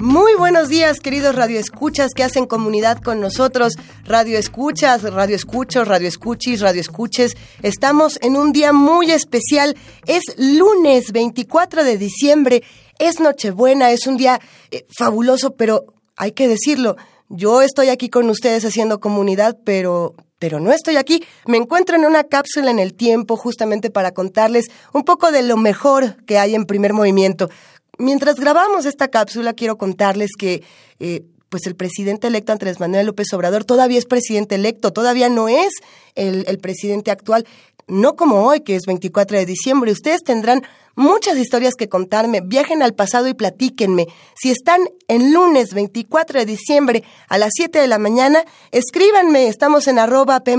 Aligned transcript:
Muy 0.00 0.34
buenos 0.34 0.70
días, 0.70 0.98
queridos 0.98 1.34
radioescuchas 1.34 2.14
que 2.14 2.24
hacen 2.24 2.46
comunidad 2.46 3.02
con 3.02 3.20
nosotros. 3.20 3.74
Radioescuchas, 4.06 5.02
radioescuchos, 5.02 5.86
radioescuchis, 5.86 6.62
radioescuches. 6.62 7.36
Estamos 7.60 8.18
en 8.22 8.38
un 8.38 8.50
día 8.52 8.72
muy 8.72 9.10
especial. 9.10 9.76
Es 10.06 10.22
lunes 10.38 11.12
24 11.12 11.84
de 11.84 11.98
diciembre. 11.98 12.62
Es 12.98 13.20
Nochebuena, 13.20 13.90
es 13.90 14.06
un 14.06 14.16
día 14.16 14.40
eh, 14.70 14.86
fabuloso, 14.88 15.54
pero 15.56 15.84
hay 16.16 16.32
que 16.32 16.48
decirlo. 16.48 16.96
Yo 17.28 17.60
estoy 17.60 17.90
aquí 17.90 18.08
con 18.08 18.30
ustedes 18.30 18.64
haciendo 18.64 19.00
comunidad, 19.00 19.58
pero 19.66 20.14
pero 20.40 20.58
no 20.58 20.72
estoy 20.72 20.96
aquí. 20.96 21.22
Me 21.46 21.58
encuentro 21.58 21.96
en 21.96 22.06
una 22.06 22.24
cápsula 22.24 22.70
en 22.70 22.78
el 22.78 22.94
tiempo 22.94 23.36
justamente 23.36 23.90
para 23.90 24.12
contarles 24.12 24.70
un 24.94 25.04
poco 25.04 25.30
de 25.30 25.42
lo 25.42 25.58
mejor 25.58 26.24
que 26.24 26.38
hay 26.38 26.54
en 26.54 26.64
primer 26.64 26.94
movimiento. 26.94 27.50
Mientras 28.00 28.36
grabamos 28.36 28.86
esta 28.86 29.08
cápsula, 29.08 29.52
quiero 29.52 29.76
contarles 29.76 30.30
que 30.38 30.62
eh, 31.00 31.22
pues 31.50 31.66
el 31.66 31.76
presidente 31.76 32.28
electo 32.28 32.52
Andrés 32.52 32.80
Manuel 32.80 33.04
López 33.04 33.30
Obrador 33.34 33.64
todavía 33.64 33.98
es 33.98 34.06
presidente 34.06 34.54
electo, 34.54 34.90
todavía 34.90 35.28
no 35.28 35.48
es 35.48 35.74
el, 36.14 36.58
presidente 36.60 37.10
actual, 37.10 37.46
no 37.88 38.16
como 38.16 38.46
hoy, 38.46 38.60
que 38.60 38.74
es 38.74 38.84
24 38.86 39.36
de 39.36 39.44
diciembre. 39.44 39.92
Ustedes 39.92 40.22
tendrán 40.22 40.62
muchas 40.96 41.36
historias 41.36 41.74
que 41.74 41.90
contarme. 41.90 42.40
Viajen 42.40 42.82
al 42.82 42.94
pasado 42.94 43.28
y 43.28 43.34
platíquenme. 43.34 44.06
Si 44.34 44.50
están 44.50 44.80
en 45.06 45.34
lunes 45.34 45.74
24 45.74 46.38
de 46.38 46.46
diciembre 46.46 47.04
a 47.28 47.36
las 47.36 47.50
7 47.54 47.80
de 47.80 47.86
la 47.86 47.98
mañana, 47.98 48.44
escríbanme. 48.70 49.46
Estamos 49.48 49.88
en 49.88 49.98
arroba 49.98 50.40
P 50.40 50.56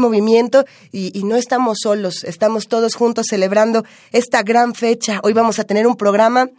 y, 0.92 1.23
no 1.23 1.38
estamos 1.38 1.80
solos. 1.81 2.23
Estamos 2.23 2.67
todos 2.67 2.94
juntos 2.94 3.26
celebrando 3.30 3.83
esta 4.11 4.44
gran 4.44 4.76
fecha. 4.76 5.22
Hoy 5.23 5.33
vamos 5.33 5.58
a 5.58 5.64
tener 5.64 5.88
un 5.88 5.95
programa 5.95 6.52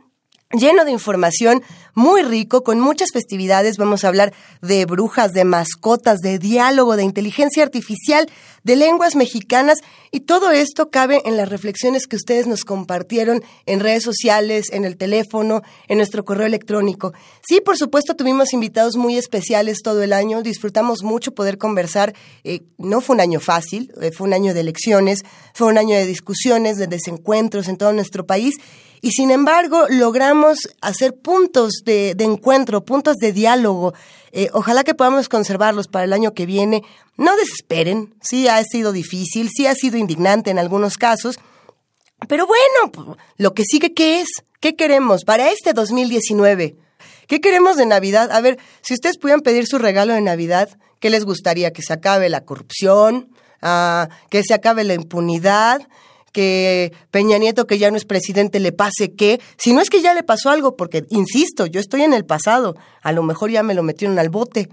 lleno 0.53 0.85
de 0.85 0.91
información, 0.91 1.63
muy 1.95 2.23
rico, 2.23 2.63
con 2.63 2.81
muchas 2.81 3.11
festividades. 3.13 3.77
Vamos 3.77 4.05
a 4.05 4.09
hablar 4.09 4.33
de 4.61 4.85
brujas, 4.87 5.33
de 5.33 5.45
mascotas, 5.45 6.21
de 6.21 6.39
diálogo, 6.39 6.97
de 6.97 7.05
inteligencia 7.05 7.63
artificial, 7.63 8.29
de 8.65 8.77
lenguas 8.77 9.17
mexicanas 9.17 9.79
y 10.11 10.21
todo 10.21 10.51
esto 10.51 10.91
cabe 10.91 11.21
en 11.25 11.37
las 11.37 11.49
reflexiones 11.49 12.07
que 12.07 12.17
ustedes 12.17 12.47
nos 12.47 12.65
compartieron 12.65 13.43
en 13.67 13.81
redes 13.81 14.05
sociales, 14.05 14.67
en 14.73 14.85
el 14.85 14.97
teléfono, 14.97 15.63
en 15.89 15.99
nuestro 15.99 16.25
correo 16.25 16.47
electrónico. 16.47 17.13
Sí, 17.47 17.61
por 17.61 17.77
supuesto, 17.77 18.15
tuvimos 18.15 18.53
invitados 18.53 18.97
muy 18.97 19.17
especiales 19.17 19.83
todo 19.83 20.03
el 20.03 20.13
año, 20.13 20.43
disfrutamos 20.43 21.03
mucho 21.03 21.35
poder 21.35 21.59
conversar. 21.59 22.15
Eh, 22.45 22.63
no 22.79 23.01
fue 23.01 23.15
un 23.15 23.21
año 23.21 23.41
fácil, 23.41 23.93
eh, 24.01 24.11
fue 24.17 24.27
un 24.27 24.35
año 24.35 24.55
de 24.55 24.61
elecciones, 24.61 25.23
fue 25.55 25.67
un 25.67 25.79
año 25.79 25.97
de 25.97 26.07
discusiones, 26.07 26.77
de 26.77 26.87
desencuentros 26.87 27.69
en 27.69 27.77
todo 27.77 27.93
nuestro 27.93 28.27
país 28.27 28.55
y 29.03 29.11
sin 29.11 29.33
embargo 29.33 29.87
logramos 29.91 30.71
hacer 30.81 31.15
puntos 31.15 31.83
de, 31.85 32.15
encuentro, 32.21 32.85
puntos 32.85 33.17
de 33.17 33.33
diálogo. 33.33 33.93
Eh, 34.31 34.49
ojalá 34.53 34.85
que 34.85 34.95
podamos 34.95 35.29
conservarlos 35.29 35.89
para 35.89 36.05
el 36.05 36.13
año 36.13 36.33
que 36.33 36.47
viene. 36.47 36.83
No 37.17 37.37
desesperen, 37.37 38.15
sí 38.23 38.47
ha 38.47 38.63
sido 38.63 38.93
difícil, 38.93 39.51
sí 39.55 39.67
ha 39.67 39.75
sido 39.75 39.99
indignante 39.99 40.51
en 40.51 40.59
algunos 40.59 40.97
casos, 40.97 41.39
pero 42.29 42.47
bueno, 42.47 42.93
pues, 42.93 43.19
lo 43.37 43.53
que 43.53 43.65
sigue, 43.65 43.93
¿qué 43.93 44.21
es? 44.21 44.29
¿Qué 44.61 44.77
queremos 44.77 45.25
para 45.25 45.51
este 45.51 45.73
2019? 45.73 46.77
¿Qué 47.27 47.41
queremos 47.41 47.77
de 47.77 47.87
Navidad? 47.87 48.31
A 48.31 48.41
ver, 48.41 48.59
si 48.83 48.95
ustedes 48.95 49.19
pudieran 49.19 49.41
pedir 49.41 49.67
su 49.67 49.79
regalo 49.79 50.15
de 50.15 50.21
Navidad, 50.21 50.69
¿qué 51.01 51.11
les 51.11 51.25
gustaría? 51.25 51.73
¿Que 51.73 51.83
se 51.83 51.93
acabe 51.93 52.29
la 52.29 52.45
corrupción? 52.45 53.31
Ah, 53.61 54.09
¿Que 54.31 54.45
se 54.45 54.55
acabe 54.55 54.85
la 54.85 54.95
impunidad? 54.95 55.89
Que 56.33 56.93
Peña 57.11 57.39
Nieto, 57.39 57.67
que 57.67 57.79
ya 57.79 57.91
no 57.91 57.97
es 57.97 58.05
presidente, 58.05 58.59
le 58.59 58.73
pase 58.73 59.13
qué, 59.13 59.41
si 59.59 59.73
no 59.73 59.81
es 59.81 59.91
que 59.91 60.03
ya 60.03 60.15
le 60.15 60.23
pasó 60.23 60.51
algo, 60.51 60.77
porque, 60.77 61.05
insisto, 61.11 61.67
yo 61.67 61.79
estoy 61.79 62.03
en 62.03 62.15
el 62.15 62.25
pasado, 62.25 62.75
a 63.03 63.13
lo 63.13 63.23
mejor 63.23 63.51
ya 63.51 63.63
me 63.63 63.75
lo 63.75 63.83
metieron 63.83 64.19
al 64.19 64.31
bote, 64.31 64.69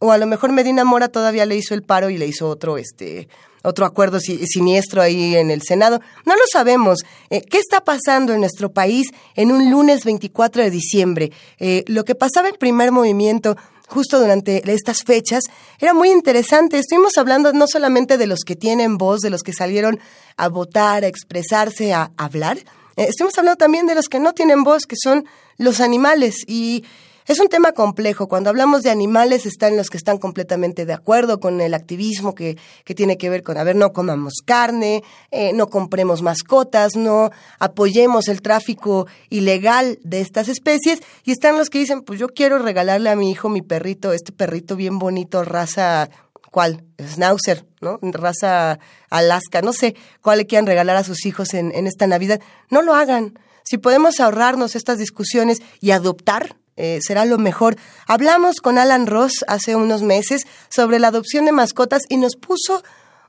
o 0.00 0.10
a 0.10 0.18
lo 0.18 0.26
mejor 0.26 0.50
Medina 0.50 0.84
Mora 0.84 1.08
todavía 1.08 1.46
le 1.46 1.56
hizo 1.56 1.74
el 1.74 1.82
paro 1.82 2.10
y 2.10 2.18
le 2.18 2.26
hizo 2.26 2.48
otro, 2.48 2.76
este, 2.76 3.28
otro 3.62 3.86
acuerdo 3.86 4.18
siniestro 4.18 5.00
ahí 5.00 5.36
en 5.36 5.50
el 5.52 5.62
Senado. 5.62 6.00
No 6.26 6.34
lo 6.34 6.42
sabemos. 6.50 7.04
Eh, 7.30 7.42
¿Qué 7.42 7.58
está 7.58 7.82
pasando 7.84 8.32
en 8.32 8.40
nuestro 8.40 8.72
país 8.72 9.06
en 9.36 9.52
un 9.52 9.70
lunes 9.70 10.04
24 10.04 10.64
de 10.64 10.70
diciembre? 10.70 11.30
Eh, 11.60 11.84
lo 11.86 12.04
que 12.04 12.16
pasaba 12.16 12.48
en 12.48 12.56
primer 12.56 12.90
movimiento 12.90 13.56
justo 13.92 14.18
durante 14.18 14.62
estas 14.72 15.02
fechas, 15.04 15.44
era 15.78 15.94
muy 15.94 16.10
interesante. 16.10 16.78
Estuvimos 16.78 17.16
hablando 17.18 17.52
no 17.52 17.66
solamente 17.66 18.18
de 18.18 18.26
los 18.26 18.40
que 18.40 18.56
tienen 18.56 18.98
voz, 18.98 19.20
de 19.20 19.30
los 19.30 19.42
que 19.42 19.52
salieron 19.52 20.00
a 20.36 20.48
votar, 20.48 21.04
a 21.04 21.08
expresarse, 21.08 21.92
a 21.92 22.10
hablar, 22.16 22.58
eh, 22.96 23.06
estuvimos 23.08 23.36
hablando 23.38 23.56
también 23.56 23.86
de 23.86 23.94
los 23.94 24.08
que 24.08 24.20
no 24.20 24.32
tienen 24.34 24.64
voz, 24.64 24.86
que 24.86 24.96
son 25.02 25.26
los 25.58 25.80
animales. 25.80 26.36
Y 26.46 26.84
es 27.26 27.40
un 27.40 27.48
tema 27.48 27.72
complejo. 27.72 28.28
Cuando 28.28 28.50
hablamos 28.50 28.82
de 28.82 28.90
animales 28.90 29.46
están 29.46 29.76
los 29.76 29.88
que 29.88 29.96
están 29.96 30.18
completamente 30.18 30.86
de 30.86 30.92
acuerdo 30.92 31.40
con 31.40 31.60
el 31.60 31.74
activismo 31.74 32.34
que, 32.34 32.56
que 32.84 32.94
tiene 32.94 33.16
que 33.16 33.30
ver 33.30 33.42
con, 33.42 33.58
a 33.58 33.64
ver, 33.64 33.76
no 33.76 33.92
comamos 33.92 34.34
carne, 34.44 35.02
eh, 35.30 35.52
no 35.52 35.68
compremos 35.68 36.22
mascotas, 36.22 36.96
no 36.96 37.30
apoyemos 37.58 38.28
el 38.28 38.42
tráfico 38.42 39.06
ilegal 39.30 39.98
de 40.02 40.20
estas 40.20 40.48
especies. 40.48 41.00
Y 41.24 41.32
están 41.32 41.58
los 41.58 41.70
que 41.70 41.78
dicen, 41.78 42.02
pues 42.02 42.18
yo 42.18 42.28
quiero 42.28 42.58
regalarle 42.58 43.10
a 43.10 43.16
mi 43.16 43.30
hijo 43.30 43.48
mi 43.48 43.62
perrito, 43.62 44.12
este 44.12 44.32
perrito 44.32 44.76
bien 44.76 44.98
bonito, 44.98 45.44
raza 45.44 46.08
¿cuál? 46.50 46.84
Schnauzer, 47.00 47.64
¿no? 47.80 47.98
Raza 48.02 48.78
Alaska, 49.10 49.62
no 49.62 49.72
sé 49.72 49.96
cuál 50.20 50.38
le 50.38 50.46
quieran 50.46 50.66
regalar 50.66 50.96
a 50.96 51.02
sus 51.02 51.24
hijos 51.24 51.54
en, 51.54 51.74
en, 51.74 51.86
esta 51.86 52.06
Navidad. 52.06 52.40
No 52.68 52.82
lo 52.82 52.94
hagan. 52.94 53.38
Si 53.64 53.78
podemos 53.78 54.20
ahorrarnos 54.20 54.76
estas 54.76 54.98
discusiones 54.98 55.62
y 55.80 55.92
adoptar 55.92 56.56
eh, 56.76 56.98
será 57.02 57.24
lo 57.24 57.38
mejor. 57.38 57.76
Hablamos 58.06 58.60
con 58.60 58.78
Alan 58.78 59.06
Ross 59.06 59.44
hace 59.48 59.76
unos 59.76 60.02
meses 60.02 60.46
sobre 60.68 60.98
la 60.98 61.08
adopción 61.08 61.44
de 61.44 61.52
mascotas 61.52 62.02
y 62.08 62.16
nos 62.16 62.36
puso 62.36 62.82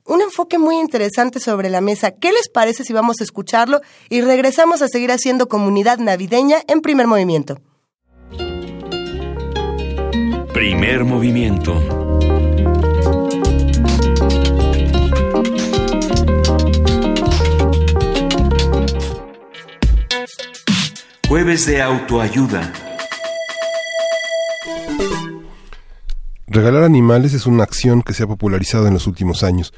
un 0.05 0.21
enfoque 0.21 0.57
muy 0.57 0.77
interesante 0.79 1.39
sobre 1.39 1.69
la 1.69 1.81
mesa. 1.81 2.11
¿Qué 2.11 2.31
les 2.31 2.49
parece 2.49 2.83
si 2.83 2.93
vamos 2.93 3.21
a 3.21 3.23
escucharlo 3.23 3.81
y 4.09 4.21
regresamos 4.21 4.81
a 4.81 4.87
seguir 4.87 5.11
haciendo 5.11 5.47
comunidad 5.47 5.97
navideña 5.97 6.57
en 6.67 6.81
primer 6.81 7.07
movimiento? 7.07 7.59
Primer 10.53 11.03
movimiento. 11.03 11.81
Jueves 21.27 21.65
de 21.65 21.81
autoayuda. 21.81 22.71
Regalar 26.47 26.83
animales 26.83 27.33
es 27.33 27.45
una 27.45 27.63
acción 27.63 28.01
que 28.01 28.13
se 28.13 28.23
ha 28.23 28.27
popularizado 28.27 28.87
en 28.87 28.93
los 28.93 29.07
últimos 29.07 29.43
años. 29.43 29.73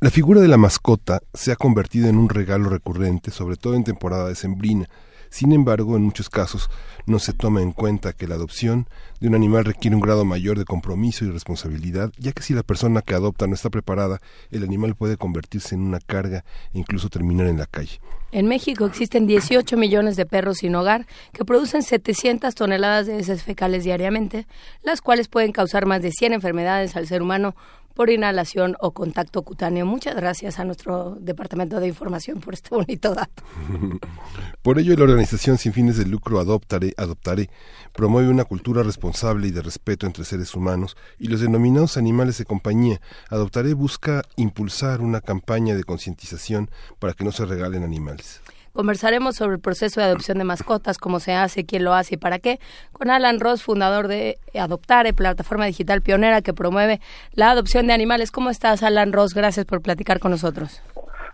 La 0.00 0.10
figura 0.10 0.40
de 0.40 0.48
la 0.48 0.56
mascota 0.56 1.20
se 1.32 1.52
ha 1.52 1.56
convertido 1.56 2.08
en 2.08 2.18
un 2.18 2.28
regalo 2.28 2.68
recurrente, 2.68 3.30
sobre 3.30 3.56
todo 3.56 3.76
en 3.76 3.84
temporada 3.84 4.28
decembrina. 4.28 4.88
Sin 5.30 5.52
embargo, 5.52 5.96
en 5.96 6.02
muchos 6.02 6.28
casos 6.30 6.70
no 7.06 7.18
se 7.18 7.32
toma 7.32 7.62
en 7.62 7.72
cuenta 7.72 8.12
que 8.12 8.26
la 8.26 8.34
adopción 8.34 8.88
de 9.20 9.28
un 9.28 9.34
animal 9.34 9.64
requiere 9.64 9.96
un 9.96 10.02
grado 10.02 10.24
mayor 10.24 10.58
de 10.58 10.64
compromiso 10.64 11.24
y 11.24 11.30
responsabilidad, 11.30 12.12
ya 12.18 12.32
que 12.32 12.42
si 12.42 12.54
la 12.54 12.62
persona 12.62 13.02
que 13.02 13.14
adopta 13.14 13.46
no 13.46 13.54
está 13.54 13.70
preparada, 13.70 14.20
el 14.50 14.62
animal 14.62 14.94
puede 14.94 15.16
convertirse 15.16 15.74
en 15.74 15.82
una 15.82 16.00
carga 16.00 16.44
e 16.72 16.78
incluso 16.78 17.08
terminar 17.08 17.46
en 17.46 17.58
la 17.58 17.66
calle. 17.66 18.00
En 18.30 18.46
México 18.46 18.84
existen 18.84 19.26
18 19.26 19.76
millones 19.78 20.16
de 20.16 20.26
perros 20.26 20.58
sin 20.58 20.74
hogar 20.74 21.06
que 21.32 21.46
producen 21.46 21.82
700 21.82 22.54
toneladas 22.54 23.06
de 23.06 23.18
heces 23.18 23.42
fecales 23.42 23.84
diariamente, 23.84 24.46
las 24.82 25.00
cuales 25.00 25.28
pueden 25.28 25.52
causar 25.52 25.86
más 25.86 26.02
de 26.02 26.12
100 26.12 26.34
enfermedades 26.34 26.94
al 26.94 27.06
ser 27.06 27.22
humano 27.22 27.56
por 27.98 28.10
inhalación 28.10 28.76
o 28.78 28.92
contacto 28.92 29.42
cutáneo. 29.42 29.84
Muchas 29.84 30.14
gracias 30.14 30.60
a 30.60 30.64
nuestro 30.64 31.16
Departamento 31.20 31.80
de 31.80 31.88
Información 31.88 32.38
por 32.38 32.54
este 32.54 32.70
bonito 32.70 33.12
dato. 33.12 33.42
Por 34.62 34.78
ello, 34.78 34.94
la 34.94 35.02
organización 35.02 35.58
sin 35.58 35.72
fines 35.72 35.96
de 35.96 36.06
lucro 36.06 36.38
Adoptaré, 36.38 36.94
Adoptaré 36.96 37.50
promueve 37.92 38.28
una 38.28 38.44
cultura 38.44 38.84
responsable 38.84 39.48
y 39.48 39.50
de 39.50 39.62
respeto 39.62 40.06
entre 40.06 40.24
seres 40.24 40.54
humanos 40.54 40.96
y 41.18 41.26
los 41.26 41.40
denominados 41.40 41.96
animales 41.96 42.38
de 42.38 42.44
compañía. 42.44 43.00
Adoptaré 43.30 43.74
busca 43.74 44.22
impulsar 44.36 45.00
una 45.00 45.20
campaña 45.20 45.74
de 45.74 45.82
concientización 45.82 46.70
para 47.00 47.14
que 47.14 47.24
no 47.24 47.32
se 47.32 47.46
regalen 47.46 47.82
animales. 47.82 48.40
Conversaremos 48.72 49.36
sobre 49.36 49.54
el 49.54 49.60
proceso 49.60 50.00
de 50.00 50.06
adopción 50.06 50.38
de 50.38 50.44
mascotas, 50.44 50.98
cómo 50.98 51.20
se 51.20 51.32
hace, 51.32 51.64
quién 51.64 51.84
lo 51.84 51.94
hace 51.94 52.14
y 52.14 52.18
para 52.18 52.38
qué, 52.38 52.58
con 52.92 53.10
Alan 53.10 53.40
Ross, 53.40 53.62
fundador 53.62 54.08
de 54.08 54.38
Adoptare, 54.54 55.12
plataforma 55.12 55.66
digital 55.66 56.02
pionera 56.02 56.42
que 56.42 56.52
promueve 56.52 57.00
la 57.32 57.50
adopción 57.50 57.86
de 57.86 57.92
animales. 57.92 58.30
¿Cómo 58.30 58.50
estás, 58.50 58.82
Alan 58.82 59.12
Ross? 59.12 59.34
Gracias 59.34 59.66
por 59.66 59.82
platicar 59.82 60.20
con 60.20 60.30
nosotros. 60.30 60.82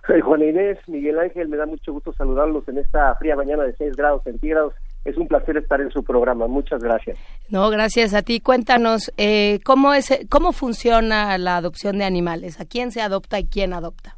Soy 0.07 0.21
Juan 0.21 0.43
Inés, 0.43 0.79
Miguel 0.87 1.19
Ángel, 1.19 1.49
me 1.49 1.57
da 1.57 1.65
mucho 1.65 1.93
gusto 1.93 2.13
saludarlos 2.13 2.69
en 2.69 2.79
esta 2.79 3.15
fría 3.17 3.37
mañana 3.37 3.63
de 3.63 3.75
6 3.75 3.97
grados 3.97 4.23
centígrados. 4.23 4.75
Es 5.05 5.17
un 5.17 5.29
placer 5.29 5.57
estar 5.57 5.81
en 5.81 5.91
su 5.91 6.03
programa. 6.03 6.47
Muchas 6.47 6.83
gracias. 6.83 7.19
No, 7.49 7.69
gracias 7.71 8.15
a 8.15 8.23
ti. 8.23 8.41
Cuéntanos, 8.41 9.13
eh, 9.17 9.61
¿cómo, 9.65 9.95
es, 9.95 10.19
¿cómo 10.31 10.53
funciona 10.53 11.37
la 11.39 11.57
adopción 11.57 11.99
de 11.99 12.05
animales? 12.05 12.61
¿A 12.61 12.65
quién 12.65 12.91
se 12.91 13.01
adopta 13.01 13.39
y 13.39 13.47
quién 13.47 13.73
adopta? 13.73 14.15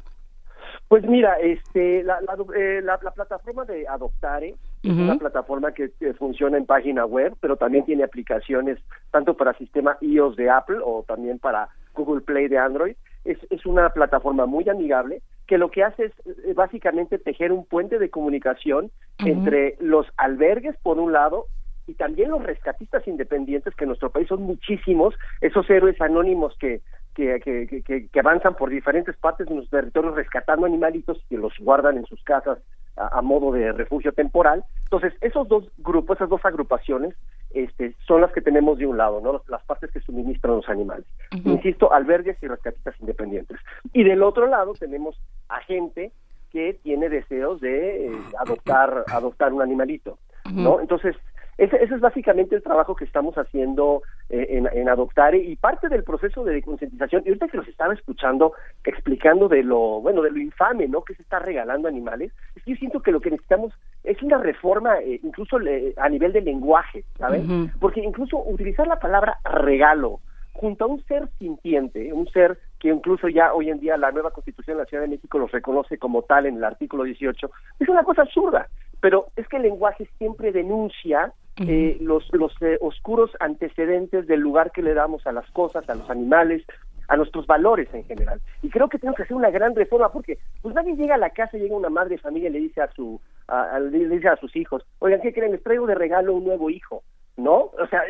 Pues 0.87 1.03
mira, 1.05 1.33
este, 1.33 2.01
la, 2.03 2.21
la, 2.21 2.37
eh, 2.55 2.81
plataforma 3.13 3.65
de 3.65 3.85
Adoptare 3.87 4.55
es 4.83 4.91
una 4.91 5.17
plataforma 5.17 5.73
que, 5.73 5.89
funciona 6.17 6.57
en 6.57 6.65
página 6.65 7.05
web, 7.05 7.35
pero 7.41 7.57
también 7.57 7.83
tiene 7.83 8.03
aplicaciones 8.03 8.79
tanto 9.11 9.35
para 9.35 9.53
sistema 9.57 9.97
iOS 9.99 10.37
de 10.37 10.49
Apple 10.49 10.77
o 10.81 11.03
también 11.05 11.39
para 11.39 11.67
Google 11.93 12.21
Play 12.21 12.47
de 12.47 12.57
Android. 12.57 12.95
Es, 13.25 13.37
es 13.49 13.65
una 13.65 13.89
plataforma 13.89 14.45
muy 14.45 14.69
amigable 14.69 15.21
que 15.45 15.57
lo 15.57 15.71
que 15.71 15.83
hace 15.83 16.05
es 16.05 16.13
eh, 16.25 16.53
básicamente 16.53 17.17
tejer 17.17 17.51
un 17.51 17.65
puente 17.65 17.99
de 17.99 18.09
comunicación 18.09 18.91
entre 19.19 19.75
los 19.79 20.05
albergues, 20.17 20.75
por 20.83 20.99
un 20.99 21.11
lado, 21.11 21.47
y 21.87 21.93
también 21.93 22.31
los 22.31 22.43
rescatistas 22.43 23.07
independientes, 23.07 23.73
que 23.75 23.85
en 23.85 23.89
nuestro 23.89 24.11
país 24.11 24.27
son 24.27 24.43
muchísimos, 24.43 25.15
esos 25.41 25.69
héroes 25.69 25.99
anónimos 26.01 26.55
que, 26.59 26.81
que, 27.17 27.67
que, 27.83 28.07
que, 28.09 28.19
avanzan 28.19 28.55
por 28.55 28.69
diferentes 28.69 29.15
partes 29.17 29.47
de 29.47 29.55
nuestros 29.55 29.81
territorios 29.81 30.15
rescatando 30.15 30.67
animalitos 30.67 31.17
y 31.17 31.29
que 31.29 31.37
los 31.37 31.51
guardan 31.57 31.97
en 31.97 32.05
sus 32.05 32.23
casas 32.23 32.59
a, 32.95 33.21
modo 33.23 33.51
de 33.51 33.71
refugio 33.71 34.11
temporal. 34.11 34.63
Entonces, 34.83 35.13
esos 35.21 35.47
dos 35.47 35.65
grupos, 35.79 36.17
esas 36.17 36.29
dos 36.29 36.45
agrupaciones, 36.45 37.15
este, 37.51 37.95
son 38.05 38.21
las 38.21 38.31
que 38.33 38.41
tenemos 38.41 38.77
de 38.77 38.85
un 38.85 38.97
lado, 38.97 39.19
¿no? 39.21 39.41
Las 39.47 39.63
partes 39.63 39.91
que 39.91 39.99
suministran 39.99 40.57
los 40.57 40.69
animales. 40.69 41.05
Insisto, 41.43 41.91
albergues 41.91 42.37
y 42.43 42.47
rescatistas 42.47 42.93
independientes. 42.99 43.57
Y 43.93 44.03
del 44.03 44.21
otro 44.21 44.45
lado 44.45 44.73
tenemos 44.73 45.19
a 45.49 45.59
gente 45.61 46.11
que 46.51 46.75
tiene 46.83 47.09
deseos 47.09 47.61
de 47.61 48.07
eh, 48.07 48.11
adoptar, 48.39 49.05
adoptar 49.07 49.53
un 49.53 49.63
animalito, 49.63 50.19
¿no? 50.53 50.79
Entonces, 50.79 51.15
ese, 51.57 51.83
es 51.83 51.99
básicamente 51.99 52.55
el 52.55 52.63
trabajo 52.63 52.95
que 52.95 53.05
estamos 53.05 53.35
haciendo 53.35 54.03
eh, 54.29 54.47
en, 54.51 54.69
en, 54.71 54.89
adoptar 54.89 55.33
y 55.35 55.55
parte 55.55 55.89
del 55.89 56.03
proceso 56.03 56.43
de 56.43 56.61
concientización. 56.61 57.23
Y 57.25 57.29
ahorita 57.29 57.47
que 57.47 57.57
los 57.57 57.67
estaba 57.67 57.93
escuchando 57.93 58.53
explicando 58.83 59.47
de 59.47 59.63
lo, 59.63 60.01
bueno, 60.01 60.21
de 60.21 60.31
lo 60.31 60.37
infame, 60.37 60.87
¿no? 60.87 61.01
Que 61.03 61.15
se 61.15 61.23
está 61.23 61.39
regalando 61.39 61.87
animales, 61.87 62.31
es 62.55 62.63
que 62.63 62.71
yo 62.71 62.77
siento 62.77 63.01
que 63.01 63.11
lo 63.11 63.19
que 63.19 63.31
necesitamos 63.31 63.73
es 64.03 64.21
una 64.21 64.37
reforma 64.37 64.99
eh, 64.99 65.19
incluso 65.23 65.57
a 65.97 66.09
nivel 66.09 66.31
de 66.31 66.41
lenguaje, 66.41 67.03
¿sabes? 67.17 67.43
Porque 67.79 68.01
incluso 68.01 68.37
utilizar 68.37 68.87
la 68.87 68.99
palabra 68.99 69.39
regalo 69.43 70.19
junto 70.53 70.85
a 70.85 70.87
un 70.87 71.03
ser 71.05 71.27
sintiente, 71.37 72.11
un 72.13 72.27
ser 72.29 72.57
que 72.79 72.89
incluso 72.89 73.27
ya 73.27 73.53
hoy 73.53 73.69
en 73.69 73.79
día 73.79 73.95
la 73.97 74.11
nueva 74.11 74.31
constitución 74.31 74.77
de 74.77 74.83
la 74.83 74.89
Ciudad 74.89 75.03
de 75.03 75.09
México 75.09 75.37
lo 75.37 75.47
reconoce 75.47 75.97
como 75.97 76.23
tal 76.23 76.45
en 76.45 76.57
el 76.57 76.63
artículo 76.63 77.03
18, 77.03 77.49
es 77.79 77.89
una 77.89 78.03
cosa 78.03 78.23
absurda, 78.23 78.67
pero 79.01 79.27
es 79.35 79.47
que 79.47 79.57
el 79.57 79.63
lenguaje 79.63 80.09
siempre 80.17 80.51
denuncia 80.51 81.33
eh, 81.59 81.97
los, 82.01 82.31
los 82.33 82.53
eh, 82.61 82.77
oscuros 82.81 83.31
antecedentes 83.39 84.27
del 84.27 84.41
lugar 84.41 84.71
que 84.71 84.83
le 84.83 84.93
damos 84.93 85.25
a 85.25 85.31
las 85.31 85.49
cosas, 85.51 85.89
a 85.89 85.95
los 85.95 86.07
animales, 86.09 86.63
a 87.07 87.17
nuestros 87.17 87.47
valores 87.47 87.91
en 87.93 88.03
general. 88.03 88.39
Y 88.61 88.69
creo 88.69 88.89
que 88.89 88.99
tenemos 88.99 89.17
que 89.17 89.23
hacer 89.23 89.35
una 89.35 89.49
gran 89.49 89.75
reforma 89.75 90.11
porque 90.11 90.37
pues 90.61 90.75
nadie 90.75 90.95
llega 90.95 91.15
a 91.15 91.19
la 91.19 91.31
casa, 91.31 91.57
llega 91.57 91.75
una 91.75 91.89
madre 91.89 92.15
de 92.15 92.21
familia 92.21 92.49
y 92.49 92.53
le 92.53 92.59
dice 92.59 92.81
a 92.81 92.91
su 92.91 93.19
a, 93.47 93.79
le 93.79 94.07
dice 94.07 94.27
a 94.27 94.35
sus 94.35 94.55
hijos, 94.55 94.85
"Oigan, 94.99 95.21
¿qué 95.21 95.33
creen? 95.33 95.53
Les 95.53 95.63
traigo 95.63 95.87
de 95.87 95.95
regalo 95.95 96.35
un 96.35 96.43
nuevo 96.43 96.69
hijo." 96.69 97.03
¿No? 97.37 97.71
O 97.79 97.87
sea, 97.89 98.01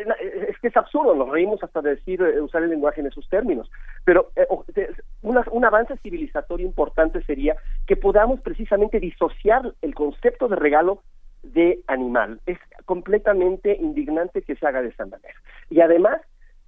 es 0.48 0.58
que 0.58 0.68
es 0.68 0.76
absurdo, 0.76 1.14
nos 1.14 1.28
reímos 1.28 1.62
hasta 1.62 1.82
de 1.82 1.96
decir 1.96 2.22
eh, 2.22 2.40
usar 2.40 2.62
el 2.62 2.70
lenguaje 2.70 3.02
en 3.02 3.08
esos 3.08 3.28
términos. 3.28 3.70
Pero 4.04 4.30
un 5.20 5.64
avance 5.66 5.98
civilizatorio 5.98 6.66
importante 6.66 7.22
sería 7.24 7.54
que 7.86 7.96
podamos 7.96 8.40
precisamente 8.40 8.98
disociar 8.98 9.74
el 9.82 9.94
concepto 9.94 10.48
de 10.48 10.56
regalo 10.56 11.02
de 11.42 11.80
animal. 11.86 12.40
Es 12.46 12.58
completamente 12.86 13.76
indignante 13.76 14.40
que 14.40 14.56
se 14.56 14.66
haga 14.66 14.80
de 14.80 14.88
esa 14.88 15.04
manera. 15.04 15.34
Y 15.68 15.80
además, 15.80 16.22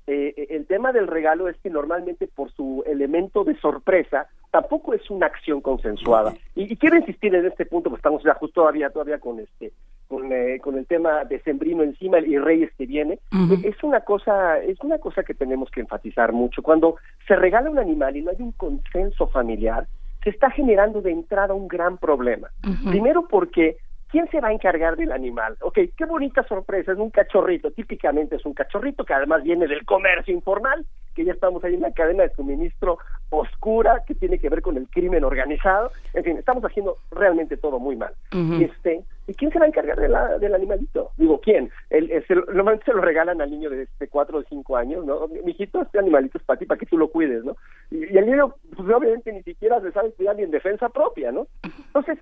eh, 0.06 0.48
el 0.50 0.66
tema 0.66 0.92
del 0.92 1.06
regalo 1.06 1.48
es 1.48 1.56
que 1.58 1.70
normalmente 1.70 2.26
por 2.26 2.52
su 2.52 2.82
elemento 2.86 3.44
de 3.44 3.56
sorpresa 3.58 4.28
tampoco 4.50 4.94
es 4.94 5.08
una 5.10 5.26
acción 5.26 5.60
consensuada. 5.60 6.34
Y, 6.54 6.76
quiero 6.76 6.96
insistir 6.96 7.34
en 7.34 7.46
este 7.46 7.66
punto, 7.66 7.90
porque 7.90 8.00
estamos 8.00 8.22
ya 8.24 8.34
justo 8.34 8.62
todavía, 8.62 8.90
todavía 8.90 9.18
con 9.18 9.38
este 9.38 9.72
con, 10.10 10.32
eh, 10.32 10.58
con 10.60 10.76
el 10.76 10.86
tema 10.86 11.24
de 11.24 11.40
Sembrino 11.42 11.84
encima 11.84 12.18
y 12.18 12.36
Reyes 12.36 12.72
que 12.76 12.84
viene, 12.84 13.20
es 13.62 13.80
una 13.84 14.00
cosa 14.00 14.58
es 14.58 14.76
una 14.80 14.98
cosa 14.98 15.22
que 15.22 15.34
tenemos 15.34 15.70
que 15.70 15.82
enfatizar 15.82 16.32
mucho. 16.32 16.62
Cuando 16.62 16.96
se 17.28 17.36
regala 17.36 17.70
un 17.70 17.78
animal 17.78 18.16
y 18.16 18.22
no 18.22 18.32
hay 18.32 18.38
un 18.40 18.50
consenso 18.50 19.28
familiar, 19.28 19.86
se 20.24 20.30
está 20.30 20.50
generando 20.50 21.00
de 21.00 21.12
entrada 21.12 21.54
un 21.54 21.68
gran 21.68 21.96
problema. 21.96 22.48
Primero 22.90 23.28
porque 23.28 23.76
¿Quién 24.10 24.28
se 24.30 24.40
va 24.40 24.48
a 24.48 24.52
encargar 24.52 24.96
del 24.96 25.12
animal? 25.12 25.56
Ok, 25.60 25.78
qué 25.96 26.04
bonita 26.04 26.42
sorpresa, 26.42 26.90
es 26.90 26.98
un 26.98 27.10
cachorrito, 27.10 27.70
típicamente 27.70 28.34
es 28.34 28.44
un 28.44 28.54
cachorrito 28.54 29.04
que 29.04 29.14
además 29.14 29.44
viene 29.44 29.68
del 29.68 29.84
comercio 29.84 30.34
informal, 30.34 30.84
que 31.14 31.24
ya 31.24 31.32
estamos 31.32 31.62
ahí 31.64 31.74
en 31.74 31.80
una 31.80 31.92
cadena 31.92 32.24
de 32.24 32.34
suministro 32.34 32.98
oscura 33.30 34.02
que 34.06 34.14
tiene 34.14 34.38
que 34.38 34.48
ver 34.48 34.62
con 34.62 34.76
el 34.76 34.88
crimen 34.88 35.24
organizado. 35.24 35.90
En 36.14 36.24
fin, 36.24 36.36
estamos 36.36 36.64
haciendo 36.64 36.96
realmente 37.10 37.56
todo 37.56 37.78
muy 37.78 37.96
mal. 37.96 38.12
y 38.32 38.64
este, 38.64 39.04
¿Y 39.30 39.34
quién 39.34 39.52
se 39.52 39.60
va 39.60 39.64
a 39.66 39.68
encargar 39.68 40.00
de 40.00 40.08
la, 40.08 40.38
del 40.38 40.54
animalito? 40.56 41.12
Digo, 41.16 41.40
¿quién? 41.40 41.70
El, 41.88 42.10
el, 42.10 42.24
normalmente 42.48 42.86
se 42.86 42.92
lo 42.92 43.00
regalan 43.00 43.40
al 43.40 43.48
niño 43.48 43.70
de, 43.70 43.86
de 44.00 44.08
cuatro 44.08 44.38
o 44.38 44.42
cinco 44.42 44.76
años, 44.76 45.04
¿no? 45.04 45.28
Mijito, 45.44 45.82
este 45.82 46.00
animalito 46.00 46.38
es 46.38 46.44
para 46.44 46.58
ti, 46.58 46.66
para 46.66 46.80
que 46.80 46.86
tú 46.86 46.98
lo 46.98 47.08
cuides, 47.08 47.44
¿no? 47.44 47.56
Y, 47.92 48.12
y 48.12 48.18
el 48.18 48.26
niño, 48.26 48.56
pues 48.74 48.88
obviamente 48.90 49.32
ni 49.32 49.44
siquiera 49.44 49.80
se 49.80 49.92
sabe 49.92 50.10
cuidar 50.14 50.34
ni 50.34 50.42
en 50.42 50.50
defensa 50.50 50.88
propia, 50.88 51.30
¿no? 51.30 51.46
Entonces, 51.62 52.18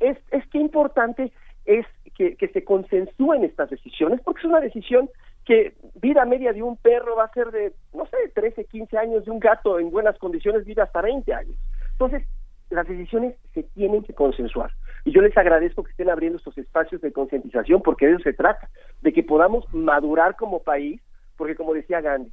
es, 0.00 0.18
es 0.30 0.46
que 0.48 0.58
importante 0.58 1.32
es 1.64 1.86
que, 2.14 2.36
que 2.36 2.48
se 2.48 2.64
consensúen 2.64 3.44
estas 3.44 3.70
decisiones, 3.70 4.20
porque 4.22 4.40
es 4.40 4.44
una 4.46 4.60
decisión 4.60 5.08
que 5.44 5.74
vida 5.94 6.24
media 6.24 6.52
de 6.52 6.62
un 6.62 6.76
perro 6.76 7.16
va 7.16 7.24
a 7.24 7.32
ser 7.32 7.50
de, 7.50 7.72
no 7.92 8.06
sé, 8.06 8.16
13, 8.34 8.64
15 8.64 8.98
años, 8.98 9.24
de 9.24 9.30
un 9.30 9.40
gato 9.40 9.78
en 9.78 9.90
buenas 9.90 10.18
condiciones, 10.18 10.64
vida 10.64 10.84
hasta 10.84 11.02
20 11.02 11.32
años. 11.34 11.56
Entonces, 11.92 12.22
las 12.70 12.86
decisiones 12.86 13.34
se 13.52 13.64
tienen 13.64 14.02
que 14.02 14.14
consensuar. 14.14 14.70
Y 15.04 15.12
yo 15.12 15.20
les 15.20 15.36
agradezco 15.36 15.82
que 15.82 15.90
estén 15.90 16.10
abriendo 16.10 16.38
estos 16.38 16.56
espacios 16.58 17.00
de 17.00 17.12
concientización, 17.12 17.82
porque 17.82 18.06
de 18.06 18.14
eso 18.14 18.22
se 18.22 18.32
trata, 18.32 18.68
de 19.02 19.12
que 19.12 19.22
podamos 19.22 19.64
madurar 19.74 20.36
como 20.36 20.62
país, 20.62 21.00
porque 21.36 21.56
como 21.56 21.74
decía 21.74 22.00
Gandhi, 22.00 22.30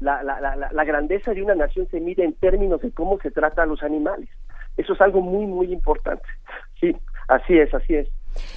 la, 0.00 0.22
la, 0.22 0.38
la 0.70 0.84
grandeza 0.84 1.32
de 1.32 1.42
una 1.42 1.54
nación 1.54 1.88
se 1.90 2.00
mide 2.00 2.24
en 2.24 2.34
términos 2.34 2.80
de 2.80 2.92
cómo 2.92 3.18
se 3.20 3.30
trata 3.30 3.62
a 3.62 3.66
los 3.66 3.82
animales. 3.82 4.28
Eso 4.76 4.92
es 4.92 5.00
algo 5.00 5.20
muy, 5.20 5.46
muy 5.46 5.72
importante. 5.72 6.26
Sí, 6.80 6.96
así 7.26 7.58
es, 7.58 7.72
así 7.74 7.96
es. 7.96 8.08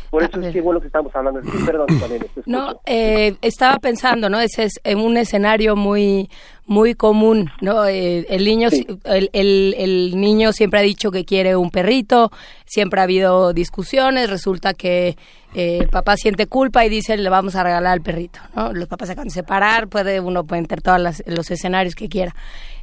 Por 0.09 0.23
eso 0.23 0.39
es 0.41 0.53
que 0.53 0.61
bueno 0.61 0.81
que 0.81 0.87
estamos 0.87 1.15
hablando. 1.15 1.41
Sí, 1.43 1.57
perdón, 1.65 1.87
también, 1.99 2.25
no, 2.45 2.81
eh, 2.85 3.35
estaba 3.41 3.79
pensando, 3.79 4.29
¿no? 4.29 4.39
Ese 4.39 4.65
es 4.65 4.79
en 4.83 4.99
un 4.99 5.17
escenario 5.17 5.75
muy 5.75 6.29
muy 6.65 6.95
común, 6.95 7.49
¿no? 7.59 7.85
Eh, 7.85 8.25
el 8.29 8.45
niño 8.45 8.69
el, 9.03 9.29
el, 9.33 9.75
el, 9.77 10.19
niño 10.19 10.53
siempre 10.53 10.79
ha 10.79 10.83
dicho 10.83 11.11
que 11.11 11.25
quiere 11.25 11.55
un 11.55 11.69
perrito, 11.69 12.31
siempre 12.65 13.01
ha 13.01 13.03
habido 13.03 13.51
discusiones, 13.51 14.29
resulta 14.29 14.73
que 14.73 15.17
eh, 15.53 15.79
el 15.81 15.89
papá 15.89 16.15
siente 16.15 16.47
culpa 16.47 16.85
y 16.85 16.89
dice 16.89 17.17
le 17.17 17.29
vamos 17.29 17.55
a 17.55 17.63
regalar 17.63 17.93
al 17.93 18.01
perrito, 18.01 18.39
¿no? 18.55 18.71
Los 18.71 18.87
papás 18.87 19.07
se 19.07 19.13
acaban 19.13 19.27
de 19.27 19.33
separar, 19.33 19.87
puede 19.87 20.19
uno 20.21 20.45
puede 20.45 20.61
entrar 20.61 20.81
todos 20.81 21.21
los 21.25 21.51
escenarios 21.51 21.95
que 21.95 22.07
quiera. 22.07 22.33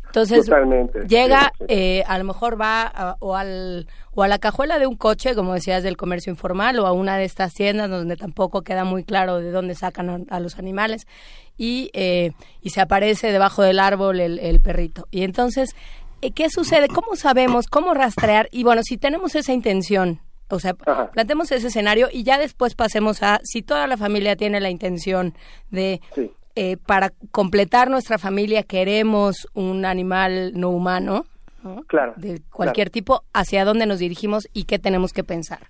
Entonces 0.09 0.50
llega, 1.07 1.53
eh, 1.69 2.03
a 2.07 2.19
lo 2.19 2.25
mejor 2.25 2.61
va 2.61 3.17
o, 3.21 3.37
al, 3.37 3.87
o 4.15 4.23
a 4.23 4.29
la 4.29 4.38
cajuela 4.38 4.79
de 4.79 4.87
un 4.87 4.97
coche, 4.97 5.35
como 5.35 5.55
decías, 5.55 5.83
del 5.83 5.97
comercio 5.97 6.31
informal, 6.31 6.79
o 6.79 6.87
a 6.87 6.93
una 6.93 7.19
de 7.19 7.25
estas 7.25 7.53
tiendas 7.55 7.91
donde 7.91 8.17
tampoco 8.17 8.62
queda 8.62 8.85
muy 8.85 9.05
claro 9.05 9.38
de 9.38 9.50
dónde 9.50 9.75
sacan 9.75 10.27
a, 10.31 10.41
los 10.41 10.59
animales, 10.59 11.07
y, 11.59 11.91
eh, 11.93 12.33
y 12.62 12.71
se 12.71 12.81
aparece 12.81 13.33
debajo 13.33 13.62
del 13.62 13.79
árbol 13.79 14.21
el, 14.21 14.61
perrito. 14.61 15.07
Y 15.11 15.25
entonces, 15.25 15.77
eh, 16.23 16.31
¿qué 16.33 16.49
sucede? 16.49 16.88
¿Cómo 16.88 17.15
sabemos? 17.15 17.67
¿Cómo 17.67 17.93
rastrear? 17.93 18.49
Y 18.50 18.65
bueno, 18.65 18.83
si 18.83 18.97
tenemos 18.97 19.35
esa 19.35 19.53
intención, 19.53 20.21
o 20.49 20.59
sea, 20.59 20.73
planteemos 20.73 21.53
ese 21.53 21.67
escenario 21.67 22.09
y 22.11 22.23
ya 22.23 22.38
después 22.38 22.75
pasemos 22.75 23.23
a 23.23 23.41
si 23.45 23.61
toda 23.61 23.87
la 23.87 23.99
familia 23.99 24.35
tiene 24.35 24.61
la 24.61 24.71
intención 24.71 25.35
de 25.71 26.00
eh, 26.61 26.77
para 26.77 27.11
completar 27.31 27.88
nuestra 27.88 28.19
familia 28.19 28.65
queremos 28.65 29.47
un 29.55 29.85
animal 29.85 30.55
no 30.55 30.71
humano, 30.71 31.25
claro, 31.87 32.15
de 32.17 32.41
cualquier 32.53 32.91
tipo, 32.91 33.23
hacia 33.33 33.65
dónde 33.65 33.87
nos 33.87 34.00
dirigimos 34.00 34.49
y 34.53 34.65
qué 34.65 34.81
tenemos 34.81 35.12
que 35.12 35.23
pensar. 35.23 35.61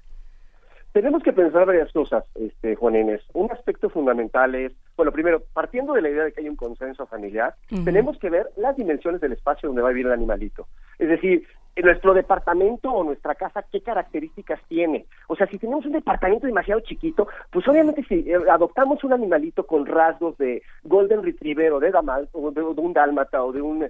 Tenemos 0.93 1.23
que 1.23 1.35
pensar 1.35 1.67
varias 1.67 1.93
cosas, 1.93 2.25
este, 2.37 2.75
Juan 2.75 2.97
Inés. 2.97 3.21
Un 3.35 3.53
aspecto 3.53 3.91
fundamental 3.91 4.55
es, 4.55 4.73
bueno, 4.97 5.13
primero, 5.13 5.43
partiendo 5.53 5.93
de 5.93 6.01
la 6.01 6.09
idea 6.09 6.25
de 6.25 6.33
que 6.33 6.41
hay 6.41 6.49
un 6.49 6.57
consenso 6.57 7.07
familiar, 7.07 7.55
tenemos 7.85 8.19
que 8.19 8.31
ver 8.31 8.47
las 8.57 8.75
dimensiones 8.75 9.21
del 9.21 9.35
espacio 9.35 9.69
donde 9.69 9.83
va 9.83 9.91
a 9.91 9.93
vivir 9.93 10.07
el 10.07 10.13
animalito. 10.13 10.69
Es 10.99 11.09
decir, 11.09 11.47
nuestro 11.77 12.15
departamento 12.15 12.91
o 12.91 13.05
nuestra 13.05 13.35
casa, 13.35 13.65
¿qué 13.71 13.81
características 13.81 14.61
tiene? 14.69 15.07
O 15.29 15.37
sea, 15.37 15.47
si 15.47 15.59
tenemos 15.59 15.87
un 15.87 15.93
departamento 15.93 16.47
demasiado 16.47 16.81
chiquito, 16.81 17.29
pues 17.51 17.67
obviamente 17.69 18.03
si 18.09 18.31
eh, 18.31 18.37
adoptamos 18.51 19.03
un 19.05 19.13
animalito 19.13 19.67
con 19.67 19.87
rasgos 19.87 20.37
de 20.39 20.63
Golden 20.85 21.23
Retriever 21.23 21.73
o 21.73 21.81
de, 21.81 21.91
Damal, 21.91 22.29
o 22.33 22.51
de, 22.51 22.63
un 22.63 22.93
Dálmata 22.93 23.45
o 23.45 23.53
de 23.53 23.63
un 23.63 23.89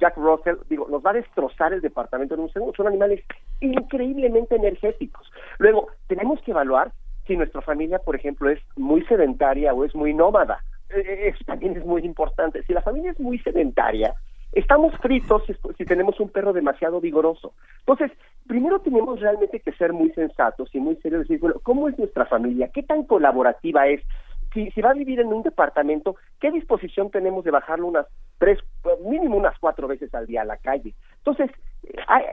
Jack 0.00 0.16
Russell, 0.16 0.56
digo, 0.68 0.88
nos 0.88 1.04
va 1.04 1.10
a 1.10 1.14
destrozar 1.14 1.72
el 1.72 1.80
departamento 1.80 2.34
en 2.34 2.40
un 2.40 2.52
segundo. 2.52 2.74
Son 2.76 2.86
animales 2.86 3.22
increíblemente 3.60 4.56
energéticos. 4.56 5.30
Luego, 5.58 5.88
tenemos 6.06 6.40
que 6.42 6.50
evaluar 6.50 6.92
si 7.26 7.36
nuestra 7.36 7.60
familia, 7.60 7.98
por 7.98 8.16
ejemplo, 8.16 8.50
es 8.50 8.60
muy 8.76 9.04
sedentaria 9.04 9.74
o 9.74 9.84
es 9.84 9.94
muy 9.94 10.14
nómada. 10.14 10.62
Eh, 10.90 11.00
eh, 11.00 11.28
eso 11.28 11.44
también 11.44 11.76
es 11.76 11.84
muy 11.84 12.02
importante. 12.02 12.62
Si 12.64 12.72
la 12.72 12.82
familia 12.82 13.12
es 13.12 13.20
muy 13.20 13.38
sedentaria, 13.40 14.14
estamos 14.52 14.94
fritos 15.00 15.42
si, 15.76 15.84
tenemos 15.84 16.18
un 16.20 16.30
perro 16.30 16.52
demasiado 16.52 17.00
vigoroso. 17.00 17.52
Entonces, 17.80 18.10
primero 18.46 18.80
tenemos 18.80 19.20
realmente 19.20 19.60
que 19.60 19.72
ser 19.72 19.92
muy 19.92 20.10
sensatos 20.10 20.68
y 20.72 20.80
muy 20.80 20.96
serios, 20.96 21.22
decir, 21.22 21.40
bueno, 21.40 21.60
¿cómo 21.62 21.88
es 21.88 21.98
nuestra 21.98 22.26
familia? 22.26 22.70
¿Qué 22.72 22.82
tan 22.82 23.04
colaborativa 23.04 23.86
es? 23.88 24.02
Si, 24.52 24.80
va 24.80 24.90
a 24.90 24.94
vivir 24.94 25.20
en 25.20 25.28
un 25.28 25.42
departamento, 25.42 26.16
¿qué 26.40 26.50
disposición 26.50 27.10
tenemos 27.10 27.44
de 27.44 27.50
bajarlo 27.50 27.86
unas 27.86 28.06
tres, 28.38 28.58
mínimo 29.04 29.36
unas 29.36 29.58
cuatro 29.58 29.86
veces 29.88 30.14
al 30.14 30.26
día 30.26 30.42
a 30.42 30.46
la 30.46 30.56
calle? 30.56 30.94
Entonces, 31.18 31.50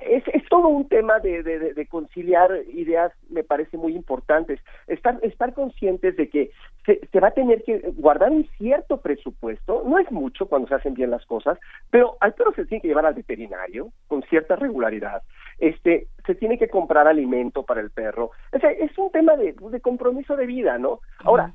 es, 0.07 0.23
es 0.27 0.43
todo 0.49 0.67
un 0.67 0.87
tema 0.87 1.19
de, 1.19 1.87
conciliar 1.89 2.51
ideas, 2.73 3.11
me 3.29 3.43
parece 3.43 3.77
muy 3.77 3.95
importantes. 3.95 4.59
Estar, 4.87 5.19
estar 5.23 5.53
conscientes 5.53 6.15
de 6.15 6.29
que 6.29 6.51
se, 6.85 7.19
va 7.19 7.29
a 7.29 7.33
tener 7.33 7.63
que 7.63 7.79
guardar 7.95 8.31
un 8.31 8.47
cierto 8.57 9.01
presupuesto, 9.01 9.83
no 9.85 9.99
es 9.99 10.11
mucho 10.11 10.47
cuando 10.47 10.67
se 10.67 10.75
hacen 10.75 10.93
bien 10.93 11.11
las 11.11 11.25
cosas, 11.25 11.59
pero 11.89 12.17
al 12.21 12.33
perro 12.33 12.53
se 12.53 12.65
tiene 12.65 12.81
que 12.81 12.87
llevar 12.87 13.05
al 13.05 13.13
veterinario 13.13 13.89
con 14.07 14.23
cierta 14.23 14.55
regularidad. 14.55 15.21
Este, 15.57 16.07
se 16.25 16.35
tiene 16.35 16.57
que 16.57 16.69
comprar 16.69 17.07
alimento 17.07 17.63
para 17.63 17.81
el 17.81 17.91
perro. 17.91 18.31
O 18.51 18.59
sea, 18.59 18.71
es 18.71 18.97
un 18.97 19.11
tema 19.11 19.35
de 19.35 19.55
compromiso 19.81 20.35
de 20.35 20.45
vida, 20.45 20.77
¿no? 20.77 20.99
Ahora, 21.19 21.53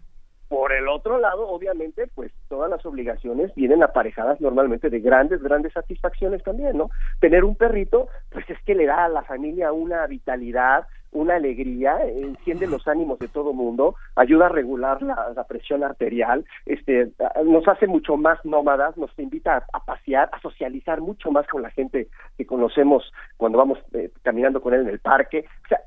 por 0.50 0.72
el 0.72 0.88
otro 0.88 1.20
lado, 1.20 1.46
obviamente, 1.48 2.08
pues 2.12 2.32
todas 2.48 2.68
las 2.68 2.84
obligaciones 2.84 3.54
vienen 3.54 3.84
aparejadas 3.84 4.40
normalmente 4.40 4.90
de 4.90 4.98
grandes, 4.98 5.40
grandes 5.40 5.72
satisfacciones 5.72 6.42
también, 6.42 6.76
¿no? 6.76 6.90
Tener 7.20 7.44
un 7.44 7.54
perrito, 7.54 8.08
pues 8.30 8.50
es 8.50 8.58
que 8.64 8.74
le 8.74 8.86
da 8.86 9.04
a 9.04 9.08
la 9.08 9.22
familia 9.22 9.72
una 9.72 10.04
vitalidad, 10.08 10.88
una 11.12 11.36
alegría, 11.36 12.02
enciende 12.04 12.66
los 12.66 12.88
ánimos 12.88 13.20
de 13.20 13.28
todo 13.28 13.52
mundo, 13.52 13.94
ayuda 14.16 14.46
a 14.46 14.48
regular 14.48 15.00
la, 15.02 15.44
presión 15.48 15.84
arterial, 15.84 16.44
este, 16.66 17.12
nos 17.44 17.68
hace 17.68 17.86
mucho 17.86 18.16
más 18.16 18.44
nómadas, 18.44 18.96
nos 18.96 19.16
invita 19.20 19.64
a, 19.72 19.84
pasear, 19.84 20.30
a 20.32 20.40
socializar 20.40 21.00
mucho 21.00 21.30
más 21.30 21.46
con 21.46 21.62
la 21.62 21.70
gente 21.70 22.08
que 22.36 22.44
conocemos 22.44 23.12
cuando 23.36 23.56
vamos 23.56 23.78
eh, 23.92 24.10
caminando 24.24 24.60
con 24.60 24.74
él 24.74 24.80
en 24.80 24.88
el 24.88 24.98
parque. 24.98 25.44
O 25.64 25.68
sea, 25.68 25.80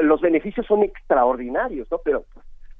los 0.00 0.22
beneficios 0.22 0.64
son 0.64 0.82
extraordinarios, 0.82 1.90
¿no? 1.90 1.98
Pero 2.02 2.24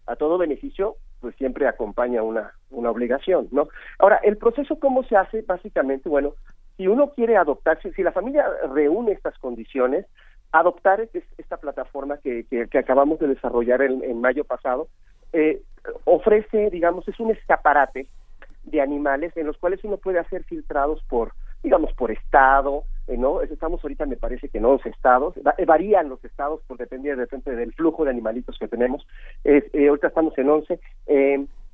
a 0.09 0.17
todo 0.17 0.39
beneficio 0.39 0.97
pues 1.21 1.35
siempre 1.37 1.67
acompaña 1.67 2.23
una, 2.23 2.53
una 2.71 2.91
obligación, 2.91 3.49
¿no? 3.51 3.69
Ahora, 3.99 4.21
el 4.23 4.37
proceso, 4.37 4.79
¿cómo 4.79 5.03
se 5.05 5.17
hace? 5.17 5.43
Básicamente, 5.43 6.09
bueno, 6.09 6.35
si 6.77 6.87
uno 6.87 7.11
quiere 7.11 7.37
adoptar, 7.37 7.81
si, 7.83 8.03
la 8.03 8.13
familia 8.13 8.47
reúne 8.73 9.13
estas 9.13 9.37
condiciones, 9.39 10.07
adoptar 10.53 11.09
esta 11.37 11.57
plataforma 11.57 12.19
que, 12.19 12.47
que, 12.49 12.79
acabamos 12.79 13.19
de 13.19 13.29
desarrollar 13.29 13.83
en, 13.83 14.03
en 14.05 14.21
mayo 14.21 14.45
pasado, 14.45 14.89
eh, 15.33 15.61
ofrece, 16.05 16.71
digamos, 16.71 17.07
es 17.09 17.19
un 17.19 17.33
escaparate 17.33 18.07
de 18.63 18.81
animales 18.81 19.37
en 19.37 19.47
los 19.47 19.59
cuales 19.59 19.83
uno 19.83 19.97
puede 19.97 20.21
hacer 20.21 20.45
filtrados 20.45 21.03
por, 21.09 21.33
digamos, 21.63 21.93
por 21.95 22.11
estado, 22.11 22.85
eh, 23.07 23.17
¿no? 23.17 23.43
Estamos 23.43 23.83
ahorita, 23.83 24.07
me 24.07 24.17
parece 24.17 24.49
que 24.49 24.59
en 24.59 24.65
11 24.65 24.89
estados, 24.89 25.35
eh, 25.37 25.65
varían 25.65 26.09
los 26.09 26.25
estados 26.25 26.61
por 26.67 26.77
depender 26.77 27.17
de 27.17 27.25
repente 27.25 27.55
del 27.55 27.73
flujo 27.73 28.05
de 28.05 28.11
animalitos 28.11 28.59
que 28.59 28.69
tenemos, 28.69 29.07
eh, 29.45 29.71
ahorita 29.89 30.09
estamos 30.09 30.37
en 30.39 30.51
11, 30.51 30.81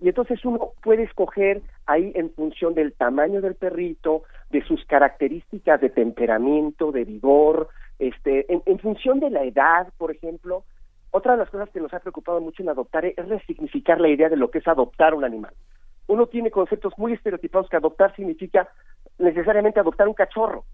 y 0.00 0.08
entonces 0.08 0.44
uno 0.44 0.72
puede 0.82 1.04
escoger 1.04 1.62
ahí 1.86 2.12
en 2.14 2.30
función 2.30 2.74
del 2.74 2.92
tamaño 2.92 3.40
del 3.40 3.54
perrito, 3.54 4.22
de 4.50 4.62
sus 4.64 4.84
características 4.84 5.80
de 5.80 5.90
temperamento, 5.90 6.92
de 6.92 7.04
vigor, 7.04 7.68
este, 7.98 8.46
en 8.48 8.78
función 8.80 9.20
de 9.20 9.30
la 9.30 9.44
edad, 9.44 9.88
por 9.98 10.10
ejemplo, 10.10 10.64
otra 11.16 11.34
de 11.34 11.38
las 11.38 11.48
cosas 11.48 11.70
que 11.70 11.78
nos 11.78 11.94
ha 11.94 12.00
preocupado 12.00 12.40
mucho 12.40 12.60
en 12.60 12.70
adoptar 12.70 13.04
es 13.04 13.28
resignificar 13.28 14.00
la 14.00 14.08
idea 14.08 14.28
de 14.28 14.36
lo 14.36 14.50
que 14.50 14.58
es 14.58 14.66
adoptar 14.66 15.14
un 15.14 15.22
animal. 15.22 15.54
Uno 16.08 16.26
tiene 16.26 16.50
conceptos 16.50 16.92
muy 16.96 17.12
estereotipados 17.12 17.68
que 17.68 17.76
adoptar 17.76 18.14
significa 18.16 18.68
necesariamente 19.18 19.80
adoptar 19.80 20.09
un 20.09 20.14
cachorro, 20.14 20.64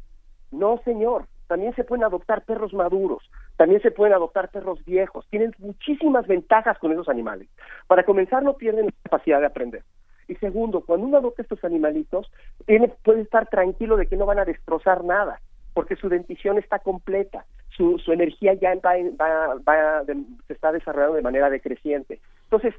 no, 0.50 0.80
señor. 0.84 1.26
También 1.46 1.74
se 1.74 1.82
pueden 1.82 2.04
adoptar 2.04 2.44
perros 2.44 2.72
maduros, 2.72 3.28
también 3.56 3.82
se 3.82 3.90
pueden 3.90 4.14
adoptar 4.14 4.50
perros 4.50 4.84
viejos. 4.84 5.26
Tienen 5.30 5.52
muchísimas 5.58 6.26
ventajas 6.28 6.78
con 6.78 6.92
esos 6.92 7.08
animales. 7.08 7.48
Para 7.88 8.04
comenzar, 8.04 8.42
no 8.42 8.56
pierden 8.56 8.86
la 8.86 8.92
capacidad 9.02 9.40
de 9.40 9.46
aprender. 9.46 9.82
Y 10.28 10.36
segundo, 10.36 10.82
cuando 10.82 11.08
uno 11.08 11.18
adopta 11.18 11.42
estos 11.42 11.64
animalitos, 11.64 12.30
tiene, 12.66 12.88
puede 13.02 13.22
estar 13.22 13.48
tranquilo 13.48 13.96
de 13.96 14.06
que 14.06 14.16
no 14.16 14.26
van 14.26 14.38
a 14.38 14.44
destrozar 14.44 15.02
nada, 15.02 15.40
porque 15.74 15.96
su 15.96 16.08
dentición 16.08 16.56
está 16.56 16.78
completa, 16.78 17.44
su, 17.70 17.98
su 17.98 18.12
energía 18.12 18.54
ya 18.54 18.76
va, 18.76 18.94
va, 19.68 20.04
se 20.04 20.52
está 20.52 20.70
desarrollando 20.70 21.16
de 21.16 21.22
manera 21.22 21.50
decreciente. 21.50 22.20
Entonces, 22.44 22.74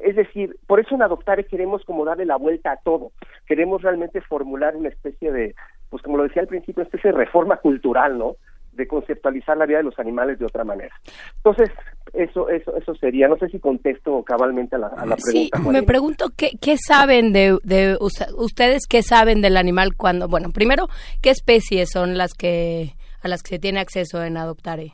es 0.00 0.16
decir, 0.16 0.56
por 0.66 0.80
eso 0.80 0.94
en 0.94 1.02
Adoptare 1.02 1.46
queremos 1.46 1.84
como 1.84 2.04
darle 2.04 2.26
la 2.26 2.36
vuelta 2.36 2.72
a 2.72 2.76
todo. 2.76 3.12
Queremos 3.46 3.82
realmente 3.82 4.20
formular 4.20 4.76
una 4.76 4.88
especie 4.88 5.32
de, 5.32 5.54
pues 5.90 6.02
como 6.02 6.16
lo 6.16 6.24
decía 6.24 6.42
al 6.42 6.48
principio, 6.48 6.82
una 6.82 6.88
especie 6.88 7.12
de 7.12 7.18
reforma 7.18 7.58
cultural, 7.58 8.18
¿no? 8.18 8.36
de 8.76 8.86
conceptualizar 8.88 9.56
la 9.56 9.66
vida 9.66 9.78
de 9.78 9.84
los 9.84 9.98
animales 9.98 10.38
de 10.38 10.46
otra 10.46 10.64
manera. 10.64 10.94
Entonces, 11.36 11.70
eso 12.12 12.48
eso 12.48 12.76
eso 12.76 12.94
sería, 12.96 13.28
no 13.28 13.36
sé 13.36 13.48
si 13.48 13.58
contesto 13.58 14.22
cabalmente 14.22 14.76
a 14.76 14.78
la, 14.78 14.86
a 14.88 15.06
la 15.06 15.16
pregunta. 15.16 15.58
Sí, 15.58 15.68
me 15.70 15.82
pregunto 15.82 16.26
qué, 16.36 16.50
qué 16.60 16.76
saben 16.76 17.32
de, 17.32 17.58
de 17.62 17.96
ustedes 18.00 18.86
qué 18.88 19.02
saben 19.02 19.40
del 19.40 19.56
animal 19.56 19.94
cuando, 19.96 20.28
bueno, 20.28 20.50
primero, 20.50 20.88
¿qué 21.22 21.30
especies 21.30 21.90
son 21.90 22.18
las 22.18 22.34
que 22.34 22.94
a 23.22 23.28
las 23.28 23.42
que 23.42 23.50
se 23.50 23.58
tiene 23.58 23.80
acceso 23.80 24.22
en 24.22 24.36
Adoptare? 24.36 24.92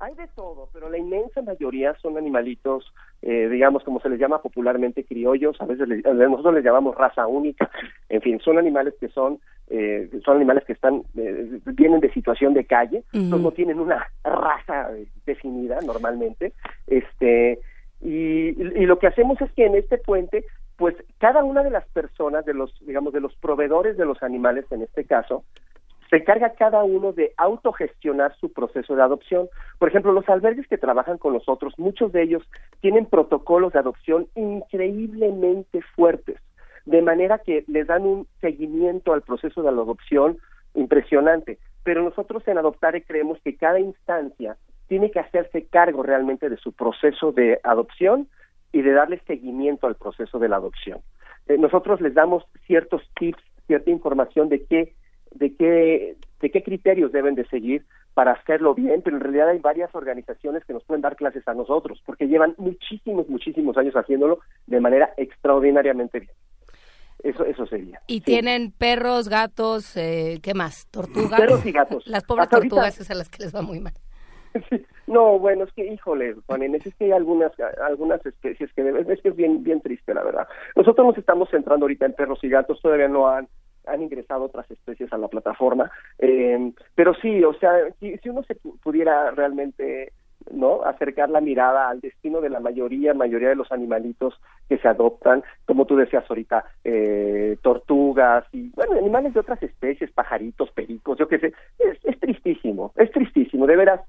Hay 0.00 0.14
de 0.14 0.28
todo, 0.28 0.68
pero 0.72 0.88
la 0.88 0.98
inmensa 0.98 1.42
mayoría 1.42 1.96
son 2.00 2.16
animalitos, 2.16 2.84
eh, 3.30 3.46
digamos, 3.50 3.84
como 3.84 4.00
se 4.00 4.08
les 4.08 4.18
llama 4.18 4.40
popularmente 4.40 5.04
criollos, 5.04 5.60
a 5.60 5.66
veces 5.66 5.86
nosotros 5.86 6.54
les 6.54 6.64
llamamos 6.64 6.96
raza 6.96 7.26
única, 7.26 7.70
en 8.08 8.22
fin, 8.22 8.40
son 8.40 8.56
animales 8.56 8.94
que 8.98 9.08
son, 9.08 9.38
eh, 9.68 10.08
son 10.24 10.36
animales 10.36 10.64
que 10.64 10.72
están, 10.72 11.02
eh, 11.14 11.60
vienen 11.66 12.00
de 12.00 12.10
situación 12.10 12.54
de 12.54 12.64
calle, 12.64 13.04
no 13.12 13.50
tienen 13.50 13.80
una 13.80 14.06
raza 14.24 14.88
definida 15.26 15.78
normalmente, 15.82 16.54
este, 16.86 17.58
y, 18.00 18.58
y 18.62 18.86
lo 18.86 18.98
que 18.98 19.08
hacemos 19.08 19.38
es 19.42 19.52
que 19.52 19.66
en 19.66 19.74
este 19.74 19.98
puente, 19.98 20.46
pues 20.76 20.94
cada 21.18 21.44
una 21.44 21.62
de 21.62 21.70
las 21.70 21.86
personas, 21.88 22.46
de 22.46 22.54
los, 22.54 22.74
digamos, 22.86 23.12
de 23.12 23.20
los 23.20 23.36
proveedores 23.36 23.98
de 23.98 24.06
los 24.06 24.22
animales 24.22 24.64
en 24.70 24.80
este 24.80 25.04
caso, 25.04 25.44
se 26.10 26.16
encarga 26.16 26.54
cada 26.54 26.82
uno 26.84 27.12
de 27.12 27.32
autogestionar 27.36 28.34
su 28.36 28.52
proceso 28.52 28.96
de 28.96 29.02
adopción. 29.02 29.48
Por 29.78 29.88
ejemplo, 29.88 30.12
los 30.12 30.28
albergues 30.28 30.66
que 30.66 30.78
trabajan 30.78 31.18
con 31.18 31.34
nosotros, 31.34 31.74
muchos 31.78 32.12
de 32.12 32.22
ellos 32.22 32.42
tienen 32.80 33.06
protocolos 33.06 33.72
de 33.72 33.78
adopción 33.78 34.26
increíblemente 34.34 35.82
fuertes, 35.94 36.40
de 36.86 37.02
manera 37.02 37.38
que 37.38 37.64
les 37.68 37.86
dan 37.86 38.02
un 38.02 38.26
seguimiento 38.40 39.12
al 39.12 39.22
proceso 39.22 39.62
de 39.62 39.72
la 39.72 39.82
adopción 39.82 40.38
impresionante. 40.74 41.58
Pero 41.84 42.02
nosotros 42.02 42.46
en 42.46 42.58
Adoptare 42.58 43.02
creemos 43.02 43.38
que 43.42 43.56
cada 43.56 43.80
instancia 43.80 44.56
tiene 44.88 45.10
que 45.10 45.20
hacerse 45.20 45.66
cargo 45.66 46.02
realmente 46.02 46.48
de 46.48 46.56
su 46.56 46.72
proceso 46.72 47.32
de 47.32 47.60
adopción 47.62 48.28
y 48.72 48.82
de 48.82 48.92
darle 48.92 49.20
seguimiento 49.26 49.86
al 49.86 49.96
proceso 49.96 50.38
de 50.38 50.48
la 50.48 50.56
adopción. 50.56 51.00
Eh, 51.46 51.58
nosotros 51.58 52.00
les 52.00 52.14
damos 52.14 52.44
ciertos 52.66 53.02
tips, 53.18 53.42
cierta 53.66 53.90
información 53.90 54.48
de 54.48 54.64
qué 54.64 54.94
de 55.38 55.54
qué, 55.54 56.16
de 56.40 56.50
qué 56.50 56.62
criterios 56.62 57.12
deben 57.12 57.34
de 57.34 57.46
seguir 57.46 57.84
para 58.14 58.32
hacerlo 58.32 58.74
bien, 58.74 59.00
pero 59.02 59.16
en 59.16 59.22
realidad 59.22 59.50
hay 59.50 59.58
varias 59.58 59.94
organizaciones 59.94 60.64
que 60.64 60.72
nos 60.72 60.82
pueden 60.84 61.02
dar 61.02 61.16
clases 61.16 61.46
a 61.46 61.54
nosotros, 61.54 62.02
porque 62.04 62.26
llevan 62.26 62.54
muchísimos, 62.58 63.28
muchísimos 63.28 63.76
años 63.76 63.94
haciéndolo 63.94 64.40
de 64.66 64.80
manera 64.80 65.14
extraordinariamente 65.16 66.20
bien. 66.20 66.32
Eso, 67.22 67.44
eso 67.44 67.66
sería. 67.66 68.00
¿Y 68.06 68.20
tienen 68.20 68.72
perros, 68.72 69.28
gatos, 69.28 69.96
eh, 69.96 70.38
qué 70.42 70.54
más? 70.54 70.86
¿Tortugas? 70.90 71.40
Perros 71.40 71.66
y 71.66 71.72
gatos. 71.72 72.06
Las 72.08 72.24
pobres 72.24 72.48
tortugas 72.48 73.00
es 73.00 73.10
a 73.10 73.14
las 73.14 73.28
que 73.28 73.42
les 73.42 73.54
va 73.54 73.62
muy 73.62 73.80
mal. 73.80 73.94
No, 75.08 75.38
bueno, 75.38 75.64
es 75.64 75.72
que, 75.72 75.90
híjole, 75.90 76.36
Juan 76.44 76.74
es 76.74 76.94
que 76.96 77.06
hay 77.06 77.12
algunas, 77.12 77.50
algunas 77.82 78.24
especies 78.26 78.70
que 78.74 78.86
es 78.86 79.20
que 79.22 79.28
es 79.30 79.36
bien, 79.36 79.64
bien 79.64 79.80
triste, 79.80 80.12
la 80.12 80.22
verdad. 80.22 80.46
Nosotros 80.76 81.06
nos 81.06 81.16
estamos 81.16 81.48
centrando 81.48 81.84
ahorita 81.84 82.04
en 82.04 82.12
perros 82.12 82.38
y 82.42 82.50
gatos, 82.50 82.78
todavía 82.82 83.08
no 83.08 83.26
han 83.26 83.48
han 83.88 84.02
ingresado 84.02 84.44
otras 84.44 84.70
especies 84.70 85.12
a 85.12 85.18
la 85.18 85.28
plataforma. 85.28 85.90
Eh, 86.18 86.72
pero 86.94 87.14
sí, 87.14 87.42
o 87.44 87.54
sea, 87.54 87.72
si, 88.00 88.16
si 88.18 88.28
uno 88.28 88.42
se 88.42 88.54
pudiera 88.54 89.30
realmente 89.30 90.12
no 90.52 90.82
acercar 90.84 91.28
la 91.30 91.40
mirada 91.40 91.88
al 91.88 92.00
destino 92.00 92.40
de 92.40 92.48
la 92.48 92.60
mayoría 92.60 93.12
mayoría 93.12 93.50
de 93.50 93.56
los 93.56 93.70
animalitos 93.72 94.40
que 94.68 94.78
se 94.78 94.88
adoptan 94.88 95.42
como 95.66 95.84
tú 95.84 95.96
decías 95.96 96.24
ahorita 96.28 96.64
eh, 96.84 97.58
tortugas 97.60 98.44
y 98.52 98.70
bueno 98.70 98.92
animales 98.92 99.34
de 99.34 99.40
otras 99.40 99.62
especies 99.62 100.10
pajaritos 100.12 100.70
pericos 100.70 101.18
yo 101.18 101.28
qué 101.28 101.38
sé 101.38 101.52
es, 101.78 101.98
es 102.04 102.18
tristísimo 103.10 103.66
De 103.66 103.76
veras, 103.76 104.00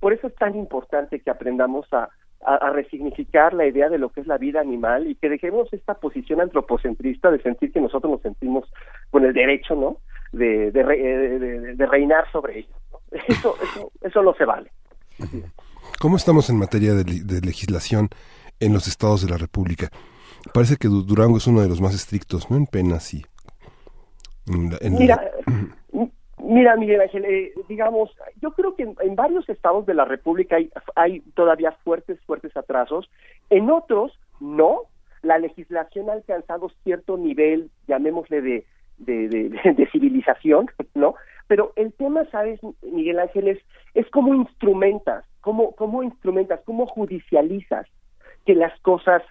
por 0.00 0.12
eso 0.12 0.26
es 0.26 0.34
tan 0.34 0.56
importante 0.56 1.20
que 1.20 1.30
aprendamos 1.30 1.86
a, 1.92 2.08
a, 2.44 2.70
resignificar 2.70 3.54
la 3.54 3.66
idea 3.66 3.88
de 3.88 3.98
lo 3.98 4.10
que 4.10 4.20
es 4.20 4.26
la 4.26 4.38
vida 4.38 4.60
animal 4.60 5.08
y 5.08 5.16
que 5.16 5.28
dejemos 5.28 5.72
esta 5.72 5.94
posición 5.94 6.40
antropocentrista 6.40 7.30
de 7.30 7.42
sentir 7.42 7.72
que 7.72 7.80
nosotros 7.80 8.10
nos 8.12 8.22
sentimos 8.22 8.70
con 9.10 9.24
el 9.24 9.32
derecho, 9.32 9.74
¿no? 9.74 9.98
De, 10.32 10.70
de, 10.70 10.84
de, 11.74 11.86
reinar 11.86 12.30
sobre 12.30 12.60
ellos. 12.60 12.76
Eso, 13.28 13.54
eso, 13.62 13.92
eso 14.02 14.22
no 14.22 14.34
se 14.34 14.44
vale. 14.44 14.70
¿Cómo 16.00 16.16
estamos 16.16 16.50
en 16.50 16.58
materia 16.58 16.92
de, 16.92 17.40
legislación 17.40 18.10
en 18.60 18.72
los 18.74 18.88
estados 18.88 19.22
de 19.22 19.30
la 19.30 19.38
República? 19.38 19.88
Parece 20.52 20.76
que 20.76 20.88
Durango 20.88 21.38
es 21.38 21.46
uno 21.46 21.62
de 21.62 21.68
los 21.68 21.80
más 21.80 21.94
estrictos, 21.94 22.50
¿no? 22.50 22.56
En 22.56 22.66
penas 22.66 23.14
y... 23.14 23.24
Mira, 24.46 25.20
Mira, 26.48 26.76
Miguel 26.76 27.00
Ángel, 27.00 27.24
eh, 27.24 27.52
digamos, 27.68 28.10
yo 28.40 28.52
creo 28.52 28.76
que 28.76 28.82
en, 28.82 29.16
varios 29.16 29.48
estados 29.48 29.84
de 29.84 29.94
la 29.94 30.04
República 30.04 30.56
hay, 30.56 30.70
hay 30.94 31.20
todavía 31.34 31.72
fuertes, 31.82 32.20
fuertes 32.24 32.56
atrasos. 32.56 33.10
En 33.50 33.70
otros, 33.70 34.18
no. 34.40 34.82
La 35.22 35.38
legislación 35.38 36.08
ha 36.08 36.12
alcanzado 36.12 36.70
cierto 36.84 37.16
nivel, 37.16 37.70
llamémosle 37.88 38.42
de, 38.42 38.64
de, 38.98 39.88
civilización, 39.90 40.70
¿no? 40.94 41.16
Pero 41.48 41.72
el 41.74 41.92
tema, 41.92 42.24
¿sabes, 42.30 42.60
Miguel 42.82 43.18
Ángel? 43.18 43.48
Es, 43.48 43.58
es 43.94 44.08
cómo 44.10 44.34
instrumentas, 44.34 45.24
cómo, 45.40 45.72
cómo 45.72 46.02
instrumentas, 46.04 46.60
cómo 46.64 46.86
judicializas 46.86 47.86
que 48.44 48.54
las 48.54 48.78
cosas 48.80 49.22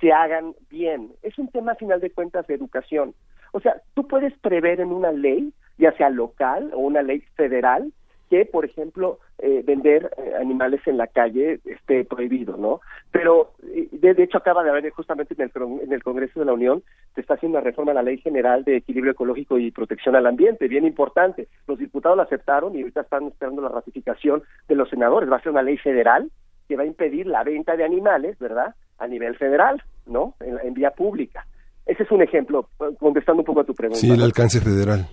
se 0.00 0.10
hagan 0.10 0.54
bien. 0.70 1.12
Es 1.22 1.38
un 1.38 1.48
tema, 1.48 1.72
a 1.72 1.76
final 1.76 2.00
de 2.00 2.10
cuentas, 2.10 2.46
de 2.46 2.54
educación. 2.54 3.14
O 3.52 3.60
sea, 3.60 3.82
tú 3.94 4.08
puedes 4.08 4.32
prever 4.38 4.80
en 4.80 4.90
una 4.90 5.12
ley 5.12 5.52
ya 5.82 5.92
sea 5.96 6.10
local 6.10 6.70
o 6.74 6.78
una 6.78 7.02
ley 7.02 7.22
federal, 7.34 7.92
que, 8.30 8.46
por 8.46 8.64
ejemplo, 8.64 9.18
eh, 9.38 9.62
vender 9.62 10.10
eh, 10.16 10.32
animales 10.40 10.80
en 10.86 10.96
la 10.96 11.06
calle 11.06 11.60
esté 11.66 12.04
prohibido, 12.06 12.56
¿no? 12.56 12.80
Pero, 13.10 13.52
de, 13.60 14.14
hecho, 14.16 14.38
acaba 14.38 14.64
de 14.64 14.70
haber 14.70 14.88
justamente 14.88 15.34
en 15.34 15.42
el, 15.42 15.82
en 15.82 15.92
el 15.92 16.02
Congreso 16.02 16.40
de 16.40 16.46
la 16.46 16.54
Unión, 16.54 16.82
se 17.14 17.20
está 17.20 17.34
haciendo 17.34 17.58
una 17.58 17.64
reforma 17.64 17.92
a 17.92 17.96
la 17.96 18.02
Ley 18.02 18.16
General 18.16 18.64
de 18.64 18.76
Equilibrio 18.76 19.12
Ecológico 19.12 19.58
y 19.58 19.70
Protección 19.70 20.16
al 20.16 20.26
Ambiente, 20.26 20.66
bien 20.66 20.86
importante. 20.86 21.48
Los 21.66 21.78
diputados 21.78 22.16
la 22.16 22.22
aceptaron 22.22 22.74
y 22.74 22.80
ahorita 22.80 23.02
están 23.02 23.26
esperando 23.26 23.60
la 23.60 23.68
ratificación 23.68 24.42
de 24.66 24.76
los 24.76 24.88
senadores. 24.88 25.30
Va 25.30 25.36
a 25.36 25.42
ser 25.42 25.52
una 25.52 25.62
ley 25.62 25.76
federal 25.76 26.30
que 26.68 26.76
va 26.76 26.84
a 26.84 26.86
impedir 26.86 27.26
la 27.26 27.44
venta 27.44 27.76
de 27.76 27.84
animales, 27.84 28.38
¿verdad?, 28.38 28.74
a 28.96 29.06
nivel 29.08 29.36
federal, 29.36 29.82
¿no?, 30.06 30.36
en, 30.40 30.72
vía 30.72 30.92
pública. 30.92 31.44
Ese 31.84 32.04
es 32.04 32.10
un 32.10 32.22
ejemplo, 32.22 32.66
contestando 32.98 33.42
un 33.42 33.46
poco 33.46 33.60
a 33.60 33.64
tu 33.64 33.74
pregunta. 33.74 34.00
Sí, 34.00 34.10
el 34.10 34.22
alcance 34.22 34.58
federal. 34.58 35.06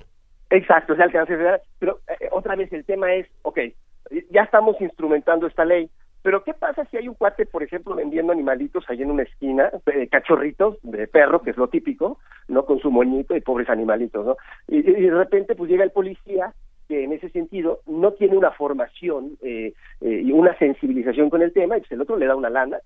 Exacto, 0.49 0.93
es 0.93 0.99
el 0.99 1.03
alcance 1.03 1.35
federal. 1.35 1.61
Pero 1.79 1.99
eh, 2.07 2.29
otra 2.31 2.55
vez 2.55 2.71
el 2.73 2.85
tema 2.85 3.13
es, 3.13 3.27
ok, 3.43 3.59
ya 4.31 4.43
estamos 4.43 4.79
instrumentando 4.81 5.47
esta 5.47 5.65
ley, 5.65 5.89
pero 6.21 6.43
¿qué 6.43 6.53
pasa 6.53 6.85
si 6.85 6.97
hay 6.97 7.07
un 7.07 7.15
cuate, 7.15 7.45
por 7.45 7.63
ejemplo, 7.63 7.95
vendiendo 7.95 8.33
animalitos 8.33 8.83
ahí 8.89 9.01
en 9.01 9.11
una 9.11 9.23
esquina, 9.23 9.71
eh, 9.85 10.07
cachorritos 10.09 10.77
de 10.83 11.07
perro, 11.07 11.41
que 11.41 11.51
es 11.51 11.57
lo 11.57 11.69
típico, 11.69 12.19
¿no? 12.47 12.65
Con 12.65 12.79
su 12.79 12.91
moñito 12.91 13.35
y 13.35 13.41
pobres 13.41 13.69
animalitos, 13.69 14.25
¿no? 14.25 14.37
Y, 14.67 14.81
de 14.81 15.11
repente 15.11 15.55
pues 15.55 15.69
llega 15.69 15.83
el 15.83 15.91
policía 15.91 16.53
que 16.89 17.03
en 17.03 17.13
ese 17.13 17.29
sentido 17.29 17.81
no 17.85 18.13
tiene 18.13 18.35
una 18.35 18.51
formación 18.51 19.37
eh, 19.41 19.73
eh, 20.01 20.21
y 20.23 20.31
una 20.31 20.57
sensibilización 20.57 21.29
con 21.29 21.41
el 21.41 21.53
tema, 21.53 21.77
y 21.77 21.81
pues 21.81 21.91
el 21.91 22.01
otro 22.01 22.17
le 22.17 22.25
da 22.25 22.35
una 22.35 22.49
lana, 22.49 22.79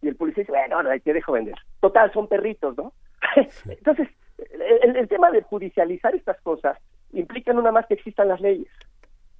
y 0.00 0.08
el 0.08 0.16
policía 0.16 0.42
dice, 0.42 0.52
bueno, 0.52 0.76
ahora 0.76 0.98
te 0.98 1.12
dejo 1.12 1.32
vender. 1.32 1.56
Total, 1.80 2.10
son 2.12 2.28
perritos, 2.28 2.76
¿no? 2.76 2.92
Entonces, 3.68 4.08
el, 4.38 5.08
tema 5.08 5.30
de 5.32 5.42
judicializar 5.42 6.14
estas 6.14 6.40
cosas 6.40 6.78
implica 7.12 7.52
no 7.52 7.60
nada 7.60 7.72
más 7.72 7.86
que 7.86 7.94
existan 7.94 8.28
las 8.28 8.40
leyes, 8.40 8.68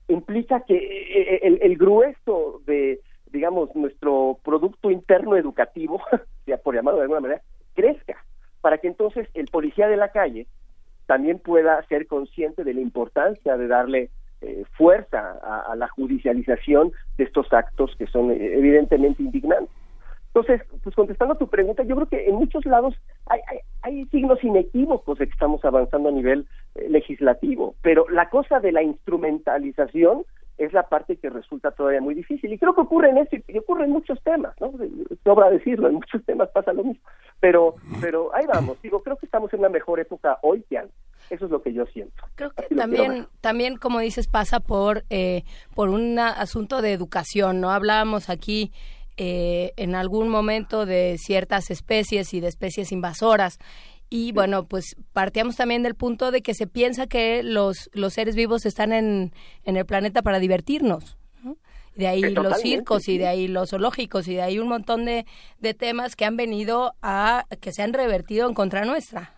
implica 0.09 0.61
que 0.61 0.77
eh, 0.77 1.35
eh, 1.35 1.41
el, 1.43 1.59
el 1.63 1.77
grueso 1.77 2.63
de, 2.67 3.01
digamos, 3.31 3.75
nuestro 3.75 4.39
producto 4.43 4.91
interno 4.91 5.37
educativo, 5.37 6.01
por 6.65 6.75
llamarlo 6.75 6.99
de 6.99 7.05
alguna 7.05 7.21
manera, 7.21 7.43
crezca, 7.75 8.25
para 8.61 8.79
que 8.79 8.89
entonces 8.89 9.29
el 9.35 9.47
policía 9.47 9.89
de 9.89 9.97
la 9.97 10.11
calle 10.11 10.47
también 11.07 11.39
pueda 11.39 11.83
ser 11.85 12.07
consciente 12.07 12.65
de 12.65 12.75
la 12.75 12.81
importancia 12.81 13.57
de 13.57 13.67
darle 13.67 14.11
eh, 14.41 14.65
fuerza 14.77 15.39
a, 15.43 15.75
la 15.75 15.89
judicialización 15.89 16.93
de 17.17 17.25
estos 17.25 17.53
actos 17.53 17.95
que 17.99 18.07
son 18.07 18.31
evidentemente 18.31 19.23
indignantes. 19.23 19.75
Entonces, 20.39 20.67
pues 20.85 20.95
contestando 20.95 21.35
a 21.35 21.39
tu 21.39 21.49
pregunta, 21.49 21.83
yo 21.83 21.97
creo 21.97 22.09
que 22.09 22.29
en 22.29 22.37
muchos 22.37 22.65
lados 22.65 22.95
hay, 23.27 23.41
hay, 23.83 24.05
signos 24.07 24.43
inequívocos 24.45 25.19
de 25.19 25.27
que 25.27 25.33
estamos 25.33 25.65
avanzando 25.65 26.11
a 26.11 26.13
nivel 26.13 26.47
eh, 26.77 26.89
legislativo, 26.89 27.75
pero 27.83 28.09
la 28.09 28.31
cosa 28.31 28.61
de 28.61 28.71
la 28.71 28.83
instrumentalización 28.83 30.25
es 30.57 30.73
la 30.73 30.85
parte 30.85 31.17
que 31.17 31.29
resulta 31.29 31.73
todavía 31.73 32.01
muy 32.01 32.15
difícil. 32.15 32.53
Y 32.53 32.59
creo 32.59 32.75
que 32.75 32.83
ocurre 32.83 33.11
en 33.11 33.19
este, 33.19 33.43
y 33.49 33.59
ocurre 33.59 33.85
en 33.85 33.91
muchos 33.91 34.21
temas, 34.23 34.55
¿no? 34.61 34.73
Sobra 35.25 35.51
decirlo, 35.51 35.89
en 35.89 35.95
muchos 35.95 36.25
temas 36.25 36.49
pasa 36.51 36.73
lo 36.73 36.85
mismo. 36.85 37.03
Pero, 37.41 37.75
pero 38.01 38.33
ahí 38.35 38.47
vamos, 38.47 38.81
digo, 38.81 39.03
creo 39.03 39.17
que 39.17 39.27
estamos 39.27 39.53
en 39.53 39.61
una 39.61 39.69
mejor 39.69 39.99
época 39.99 40.39
hoy 40.43 40.65
que 40.69 40.79
antes. 40.79 40.95
Eso 41.31 41.45
es 41.45 41.51
lo 41.51 41.63
que 41.63 41.73
yo 41.73 41.85
siento. 41.87 42.25
Creo 42.37 42.51
que 42.51 42.75
también, 42.75 43.27
también, 43.41 43.77
como 43.77 43.99
dices, 43.99 44.29
pasa 44.29 44.61
por, 44.61 45.05
eh, 45.11 45.43
por 45.75 45.89
un 45.89 46.19
asunto 46.19 46.81
de 46.81 46.93
educación, 46.93 47.61
¿no? 47.61 47.71
Hablábamos 47.71 48.31
aquí 48.31 48.73
eh, 49.21 49.73
en 49.77 49.97
algún 49.97 50.29
momento 50.29 50.87
de 50.87 51.17
ciertas 51.19 51.71
especies 51.71 52.33
y 52.35 52.41
de 52.41 52.47
especies 52.47 52.93
invasoras. 52.93 53.59
Y 54.09 54.33
bueno, 54.33 54.67
pues 54.67 54.97
partíamos 55.13 55.57
también 55.57 55.83
del 55.83 55.97
punto 55.97 56.31
de 56.31 56.41
que 56.41 56.55
se 56.55 56.69
piensa 56.69 57.09
que 57.09 57.43
los, 57.43 57.91
los 57.93 58.15
seres 58.15 58.37
vivos 58.37 58.65
están 58.65 58.93
en, 58.93 59.33
en 59.65 59.77
el 59.77 59.85
planeta 59.85 60.23
para 60.23 60.39
divertirnos. 60.39 61.19
De 61.97 62.07
ahí 62.07 62.21
los 62.23 62.61
circos 62.61 63.09
y 63.09 63.19
de 63.19 63.27
ahí 63.27 63.49
los 63.49 63.71
zoológicos 63.71 64.29
y 64.29 64.37
de 64.37 64.43
ahí 64.43 64.61
un 64.61 64.69
montón 64.69 65.05
de, 65.05 65.27
de 65.59 65.75
temas 65.75 66.15
que 66.15 66.25
han 66.25 66.37
venido 66.37 66.95
a 67.03 67.45
que 67.61 67.73
se 67.73 67.83
han 67.83 67.93
revertido 67.93 68.49
en 68.49 68.55
contra 68.55 68.85
nuestra. 68.85 69.35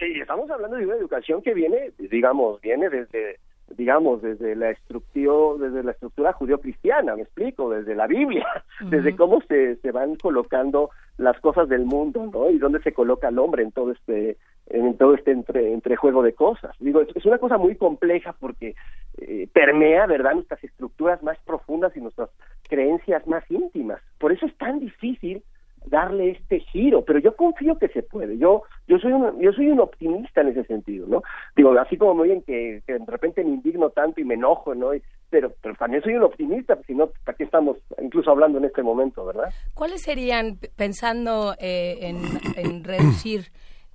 Y 0.00 0.22
estamos 0.22 0.50
hablando 0.50 0.78
de 0.78 0.86
una 0.86 0.96
educación 0.96 1.42
que 1.42 1.52
viene, 1.52 1.92
digamos, 1.98 2.62
viene 2.62 2.88
desde 2.88 3.38
digamos, 3.80 4.20
desde 4.20 4.54
la 4.56 4.68
estructura, 4.68 5.66
desde 5.66 5.82
la 5.82 5.92
estructura 5.92 6.34
judío-cristiana, 6.34 7.16
me 7.16 7.22
explico, 7.22 7.70
desde 7.70 7.94
la 7.94 8.06
Biblia, 8.06 8.46
desde 8.90 9.16
cómo 9.16 9.40
se, 9.48 9.76
se 9.76 9.90
van 9.90 10.16
colocando 10.16 10.90
las 11.16 11.40
cosas 11.40 11.66
del 11.66 11.86
mundo, 11.86 12.28
¿no? 12.30 12.50
Y 12.50 12.58
dónde 12.58 12.82
se 12.82 12.92
coloca 12.92 13.28
el 13.28 13.38
hombre 13.38 13.62
en 13.62 13.72
todo 13.72 13.92
este 13.92 14.36
en 14.66 14.98
todo 14.98 15.14
este 15.14 15.30
entre, 15.32 15.72
entrejuego 15.72 16.22
de 16.22 16.34
cosas. 16.34 16.76
Digo, 16.78 17.00
es, 17.00 17.24
una 17.24 17.38
cosa 17.38 17.56
muy 17.56 17.74
compleja 17.74 18.34
porque 18.38 18.76
eh, 19.16 19.48
permea, 19.52 20.06
¿verdad?, 20.06 20.34
nuestras 20.34 20.62
estructuras 20.62 21.22
más 21.22 21.38
profundas 21.44 21.96
y 21.96 22.00
nuestras 22.00 22.28
creencias 22.68 23.26
más 23.26 23.42
íntimas. 23.50 24.00
Por 24.18 24.30
eso 24.30 24.44
es 24.44 24.54
tan 24.58 24.78
difícil 24.78 25.42
darle 25.86 26.30
este 26.30 26.60
giro, 26.60 27.04
pero 27.04 27.18
yo 27.18 27.34
confío 27.36 27.78
que 27.78 27.88
se 27.88 28.02
puede. 28.02 28.38
Yo 28.38 28.62
yo 28.86 28.98
soy 28.98 29.12
un 29.12 29.40
yo 29.40 29.52
soy 29.52 29.68
un 29.68 29.80
optimista 29.80 30.40
en 30.40 30.48
ese 30.48 30.64
sentido, 30.64 31.06
¿no? 31.06 31.22
Digo, 31.56 31.72
así 31.78 31.96
como 31.96 32.14
muy 32.14 32.28
bien 32.28 32.42
que, 32.42 32.82
de 32.86 32.98
repente 33.06 33.42
me 33.44 33.50
indigno 33.50 33.90
tanto 33.90 34.20
y 34.20 34.24
me 34.24 34.34
enojo, 34.34 34.74
¿no? 34.74 34.90
pero 35.30 35.52
pero 35.62 35.74
también 35.76 36.02
soy 36.02 36.14
un 36.14 36.24
optimista, 36.24 36.74
porque 36.76 36.92
si 36.92 36.98
no, 36.98 37.10
aquí 37.26 37.44
estamos 37.44 37.78
incluso 38.02 38.30
hablando 38.30 38.58
en 38.58 38.64
este 38.64 38.82
momento, 38.82 39.24
¿verdad? 39.24 39.50
¿Cuáles 39.74 40.02
serían 40.02 40.58
pensando 40.76 41.54
eh, 41.58 41.98
en, 42.00 42.22
en 42.56 42.84
reducir 42.84 43.50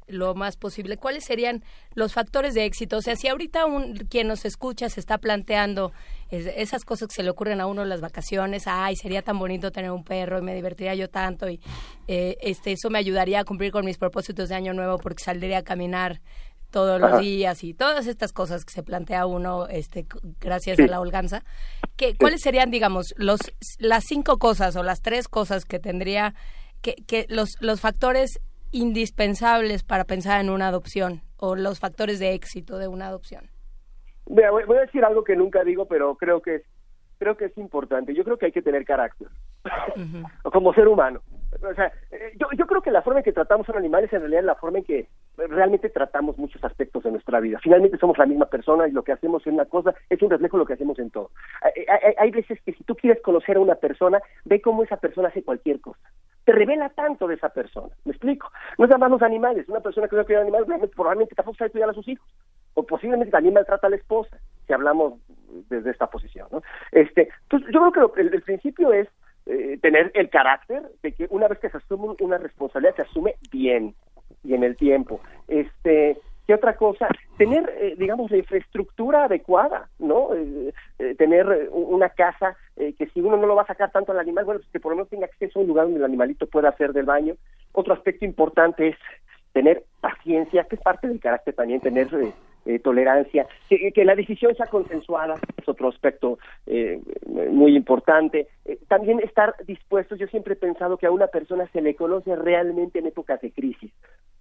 lo 0.07 0.35
más 0.35 0.57
posible. 0.57 0.97
¿Cuáles 0.97 1.25
serían 1.25 1.63
los 1.93 2.13
factores 2.13 2.53
de 2.53 2.65
éxito? 2.65 2.97
O 2.97 3.01
sea, 3.01 3.15
si 3.15 3.27
ahorita 3.27 3.65
un, 3.65 3.95
quien 4.09 4.27
nos 4.27 4.45
escucha 4.45 4.89
se 4.89 4.99
está 4.99 5.17
planteando 5.17 5.91
esas 6.29 6.85
cosas 6.85 7.07
que 7.07 7.15
se 7.15 7.23
le 7.23 7.29
ocurren 7.29 7.61
a 7.61 7.67
uno 7.67 7.83
en 7.83 7.89
las 7.89 8.01
vacaciones, 8.01 8.63
ay, 8.65 8.95
sería 8.95 9.21
tan 9.21 9.37
bonito 9.37 9.71
tener 9.71 9.91
un 9.91 10.03
perro 10.03 10.39
y 10.39 10.41
me 10.41 10.55
divertiría 10.55 10.95
yo 10.95 11.09
tanto 11.09 11.49
y 11.49 11.59
eh, 12.07 12.37
este 12.41 12.71
eso 12.71 12.89
me 12.89 12.99
ayudaría 12.99 13.39
a 13.39 13.43
cumplir 13.43 13.71
con 13.71 13.85
mis 13.85 13.97
propósitos 13.97 14.49
de 14.49 14.55
año 14.55 14.73
nuevo 14.73 14.97
porque 14.97 15.23
saldría 15.23 15.59
a 15.59 15.63
caminar 15.63 16.21
todos 16.71 16.99
los 16.99 17.21
días 17.21 17.63
y 17.63 17.73
todas 17.73 18.05
estas 18.05 18.33
cosas 18.33 18.65
que 18.65 18.73
se 18.73 18.83
plantea 18.83 19.27
uno 19.27 19.67
este 19.67 20.07
gracias 20.41 20.77
a 20.79 20.87
la 20.87 20.99
holganza 20.99 21.43
que 21.95 22.15
cuáles 22.15 22.41
serían 22.41 22.69
digamos 22.69 23.13
los 23.17 23.39
las 23.77 24.03
cinco 24.03 24.39
cosas 24.39 24.75
o 24.75 24.83
las 24.83 25.01
tres 25.01 25.29
cosas 25.29 25.63
que 25.63 25.79
tendría 25.79 26.33
que, 26.81 26.95
que 27.07 27.27
los 27.29 27.51
los 27.61 27.79
factores 27.79 28.41
indispensables 28.71 29.83
para 29.83 30.03
pensar 30.03 30.41
en 30.41 30.49
una 30.49 30.67
adopción 30.67 31.21
o 31.37 31.55
los 31.55 31.79
factores 31.79 32.19
de 32.19 32.33
éxito 32.33 32.77
de 32.77 32.87
una 32.87 33.07
adopción? 33.07 33.49
voy 34.25 34.77
a 34.77 34.81
decir 34.81 35.03
algo 35.03 35.23
que 35.23 35.35
nunca 35.35 35.63
digo, 35.63 35.85
pero 35.85 36.15
creo 36.15 36.41
que 36.41 36.55
es, 36.55 36.63
creo 37.19 37.37
que 37.37 37.45
es 37.45 37.57
importante. 37.57 38.13
Yo 38.13 38.23
creo 38.23 38.37
que 38.37 38.47
hay 38.47 38.51
que 38.51 38.61
tener 38.61 38.85
carácter, 38.85 39.27
como 40.43 40.73
ser 40.73 40.87
humano. 40.87 41.21
O 41.63 41.73
sea, 41.73 41.91
eh, 42.11 42.33
yo, 42.39 42.47
yo 42.57 42.65
creo 42.67 42.81
que 42.81 42.91
la 42.91 43.01
forma 43.01 43.19
en 43.19 43.23
que 43.23 43.31
tratamos 43.31 43.67
a 43.69 43.73
los 43.73 43.79
animales 43.79 44.11
en 44.11 44.19
realidad 44.19 44.41
es 44.41 44.45
la 44.45 44.55
forma 44.55 44.79
en 44.79 44.83
que 44.83 45.07
realmente 45.37 45.89
tratamos 45.89 46.37
muchos 46.37 46.63
aspectos 46.63 47.03
de 47.03 47.11
nuestra 47.11 47.39
vida. 47.39 47.59
Finalmente 47.61 47.97
somos 47.97 48.17
la 48.17 48.25
misma 48.25 48.45
persona 48.45 48.87
y 48.87 48.91
lo 48.91 49.03
que 49.03 49.11
hacemos 49.11 49.45
en 49.47 49.55
una 49.55 49.65
cosa 49.65 49.93
es 50.09 50.21
un 50.21 50.29
reflejo 50.29 50.57
de 50.57 50.61
lo 50.61 50.67
que 50.67 50.73
hacemos 50.73 50.99
en 50.99 51.11
todo. 51.11 51.31
Hay, 51.61 52.13
hay 52.17 52.31
veces 52.31 52.59
que 52.61 52.73
si 52.73 52.83
tú 52.83 52.95
quieres 52.95 53.21
conocer 53.21 53.57
a 53.57 53.61
una 53.61 53.75
persona, 53.75 54.19
ve 54.45 54.61
cómo 54.61 54.83
esa 54.83 54.97
persona 54.97 55.29
hace 55.29 55.43
cualquier 55.43 55.79
cosa 55.81 56.01
te 56.45 56.51
revela 56.51 56.89
tanto 56.89 57.27
de 57.27 57.35
esa 57.35 57.49
persona. 57.49 57.93
¿Me 58.05 58.11
explico? 58.11 58.51
No 58.77 58.85
es 58.85 58.89
nada 58.89 58.99
más 58.99 59.09
los 59.09 59.21
animales. 59.23 59.67
Una 59.67 59.79
persona 59.79 60.07
que 60.07 60.15
no 60.15 60.25
cuida 60.25 60.41
animales 60.41 60.69
probablemente 60.95 61.35
tampoco 61.35 61.57
sabe 61.57 61.71
cuidar 61.71 61.89
a 61.89 61.93
sus 61.93 62.07
hijos. 62.07 62.27
O 62.75 62.83
posiblemente 62.83 63.31
también 63.31 63.55
maltrata 63.55 63.87
a 63.87 63.89
la 63.89 63.95
esposa, 63.95 64.37
si 64.67 64.73
hablamos 64.73 65.15
desde 65.69 65.89
esta 65.89 66.07
posición. 66.07 66.47
¿no? 66.51 66.61
Este, 66.91 67.29
entonces, 67.43 67.69
yo 67.73 67.91
creo 67.91 68.11
que 68.13 68.21
el, 68.21 68.41
principio 68.43 68.93
es 68.93 69.07
eh, 69.45 69.77
tener 69.81 70.11
el 70.15 70.29
carácter 70.29 70.83
de 71.03 71.11
que 71.11 71.27
una 71.29 71.47
vez 71.47 71.59
que 71.59 71.69
se 71.69 71.77
asume 71.77 72.15
una 72.19 72.37
responsabilidad, 72.37 72.95
se 72.95 73.01
asume 73.03 73.35
bien 73.51 73.95
y 74.43 74.53
en 74.53 74.63
el 74.63 74.75
tiempo. 74.75 75.21
Este, 75.47 76.17
¿Qué 76.47 76.53
otra 76.53 76.75
cosa? 76.75 77.07
Tener, 77.37 77.73
eh, 77.79 77.95
digamos, 77.97 78.29
la 78.29 78.37
infraestructura 78.37 79.25
adecuada, 79.25 79.89
¿no? 79.97 80.33
Eh, 80.35 80.73
eh, 80.99 81.15
tener 81.15 81.69
una 81.71 82.09
casa 82.09 82.55
que 82.75 83.07
si 83.07 83.21
uno 83.21 83.37
no 83.37 83.47
lo 83.47 83.55
va 83.55 83.61
a 83.61 83.67
sacar 83.67 83.89
tanto 83.91 84.11
al 84.11 84.19
animal, 84.19 84.43
bueno, 84.43 84.59
pues 84.59 84.69
que 84.71 84.81
por 84.81 84.91
lo 84.91 84.97
menos 84.97 85.09
tenga 85.09 85.25
acceso 85.25 85.57
a 85.57 85.61
un 85.61 85.69
lugar 85.69 85.85
donde 85.85 85.99
el 85.99 86.05
animalito 86.05 86.45
pueda 86.45 86.69
hacer 86.69 86.91
del 86.91 87.05
baño. 87.05 87.35
Otro 87.71 87.93
aspecto 87.93 88.25
importante 88.25 88.89
es 88.89 88.97
tener 89.53 89.85
paciencia, 90.01 90.65
que 90.65 90.75
es 90.75 90.81
parte 90.81 91.07
del 91.07 91.21
carácter 91.21 91.55
también, 91.55 91.79
tener 91.79 92.09
tolerancia, 92.83 93.47
que, 93.69 93.91
que, 93.91 94.05
la 94.05 94.15
decisión 94.15 94.55
sea 94.55 94.67
consensuada, 94.67 95.35
es 95.57 95.67
otro 95.67 95.89
aspecto 95.89 96.39
muy 97.27 97.75
importante. 97.75 98.47
también 98.87 99.19
estar 99.19 99.53
dispuestos, 99.65 100.19
yo 100.19 100.27
siempre 100.27 100.53
he 100.53 100.57
pensado 100.57 100.97
que 100.97 101.05
a 101.05 101.11
una 101.11 101.27
persona 101.27 101.67
se 101.73 101.81
le 101.81 101.95
conoce 101.95 102.35
realmente 102.35 102.99
en 102.99 103.07
épocas 103.07 103.41
de 103.41 103.51
crisis. 103.51 103.91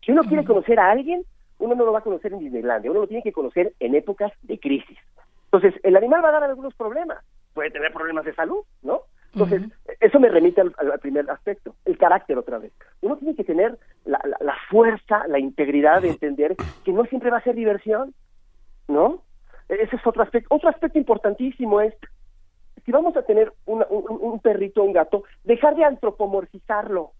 Si 0.04 0.12
uno 0.12 0.22
quiere 0.22 0.44
conocer 0.44 0.78
a 0.78 0.90
alguien, 0.90 1.24
uno 1.58 1.74
no 1.74 1.84
lo 1.84 1.92
va 1.92 2.00
a 2.00 2.02
conocer 2.02 2.32
en 2.32 2.40
Disneylandia, 2.40 2.90
uno 2.90 3.00
lo 3.00 3.06
tiene 3.06 3.22
que 3.22 3.32
conocer 3.32 3.72
en 3.80 3.94
épocas 3.94 4.32
de 4.42 4.58
crisis. 4.58 4.98
Entonces, 5.46 5.80
el 5.84 5.96
animal 5.96 6.24
va 6.24 6.30
a 6.30 6.32
dar 6.32 6.44
algunos 6.44 6.74
problemas, 6.74 7.24
puede 7.54 7.70
tener 7.70 7.92
problemas 7.92 8.24
de 8.24 8.34
salud, 8.34 8.64
¿no? 8.82 9.02
Entonces, 9.34 9.62
eso 10.00 10.20
me 10.20 10.28
remite 10.28 10.60
al, 10.60 10.72
primer 11.00 11.28
aspecto, 11.28 11.74
el 11.84 11.98
carácter 11.98 12.38
otra 12.38 12.58
vez. 12.58 12.72
Uno 13.00 13.16
tiene 13.16 13.34
que 13.34 13.44
tener 13.44 13.76
la, 14.04 14.20
fuerza, 14.70 15.26
la 15.28 15.38
integridad 15.38 16.02
de 16.02 16.10
entender 16.10 16.56
que 16.84 16.92
no 16.92 17.04
siempre 17.06 17.30
va 17.30 17.38
a 17.38 17.42
ser 17.42 17.56
diversión, 17.56 18.14
¿no? 18.86 19.22
Ese 19.68 19.96
es 19.96 20.06
otro 20.06 20.22
aspecto. 20.22 20.54
Otro 20.54 20.68
aspecto 20.68 20.98
importantísimo 20.98 21.80
es, 21.80 21.94
si 22.84 22.92
vamos 22.92 23.16
a 23.16 23.22
tener 23.22 23.52
un, 23.66 23.84
un 23.88 24.38
perrito 24.40 24.82
o 24.82 24.84
un 24.84 24.92
gato, 24.92 25.24
dejar 25.42 25.74
de 25.74 25.84
antropomorfizarlo. 25.84 27.12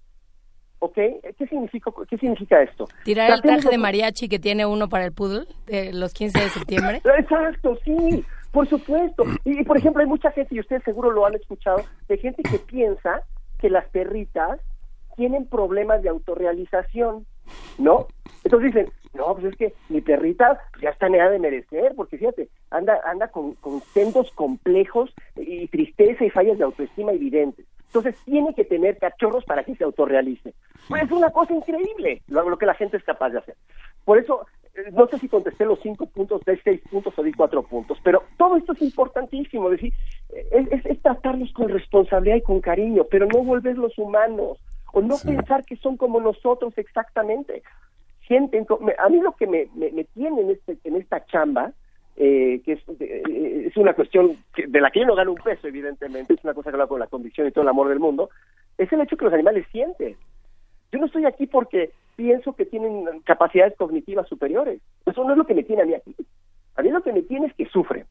¿ok? 0.81 0.94
¿Qué 0.94 1.46
significa, 1.48 1.90
qué 2.09 2.18
significa 2.18 2.62
esto? 2.62 2.87
¿Tirar 3.05 3.31
el 3.31 3.40
traje 3.40 3.70
de 3.70 3.79
mariachi 3.79 4.29
que 4.29 4.38
tiene 4.38 4.66
uno 4.66 4.88
para 4.88 5.07
el 5.07 5.12
poodle 5.12 5.46
de 5.66 5.94
los 5.94 6.12
15 6.12 6.38
de 6.38 6.48
septiembre? 6.50 7.03
Exacto, 7.18 7.79
sí, 7.85 8.24
por 8.54 8.68
supuesto. 8.68 9.24
Y, 9.44 9.62
por 9.64 9.76
ejemplo, 9.78 10.00
hay 10.00 10.08
mucha 10.08 10.30
gente, 10.30 10.54
y 10.54 10.60
ustedes 10.60 10.82
seguro 10.84 11.10
lo 11.10 11.26
han 11.26 11.34
escuchado, 11.34 11.82
de 12.08 12.16
gente 12.16 12.42
que 12.42 12.58
piensa 12.66 13.20
que 13.58 13.68
las 13.68 13.86
perritas 13.90 14.60
tienen 15.16 15.46
problemas 15.46 16.02
de 16.02 16.08
autorrealización, 16.08 17.26
¿no? 17.78 18.06
Entonces 18.42 18.72
dicen, 18.72 18.92
no, 19.14 19.34
pues 19.34 19.46
es 19.46 19.56
que 19.56 19.74
mi 19.88 20.00
perrita 20.00 20.60
ya 20.82 20.90
está 20.90 21.06
en 21.06 21.14
edad 21.14 21.30
de 21.30 21.38
merecer, 21.38 21.92
porque 21.94 22.18
fíjate, 22.18 22.48
anda, 22.70 23.00
anda 23.04 23.28
con, 23.28 23.54
con 23.54 23.80
complejos 24.34 25.14
y 25.36 25.68
tristeza 25.68 26.24
y 26.24 26.30
fallas 26.30 26.58
de 26.58 26.64
autoestima 26.64 27.12
evidentes. 27.12 27.64
Entonces 27.86 28.16
tiene 28.24 28.52
que 28.54 28.64
tener 28.64 28.98
cachorros 28.98 29.44
para 29.44 29.62
que 29.62 29.76
se 29.76 29.84
autorrealice. 29.84 30.52
Pues 30.88 31.04
es 31.04 31.12
una 31.12 31.30
cosa 31.30 31.54
increíble 31.54 32.22
lo, 32.26 32.58
que 32.58 32.66
la 32.66 32.74
gente 32.74 32.96
es 32.96 33.04
capaz 33.04 33.30
de 33.30 33.38
hacer. 33.38 33.56
Por 34.04 34.18
eso, 34.18 34.44
no 34.92 35.06
sé 35.06 35.18
si 35.18 35.28
contesté 35.28 35.64
los 35.64 35.78
cinco 35.80 36.06
puntos, 36.06 36.42
de 36.44 36.60
seis 36.62 36.80
puntos 36.90 37.14
o 37.16 37.22
di 37.22 37.32
cuatro 37.32 37.62
puntos, 37.62 37.98
pero 38.02 38.24
todo 38.37 38.56
esto 38.56 38.72
es 38.72 38.82
importantísimo, 38.82 39.70
es 39.70 39.80
decir, 39.80 39.92
eh, 40.30 40.82
es, 40.84 41.02
tratarlos 41.02 41.52
con 41.52 41.68
responsabilidad 41.68 42.37
y 42.37 42.42
con 42.42 42.60
cariño, 42.60 43.04
pero 43.10 43.26
no 43.26 43.44
volverlos 43.44 43.96
humanos, 43.98 44.58
o 44.92 45.00
no 45.00 45.16
pensar 45.18 45.64
que 45.64 45.76
son 45.76 45.96
como 45.96 46.20
nosotros 46.20 46.76
exactamente. 46.76 47.62
Sienten, 48.26 48.66
a 48.98 49.08
mí 49.08 49.20
lo 49.20 49.32
que 49.32 49.46
me, 49.46 49.68
me, 49.74 50.04
tiene 50.04 50.40
en, 50.40 50.50
este, 50.50 50.78
en 50.84 50.96
esta 50.96 51.24
chamba 51.26 51.72
eh, 52.16 52.60
que 52.64 52.72
es, 52.72 52.80
eh, 53.00 53.66
es, 53.66 53.76
una 53.76 53.92
cuestión 53.94 54.37
de 54.56 54.80
la 54.80 54.90
que 54.90 55.00
yo 55.00 55.06
no 55.06 55.16
gano 55.16 55.32
un 55.32 55.38
peso, 55.38 55.66
evidentemente, 55.66 56.34
es 56.34 56.44
una 56.44 56.54
cosa 56.54 56.70
que 56.70 56.76
habla 56.76 56.87
con 56.87 57.00
la 57.00 57.08
convicción 57.08 57.48
y 57.48 57.50
todo 57.50 57.62
el 57.62 57.68
amor 57.68 57.88
del 57.88 57.98
mundo, 57.98 58.30
es 58.78 58.92
el 58.92 59.00
hecho 59.00 59.16
que 59.16 59.24
los 59.24 59.34
animales 59.34 59.66
sienten. 59.72 60.16
Yo 60.94 61.00
no 61.00 61.07
estoy 61.07 61.24
aquí 61.24 61.48
porque 61.48 61.90
pienso 62.14 62.52
que 62.52 62.66
tienen 62.66 63.04
capacidades 63.24 63.76
cognitivas 63.76 64.28
superiores. 64.28 64.80
Eso 65.04 65.24
no 65.24 65.33
es 65.33 65.38
lo 65.38 65.44
que 65.44 65.54
me 65.54 65.64
tiene 65.64 65.83
a 65.83 65.87
mí 65.87 65.94
aquí. 65.94 66.14
A 66.76 66.83
mí 66.83 66.90
lo 66.90 67.02
que 67.02 67.12
me 67.12 67.22
tiene 67.22 67.48
es 67.48 67.54
que 67.54 67.66
sufren. 67.66 68.07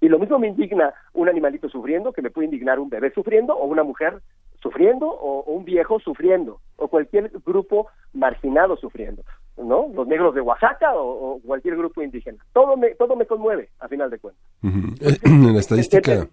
Y 0.00 0.08
lo 0.08 0.18
mismo 0.18 0.38
me 0.38 0.48
indigna 0.48 0.94
un 1.12 1.28
animalito 1.28 1.68
sufriendo, 1.68 2.14
que 2.14 2.22
me 2.22 2.30
puede 2.30 2.46
indignar 2.46 2.78
un 2.78 2.88
bebé 2.88 3.10
sufriendo, 3.10 3.54
o 3.54 3.66
una 3.66 3.82
mujer 3.82 4.22
sufriendo, 4.62 5.10
o, 5.10 5.40
o 5.40 5.52
un 5.52 5.66
viejo 5.66 6.00
sufriendo, 6.00 6.58
o 6.76 6.88
cualquier 6.88 7.30
grupo 7.44 7.88
marginado 8.14 8.78
sufriendo. 8.78 9.22
¿no? 9.58 9.90
Los 9.94 10.06
negros 10.06 10.34
de 10.34 10.40
Oaxaca 10.40 10.92
o, 10.94 11.38
cualquier 11.44 11.76
grupo 11.76 12.02
indígena. 12.02 12.38
Todo 12.54 12.76
me, 12.78 12.94
todo 12.94 13.16
me 13.16 13.26
conmueve, 13.26 13.68
a 13.80 13.88
final 13.88 14.10
de 14.10 14.18
cuentas. 14.18 14.42
en 14.62 15.52
la 15.52 15.60
estadística, 15.60 16.28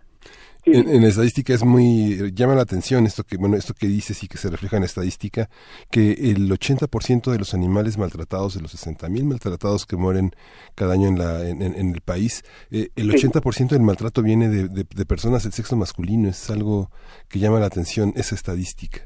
en, 0.66 1.04
estadística 1.04 1.54
es 1.54 1.64
muy 1.64 2.32
llama 2.34 2.56
la 2.56 2.62
atención 2.62 3.06
esto 3.06 3.24
que 3.24 3.38
bueno 3.38 3.58
esto 3.58 3.74
que 3.74 3.88
dices 3.88 4.24
y 4.24 4.28
que 4.28 4.38
se 4.38 4.50
refleja 4.50 4.78
en 4.78 4.82
la 4.82 4.88
estadística 4.88 5.50
que 5.92 6.12
el 6.12 6.50
80% 6.50 7.32
de 7.32 7.38
los 7.38 7.54
animales 7.54 7.98
maltratados 7.98 8.56
de 8.56 8.62
los 8.62 8.74
60.000 8.74 9.24
maltratados 9.24 9.86
que 9.86 9.96
mueren 9.96 10.32
cada 10.76 10.94
año 10.94 11.08
en 11.08 11.20
la 11.20 11.48
en, 11.48 11.62
el 11.62 12.02
país 12.02 12.44
eh, 12.72 12.90
el 12.96 13.12
80% 13.12 13.70
del 13.70 13.82
maltrato 13.82 14.22
viene 14.22 14.50
de, 14.50 15.06
personas 15.06 15.44
del 15.44 15.54
sexo 15.54 15.76
masculino 15.76 16.30
es 16.30 16.50
algo 16.50 16.90
que 17.30 17.40
llama 17.40 17.60
la 17.60 17.66
atención 17.66 18.14
esa 18.16 18.36
estadística 18.36 19.02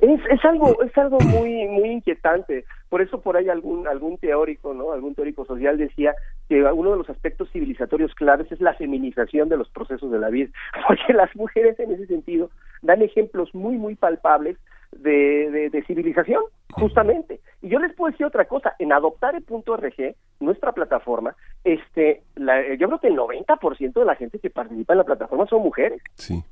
es, 0.00 0.20
es 0.30 0.44
algo 0.44 0.82
es 0.82 0.96
algo 0.96 1.18
muy 1.20 1.66
muy 1.66 1.90
inquietante. 1.90 2.64
Por 2.88 3.02
eso 3.02 3.20
por 3.20 3.36
ahí 3.36 3.48
algún 3.48 3.86
algún 3.86 4.18
teórico 4.18 4.74
no 4.74 4.92
algún 4.92 5.14
teórico 5.14 5.44
social 5.44 5.76
decía 5.76 6.14
que 6.48 6.62
uno 6.62 6.92
de 6.92 6.96
los 6.96 7.10
aspectos 7.10 7.50
civilizatorios 7.50 8.14
claves 8.14 8.50
es 8.50 8.60
la 8.60 8.74
feminización 8.74 9.48
de 9.48 9.56
los 9.56 9.68
procesos 9.68 10.10
de 10.10 10.18
la 10.18 10.30
vida 10.30 10.50
porque 10.88 11.12
las 11.12 11.34
mujeres 11.36 11.78
en 11.78 11.92
ese 11.92 12.06
sentido 12.06 12.50
dan 12.82 13.02
ejemplos 13.02 13.54
muy, 13.54 13.76
muy 13.76 13.94
palpables 13.94 14.56
de, 14.92 15.70
de, 15.70 15.82
civilización, 15.84 16.42
justamente. 16.72 17.40
Y 17.60 17.68
yo 17.68 17.78
les 17.78 17.94
puedo 17.94 18.10
decir 18.10 18.26
otra 18.26 18.46
cosa, 18.46 18.74
en 18.78 18.92
adoptare.org, 18.92 20.16
nuestra 20.40 20.72
plataforma, 20.72 21.36
este, 21.64 22.22
la, 22.36 22.74
yo 22.76 22.88
creo 22.88 22.98
que 22.98 23.08
el 23.08 23.16
90% 23.16 23.92
de 23.92 24.04
la 24.04 24.16
gente 24.16 24.38
que 24.38 24.50
participa 24.50 24.94
en 24.94 24.98
la 24.98 25.04
plataforma 25.04 25.46
son 25.46 25.62
mujeres. 25.62 26.00
Sí. 26.14 26.42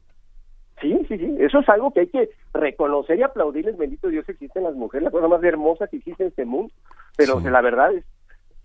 Sí, 0.80 0.94
sí, 1.09 1.16
sí, 1.16 1.37
eso 1.38 1.61
es 1.61 1.68
algo 1.70 1.90
que 1.90 2.00
hay 2.00 2.09
que 2.09 2.28
reconocer 2.52 3.18
y 3.18 3.22
aplaudirles, 3.22 3.78
bendito 3.78 4.09
Dios, 4.09 4.28
existen 4.28 4.64
las 4.64 4.74
mujeres, 4.74 5.04
la 5.04 5.11
cosa 5.11 5.26
más 5.26 5.42
hermosa 5.42 5.87
que 5.87 5.96
existe 5.96 6.24
en 6.24 6.28
este 6.28 6.44
mundo, 6.44 6.70
pero 7.16 7.40
la 7.40 7.62
verdad 7.62 7.94
es 7.94 8.04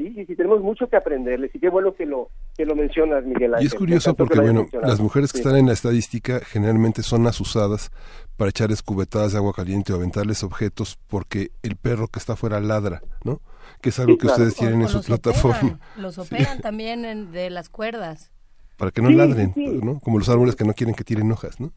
Sí, 0.02 0.14
sí, 0.16 0.26
sí, 0.26 0.36
tenemos 0.36 0.62
mucho 0.62 0.88
que 0.90 0.96
aprenderles 0.96 1.54
y 1.54 1.60
qué 1.60 1.70
bueno 1.70 1.94
que 1.94 2.08
lo, 2.08 2.30
que 2.58 2.66
lo 2.66 2.76
mencionas, 2.76 3.24
Miguel 3.24 3.54
Ángel. 3.54 3.64
Y 3.64 3.68
es 3.68 3.76
curioso 3.76 4.16
porque, 4.16 4.40
bueno, 4.40 4.66
las 4.82 5.00
mujeres 5.00 5.32
que 5.32 5.38
están 5.38 5.58
en 5.58 5.68
la 5.68 5.74
estadística 5.74 6.40
generalmente 6.40 7.04
son 7.04 7.28
asusadas 7.28 7.92
para 8.36 8.50
echarles 8.50 8.82
cubetadas 8.82 9.34
de 9.34 9.38
agua 9.38 9.54
caliente 9.54 9.94
o 9.94 9.98
aventarles 9.98 10.44
objetos 10.44 10.98
porque 11.08 11.52
el 11.62 11.76
perro 11.76 12.08
que 12.08 12.18
está 12.18 12.34
afuera 12.34 12.60
ladra, 12.60 13.04
¿no? 13.24 13.42
Que 13.80 13.90
es 13.90 14.00
algo 14.00 14.18
que 14.18 14.26
ustedes 14.26 14.56
tienen 14.56 14.82
en 14.82 14.88
su 14.88 15.04
plataforma. 15.04 15.80
los 15.98 16.18
operan 16.18 16.62
también 16.62 17.32
de 17.32 17.52
las 17.52 17.70
cuerdas. 17.70 18.32
Para 18.78 18.90
que 18.90 19.04
no 19.04 19.12
ladren, 19.12 19.54
¿no? 19.56 20.00
Como 20.00 20.18
los 20.18 20.30
árboles 20.30 20.56
que 20.56 20.66
no 20.66 20.74
quieren 20.74 20.96
que 20.96 21.04
tiren 21.04 21.32
hojas, 21.32 21.60
¿no? 21.60 21.72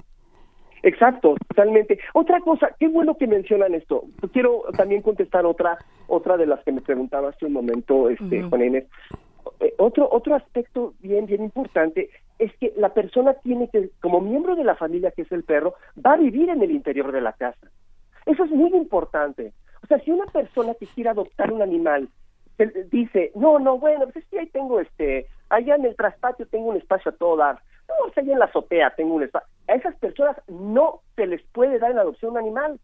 Exacto, 0.84 1.34
totalmente. 1.48 1.98
Otra 2.12 2.40
cosa, 2.40 2.68
qué 2.78 2.88
bueno 2.88 3.16
que 3.16 3.26
mencionan 3.26 3.74
esto. 3.74 4.04
Quiero 4.34 4.64
también 4.76 5.00
contestar 5.00 5.46
otra 5.46 5.78
otra 6.08 6.36
de 6.36 6.44
las 6.44 6.62
que 6.62 6.72
me 6.72 6.82
preguntaba 6.82 7.30
hace 7.30 7.46
un 7.46 7.54
momento, 7.54 8.10
este, 8.10 8.42
Juan 8.42 8.62
Inés. 8.62 8.84
Eh, 9.60 9.72
otro 9.78 10.06
otro 10.12 10.34
aspecto 10.34 10.92
bien 11.00 11.24
bien 11.24 11.42
importante 11.42 12.10
es 12.38 12.54
que 12.58 12.74
la 12.76 12.90
persona 12.90 13.32
tiene 13.32 13.68
que, 13.68 13.90
como 14.02 14.20
miembro 14.20 14.56
de 14.56 14.64
la 14.64 14.74
familia 14.74 15.10
que 15.10 15.22
es 15.22 15.32
el 15.32 15.44
perro, 15.44 15.74
va 16.04 16.12
a 16.12 16.18
vivir 16.18 16.50
en 16.50 16.62
el 16.62 16.70
interior 16.70 17.12
de 17.12 17.22
la 17.22 17.32
casa. 17.32 17.66
Eso 18.26 18.44
es 18.44 18.50
muy 18.50 18.74
importante. 18.74 19.54
O 19.82 19.86
sea, 19.86 19.98
si 20.00 20.10
una 20.10 20.26
persona 20.26 20.74
que 20.74 20.86
quiere 20.88 21.08
adoptar 21.08 21.50
un 21.50 21.62
animal 21.62 22.08
dice, 22.90 23.32
no, 23.34 23.58
no, 23.58 23.78
bueno, 23.78 24.04
pues 24.04 24.16
es 24.16 24.26
que 24.26 24.40
ahí 24.40 24.46
tengo 24.48 24.80
este, 24.80 25.28
allá 25.48 25.76
en 25.76 25.86
el 25.86 25.96
traspatio 25.96 26.46
tengo 26.46 26.68
un 26.68 26.76
espacio 26.76 27.10
a 27.10 27.14
todo 27.16 27.36
dar 27.36 27.58
no, 27.88 27.94
o 28.06 28.12
en 28.16 28.38
la 28.38 28.46
azotea 28.46 28.94
tengo 28.96 29.14
un 29.14 29.22
espacio. 29.22 29.48
A 29.68 29.74
esas 29.74 29.94
personas 29.96 30.36
no 30.48 31.00
se 31.16 31.26
les 31.26 31.42
puede 31.52 31.78
dar 31.78 31.90
en 31.90 31.98
adopción 31.98 32.32
un 32.32 32.38
animal. 32.38 32.80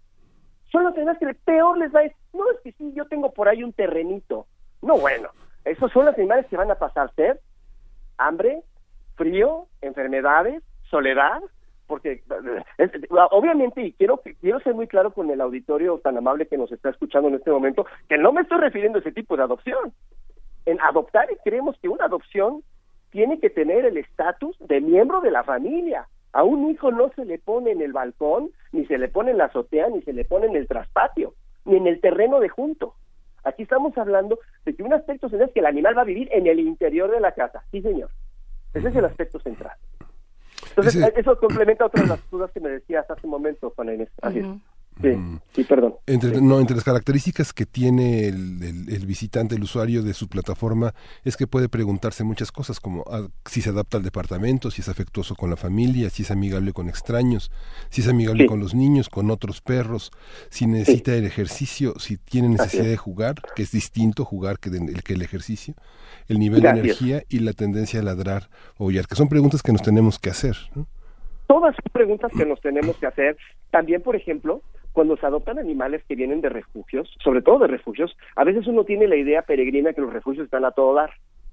Son 0.70 0.84
los 0.84 0.94
animales 0.94 1.18
que 1.18 1.34
peor 1.44 1.78
les 1.78 1.92
da 1.92 2.02
es, 2.02 2.12
no, 2.32 2.50
es 2.52 2.60
que 2.62 2.72
sí, 2.72 2.92
yo 2.94 3.06
tengo 3.06 3.32
por 3.32 3.48
ahí 3.48 3.62
un 3.62 3.72
terrenito. 3.72 4.46
No, 4.82 4.98
bueno, 4.98 5.30
esos 5.64 5.90
son 5.92 6.06
los 6.06 6.14
animales 6.14 6.46
que 6.46 6.56
van 6.56 6.70
a 6.70 6.76
pasar 6.76 7.12
sed, 7.14 7.38
hambre, 8.18 8.62
frío, 9.16 9.66
enfermedades, 9.82 10.62
soledad, 10.88 11.40
porque 11.86 12.22
obviamente 13.32 13.82
y 13.82 13.92
quiero 13.92 14.22
quiero 14.40 14.60
ser 14.60 14.74
muy 14.74 14.86
claro 14.86 15.12
con 15.12 15.28
el 15.30 15.40
auditorio 15.40 15.98
tan 15.98 16.16
amable 16.16 16.46
que 16.46 16.56
nos 16.56 16.70
está 16.70 16.90
escuchando 16.90 17.28
en 17.28 17.34
este 17.34 17.50
momento 17.50 17.84
que 18.08 18.16
no 18.16 18.32
me 18.32 18.42
estoy 18.42 18.58
refiriendo 18.58 18.98
a 18.98 19.00
ese 19.00 19.12
tipo 19.12 19.36
de 19.36 19.42
adopción. 19.42 19.92
En 20.66 20.80
adoptar 20.80 21.26
creemos 21.44 21.76
que 21.80 21.88
una 21.88 22.04
adopción 22.04 22.62
tiene 23.10 23.40
que 23.40 23.50
tener 23.50 23.84
el 23.84 23.96
estatus 23.96 24.56
de 24.60 24.80
miembro 24.80 25.20
de 25.20 25.30
la 25.30 25.44
familia. 25.44 26.08
A 26.32 26.44
un 26.44 26.70
hijo 26.70 26.92
no 26.92 27.10
se 27.14 27.24
le 27.24 27.38
pone 27.38 27.72
en 27.72 27.82
el 27.82 27.92
balcón, 27.92 28.50
ni 28.72 28.86
se 28.86 28.98
le 28.98 29.08
pone 29.08 29.32
en 29.32 29.38
la 29.38 29.46
azotea, 29.46 29.88
ni 29.88 30.02
se 30.02 30.12
le 30.12 30.24
pone 30.24 30.46
en 30.46 30.56
el 30.56 30.68
traspatio, 30.68 31.34
ni 31.64 31.76
en 31.76 31.86
el 31.86 32.00
terreno 32.00 32.40
de 32.40 32.48
junto. 32.48 32.94
Aquí 33.42 33.62
estamos 33.62 33.96
hablando 33.98 34.38
de 34.64 34.74
que 34.74 34.82
un 34.82 34.92
aspecto 34.92 35.26
es 35.26 35.52
que 35.52 35.60
el 35.60 35.66
animal 35.66 35.96
va 35.96 36.02
a 36.02 36.06
vivir 36.06 36.28
en 36.32 36.46
el 36.46 36.60
interior 36.60 37.10
de 37.10 37.20
la 37.20 37.32
casa. 37.32 37.64
Sí, 37.70 37.82
señor. 37.82 38.10
Ese 38.74 38.88
es 38.88 38.96
el 38.96 39.04
aspecto 39.04 39.40
central. 39.40 39.76
Entonces, 40.68 41.12
eso 41.16 41.38
complementa 41.38 41.86
otra 41.86 42.02
de 42.02 42.08
las 42.08 42.30
dudas 42.30 42.50
que 42.52 42.60
me 42.60 42.68
decías 42.68 43.10
hace 43.10 43.26
un 43.26 43.30
momento, 43.30 43.70
Juana 43.74 43.94
Inés. 43.94 44.10
Así 44.22 44.40
Sí, 44.40 44.46
mm. 44.46 44.60
Sí, 45.52 45.64
perdón. 45.64 45.94
Entre, 46.06 46.40
No, 46.40 46.60
entre 46.60 46.76
las 46.76 46.84
características 46.84 47.52
que 47.52 47.66
tiene 47.66 48.28
el, 48.28 49.06
visitante, 49.06 49.54
el 49.54 49.62
usuario 49.62 50.02
de 50.02 50.14
su 50.14 50.28
plataforma, 50.28 50.94
es 51.24 51.36
que 51.36 51.46
puede 51.46 51.68
preguntarse 51.68 52.24
muchas 52.24 52.52
cosas, 52.52 52.80
como 52.80 53.04
ah, 53.10 53.28
si 53.46 53.62
se 53.62 53.70
adapta 53.70 53.96
al 53.96 54.02
departamento, 54.02 54.70
si 54.70 54.82
es 54.82 54.88
afectuoso 54.88 55.34
con 55.34 55.50
la 55.50 55.56
familia, 55.56 56.10
si 56.10 56.22
es 56.22 56.30
amigable 56.30 56.72
con 56.72 56.88
extraños, 56.88 57.50
si 57.88 58.02
es 58.02 58.08
amigable 58.08 58.46
con 58.46 58.60
los 58.60 58.74
niños, 58.74 59.08
con 59.08 59.30
otros 59.30 59.60
perros, 59.60 60.10
si 60.50 60.66
necesita 60.66 61.14
el 61.14 61.24
ejercicio, 61.24 61.98
si 61.98 62.16
tiene 62.16 62.48
necesidad 62.48 62.84
de 62.84 62.96
jugar, 62.96 63.36
que 63.56 63.62
es 63.62 63.72
distinto 63.72 64.24
jugar 64.24 64.58
que, 64.58 64.70
el, 64.70 65.02
que 65.02 65.14
el 65.14 65.22
ejercicio, 65.22 65.74
el 66.28 66.38
nivel 66.38 66.62
de 66.62 66.68
energía 66.68 67.22
y 67.28 67.40
la 67.40 67.52
tendencia 67.52 68.00
a 68.00 68.02
ladrar 68.02 68.50
o 68.76 68.86
huyar, 68.86 69.06
que 69.06 69.16
son 69.16 69.28
preguntas 69.28 69.62
que 69.62 69.72
nos 69.72 69.82
tenemos 69.82 70.18
que 70.18 70.30
hacer. 70.30 70.56
Todas 71.46 71.74
son 71.74 71.92
preguntas 71.92 72.30
que 72.36 72.46
nos 72.46 72.60
tenemos 72.60 72.96
que 72.98 73.06
hacer. 73.06 73.36
También, 73.72 74.02
por 74.02 74.14
ejemplo, 74.14 74.62
cuando 74.92 75.16
se 75.16 75.26
adoptan 75.26 75.58
animales 75.58 76.02
que 76.04 76.16
vienen 76.16 76.40
de 76.40 76.48
refugios, 76.48 77.08
sobre 77.22 77.42
todo 77.42 77.60
de 77.60 77.68
refugios, 77.68 78.16
a 78.36 78.44
veces 78.44 78.66
uno 78.66 78.84
tiene 78.84 79.06
la 79.06 79.16
idea 79.16 79.42
peregrina 79.42 79.92
que 79.92 80.00
los 80.00 80.12
refugios 80.12 80.44
están 80.44 80.64
a 80.64 80.72
todo 80.72 80.94
dar, 80.94 81.10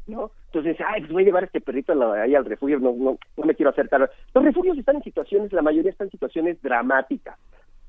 ¿no? 0.08 0.32
Entonces 0.48 0.78
ay, 0.86 1.02
pues 1.02 1.14
voy 1.14 1.24
a 1.24 1.26
llevar 1.26 1.44
a 1.44 1.46
este 1.48 1.62
perrito 1.62 1.94
ahí 2.14 2.36
al 2.36 2.46
refugio, 2.46 2.80
no, 2.80 2.94
no, 2.98 3.18
no 3.38 3.46
me 3.46 3.56
quiero 3.56 3.70
acercar. 3.70 4.10
Los 4.34 4.44
refugios 4.44 4.78
están 4.78 4.98
en 4.98 5.04
situaciones, 5.04 5.52
la 5.54 5.62
mayoría 5.62 5.92
están 5.92 6.08
en 6.08 6.12
situaciones 6.12 6.62
dramáticas, 6.62 7.38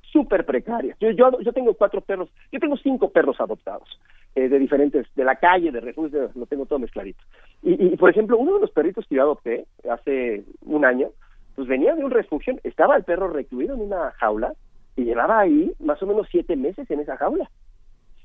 súper 0.03 0.45
precarias. 0.45 0.99
Yo, 1.01 1.11
yo, 1.11 1.41
yo 1.41 1.53
tengo 1.53 1.75
cuatro 1.75 2.01
perros, 2.01 2.29
yo 2.51 2.61
tengo 2.61 2.77
cinco 2.77 3.11
perros 3.11 3.41
adoptados, 3.41 3.89
eh, 4.35 4.49
de 4.49 4.59
diferentes, 4.59 5.07
de 5.15 5.25
la 5.25 5.37
calle, 5.37 5.71
de 5.71 5.81
refugios, 5.81 6.35
lo 6.35 6.47
tengo 6.47 6.67
todo 6.67 6.79
mezcladito. 6.79 7.23
Y, 7.63 7.93
y, 7.93 7.97
por 7.97 8.11
ejemplo, 8.11 8.37
uno 8.37 8.55
de 8.55 8.61
los 8.61 8.71
perritos 8.71 9.07
que 9.07 9.17
yo 9.17 9.23
adopté 9.23 9.67
hace 9.91 10.45
un 10.63 10.85
año, 10.85 11.11
pues 11.55 11.69
venía 11.69 11.95
de 11.95 12.05
un 12.05 12.11
refugio, 12.11 12.57
estaba 12.63 12.97
el 12.97 13.05
perro 13.05 13.29
recluido 13.29 13.75
en 13.75 13.81
una 13.81 14.13
jaula, 14.13 14.55
y 14.99 15.05
llevaba 15.05 15.39
ahí 15.39 15.73
más 15.79 16.03
o 16.03 16.07
menos 16.07 16.27
siete 16.29 16.57
meses 16.57 16.91
en 16.91 16.99
esa 16.99 17.17
jaula. 17.17 17.49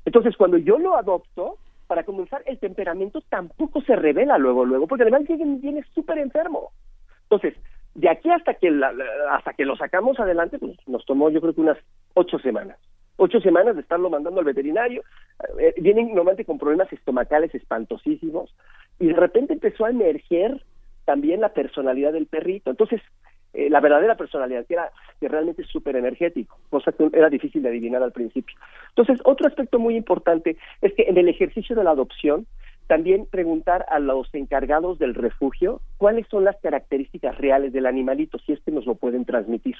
Entonces, 0.04 0.36
cuando 0.36 0.58
yo 0.58 0.76
lo 0.76 0.96
adopto, 0.96 1.56
para 1.86 2.02
comenzar, 2.02 2.42
el 2.46 2.58
temperamento 2.58 3.20
tampoco 3.28 3.80
se 3.82 3.94
revela 3.94 4.38
luego, 4.38 4.64
luego, 4.64 4.88
porque 4.88 5.04
además 5.04 5.22
viene 5.28 5.84
súper 5.94 6.18
enfermo. 6.18 6.72
Entonces, 7.22 7.54
de 7.94 8.08
aquí 8.08 8.28
hasta 8.28 8.54
que 8.54 8.68
hasta 9.30 9.52
que 9.52 9.64
lo 9.64 9.76
sacamos 9.76 10.18
adelante, 10.18 10.58
pues 10.58 10.76
nos 10.88 11.06
tomó 11.06 11.30
yo 11.30 11.40
creo 11.40 11.54
que 11.54 11.60
unas 11.60 11.78
ocho 12.14 12.40
semanas. 12.40 12.76
Ocho 13.18 13.40
semanas 13.40 13.76
de 13.76 13.82
estarlo 13.82 14.10
mandando 14.10 14.40
al 14.40 14.46
veterinario. 14.46 15.04
Eh, 15.60 15.74
vienen 15.80 16.08
normalmente 16.08 16.44
con 16.44 16.58
problemas 16.58 16.92
estomacales 16.92 17.54
espantosísimos 17.54 18.52
y 18.98 19.06
de 19.06 19.14
repente 19.14 19.52
empezó 19.52 19.84
a 19.84 19.90
emerger 19.90 20.60
también 21.04 21.40
la 21.40 21.50
personalidad 21.50 22.12
del 22.12 22.26
perrito. 22.26 22.70
Entonces, 22.70 23.00
eh, 23.54 23.70
la 23.70 23.80
verdadera 23.80 24.16
personalidad, 24.16 24.66
que 24.66 24.74
era 24.74 24.90
que 25.20 25.28
realmente 25.28 25.62
súper 25.64 25.96
energético, 25.96 26.58
cosa 26.70 26.92
que 26.92 27.08
era 27.12 27.30
difícil 27.30 27.62
de 27.62 27.68
adivinar 27.68 28.02
al 28.02 28.12
principio. 28.12 28.56
Entonces, 28.90 29.20
otro 29.24 29.46
aspecto 29.46 29.78
muy 29.78 29.96
importante 29.96 30.56
es 30.82 30.92
que 30.94 31.04
en 31.04 31.16
el 31.16 31.28
ejercicio 31.28 31.76
de 31.76 31.84
la 31.84 31.90
adopción, 31.90 32.46
también 32.86 33.26
preguntar 33.26 33.86
a 33.88 33.98
los 33.98 34.32
encargados 34.34 34.98
del 34.98 35.14
refugio 35.14 35.80
cuáles 35.96 36.26
son 36.28 36.44
las 36.44 36.56
características 36.60 37.38
reales 37.38 37.72
del 37.72 37.86
animalito, 37.86 38.38
si 38.38 38.52
es 38.52 38.60
que 38.60 38.70
nos 38.70 38.86
lo 38.86 38.94
pueden 38.94 39.24
transmitir, 39.24 39.76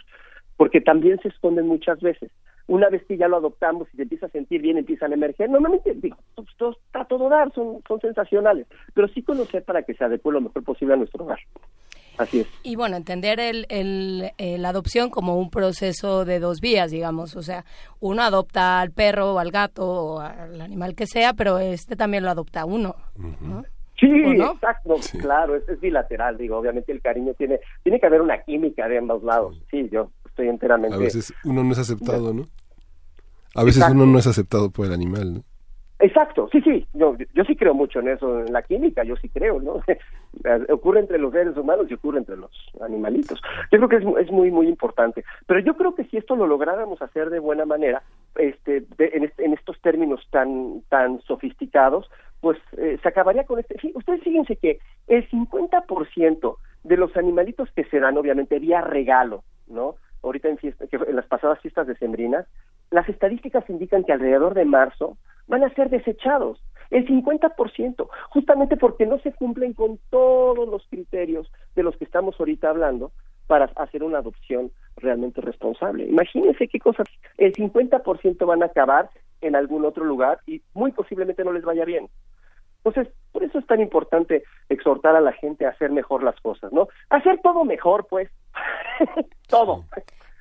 porque 0.56 0.80
también 0.80 1.20
se 1.20 1.28
esconden 1.28 1.66
muchas 1.66 2.00
veces. 2.00 2.30
Una 2.66 2.88
vez 2.88 3.04
que 3.04 3.18
ya 3.18 3.28
lo 3.28 3.36
adoptamos 3.36 3.88
y 3.92 3.96
se 3.96 4.02
empieza 4.04 4.26
a 4.26 4.30
sentir 4.30 4.62
bien, 4.62 4.78
empiezan 4.78 5.10
a 5.12 5.16
emerger. 5.16 5.50
Normalmente, 5.50 5.92
digo, 5.94 6.16
pues, 6.34 6.48
todo, 6.56 6.70
está 6.70 7.04
todo 7.04 7.28
dar, 7.28 7.52
son, 7.52 7.82
son 7.86 8.00
sensacionales, 8.00 8.66
pero 8.94 9.08
sí 9.08 9.22
conocer 9.22 9.64
para 9.64 9.82
que 9.82 9.94
se 9.94 10.04
adecue 10.04 10.32
lo 10.32 10.40
mejor 10.40 10.64
posible 10.64 10.94
a 10.94 10.96
nuestro 10.96 11.24
hogar. 11.24 11.40
Así 12.16 12.40
es. 12.40 12.46
Y 12.62 12.76
bueno, 12.76 12.96
entender 12.96 13.40
el, 13.40 13.66
el, 13.68 14.32
la 14.62 14.68
adopción 14.68 15.10
como 15.10 15.36
un 15.38 15.50
proceso 15.50 16.24
de 16.24 16.38
dos 16.38 16.60
vías, 16.60 16.90
digamos. 16.90 17.36
O 17.36 17.42
sea, 17.42 17.64
uno 18.00 18.22
adopta 18.22 18.80
al 18.80 18.90
perro 18.90 19.34
o 19.34 19.38
al 19.38 19.50
gato 19.50 19.86
o 19.86 20.20
al 20.20 20.60
animal 20.60 20.94
que 20.94 21.06
sea, 21.06 21.34
pero 21.34 21.58
este 21.58 21.96
también 21.96 22.24
lo 22.24 22.30
adopta 22.30 22.64
uno. 22.64 22.94
Sí, 23.98 24.08
exacto, 24.08 24.96
claro, 25.20 25.54
es, 25.56 25.80
bilateral, 25.80 26.36
digo, 26.36 26.58
obviamente 26.58 26.90
el 26.90 27.00
cariño 27.00 27.32
tiene, 27.34 27.60
tiene 27.84 28.00
que 28.00 28.06
haber 28.06 28.22
una 28.22 28.42
química 28.42 28.88
de 28.88 28.98
ambos 28.98 29.22
lados, 29.22 29.56
sí, 29.70 29.88
yo 29.90 30.10
estoy 30.26 30.48
enteramente... 30.48 30.96
A 30.96 30.98
veces 30.98 31.32
uno 31.44 31.62
no 31.62 31.72
es 31.72 31.78
aceptado, 31.78 32.34
¿no? 32.34 32.44
A 33.54 33.62
veces 33.62 33.84
uno 33.88 34.04
no 34.04 34.18
es 34.18 34.26
aceptado 34.26 34.70
por 34.70 34.86
el 34.86 34.92
animal, 34.92 35.34
¿no? 35.34 35.44
Exacto, 36.00 36.48
sí, 36.50 36.60
sí, 36.60 36.86
yo, 36.92 37.16
yo 37.34 37.44
sí 37.44 37.54
creo 37.54 37.72
mucho 37.72 38.00
en 38.00 38.08
eso, 38.08 38.40
en 38.40 38.52
la 38.52 38.62
química, 38.62 39.04
yo 39.04 39.14
sí 39.16 39.28
creo, 39.28 39.60
¿no? 39.60 39.80
ocurre 40.72 41.00
entre 41.00 41.18
los 41.18 41.32
seres 41.32 41.56
humanos 41.56 41.86
y 41.88 41.94
ocurre 41.94 42.18
entre 42.18 42.36
los 42.36 42.50
animalitos. 42.80 43.40
Yo 43.70 43.78
creo 43.78 43.88
que 43.88 43.96
es, 43.96 44.26
es 44.26 44.32
muy, 44.32 44.50
muy 44.50 44.66
importante. 44.66 45.24
Pero 45.46 45.60
yo 45.60 45.76
creo 45.76 45.94
que 45.94 46.04
si 46.04 46.16
esto 46.16 46.34
lo 46.34 46.48
lográramos 46.48 47.00
hacer 47.00 47.30
de 47.30 47.38
buena 47.38 47.64
manera, 47.64 48.02
este, 48.34 48.84
en, 48.98 49.32
en, 49.38 49.52
estos 49.52 49.80
términos 49.80 50.26
tan, 50.30 50.82
tan 50.88 51.20
sofisticados, 51.22 52.10
pues 52.40 52.58
eh, 52.76 52.98
se 53.00 53.08
acabaría 53.08 53.44
con 53.44 53.60
este. 53.60 53.76
ustedes 53.94 54.22
fíjense 54.22 54.56
que 54.56 54.80
el 55.06 55.28
50% 55.30 56.56
de 56.82 56.96
los 56.96 57.16
animalitos 57.16 57.70
que 57.70 57.84
se 57.84 58.00
dan, 58.00 58.18
obviamente, 58.18 58.58
vía 58.58 58.80
regalo, 58.80 59.44
¿no? 59.68 59.94
Ahorita 60.22 60.48
en, 60.48 60.58
fiesta, 60.58 60.86
que 60.88 60.96
en 60.96 61.16
las 61.16 61.26
pasadas 61.26 61.60
fiestas 61.60 61.86
decembrinas, 61.86 62.46
las 62.90 63.08
estadísticas 63.08 63.68
indican 63.70 64.04
que 64.04 64.12
alrededor 64.12 64.54
de 64.54 64.64
marzo 64.64 65.16
van 65.46 65.64
a 65.64 65.74
ser 65.74 65.90
desechados, 65.90 66.62
el 66.90 67.06
50%, 67.06 68.08
justamente 68.30 68.76
porque 68.76 69.06
no 69.06 69.18
se 69.18 69.32
cumplen 69.32 69.72
con 69.72 69.98
todos 70.10 70.68
los 70.68 70.86
criterios 70.88 71.50
de 71.74 71.82
los 71.82 71.96
que 71.96 72.04
estamos 72.04 72.38
ahorita 72.38 72.70
hablando 72.70 73.12
para 73.46 73.66
hacer 73.76 74.02
una 74.02 74.18
adopción 74.18 74.70
realmente 74.96 75.40
responsable. 75.40 76.06
Imagínense 76.06 76.68
qué 76.68 76.78
cosas, 76.78 77.06
el 77.36 77.52
50% 77.52 78.46
van 78.46 78.62
a 78.62 78.66
acabar 78.66 79.10
en 79.40 79.56
algún 79.56 79.84
otro 79.84 80.04
lugar 80.04 80.40
y 80.46 80.62
muy 80.72 80.92
posiblemente 80.92 81.44
no 81.44 81.52
les 81.52 81.64
vaya 81.64 81.84
bien. 81.84 82.08
Entonces, 82.84 83.12
por 83.32 83.42
eso 83.42 83.58
es 83.58 83.66
tan 83.66 83.80
importante 83.80 84.44
exhortar 84.68 85.16
a 85.16 85.20
la 85.20 85.32
gente 85.32 85.64
a 85.64 85.70
hacer 85.70 85.90
mejor 85.90 86.22
las 86.22 86.38
cosas, 86.40 86.72
¿no? 86.72 86.88
Hacer 87.08 87.40
todo 87.42 87.64
mejor, 87.64 88.06
pues. 88.08 88.30
todo. 89.48 89.84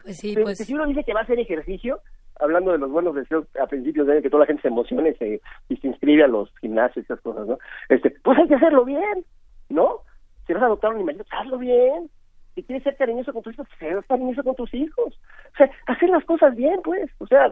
Pues 0.04 0.18
sí, 0.18 0.36
pues... 0.36 0.58
Si 0.58 0.74
uno 0.74 0.86
dice 0.86 1.04
que 1.04 1.14
va 1.14 1.22
a 1.22 1.24
hacer 1.24 1.40
ejercicio, 1.40 2.02
hablando 2.40 2.72
de 2.72 2.78
los 2.78 2.92
buenos 2.92 3.16
deseos 3.16 3.46
a 3.62 3.68
principios 3.68 4.08
de 4.08 4.14
año, 4.14 4.22
que 4.22 4.30
toda 4.30 4.42
la 4.42 4.48
gente 4.48 4.62
se 4.62 4.68
emocione 4.68 5.14
se, 5.16 5.42
y 5.70 5.78
se 5.78 5.88
inscribe 5.88 6.24
a 6.24 6.28
los 6.28 6.54
gimnasios 6.60 7.04
y 7.04 7.06
esas 7.06 7.22
cosas, 7.22 7.48
¿no? 7.48 7.58
Este, 7.90 8.12
pues 8.24 8.38
hay 8.40 8.48
que 8.48 8.56
hacerlo 8.56 8.86
bien, 8.86 9.26
¿no? 9.70 10.00
Si 10.46 10.54
vas 10.54 10.64
a 10.64 10.66
adoptar 10.68 10.92
un 10.92 10.98
animalito, 10.98 11.26
hazlo 11.32 11.58
bien. 11.58 12.10
Si 12.56 12.64
quieres 12.64 12.84
ser 12.84 12.96
cariñoso 12.98 13.34
con 13.34 13.42
tus 13.42 13.54
hijos, 13.54 13.68
ser 13.80 14.04
cariñoso 14.06 14.44
con 14.44 14.56
tus 14.56 14.74
hijos. 14.74 15.20
O 15.54 15.58
sea, 15.58 15.72
hacer 15.88 16.10
las 16.10 16.24
cosas 16.26 16.56
bien, 16.56 16.82
pues. 16.84 17.10
O 17.20 17.28
sea, 17.28 17.52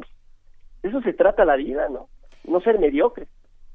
eso 0.84 1.02
se 1.02 1.14
trata 1.14 1.46
la 1.46 1.56
vida, 1.56 1.90
¿no? 1.90 2.08
No 2.44 2.62
ser 2.62 2.80
mediocre. 2.80 3.28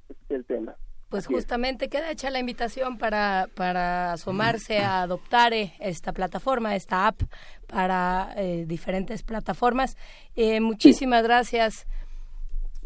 Ese 0.09 0.21
es 0.25 0.31
el 0.31 0.45
tema. 0.45 0.77
Pues 1.09 1.27
justamente 1.29 1.89
queda 1.89 2.11
hecha 2.11 2.31
la 2.31 2.41
invitación 2.41 2.99
para, 2.99 3.49
para 3.55 4.13
asomarse 4.13 4.81
a 4.81 5.03
adoptar 5.03 5.53
esta 5.55 6.13
plataforma, 6.13 6.75
esta 6.75 7.07
app 7.07 7.23
para 7.69 8.35
eh, 8.37 8.65
diferentes 8.67 9.23
plataformas. 9.23 9.97
Eh, 10.35 10.61
muchísimas 10.61 11.23
gracias. 11.23 11.87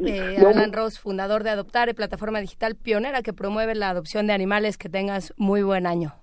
Eh, 0.05 0.37
Alan 0.39 0.73
Ross, 0.73 0.99
fundador 0.99 1.45
de 1.45 1.51
Adoptare, 1.51 1.95
plataforma 1.95 2.41
digital 2.41 2.75
pionera 2.75 3.23
que 3.23 3.33
promueve 3.33 3.75
la 3.75 3.91
adopción 3.91 4.27
de 4.27 4.35
animales. 4.35 4.77
Que 4.77 4.89
tengas 4.89 5.33
muy 5.37 5.63
buen 5.63 5.87
año. 5.87 6.15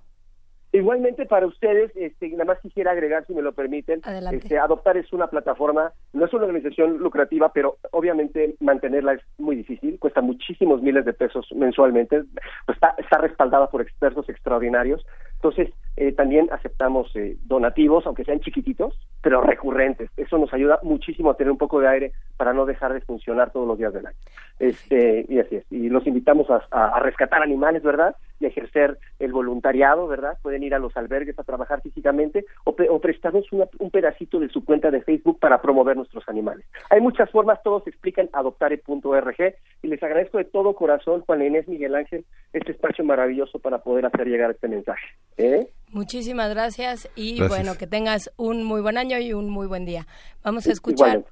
Igualmente 0.78 1.26
para 1.26 1.48
ustedes, 1.48 1.92
este, 1.96 2.30
nada 2.30 2.46
más 2.46 2.60
quisiera 2.60 2.92
agregar, 2.92 3.26
si 3.26 3.34
me 3.34 3.42
lo 3.42 3.52
permiten, 3.54 4.00
este, 4.32 4.60
Adoptar 4.60 4.96
es 4.96 5.12
una 5.12 5.26
plataforma, 5.26 5.92
no 6.14 6.26
es 6.26 6.34
una 6.34 6.46
organización 6.46 7.00
lucrativa, 7.00 7.52
pero 7.52 7.78
obviamente 7.92 8.56
mantenerla 8.60 9.14
es 9.14 9.22
muy 9.40 9.56
difícil, 9.56 9.98
cuesta 9.98 10.22
muchísimos 10.22 10.84
miles 10.84 11.04
de 11.04 11.14
pesos 11.14 11.48
mensualmente, 11.56 12.24
pues 12.68 12.76
está, 12.76 12.94
está 13.00 13.18
respaldada 13.18 13.72
por 13.72 13.82
expertos 13.82 14.30
extraordinarios, 14.30 15.04
entonces 15.48 15.74
eh, 15.96 16.12
también 16.12 16.48
aceptamos 16.52 17.10
eh, 17.16 17.38
donativos, 17.46 18.06
aunque 18.06 18.24
sean 18.24 18.40
chiquititos, 18.40 18.94
pero 19.22 19.42
recurrentes, 19.42 20.12
eso 20.16 20.38
nos 20.38 20.54
ayuda 20.54 20.80
muchísimo 20.84 21.32
a 21.32 21.38
tener 21.38 21.52
un 21.52 21.58
poco 21.58 21.80
de 21.80 21.88
aire 21.88 22.12
para 22.38 22.54
no 22.54 22.66
dejar 22.66 22.94
de 22.94 23.02
funcionar 23.02 23.52
todos 23.52 23.68
los 23.68 23.78
días 23.80 23.94
del 23.94 24.06
año. 24.06 24.18
Este, 24.60 25.26
y 25.28 25.40
así 25.40 25.56
es, 25.56 25.72
y 25.72 25.90
los 25.90 26.06
invitamos 26.06 26.48
a, 26.50 27.00
rescatar 27.00 27.42
animales, 27.42 27.82
¿verdad? 27.82 28.16
Y 28.40 28.46
a 28.46 28.50
ejercer 28.50 28.98
el 29.20 29.32
voluntariado, 29.32 30.08
¿verdad? 30.08 30.38
Pueden 30.42 30.64
ir 30.64 30.76
a 30.76 30.80
los 30.80 30.96
albergues 30.98 31.38
a 31.40 31.44
trabajar 31.44 31.82
físicamente 31.82 32.46
o, 32.64 33.00
prestarnos 33.00 33.46
un 33.52 33.92
pedacito 33.92 34.40
de 34.40 34.50
su 34.50 34.66
cuenta 34.66 34.92
de 34.92 35.02
Facebook 35.02 35.40
para 35.40 35.62
promover 35.62 35.96
nuestros 35.96 36.28
animales. 36.28 36.66
Hay 36.90 37.02
muchas 37.02 37.30
formas, 37.32 37.62
todos 37.64 37.88
explican 37.88 38.30
adoptare.org 38.34 39.56
y 39.82 39.88
les 39.88 40.04
agradezco 40.04 40.38
de 40.38 40.46
todo 40.46 40.74
corazón, 40.74 41.22
Juan 41.22 41.42
Inés 41.42 41.68
Miguel 41.68 41.96
Ángel, 41.96 42.26
este 42.54 42.72
espacio 42.72 43.04
maravilloso 43.04 43.60
para 43.60 43.80
poder 43.80 44.06
hacer 44.06 44.28
llegar 44.28 44.52
este 44.52 44.68
mensaje. 44.68 45.08
¿Eh? 45.38 45.72
Muchísimas 45.92 46.50
gracias 46.50 47.10
y 47.16 47.42
bueno, 47.48 47.76
que 47.78 47.88
tengas 47.88 48.30
un 48.36 48.64
muy 48.64 48.82
buen 48.82 48.98
año 48.98 49.18
y 49.20 49.34
un 49.34 49.50
muy 49.50 49.68
buen 49.68 49.86
día. 49.86 50.06
Vamos 50.44 50.68
a 50.68 50.72
escuchar. 50.72 51.26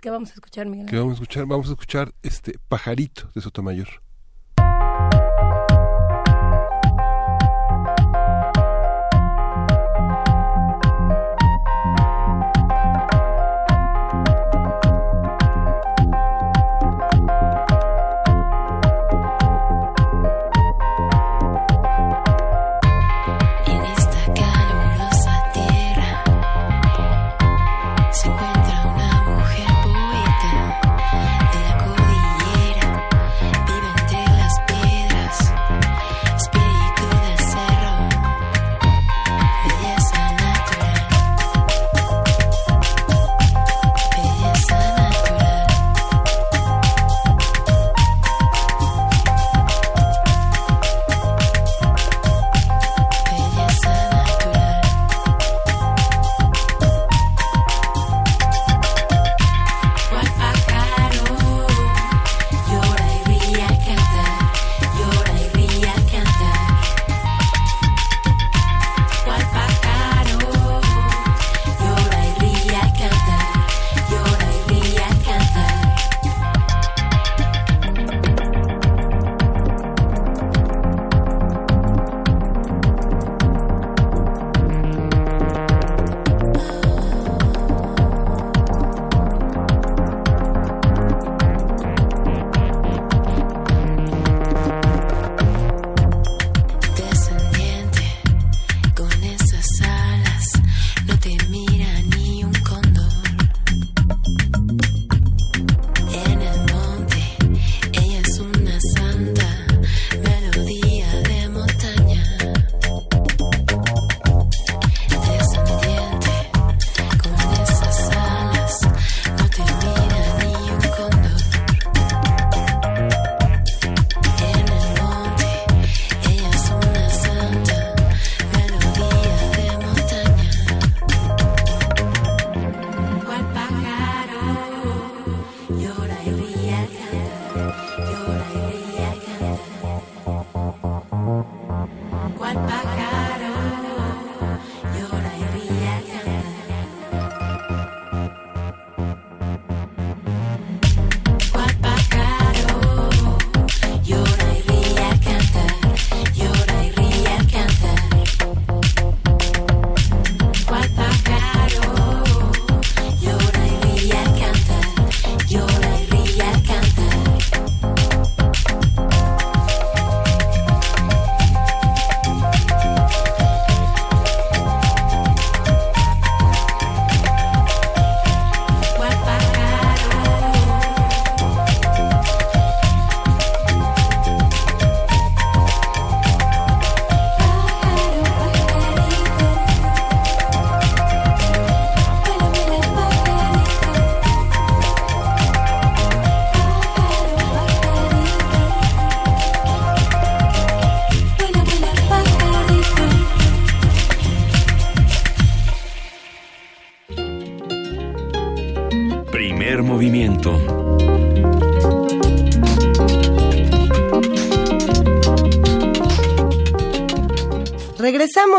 ¿Qué 0.00 0.10
vamos 0.10 0.30
a 0.30 0.34
escuchar, 0.34 0.66
Miguel? 0.66 0.86
¿Qué 0.86 0.96
vamos 0.96 1.12
a 1.12 1.14
escuchar? 1.14 1.46
Vamos 1.46 1.68
a 1.68 1.72
escuchar 1.72 2.14
este 2.22 2.58
Pajarito 2.68 3.30
de 3.34 3.40
Sotomayor. 3.40 3.88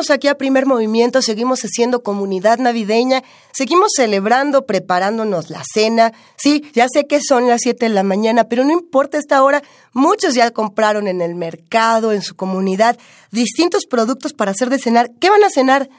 Aquí 0.10 0.28
a 0.28 0.38
Primer 0.38 0.66
Movimiento, 0.66 1.22
seguimos 1.22 1.62
haciendo 1.62 2.02
comunidad 2.04 2.58
navideña, 2.58 3.24
seguimos 3.52 3.92
celebrando, 3.96 4.66
preparándonos 4.66 5.50
la 5.50 5.62
cena. 5.72 6.14
Sí, 6.38 6.64
ya 6.74 6.88
sé 6.92 7.06
que 7.06 7.20
son 7.22 7.48
las 7.48 7.62
7 7.62 7.86
de 7.86 7.94
la 7.94 8.04
mañana, 8.04 8.46
pero 8.46 8.64
no 8.64 8.72
importa 8.72 9.18
esta 9.18 9.44
hora, 9.44 9.62
muchos 9.94 10.34
ya 10.34 10.52
compraron 10.52 11.08
en 11.08 11.22
el 11.22 11.36
mercado, 11.36 12.12
en 12.12 12.22
su 12.22 12.36
comunidad, 12.36 12.98
distintos 13.32 13.86
productos 13.86 14.34
para 14.34 14.52
hacer 14.52 14.70
de 14.70 14.80
cenar. 14.80 15.12
¿Qué 15.20 15.30
van 15.30 15.44
a 15.44 15.50
cenar? 15.50 15.90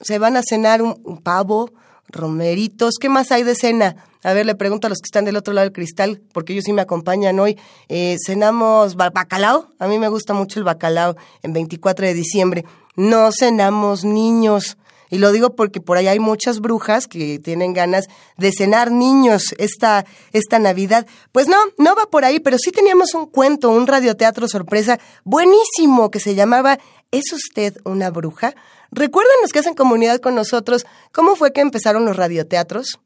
Se 0.00 0.18
van 0.18 0.36
a 0.36 0.42
cenar 0.42 0.80
un, 0.80 1.20
pavo, 1.22 1.72
romeritos, 2.08 2.94
¿qué 3.00 3.08
más 3.08 3.30
hay 3.32 3.42
de 3.42 3.54
cena? 3.54 3.96
A 4.22 4.32
ver, 4.32 4.46
le 4.46 4.54
pregunto 4.54 4.86
a 4.86 4.90
los 4.90 4.98
que 4.98 5.06
están 5.06 5.24
del 5.24 5.36
otro 5.36 5.54
lado 5.54 5.64
del 5.64 5.72
cristal, 5.72 6.20
porque 6.32 6.52
ellos 6.52 6.64
sí 6.64 6.72
me 6.72 6.82
acompañan 6.82 7.38
hoy. 7.38 7.58
Eh, 7.88 8.16
cenamos 8.24 8.96
bacalao. 8.96 9.68
A 9.78 9.88
mí 9.88 9.98
me 9.98 10.08
gusta 10.08 10.34
mucho 10.34 10.58
el 10.58 10.64
bacalao 10.64 11.16
en 11.42 11.52
24 11.52 12.06
de 12.06 12.14
diciembre 12.14 12.64
no 12.96 13.30
cenamos 13.32 14.04
niños. 14.04 14.76
Y 15.12 15.18
lo 15.18 15.32
digo 15.32 15.56
porque 15.56 15.80
por 15.80 15.96
ahí 15.96 16.06
hay 16.06 16.20
muchas 16.20 16.60
brujas 16.60 17.08
que 17.08 17.40
tienen 17.40 17.72
ganas 17.72 18.06
de 18.36 18.52
cenar 18.52 18.92
niños 18.92 19.54
esta, 19.58 20.04
esta 20.32 20.60
Navidad. 20.60 21.06
Pues 21.32 21.48
no, 21.48 21.56
no 21.78 21.96
va 21.96 22.06
por 22.06 22.24
ahí, 22.24 22.38
pero 22.38 22.58
sí 22.58 22.70
teníamos 22.70 23.14
un 23.14 23.26
cuento, 23.26 23.70
un 23.70 23.88
radioteatro 23.88 24.46
sorpresa 24.46 25.00
buenísimo 25.24 26.10
que 26.10 26.20
se 26.20 26.36
llamaba 26.36 26.78
¿Es 27.10 27.32
usted 27.32 27.76
una 27.84 28.10
bruja? 28.10 28.54
¿Recuerdan 28.92 29.34
los 29.42 29.50
que 29.50 29.58
hacen 29.58 29.74
comunidad 29.74 30.20
con 30.20 30.36
nosotros 30.36 30.86
cómo 31.10 31.34
fue 31.34 31.52
que 31.52 31.60
empezaron 31.60 32.04
los 32.04 32.16
radioteatros? 32.16 33.00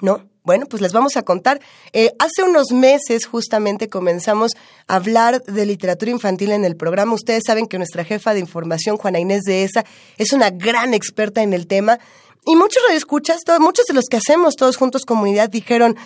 ¿No? 0.00 0.28
Bueno, 0.46 0.66
pues 0.66 0.80
les 0.80 0.92
vamos 0.92 1.16
a 1.16 1.22
contar. 1.22 1.60
Eh, 1.92 2.12
hace 2.20 2.44
unos 2.44 2.70
meses 2.70 3.26
justamente 3.26 3.88
comenzamos 3.88 4.52
a 4.86 4.94
hablar 4.94 5.42
de 5.42 5.66
literatura 5.66 6.12
infantil 6.12 6.52
en 6.52 6.64
el 6.64 6.76
programa. 6.76 7.14
Ustedes 7.14 7.42
saben 7.44 7.66
que 7.66 7.78
nuestra 7.78 8.04
jefa 8.04 8.32
de 8.32 8.38
información, 8.38 8.96
Juana 8.96 9.18
Inés 9.18 9.42
de 9.42 9.64
ESA, 9.64 9.84
es 10.18 10.32
una 10.32 10.50
gran 10.50 10.94
experta 10.94 11.42
en 11.42 11.52
el 11.52 11.66
tema. 11.66 11.98
Y 12.44 12.54
muchos 12.54 12.80
radioescuchas, 12.84 13.40
muchos 13.58 13.86
de 13.86 13.94
los 13.94 14.04
que 14.08 14.18
hacemos 14.18 14.54
todos 14.54 14.76
juntos 14.76 15.04
comunidad 15.04 15.50
dijeron, 15.50 15.96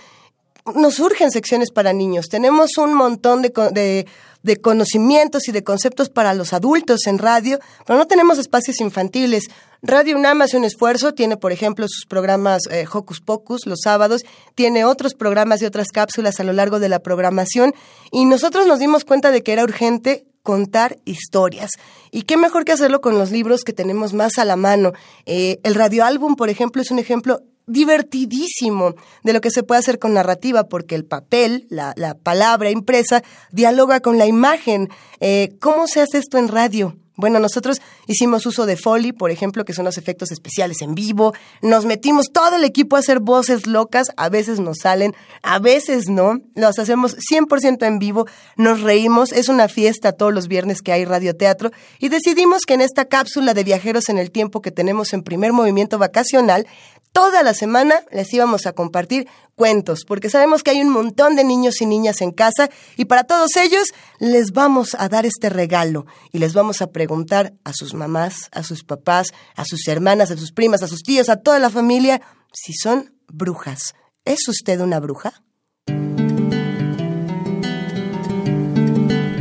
nos 0.75 0.95
surgen 0.95 1.31
secciones 1.31 1.71
para 1.71 1.93
niños. 1.93 2.29
Tenemos 2.31 2.79
un 2.79 2.95
montón 2.95 3.43
de 3.43 4.07
de 4.43 4.61
conocimientos 4.61 5.49
y 5.49 5.53
de 5.53 5.65
conceptos 5.65 6.09
para 6.09 6.35
los 6.35 6.53
adultos 6.53 7.07
en 7.07 7.19
radio, 7.19 7.59
pero 7.87 7.99
no 7.99 8.07
tenemos 8.07 8.39
espacios 8.39 8.81
infantiles. 8.81 9.45
Radio 9.83 10.17
UNAM 10.17 10.43
hace 10.43 10.57
un 10.57 10.65
esfuerzo, 10.65 11.15
tiene 11.15 11.37
por 11.37 11.53
ejemplo 11.53 11.87
sus 11.89 12.07
programas 12.07 12.63
eh, 12.71 12.85
Hocus 12.91 13.21
Pocus 13.21 13.67
los 13.67 13.81
sábados, 13.83 14.25
tiene 14.55 14.85
otros 14.85 15.15
programas 15.15 15.63
y 15.63 15.67
otras 15.67 15.89
cápsulas 15.89 16.41
a 16.41 16.45
lo 16.45 16.53
largo 16.53 16.81
de 16.81 16.89
la 16.89 17.01
programación 17.01 17.75
y 18.11 18.25
nosotros 18.25 18.67
nos 18.67 18.79
dimos 18.79 19.05
cuenta 19.05 19.31
de 19.31 19.43
que 19.43 19.53
era 19.53 19.65
urgente 19.65 20.25
contar 20.43 20.99
historias. 21.05 21.71
Y 22.11 22.23
qué 22.23 22.37
mejor 22.37 22.65
que 22.65 22.73
hacerlo 22.73 23.01
con 23.01 23.19
los 23.19 23.31
libros 23.31 23.63
que 23.63 23.73
tenemos 23.73 24.15
más 24.15 24.39
a 24.39 24.45
la 24.45 24.57
mano. 24.57 24.93
Eh, 25.27 25.61
el 25.63 25.75
radioálbum, 25.75 26.35
por 26.35 26.49
ejemplo, 26.49 26.83
es 26.83 26.91
un 26.91 26.99
ejemplo 26.99 27.43
divertidísimo 27.71 28.95
de 29.23 29.33
lo 29.33 29.41
que 29.41 29.51
se 29.51 29.63
puede 29.63 29.79
hacer 29.79 29.99
con 29.99 30.15
narrativa, 30.15 30.65
porque 30.65 30.95
el 30.95 31.05
papel, 31.05 31.67
la, 31.71 31.95
palabra 32.23 32.71
impresa, 32.71 33.23
dialoga 33.53 34.01
con 34.01 34.19
la 34.19 34.27
imagen. 34.27 34.89
Eh, 35.21 35.57
¿Cómo 35.61 35.87
se 35.87 36.01
hace 36.01 36.19
esto 36.19 36.39
en 36.39 36.49
radio? 36.49 36.97
Bueno, 37.21 37.39
nosotros 37.39 37.83
hicimos 38.07 38.47
uso 38.47 38.65
de 38.65 38.79
Foley, 38.79 39.13
por 39.13 39.31
ejemplo, 39.31 39.67
que 39.67 39.75
son 39.75 39.85
los 39.85 39.99
efectos 39.99 40.31
especiales 40.33 40.81
en 40.81 40.95
vivo. 40.95 41.35
Nos 41.61 41.85
metimos 41.85 42.33
todo 42.33 42.57
el 42.57 42.65
equipo 42.65 42.97
a 42.97 43.01
hacer 43.01 43.21
voces 43.21 43.67
locas. 43.67 44.11
A 44.17 44.31
veces 44.31 44.59
nos 44.59 44.79
salen, 44.79 45.15
a 45.43 45.59
veces 45.59 46.09
no. 46.09 46.41
Los 46.55 46.79
hacemos 46.79 47.19
100% 47.31 47.87
en 47.87 47.99
vivo. 47.99 48.27
Nos 48.57 48.81
reímos. 48.81 49.33
Es 49.33 49.51
una 49.51 49.69
fiesta 49.69 50.13
todos 50.13 50.33
los 50.33 50.49
viernes 50.49 50.81
que 50.81 50.93
hay 50.93 51.05
radioteatro. 51.05 51.71
Y 51.99 52.09
decidimos 52.09 52.63
que 52.63 52.73
en 52.73 52.81
esta 52.81 53.05
cápsula 53.05 53.53
de 53.53 53.65
viajeros 53.65 54.09
en 54.09 54.17
el 54.17 54.31
tiempo 54.31 54.63
que 54.63 54.71
tenemos 54.71 55.13
en 55.13 55.23
primer 55.23 55.53
movimiento 55.53 55.99
vacacional, 55.99 56.67
toda 57.13 57.43
la 57.43 57.55
semana 57.55 58.03
les 58.11 58.33
íbamos 58.33 58.67
a 58.67 58.73
compartir 58.73 59.29
cuentos, 59.55 60.05
porque 60.07 60.31
sabemos 60.31 60.63
que 60.63 60.71
hay 60.71 60.81
un 60.81 60.91
montón 60.91 61.37
de 61.37 61.45
niños 61.45 61.81
y 61.81 61.87
niñas 61.87 62.21
en 62.23 62.33
casa 62.33 62.71
y 62.97 63.05
para 63.05 63.25
todos 63.25 63.57
ellos 63.57 63.89
les 64.19 64.53
vamos 64.53 64.97
a 64.99 65.09
dar 65.09 65.27
este 65.27 65.51
regalo 65.51 66.07
y 66.33 66.39
les 66.39 66.55
vamos 66.55 66.81
a 66.81 66.93
preguntar 66.93 67.53
a 67.65 67.73
sus 67.73 67.95
mamás, 67.95 68.49
a 68.53 68.63
sus 68.63 68.85
papás, 68.85 69.33
a 69.57 69.65
sus 69.65 69.87
hermanas, 69.89 70.31
a 70.31 70.37
sus 70.37 70.53
primas, 70.53 70.83
a 70.83 70.89
sus 70.89 71.03
tíos, 71.03 71.29
a 71.29 71.37
toda 71.37 71.59
la 71.59 71.71
familia, 71.71 72.23
si 72.53 72.73
son 72.73 73.15
brujas. 73.29 73.95
¿Es 74.25 74.49
usted 74.49 74.81
una 74.81 75.01
bruja? 75.01 75.43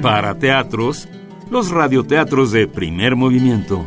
Para 0.02 0.38
teatros, 0.40 1.08
los 1.50 1.70
radioteatros 1.70 2.52
de 2.52 2.68
primer 2.68 3.16
movimiento. 3.16 3.86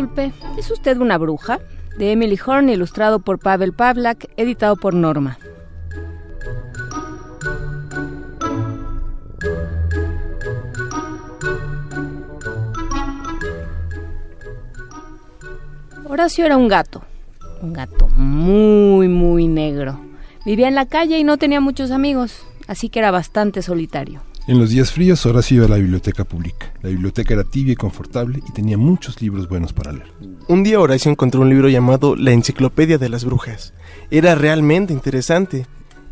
Disculpe, 0.00 0.32
¿es 0.56 0.70
usted 0.70 0.96
una 0.96 1.18
bruja? 1.18 1.60
De 1.98 2.12
Emily 2.12 2.38
Horn, 2.42 2.70
ilustrado 2.70 3.18
por 3.18 3.38
Pavel 3.38 3.74
Pavlak, 3.74 4.30
editado 4.38 4.76
por 4.76 4.94
Norma. 4.94 5.38
Horacio 16.06 16.46
era 16.46 16.56
un 16.56 16.68
gato, 16.68 17.02
un 17.60 17.74
gato 17.74 18.08
muy, 18.16 19.06
muy 19.06 19.48
negro. 19.48 20.00
Vivía 20.46 20.68
en 20.68 20.76
la 20.76 20.86
calle 20.86 21.18
y 21.18 21.24
no 21.24 21.36
tenía 21.36 21.60
muchos 21.60 21.90
amigos, 21.90 22.46
así 22.66 22.88
que 22.88 23.00
era 23.00 23.10
bastante 23.10 23.60
solitario. 23.60 24.22
En 24.50 24.58
los 24.58 24.70
días 24.70 24.90
fríos, 24.90 25.24
Horacio 25.26 25.58
iba 25.58 25.66
a 25.66 25.68
la 25.68 25.76
biblioteca 25.76 26.24
pública. 26.24 26.72
La 26.82 26.88
biblioteca 26.88 27.34
era 27.34 27.44
tibia 27.44 27.74
y 27.74 27.76
confortable 27.76 28.42
y 28.48 28.50
tenía 28.50 28.76
muchos 28.76 29.22
libros 29.22 29.48
buenos 29.48 29.72
para 29.72 29.92
leer. 29.92 30.08
Un 30.48 30.64
día 30.64 30.80
Horacio 30.80 31.08
encontró 31.08 31.42
un 31.42 31.50
libro 31.50 31.68
llamado 31.68 32.16
La 32.16 32.32
Enciclopedia 32.32 32.98
de 32.98 33.08
las 33.08 33.24
Brujas. 33.24 33.74
Era 34.10 34.34
realmente 34.34 34.92
interesante 34.92 35.68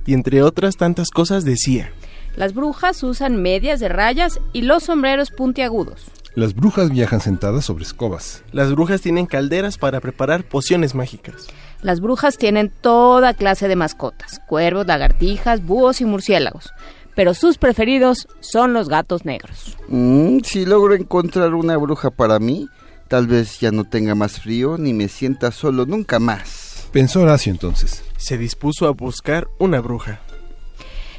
y 0.06 0.14
entre 0.14 0.44
otras 0.44 0.76
tantas 0.76 1.10
cosas 1.10 1.44
decía... 1.44 1.90
Las 2.36 2.54
brujas 2.54 3.02
usan 3.02 3.42
medias 3.42 3.80
de 3.80 3.88
rayas 3.88 4.38
y 4.52 4.62
los 4.62 4.84
sombreros 4.84 5.32
puntiagudos. 5.32 6.04
Las 6.36 6.54
brujas 6.54 6.90
viajan 6.90 7.20
sentadas 7.20 7.64
sobre 7.64 7.82
escobas. 7.82 8.44
Las 8.52 8.70
brujas 8.70 9.00
tienen 9.00 9.26
calderas 9.26 9.78
para 9.78 9.98
preparar 9.98 10.44
pociones 10.44 10.94
mágicas. 10.94 11.48
Las 11.82 12.00
brujas 12.00 12.38
tienen 12.38 12.70
toda 12.80 13.34
clase 13.34 13.66
de 13.66 13.74
mascotas, 13.74 14.40
cuervos, 14.46 14.86
lagartijas, 14.86 15.64
búhos 15.64 16.00
y 16.00 16.04
murciélagos 16.04 16.72
pero 17.18 17.34
sus 17.34 17.58
preferidos 17.58 18.28
son 18.38 18.72
los 18.72 18.88
gatos 18.88 19.24
negros. 19.24 19.76
Mm, 19.88 20.38
si 20.44 20.64
logro 20.64 20.94
encontrar 20.94 21.52
una 21.52 21.76
bruja 21.76 22.12
para 22.12 22.38
mí, 22.38 22.68
tal 23.08 23.26
vez 23.26 23.58
ya 23.58 23.72
no 23.72 23.82
tenga 23.82 24.14
más 24.14 24.40
frío 24.40 24.78
ni 24.78 24.94
me 24.94 25.08
sienta 25.08 25.50
solo 25.50 25.84
nunca 25.84 26.20
más. 26.20 26.86
Pensó 26.92 27.22
Horacio 27.22 27.50
entonces. 27.50 28.04
Se 28.18 28.38
dispuso 28.38 28.86
a 28.86 28.92
buscar 28.92 29.48
una 29.58 29.80
bruja. 29.80 30.20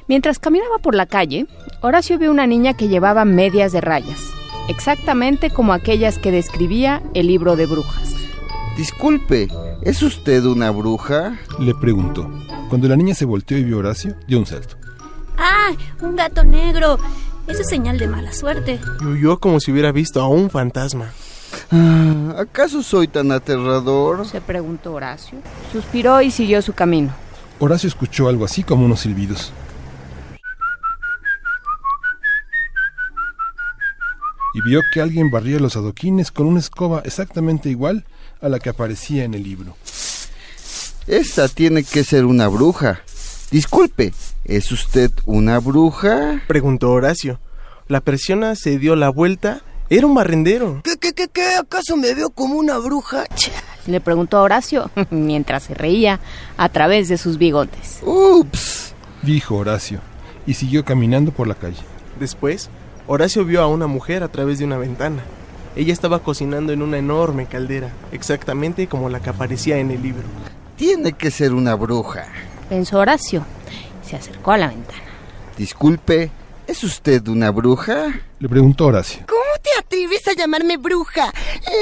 Mientras 0.08 0.40
caminaba 0.40 0.78
por 0.78 0.96
la 0.96 1.06
calle, 1.06 1.48
Horacio 1.82 2.18
vio 2.18 2.32
una 2.32 2.48
niña 2.48 2.78
que 2.78 2.88
llevaba 2.88 3.26
medias 3.26 3.74
de 3.74 3.82
rayas, 3.82 4.22
exactamente 4.70 5.50
como 5.50 5.74
aquellas 5.74 6.18
que 6.18 6.32
describía 6.32 7.04
el 7.14 7.28
libro 7.28 7.58
de 7.58 7.66
brujas. 7.66 8.16
Disculpe, 8.78 9.50
¿es 9.82 10.02
usted 10.02 10.46
una 10.46 10.72
bruja? 10.72 11.38
Le 11.60 11.76
preguntó. 11.76 12.32
Cuando 12.70 12.88
la 12.88 12.96
niña 12.96 13.16
se 13.16 13.26
volteó 13.26 13.58
y 13.58 13.66
vio 13.66 13.76
a 13.76 13.80
Horacio, 13.80 14.16
dio 14.30 14.40
un 14.40 14.46
salto. 14.46 14.78
¡Ah! 15.40 15.72
Un 16.02 16.16
gato 16.16 16.44
negro. 16.44 17.00
Eso 17.48 17.62
es 17.62 17.70
señal 17.70 17.98
de 17.98 18.08
mala 18.08 18.34
suerte. 18.34 18.80
Y 19.02 19.06
huyó 19.06 19.40
como 19.40 19.60
si 19.60 19.72
hubiera 19.72 19.92
visto 19.92 20.22
a 20.22 20.28
un 20.28 20.50
fantasma. 20.50 21.12
Ah, 21.72 22.36
¿Acaso 22.38 22.84
soy 22.84 23.08
tan 23.08 23.32
aterrador? 23.32 24.28
Se 24.28 24.42
preguntó 24.42 24.94
Horacio. 24.94 25.40
Suspiró 25.72 26.22
y 26.22 26.30
siguió 26.30 26.62
su 26.62 26.74
camino. 26.74 27.12
Horacio 27.60 27.88
escuchó 27.88 28.28
algo 28.28 28.46
así 28.46 28.64
como 28.64 28.86
unos 28.86 29.00
silbidos. 29.00 29.52
Y 34.54 34.62
vio 34.62 34.82
que 34.94 35.02
alguien 35.02 35.32
barría 35.32 35.60
los 35.60 35.76
adoquines 35.76 36.32
con 36.32 36.48
una 36.48 36.60
escoba 36.60 37.02
exactamente 37.06 37.70
igual 37.70 38.04
a 38.42 38.50
la 38.50 38.60
que 38.60 38.70
aparecía 38.70 39.24
en 39.24 39.34
el 39.34 39.44
libro. 39.44 39.76
Esta 41.08 41.48
tiene 41.48 41.84
que 41.84 42.04
ser 42.04 42.26
una 42.26 42.48
bruja. 42.48 43.02
Disculpe, 43.52 44.14
¿es 44.46 44.72
usted 44.72 45.12
una 45.26 45.60
bruja? 45.60 46.42
Preguntó 46.48 46.92
Horacio. 46.92 47.40
La 47.88 48.02
persiana 48.02 48.56
se 48.56 48.78
dio 48.78 48.96
la 48.96 49.10
vuelta. 49.10 49.62
Era 49.90 50.06
un 50.06 50.14
barrendero. 50.14 50.82
¿Qué, 50.84 50.98
qué, 50.98 51.14
qué, 51.14 51.28
qué? 51.28 51.56
¿Acaso 51.56 51.98
me 51.98 52.14
veo 52.14 52.30
como 52.30 52.56
una 52.56 52.78
bruja? 52.78 53.24
Le 53.88 54.00
preguntó 54.02 54.42
Horacio 54.42 54.92
mientras 55.10 55.64
se 55.64 55.74
reía 55.74 56.20
a 56.58 56.70
través 56.70 57.10
de 57.10 57.18
sus 57.18 57.38
bigotes. 57.40 58.00
Ups, 58.04 58.94
dijo 59.24 59.56
Horacio, 59.56 60.00
y 60.46 60.54
siguió 60.54 60.86
caminando 60.86 61.32
por 61.32 61.48
la 61.48 61.56
calle. 61.56 61.82
Después, 62.20 62.70
Horacio 63.08 63.46
vio 63.46 63.62
a 63.64 63.68
una 63.68 63.88
mujer 63.88 64.22
a 64.22 64.28
través 64.28 64.60
de 64.60 64.66
una 64.66 64.78
ventana. 64.78 65.24
Ella 65.76 65.94
estaba 65.94 66.20
cocinando 66.20 66.72
en 66.74 66.84
una 66.84 66.98
enorme 67.00 67.48
caldera, 67.48 67.90
exactamente 68.12 68.86
como 68.88 69.10
la 69.10 69.22
que 69.22 69.30
aparecía 69.32 69.78
en 69.78 69.90
el 69.90 70.04
libro. 70.04 70.24
tiene 70.76 71.14
que 71.14 71.32
ser 71.32 71.54
una 71.54 71.74
bruja. 71.74 72.26
Pensó 72.70 73.00
Horacio. 73.00 73.44
Se 74.10 74.16
acercó 74.16 74.54
a 74.54 74.58
la 74.58 74.70
ventana. 74.70 75.04
Disculpe, 75.56 76.32
¿es 76.66 76.84
usted 76.84 77.28
una 77.28 77.52
bruja? 77.52 78.08
Le 78.40 78.50
preguntó 78.50 78.88
Horacio. 78.88 79.22
¿Cómo 79.28 79.62
te 79.62 79.70
atreves 79.78 80.28
a 80.28 80.34
llamarme 80.34 80.78
bruja? 80.78 81.32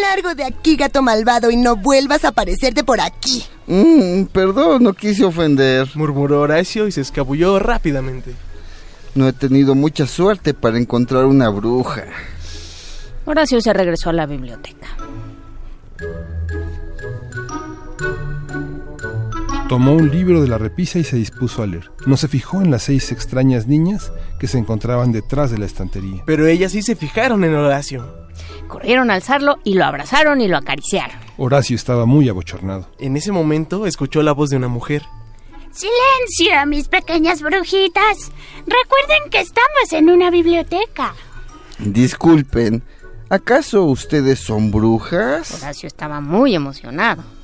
Largo 0.02 0.36
de 0.36 0.44
aquí, 0.44 0.76
gato 0.76 1.02
malvado, 1.02 1.50
y 1.52 1.56
no 1.56 1.78
vuelvas 1.78 2.26
a 2.26 2.30
aparecerte 2.30 2.84
por 2.84 3.00
aquí. 3.00 3.46
Mm, 3.68 4.24
perdón, 4.26 4.84
no 4.84 4.94
quise 4.94 5.24
ofender. 5.24 5.88
Murmuró 5.96 6.42
Horacio 6.42 6.86
y 6.88 6.92
se 6.92 7.00
escabulló 7.00 7.60
rápidamente. 7.60 8.34
No 9.16 9.30
he 9.30 9.32
tenido 9.32 9.74
mucha 9.74 10.06
suerte 10.06 10.54
para 10.54 10.78
encontrar 10.78 11.24
una 11.28 11.48
bruja. 11.48 12.08
Horacio 13.26 13.62
se 13.62 13.72
regresó 13.72 14.10
a 14.10 14.14
la 14.14 14.26
biblioteca. 14.26 14.88
Tomó 19.70 19.92
un 19.92 20.10
libro 20.10 20.42
de 20.42 20.48
la 20.48 20.58
repisa 20.58 20.98
y 20.98 21.04
se 21.04 21.18
dispuso 21.18 21.62
a 21.62 21.68
leer. 21.68 21.92
No 22.06 22.16
se 22.16 22.30
fijó 22.30 22.62
en 22.62 22.72
las 22.72 22.84
seis 22.84 23.12
extrañas 23.12 23.68
niñas 23.68 24.14
que 24.40 24.48
se 24.48 24.58
encontraban 24.58 25.12
detrás 25.12 25.52
de 25.52 25.58
la 25.58 25.66
estantería. 25.66 26.24
Pero 26.26 26.48
ellas 26.48 26.72
sí 26.72 26.82
se 26.82 26.96
fijaron 26.96 27.44
en 27.44 27.54
Horacio. 27.54 28.28
Corrieron 28.70 29.12
a 29.12 29.16
alzarlo 29.16 29.58
y 29.66 29.74
lo 29.74 29.84
abrazaron 29.84 30.40
y 30.40 30.48
lo 30.48 30.56
acariciaron. 30.56 31.18
Horacio 31.38 31.76
estaba 31.76 32.06
muy 32.06 32.30
abochornado. 32.30 32.88
En 32.98 33.18
ese 33.18 33.34
momento 33.34 33.86
escuchó 33.86 34.24
la 34.24 34.32
voz 34.32 34.52
de 34.52 34.56
una 34.56 34.70
mujer. 34.70 35.04
¡Silencio, 35.72 36.66
mis 36.66 36.88
pequeñas 36.88 37.42
brujitas! 37.42 38.32
Recuerden 38.66 39.30
que 39.30 39.42
estamos 39.42 39.92
en 39.92 40.10
una 40.10 40.32
biblioteca. 40.32 41.14
Disculpen, 41.80 42.84
¿acaso 43.30 43.84
ustedes 43.84 44.40
son 44.40 44.72
brujas? 44.72 45.62
Horacio 45.62 45.88
estaba 45.88 46.22
muy 46.22 46.56
emocionado. 46.56 47.37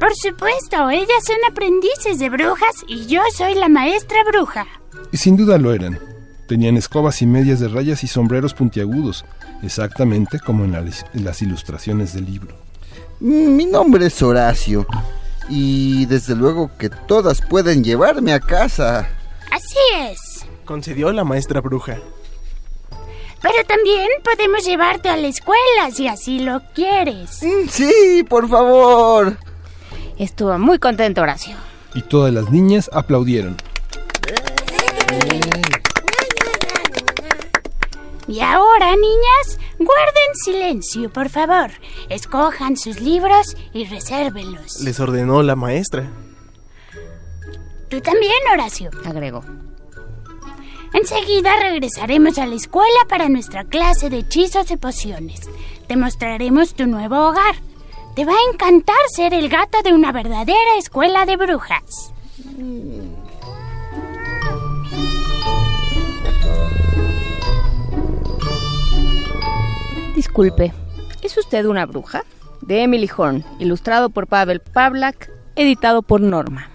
Por 0.00 0.14
supuesto, 0.16 0.88
ellas 0.90 1.24
son 1.26 1.36
aprendices 1.48 2.18
de 2.18 2.30
brujas 2.30 2.74
y 2.88 3.06
yo 3.06 3.20
soy 3.36 3.54
la 3.54 3.68
maestra 3.68 4.18
bruja. 4.24 4.66
Y 5.12 5.18
sin 5.18 5.36
duda 5.36 5.58
lo 5.58 5.72
eran. 5.74 5.98
Tenían 6.48 6.76
escobas 6.76 7.20
y 7.22 7.26
medias 7.26 7.60
de 7.60 7.68
rayas 7.68 8.02
y 8.02 8.08
sombreros 8.08 8.54
puntiagudos, 8.54 9.24
exactamente 9.62 10.40
como 10.40 10.64
en, 10.64 10.72
la- 10.72 10.78
en 10.80 11.24
las 11.24 11.42
ilustraciones 11.42 12.14
del 12.14 12.24
libro. 12.26 12.56
Mm, 13.20 13.54
Mi 13.56 13.66
nombre 13.66 14.06
es 14.06 14.20
Horacio. 14.22 14.86
Y 15.48 16.06
desde 16.06 16.34
luego 16.34 16.70
que 16.78 16.88
todas 16.88 17.40
pueden 17.42 17.84
llevarme 17.84 18.32
a 18.32 18.40
casa. 18.40 19.08
Así 19.50 19.76
es. 19.98 20.46
Concedió 20.64 21.12
la 21.12 21.24
maestra 21.24 21.60
bruja. 21.60 21.98
Pero 23.42 23.64
también 23.66 24.06
podemos 24.22 24.64
llevarte 24.64 25.08
a 25.08 25.16
la 25.16 25.26
escuela 25.28 25.90
si 25.92 26.06
así 26.08 26.38
lo 26.40 26.60
quieres. 26.74 27.42
Mm, 27.42 27.68
Sí, 27.68 28.24
por 28.28 28.48
favor. 28.48 29.36
Estuvo 30.20 30.58
muy 30.58 30.78
contento 30.78 31.22
Horacio. 31.22 31.56
Y 31.94 32.02
todas 32.02 32.30
las 32.30 32.50
niñas 32.50 32.90
aplaudieron. 32.92 33.56
Y 38.28 38.40
ahora, 38.40 38.90
niñas, 38.96 39.58
guarden 39.78 40.34
silencio, 40.34 41.10
por 41.10 41.30
favor. 41.30 41.70
Escojan 42.10 42.76
sus 42.76 43.00
libros 43.00 43.56
y 43.72 43.86
resérvenlos. 43.86 44.82
Les 44.82 45.00
ordenó 45.00 45.42
la 45.42 45.56
maestra. 45.56 46.10
Tú 47.88 48.02
también, 48.02 48.34
Horacio. 48.52 48.90
Agregó. 49.06 49.42
Enseguida 50.92 51.56
regresaremos 51.62 52.36
a 52.36 52.44
la 52.44 52.56
escuela 52.56 53.06
para 53.08 53.30
nuestra 53.30 53.64
clase 53.64 54.10
de 54.10 54.18
hechizos 54.18 54.70
y 54.70 54.76
pociones. 54.76 55.48
Te 55.86 55.96
mostraremos 55.96 56.74
tu 56.74 56.86
nuevo 56.86 57.16
hogar. 57.30 57.69
Te 58.14 58.24
va 58.24 58.32
a 58.32 58.52
encantar 58.52 58.96
ser 59.08 59.34
el 59.34 59.48
gato 59.48 59.82
de 59.82 59.92
una 59.92 60.10
verdadera 60.10 60.76
escuela 60.78 61.24
de 61.26 61.36
brujas. 61.36 62.12
Disculpe, 70.14 70.72
¿es 71.22 71.38
usted 71.38 71.64
una 71.66 71.86
bruja? 71.86 72.24
De 72.60 72.82
Emily 72.82 73.08
Horn, 73.16 73.44
ilustrado 73.58 74.10
por 74.10 74.26
Pavel 74.26 74.60
Pavlak, 74.60 75.30
editado 75.54 76.02
por 76.02 76.20
Norma. 76.20 76.68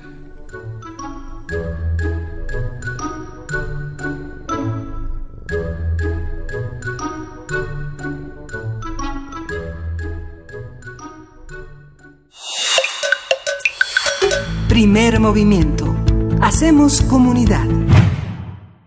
Primer 14.75 15.21
movimiento. 15.21 15.95
Hacemos 16.41 17.01
comunidad. 17.03 17.65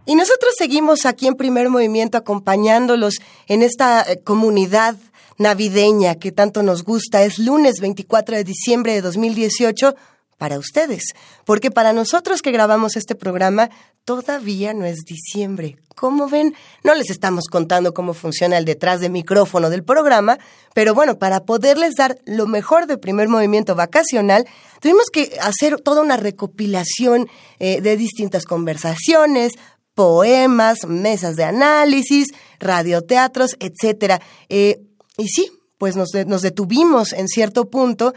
Y 0.05 0.16
nosotros 0.16 0.53
seguimos 0.59 1.07
aquí 1.07 1.26
en 1.26 1.34
Primer 1.34 1.70
Movimiento 1.70 2.18
acompañándolos 2.18 3.14
en 3.47 3.62
esta 3.62 4.03
eh, 4.03 4.20
comunidad 4.22 4.97
navideña 5.39 6.16
que 6.16 6.30
tanto 6.30 6.62
nos 6.62 6.84
gusta. 6.84 7.22
Es 7.22 7.39
lunes 7.39 7.80
24 7.80 8.36
de 8.36 8.45
diciembre 8.45 8.93
de 8.93 9.01
2018 9.01 9.97
para 10.36 10.59
ustedes, 10.59 11.14
porque 11.47 11.70
para 11.70 11.95
nosotros 11.95 12.43
que 12.43 12.53
grabamos 12.53 12.95
este 12.95 13.14
programa 13.14 13.70
todavía 14.05 14.74
no 14.74 14.84
es 14.84 14.99
diciembre. 15.07 15.78
Como 15.99 16.28
ven, 16.28 16.55
no 16.84 16.94
les 16.94 17.11
estamos 17.11 17.46
contando 17.51 17.92
cómo 17.92 18.14
funciona 18.14 18.57
el 18.57 18.64
detrás 18.64 19.01
de 19.01 19.09
micrófono 19.09 19.68
del 19.68 19.82
programa, 19.82 20.38
pero 20.74 20.94
bueno, 20.94 21.18
para 21.18 21.40
poderles 21.40 21.94
dar 21.96 22.18
lo 22.24 22.46
mejor 22.46 22.86
de 22.86 22.99
primer 22.99 23.28
movimiento 23.28 23.74
vacacional, 23.74 24.46
tuvimos 24.80 25.07
que 25.12 25.36
hacer 25.40 25.80
toda 25.80 26.03
una 26.03 26.16
recopilación 26.16 27.28
eh, 27.59 27.80
de 27.80 27.96
distintas 27.96 28.44
conversaciones, 28.44 29.55
poemas, 29.94 30.86
mesas 30.86 31.34
de 31.34 31.42
análisis, 31.42 32.28
radioteatros, 32.61 33.57
etcétera. 33.59 34.20
Eh, 34.49 34.80
y 35.16 35.26
sí, 35.26 35.51
pues 35.78 35.96
nos 35.96 36.42
detuvimos 36.42 37.12
en 37.12 37.26
cierto 37.26 37.70
punto 37.70 38.14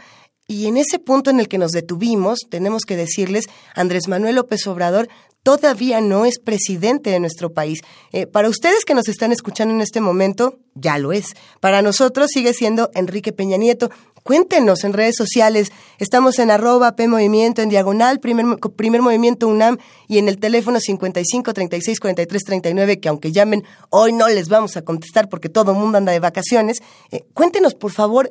y 0.52 0.66
en 0.66 0.76
ese 0.76 0.98
punto 0.98 1.30
en 1.30 1.40
el 1.40 1.48
que 1.48 1.56
nos 1.56 1.72
detuvimos, 1.72 2.40
tenemos 2.50 2.82
que 2.82 2.94
decirles, 2.94 3.46
Andrés 3.74 4.06
Manuel 4.06 4.34
López 4.34 4.66
Obrador 4.66 5.08
todavía 5.42 6.02
no 6.02 6.26
es 6.26 6.38
presidente 6.38 7.08
de 7.08 7.20
nuestro 7.20 7.54
país. 7.54 7.80
Eh, 8.12 8.26
para 8.26 8.50
ustedes 8.50 8.84
que 8.84 8.94
nos 8.94 9.08
están 9.08 9.32
escuchando 9.32 9.72
en 9.72 9.80
este 9.80 10.02
momento, 10.02 10.58
ya 10.74 10.98
lo 10.98 11.12
es. 11.12 11.34
Para 11.60 11.80
nosotros 11.80 12.30
sigue 12.30 12.52
siendo 12.52 12.90
Enrique 12.94 13.32
Peña 13.32 13.56
Nieto. 13.56 13.90
Cuéntenos 14.22 14.84
en 14.84 14.92
redes 14.92 15.16
sociales. 15.16 15.72
Estamos 15.98 16.38
en 16.38 16.50
arroba 16.50 16.96
P 16.96 17.08
Movimiento, 17.08 17.62
en 17.62 17.70
diagonal, 17.70 18.20
primer, 18.20 18.44
primer 18.76 19.00
movimiento 19.00 19.48
UNAM 19.48 19.78
y 20.06 20.18
en 20.18 20.28
el 20.28 20.38
teléfono 20.38 20.80
55 20.80 21.54
36 21.54 21.98
43 21.98 22.44
39, 22.44 23.00
que 23.00 23.08
aunque 23.08 23.32
llamen, 23.32 23.64
hoy 23.88 24.12
no 24.12 24.28
les 24.28 24.50
vamos 24.50 24.76
a 24.76 24.82
contestar 24.82 25.30
porque 25.30 25.48
todo 25.48 25.72
el 25.72 25.78
mundo 25.78 25.96
anda 25.96 26.12
de 26.12 26.20
vacaciones. 26.20 26.82
Eh, 27.10 27.24
cuéntenos, 27.32 27.74
por 27.74 27.90
favor, 27.90 28.30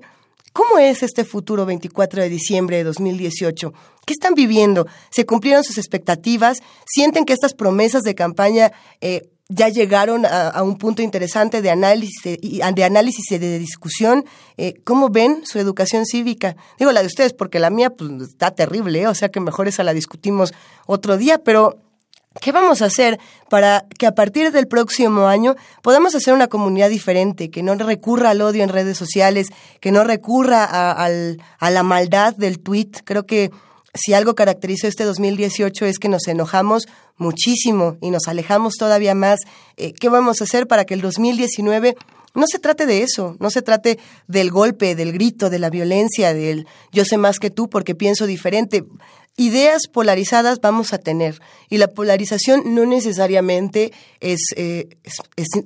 ¿Cómo 0.54 0.80
es 0.80 1.02
este 1.02 1.24
futuro 1.24 1.66
24 1.66 2.24
de 2.24 2.30
diciembre 2.30 2.78
de 2.78 2.84
2018? 2.84 3.74
¿Qué 4.06 4.14
están 4.14 4.34
viviendo? 4.34 4.86
¿Se 5.10 5.26
cumplieron 5.26 5.64
sus 5.64 5.78
expectativas? 5.78 6.60
¿Sienten 6.86 7.24
que 7.24 7.32
estas 7.32 7.54
promesas 7.54 8.02
de 8.02 8.16
campaña 8.16 8.74
eh, 9.00 9.30
ya 9.48 9.70
llegaron 9.70 10.26
a, 10.26 10.62
un 10.62 10.78
punto 10.78 11.02
interesante 11.02 11.62
de 11.62 11.70
análisis, 11.70 12.22
de 12.24 12.84
análisis 12.84 13.32
y 13.32 13.38
de 13.38 13.60
discusión? 13.60 14.26
Eh, 14.58 14.82
¿Cómo 14.84 15.08
ven 15.10 15.46
su 15.46 15.58
educación 15.58 16.06
cívica? 16.06 16.58
Digo 16.78 16.92
la 16.92 17.00
de 17.00 17.08
ustedes 17.08 17.32
porque 17.32 17.60
la 17.60 17.70
mía 17.70 17.90
pues, 17.90 18.12
está 18.22 18.52
terrible, 18.52 19.04
¿eh? 19.04 19.08
o 19.08 19.16
sea 19.16 19.30
que 19.30 19.40
mejor 19.40 19.70
esa 19.70 19.84
la 19.84 19.94
discutimos 19.94 20.54
otro 20.86 21.16
día, 21.16 21.38
pero 21.38 21.80
¿Qué 22.40 22.54
vamos 22.54 22.82
a 22.82 22.86
hacer 22.86 23.20
para 23.50 23.86
que 23.98 24.08
a 24.08 24.16
partir 24.16 24.54
del 24.54 24.66
próximo 24.68 25.28
año 25.28 25.56
podamos 25.82 26.16
hacer 26.16 26.34
una 26.34 26.48
comunidad 26.48 26.90
diferente, 26.90 27.52
que 27.52 27.62
no 27.62 27.76
recurra 27.76 28.30
al 28.30 28.42
odio 28.42 28.64
en 28.64 28.70
redes 28.70 28.98
sociales, 28.98 29.48
que 29.82 29.92
no 29.92 30.06
recurra 30.06 30.64
a, 30.64 31.10
la 31.70 31.84
maldad 31.84 32.34
del 32.34 32.60
tweet? 32.60 32.92
Creo 33.04 33.26
que 33.26 33.52
si 33.94 34.14
algo 34.14 34.34
caracterizó 34.34 34.88
este 34.88 35.04
2018 35.04 35.86
es 35.86 36.00
que 36.00 36.08
nos 36.08 36.26
enojamos 36.30 36.88
muchísimo 37.18 37.98
y 38.00 38.12
nos 38.12 38.30
alejamos 38.30 38.76
todavía 38.76 39.14
más. 39.14 39.42
Eh, 39.76 39.92
¿Qué 39.92 40.08
vamos 40.08 40.40
a 40.40 40.46
hacer 40.46 40.68
para 40.68 40.86
que 40.86 40.94
el 40.94 41.02
2019 41.02 41.98
no 42.34 42.48
se 42.48 42.60
trate 42.60 42.86
de 42.86 43.04
eso, 43.04 43.36
no 43.40 43.50
se 43.50 43.62
trate 43.62 44.00
del 44.28 44.52
golpe, 44.52 44.96
del 44.96 45.12
grito, 45.12 45.50
de 45.50 45.60
la 45.60 45.70
violencia, 45.70 46.34
del 46.34 46.66
yo 46.94 47.04
sé 47.04 47.18
más 47.18 47.40
que 47.40 47.50
tú 47.50 47.70
porque 47.70 47.94
pienso 47.94 48.26
diferente? 48.26 48.86
Ideas 49.38 49.88
polarizadas 49.88 50.60
vamos 50.62 50.94
a 50.94 50.98
tener 50.98 51.40
y 51.70 51.78
la 51.78 51.88
polarización 51.88 52.76
no 52.76 52.86
necesariamente 52.86 53.92
es, 54.20 54.40
eh, 54.56 54.90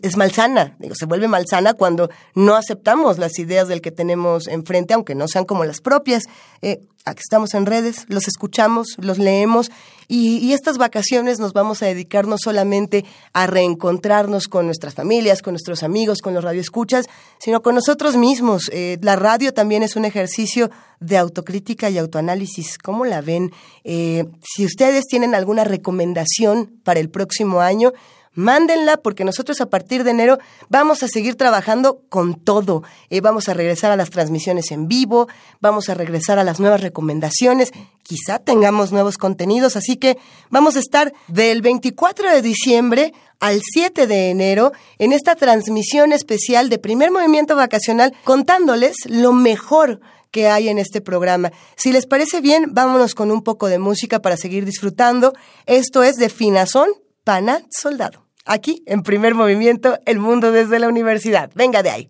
es, 0.02 0.18
malsana, 0.18 0.76
Digo, 0.80 0.96
se 0.96 1.06
vuelve 1.06 1.28
malsana 1.28 1.74
cuando 1.74 2.10
no 2.36 2.56
aceptamos 2.56 3.18
las 3.18 3.40
ideas 3.40 3.68
del 3.68 3.82
que 3.82 3.92
tenemos 3.92 4.48
enfrente, 4.48 4.94
aunque 4.94 5.16
no 5.16 5.28
sean 5.28 5.46
como 5.46 5.66
las 5.66 5.82
propias. 5.82 6.24
Eh, 6.62 6.80
aquí 7.06 7.22
estamos 7.22 7.54
en 7.54 7.66
redes, 7.66 8.06
los 8.08 8.28
escuchamos, 8.28 8.96
los 9.00 9.18
leemos 9.18 9.72
y, 10.08 10.54
estas 10.54 10.78
vacaciones 10.78 11.40
nos 11.40 11.54
vamos 11.54 11.82
a 11.82 11.88
dedicar 11.88 12.28
no 12.28 12.38
solamente 12.38 13.06
a 13.34 13.48
reencontrarnos 13.48 14.48
con 14.48 14.66
nuestras 14.66 14.94
familias, 14.94 15.42
con 15.42 15.54
nuestros 15.54 15.84
amigos, 15.84 16.20
con 16.22 16.34
los 16.34 16.44
radioescuchas, 16.44 17.08
sino 17.40 17.62
con 17.62 17.76
nosotros 17.76 18.16
mismos. 18.16 18.70
Eh, 18.72 18.98
la 19.02 19.16
radio 19.16 19.54
también 19.54 19.84
es 19.84 19.96
un 19.96 20.06
ejercicio 20.06 20.70
de 21.00 21.18
autocrítica 21.18 21.90
y 21.90 21.98
autoanálisis. 21.98 22.78
¿Cómo 22.78 23.06
la 23.06 23.22
ven? 23.22 23.52
Eh, 23.84 24.26
si 24.42 24.66
ustedes 24.66 25.06
tienen 25.06 25.36
alguna 25.36 25.64
recomendación 25.64 26.80
para 26.84 27.00
el 27.00 27.10
próximo 27.10 27.62
año, 27.62 27.92
mándenla 28.36 28.98
porque 28.98 29.24
nosotros 29.24 29.60
a 29.62 29.66
partir 29.66 30.04
de 30.04 30.12
enero 30.12 30.38
vamos 30.70 31.02
a 31.02 31.08
seguir 31.08 31.36
trabajando 31.36 32.02
con 32.10 32.36
todo. 32.36 32.84
Eh, 33.10 33.22
vamos 33.22 33.50
a 33.50 33.54
regresar 33.54 33.92
a 33.92 33.96
las 33.96 34.10
transmisiones 34.10 34.72
en 34.72 34.88
vivo, 34.88 35.28
vamos 35.60 35.90
a 35.90 35.96
regresar 35.96 36.38
a 36.38 36.44
las 36.44 36.60
nuevas 36.60 36.82
recomendaciones, 36.82 37.72
quizá 38.04 38.40
tengamos 38.40 38.92
nuevos 38.92 39.18
contenidos, 39.18 39.76
así 39.76 39.98
que 39.98 40.18
vamos 40.50 40.76
a 40.76 40.80
estar 40.80 41.14
del 41.28 41.62
24 41.62 42.32
de 42.32 42.42
diciembre 42.42 43.14
al 43.40 43.62
7 43.62 44.08
de 44.08 44.30
enero 44.30 44.72
en 44.98 45.12
esta 45.12 45.36
transmisión 45.36 46.14
especial 46.14 46.70
de 46.70 46.78
primer 46.78 47.12
movimiento 47.12 47.56
vacacional 47.56 48.14
contándoles 48.24 48.96
lo 49.08 49.34
mejor 49.34 50.00
que 50.32 50.48
hay 50.50 50.68
en 50.68 50.80
este 50.80 51.00
programa. 51.00 51.54
Si 51.78 51.94
les 51.94 52.06
parece 52.06 52.42
bien, 52.42 52.74
vámonos 52.74 53.16
con 53.16 53.32
un 53.32 53.42
poco 53.42 53.68
de 53.68 53.80
música 53.80 54.22
para 54.22 54.36
seguir 54.36 54.66
disfrutando. 54.66 55.34
Esto 55.66 56.04
es 56.04 56.18
de 56.18 56.28
Finazón, 56.28 56.90
Pana 57.24 57.62
Soldado 57.70 58.25
aquí 58.46 58.84
en 58.86 59.04
primer 59.04 59.36
movimiento, 59.36 60.00
El 60.06 60.20
Mundo 60.20 60.52
desde 60.52 60.80
la 60.80 60.88
Universidad. 60.88 61.52
Venga 61.56 61.84
de 61.84 61.90
ahí. 61.90 62.10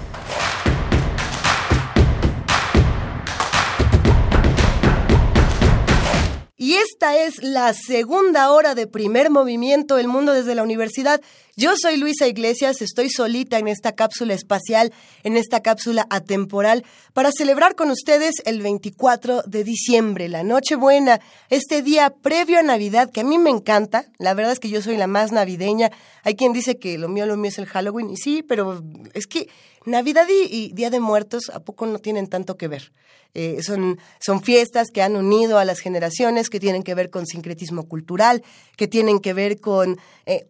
La 7.51 7.73
segunda 7.73 8.51
hora 8.51 8.75
de 8.75 8.87
primer 8.87 9.29
movimiento 9.29 9.97
El 9.97 10.07
Mundo 10.07 10.33
desde 10.33 10.55
la 10.55 10.63
Universidad. 10.63 11.21
Yo 11.57 11.73
soy 11.75 11.97
Luisa 11.97 12.27
Iglesias, 12.27 12.81
estoy 12.81 13.09
solita 13.09 13.59
en 13.59 13.67
esta 13.67 13.91
cápsula 13.91 14.33
espacial, 14.33 14.93
en 15.23 15.35
esta 15.35 15.59
cápsula 15.59 16.07
atemporal, 16.09 16.85
para 17.13 17.31
celebrar 17.31 17.75
con 17.75 17.91
ustedes 17.91 18.35
el 18.45 18.61
24 18.61 19.43
de 19.43 19.63
diciembre, 19.65 20.29
la 20.29 20.43
Nochebuena, 20.43 21.19
este 21.49 21.81
día 21.81 22.09
previo 22.09 22.57
a 22.57 22.63
Navidad, 22.63 23.11
que 23.11 23.21
a 23.21 23.25
mí 23.25 23.37
me 23.37 23.49
encanta. 23.49 24.05
La 24.17 24.33
verdad 24.33 24.53
es 24.53 24.59
que 24.59 24.69
yo 24.69 24.81
soy 24.81 24.95
la 24.95 25.07
más 25.07 25.33
navideña. 25.33 25.91
Hay 26.23 26.35
quien 26.35 26.53
dice 26.53 26.77
que 26.77 26.97
lo 26.97 27.09
mío, 27.09 27.25
lo 27.25 27.35
mío 27.35 27.49
es 27.49 27.59
el 27.59 27.65
Halloween, 27.65 28.09
y 28.09 28.17
sí, 28.17 28.43
pero 28.43 28.81
es 29.13 29.27
que 29.27 29.49
Navidad 29.85 30.27
y, 30.29 30.71
Día 30.73 30.89
de 30.89 30.99
Muertos, 30.99 31.49
¿a 31.53 31.59
poco 31.59 31.85
no 31.87 31.99
tienen 31.99 32.27
tanto 32.27 32.55
que 32.55 32.67
ver? 32.67 32.91
Eh, 33.33 33.63
son, 33.63 33.99
son 34.19 34.43
fiestas 34.43 34.89
que 34.93 35.01
han 35.01 35.15
unido 35.15 35.57
a 35.57 35.65
las 35.65 35.79
generaciones, 35.79 36.49
que 36.49 36.59
tienen 36.59 36.83
que 36.83 36.93
ver 36.93 37.09
con 37.09 37.25
sincretismo 37.25 37.87
cultural, 37.87 38.43
que 38.77 38.87
tienen 38.87 39.19
que 39.19 39.33
ver 39.33 39.59
con, 39.59 39.97
eh, 40.25 40.47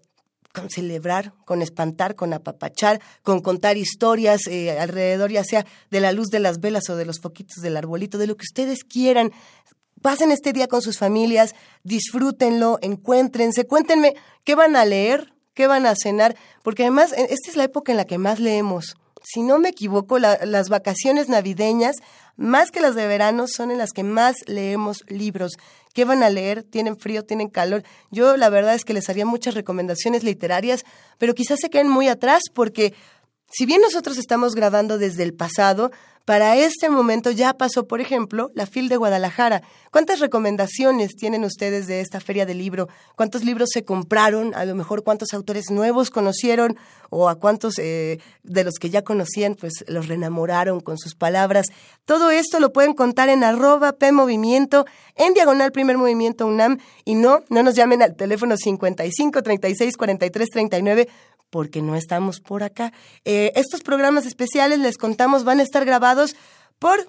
con 0.54 0.70
celebrar, 0.70 1.34
con 1.46 1.62
espantar, 1.62 2.16
con 2.16 2.34
apapachar, 2.34 3.00
con 3.24 3.40
contar 3.42 3.78
historias 3.78 4.48
eh, 4.48 4.78
alrededor, 4.78 5.32
ya 5.32 5.44
sea 5.44 5.66
de 5.90 6.02
la 6.02 6.12
luz 6.12 6.28
de 6.28 6.40
las 6.40 6.60
velas 6.60 6.90
o 6.90 6.98
de 6.98 7.06
los 7.06 7.20
foquitos 7.22 7.62
del 7.62 7.78
arbolito, 7.78 8.18
de 8.18 8.28
lo 8.28 8.36
que 8.36 8.44
ustedes 8.44 8.84
quieran. 8.84 9.32
Pasen 10.02 10.32
este 10.32 10.52
día 10.52 10.68
con 10.68 10.82
sus 10.82 10.98
familias, 10.98 11.56
disfrútenlo, 11.84 12.80
encuéntrense, 12.82 13.66
cuéntenme 13.66 14.16
qué 14.44 14.56
van 14.56 14.76
a 14.76 14.84
leer, 14.84 15.34
qué 15.54 15.68
van 15.68 15.86
a 15.86 15.94
cenar, 15.96 16.36
porque 16.64 16.84
además 16.84 17.14
esta 17.14 17.50
es 17.50 17.56
la 17.56 17.66
época 17.66 17.92
en 17.94 17.98
la 17.98 18.06
que 18.06 18.18
más 18.18 18.40
leemos 18.40 18.96
si 19.32 19.44
no 19.44 19.60
me 19.60 19.70
equivoco, 19.70 20.20
las 20.20 20.70
vacaciones 20.70 21.30
navideñas, 21.30 21.96
más 22.36 22.70
que 22.70 22.82
las 22.82 22.96
de 22.96 23.08
verano, 23.08 23.46
son 23.48 23.72
en 23.72 23.78
las 23.78 23.92
que 23.92 24.04
más 24.04 24.36
leemos 24.46 25.04
libros. 25.08 25.54
¿Qué 25.94 26.04
van 26.04 26.22
a 26.24 26.30
leer? 26.30 26.64
¿Tienen 26.64 26.98
frío? 26.98 27.24
¿Tienen 27.24 27.50
calor? 27.50 27.84
Yo 28.10 28.36
la 28.36 28.50
verdad 28.50 28.76
es 28.76 28.84
que 28.84 28.94
les 28.94 29.10
haría 29.10 29.26
muchas 29.26 29.54
recomendaciones 29.54 30.24
literarias, 30.24 30.84
pero 31.18 31.34
quizás 31.34 31.60
se 31.62 31.70
queden 31.70 31.90
muy 31.90 32.10
atrás 32.10 32.44
porque 32.54 32.94
si 33.50 33.66
bien 33.66 33.82
nosotros 33.82 34.18
estamos 34.18 34.54
grabando 34.54 34.98
desde 34.98 35.24
el 35.24 35.34
pasado, 35.34 35.92
para 36.26 36.56
este 36.56 36.90
momento 36.90 37.32
ya 37.32 37.54
pasó, 37.54 37.88
por 37.88 38.02
ejemplo, 38.02 38.52
la 38.54 38.66
FIL 38.66 38.90
de 38.90 38.98
Guadalajara. 38.98 39.64
¿Cuántas 39.92 40.20
recomendaciones 40.20 41.16
tienen 41.16 41.44
ustedes 41.44 41.88
de 41.88 42.02
esta 42.02 42.20
feria 42.20 42.46
del 42.46 42.60
libro? 42.60 42.88
¿Cuántos 43.16 43.44
libros 43.44 43.70
se 43.74 43.84
compraron? 43.84 44.54
A 44.56 44.66
lo 44.66 44.76
mejor 44.76 45.04
cuántos 45.04 45.34
autores 45.34 45.70
nuevos 45.70 46.10
conocieron 46.10 46.78
o 47.10 47.28
a 47.28 47.36
cuántos 47.36 47.78
eh, 47.80 48.20
de 48.44 48.64
los 48.64 48.76
que 48.76 48.90
ya 48.90 49.02
conocían 49.02 49.56
pues 49.56 49.84
los 49.88 50.08
reenamoraron 50.08 50.80
con 50.80 50.98
sus 50.98 51.16
palabras. 51.16 51.68
Todo 52.06 52.32
esto 52.32 52.60
lo 52.60 52.72
pueden 52.72 52.94
contar 52.94 53.30
en 53.30 53.44
arroba 53.44 53.94
P 53.94 54.12
Movimiento, 54.12 54.86
en 55.16 55.34
diagonal 55.34 55.72
Primer 55.72 55.98
Movimiento 55.98 56.48
UNAM 56.48 56.78
y 57.04 57.16
no, 57.16 57.42
no 57.50 57.64
nos 57.64 57.76
llamen 57.76 58.02
al 58.02 58.16
teléfono 58.16 58.56
55 58.56 59.44
36 59.44 59.98
43 59.98 60.50
39 60.50 61.08
porque 61.52 61.84
no 61.84 61.96
estamos 61.96 62.40
por 62.40 62.64
acá. 62.64 62.92
Eh, 63.24 63.52
estos 63.56 63.82
programas 63.82 64.26
especiales, 64.26 64.80
les 64.80 64.98
contamos, 64.98 65.44
van 65.44 65.60
a 65.60 65.64
estar 65.64 65.86
grabados 65.86 66.36
por 66.80 67.08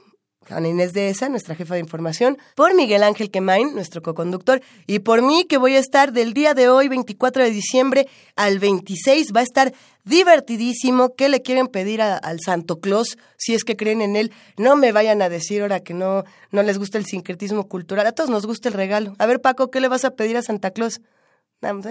Ana 0.51 0.69
Inés 0.69 0.93
de 0.93 1.09
Esa, 1.09 1.29
nuestra 1.29 1.55
jefa 1.55 1.75
de 1.75 1.81
información, 1.81 2.37
por 2.55 2.75
Miguel 2.75 3.03
Ángel 3.03 3.31
Quemain, 3.31 3.75
nuestro 3.75 4.03
coconductor, 4.03 4.61
y 4.87 4.99
por 4.99 5.23
mí, 5.23 5.45
que 5.49 5.57
voy 5.57 5.77
a 5.77 5.79
estar 5.79 6.13
del 6.13 6.35
día 6.35 6.55
de 6.55 6.69
hoy, 6.69 6.89
24 6.89 7.45
de 7.45 7.51
diciembre, 7.51 8.09
al 8.37 8.59
26. 8.59 9.33
Va 9.35 9.41
a 9.41 9.45
estar 9.45 9.73
divertidísimo. 10.05 11.15
¿Qué 11.15 11.29
le 11.29 11.43
quieren 11.43 11.69
pedir 11.69 12.03
al 12.03 12.39
Santo 12.45 12.81
Claus? 12.81 13.17
Si 13.37 13.55
es 13.55 13.65
que 13.65 13.77
creen 13.77 14.03
en 14.03 14.17
él, 14.17 14.33
no 14.57 14.77
me 14.77 14.93
vayan 14.93 15.23
a 15.23 15.29
decir 15.29 15.63
ahora 15.63 15.81
que 15.81 15.95
no, 15.95 16.25
no 16.51 16.63
les 16.63 16.79
gusta 16.79 16.99
el 16.99 17.07
sincretismo 17.07 17.69
cultural. 17.69 18.07
A 18.07 18.13
todos 18.13 18.31
nos 18.31 18.47
gusta 18.47 18.69
el 18.69 18.75
regalo. 18.75 19.15
A 19.19 19.27
ver, 19.27 19.41
Paco, 19.41 19.71
¿qué 19.71 19.81
le 19.81 19.89
vas 19.89 20.05
a 20.05 20.11
pedir 20.11 20.37
a 20.37 20.43
Santa 20.43 20.73
Claus? 20.73 21.01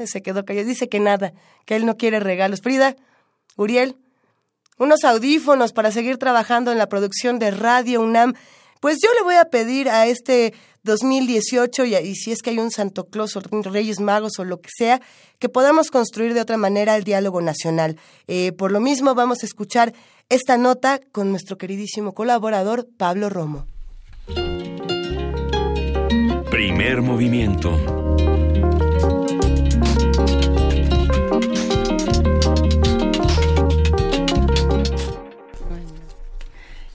Se 0.06 0.22
quedó 0.22 0.46
callado. 0.46 0.68
Dice 0.68 0.90
que 0.90 1.00
nada, 1.00 1.34
que 1.66 1.76
él 1.76 1.86
no 1.86 1.98
quiere 1.98 2.20
regalos. 2.20 2.62
Frida, 2.62 2.96
Uriel, 3.56 3.96
unos 4.78 5.04
audífonos 5.04 5.74
para 5.74 5.92
seguir 5.92 6.18
trabajando 6.18 6.72
en 6.72 6.78
la 6.78 6.90
producción 6.90 7.40
de 7.40 7.52
Radio 7.52 8.02
UNAM. 8.02 8.34
Pues 8.80 8.98
yo 9.02 9.10
le 9.14 9.24
voy 9.24 9.36
a 9.36 9.46
pedir 9.46 9.90
a 9.90 10.08
este 10.08 10.54
2018 10.84 11.86
y, 11.86 12.16
si 12.16 12.32
es 12.32 12.42
que 12.42 12.50
hay 12.50 12.60
un 12.60 12.72
Santo 12.72 13.06
Claus 13.06 13.36
o 13.36 13.42
Reyes 13.42 14.00
Magos 14.00 14.40
o 14.40 14.44
lo 14.44 14.60
que 14.60 14.70
sea, 14.76 15.00
que 15.38 15.50
podamos 15.50 15.92
construir 15.92 16.34
de 16.34 16.42
otra 16.42 16.58
manera 16.58 16.96
el 16.96 17.04
diálogo 17.04 17.42
nacional. 17.42 17.98
Eh, 18.28 18.52
por 18.54 18.72
lo 18.72 18.80
mismo 18.80 19.14
vamos 19.14 19.44
a 19.44 19.46
escuchar 19.46 19.94
esta 20.30 20.58
nota 20.58 21.00
con 21.12 21.30
nuestro 21.30 21.58
queridísimo 21.58 22.14
colaborador 22.14 22.88
Pablo 22.98 23.30
Romo. 23.30 23.68
Primer 26.50 27.02
movimiento 27.02 28.01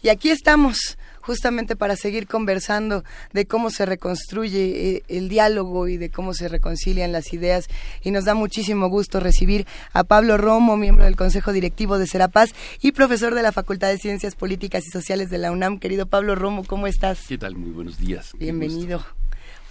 Y 0.07 0.09
aquí 0.09 0.31
estamos 0.31 0.97
justamente 1.21 1.75
para 1.75 1.97
seguir 1.97 2.29
conversando 2.29 3.03
de 3.33 3.45
cómo 3.45 3.71
se 3.71 3.85
reconstruye 3.87 4.99
eh, 4.99 5.03
el 5.09 5.29
diálogo 5.29 5.89
y 5.89 5.97
de 5.97 6.11
cómo 6.11 6.33
se 6.33 6.47
reconcilian 6.49 7.11
las 7.11 7.33
ideas. 7.33 7.67
Y 8.05 8.13
nos 8.13 8.25
da 8.25 8.35
muchísimo 8.35 8.87
gusto 8.87 9.19
recibir 9.19 9.67
a 9.93 10.05
Pablo 10.05 10.37
Romo, 10.37 10.77
miembro 10.77 11.07
del 11.07 11.17
Consejo 11.17 11.53
Directivo 11.53 11.99
de 11.99 12.07
Serapaz 12.07 12.51
y 12.81 12.93
profesor 12.93 13.35
de 13.35 13.43
la 13.43 13.51
Facultad 13.51 13.89
de 13.89 13.99
Ciencias 13.99 14.37
Políticas 14.37 14.87
y 14.87 14.91
Sociales 14.91 15.29
de 15.29 15.39
la 15.39 15.51
UNAM. 15.51 15.81
Querido 15.81 16.07
Pablo 16.07 16.37
Romo, 16.37 16.63
¿cómo 16.63 16.87
estás? 16.87 17.27
¿Qué 17.27 17.37
tal? 17.37 17.57
Muy 17.57 17.71
buenos 17.71 17.99
días. 17.99 18.31
Bienvenido. 18.39 19.05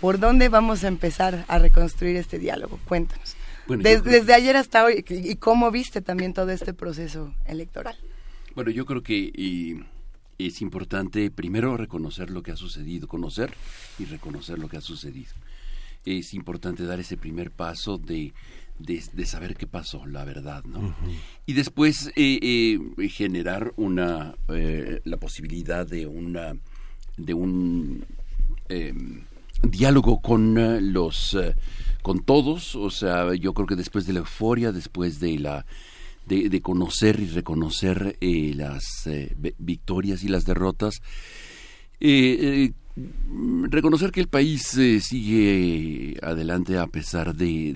¿Por 0.01 0.19
dónde 0.19 0.49
vamos 0.49 0.83
a 0.83 0.89
empezar 0.89 1.45
a 1.47 1.59
reconstruir 1.59 2.17
este 2.17 2.39
diálogo? 2.39 2.77
Cuéntanos. 2.89 3.37
desde, 3.69 4.33
ayer 4.33 4.57
hasta 4.57 4.83
hoy, 4.83 5.05
¿y 5.07 5.35
cómo 5.37 5.71
viste 5.71 6.01
también 6.01 6.33
todo 6.33 6.51
este 6.51 6.73
proceso 6.73 7.33
electoral? 7.45 7.95
Bueno, 8.53 8.71
yo 8.71 8.85
creo 8.85 9.01
que 9.01 9.31
es 10.37 10.61
importante 10.61 11.31
primero 11.31 11.77
reconocer 11.77 12.29
lo 12.29 12.43
que 12.43 12.51
ha 12.51 12.55
sucedido, 12.55 13.07
conocer 13.07 13.53
y 13.99 14.05
reconocer 14.05 14.59
lo 14.59 14.67
que 14.67 14.77
ha 14.77 14.81
sucedido. 14.81 15.33
Es 16.05 16.33
importante 16.33 16.85
dar 16.85 16.99
ese 16.99 17.17
primer 17.17 17.51
paso 17.51 17.97
de, 17.97 18.33
de, 18.79 19.25
saber 19.25 19.55
qué 19.55 19.65
pasó, 19.65 20.05
la 20.05 20.23
verdad, 20.23 20.63
¿no? 20.65 20.95
Y 21.45 21.53
después 21.53 22.11
eh, 22.15 22.39
eh, 22.41 23.09
generar 23.09 23.73
una 23.75 24.35
eh, 24.49 25.01
la 25.03 25.17
posibilidad 25.17 25.87
de 25.87 26.05
una 26.05 26.55
de 27.17 27.33
un 27.33 28.05
em, 28.69 29.23
diálogo 29.63 30.21
con 30.21 30.93
los 30.93 31.35
con 32.03 32.19
todos, 32.23 32.75
o 32.75 32.91
sea, 32.91 33.33
yo 33.33 33.53
creo 33.53 33.65
que 33.65 33.75
después 33.75 34.05
de 34.05 34.13
la 34.13 34.19
euforia, 34.19 34.71
después 34.71 35.19
de 35.19 35.39
la 35.39 35.65
de, 36.25 36.61
conocer 36.61 37.19
y 37.19 37.27
reconocer 37.27 38.17
eh, 38.19 38.53
las 38.55 38.83
eh, 39.05 39.35
victorias 39.57 40.23
y 40.23 40.27
las 40.27 40.45
derrotas. 40.45 41.01
Eh, 41.99 42.71
reconocer 43.69 44.11
que 44.11 44.21
el 44.21 44.27
país 44.27 44.63
sigue 45.01 46.17
adelante 46.21 46.77
a 46.77 46.87
pesar 46.87 47.35
de, 47.35 47.73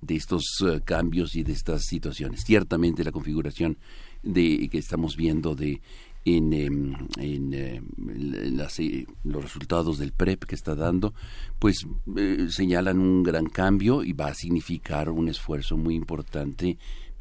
de, 0.00 0.16
estos 0.16 0.64
cambios 0.84 1.36
y 1.36 1.42
de 1.42 1.52
estas 1.52 1.84
situaciones. 1.84 2.42
Ciertamente 2.44 3.04
la 3.04 3.12
configuración 3.12 3.78
de, 4.22 4.68
que 4.70 4.78
estamos 4.78 5.16
viendo 5.16 5.54
de 5.54 5.80
en, 6.24 6.52
em, 6.52 6.94
en, 7.18 8.56
los 9.24 9.42
resultados 9.42 9.98
del 9.98 10.12
PREP 10.12 10.44
que 10.44 10.54
está 10.54 10.74
dando, 10.74 11.14
pues 11.58 11.86
señalan 12.48 12.98
un 12.98 13.22
gran 13.22 13.46
cambio 13.46 14.02
y 14.02 14.12
va 14.12 14.28
a 14.28 14.34
significar 14.34 15.10
un 15.10 15.28
esfuerzo 15.28 15.76
muy 15.76 15.94
importante 15.94 16.78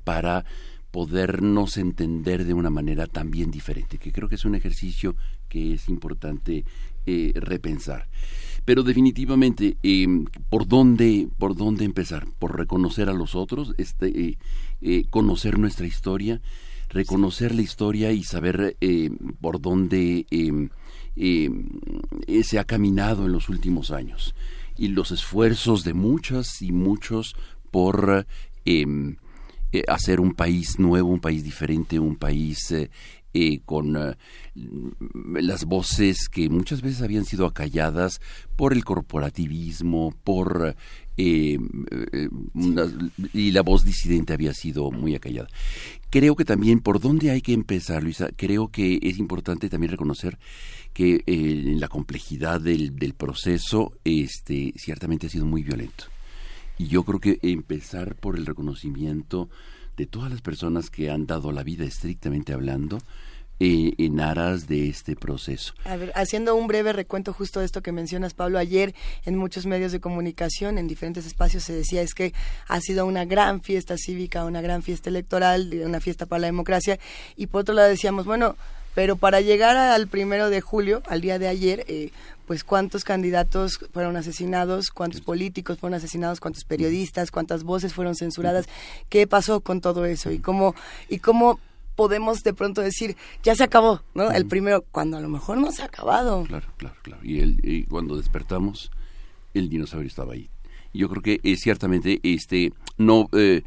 para 0.08 0.46
podernos 0.90 1.76
entender 1.76 2.46
de 2.46 2.54
una 2.54 2.70
manera 2.70 3.08
también 3.08 3.52
diferente, 3.52 3.98
que 3.98 4.14
creo 4.14 4.30
que 4.30 4.36
es 4.36 4.46
un 4.46 4.56
ejercicio 4.56 5.18
que 5.50 5.74
es 5.74 5.90
importante 5.90 6.64
eh, 7.06 7.34
repensar. 7.36 8.08
Pero 8.64 8.84
definitivamente, 8.84 9.76
em, 9.84 10.24
¿por, 10.50 10.66
dónde, 10.66 11.28
¿por 11.38 11.58
dónde 11.58 11.84
empezar? 11.84 12.26
Por 12.40 12.58
reconocer 12.58 13.10
a 13.10 13.14
los 13.14 13.36
otros, 13.36 13.74
este, 13.78 14.08
eh, 14.08 14.38
eh, 14.82 15.04
conocer 15.10 15.60
nuestra 15.60 15.86
historia, 15.86 16.40
reconocer 16.88 17.54
la 17.54 17.64
historia 17.64 18.14
y 18.14 18.24
saber 18.24 18.78
por 19.42 19.60
dónde 19.60 20.26
em, 20.32 20.70
se 22.44 22.60
ha 22.60 22.64
caminado 22.64 23.26
en 23.26 23.34
los 23.34 23.50
últimos 23.50 23.92
años. 23.92 24.36
Y 24.78 24.88
los 24.88 25.12
esfuerzos 25.12 25.84
de 25.84 25.94
muchas 25.94 26.62
y 26.62 26.72
muchos 26.72 27.36
por 27.72 28.26
em, 28.64 29.18
eh, 29.72 29.84
hacer 29.88 30.20
un 30.20 30.34
país 30.34 30.80
nuevo, 30.80 31.10
un 31.10 31.20
país 31.20 31.44
diferente, 31.44 32.00
un 32.00 32.16
país 32.16 32.72
eh, 32.72 32.90
eh, 33.40 33.60
con 33.66 33.96
eh, 33.98 34.16
las 34.56 35.66
voces 35.66 36.28
que 36.28 36.50
muchas 36.50 36.82
veces 36.82 37.04
habían 37.04 37.26
sido 37.26 37.46
acalladas 37.46 38.20
por 38.56 38.74
el 38.74 38.84
corporativismo, 38.84 40.12
por 40.24 40.76
eh, 41.18 41.60
y 43.34 43.52
la 43.52 43.62
voz 43.62 43.84
disidente 43.84 44.34
había 44.34 44.54
sido 44.56 44.90
muy 44.90 45.14
acallada. 45.14 45.50
Creo 46.10 46.36
que 46.36 46.46
también 46.46 46.80
por 46.80 47.00
dónde 47.00 47.30
hay 47.30 47.42
que 47.42 47.54
empezar, 47.54 48.02
Luisa, 48.02 48.30
creo 48.36 48.70
que 48.70 48.98
es 49.04 49.20
importante 49.20 49.70
también 49.70 49.92
reconocer 49.92 50.40
que 50.94 51.22
la 51.80 51.90
complejidad 51.90 52.60
del, 52.60 52.96
del 52.96 53.14
proceso 53.14 53.92
este, 54.04 54.74
ciertamente 54.78 55.28
ha 55.28 55.30
sido 55.30 55.46
muy 55.46 55.62
violento. 55.62 56.06
Y 56.78 56.88
yo 56.88 57.04
creo 57.04 57.20
que 57.20 57.40
empezar 57.42 58.16
por 58.16 58.38
el 58.38 58.46
reconocimiento 58.46 59.50
de 59.98 60.06
todas 60.06 60.32
las 60.32 60.42
personas 60.42 60.90
que 60.90 61.10
han 61.10 61.26
dado 61.26 61.52
la 61.52 61.64
vida 61.64 61.86
estrictamente 61.86 62.54
hablando 62.54 63.00
eh, 63.60 63.96
en 63.98 64.20
aras 64.20 64.68
de 64.68 64.88
este 64.88 65.16
proceso. 65.16 65.74
haciendo 66.14 66.54
un 66.54 66.68
breve 66.68 66.94
recuento 66.94 67.34
justo 67.34 67.60
de 67.60 67.66
esto 67.66 67.82
que 67.82 67.92
mencionas, 67.92 68.36
Pablo, 68.36 68.60
ayer 68.60 68.94
en 69.26 69.36
muchos 69.36 69.66
medios 69.66 69.92
de 69.92 70.00
comunicación, 70.00 70.78
en 70.78 70.88
diferentes 70.88 71.26
espacios, 71.26 71.64
se 71.64 71.74
decía 71.74 72.04
es 72.04 72.14
que 72.14 72.34
ha 72.68 72.80
sido 72.82 73.08
una 73.08 73.26
gran 73.26 73.62
fiesta 73.62 73.96
cívica, 73.98 74.46
una 74.46 74.62
gran 74.62 74.84
fiesta 74.84 75.10
electoral, 75.10 75.74
una 75.84 76.00
fiesta 76.00 76.28
para 76.28 76.42
la 76.42 76.48
democracia, 76.48 77.00
y 77.36 77.48
por 77.48 77.62
otro 77.62 77.74
lado 77.74 77.90
decíamos, 77.90 78.28
bueno, 78.28 78.56
pero 78.94 79.16
para 79.16 79.42
llegar 79.42 79.76
al 79.76 80.08
primero 80.08 80.52
de 80.52 80.62
julio, 80.62 81.02
al 81.08 81.22
día 81.22 81.40
de 81.40 81.48
ayer, 81.48 81.84
eh, 81.88 82.12
pues 82.48 82.64
cuántos 82.64 83.04
candidatos 83.04 83.78
fueron 83.92 84.16
asesinados, 84.16 84.90
cuántos 84.90 85.22
políticos 85.22 85.78
fueron 85.78 85.98
asesinados, 85.98 86.40
cuántos 86.40 86.64
periodistas, 86.64 87.30
cuántas 87.30 87.64
voces 87.64 87.94
fueron 87.94 88.16
censuradas, 88.16 88.68
qué 89.10 89.28
pasó 89.28 89.60
con 89.60 89.82
todo 89.82 90.06
eso 90.06 90.32
y 90.32 90.40
cómo 90.40 90.74
y 91.10 91.20
cómo 91.20 91.60
podemos 91.96 92.44
de 92.44 92.54
pronto 92.54 92.82
decir 92.82 93.18
ya 93.44 93.54
se 93.54 93.66
acabó, 93.66 94.02
¿no? 94.16 94.32
El 94.32 94.46
primero 94.46 94.86
cuando 94.92 95.18
a 95.18 95.20
lo 95.20 95.28
mejor 95.28 95.58
no 95.58 95.72
se 95.74 95.82
ha 95.82 95.86
acabado. 95.86 96.44
Claro, 96.46 96.68
claro, 96.78 96.96
claro. 97.02 97.22
Y, 97.24 97.42
el, 97.42 97.86
cuando 97.90 98.16
despertamos 98.16 98.92
el 99.54 99.68
dinosaurio 99.68 100.08
estaba 100.08 100.34
ahí. 100.34 100.50
Yo 100.94 101.10
creo 101.10 101.22
que 101.22 101.42
es 101.44 101.60
ciertamente 101.60 102.22
este 102.24 102.72
no 102.98 103.28
eh, 103.34 103.64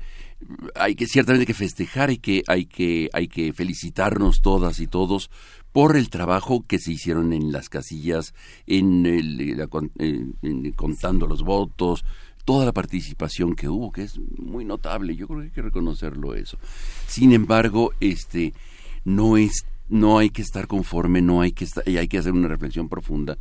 hay 0.75 0.95
que 0.95 1.07
ciertamente 1.07 1.45
que 1.45 1.55
festejar, 1.55 2.09
hay 2.09 2.19
que 2.19 2.43
hay 2.47 2.65
que 2.65 3.11
hay 3.13 3.29
que 3.29 3.53
felicitarnos 3.53 4.41
todas 4.41 4.81
y 4.81 4.87
todos 4.87 5.31
por 5.73 5.97
el 5.97 6.11
trabajo 6.11 6.65
que 6.67 6.79
se 6.79 6.93
hicieron 6.93 7.33
en 7.33 7.53
las 7.53 7.69
casillas, 7.69 8.35
en, 8.67 9.07
el, 9.07 9.69
contando 10.77 11.27
los 11.27 11.43
votos, 11.43 12.05
toda 12.45 12.65
la 12.65 12.73
participación 12.73 13.55
que 13.55 13.69
hubo, 13.69 13.93
que 13.93 14.03
es 14.03 14.19
muy 14.39 14.65
notable. 14.65 15.15
Yo 15.15 15.29
creo 15.29 15.41
que 15.41 15.47
hay 15.47 15.51
que 15.53 15.63
reconocerlo 15.63 16.35
eso. 16.35 16.59
Sin 17.07 17.33
embargo, 17.33 17.93
este 18.01 18.53
no 19.05 19.37
es 19.37 19.65
no 19.89 20.19
hay 20.19 20.31
que 20.31 20.43
estar 20.43 20.69
conforme, 20.69 21.21
no 21.21 21.41
hay 21.41 21.53
que 21.53 21.65
estar, 21.65 21.85
hay 21.87 22.07
que 22.07 22.19
hacer 22.19 22.33
una 22.33 22.47
reflexión 22.47 22.89
profunda 22.89 23.37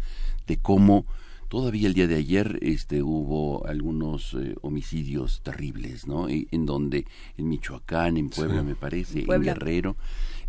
de 0.48 0.58
cómo 0.58 1.06
todavía 1.48 1.88
el 1.88 1.94
día 1.94 2.08
de 2.08 2.16
ayer 2.16 2.58
este 2.62 3.04
hubo 3.04 3.66
algunos 3.68 4.34
eh, 4.34 4.56
homicidios 4.62 5.42
terribles, 5.44 6.08
¿no? 6.08 6.28
En 6.28 6.66
donde 6.66 7.06
en 7.38 7.50
Michoacán, 7.50 8.18
en 8.18 8.30
Puebla 8.30 8.64
me 8.64 8.76
parece, 8.76 9.26
en 9.28 9.42
Guerrero 9.42 9.96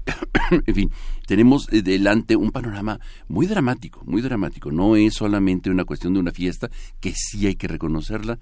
en 0.66 0.74
fin, 0.74 0.90
tenemos 1.26 1.68
eh, 1.72 1.82
delante 1.82 2.36
un 2.36 2.50
panorama 2.50 3.00
muy 3.28 3.46
dramático, 3.46 4.02
muy 4.04 4.22
dramático. 4.22 4.70
No 4.70 4.96
es 4.96 5.14
solamente 5.14 5.70
una 5.70 5.84
cuestión 5.84 6.14
de 6.14 6.20
una 6.20 6.32
fiesta, 6.32 6.70
que 7.00 7.12
sí 7.14 7.46
hay 7.46 7.56
que 7.56 7.68
reconocerla. 7.68 8.38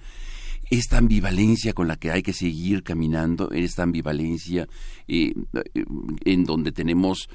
Esta 0.71 0.99
ambivalencia 0.99 1.73
con 1.73 1.89
la 1.89 1.97
que 1.97 2.11
hay 2.11 2.23
que 2.23 2.35
seguir 2.35 2.83
caminando, 2.83 3.51
esta 3.53 3.85
ambivalencia 3.85 4.69
eh, 5.07 5.33
eh, 5.75 5.85
en 6.25 6.45
donde 6.45 6.73
tenemos 6.73 7.29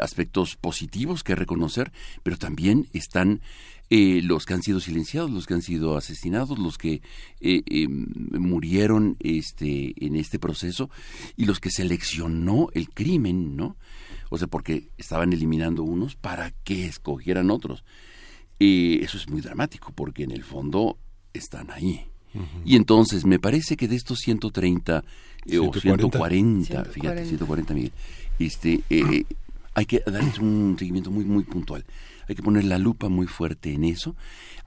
aspectos 0.00 0.56
positivos 0.56 1.22
que 1.22 1.36
reconocer, 1.36 1.92
pero 2.24 2.36
también 2.36 2.88
están 2.92 3.42
eh, 3.90 4.20
los 4.22 4.44
que 4.44 4.52
han 4.52 4.62
sido 4.62 4.80
silenciados, 4.80 5.30
los 5.30 5.46
que 5.46 5.54
han 5.54 5.62
sido 5.62 5.96
asesinados, 5.96 6.58
los 6.58 6.76
que 6.76 7.00
eh, 7.40 7.62
eh, 7.64 7.88
murieron 7.88 9.16
este, 9.18 9.94
en 10.04 10.14
este 10.16 10.38
proceso 10.38 10.90
y 11.38 11.46
los 11.46 11.58
que 11.58 11.70
seleccionó 11.70 12.68
el 12.74 12.90
crimen, 12.90 13.56
¿no? 13.56 13.76
O 14.28 14.36
sea, 14.36 14.46
porque 14.46 14.90
estaban 14.98 15.32
eliminando 15.32 15.84
unos 15.84 16.16
para 16.16 16.50
que 16.64 16.84
escogieran 16.84 17.50
otros. 17.50 17.82
eso 18.58 19.16
es 19.16 19.26
muy 19.30 19.40
dramático, 19.40 19.90
porque 19.92 20.24
en 20.24 20.32
el 20.32 20.44
fondo 20.44 20.98
están 21.32 21.70
ahí. 21.70 22.04
Y 22.66 22.76
entonces, 22.76 23.24
me 23.24 23.38
parece 23.38 23.78
que 23.78 23.88
de 23.88 23.96
estos 23.96 24.18
130 24.18 25.02
o 25.60 25.72
140, 25.72 26.84
fíjate, 26.84 27.24
140 27.24 27.74
mil, 27.74 27.90
este, 28.38 28.82
hay 29.72 29.86
que 29.86 30.02
darles 30.06 30.38
un 30.38 30.76
seguimiento 30.78 31.10
muy, 31.10 31.24
muy 31.24 31.44
puntual 31.44 31.86
hay 32.28 32.34
que 32.34 32.42
poner 32.42 32.64
la 32.64 32.78
lupa 32.78 33.08
muy 33.08 33.26
fuerte 33.26 33.72
en 33.72 33.84
eso, 33.84 34.16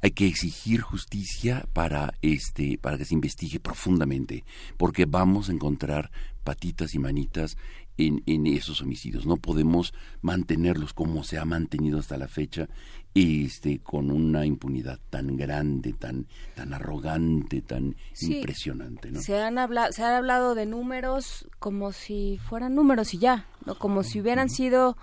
hay 0.02 0.12
que 0.12 0.28
exigir 0.28 0.82
justicia 0.82 1.66
para 1.74 2.14
este 2.22 2.78
para 2.78 2.98
que 2.98 3.06
se 3.06 3.14
investigue 3.14 3.60
profundamente, 3.60 4.44
porque 4.78 5.06
vamos 5.06 5.50
a 5.50 5.54
encontrar 5.54 6.12
patitas 6.44 6.96
y 6.96 7.00
manitas 7.00 7.56
en, 7.98 8.24
en 8.26 8.48
esos 8.48 8.82
homicidios. 8.82 9.26
No 9.26 9.38
podemos 9.38 9.94
mantenerlos 10.22 10.94
como 10.94 11.24
se 11.24 11.38
ha 11.38 11.46
mantenido 11.46 12.00
hasta 12.00 12.18
la 12.18 12.28
fecha, 12.28 12.68
este, 13.14 13.80
con 13.80 14.12
una 14.12 14.46
impunidad 14.46 15.00
tan 15.10 15.36
grande, 15.36 15.94
tan, 15.94 16.28
tan 16.56 16.74
arrogante, 16.74 17.62
tan 17.62 17.96
impresionante. 18.22 19.12
¿no? 19.12 19.22
Se, 19.22 19.38
han 19.38 19.58
hablado, 19.58 19.92
se 19.92 20.04
han 20.04 20.14
hablado 20.14 20.56
de 20.56 20.66
números 20.66 21.48
como 21.60 21.92
si 21.92 22.40
fueran 22.50 22.76
números 22.76 23.14
y 23.14 23.20
ya, 23.20 23.46
¿no? 23.66 23.78
como 23.78 24.04
si 24.04 24.22
hubieran 24.22 24.50
sido 24.50 24.98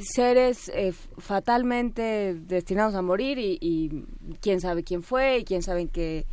seres 0.00 0.70
eh, 0.74 0.92
fatalmente 1.18 2.34
destinados 2.34 2.94
a 2.94 3.02
morir 3.02 3.38
y, 3.38 4.04
quién 4.40 4.60
sabe 4.60 4.82
quién 4.82 5.02
fue 5.02 5.38
y 5.38 5.44
quién 5.44 5.62
sabe 5.62 5.86
qué 5.88 6.26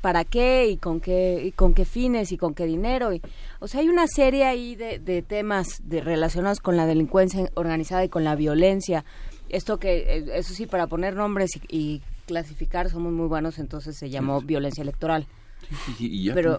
para 0.00 0.24
qué 0.24 0.66
y 0.68 0.76
con 0.76 1.00
qué 1.00 1.42
y 1.44 1.52
con 1.52 1.74
qué 1.74 1.84
fines 1.84 2.32
y 2.32 2.36
con 2.36 2.54
qué 2.54 2.66
dinero 2.66 3.12
y, 3.12 3.22
o 3.60 3.68
sea 3.68 3.80
hay 3.80 3.88
una 3.88 4.08
serie 4.08 4.44
ahí 4.44 4.74
de, 4.74 5.22
temas 5.22 5.80
de, 5.84 6.00
relacionados 6.00 6.60
con 6.60 6.76
la 6.76 6.86
delincuencia 6.86 7.50
organizada 7.54 8.04
y 8.04 8.08
con 8.08 8.24
la 8.24 8.34
violencia. 8.34 9.04
Esto 9.48 9.78
que 9.78 9.98
eh, 9.98 10.24
eso 10.34 10.54
sí 10.54 10.66
para 10.66 10.86
poner 10.86 11.14
nombres 11.14 11.50
y, 11.68 12.02
clasificar 12.26 12.88
somos 12.88 13.12
muy 13.12 13.26
buenos 13.26 13.58
entonces 13.58 13.96
se 13.96 14.08
llamó 14.08 14.40
violencia 14.40 14.82
electoral. 14.82 15.26
Pero 16.34 16.58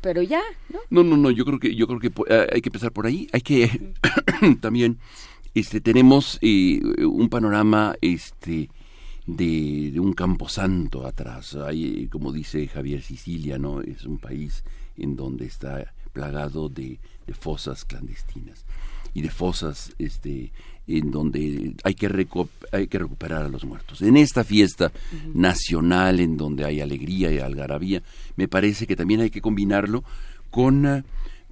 pero 0.00 0.22
ya 0.22 0.40
no 0.70 0.80
no 0.88 1.04
no 1.04 1.16
no 1.16 1.30
yo 1.30 1.44
creo 1.44 1.58
que 1.58 1.74
yo 1.74 1.86
creo 1.86 2.00
que 2.00 2.10
eh, 2.28 2.46
hay 2.52 2.60
que 2.62 2.68
empezar 2.70 2.92
por 2.92 3.06
ahí 3.06 3.28
hay 3.32 3.42
que 3.42 3.92
también 4.60 4.98
este, 5.54 5.80
tenemos 5.80 6.38
eh, 6.42 6.80
un 7.04 7.28
panorama 7.28 7.94
este, 8.00 8.68
de, 9.26 9.98
un 9.98 10.12
camposanto 10.12 11.06
atrás. 11.06 11.54
Hay, 11.56 12.06
como 12.08 12.32
dice 12.32 12.66
Javier 12.68 13.02
Sicilia, 13.02 13.58
¿no? 13.58 13.80
Es 13.80 14.04
un 14.04 14.18
país 14.18 14.64
en 14.96 15.16
donde 15.16 15.46
está 15.46 15.92
plagado 16.12 16.68
de, 16.68 16.98
fosas 17.38 17.84
clandestinas 17.84 18.64
y 19.14 19.22
de 19.22 19.30
fosas 19.30 19.94
este, 19.98 20.50
en 20.88 21.12
donde 21.12 21.76
hay 21.84 21.94
que, 21.94 22.08
hay 22.72 22.86
que 22.88 22.98
recuperar 22.98 23.44
a 23.44 23.48
los 23.48 23.64
muertos. 23.64 24.02
En 24.02 24.16
esta 24.16 24.42
fiesta 24.42 24.90
nacional, 25.32 26.18
en 26.18 26.36
donde 26.36 26.64
hay 26.64 26.80
alegría 26.80 27.30
y 27.32 27.38
algarabía, 27.38 28.02
me 28.34 28.48
parece 28.48 28.88
que 28.88 28.96
también 28.96 29.20
hay 29.20 29.30
que 29.30 29.40
combinarlo 29.40 30.02
con, 30.50 31.04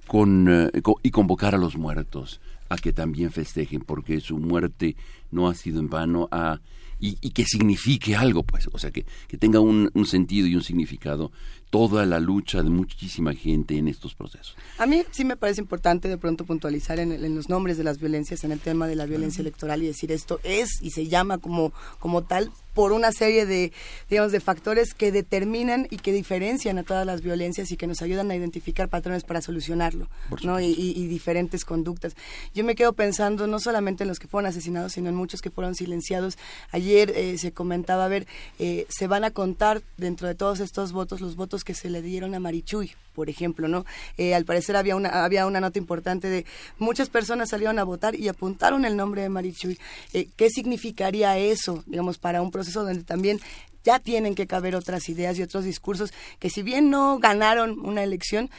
con, 0.05 0.47
eh, 0.49 0.81
y 1.01 1.11
convocar 1.11 1.55
a 1.55 1.57
los 1.57 1.77
muertos 1.77 2.41
a 2.69 2.77
que 2.77 2.93
también 2.93 3.31
festejen, 3.31 3.81
porque 3.81 4.21
su 4.21 4.37
muerte 4.37 4.95
no 5.31 5.49
ha 5.49 5.55
sido 5.55 5.79
en 5.79 5.89
vano, 5.89 6.29
a, 6.31 6.59
y, 6.99 7.29
que 7.31 7.45
signifique 7.45 8.15
algo, 8.15 8.43
pues, 8.43 8.67
o 8.71 8.77
sea, 8.77 8.91
que, 8.91 9.05
que 9.27 9.37
tenga 9.37 9.59
un, 9.59 9.89
un, 9.93 10.05
sentido 10.05 10.47
y 10.47 10.55
un 10.55 10.63
significado 10.63 11.31
toda 11.69 12.05
la 12.05 12.19
lucha 12.19 12.61
de 12.63 12.69
muchísima 12.69 13.33
gente 13.33 13.77
en 13.77 13.87
estos 13.87 14.15
procesos. 14.15 14.55
A 14.77 14.85
mí 14.85 15.03
sí 15.11 15.23
me 15.23 15.37
parece 15.37 15.61
importante 15.61 16.07
de 16.07 16.17
pronto 16.17 16.45
puntualizar 16.45 16.99
en, 16.99 17.11
en 17.11 17.35
los 17.35 17.47
nombres 17.47 17.77
de 17.77 17.83
las 17.83 17.99
violencias, 17.99 18.43
en 18.43 18.51
el 18.51 18.59
tema 18.59 18.87
de 18.87 18.95
la 18.95 19.05
violencia 19.05 19.41
electoral 19.41 19.83
y 19.83 19.87
decir 19.87 20.11
esto 20.11 20.39
es 20.43 20.81
y 20.81 20.91
se 20.91 21.07
llama 21.07 21.37
como, 21.37 21.71
como 21.99 22.23
tal 22.23 22.51
por 22.73 22.91
una 22.91 23.11
serie 23.11 23.45
de, 23.45 23.71
digamos, 24.09 24.31
de 24.31 24.39
factores 24.39 24.93
que 24.93 25.11
determinan 25.11 25.87
y 25.89 25.97
que 25.97 26.11
diferencian 26.11 26.77
a 26.77 26.83
todas 26.83 27.05
las 27.05 27.21
violencias 27.21 27.71
y 27.71 27.77
que 27.77 27.87
nos 27.87 28.01
ayudan 28.01 28.31
a 28.31 28.35
identificar 28.35 28.89
patrones 28.89 29.23
para 29.23 29.41
solucionarlo, 29.41 30.07
¿no? 30.43 30.59
Y, 30.59 31.07
diferentes 31.09 31.65
conductas. 31.65 32.15
Yo 32.53 32.63
me 32.63 32.75
quedo 32.75 32.93
pensando 32.93 33.47
no 33.47 33.59
solamente 33.59 34.03
en 34.03 34.09
los 34.09 34.19
que 34.19 34.27
fueron 34.27 34.49
asesinados, 34.49 34.93
sino 34.93 35.09
en 35.09 35.15
muchos 35.15 35.41
que 35.41 35.49
fueron 35.49 35.75
silenciados. 35.75 36.37
Ayer 36.71 37.11
eh, 37.15 37.37
se 37.37 37.51
comentaba, 37.51 38.05
a 38.05 38.07
ver, 38.07 38.27
eh, 38.59 38.85
se 38.89 39.07
van 39.07 39.23
a 39.23 39.31
contar 39.31 39.81
dentro 39.97 40.27
de 40.27 40.35
todos 40.35 40.59
estos 40.59 40.91
votos 40.91 41.21
los 41.21 41.35
votos 41.35 41.63
que 41.63 41.73
se 41.73 41.89
le 41.89 42.01
dieron 42.01 42.35
a 42.35 42.39
Marichuy, 42.39 42.91
por 43.19 43.29
ejemplo, 43.29 43.67
¿no? 43.67 43.85
Eh, 44.17 44.33
al 44.33 44.45
parecer 44.45 44.77
había 44.77 44.95
una, 44.95 45.25
había 45.25 45.45
una 45.45 45.59
nota 45.59 45.77
importante 45.77 46.29
de 46.29 46.45
muchas 46.77 47.09
personas 47.09 47.49
salieron 47.49 47.77
a 47.77 47.83
votar 47.83 48.15
y 48.15 48.29
apuntaron 48.29 48.85
el 48.85 48.95
nombre 48.95 49.21
de 49.23 49.27
Marichuy. 49.27 49.77
¿Qué 50.13 50.49
significaría 50.49 51.37
eso, 51.37 51.83
digamos, 51.85 52.17
para 52.17 52.41
un 52.41 52.49
proceso 52.49 52.85
donde 52.85 53.03
también 53.03 53.41
ya 53.83 53.99
tienen 53.99 54.35
que 54.35 54.47
caber 54.47 54.73
otras 54.73 55.09
ideas 55.09 55.37
y 55.37 55.43
otros 55.43 55.65
discursos 55.65 56.13
que 56.39 56.49
si 56.49 56.63
bien 56.63 56.89
no 56.89 57.19
ganaron 57.19 57.77
una 57.85 58.03
elección, 58.03 58.49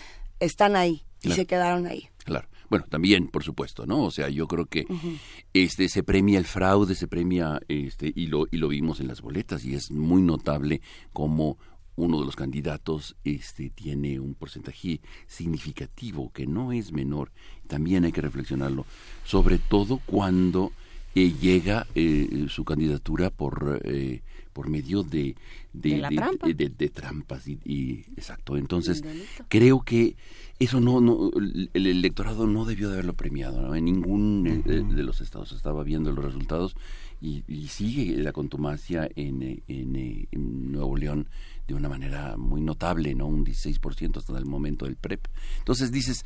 están 0.41 0.77
ahí 0.77 1.05
y 1.23 1.33
se 1.33 1.47
quedaron 1.47 1.87
ahí. 1.87 2.11
Claro. 2.23 2.47
Bueno, 2.69 2.85
también, 2.91 3.29
por 3.29 3.43
supuesto, 3.43 3.87
¿no? 3.87 4.05
O 4.05 4.11
sea, 4.11 4.29
yo 4.29 4.47
creo 4.47 4.67
que 4.67 4.87
este 5.55 5.89
se 5.89 6.03
premia 6.03 6.39
el 6.39 6.45
fraude, 6.45 6.95
se 6.95 7.09
premia 7.09 7.61
este 7.69 8.13
y 8.15 8.27
lo 8.27 8.47
y 8.51 8.59
lo 8.59 8.69
vimos 8.69 9.01
en 9.01 9.09
las 9.09 9.23
boletas 9.23 9.65
y 9.65 9.75
es 9.75 9.91
muy 9.91 10.21
notable 10.21 10.83
cómo 11.15 11.57
uno 12.01 12.19
de 12.19 12.27
los 12.27 12.37
candidatos 12.37 13.17
este 13.25 13.71
tiene 13.71 14.19
un 14.21 14.35
porcentaje 14.35 15.01
significativo 15.27 16.33
que 16.33 16.47
no 16.47 16.73
es 16.73 16.93
menor. 16.93 17.31
También 17.69 18.05
hay 18.05 18.13
que 18.13 18.23
reflexionarlo, 18.23 18.87
sobre 19.25 19.59
todo 19.59 20.01
cuando 20.07 20.73
eh, 21.15 21.33
llega 21.41 21.87
eh, 21.95 22.47
su 22.49 22.65
candidatura 22.65 23.31
por 23.31 23.81
eh, 23.85 24.23
por 24.53 24.69
medio 24.69 25.03
de 25.03 25.37
de, 25.73 26.03
de, 26.77 26.89
trampas 26.89 27.47
y, 27.47 28.05
exacto. 28.17 28.57
Entonces 28.57 29.05
creo 29.49 29.83
que 29.83 30.17
eso 30.59 30.81
no 30.81 31.01
no 31.01 31.31
el 31.35 31.87
electorado 31.87 32.47
no 32.47 32.65
debió 32.65 32.89
de 32.89 32.95
haberlo 32.95 33.15
premiado 33.15 33.75
en 33.75 33.85
ningún 33.85 34.63
de 34.65 35.03
los 35.03 35.21
estados 35.21 35.53
estaba 35.53 35.85
viendo 35.85 36.13
los 36.13 36.25
resultados 36.25 36.77
y, 37.21 37.43
sigue 37.69 38.17
la 38.23 38.33
contumacia 38.33 39.09
en, 39.15 39.63
en, 39.69 39.97
en 40.31 40.73
Nuevo 40.73 40.97
León 40.97 41.29
de 41.71 41.77
una 41.77 41.89
manera 41.89 42.37
muy 42.37 42.61
notable, 42.61 43.15
¿no? 43.15 43.27
Un 43.27 43.45
16% 43.45 44.17
hasta 44.17 44.37
el 44.37 44.45
momento 44.45 44.87
del 44.87 44.97
PREP. 44.97 45.27
Entonces 45.59 45.93
dices, 45.93 46.25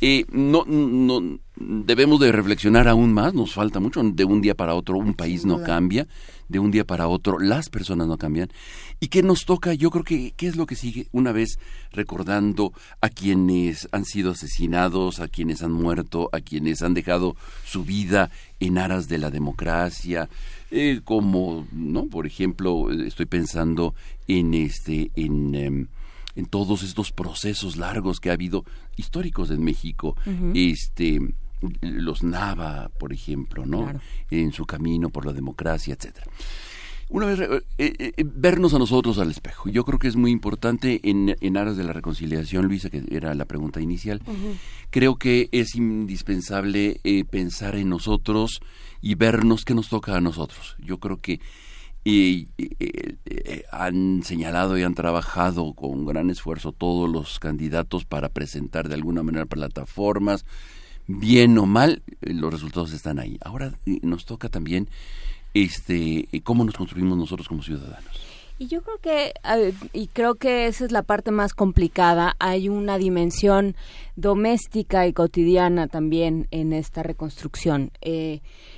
eh, 0.00 0.24
no, 0.32 0.64
no, 0.64 1.38
debemos 1.56 2.18
de 2.18 2.32
reflexionar 2.32 2.88
aún 2.88 3.12
más, 3.12 3.32
nos 3.32 3.54
falta 3.54 3.78
mucho, 3.78 4.02
de 4.02 4.24
un 4.24 4.40
día 4.40 4.56
para 4.56 4.74
otro 4.74 4.98
un 4.98 5.14
país 5.14 5.44
no 5.44 5.62
cambia, 5.62 6.08
de 6.48 6.58
un 6.58 6.72
día 6.72 6.84
para 6.84 7.06
otro 7.06 7.38
las 7.38 7.68
personas 7.68 8.08
no 8.08 8.18
cambian. 8.18 8.50
¿Y 8.98 9.08
qué 9.08 9.22
nos 9.22 9.44
toca? 9.44 9.74
Yo 9.74 9.90
creo 9.90 10.02
que, 10.02 10.32
¿qué 10.36 10.48
es 10.48 10.56
lo 10.56 10.66
que 10.66 10.74
sigue? 10.74 11.06
Una 11.12 11.30
vez 11.30 11.60
recordando 11.92 12.72
a 13.00 13.08
quienes 13.08 13.88
han 13.92 14.04
sido 14.04 14.32
asesinados, 14.32 15.20
a 15.20 15.28
quienes 15.28 15.62
han 15.62 15.72
muerto, 15.72 16.28
a 16.32 16.40
quienes 16.40 16.82
han 16.82 16.94
dejado 16.94 17.36
su 17.64 17.84
vida 17.84 18.30
en 18.58 18.76
aras 18.76 19.06
de 19.06 19.18
la 19.18 19.30
democracia, 19.30 20.28
eh, 20.70 21.00
como, 21.04 21.66
¿no? 21.72 22.06
Por 22.06 22.26
ejemplo, 22.26 22.90
estoy 22.90 23.26
pensando 23.26 23.94
en 24.28 24.54
este, 24.54 25.10
en, 25.16 25.54
em, 25.54 25.86
en 26.36 26.46
todos 26.46 26.82
estos 26.82 27.12
procesos 27.12 27.76
largos 27.76 28.20
que 28.20 28.30
ha 28.30 28.34
habido 28.34 28.64
históricos 28.96 29.50
en 29.50 29.62
México, 29.64 30.16
este 30.54 31.20
los 31.82 32.22
Nava, 32.22 32.90
por 32.98 33.12
ejemplo, 33.12 33.66
¿no? 33.66 33.92
En 34.30 34.52
su 34.52 34.64
camino 34.64 35.10
por 35.10 35.26
la 35.26 35.32
democracia, 35.32 35.94
etcétera. 35.94 36.26
Una 37.10 37.26
vez 37.26 37.40
eh, 37.40 37.62
eh, 37.78 38.24
vernos 38.24 38.72
a 38.72 38.78
nosotros 38.78 39.18
al 39.18 39.30
espejo. 39.30 39.68
Yo 39.68 39.84
creo 39.84 39.98
que 39.98 40.08
es 40.08 40.16
muy 40.16 40.30
importante 40.30 41.00
en, 41.02 41.36
en 41.40 41.56
aras 41.56 41.76
de 41.76 41.84
la 41.84 41.92
reconciliación, 41.92 42.66
Luisa, 42.66 42.88
que 42.88 43.02
era 43.10 43.34
la 43.34 43.44
pregunta 43.44 43.80
inicial. 43.80 44.22
Creo 44.90 45.16
que 45.16 45.48
es 45.52 45.74
indispensable 45.74 47.00
pensar 47.30 47.76
en 47.76 47.88
nosotros 47.88 48.60
y 49.02 49.16
vernos 49.16 49.64
qué 49.64 49.74
nos 49.74 49.88
toca 49.88 50.16
a 50.16 50.20
nosotros. 50.20 50.76
Yo 50.78 50.98
creo 50.98 51.20
que 51.20 51.40
eh, 52.04 52.46
han 53.70 54.22
señalado 54.22 54.78
y 54.78 54.82
han 54.82 54.94
trabajado 54.94 55.74
con 55.74 56.06
gran 56.06 56.30
esfuerzo 56.30 56.72
todos 56.72 57.10
los 57.10 57.38
candidatos 57.38 58.06
para 58.06 58.30
presentar 58.30 58.88
de 58.88 58.94
alguna 58.94 59.22
manera 59.22 59.44
plataformas, 59.44 60.46
bien 61.06 61.58
o 61.58 61.66
mal, 61.66 62.02
eh, 62.22 62.32
los 62.32 62.52
resultados 62.52 62.92
están 62.92 63.18
ahí. 63.18 63.38
Ahora 63.42 63.74
eh, 63.84 63.98
nos 64.02 64.24
toca 64.24 64.48
también 64.48 64.88
este 65.54 66.28
cómo 66.42 66.64
nos 66.64 66.74
construimos 66.74 67.16
nosotros 67.18 67.48
como 67.48 67.62
ciudadanos. 67.62 68.20
Y 68.58 68.66
yo 68.66 68.82
creo 68.82 68.98
que, 68.98 69.32
y 69.94 70.08
creo 70.08 70.34
que 70.34 70.66
esa 70.66 70.84
es 70.84 70.92
la 70.92 71.02
parte 71.02 71.30
más 71.30 71.54
complicada, 71.54 72.36
hay 72.38 72.68
una 72.68 72.98
dimensión 72.98 73.74
doméstica 74.16 75.06
y 75.06 75.14
cotidiana 75.14 75.88
también 75.88 76.46
en 76.50 76.74
esta 76.74 77.02
reconstrucción. 77.02 77.90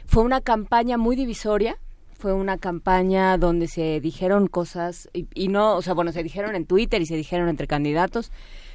fue 0.07 0.23
una 0.23 0.41
campaña 0.41 0.99
muy 0.99 1.17
divisoria, 1.17 1.79
fue 2.23 2.33
una 2.33 2.57
campaña 2.57 3.37
donde 3.37 3.67
se 3.67 3.99
dijeron 3.99 4.47
cosas 4.47 5.11
y, 5.13 5.49
no, 5.49 5.75
o 5.75 5.83
sea, 5.83 5.93
bueno, 5.93 6.13
se 6.13 6.23
dijeron 6.23 6.55
en 6.55 6.67
Twitter 6.67 7.03
y 7.03 7.07
se 7.07 7.17
dijeron 7.17 7.49
entre 7.49 7.67
candidatos, 7.67 8.31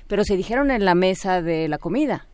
pero 0.07 0.25
se 0.25 0.35
dijeron 0.35 0.69
en 0.69 0.83
la 0.83 0.95
mesa 0.95 1.41
de 1.41 1.69
la 1.69 1.77
comida. 1.77 2.27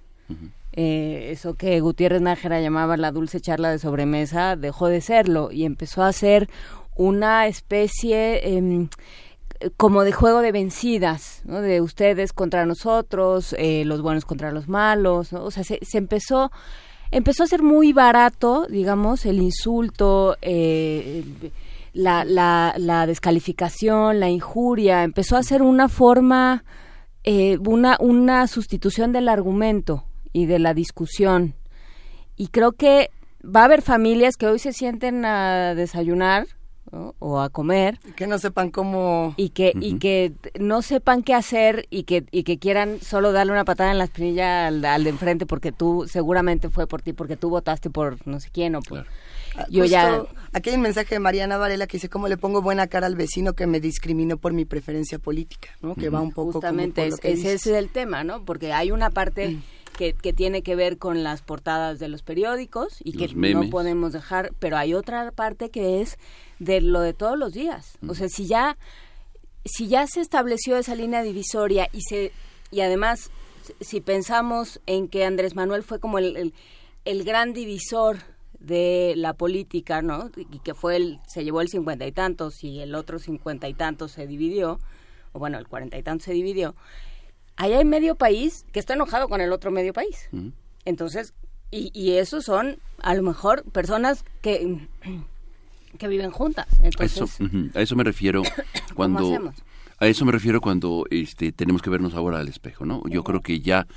Eh, 0.73 1.29
eso 1.31 1.53
que 1.53 1.79
Gutiérrez 1.79 2.21
Nájera 2.21 2.59
llamaba 2.59 2.97
la 2.97 3.11
dulce 3.11 3.39
charla 3.39 3.69
de 3.69 3.79
sobremesa 3.79 4.55
dejó 4.55 4.87
de 4.87 5.01
serlo 5.01 5.51
y 5.51 5.65
empezó 5.65 6.03
a 6.03 6.11
ser 6.11 6.49
una 6.95 7.45
especie 7.47 8.55
em, 8.55 8.89
como 9.77 10.03
de 10.03 10.11
juego 10.11 10.41
de 10.41 10.51
vencidas, 10.51 11.41
¿no? 11.45 11.61
de 11.61 11.79
ustedes 11.81 12.33
contra 12.33 12.65
nosotros, 12.65 13.55
eh, 13.57 13.85
los 13.85 14.01
buenos 14.01 14.25
contra 14.25 14.51
los 14.51 14.67
malos, 14.67 15.31
o 15.33 15.51
sea, 15.51 15.63
se, 15.63 15.79
se 15.83 15.97
empezó 15.97 16.51
empezó 17.11 17.43
a 17.43 17.47
ser 17.47 17.61
muy 17.61 17.93
barato, 17.93 18.65
digamos, 18.67 19.25
el 19.25 19.39
insulto, 19.39 20.35
eh, 20.41 21.23
la, 21.93 22.25
la, 22.25 23.05
descalificación, 23.05 24.19
la 24.19 24.29
injuria, 24.29 25.03
empezó 25.03 25.37
a 25.37 25.43
ser 25.43 25.61
una 25.61 25.89
forma, 25.89 26.63
eh, 27.23 27.59
una, 27.67 27.97
una 27.99 28.47
sustitución 28.47 29.11
del 29.11 29.29
argumento 29.29 30.05
y 30.33 30.45
de 30.47 30.59
la 30.59 30.73
discusión. 30.73 31.53
Y 32.35 32.47
creo 32.47 32.73
que 32.73 33.09
va 33.43 33.61
a 33.61 33.65
haber 33.65 33.81
familias 33.81 34.35
que 34.35 34.47
hoy 34.47 34.59
se 34.59 34.73
sienten 34.73 35.23
a 35.25 35.75
desayunar 35.75 36.47
o 37.19 37.39
a 37.39 37.49
comer 37.49 37.99
que 38.15 38.27
no 38.27 38.37
sepan 38.37 38.69
cómo 38.69 39.33
y 39.35 39.49
que 39.49 39.73
y 39.79 39.97
que 39.97 40.33
no 40.59 40.81
sepan 40.81 41.23
qué 41.23 41.33
hacer 41.33 41.87
y 41.89 42.03
que 42.03 42.25
y 42.31 42.43
que 42.43 42.59
quieran 42.59 42.99
solo 43.01 43.31
darle 43.31 43.51
una 43.51 43.65
patada 43.65 43.91
en 43.91 43.97
la 43.97 44.03
espinilla 44.03 44.67
al, 44.67 44.81
de 44.81 45.09
enfrente 45.09 45.45
porque 45.45 45.71
tú 45.71 46.05
seguramente 46.07 46.69
fue 46.69 46.85
por 46.85 47.01
ti 47.01 47.13
porque 47.13 47.35
tú 47.35 47.49
votaste 47.49 47.89
por 47.89 48.25
no 48.27 48.39
sé 48.39 48.49
quién 48.51 48.75
o 48.75 48.81
por 48.81 49.07
ah, 49.55 49.65
yo 49.69 49.85
ya 49.85 50.23
aquí 50.51 50.69
hay 50.69 50.75
un 50.75 50.81
mensaje 50.81 51.15
de 51.15 51.19
Mariana 51.19 51.57
Varela 51.57 51.87
que 51.87 51.97
dice 51.97 52.09
cómo 52.09 52.27
le 52.27 52.37
pongo 52.37 52.61
buena 52.61 52.85
cara 52.87 53.07
al 53.07 53.15
vecino 53.15 53.53
que 53.53 53.65
me 53.65 53.79
discriminó 53.79 54.37
por 54.37 54.53
mi 54.53 54.65
preferencia 54.65 55.17
política 55.17 55.69
no 55.81 55.95
que 55.95 56.09
va 56.09 56.21
un 56.21 56.31
poco 56.31 56.53
justamente 56.53 57.07
ese 57.23 57.53
es 57.53 57.65
el 57.65 57.89
tema 57.89 58.23
no 58.23 58.45
porque 58.45 58.71
hay 58.71 58.91
una 58.91 59.09
parte 59.09 59.49
mm. 59.49 59.63
Que, 59.97 60.13
que, 60.13 60.33
tiene 60.33 60.63
que 60.63 60.75
ver 60.75 60.97
con 60.97 61.23
las 61.23 61.43
portadas 61.43 61.99
de 61.99 62.07
los 62.07 62.23
periódicos 62.23 62.97
y 63.03 63.13
que 63.13 63.27
no 63.35 63.69
podemos 63.69 64.11
dejar, 64.11 64.51
pero 64.59 64.75
hay 64.75 64.95
otra 64.95 65.31
parte 65.31 65.69
que 65.69 66.01
es 66.01 66.17
de 66.57 66.81
lo 66.81 66.99
de 67.01 67.13
todos 67.13 67.37
los 67.37 67.53
días. 67.53 67.97
O 68.07 68.15
sea, 68.15 68.27
si 68.27 68.47
ya, 68.47 68.77
si 69.65 69.87
ya 69.87 70.07
se 70.07 70.21
estableció 70.21 70.77
esa 70.77 70.95
línea 70.95 71.21
divisoria 71.21 71.89
y 71.93 72.01
se 72.01 72.31
y 72.71 72.81
además 72.81 73.29
si 73.79 74.01
pensamos 74.01 74.81
en 74.87 75.07
que 75.07 75.25
Andrés 75.25 75.55
Manuel 75.55 75.83
fue 75.83 75.99
como 75.99 76.17
el, 76.17 76.53
el, 77.05 77.23
gran 77.23 77.53
divisor 77.53 78.17
de 78.59 79.13
la 79.15 79.33
política, 79.33 80.01
¿no? 80.01 80.31
Y 80.35 80.59
que 80.59 80.73
fue 80.73 80.97
el, 80.97 81.19
se 81.27 81.43
llevó 81.43 81.61
el 81.61 81.69
cincuenta 81.69 82.05
y 82.05 82.11
tantos 82.11 82.63
y 82.63 82.79
el 82.81 82.95
otro 82.95 83.19
cincuenta 83.19 83.69
y 83.69 83.73
tantos 83.73 84.11
se 84.11 84.27
dividió, 84.27 84.79
o 85.31 85.39
bueno, 85.39 85.57
el 85.59 85.67
cuarenta 85.67 85.97
y 85.97 86.03
tantos 86.03 86.25
se 86.25 86.33
dividió. 86.33 86.75
Ahí 87.55 87.73
hay 87.73 87.85
medio 87.85 88.15
país 88.15 88.65
que 88.71 88.79
está 88.79 88.93
enojado 88.93 89.29
con 89.29 89.41
el 89.41 89.51
otro 89.51 89.71
medio 89.71 89.93
país. 89.93 90.29
Entonces, 90.85 91.33
y, 91.71 91.91
y 91.93 92.17
esos 92.17 92.45
son 92.45 92.79
a 92.99 93.13
lo 93.15 93.23
mejor 93.23 93.63
personas 93.71 94.25
que 94.41 94.87
que 95.97 96.07
viven 96.07 96.31
juntas. 96.31 96.67
Entonces, 96.81 97.39
a 97.73 97.81
eso 97.81 97.95
me 97.95 98.03
refiero 98.03 98.41
cuando 98.95 99.53
a 99.99 100.07
eso 100.07 100.25
me 100.25 100.31
refiero 100.31 100.59
cuando 100.59 101.05
este 101.09 101.51
tenemos 101.51 101.81
que 101.81 101.89
vernos 101.89 102.13
ahora 102.13 102.39
al 102.39 102.47
espejo, 102.47 102.85
¿no? 102.85 103.03
Yo 103.07 103.23
creo 103.23 103.41
que 103.41 103.59
ya 103.59 103.87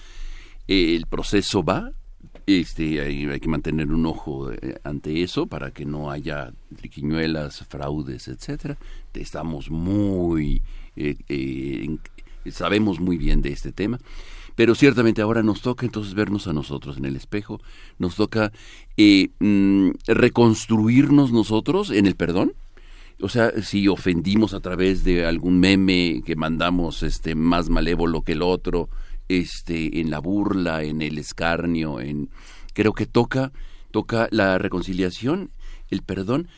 eh, 0.68 0.94
el 0.94 1.06
proceso 1.06 1.62
va, 1.62 1.90
este 2.46 3.00
hay, 3.00 3.40
que 3.40 3.48
mantener 3.48 3.90
un 3.90 4.06
ojo 4.06 4.52
eh, 4.52 4.78
ante 4.84 5.22
eso 5.22 5.46
para 5.46 5.70
que 5.70 5.84
no 5.84 6.10
haya 6.10 6.52
triquiñuelas, 6.76 7.64
fraudes, 7.66 8.28
etcétera. 8.28 8.76
Estamos 9.14 9.70
muy 9.70 10.62
eh, 10.96 11.16
sabemos 12.52 13.00
muy 13.00 13.16
bien 13.16 13.42
de 13.42 13.52
este 13.52 13.72
tema 13.72 13.98
pero 14.56 14.74
ciertamente 14.74 15.22
ahora 15.22 15.42
nos 15.42 15.60
toca 15.60 15.86
entonces 15.86 16.14
vernos 16.14 16.48
a 16.48 16.52
nosotros 16.52 16.96
en 16.96 17.04
el 17.04 17.14
espejo, 17.14 17.60
nos 17.98 18.16
toca 18.16 18.52
eh, 18.96 19.28
mm, 19.38 19.90
reconstruirnos 20.06 21.30
nosotros 21.30 21.90
en 21.90 22.06
el 22.06 22.16
perdón. 22.16 22.54
O 23.20 23.28
sea, 23.28 23.62
si 23.62 23.86
ofendimos 23.86 24.54
a 24.54 24.60
través 24.60 25.04
de 25.04 25.26
algún 25.26 25.60
meme 25.60 26.22
que 26.24 26.36
mandamos 26.36 27.02
este 27.02 27.34
más 27.34 27.68
malévolo 27.68 28.22
que 28.22 28.32
el 28.32 28.42
otro, 28.42 28.88
este 29.28 30.00
en 30.00 30.10
la 30.10 30.18
burla, 30.18 30.82
en 30.82 31.02
el 31.02 31.18
escarnio, 31.18 32.00
en 32.00 32.30
creo 32.72 32.92
que 32.92 33.06
toca 33.06 33.52
toca 33.90 34.28
la 34.30 34.58
reconciliación, 34.58 35.50
el 35.90 36.02
perdón 36.02 36.48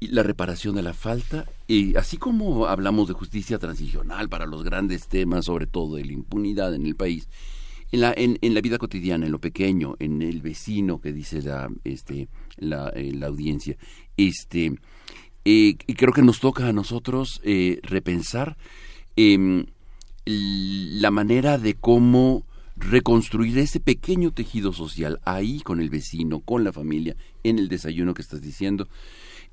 la 0.00 0.22
reparación 0.22 0.74
de 0.74 0.82
la 0.82 0.94
falta, 0.94 1.46
y 1.68 1.96
así 1.96 2.16
como 2.16 2.66
hablamos 2.66 3.08
de 3.08 3.14
justicia 3.14 3.58
transicional 3.58 4.28
para 4.28 4.46
los 4.46 4.64
grandes 4.64 5.08
temas, 5.08 5.44
sobre 5.44 5.66
todo 5.66 5.96
de 5.96 6.04
la 6.04 6.12
impunidad 6.12 6.74
en 6.74 6.86
el 6.86 6.96
país, 6.96 7.28
en 7.92 8.00
la, 8.00 8.14
en, 8.16 8.38
la 8.54 8.60
vida 8.60 8.78
cotidiana, 8.78 9.26
en 9.26 9.32
lo 9.32 9.40
pequeño, 9.40 9.96
en 9.98 10.22
el 10.22 10.40
vecino 10.40 11.00
que 11.00 11.12
dice 11.12 11.42
la, 11.42 11.68
este, 11.84 12.28
la, 12.56 12.88
eh, 12.90 13.12
la 13.12 13.26
audiencia, 13.26 13.76
este, 14.16 14.74
eh, 15.44 15.76
y 15.86 15.94
creo 15.94 16.12
que 16.12 16.22
nos 16.22 16.40
toca 16.40 16.68
a 16.68 16.72
nosotros 16.72 17.40
eh, 17.44 17.80
repensar 17.82 18.56
em, 19.16 19.66
la 20.24 21.10
manera 21.10 21.58
de 21.58 21.74
cómo 21.74 22.46
reconstruir 22.76 23.58
ese 23.58 23.80
pequeño 23.80 24.32
tejido 24.32 24.72
social 24.72 25.20
ahí 25.24 25.60
con 25.60 25.80
el 25.80 25.90
vecino, 25.90 26.40
con 26.40 26.64
la 26.64 26.72
familia, 26.72 27.16
en 27.42 27.58
el 27.58 27.68
desayuno 27.68 28.14
que 28.14 28.22
estás 28.22 28.40
diciendo. 28.40 28.88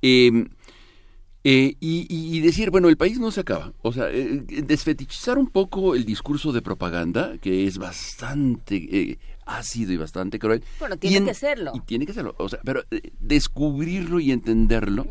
Eh, 0.02 0.46
y, 1.80 2.42
decir, 2.42 2.72
bueno, 2.72 2.90
el 2.90 2.98
país 2.98 3.20
no 3.20 3.32
se 3.32 3.40
acaba. 3.40 3.72
O 3.82 3.94
sea, 3.94 4.10
eh, 4.12 4.44
desfetichizar 4.66 5.38
un 5.38 5.48
poco 5.48 5.96
el 5.96 6.04
discurso 6.04 6.52
de 6.52 6.62
propaganda, 6.62 7.38
que 7.38 7.66
es 7.66 7.78
bastante 7.78 8.76
eh, 8.76 9.18
ácido 9.46 9.94
y 9.94 9.98
bastante 9.98 10.40
cruel. 10.40 10.62
Bueno, 10.80 10.98
tiene 10.98 11.26
que 11.26 11.34
serlo. 11.34 11.72
Y 11.74 11.80
tiene 11.82 12.06
que 12.06 12.14
serlo. 12.14 12.36
O 12.38 12.50
sea, 12.50 12.60
pero 12.66 12.84
descubrirlo 13.22 14.20
y 14.20 14.34
entenderlo, 14.34 15.08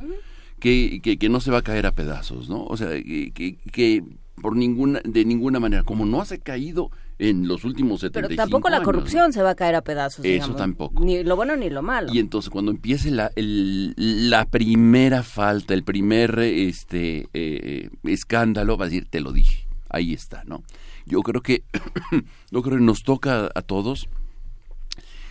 que, 0.60 1.00
que, 1.02 1.28
no 1.30 1.40
se 1.40 1.50
va 1.50 1.58
a 1.58 1.62
caer 1.62 1.86
a 1.86 1.94
pedazos, 1.94 2.50
¿no? 2.50 2.64
O 2.64 2.76
sea, 2.76 2.90
que, 2.90 3.32
que 3.32 4.04
por 4.42 4.56
ninguna, 4.56 5.00
de 5.04 5.24
ninguna 5.24 5.58
manera, 5.58 5.84
como 5.84 6.04
no 6.04 6.20
ha 6.20 6.26
caído 6.42 6.90
en 7.18 7.48
los 7.48 7.64
últimos 7.64 8.00
75 8.00 8.28
Pero 8.28 8.36
tampoco 8.36 8.68
la 8.68 8.82
corrupción 8.82 9.32
se 9.32 9.42
va 9.42 9.50
a 9.50 9.54
caer 9.54 9.74
a 9.74 9.82
pedazos. 9.82 10.24
Eso 10.24 10.54
tampoco. 10.54 11.02
Ni 11.02 11.22
lo 11.24 11.36
bueno 11.36 11.56
ni 11.56 11.70
lo 11.70 11.82
malo. 11.82 12.12
Y 12.12 12.18
entonces 12.18 12.50
cuando 12.50 12.70
empiece 12.70 13.10
la, 13.10 13.30
la 13.36 14.44
primera 14.44 15.22
falta, 15.22 15.74
el 15.74 15.82
primer 15.82 16.38
este 16.38 17.28
eh, 17.32 17.90
escándalo, 18.04 18.76
va 18.76 18.84
a 18.84 18.88
decir, 18.88 19.06
te 19.08 19.20
lo 19.20 19.32
dije, 19.32 19.66
ahí 19.88 20.12
está, 20.12 20.42
¿no? 20.44 20.62
Yo 21.06 21.22
creo 21.22 21.40
que, 21.40 21.64
yo 22.50 22.62
creo 22.62 22.78
que 22.78 22.84
nos 22.84 23.02
toca 23.02 23.50
a 23.54 23.62
todos, 23.62 24.08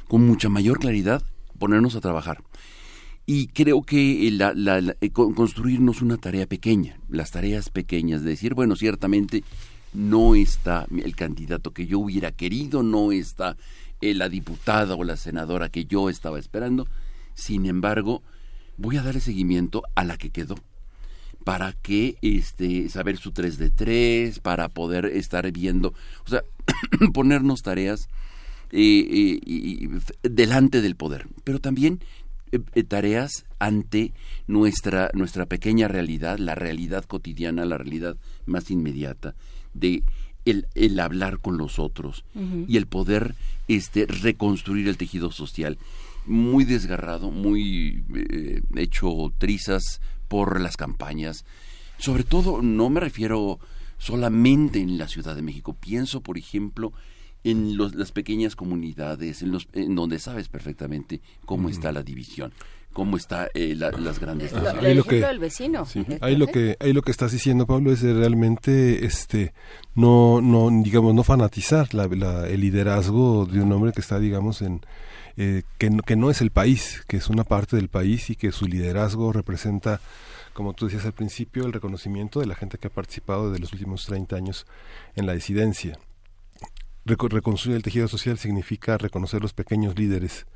con 0.07 0.25
mucha 0.25 0.49
mayor 0.49 0.79
claridad, 0.79 1.21
ponernos 1.59 1.95
a 1.95 2.01
trabajar. 2.01 2.43
Y 3.27 3.47
creo 3.47 3.81
que 3.81 4.29
la, 4.31 4.53
la, 4.53 4.95
eh, 5.01 5.09
construirnos 5.11 6.01
una 6.01 6.17
tarea 6.17 6.45
pequeña, 6.45 6.99
las 7.09 7.31
tareas 7.31 7.69
pequeñas, 7.69 8.23
de 8.23 8.29
decir, 8.29 8.53
bueno, 8.53 8.75
ciertamente 8.75 9.43
no 9.95 10.35
está 10.35 10.85
el 10.91 11.15
candidato 11.15 11.71
que 11.71 11.87
yo 11.87 11.99
hubiera 11.99 12.31
querido, 12.31 12.83
no 12.83 13.11
está 13.11 13.57
eh, 14.01 14.13
la 14.13 14.29
diputada 14.29 14.95
o 14.95 15.03
la 15.03 15.17
senadora 15.17 15.69
que 15.69 15.85
yo 15.85 16.09
estaba 16.09 16.37
esperando. 16.37 16.87
Sin 17.33 17.65
embargo, 17.65 18.21
voy 18.77 18.97
a 18.97 19.03
darle 19.03 19.21
seguimiento 19.21 19.83
a 19.95 20.03
la 20.03 20.17
que 20.17 20.29
quedó 20.29 20.55
para 21.43 21.73
que 21.73 22.17
este 22.21 22.89
saber 22.89 23.17
su 23.17 23.31
3 23.31 23.57
de 23.57 23.69
3, 23.69 24.39
para 24.39 24.67
poder 24.69 25.05
estar 25.05 25.49
viendo, 25.51 25.93
o 26.25 26.29
sea, 26.29 26.43
ponernos 27.13 27.61
tareas 27.61 28.09
eh, 28.71 29.39
eh, 29.45 29.89
delante 30.23 30.81
del 30.81 30.95
poder, 30.95 31.27
pero 31.43 31.59
también 31.59 31.99
tareas 32.87 33.45
ante 33.59 34.13
nuestra 34.47 35.11
nuestra 35.13 35.45
pequeña 35.45 35.87
realidad, 35.87 36.39
la 36.39 36.55
realidad 36.55 37.03
cotidiana, 37.05 37.65
la 37.65 37.77
realidad 37.77 38.17
más 38.45 38.71
inmediata 38.71 39.35
de 39.75 40.03
el, 40.45 40.67
el 40.75 40.99
hablar 40.99 41.39
con 41.39 41.57
los 41.57 41.79
otros 41.79 42.23
y 42.67 42.77
el 42.77 42.85
poder 42.85 43.35
este, 43.67 44.05
reconstruir 44.05 44.87
el 44.87 44.97
tejido 44.97 45.31
social. 45.31 45.77
Muy 46.25 46.65
desgarrado, 46.65 47.31
muy 47.31 48.03
eh, 48.15 48.61
hecho 48.75 49.31
trizas 49.37 50.01
por 50.27 50.59
las 50.59 50.77
campañas. 50.77 51.45
Sobre 51.97 52.23
todo, 52.23 52.61
no 52.61 52.89
me 52.89 52.99
refiero 52.99 53.59
solamente 53.97 54.79
en 54.79 54.97
la 54.97 55.07
Ciudad 55.07 55.35
de 55.35 55.41
México. 55.41 55.75
Pienso, 55.79 56.21
por 56.21 56.37
ejemplo, 56.37 56.93
en 57.43 57.77
las 57.77 58.11
pequeñas 58.11 58.55
comunidades, 58.55 59.43
en, 59.43 59.51
los, 59.51 59.67
en 59.73 59.93
donde 59.93 60.17
sabes 60.17 60.49
perfectamente 60.49 61.21
cómo 61.45 61.69
está 61.69 61.91
la 61.91 62.01
división 62.01 62.51
cómo 62.95 63.17
está 63.17 63.49
eh, 63.53 63.75
las 63.75 64.19
grandes 64.19 64.53
ahí 64.53 64.95
lo 64.95 65.03
que 65.03 65.19
del 65.19 65.37
vecino 65.37 65.85
ahí 66.21 66.37
lo 66.37 66.47
que 66.47 66.77
ahí 66.79 66.93
lo 66.93 67.01
que 67.01 67.11
estás 67.11 67.33
diciendo 67.33 67.67
Pablo 67.67 67.91
es 67.91 68.01
realmente 68.01 69.05
este 69.05 69.53
no 69.95 70.39
no 70.41 70.69
digamos 70.81 71.13
no 71.13 71.23
fanatizar 71.23 71.93
la, 71.93 72.05
el 72.47 72.61
liderazgo 72.61 73.45
de 73.45 73.59
un 73.59 73.71
hombre 73.73 73.91
que 73.91 73.99
está 73.99 74.17
digamos 74.17 74.61
en 74.61 74.81
eh, 75.35 75.63
que, 75.77 75.91
que 76.05 76.15
no 76.15 76.31
es 76.31 76.39
el 76.39 76.51
país 76.51 77.03
que 77.05 77.17
es 77.17 77.29
una 77.29 77.43
parte 77.43 77.75
del 77.75 77.89
país 77.89 78.29
y 78.29 78.37
que 78.37 78.53
su 78.53 78.65
liderazgo 78.65 79.33
representa 79.33 79.99
como 80.53 80.71
tú 80.71 80.85
decías 80.85 81.05
al 81.05 81.11
principio 81.11 81.65
el 81.65 81.73
reconocimiento 81.73 82.39
de 82.39 82.45
la 82.45 82.55
gente 82.55 82.77
que 82.77 82.87
ha 82.87 82.89
participado 82.89 83.51
de 83.51 83.59
los 83.59 83.73
últimos 83.73 84.05
30 84.05 84.37
años 84.37 84.65
en 85.15 85.25
la 85.25 85.33
disidencia. 85.33 85.99
Reconstruir 87.03 87.75
el 87.75 87.83
tejido 87.83 88.07
social 88.07 88.37
significa 88.37 88.97
reconocer 88.97 89.41
los 89.41 89.51
pequeños 89.51 89.99
líderes 89.99 90.47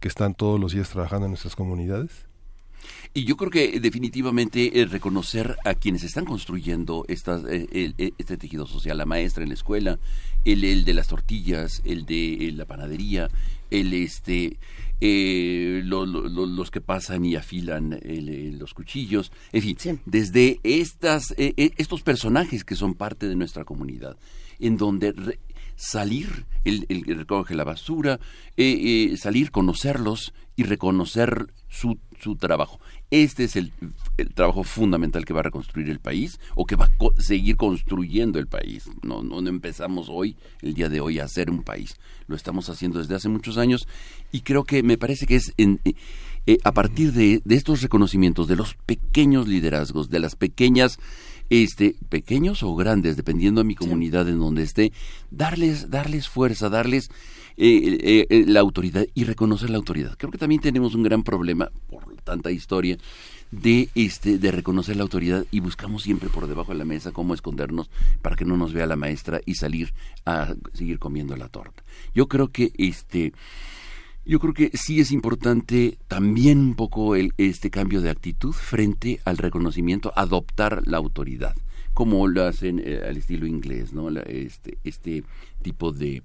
que 0.00 0.08
están 0.08 0.34
todos 0.34 0.58
los 0.58 0.72
días 0.72 0.90
trabajando 0.90 1.26
en 1.26 1.32
nuestras 1.32 1.56
comunidades? 1.56 2.28
Y 3.14 3.24
yo 3.24 3.36
creo 3.36 3.50
que 3.50 3.80
definitivamente 3.80 4.80
eh, 4.80 4.86
reconocer 4.86 5.56
a 5.64 5.74
quienes 5.74 6.04
están 6.04 6.24
construyendo 6.24 7.04
estas, 7.08 7.42
eh, 7.48 8.12
este 8.18 8.36
tejido 8.36 8.66
social, 8.66 8.98
la 8.98 9.06
maestra 9.06 9.42
en 9.42 9.48
la 9.48 9.54
escuela, 9.54 9.98
el, 10.44 10.64
el 10.64 10.84
de 10.84 10.94
las 10.94 11.08
tortillas, 11.08 11.82
el 11.84 12.04
de 12.04 12.52
la 12.54 12.64
panadería, 12.66 13.28
el 13.70 13.92
este 13.94 14.56
eh, 15.00 15.82
los 15.84 16.70
que 16.70 16.80
pasan 16.80 17.24
y 17.24 17.36
afilan 17.36 17.98
los 18.58 18.74
cuchillos, 18.74 19.32
en 19.52 19.62
fin, 19.62 20.00
desde 20.06 20.60
estas, 20.64 21.34
estos 21.36 22.02
personajes 22.02 22.64
que 22.64 22.74
son 22.74 22.94
parte 22.94 23.28
de 23.28 23.36
nuestra 23.36 23.64
comunidad, 23.64 24.16
en 24.58 24.76
donde 24.76 25.38
salir, 25.78 26.44
el, 26.64 26.86
el 26.88 27.04
que 27.04 27.14
recoge 27.14 27.54
la 27.54 27.62
basura, 27.62 28.18
eh, 28.56 29.10
eh, 29.12 29.16
salir, 29.16 29.52
conocerlos 29.52 30.34
y 30.56 30.64
reconocer 30.64 31.52
su, 31.68 31.98
su 32.20 32.34
trabajo. 32.34 32.80
Este 33.10 33.44
es 33.44 33.54
el, 33.54 33.72
trabajo 34.34 34.64
fundamental 34.64 35.24
que 35.24 35.32
va 35.32 35.40
a 35.40 35.44
reconstruir 35.44 35.88
el 35.88 36.00
país 36.00 36.40
o 36.56 36.66
que 36.66 36.74
va 36.74 36.86
a 36.86 37.22
seguir 37.22 37.56
construyendo 37.56 38.40
el 38.40 38.48
país. 38.48 38.90
No, 39.02 39.22
no, 39.22 39.38
empezamos 39.48 40.08
hoy, 40.10 40.36
el 40.62 40.74
día 40.74 40.88
de 40.88 41.00
hoy, 41.00 41.20
a 41.20 41.24
hacer 41.24 41.48
un 41.48 41.62
país. 41.62 41.96
Lo 42.26 42.34
estamos 42.34 42.68
haciendo 42.68 42.98
desde 42.98 43.14
hace 43.14 43.28
muchos 43.28 43.56
años 43.56 43.86
y 44.32 44.40
creo 44.40 44.64
que 44.64 44.82
me 44.82 44.98
parece 44.98 45.26
que 45.26 45.36
es 45.36 45.54
en, 45.58 45.80
eh, 45.84 46.58
a 46.64 46.72
partir 46.72 47.12
de, 47.12 47.40
de 47.44 47.54
estos 47.54 47.82
reconocimientos, 47.82 48.48
de 48.48 48.56
los 48.56 48.74
pequeños 48.74 49.46
liderazgos, 49.46 50.10
de 50.10 50.18
las 50.18 50.34
pequeñas 50.34 50.98
este, 51.50 51.96
pequeños 52.08 52.62
o 52.62 52.74
grandes, 52.74 53.16
dependiendo 53.16 53.60
de 53.60 53.66
mi 53.66 53.74
comunidad 53.74 54.28
en 54.28 54.38
donde 54.38 54.62
esté, 54.62 54.92
darles, 55.30 55.90
darles 55.90 56.28
fuerza, 56.28 56.68
darles 56.68 57.10
eh, 57.56 57.98
eh, 58.00 58.26
eh, 58.30 58.44
la 58.46 58.60
autoridad 58.60 59.06
y 59.14 59.24
reconocer 59.24 59.70
la 59.70 59.78
autoridad. 59.78 60.16
Creo 60.16 60.30
que 60.30 60.38
también 60.38 60.60
tenemos 60.60 60.94
un 60.94 61.02
gran 61.02 61.22
problema, 61.22 61.70
por 61.90 62.04
tanta 62.22 62.50
historia, 62.50 62.98
de 63.50 63.88
este 63.94 64.38
de 64.38 64.52
reconocer 64.52 64.96
la 64.96 65.02
autoridad 65.02 65.46
y 65.50 65.60
buscamos 65.60 66.02
siempre 66.02 66.28
por 66.28 66.46
debajo 66.46 66.72
de 66.72 66.78
la 66.78 66.84
mesa 66.84 67.12
cómo 67.12 67.32
escondernos 67.32 67.88
para 68.20 68.36
que 68.36 68.44
no 68.44 68.58
nos 68.58 68.74
vea 68.74 68.86
la 68.86 68.96
maestra 68.96 69.40
y 69.46 69.54
salir 69.54 69.94
a 70.26 70.54
seguir 70.74 70.98
comiendo 70.98 71.34
la 71.36 71.48
torta. 71.48 71.82
Yo 72.14 72.28
creo 72.28 72.48
que 72.48 72.72
este 72.76 73.32
yo 74.24 74.38
creo 74.40 74.54
que 74.54 74.70
sí 74.74 75.00
es 75.00 75.10
importante 75.10 75.98
también 76.06 76.58
un 76.58 76.74
poco 76.74 77.16
el, 77.16 77.32
este 77.38 77.70
cambio 77.70 78.00
de 78.00 78.10
actitud 78.10 78.52
frente 78.52 79.20
al 79.24 79.38
reconocimiento, 79.38 80.12
adoptar 80.16 80.82
la 80.86 80.98
autoridad, 80.98 81.54
como 81.94 82.26
lo 82.28 82.44
hacen 82.44 82.80
eh, 82.84 83.00
al 83.08 83.16
estilo 83.16 83.46
inglés, 83.46 83.92
¿no? 83.92 84.10
este, 84.10 84.78
este 84.84 85.24
tipo 85.62 85.92
de 85.92 86.22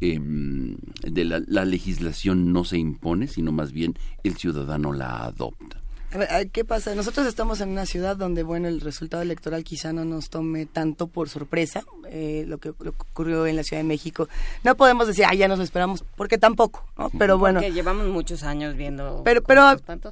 em, 0.00 0.76
de 1.02 1.24
la, 1.24 1.42
la, 1.46 1.64
legislación 1.64 2.52
no 2.52 2.64
se 2.64 2.78
impone, 2.78 3.26
sino 3.26 3.52
más 3.52 3.72
bien 3.72 3.94
el 4.22 4.36
ciudadano 4.36 4.92
la 4.92 5.24
adopta. 5.24 5.80
¿Qué 6.52 6.64
pasa? 6.64 6.94
Nosotros 6.94 7.26
estamos 7.26 7.60
en 7.60 7.68
una 7.68 7.86
ciudad 7.86 8.16
donde, 8.16 8.42
bueno, 8.42 8.66
el 8.66 8.80
resultado 8.80 9.22
electoral 9.22 9.62
quizá 9.62 9.92
no 9.92 10.04
nos 10.04 10.28
tome 10.28 10.66
tanto 10.66 11.06
por 11.06 11.28
sorpresa, 11.28 11.84
eh, 12.08 12.44
lo, 12.48 12.58
que, 12.58 12.70
ocurrió 12.70 13.46
en 13.46 13.54
la 13.54 13.62
Ciudad 13.62 13.82
de 13.82 13.88
México. 13.88 14.28
No 14.64 14.74
podemos 14.74 15.06
decir, 15.06 15.24
ah, 15.28 15.34
ya 15.34 15.46
nos 15.46 15.58
lo 15.58 15.64
esperamos, 15.64 16.04
porque 16.16 16.36
tampoco, 16.36 16.84
¿no? 16.98 17.10
Pero 17.16 17.38
bueno. 17.38 17.60
Porque 17.60 17.72
llevamos 17.72 18.08
muchos 18.08 18.42
años 18.42 18.76
viendo. 18.76 19.22
Pero, 19.24 19.42
pero 19.42 19.62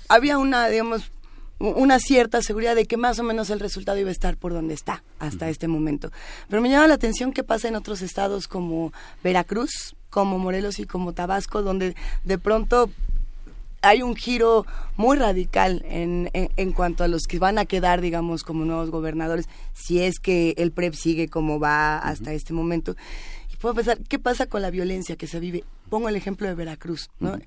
había 0.08 0.38
una, 0.38 0.68
digamos, 0.68 1.10
una 1.58 1.98
cierta 1.98 2.42
seguridad 2.42 2.76
de 2.76 2.86
que 2.86 2.96
más 2.96 3.18
o 3.18 3.24
menos 3.24 3.50
el 3.50 3.58
resultado 3.58 3.98
iba 3.98 4.10
a 4.10 4.12
estar 4.12 4.36
por 4.36 4.52
donde 4.52 4.74
está 4.74 5.02
hasta 5.18 5.48
este 5.48 5.66
momento. 5.66 6.12
Pero 6.48 6.62
me 6.62 6.70
llama 6.70 6.86
la 6.86 6.94
atención 6.94 7.32
qué 7.32 7.42
pasa 7.42 7.66
en 7.66 7.74
otros 7.74 8.02
estados 8.02 8.46
como 8.46 8.92
Veracruz, 9.24 9.96
como 10.10 10.38
Morelos 10.38 10.78
y 10.78 10.86
como 10.86 11.12
Tabasco, 11.12 11.62
donde 11.62 11.96
de 12.22 12.38
pronto 12.38 12.90
hay 13.82 14.02
un 14.02 14.16
giro 14.16 14.66
muy 14.96 15.16
radical 15.16 15.82
en, 15.88 16.30
en, 16.32 16.72
cuanto 16.72 17.04
a 17.04 17.08
los 17.08 17.26
que 17.26 17.38
van 17.38 17.58
a 17.58 17.64
quedar, 17.64 18.00
digamos, 18.00 18.42
como 18.42 18.64
nuevos 18.64 18.90
gobernadores, 18.90 19.48
si 19.72 20.02
es 20.02 20.18
que 20.18 20.54
el 20.58 20.72
PREP 20.72 20.94
sigue 20.94 21.28
como 21.28 21.60
va 21.60 21.98
hasta 21.98 22.32
este 22.32 22.52
momento. 22.52 22.96
Y 23.52 23.56
puedo 23.56 23.74
pensar, 23.74 23.98
¿qué 24.08 24.18
pasa 24.18 24.46
con 24.46 24.62
la 24.62 24.70
violencia 24.70 25.16
que 25.16 25.26
se 25.26 25.40
vive? 25.40 25.64
Pongo 25.88 26.08
el 26.08 26.16
ejemplo 26.16 26.48
de 26.48 26.54
Veracruz, 26.54 27.10
¿no? 27.20 27.38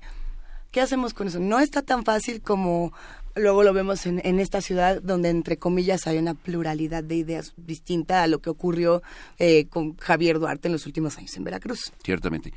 ¿Qué 0.70 0.80
hacemos 0.80 1.12
con 1.12 1.28
eso? 1.28 1.38
No 1.38 1.60
está 1.60 1.82
tan 1.82 2.02
fácil 2.02 2.40
como 2.40 2.94
luego 3.36 3.62
lo 3.62 3.72
vemos 3.72 4.06
en, 4.06 4.20
en, 4.24 4.40
esta 4.40 4.60
ciudad 4.60 5.00
donde 5.02 5.30
entre 5.30 5.56
comillas 5.56 6.06
hay 6.06 6.18
una 6.18 6.34
pluralidad 6.34 7.04
de 7.04 7.16
ideas 7.16 7.54
distinta 7.56 8.22
a 8.22 8.26
lo 8.26 8.40
que 8.40 8.50
ocurrió 8.50 9.02
eh, 9.38 9.66
con 9.66 9.96
Javier 9.96 10.38
Duarte 10.38 10.68
en 10.68 10.72
los 10.72 10.86
últimos 10.86 11.18
años 11.18 11.36
en 11.36 11.44
Veracruz. 11.44 11.92
Ciertamente. 12.04 12.52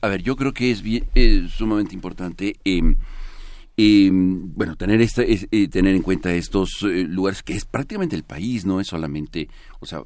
a 0.00 0.08
ver, 0.08 0.22
yo 0.22 0.36
creo 0.36 0.52
que 0.52 0.70
es, 0.70 0.82
bien, 0.82 1.06
es 1.14 1.50
sumamente 1.50 1.94
importante 1.94 2.56
eh, 2.64 2.94
bueno 4.12 4.76
tener 4.76 5.00
esta, 5.00 5.22
eh, 5.22 5.68
tener 5.68 5.94
en 5.94 6.02
cuenta 6.02 6.32
estos 6.34 6.82
eh, 6.82 7.04
lugares 7.08 7.42
que 7.42 7.54
es 7.54 7.64
prácticamente 7.64 8.16
el 8.16 8.24
país, 8.24 8.66
no 8.66 8.80
es 8.80 8.88
solamente, 8.88 9.48
o 9.78 9.86
sea, 9.86 10.02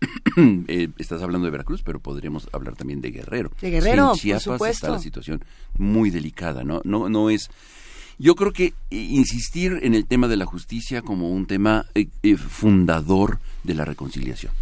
eh, 0.68 0.88
estás 0.98 1.22
hablando 1.22 1.46
de 1.46 1.50
Veracruz, 1.50 1.82
pero 1.82 2.00
podríamos 2.00 2.48
hablar 2.52 2.76
también 2.76 3.00
de 3.00 3.10
Guerrero. 3.10 3.50
De 3.60 3.70
Guerrero, 3.70 4.12
en 4.12 4.18
Chiapas 4.18 4.44
por 4.44 4.54
supuesto. 4.54 4.86
está 4.86 4.90
la 4.90 4.98
situación 4.98 5.44
muy 5.78 6.10
delicada, 6.10 6.64
¿no? 6.64 6.82
No, 6.84 7.08
no 7.08 7.30
es. 7.30 7.50
Yo 8.18 8.34
creo 8.34 8.52
que 8.52 8.74
eh, 8.90 8.96
insistir 8.96 9.78
en 9.82 9.94
el 9.94 10.06
tema 10.06 10.28
de 10.28 10.36
la 10.36 10.46
justicia 10.46 11.02
como 11.02 11.30
un 11.30 11.46
tema 11.46 11.86
eh, 11.94 12.08
eh, 12.22 12.36
fundador 12.36 13.40
de 13.62 13.74
la 13.74 13.84
reconciliación. 13.84 14.52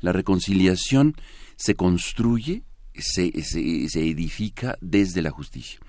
La 0.00 0.12
reconciliación 0.12 1.14
se 1.56 1.74
construye, 1.74 2.62
se, 2.94 3.42
se, 3.42 3.88
se 3.88 4.08
edifica 4.08 4.76
desde 4.80 5.22
la 5.22 5.30
justicia. 5.30 5.80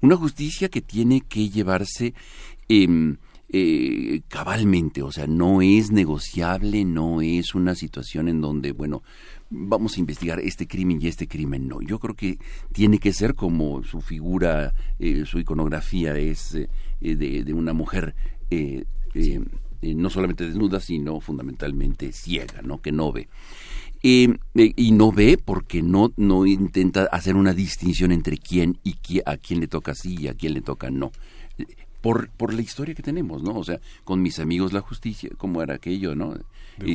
Una 0.00 0.16
justicia 0.16 0.68
que 0.68 0.80
tiene 0.80 1.20
que 1.20 1.50
llevarse 1.50 2.14
em, 2.68 3.16
eh, 3.50 4.20
cabalmente, 4.28 5.02
o 5.02 5.10
sea, 5.10 5.26
no 5.26 5.62
es 5.62 5.90
negociable, 5.90 6.84
no 6.84 7.22
es 7.22 7.54
una 7.54 7.74
situación 7.74 8.28
en 8.28 8.42
donde, 8.42 8.72
bueno, 8.72 9.02
vamos 9.50 9.96
a 9.96 10.00
investigar 10.00 10.40
este 10.40 10.66
crimen 10.66 10.98
y 11.00 11.06
este 11.08 11.26
crimen, 11.26 11.68
no. 11.68 11.80
Yo 11.80 11.98
creo 11.98 12.14
que 12.14 12.38
tiene 12.72 12.98
que 12.98 13.12
ser 13.12 13.34
como 13.34 13.82
su 13.82 14.00
figura, 14.00 14.74
eh, 14.98 15.24
su 15.26 15.38
iconografía 15.38 16.16
es 16.16 16.54
eh, 16.54 16.68
de, 17.00 17.44
de, 17.44 17.52
una 17.54 17.72
mujer 17.72 18.14
eh, 18.50 18.84
eh, 19.14 19.40
eh, 19.82 19.94
no 19.94 20.10
solamente 20.10 20.46
desnuda, 20.46 20.80
sino 20.80 21.20
fundamentalmente 21.20 22.12
ciega, 22.12 22.60
¿no? 22.62 22.80
Que 22.80 22.92
no 22.92 23.10
ve. 23.12 23.28
Eh, 24.02 24.28
eh, 24.54 24.72
y 24.76 24.92
no 24.92 25.10
ve 25.10 25.38
porque 25.44 25.82
no, 25.82 26.12
no 26.16 26.46
intenta 26.46 27.04
hacer 27.10 27.34
una 27.34 27.52
distinción 27.52 28.12
entre 28.12 28.38
quién 28.38 28.78
y 28.84 28.94
qui- 28.94 29.22
a 29.26 29.36
quién 29.36 29.60
le 29.60 29.66
toca 29.66 29.94
sí 29.94 30.16
y 30.20 30.28
a 30.28 30.34
quién 30.34 30.54
le 30.54 30.60
toca 30.60 30.90
no. 30.90 31.10
Por, 32.00 32.28
por 32.30 32.54
la 32.54 32.62
historia 32.62 32.94
que 32.94 33.02
tenemos, 33.02 33.42
¿no? 33.42 33.56
O 33.58 33.64
sea, 33.64 33.80
con 34.04 34.22
mis 34.22 34.38
amigos 34.38 34.72
la 34.72 34.80
justicia, 34.82 35.30
como 35.36 35.62
era 35.64 35.74
aquello, 35.74 36.14
¿no? 36.14 36.34
De 36.34 36.42
Y-. 36.86 36.94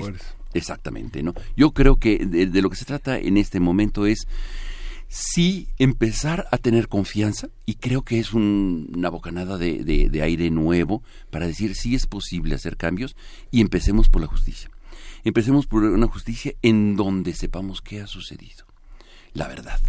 exactamente, 0.53 1.23
¿no? 1.23 1.33
Yo 1.55 1.71
creo 1.71 1.95
que 1.95 2.25
de, 2.25 2.61
lo 2.61 2.69
que 2.69 2.75
se 2.75 2.85
trata 2.85 3.17
en 3.17 3.37
este 3.37 3.59
momento 3.59 4.05
es 4.05 4.27
sí 5.07 5.67
empezar 5.77 6.47
a 6.51 6.57
tener 6.57 6.87
confianza 6.87 7.49
y 7.65 7.75
creo 7.75 8.01
que 8.03 8.19
es 8.19 8.33
un- 8.33 8.91
una 8.95 9.09
bocanada 9.09 9.57
de, 9.57 9.83
de- 9.83 10.09
de 10.09 10.21
aire 10.23 10.49
nuevo 10.49 11.03
para 11.29 11.45
decir 11.47 11.75
si 11.75 11.93
es 11.95 12.07
posible 12.07 12.55
hacer 12.55 12.77
cambios 12.77 13.15
y 13.51 13.61
empecemos 13.61 14.09
por 14.09 14.21
la 14.21 14.27
justicia. 14.27 14.69
Empecemos 15.23 15.67
por 15.67 15.83
una 15.83 16.07
justicia 16.07 16.53
en 16.61 16.95
donde 16.95 17.33
sepamos 17.33 17.81
qué 17.81 18.01
ha 18.01 18.07
sucedido. 18.07 18.65
La 19.33 19.47
verdad, 19.47 19.79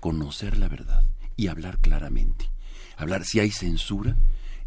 conocer 0.00 0.58
la 0.58 0.68
verdad 0.68 1.04
y 1.36 1.46
hablar 1.46 1.78
claramente. 1.78 2.50
Hablar 2.96 3.24
si 3.24 3.38
hay 3.40 3.50
censura, 3.50 4.16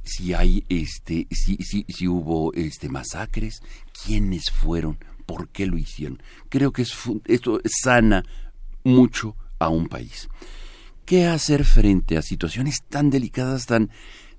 si 0.04 0.34
hay 0.34 0.64
este 0.70 1.28
si 1.32 1.58
si, 1.58 1.86
si 1.88 2.08
hubo 2.08 2.54
este 2.54 2.90
masacres, 2.90 3.62
quiénes 4.06 4.50
fueron, 4.50 4.98
por 5.32 5.48
qué 5.50 5.66
lo 5.66 5.78
hicieron. 5.78 6.22
Creo 6.50 6.72
que 6.74 6.82
es 6.82 6.94
esto 7.26 7.62
sana 7.84 8.26
mucho 8.84 9.38
a 9.60 9.70
un 9.70 9.88
país. 9.88 10.28
¿Qué 11.06 11.26
hacer 11.26 11.64
frente 11.64 12.18
a 12.18 12.22
situaciones 12.22 12.80
tan 12.90 13.10
delicadas, 13.10 13.66
tan 13.66 13.90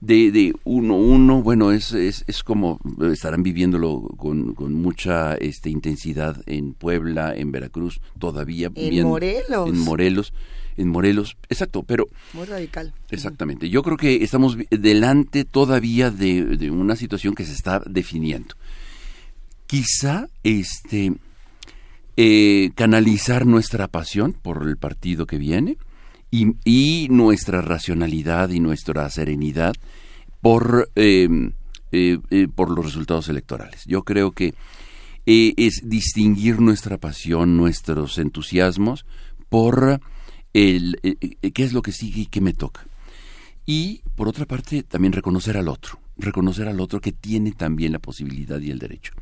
de, 0.00 0.30
de 0.30 0.52
uno 0.64 0.96
uno? 0.96 1.42
Bueno, 1.42 1.72
es, 1.72 1.92
es, 1.92 2.24
es 2.26 2.42
como 2.42 2.78
estarán 3.10 3.42
viviéndolo 3.42 4.02
con, 4.18 4.54
con 4.54 4.74
mucha 4.74 5.34
este, 5.36 5.70
intensidad 5.70 6.42
en 6.46 6.74
Puebla, 6.74 7.34
en 7.34 7.52
Veracruz, 7.52 8.00
todavía. 8.18 8.70
En 8.74 8.90
bien- 8.90 9.06
Morelos. 9.06 9.68
En 9.68 9.78
Morelos, 9.78 10.32
en 10.76 10.88
Morelos, 10.88 11.36
exacto, 11.48 11.82
pero 11.82 12.06
Muy 12.34 12.44
radical. 12.46 12.92
Exactamente. 13.10 13.68
Yo 13.70 13.82
creo 13.82 13.96
que 13.96 14.22
estamos 14.24 14.56
delante 14.70 15.44
todavía 15.44 16.10
de, 16.10 16.56
de 16.56 16.70
una 16.70 16.96
situación 16.96 17.34
que 17.34 17.44
se 17.44 17.52
está 17.52 17.82
definiendo. 17.88 18.54
Quizá 19.72 20.28
este 20.42 21.14
eh, 22.18 22.72
canalizar 22.74 23.46
nuestra 23.46 23.88
pasión 23.88 24.34
por 24.34 24.68
el 24.68 24.76
partido 24.76 25.24
que 25.24 25.38
viene 25.38 25.78
y, 26.30 27.08
nuestra 27.08 27.62
racionalidad 27.62 28.50
y 28.50 28.60
nuestra 28.60 29.08
serenidad 29.08 29.72
por, 30.42 30.90
eh, 30.94 31.26
eh, 31.90 32.18
eh, 32.28 32.48
por 32.54 32.70
los 32.70 32.84
resultados 32.84 33.30
electorales. 33.30 33.86
Yo 33.86 34.02
creo 34.02 34.32
que 34.32 34.52
eh, 35.24 35.54
es 35.56 35.80
distinguir 35.88 36.60
nuestra 36.60 36.98
pasión, 36.98 37.56
nuestros 37.56 38.18
entusiasmos 38.18 39.06
por 39.48 40.02
el, 40.52 40.98
qué 41.00 41.64
es 41.64 41.72
lo 41.72 41.80
que 41.80 41.92
sigue 41.92 42.20
y 42.20 42.26
qué 42.26 42.42
me 42.42 42.52
toca. 42.52 42.84
Y 43.64 44.02
por 44.16 44.28
otra 44.28 44.44
parte, 44.44 44.82
también 44.82 45.14
reconocer 45.14 45.56
al 45.56 45.68
otro, 45.68 45.98
reconocer 46.18 46.68
al 46.68 46.78
otro 46.78 47.00
que 47.00 47.12
tiene 47.12 47.52
también 47.52 47.92
la 47.92 48.00
posibilidad 48.00 48.60
y 48.60 48.70
el 48.70 48.78
derecho. 48.78 49.14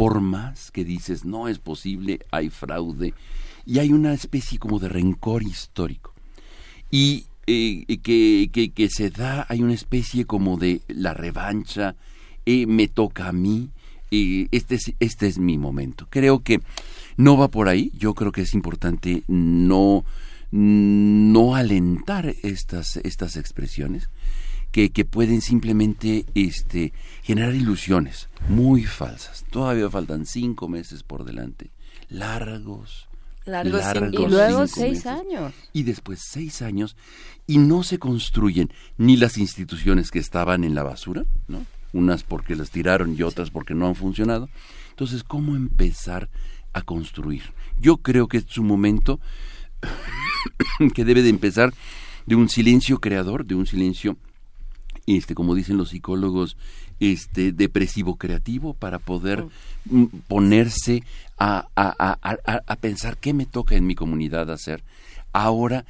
Por 0.00 0.22
más 0.22 0.70
que 0.70 0.82
dices, 0.82 1.26
no 1.26 1.46
es 1.46 1.58
posible, 1.58 2.20
hay 2.30 2.48
fraude, 2.48 3.12
y 3.66 3.80
hay 3.80 3.92
una 3.92 4.14
especie 4.14 4.58
como 4.58 4.78
de 4.78 4.88
rencor 4.88 5.42
histórico. 5.42 6.14
Y 6.90 7.26
eh, 7.46 7.84
que, 8.02 8.48
que, 8.50 8.70
que 8.70 8.88
se 8.88 9.10
da, 9.10 9.44
hay 9.46 9.62
una 9.62 9.74
especie 9.74 10.24
como 10.24 10.56
de 10.56 10.80
la 10.88 11.12
revancha, 11.12 11.96
eh, 12.46 12.64
me 12.64 12.88
toca 12.88 13.28
a 13.28 13.32
mí, 13.32 13.68
este, 14.10 14.76
es, 14.76 14.94
este 15.00 15.26
es 15.26 15.38
mi 15.38 15.58
momento. 15.58 16.06
Creo 16.08 16.42
que 16.42 16.62
no 17.18 17.36
va 17.36 17.48
por 17.48 17.68
ahí, 17.68 17.92
yo 17.94 18.14
creo 18.14 18.32
que 18.32 18.40
es 18.40 18.54
importante 18.54 19.22
no, 19.28 20.06
no 20.50 21.54
alentar 21.54 22.34
estas, 22.42 22.96
estas 23.04 23.36
expresiones 23.36 24.08
que, 24.70 24.90
que 24.90 25.04
pueden 25.04 25.40
simplemente 25.40 26.24
este, 26.34 26.92
generar 27.30 27.54
ilusiones 27.54 28.28
muy 28.48 28.82
falsas. 28.82 29.44
Todavía 29.50 29.88
faltan 29.88 30.26
cinco 30.26 30.66
meses 30.66 31.04
por 31.04 31.24
delante, 31.24 31.70
largos. 32.08 33.08
Largos 33.44 33.80
largos 33.80 34.12
y 34.12 34.26
luego 34.26 34.66
seis 34.66 35.04
meses. 35.04 35.06
años. 35.06 35.54
Y 35.72 35.84
después 35.84 36.18
seis 36.28 36.60
años 36.60 36.96
y 37.46 37.58
no 37.58 37.84
se 37.84 38.00
construyen 38.00 38.72
ni 38.98 39.16
las 39.16 39.38
instituciones 39.38 40.10
que 40.10 40.18
estaban 40.18 40.64
en 40.64 40.74
la 40.74 40.82
basura, 40.82 41.24
¿no? 41.46 41.64
Unas 41.92 42.24
porque 42.24 42.56
las 42.56 42.70
tiraron 42.70 43.14
y 43.16 43.22
otras 43.22 43.50
porque 43.50 43.74
no 43.74 43.86
han 43.86 43.94
funcionado. 43.94 44.48
Entonces, 44.90 45.22
¿cómo 45.22 45.54
empezar 45.54 46.28
a 46.72 46.82
construir? 46.82 47.44
Yo 47.78 47.98
creo 47.98 48.26
que 48.26 48.38
es 48.38 48.58
un 48.58 48.66
momento 48.66 49.20
que 50.94 51.04
debe 51.04 51.22
de 51.22 51.28
empezar 51.28 51.72
de 52.26 52.34
un 52.34 52.48
silencio 52.48 52.98
creador, 52.98 53.46
de 53.46 53.54
un 53.54 53.66
silencio, 53.66 54.16
este, 55.06 55.36
como 55.36 55.54
dicen 55.54 55.76
los 55.76 55.90
psicólogos, 55.90 56.56
este, 57.00 57.52
depresivo 57.52 58.16
creativo 58.16 58.74
para 58.74 58.98
poder 58.98 59.44
mm, 59.86 60.04
ponerse 60.28 61.02
a, 61.38 61.66
a- 61.74 62.18
a- 62.22 62.60
a- 62.66 62.76
pensar 62.76 63.16
qué 63.18 63.32
me 63.32 63.46
toca 63.46 63.74
en 63.74 63.86
mi 63.86 63.94
comunidad 63.94 64.50
hacer. 64.50 64.84
Ahora 65.32 65.84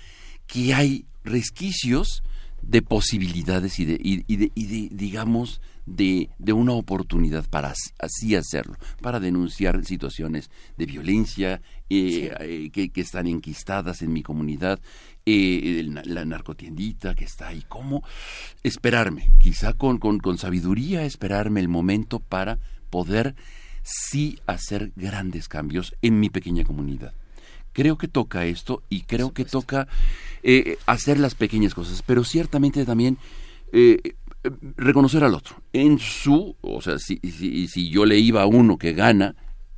que 0.47 0.73
hay 0.75 1.05
resquicios 1.25 2.23
de 2.63 2.83
posibilidades 2.83 3.79
y 3.81 3.85
de, 3.85 3.95
y, 4.03 4.25
y 4.33 4.37
de, 4.37 4.53
y 4.55 4.67
de, 4.67 4.95
digamos, 4.95 5.61
de, 5.87 6.29
de 6.39 6.53
una 6.53 6.73
oportunidad 6.73 7.49
para 7.49 7.71
as- 7.71 7.95
así 7.99 8.37
hacerlo, 8.37 8.77
para 9.01 9.19
denunciar 9.19 9.85
situaciones 9.85 10.51
de 10.77 10.87
violencia 10.87 11.63
eh, 11.89 12.33
eh, 12.41 12.71
que, 12.73 12.91
que 12.91 13.01
están 13.01 13.27
enquistadas 13.27 14.03
en 14.03 14.13
mi 14.13 14.23
comunidad, 14.23 14.79
eh, 15.27 15.81
el 15.81 16.01
la 16.05 16.25
narcotiendita 16.25 17.15
que 17.15 17.25
está 17.25 17.49
ahí, 17.49 17.65
cómo 17.69 18.03
esperarme, 18.63 19.31
quizá 19.39 19.73
con, 19.73 19.99
con, 19.99 20.19
con 20.19 20.39
sabiduría 20.39 21.05
esperarme 21.05 21.61
el 21.61 21.69
momento 21.69 22.21
para 22.21 22.59
poder 22.91 23.35
sí 23.83 24.39
hacer 24.47 24.93
grandes 24.97 25.49
cambios 25.49 25.95
en 26.03 26.21
mi 26.21 26.31
pequeña 26.31 26.65
comunidad. 26.65 27.15
Creo 27.73 27.97
que 27.97 28.09
toca 28.09 28.47
esto 28.47 28.83
y 28.89 29.03
creo 29.03 29.33
que 29.33 29.45
toca 29.45 29.87
eh, 30.43 30.77
hacer 30.87 31.19
las 31.19 31.35
pequeñas 31.35 31.75
cosas, 31.75 32.03
pero 32.05 32.25
ciertamente 32.25 32.85
también 32.85 33.17
eh, 33.73 34.01
eh, 34.03 34.51
reconocer 34.77 35.23
al 35.23 35.35
otro. 35.35 35.63
En 35.73 35.99
su, 35.99 36.57
o 36.61 36.83
sea, 36.83 36.99
si, 36.99 37.19
si, 37.19 37.69
si 37.69 37.89
yo 37.89 38.05
le 38.05 38.19
iba 38.19 38.43
a 38.43 38.47
uno 38.47 38.77
que 38.77 38.93
gana, 38.93 39.37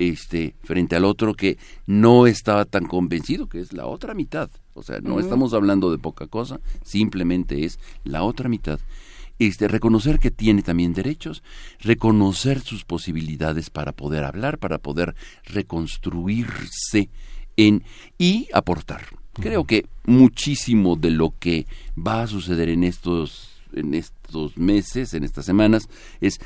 este, 0.09 0.55
frente 0.63 0.95
al 0.95 1.05
otro 1.05 1.33
que 1.33 1.57
no 1.85 2.27
estaba 2.27 2.65
tan 2.65 2.85
convencido, 2.85 3.47
que 3.47 3.59
es 3.59 3.73
la 3.73 3.85
otra 3.85 4.13
mitad, 4.13 4.49
o 4.73 4.83
sea, 4.83 4.99
no 5.01 5.19
estamos 5.19 5.53
hablando 5.53 5.91
de 5.91 5.97
poca 5.97 6.27
cosa, 6.27 6.59
simplemente 6.83 7.65
es 7.65 7.79
la 8.03 8.23
otra 8.23 8.49
mitad. 8.49 8.79
Este, 9.39 9.67
reconocer 9.67 10.19
que 10.19 10.31
tiene 10.31 10.61
también 10.61 10.93
derechos, 10.93 11.43
reconocer 11.79 12.61
sus 12.61 12.85
posibilidades 12.85 13.69
para 13.69 13.91
poder 13.91 14.23
hablar, 14.23 14.59
para 14.59 14.77
poder 14.77 15.15
reconstruirse 15.43 17.09
en 17.57 17.83
y 18.17 18.47
aportar. 18.53 19.01
Creo 19.33 19.65
que 19.65 19.87
muchísimo 20.05 20.95
de 20.95 21.09
lo 21.09 21.33
que 21.39 21.65
va 21.97 22.21
a 22.21 22.27
suceder 22.27 22.69
en 22.69 22.83
estos 22.83 23.49
en 23.75 23.95
estos 23.95 24.55
meses, 24.57 25.15
en 25.15 25.23
estas 25.23 25.45
semanas 25.45 25.89
es 26.21 26.39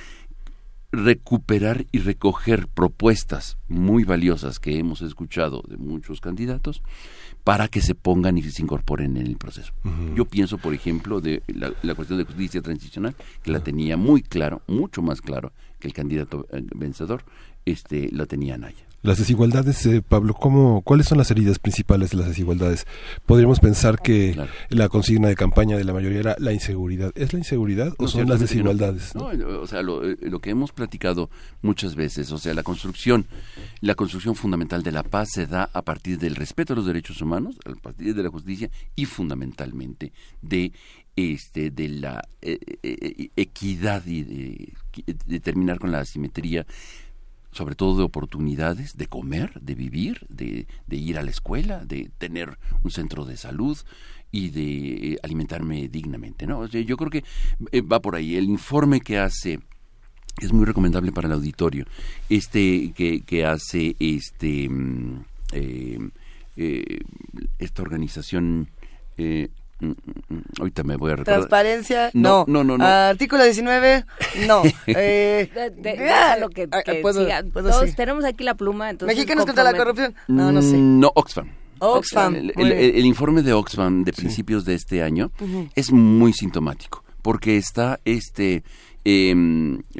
recuperar 0.92 1.86
y 1.92 2.00
recoger 2.00 2.68
propuestas 2.68 3.58
muy 3.68 4.04
valiosas 4.06 4.60
que 4.60 4.80
hemos 4.80 5.02
escuchado 5.02 5.62
de 5.68 5.78
muchos 5.78 6.22
candidatos 6.22 6.82
para 7.44 7.68
que 7.68 7.82
se 7.82 7.94
pongan 7.96 8.38
y 8.38 8.44
se 8.44 8.62
incorporen 8.62 9.18
en 9.18 9.28
el 9.28 9.38
proceso. 9.38 9.74
Yo 10.16 10.26
pienso, 10.26 10.58
por 10.58 10.74
ejemplo, 10.74 11.20
de 11.22 11.44
la, 11.48 11.74
la 11.82 11.96
cuestión 11.96 12.20
de 12.20 12.26
justicia 12.26 12.62
transicional, 12.62 13.16
que 13.44 13.52
la 13.52 13.60
tenía 13.60 13.98
muy 13.98 14.22
claro, 14.22 14.62
mucho 14.68 15.02
más 15.02 15.22
claro 15.22 15.52
que 15.80 15.88
el 15.88 15.94
candidato 15.94 16.48
eh, 16.52 16.64
vencedor, 16.76 17.24
este, 17.66 18.10
la 18.12 18.26
tenía 18.26 18.58
Naya. 18.58 18.87
Las 19.04 19.20
desigualdades, 19.20 19.86
eh, 19.86 20.02
Pablo, 20.02 20.34
¿cómo, 20.34 20.82
¿cuáles 20.82 21.08
son 21.08 21.20
las 21.20 21.30
heridas 21.30 21.60
principales 21.60 22.10
de 22.10 22.18
las 22.18 22.28
desigualdades? 22.28 22.88
Podríamos 23.28 23.60
pensar 23.60 24.00
que 24.00 24.36
la 24.70 24.90
consigna 24.90 25.28
de 25.28 25.36
campaña 25.36 25.78
de 25.78 25.84
la 25.84 25.94
mayoría 25.94 26.20
era 26.20 26.36
la 26.40 26.52
inseguridad. 26.52 27.12
¿Es 27.16 27.32
la 27.32 27.40
inseguridad 27.40 27.94
o 28.00 28.08
son 28.08 28.28
las 28.28 28.40
desigualdades? 28.40 29.14
No. 29.14 29.28
o 29.62 29.68
sea, 29.68 29.84
lo, 29.84 30.04
eh, 30.04 30.18
lo, 30.22 30.40
que 30.40 30.50
hemos 30.50 30.72
platicado 30.72 31.30
muchas 31.62 31.96
veces, 31.96 32.32
o 32.32 32.40
sea, 32.40 32.56
la 32.56 32.64
construcción, 32.64 33.28
la 33.82 33.94
construcción 33.94 34.36
fundamental 34.36 34.82
de 34.82 34.92
la 34.92 35.04
paz 35.04 35.30
se 35.32 35.46
da 35.46 35.70
a 35.74 35.84
partir 35.84 36.18
del 36.18 36.36
respeto 36.36 36.74
a 36.74 36.76
los 36.76 36.88
derechos 36.88 37.22
humanos, 37.22 37.56
a 37.66 37.80
partir 37.80 38.16
de 38.16 38.24
la 38.24 38.30
justicia 38.30 38.72
y 38.96 39.06
fundamentalmente 39.06 40.12
de 40.42 40.72
este 41.16 41.72
de 41.72 41.90
la 41.90 42.28
eh, 42.42 43.30
equidad 43.36 44.06
y 44.06 44.24
de, 44.24 44.74
de 45.26 45.40
terminar 45.40 45.80
con 45.80 45.92
la 45.92 46.00
asimetría 46.00 46.66
sobre 47.52 47.76
todo 47.76 47.98
de 47.98 48.04
oportunidades 48.04 48.98
de 48.98 49.08
comer, 49.08 49.60
de 49.62 49.76
vivir, 49.76 50.26
de, 50.30 50.68
ir 50.90 51.18
a 51.18 51.24
la 51.24 51.32
escuela, 51.32 51.86
de 51.86 52.12
tener 52.18 52.58
un 52.84 52.92
centro 52.92 53.26
de 53.26 53.38
salud 53.38 53.78
y 54.32 54.50
de 54.50 55.14
eh, 55.14 55.18
alimentarme 55.24 55.88
dignamente. 55.88 56.46
¿no? 56.46 56.66
yo 56.68 56.98
creo 56.98 57.10
que 57.10 57.24
eh, 57.72 57.82
va 57.82 58.02
por 58.02 58.16
ahí. 58.16 58.36
El 58.36 58.46
informe 58.46 59.02
que 59.02 59.18
hace 59.18 59.60
es 60.40 60.54
muy 60.54 60.66
recomendable 60.66 61.12
para 61.12 61.28
el 61.28 61.34
auditorio. 61.34 61.86
Este 62.30 62.92
que, 62.92 63.22
que 63.22 63.46
hace 63.46 63.96
este 64.00 64.70
mm, 64.70 65.24
eh, 65.54 67.00
esta 67.60 67.82
organización 67.82 68.70
mm, 69.18 69.46
ahorita 70.60 70.84
me 70.84 70.96
voy 70.96 71.12
a 71.12 71.16
recordar. 71.18 71.40
Transparencia, 71.40 72.10
no. 72.14 72.46
No, 72.48 72.64
no, 72.64 72.78
no. 72.78 72.86
Artículo 72.86 73.44
19, 73.44 74.06
no. 74.48 74.64
eh, 74.88 75.50
lo 76.40 76.50
que, 76.50 76.68
ah, 76.72 77.44
Todos 77.54 77.96
tenemos 77.96 78.26
aquí 78.26 78.44
la 78.44 78.56
pluma. 78.56 78.90
Entonces 78.90 79.16
¿Mexicanos 79.16 79.46
contra 79.46 79.64
la 79.64 79.76
corrupción? 79.76 80.16
No, 80.28 80.52
no 80.52 80.62
sé. 80.62 80.78
No, 80.78 81.12
Oxfam. 81.16 81.50
Oxfam. 81.80 82.36
El, 82.36 83.06
informe 83.06 83.44
de 83.44 83.54
Oxfam 83.54 84.04
de 84.04 84.14
principios 84.14 84.66
de 84.66 84.76
este 84.76 85.04
año 85.04 85.32
es 85.76 85.92
muy 85.92 86.34
sintomático 86.34 87.04
porque 87.22 87.58
está 87.58 88.00
este 88.06 88.64
eh, 89.06 89.36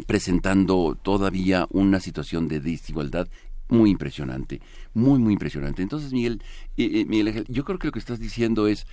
presentando 0.06 0.98
todavía 1.02 1.68
una 1.70 2.00
situación 2.00 2.48
de 2.48 2.60
desigualdad 2.60 3.28
muy 3.70 3.90
impresionante, 3.90 4.62
muy, 4.94 5.20
muy 5.20 5.34
impresionante. 5.34 5.82
Entonces, 5.82 6.14
Miguel, 6.14 6.42
eh, 6.78 7.02
eh 7.02 7.06
Miguel 7.06 7.46
yo 7.48 7.66
creo 7.66 7.80
que 7.80 7.88
lo 7.88 7.92
que 7.92 8.00
estás 8.00 8.20
diciendo 8.20 8.68
es, 8.68 8.86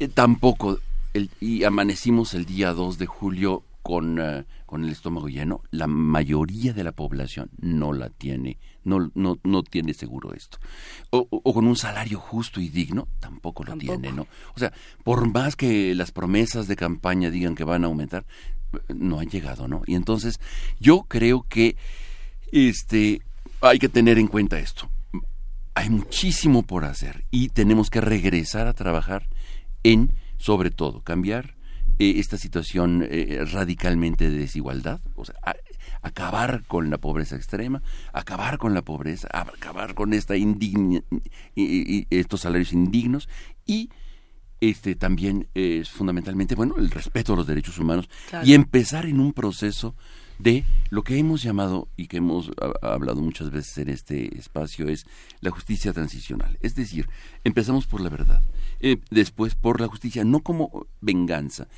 eh, 0.00 0.08
tampoco, 0.08 0.78
el, 1.14 1.30
y 1.40 1.64
amanecimos 1.64 2.34
el 2.34 2.46
día 2.46 2.72
2 2.72 2.98
de 2.98 3.06
julio 3.06 3.62
con, 3.82 4.18
eh, 4.18 4.44
con 4.66 4.84
el 4.84 4.90
estómago 4.90 5.28
lleno, 5.28 5.62
la 5.70 5.86
mayoría 5.86 6.72
de 6.72 6.84
la 6.84 6.92
población 6.92 7.50
no 7.60 7.92
la 7.92 8.08
tiene, 8.08 8.58
no, 8.84 9.10
no, 9.14 9.38
no 9.42 9.62
tiene 9.62 9.94
seguro 9.94 10.32
esto. 10.32 10.58
O, 11.10 11.26
con 11.52 11.66
un 11.66 11.76
salario 11.76 12.18
justo 12.18 12.60
y 12.60 12.68
digno, 12.68 13.08
tampoco 13.20 13.62
lo 13.64 13.76
tiene, 13.76 14.12
¿no? 14.12 14.26
O 14.54 14.58
sea, 14.58 14.72
por 15.04 15.30
más 15.32 15.54
que 15.54 15.94
las 15.94 16.12
promesas 16.12 16.66
de 16.66 16.76
campaña 16.76 17.30
digan 17.30 17.54
que 17.54 17.64
van 17.64 17.84
a 17.84 17.88
aumentar, 17.88 18.24
no 18.88 19.18
han 19.18 19.28
llegado, 19.28 19.68
¿no? 19.68 19.82
Y 19.86 19.94
entonces, 19.94 20.40
yo 20.78 21.02
creo 21.08 21.44
que 21.48 21.76
este 22.52 23.22
hay 23.60 23.78
que 23.78 23.88
tener 23.88 24.18
en 24.18 24.28
cuenta 24.28 24.58
esto. 24.58 24.88
Hay 25.74 25.90
muchísimo 25.90 26.62
por 26.62 26.84
hacer 26.84 27.24
y 27.30 27.48
tenemos 27.50 27.90
que 27.90 28.00
regresar 28.00 28.66
a 28.66 28.72
trabajar 28.72 29.28
en, 29.82 30.12
sobre 30.38 30.70
todo, 30.70 31.02
cambiar 31.02 31.56
eh, 31.98 32.14
esta 32.16 32.38
situación 32.38 33.06
eh, 33.08 33.44
radicalmente 33.50 34.30
de 34.30 34.38
desigualdad, 34.38 35.00
o 35.16 35.24
sea, 35.24 35.34
acabar 36.02 36.64
con 36.66 36.90
la 36.90 36.98
pobreza 36.98 37.36
extrema, 37.36 37.82
acabar 38.12 38.58
con 38.58 38.74
la 38.74 38.82
pobreza, 38.82 39.28
acabar 39.30 39.94
con 39.94 40.14
esta 40.14 40.36
indigna, 40.36 41.02
y, 41.54 42.06
estos 42.10 42.40
salarios 42.40 42.72
indignos 42.72 43.28
y 43.66 43.90
este 44.60 44.94
también 44.94 45.48
es 45.54 45.88
fundamentalmente 45.88 46.54
bueno 46.54 46.76
el 46.76 46.90
respeto 46.90 47.32
a 47.32 47.36
los 47.36 47.46
derechos 47.46 47.78
humanos 47.78 48.10
y 48.44 48.52
empezar 48.52 49.06
en 49.06 49.18
un 49.18 49.32
proceso 49.32 49.96
de 50.42 50.64
lo 50.90 51.02
que 51.02 51.18
hemos 51.18 51.42
llamado 51.42 51.88
y 51.96 52.06
que 52.06 52.18
hemos 52.18 52.50
hablado 52.82 53.20
muchas 53.20 53.50
veces 53.50 53.78
en 53.78 53.88
este 53.90 54.38
espacio 54.38 54.88
es 54.88 55.06
la 55.40 55.50
justicia 55.50 55.92
transicional. 55.92 56.58
Es 56.60 56.74
decir, 56.74 57.08
empezamos 57.44 57.86
por 57.86 58.00
la 58.00 58.10
verdad, 58.10 58.42
eh, 58.80 58.98
después 59.10 59.54
por 59.54 59.80
la 59.80 59.88
justicia, 59.88 60.24
no 60.24 60.40
como 60.40 60.86
venganza, 61.00 61.68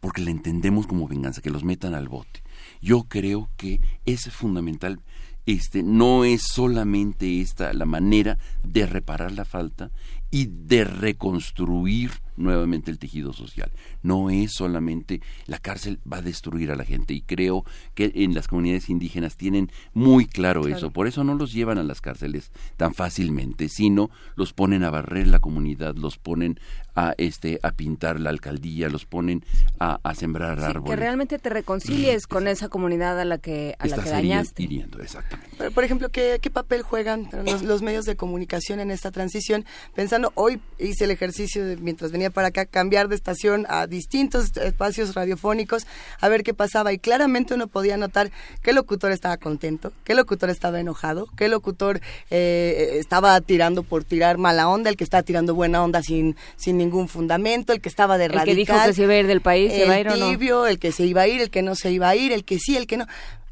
porque 0.00 0.22
la 0.22 0.30
entendemos 0.30 0.86
como 0.86 1.08
venganza, 1.08 1.42
que 1.42 1.50
los 1.50 1.64
metan 1.64 1.94
al 1.94 2.08
bote. 2.08 2.42
Yo 2.80 3.04
creo 3.04 3.50
que 3.56 3.80
es 4.04 4.30
fundamental 4.30 5.00
este 5.44 5.82
no 5.82 6.24
es 6.24 6.42
solamente 6.42 7.40
esta 7.40 7.72
la 7.72 7.84
manera 7.84 8.38
de 8.62 8.86
reparar 8.86 9.32
la 9.32 9.44
falta 9.44 9.90
y 10.30 10.46
de 10.46 10.84
reconstruir 10.84 12.12
nuevamente 12.36 12.90
el 12.90 12.98
tejido 12.98 13.32
social. 13.32 13.70
No 14.02 14.30
es 14.30 14.52
solamente 14.52 15.20
la 15.46 15.58
cárcel 15.58 16.00
va 16.10 16.18
a 16.18 16.22
destruir 16.22 16.70
a 16.70 16.76
la 16.76 16.84
gente 16.84 17.14
y 17.14 17.22
creo 17.22 17.64
que 17.94 18.12
en 18.14 18.34
las 18.34 18.48
comunidades 18.48 18.88
indígenas 18.88 19.36
tienen 19.36 19.70
muy 19.94 20.26
claro, 20.26 20.66
eso. 20.66 20.90
Por 20.90 21.06
eso 21.06 21.24
no 21.24 21.34
los 21.34 21.52
llevan 21.52 21.78
a 21.78 21.82
las 21.82 22.00
cárceles 22.00 22.50
tan 22.76 22.94
fácilmente, 22.94 23.68
sino 23.68 24.10
los 24.36 24.52
ponen 24.52 24.84
a 24.84 24.90
barrer 24.90 25.26
la 25.26 25.38
comunidad, 25.38 25.94
los 25.96 26.18
ponen 26.18 26.58
a 26.94 27.14
este 27.16 27.58
a 27.62 27.72
pintar 27.72 28.20
la 28.20 28.30
alcaldía, 28.30 28.88
los 28.88 29.06
ponen 29.06 29.44
a, 29.78 29.98
sembrar 30.14 30.60
árboles. 30.60 30.90
Que 30.90 30.96
realmente 30.96 31.38
te 31.38 31.48
reconcilies 31.48 32.26
con 32.26 32.46
esa 32.46 32.68
comunidad 32.68 33.18
a 33.18 33.24
la 33.24 33.38
que 33.38 33.74
a 33.78 33.86
la 33.86 33.96
que 33.96 34.10
dañaste. 34.10 34.86
exactamente. 35.00 35.70
por 35.70 35.84
ejemplo, 35.84 36.10
¿qué, 36.10 36.38
¿qué, 36.40 36.50
papel 36.50 36.82
juegan 36.82 37.28
los, 37.44 37.62
los, 37.62 37.82
medios 37.82 38.04
de 38.04 38.14
comunicación 38.14 38.78
en 38.80 38.90
esta 38.90 39.10
transición? 39.10 39.64
Pensando, 39.94 40.32
hoy 40.34 40.60
hice 40.78 41.04
el 41.04 41.10
ejercicio 41.10 41.64
de, 41.64 41.76
mientras 41.78 42.12
venía 42.12 42.21
para 42.30 42.48
acá, 42.48 42.66
cambiar 42.66 43.08
de 43.08 43.14
estación 43.14 43.66
a 43.68 43.86
distintos 43.86 44.56
espacios 44.56 45.14
radiofónicos, 45.14 45.86
a 46.20 46.28
ver 46.28 46.42
qué 46.42 46.54
pasaba. 46.54 46.92
Y 46.92 46.98
claramente 46.98 47.54
uno 47.54 47.66
podía 47.66 47.96
notar 47.96 48.30
qué 48.62 48.72
locutor 48.72 49.12
estaba 49.12 49.36
contento, 49.36 49.92
qué 50.04 50.14
locutor 50.14 50.50
estaba 50.50 50.80
enojado, 50.80 51.28
qué 51.36 51.48
locutor 51.48 52.00
eh, 52.30 52.96
estaba 52.98 53.40
tirando 53.40 53.82
por 53.82 54.04
tirar 54.04 54.38
mala 54.38 54.68
onda, 54.68 54.90
el 54.90 54.96
que 54.96 55.04
estaba 55.04 55.22
tirando 55.22 55.54
buena 55.54 55.82
onda 55.82 56.02
sin, 56.02 56.36
sin 56.56 56.78
ningún 56.78 57.08
fundamento, 57.08 57.72
el 57.72 57.80
que 57.80 57.88
estaba 57.88 58.18
de 58.18 58.28
radical. 58.28 58.48
El 58.48 58.54
que 58.54 58.72
dijo 58.72 58.84
que 58.86 58.92
se 58.94 59.02
iba 59.02 59.12
a 59.14 59.18
ir 59.18 59.26
del 59.26 59.40
país, 59.40 59.72
se 59.72 59.86
va 59.86 59.94
a 59.94 60.00
ir 60.00 60.08
o 60.08 60.16
no. 60.16 60.66
el 60.66 60.78
que 60.78 60.92
se 60.92 61.04
iba 61.04 61.22
a 61.22 61.28
ir, 61.28 61.40
el 61.40 61.50
que 61.50 61.62
no 61.62 61.74
se 61.74 61.90
iba 61.90 62.08
a 62.08 62.16
ir, 62.16 62.32
el 62.32 62.44
que 62.44 62.58
sí, 62.58 62.76
el 62.76 62.86
que 62.86 62.96
no. 62.96 63.06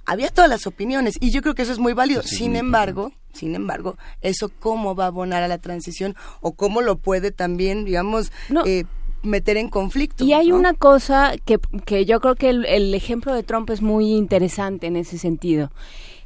Había 0.07 0.31
todas 0.31 0.51
las 0.51 0.67
opiniones 0.67 1.15
y 1.21 1.31
yo 1.31 1.43
creo 1.43 1.55
que 1.55 1.63
eso 1.63 1.73
es 1.73 1.79
muy 1.79 1.93
válido. 1.93 2.23
sin 2.23 2.57
embargo, 2.57 3.13
sin 3.32 3.55
embargo, 3.55 3.97
eso 4.20 4.51
cómo 4.61 4.94
va 4.94 5.05
a 5.05 5.09
abonar 5.09 5.43
a 5.43 5.48
la 5.48 5.59
transición 5.59 6.16
o 6.40 6.52
cómo 6.52 6.82
lo 6.82 6.97
puede 6.97 7.31
también, 7.31 7.85
digamos, 7.85 8.32
eh, 8.66 8.85
meter 9.23 9.57
en 9.57 9.69
conflicto. 9.69 10.24
Y 10.24 10.32
hay 10.32 10.52
una 10.52 10.74
cosa 10.74 11.35
que, 11.44 11.59
que 11.85 12.05
yo 12.05 12.20
creo 12.20 12.35
que 12.35 12.51
el, 12.51 12.94
ejemplo 12.94 13.35
de 13.35 13.43
Trump 13.43 13.70
es 13.70 13.82
muy 13.82 14.12
interesante 14.12 14.86
en 14.86 14.97
ese 14.97 15.19
sentido. 15.19 15.70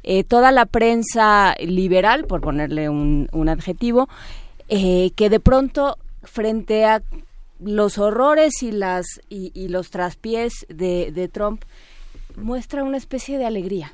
Eh, 0.03 0.23
toda 0.23 0.51
la 0.51 0.65
prensa 0.65 1.55
liberal, 1.59 2.25
por 2.25 2.41
ponerle 2.41 2.89
un, 2.89 3.27
un 3.31 3.49
adjetivo, 3.49 4.07
eh, 4.69 5.11
que 5.15 5.29
de 5.29 5.39
pronto 5.39 5.97
frente 6.23 6.85
a 6.85 7.01
los 7.59 7.97
horrores 7.97 8.61
y 8.63 8.71
las 8.71 9.05
y, 9.29 9.67
los 9.69 9.89
traspiés 9.89 10.65
de, 10.69 11.11
de, 11.11 11.27
Trump 11.27 11.63
muestra 12.35 12.83
una 12.83 12.97
especie 12.97 13.37
de 13.37 13.45
alegría, 13.45 13.93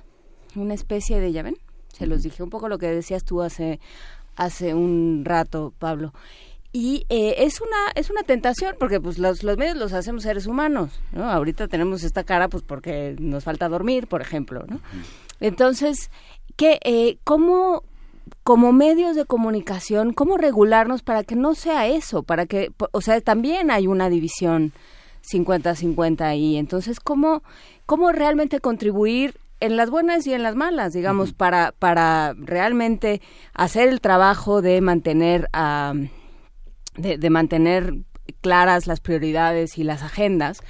una 0.55 0.73
especie 0.73 1.19
de, 1.19 1.31
ya 1.31 1.43
ven, 1.43 1.57
se 2.01 2.07
los 2.07 2.23
dije 2.23 2.41
un 2.41 2.49
poco 2.49 2.67
lo 2.67 2.79
que 2.79 2.87
decías 2.87 3.23
tú 3.23 3.43
hace 3.43 3.79
hace 4.35 4.73
un 4.73 5.21
rato, 5.23 5.71
Pablo. 5.77 6.13
Y 6.73 7.05
eh, 7.09 7.35
es 7.39 7.61
una 7.61 7.91
es 7.93 8.09
una 8.09 8.23
tentación 8.23 8.75
porque 8.79 8.99
pues 8.99 9.19
los, 9.19 9.43
los 9.43 9.55
medios 9.55 9.77
los 9.77 9.93
hacemos 9.93 10.23
seres 10.23 10.47
humanos, 10.47 10.99
¿no? 11.11 11.29
Ahorita 11.29 11.67
tenemos 11.67 12.03
esta 12.03 12.23
cara 12.23 12.47
pues 12.47 12.63
porque 12.63 13.15
nos 13.19 13.43
falta 13.43 13.69
dormir, 13.69 14.07
por 14.07 14.21
ejemplo, 14.21 14.65
¿no? 14.67 14.79
Entonces, 15.41 16.09
¿qué, 16.55 16.79
eh, 16.83 17.17
¿cómo 17.23 17.83
como 18.41 18.73
medios 18.73 19.15
de 19.15 19.25
comunicación, 19.25 20.13
cómo 20.13 20.37
regularnos 20.37 21.03
para 21.03 21.23
que 21.23 21.35
no 21.35 21.53
sea 21.53 21.85
eso, 21.85 22.23
para 22.23 22.47
que, 22.47 22.71
o 22.91 23.01
sea, 23.01 23.21
también 23.21 23.69
hay 23.69 23.85
una 23.85 24.09
división 24.09 24.71
50-50 25.31 26.21
ahí, 26.21 26.57
entonces, 26.57 26.99
¿cómo, 26.99 27.43
cómo 27.85 28.11
realmente 28.11 28.59
contribuir 28.59 29.35
en 29.61 29.77
las 29.77 29.89
buenas 29.89 30.27
y 30.27 30.33
en 30.33 30.43
las 30.43 30.55
malas, 30.55 30.93
digamos, 30.93 31.33
para, 31.33 31.71
para 31.71 32.33
realmente 32.33 33.21
hacer 33.53 33.87
el 33.87 34.01
trabajo 34.01 34.61
de 34.61 34.81
mantener, 34.81 35.47
de, 36.97 37.29
mantener 37.29 37.93
claras 38.41 38.87
las 38.87 38.99
prioridades 38.99 39.77
y 39.77 39.83
las 39.83 40.01
agendas 40.01 40.61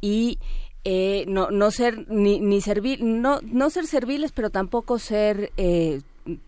y 0.00 0.38
eh, 0.84 1.24
no, 1.28 1.50
no 1.50 1.70
ser 1.70 2.08
ni, 2.08 2.40
ni 2.40 2.60
servir, 2.60 3.02
no, 3.02 3.40
no 3.42 3.68
ser 3.70 3.86
serviles, 3.86 4.32
pero 4.32 4.50
tampoco 4.50 4.98
ser 4.98 5.50
eh, 5.56 6.00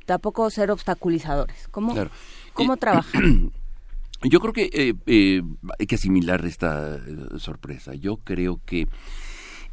tampoco 0.06 0.50
ser 0.50 0.70
obstaculizadores. 0.70 1.68
¿Cómo, 1.68 1.94
cómo 2.52 2.76
trabajar? 2.76 3.22
Yo 4.22 4.40
creo 4.40 4.52
que 4.52 4.70
eh, 4.72 4.94
eh, 5.06 5.42
hay 5.78 5.86
que 5.86 5.94
asimilar 5.94 6.44
esta 6.44 6.98
sorpresa. 7.38 7.94
Yo 7.94 8.16
creo 8.16 8.60
que 8.66 8.88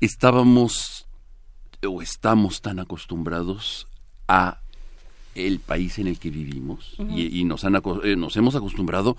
estábamos 0.01 1.04
o 1.85 2.01
estamos 2.01 2.61
tan 2.61 2.79
acostumbrados 2.79 3.87
a 4.27 4.59
el 5.35 5.59
país 5.59 5.99
en 5.99 6.07
el 6.07 6.17
que 6.17 6.29
vivimos 6.29 6.95
y, 6.97 7.43
nos, 7.43 7.65
han, 7.65 7.75
eh, 8.03 8.15
nos 8.15 8.37
hemos 8.37 8.55
acostumbrado 8.55 9.17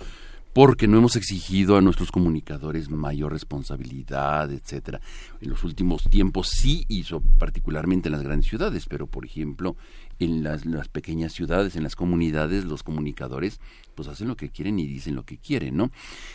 porque 0.57 0.89
no 0.89 0.97
hemos 0.97 1.17
exigido 1.17 1.77
a 1.77 1.83
nuestros 1.83 2.11
comunicadores 2.11 2.89
mayor 2.89 3.31
responsabilidad, 3.31 4.51
etcétera. 4.51 5.03
En 5.43 5.51
los 5.51 5.63
últimos 5.65 6.05
tiempos 6.05 6.49
sí 6.49 6.87
hizo, 6.89 7.21
particularmente 7.21 8.09
en 8.09 8.13
las 8.13 8.23
grandes 8.23 8.49
ciudades, 8.49 8.87
pero 8.89 9.07
por 9.07 9.27
ejemplo, 9.27 9.77
en 10.19 10.43
las, 10.43 10.65
pequeñas 10.89 11.35
ciudades, 11.35 11.77
en 11.77 11.83
las 11.83 11.95
comunidades, 11.95 12.65
los 12.65 12.83
comunicadores 12.83 13.61
pues 13.97 14.07
hacen 14.07 14.29
lo 14.29 14.37
que 14.37 14.51
quieren 14.51 14.79
y 14.79 14.87
dicen 14.87 15.17
lo 15.17 15.25
que 15.25 15.39
quieren, 15.39 15.77
¿no? 15.77 15.91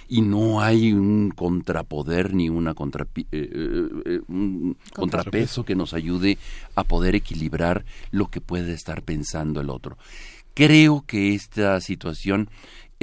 Y 0.10 0.22
no 0.22 0.62
hay 0.62 0.92
un 0.92 1.32
contrapoder 1.32 2.34
ni 2.34 2.50
una 2.50 2.74
contra, 2.74 3.08
eh, 3.16 3.26
eh, 3.32 3.90
eh, 4.06 4.20
un 4.28 4.76
contrapeso 4.94 5.64
que 5.64 5.76
nos 5.76 5.94
ayude 5.94 6.38
a 6.76 6.84
poder 6.84 7.16
equilibrar 7.16 7.86
lo 8.12 8.28
que 8.28 8.42
puede 8.42 8.74
estar 8.74 9.04
pensando 9.04 9.62
el 9.62 9.70
otro. 9.70 9.98
Creo 10.54 11.06
que 11.08 11.34
esta 11.34 11.80
situación 11.80 12.50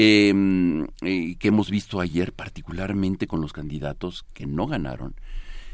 Em, 0.00 0.86
eh, 1.02 1.34
que 1.40 1.48
hemos 1.48 1.70
visto 1.70 2.00
ayer, 2.00 2.32
particularmente 2.32 3.26
con 3.26 3.40
los 3.40 3.52
candidatos 3.52 4.24
que 4.32 4.46
no 4.46 4.68
ganaron, 4.68 5.16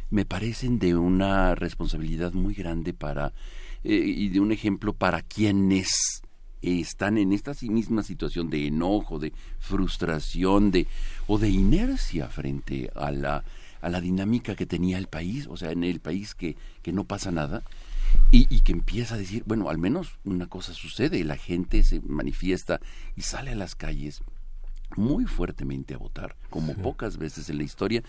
me 0.09 0.25
parecen 0.25 0.79
de 0.79 0.95
una 0.95 1.55
responsabilidad 1.55 2.33
muy 2.33 2.55
grande 2.55 2.95
para 2.95 3.35
y 3.87 4.31
de 4.31 4.41
un 4.41 4.51
ejemplo 4.51 4.95
para 4.95 5.21
quienes 5.21 6.23
están 6.65 7.19
en 7.19 7.33
esta 7.33 7.53
misma 7.63 8.03
situación 8.03 8.51
de 8.51 8.67
enojo, 8.67 9.19
de 9.19 9.33
frustración, 9.61 10.71
de 10.71 10.87
o 11.27 11.39
de 11.39 11.51
inercia 11.51 12.29
frente 12.29 12.91
a 12.95 13.11
la 13.11 13.45
a 13.81 13.91
la 13.91 14.01
dinámica 14.01 14.55
que 14.55 14.65
tenía 14.65 14.97
el 14.97 15.09
país, 15.09 15.47
o 15.47 15.59
sea, 15.59 15.71
en 15.71 15.85
el 15.85 16.01
país 16.01 16.35
que, 16.35 16.57
que 16.81 16.91
no 16.91 17.05
pasa 17.05 17.31
nada, 17.31 17.63
y, 18.31 18.61
que 18.63 18.73
empieza 18.73 19.15
a 19.15 19.19
decir, 19.19 19.45
bueno, 19.47 19.69
al 19.69 19.79
menos 19.79 20.17
una 20.25 20.47
cosa 20.47 20.73
sucede, 20.73 21.23
la 21.23 21.37
gente 21.37 21.83
se 21.85 22.01
manifiesta 22.01 22.81
y 23.15 23.23
sale 23.23 23.53
a 23.53 23.55
las 23.55 23.75
calles 23.75 24.23
muy 24.97 25.25
fuertemente 25.25 25.95
a 25.95 25.99
votar, 25.99 26.37
como 26.51 26.75
pocas 26.75 27.19
veces 27.19 27.51
en 27.51 27.59
la 27.59 27.65
historia, 27.65 28.03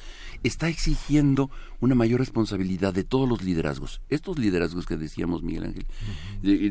está 0.43 0.69
exigiendo 0.69 1.49
una 1.79 1.95
mayor 1.95 2.19
responsabilidad 2.19 2.93
de 2.93 3.03
todos 3.03 3.27
los 3.27 3.43
liderazgos. 3.43 4.01
Estos 4.09 4.37
liderazgos 4.37 4.85
que 4.85 4.97
decíamos, 4.97 5.43
Miguel 5.43 5.65
Ángel, 5.65 5.85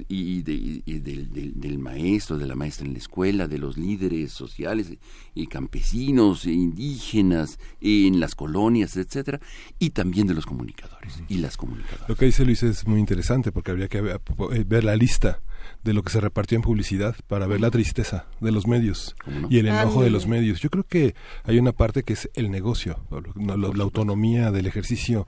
y, 0.09 0.43
del, 0.43 1.79
maestro, 1.79 2.39
de 2.39 2.47
la 2.47 2.55
maestra 2.55 2.87
en 2.87 2.93
la 2.93 2.99
escuela, 2.99 3.49
de 3.49 3.59
los 3.59 3.77
líderes 3.77 4.33
sociales 4.33 4.93
y 5.35 5.47
campesinos, 5.47 6.47
e 6.47 6.53
indígenas, 6.53 7.59
en 7.81 8.21
las 8.21 8.35
colonias, 8.35 8.97
etcétera, 8.97 9.41
y 9.79 9.91
también 9.91 10.27
de 10.27 10.35
los 10.35 10.47
comunicadores 10.47 11.23
y 11.29 11.39
las 11.39 11.57
comunicadoras. 11.57 12.09
Lo 12.09 12.17
que 12.17 12.27
dice 12.27 12.45
Luis 12.45 12.63
es 12.63 12.87
muy 12.87 13.01
interesante 13.01 13.53
porque 13.53 13.71
habría 13.71 13.89
que 13.89 14.01
ver 14.01 14.85
la 14.85 14.97
lista 14.97 15.41
de 15.82 15.93
lo 15.93 16.03
que 16.03 16.11
se 16.11 16.20
repartió 16.20 16.57
en 16.57 16.62
publicidad 16.62 17.16
para 17.27 17.47
ver 17.47 17.61
la 17.61 17.70
tristeza 17.70 18.27
de 18.41 18.53
los 18.53 18.66
medios 18.66 19.15
y 19.51 19.59
el 19.59 19.69
enojo 19.69 20.03
de 20.03 20.11
los 20.11 20.27
medios. 20.27 20.61
Yo 20.61 20.70
creo 20.70 20.85
que 20.85 21.15
hay 21.45 21.59
una 21.59 21.73
parte 21.73 22.03
que 22.03 22.15
es 22.15 22.31
el 22.35 22.51
negocio, 22.51 22.99
la 23.36 23.82
autonomía 23.85 24.51
del 24.51 24.66
ejercicio 24.66 25.27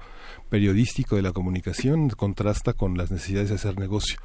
periodístico 0.48 1.16
de 1.16 1.22
la 1.22 1.32
comunicación 1.32 2.08
contrasta 2.10 2.72
con 2.72 2.96
las 2.96 3.10
necesidades 3.10 3.48
de 3.48 3.56
hacer 3.56 3.78
negocio. 3.78 4.18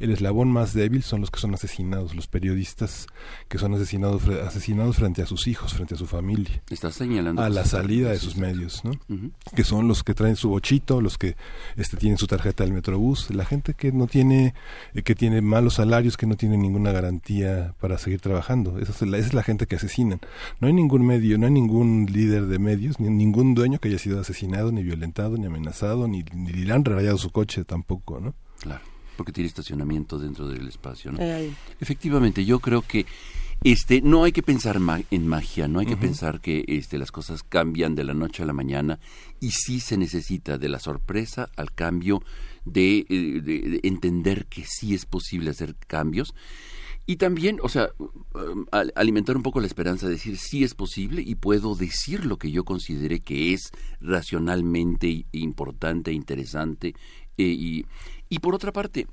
El 0.00 0.10
eslabón 0.10 0.50
más 0.50 0.74
débil 0.74 1.04
son 1.04 1.20
los 1.20 1.30
que 1.30 1.38
son 1.38 1.54
asesinados, 1.54 2.16
los 2.16 2.26
periodistas 2.26 3.06
que 3.48 3.58
son 3.58 3.74
asesinados, 3.74 4.26
asesinados 4.28 4.96
frente 4.96 5.22
a 5.22 5.26
sus 5.26 5.46
hijos, 5.46 5.72
frente 5.72 5.94
a 5.94 5.96
su 5.96 6.06
familia. 6.06 6.62
Está 6.68 6.90
señalando 6.90 7.40
a 7.42 7.48
la 7.48 7.64
salida 7.64 8.10
de 8.10 8.18
sus 8.18 8.36
medios, 8.36 8.84
¿no? 8.84 8.92
Que 9.54 9.62
son 9.62 9.86
los 9.86 10.02
que 10.02 10.14
traen 10.14 10.34
su 10.34 10.48
bochito, 10.48 11.00
los 11.00 11.16
que 11.16 11.36
este, 11.76 11.96
tienen 11.96 12.18
su 12.18 12.26
tarjeta 12.26 12.64
del 12.64 12.72
metrobús, 12.72 13.30
la 13.30 13.44
gente 13.44 13.74
que 13.74 13.92
no 13.92 14.08
tiene, 14.08 14.54
eh, 14.94 15.02
que 15.02 15.14
tiene 15.14 15.40
malos 15.42 15.74
salarios, 15.74 16.16
que 16.16 16.26
no 16.26 16.36
tiene 16.36 16.56
ninguna 16.56 16.90
garantía 16.90 17.74
para 17.80 17.98
seguir 17.98 18.20
trabajando. 18.20 18.78
Esa 18.80 18.92
es, 18.92 19.02
la, 19.02 19.18
esa 19.18 19.28
es 19.28 19.34
la 19.34 19.44
gente 19.44 19.66
que 19.66 19.76
asesinan. 19.76 20.20
No 20.60 20.66
hay 20.66 20.74
ningún 20.74 21.06
medio, 21.06 21.38
no 21.38 21.46
hay 21.46 21.52
ningún 21.52 22.06
líder 22.06 22.46
de 22.46 22.58
medios, 22.58 22.98
ni 22.98 23.08
ningún 23.10 23.54
dueño 23.54 23.78
que 23.78 23.88
haya 23.88 23.98
sido 23.98 24.20
asesinado, 24.20 24.72
ni 24.72 24.82
violentado, 24.82 25.36
ni 25.36 25.46
amenazado 25.46 25.67
ni, 26.08 26.22
ni 26.34 26.52
le 26.52 26.72
han 26.72 26.84
rayado 26.84 27.18
su 27.18 27.30
coche 27.30 27.64
tampoco, 27.64 28.20
¿no? 28.20 28.34
Claro, 28.60 28.82
porque 29.16 29.32
tiene 29.32 29.48
estacionamiento 29.48 30.18
dentro 30.18 30.48
del 30.48 30.68
espacio, 30.68 31.12
¿no? 31.12 31.18
Efectivamente, 31.80 32.44
yo 32.44 32.60
creo 32.60 32.82
que 32.82 33.06
este 33.64 34.00
no 34.02 34.22
hay 34.22 34.30
que 34.30 34.42
pensar 34.42 34.78
en 35.10 35.26
magia 35.26 35.66
no 35.66 35.80
hay 35.80 35.86
que 35.86 35.96
pensar 35.96 36.40
que 36.40 36.64
este 36.68 36.96
las 36.96 37.10
cosas 37.10 37.42
cambian 37.42 37.96
de 37.96 38.04
la 38.04 38.14
noche 38.14 38.44
a 38.44 38.46
la 38.46 38.52
mañana 38.52 39.00
y 39.40 39.50
sí 39.50 39.80
se 39.80 39.96
necesita 39.96 40.58
de 40.58 40.68
la 40.68 40.78
sorpresa 40.78 41.48
al 41.56 41.72
cambio 41.72 42.22
de, 42.64 43.04
eh, 43.08 43.40
de 43.42 43.80
entender 43.82 44.46
que 44.46 44.64
sí 44.64 44.94
es 44.94 45.06
posible 45.06 45.50
hacer 45.50 45.74
cambios 45.74 46.34
y 47.10 47.16
también, 47.16 47.58
o 47.62 47.70
sea, 47.70 47.90
um, 48.34 48.66
alimentar 48.94 49.34
un 49.34 49.42
poco 49.42 49.60
la 49.60 49.66
esperanza 49.66 50.04
de 50.04 50.12
decir 50.12 50.36
sí 50.36 50.62
es 50.62 50.74
posible 50.74 51.22
y 51.24 51.36
puedo 51.36 51.74
decir 51.74 52.26
lo 52.26 52.36
que 52.36 52.50
yo 52.50 52.66
considere 52.66 53.20
que 53.20 53.54
es 53.54 53.70
racionalmente 53.98 55.24
importante, 55.32 56.12
interesante. 56.12 56.88
Eh, 57.38 57.44
y, 57.44 57.86
y 58.28 58.40
por 58.40 58.54
otra 58.54 58.72
parte, 58.72 59.06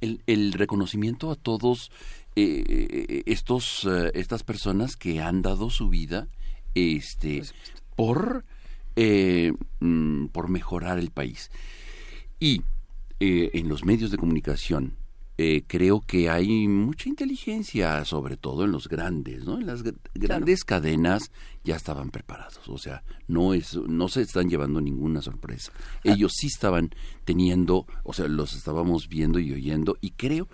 el, 0.00 0.22
el 0.26 0.54
reconocimiento 0.54 1.30
a 1.30 1.36
todos 1.36 1.92
eh, 2.34 3.22
estos 3.26 3.84
eh, 3.84 4.10
estas 4.14 4.42
personas 4.42 4.96
que 4.96 5.20
han 5.20 5.42
dado 5.42 5.68
su 5.68 5.90
vida 5.90 6.28
este 6.74 7.42
por 7.94 8.46
mm, 8.96 10.28
por 10.28 10.48
mejorar 10.48 10.98
el 10.98 11.10
país 11.10 11.50
y 12.40 12.62
en 13.20 13.68
los 13.68 13.84
medios 13.84 14.10
de 14.10 14.16
comunicación 14.16 14.96
eh, 15.38 15.64
creo 15.66 16.02
que 16.02 16.28
hay 16.28 16.68
mucha 16.68 17.08
inteligencia, 17.08 18.04
sobre 18.04 18.36
todo 18.36 18.64
en 18.64 18.72
los 18.72 18.88
grandes, 18.88 19.44
¿no? 19.44 19.58
En 19.58 19.66
las 19.66 19.82
grandes 20.14 20.62
cadenas 20.64 21.30
ya 21.64 21.76
estaban 21.76 22.10
preparados, 22.10 22.68
o 22.68 22.76
sea, 22.76 23.02
no 23.28 23.54
es, 23.54 23.74
no 23.76 24.08
se 24.08 24.22
están 24.22 24.50
llevando 24.50 24.80
ninguna 24.80 25.22
sorpresa. 25.22 25.72
Ah. 25.74 26.00
Ellos 26.04 26.32
sí 26.36 26.48
estaban 26.48 26.90
teniendo, 27.24 27.86
o 28.04 28.12
sea, 28.12 28.28
los 28.28 28.54
estábamos 28.54 29.08
viendo 29.08 29.38
y 29.38 29.52
oyendo, 29.52 29.96
y 30.00 30.10
creo 30.10 30.48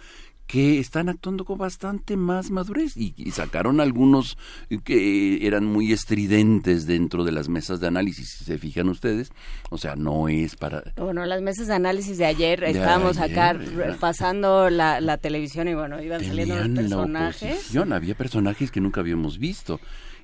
que 0.48 0.78
están 0.78 1.10
actuando 1.10 1.44
con 1.44 1.58
bastante 1.58 2.16
más 2.16 2.50
madurez 2.50 2.96
y, 2.96 3.12
sacaron 3.32 3.80
algunos 3.80 4.38
que 4.82 5.46
eran 5.46 5.66
muy 5.66 5.92
estridentes 5.92 6.86
dentro 6.86 7.22
de 7.22 7.32
las 7.32 7.50
mesas 7.50 7.80
de 7.80 7.86
análisis, 7.86 8.30
si 8.30 8.44
se 8.44 8.56
fijan 8.56 8.88
ustedes. 8.88 9.30
O 9.68 9.76
sea, 9.76 9.94
no 9.94 10.26
es 10.28 10.56
para... 10.56 10.82
Bueno, 10.96 11.26
las 11.26 11.42
mesas 11.42 11.66
de 11.66 11.74
análisis 11.74 12.16
de 12.16 12.24
ayer, 12.24 12.64
estábamos 12.64 13.18
acá 13.18 13.56
pasando 14.00 14.70
la, 14.70 15.18
televisión 15.18 15.68
y 15.68 15.74
bueno, 15.74 16.02
iban 16.02 16.24
saliendo 16.24 16.56
los 16.56 16.68
personajes. 16.68 17.76
había 17.92 18.14
personajes 18.14 18.70
que 18.70 18.80
nunca 18.80 19.00
habíamos 19.00 19.38
visto. 19.38 19.78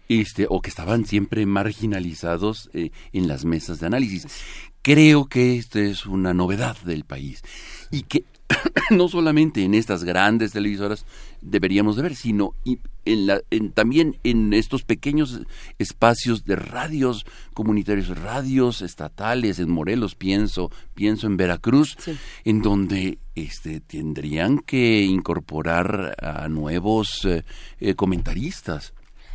Este, 0.07 0.47
o 0.51 0.61
que 0.61 0.69
estaban 0.69 1.07
siempre 1.07 1.47
marginalizados 1.47 2.69
eh, 2.75 2.91
en 3.15 3.27
las 3.27 3.47
mesas 3.47 3.81
de 3.81 3.87
análisis. 3.87 4.27
Creo 4.83 5.27
que 5.29 5.57
esto 5.57 5.79
es 5.79 6.05
una 6.05 6.35
novedad 6.35 6.77
del 6.85 7.05
país 7.05 7.43
y 7.91 8.03
que 8.03 8.25
no 8.91 9.09
solamente 9.09 9.63
en 9.63 9.75
estas 9.75 10.05
grandes 10.05 10.53
televisoras 10.53 11.07
deberíamos 11.41 11.97
de 11.97 12.03
ver, 12.03 12.15
sino 12.15 12.55
en 13.05 13.27
la, 13.27 13.41
en, 13.51 13.73
también 13.73 14.19
en 14.25 14.53
estos 14.53 14.83
pequeños 14.83 15.41
espacios 15.79 16.45
de 16.45 16.57
radios 16.57 17.27
comunitarios, 17.53 18.09
radios 18.19 18.83
estatales, 18.83 19.59
en 19.59 19.71
Morelos 19.71 20.15
pienso, 20.15 20.71
pienso 20.95 21.27
en 21.27 21.37
Veracruz, 21.37 21.97
en 22.45 22.63
donde 22.63 23.19
este, 23.35 23.81
tendrían 23.81 24.59
que 24.59 25.03
incorporar 25.03 26.15
a 26.21 26.49
nuevos 26.49 27.25
eh, 27.25 27.45
eh, 27.81 27.95
comentaristas. 27.95 28.95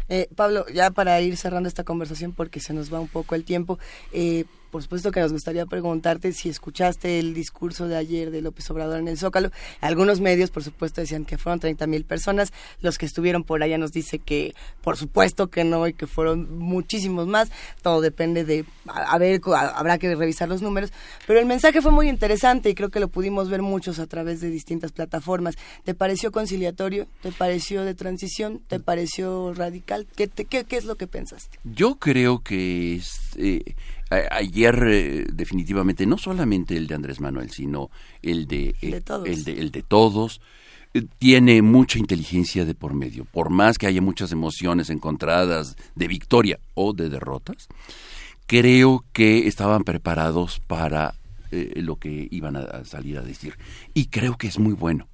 Eh, 0.09 0.27
Pablo, 0.35 0.65
ya 0.73 0.89
para 0.89 1.21
ir 1.21 1.37
cerrando 1.37 1.69
esta 1.69 1.83
conversación 1.83 2.33
porque 2.33 2.59
se 2.59 2.73
nos 2.73 2.91
va 2.91 2.99
un 2.99 3.07
poco 3.07 3.35
el 3.35 3.45
tiempo, 3.45 3.77
eh, 4.11 4.45
por 4.71 4.83
supuesto 4.83 5.11
que 5.11 5.19
nos 5.19 5.31
gustaría 5.31 5.65
preguntarte 5.65 6.33
si 6.33 6.49
escuchaste 6.49 7.19
el 7.19 7.33
discurso 7.33 7.87
de 7.87 7.97
ayer 7.97 8.31
de 8.31 8.41
López 8.41 8.69
Obrador 8.69 8.99
en 8.99 9.07
el 9.07 9.17
Zócalo. 9.17 9.51
Algunos 9.81 10.19
medios, 10.19 10.51
por 10.51 10.63
supuesto, 10.63 11.01
decían 11.01 11.25
que 11.25 11.37
fueron 11.37 11.59
30 11.59 11.87
mil 11.87 12.05
personas. 12.05 12.53
Los 12.81 12.97
que 12.97 13.05
estuvieron 13.05 13.43
por 13.43 13.63
allá 13.63 13.77
nos 13.77 13.91
dice 13.91 14.19
que, 14.19 14.53
por 14.81 14.97
supuesto 14.97 15.47
que 15.47 15.63
no 15.63 15.87
y 15.87 15.93
que 15.93 16.07
fueron 16.07 16.57
muchísimos 16.57 17.27
más. 17.27 17.49
Todo 17.81 18.01
depende 18.01 18.45
de, 18.45 18.65
a, 18.87 19.17
ver, 19.17 19.41
habrá 19.45 19.97
que 19.97 20.13
revisar 20.15 20.49
los 20.49 20.61
números. 20.61 20.91
Pero 21.25 21.39
el 21.39 21.45
mensaje 21.45 21.81
fue 21.81 21.91
muy 21.91 22.09
interesante 22.09 22.69
y 22.69 22.75
creo 22.75 22.89
que 22.89 22.99
lo 22.99 23.07
pudimos 23.07 23.49
ver 23.49 23.61
muchos 23.61 23.99
a 23.99 24.07
través 24.07 24.41
de 24.41 24.49
distintas 24.49 24.91
plataformas. 24.91 25.55
¿Te 25.83 25.93
pareció 25.93 26.31
conciliatorio? 26.31 27.07
¿Te 27.21 27.31
pareció 27.31 27.83
de 27.83 27.95
transición? 27.95 28.61
¿Te 28.67 28.79
pareció 28.79 29.53
radical? 29.53 30.07
¿Qué, 30.15 30.27
qué 30.29 30.77
es 30.77 30.85
lo 30.85 30.95
que 30.95 31.07
pensaste? 31.07 31.59
Yo 31.63 31.95
creo 31.95 32.43
que 32.43 33.01
eh, 33.37 33.75
ayer 34.09 34.83
eh, 34.87 35.25
definitivamente 35.31 36.05
no 36.05 36.17
solamente 36.17 36.75
el 36.75 36.87
de 36.87 36.95
Andrés 36.95 37.19
Manuel, 37.19 37.51
sino 37.51 37.89
el 38.21 38.47
de, 38.47 38.75
el, 38.81 39.71
de, 39.71 39.83
todos. 39.83 40.41
Eh, 40.93 41.05
tiene 41.19 41.61
mucha 41.61 41.99
inteligencia 41.99 42.65
de 42.65 42.73
por 42.73 42.93
medio, 42.93 43.25
por 43.25 43.51
más 43.51 43.77
que 43.77 43.87
haya 43.87 44.01
muchas 44.01 44.31
emociones 44.31 44.89
encontradas 44.89 45.75
de 45.95 46.07
victoria 46.07 46.59
o 46.73 46.93
de 46.93 47.09
derrotas, 47.09 47.67
creo 48.47 49.05
que 49.13 49.47
estaban 49.47 49.83
preparados 49.83 50.59
para 50.65 51.13
eh, 51.51 51.73
lo 51.77 51.97
que 51.97 52.27
iban 52.31 52.55
a, 52.55 52.83
salir 52.85 53.19
a 53.19 53.21
decir. 53.21 53.57
Y 53.93 54.07
creo 54.07 54.37
que 54.37 54.47
es 54.47 54.57
muy 54.57 54.73
bueno. 54.73 55.07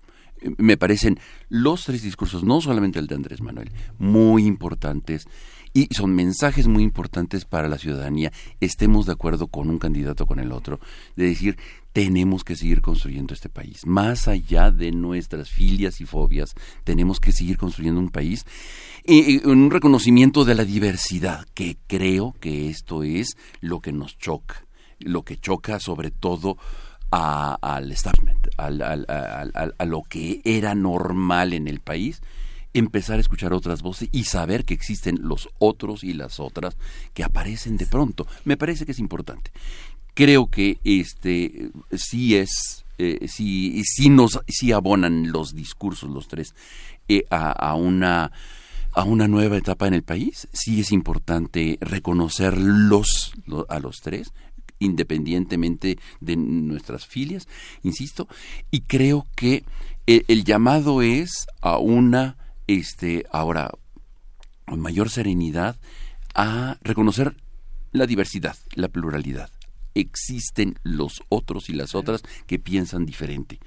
me 0.58 0.78
parecen 0.78 1.20
los 1.50 1.84
tres 1.84 2.02
discursos, 2.02 2.44
no 2.46 2.62
solamente 2.62 3.00
el 3.00 3.08
de 3.08 3.16
Andrés 3.16 3.42
Manuel, 3.42 3.72
muy 3.98 4.46
importantes 4.46 5.28
y 5.76 5.90
son 5.94 6.16
mensajes 6.16 6.68
muy 6.68 6.84
importantes 6.84 7.44
para 7.44 7.68
la 7.68 7.78
ciudadanía, 7.78 8.32
estemos 8.62 9.06
de 9.06 9.12
acuerdo 9.12 9.48
con 9.48 9.70
un 9.70 9.78
candidato 9.78 10.24
o 10.24 10.28
con 10.28 10.40
el 10.40 10.54
otro, 10.54 10.80
de 11.18 11.26
decir, 11.26 11.58
tenemos 11.92 12.46
que 12.46 12.56
seguir 12.56 12.82
construyendo 12.82 13.34
este 13.34 13.50
país, 13.50 13.86
más 13.86 14.30
allá 14.30 14.72
de 14.72 14.94
nuestras 14.94 15.50
filias 15.50 16.00
y 16.00 16.06
fobias, 16.06 16.56
tenemos 16.86 17.20
que 17.20 17.34
seguir 17.34 17.58
construyendo 17.58 18.00
un 18.00 18.10
país 18.10 18.46
en 19.04 19.50
un 19.50 19.70
reconocimiento 19.70 20.46
de 20.46 20.56
la 20.56 20.64
diversidad, 20.64 21.46
que 21.54 21.76
creo 21.88 22.34
que 22.40 22.70
esto 22.70 23.04
es 23.04 23.36
lo 23.60 23.82
que 23.82 23.92
nos 23.92 24.18
choca, 24.18 24.66
lo 25.00 25.24
que 25.24 25.36
choca 25.36 25.82
sobre 25.82 26.10
todo 26.10 26.58
al 27.12 27.92
establishment, 27.92 28.48
a 28.58 29.86
lo 29.86 30.04
que 30.04 30.42
era 30.46 30.74
normal 30.74 31.52
en 31.52 31.68
el 31.68 31.82
país, 31.82 32.22
empezar 32.76 33.18
a 33.18 33.22
escuchar 33.22 33.54
otras 33.54 33.82
voces 33.82 34.10
y 34.12 34.26
saber 34.26 34.66
que 34.66 34.74
existen 34.74 35.20
los 35.22 35.50
otros 35.60 36.04
y 36.04 36.14
las 36.14 36.40
otras 36.40 36.76
que 37.14 37.24
aparecen 37.24 37.78
de 37.78 37.88
pronto. 37.88 38.28
Me 38.44 38.58
parece 38.58 38.86
que 38.86 38.92
es 38.92 39.00
importante. 39.00 39.52
Creo 40.14 40.48
que 40.48 40.78
este 40.84 41.72
sí 41.94 42.36
es 42.36 42.86
eh, 42.98 43.28
sí, 43.28 43.82
sí 43.84 44.10
nos 44.10 44.40
sí 44.48 44.72
abonan 44.72 45.32
los 45.32 45.54
discursos 45.54 46.10
los 46.10 46.30
tres 46.30 46.56
eh, 47.10 47.26
a, 47.30 47.76
una 47.76 48.32
a 48.94 49.04
una 49.04 49.28
nueva 49.28 49.58
etapa 49.58 49.88
en 49.88 49.94
el 49.94 50.04
país. 50.04 50.48
Sí 50.54 50.82
es 50.82 50.92
importante 50.92 51.78
reconocerlos 51.82 53.34
a 53.70 53.80
los 53.80 53.98
tres 54.02 54.32
independientemente 54.80 55.98
de 56.20 56.36
nuestras 56.36 57.06
filias, 57.06 57.48
insisto, 57.84 58.28
y 58.72 58.82
creo 58.82 59.26
que 59.34 59.64
eh, 60.06 60.24
el 60.28 60.44
llamado 60.44 61.02
es 61.02 61.48
a 61.62 61.78
una 61.78 62.36
este, 62.68 63.26
ahora, 63.32 63.72
con 64.66 64.80
mayor 64.80 65.10
serenidad, 65.10 65.78
a 66.34 66.78
reconocer 66.82 67.36
la 67.92 68.06
diversidad, 68.06 68.58
la 68.74 68.90
pluralidad. 68.90 69.50
Existen 69.94 70.78
los 70.84 71.24
otros 71.30 71.70
y 71.70 71.74
las 71.74 71.96
otras 71.96 72.22
que 72.48 72.60
piensan 72.60 73.06
diferente. 73.06 73.60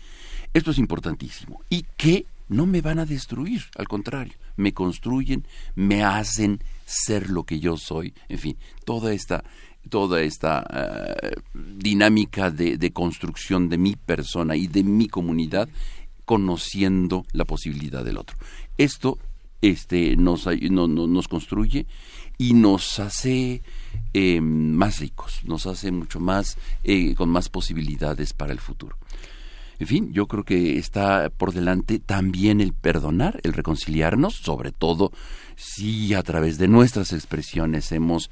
Esto 0.52 0.70
es 0.70 0.78
importantísimo. 0.78 1.62
Y 1.70 1.86
que 1.96 2.26
no 2.48 2.66
me 2.66 2.80
van 2.80 2.98
a 2.98 3.06
destruir, 3.06 3.64
al 3.76 3.88
contrario, 3.88 4.34
me 4.56 4.72
construyen, 4.72 5.46
me 5.74 6.02
hacen 6.02 6.62
ser 6.84 7.30
lo 7.30 7.44
que 7.44 7.60
yo 7.60 7.76
soy. 7.76 8.14
En 8.28 8.38
fin, 8.38 8.56
toda 8.84 9.12
esta, 9.12 9.44
toda 9.88 10.20
esta 10.20 10.66
eh, 10.70 11.32
dinámica 11.54 12.50
de, 12.50 12.76
de 12.76 12.92
construcción 12.92 13.68
de 13.68 13.78
mi 13.78 13.96
persona 13.96 14.56
y 14.56 14.66
de 14.66 14.82
mi 14.82 15.08
comunidad 15.08 15.68
conociendo 16.24 17.24
la 17.32 17.46
posibilidad 17.46 18.04
del 18.04 18.18
otro. 18.18 18.36
Esto 18.78 19.18
este, 19.60 20.16
nos, 20.16 20.46
nos 20.46 21.28
construye 21.28 21.86
y 22.38 22.54
nos 22.54 23.00
hace 23.00 23.62
eh, 24.14 24.40
más 24.40 25.00
ricos, 25.00 25.40
nos 25.44 25.66
hace 25.66 25.90
mucho 25.90 26.20
más, 26.20 26.56
eh, 26.84 27.14
con 27.16 27.28
más 27.28 27.48
posibilidades 27.48 28.32
para 28.32 28.52
el 28.52 28.60
futuro. 28.60 28.96
En 29.80 29.86
fin, 29.86 30.12
yo 30.12 30.26
creo 30.26 30.44
que 30.44 30.76
está 30.76 31.30
por 31.30 31.52
delante 31.52 32.00
también 32.00 32.60
el 32.60 32.72
perdonar, 32.72 33.40
el 33.44 33.52
reconciliarnos, 33.52 34.34
sobre 34.34 34.72
todo 34.72 35.12
si 35.54 36.14
a 36.14 36.22
través 36.22 36.58
de 36.58 36.66
nuestras 36.66 37.12
expresiones 37.12 37.92
hemos 37.92 38.28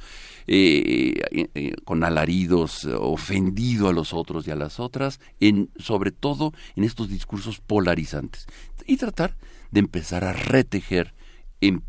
eh, 0.48 1.14
eh, 1.55 1.74
con 1.85 2.02
alaridos 2.02 2.85
ofendido 2.85 3.89
a 3.89 3.93
los 3.93 4.12
otros 4.12 4.47
y 4.47 4.51
a 4.51 4.56
las 4.56 4.81
otras, 4.81 5.20
en, 5.39 5.70
sobre 5.78 6.10
todo 6.10 6.52
en 6.74 6.82
estos 6.82 7.09
discursos 7.09 7.60
polarizantes. 7.60 8.47
Y 8.85 8.97
tratar 8.97 9.36
de 9.70 9.80
empezar 9.80 10.24
a 10.24 10.32
retejer 10.32 11.14
en 11.60 11.82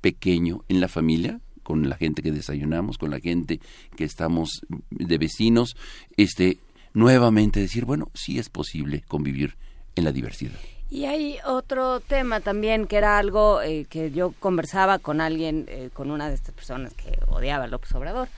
pequeño 0.00 0.64
en 0.68 0.80
la 0.80 0.88
familia, 0.88 1.40
con 1.62 1.88
la 1.88 1.96
gente 1.96 2.22
que 2.22 2.30
desayunamos, 2.30 2.98
con 2.98 3.10
la 3.10 3.20
gente 3.20 3.60
que 3.96 4.04
estamos 4.04 4.60
de 4.90 5.18
vecinos, 5.18 5.76
este, 6.16 6.58
nuevamente 6.92 7.60
decir, 7.60 7.84
bueno, 7.84 8.10
sí 8.14 8.38
es 8.38 8.50
posible 8.50 9.02
convivir 9.08 9.56
en 9.96 10.04
la 10.04 10.12
diversidad. 10.12 10.58
Y 10.90 11.06
hay 11.06 11.38
otro 11.44 12.00
tema 12.00 12.40
también 12.40 12.86
que 12.86 12.96
era 12.96 13.18
algo 13.18 13.60
eh, 13.62 13.86
que 13.88 14.12
yo 14.12 14.32
conversaba 14.38 14.98
con 14.98 15.20
alguien, 15.20 15.64
eh, 15.68 15.90
con 15.92 16.10
una 16.10 16.28
de 16.28 16.34
estas 16.34 16.54
personas 16.54 16.94
que 16.94 17.18
odiaba 17.28 17.64
a 17.64 17.66
López 17.66 17.92
Obrador. 17.94 18.28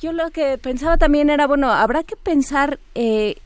Yo 0.00 0.12
lo 0.12 0.30
que 0.30 0.56
pensaba 0.56 0.98
también 0.98 1.30
era, 1.30 1.46
bueno, 1.46 1.72
habrá 1.72 2.04
que 2.04 2.16
pensar 2.16 2.78
eh, 2.94 3.36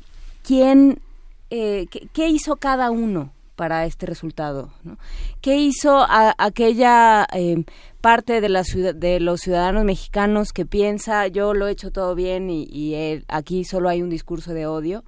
quién, 0.43 1.01
qué, 1.49 2.29
hizo 2.29 2.57
cada 2.57 2.91
uno 2.91 3.33
para 3.57 3.87
este 3.87 4.07
resultado, 4.07 4.71
¿no? 4.83 4.99
¿Qué 5.41 5.57
hizo 5.57 6.05
aquella 6.09 7.27
parte 8.01 8.41
de, 8.41 8.49
la 8.49 8.63
de 8.95 9.21
los 9.21 9.41
ciudadanos 9.41 9.85
mexicanos 9.85 10.53
que 10.53 10.67
piensa 10.67 11.27
yo 11.29 11.55
lo 11.55 11.69
he 11.69 11.73
hecho 11.73 11.91
todo 11.91 12.15
bien 12.15 12.51
y, 12.51 12.65
y 12.65 13.25
aquí 13.29 13.65
solo 13.65 13.89
hay 13.89 14.03
un 14.03 14.11
discurso 14.11 14.53
de 14.53 14.67
odio? 14.67 15.05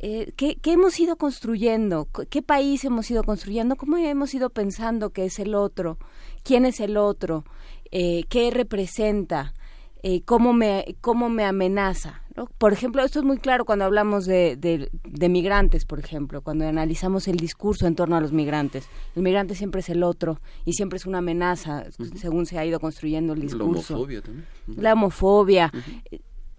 eh, 0.00 0.32
¿qué, 0.36 0.56
hemos 0.64 0.98
ido 1.00 1.16
construyendo? 1.16 2.08
¿Qué 2.30 2.42
país 2.42 2.84
hemos 2.84 3.10
ido 3.10 3.24
construyendo? 3.24 3.76
¿Cómo 3.76 3.96
hemos 3.96 4.32
ido 4.32 4.50
pensando 4.50 5.10
que 5.10 5.24
es 5.24 5.38
el 5.38 5.54
otro? 5.54 5.98
¿Quién 6.44 6.64
es 6.64 6.80
el 6.80 6.96
otro? 6.96 7.44
Eh, 7.90 8.24
¿Qué 8.28 8.50
representa? 8.50 9.54
Eh, 10.02 10.22
¿cómo, 10.22 10.52
me, 10.52 10.96
¿Cómo 11.00 11.28
me 11.28 11.44
amenaza? 11.44 12.22
Por 12.46 12.72
ejemplo, 12.72 13.02
esto 13.02 13.18
es 13.18 13.24
muy 13.24 13.38
claro 13.38 13.64
cuando 13.64 13.84
hablamos 13.84 14.26
de, 14.26 14.56
de, 14.56 15.28
migrantes, 15.28 15.84
por 15.84 15.98
ejemplo, 15.98 16.42
cuando 16.42 16.66
analizamos 16.66 17.28
el 17.28 17.36
discurso 17.36 17.86
en 17.86 17.94
torno 17.94 18.16
a 18.16 18.20
los 18.20 18.32
migrantes. 18.32 18.88
El 19.16 19.22
migrante 19.22 19.54
siempre 19.54 19.80
es 19.80 19.88
el 19.88 20.02
otro 20.02 20.40
y 20.64 20.74
siempre 20.74 20.98
es 20.98 21.06
una 21.06 21.18
amenaza, 21.18 21.86
según 22.16 22.46
se 22.46 22.58
ha 22.58 22.64
ido 22.64 22.80
construyendo 22.80 23.32
el 23.32 23.40
discurso. 23.40 23.94
La 23.94 23.98
homofobia 23.98 24.22
también. 24.22 24.46
La 24.66 24.92
homofobia. 24.92 25.72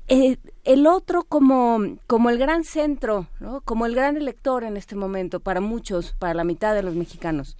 Eh, 0.07 0.37
el 0.63 0.87
otro 0.87 1.23
como, 1.23 1.79
como 2.07 2.31
el 2.31 2.39
gran 2.39 2.63
centro, 2.63 3.27
¿no? 3.39 3.61
como 3.61 3.85
el 3.85 3.93
gran 3.93 4.17
elector 4.17 4.63
en 4.63 4.75
este 4.75 4.95
momento 4.95 5.39
para 5.39 5.61
muchos, 5.61 6.13
para 6.17 6.33
la 6.33 6.43
mitad 6.43 6.73
de 6.73 6.81
los 6.81 6.95
mexicanos. 6.95 7.57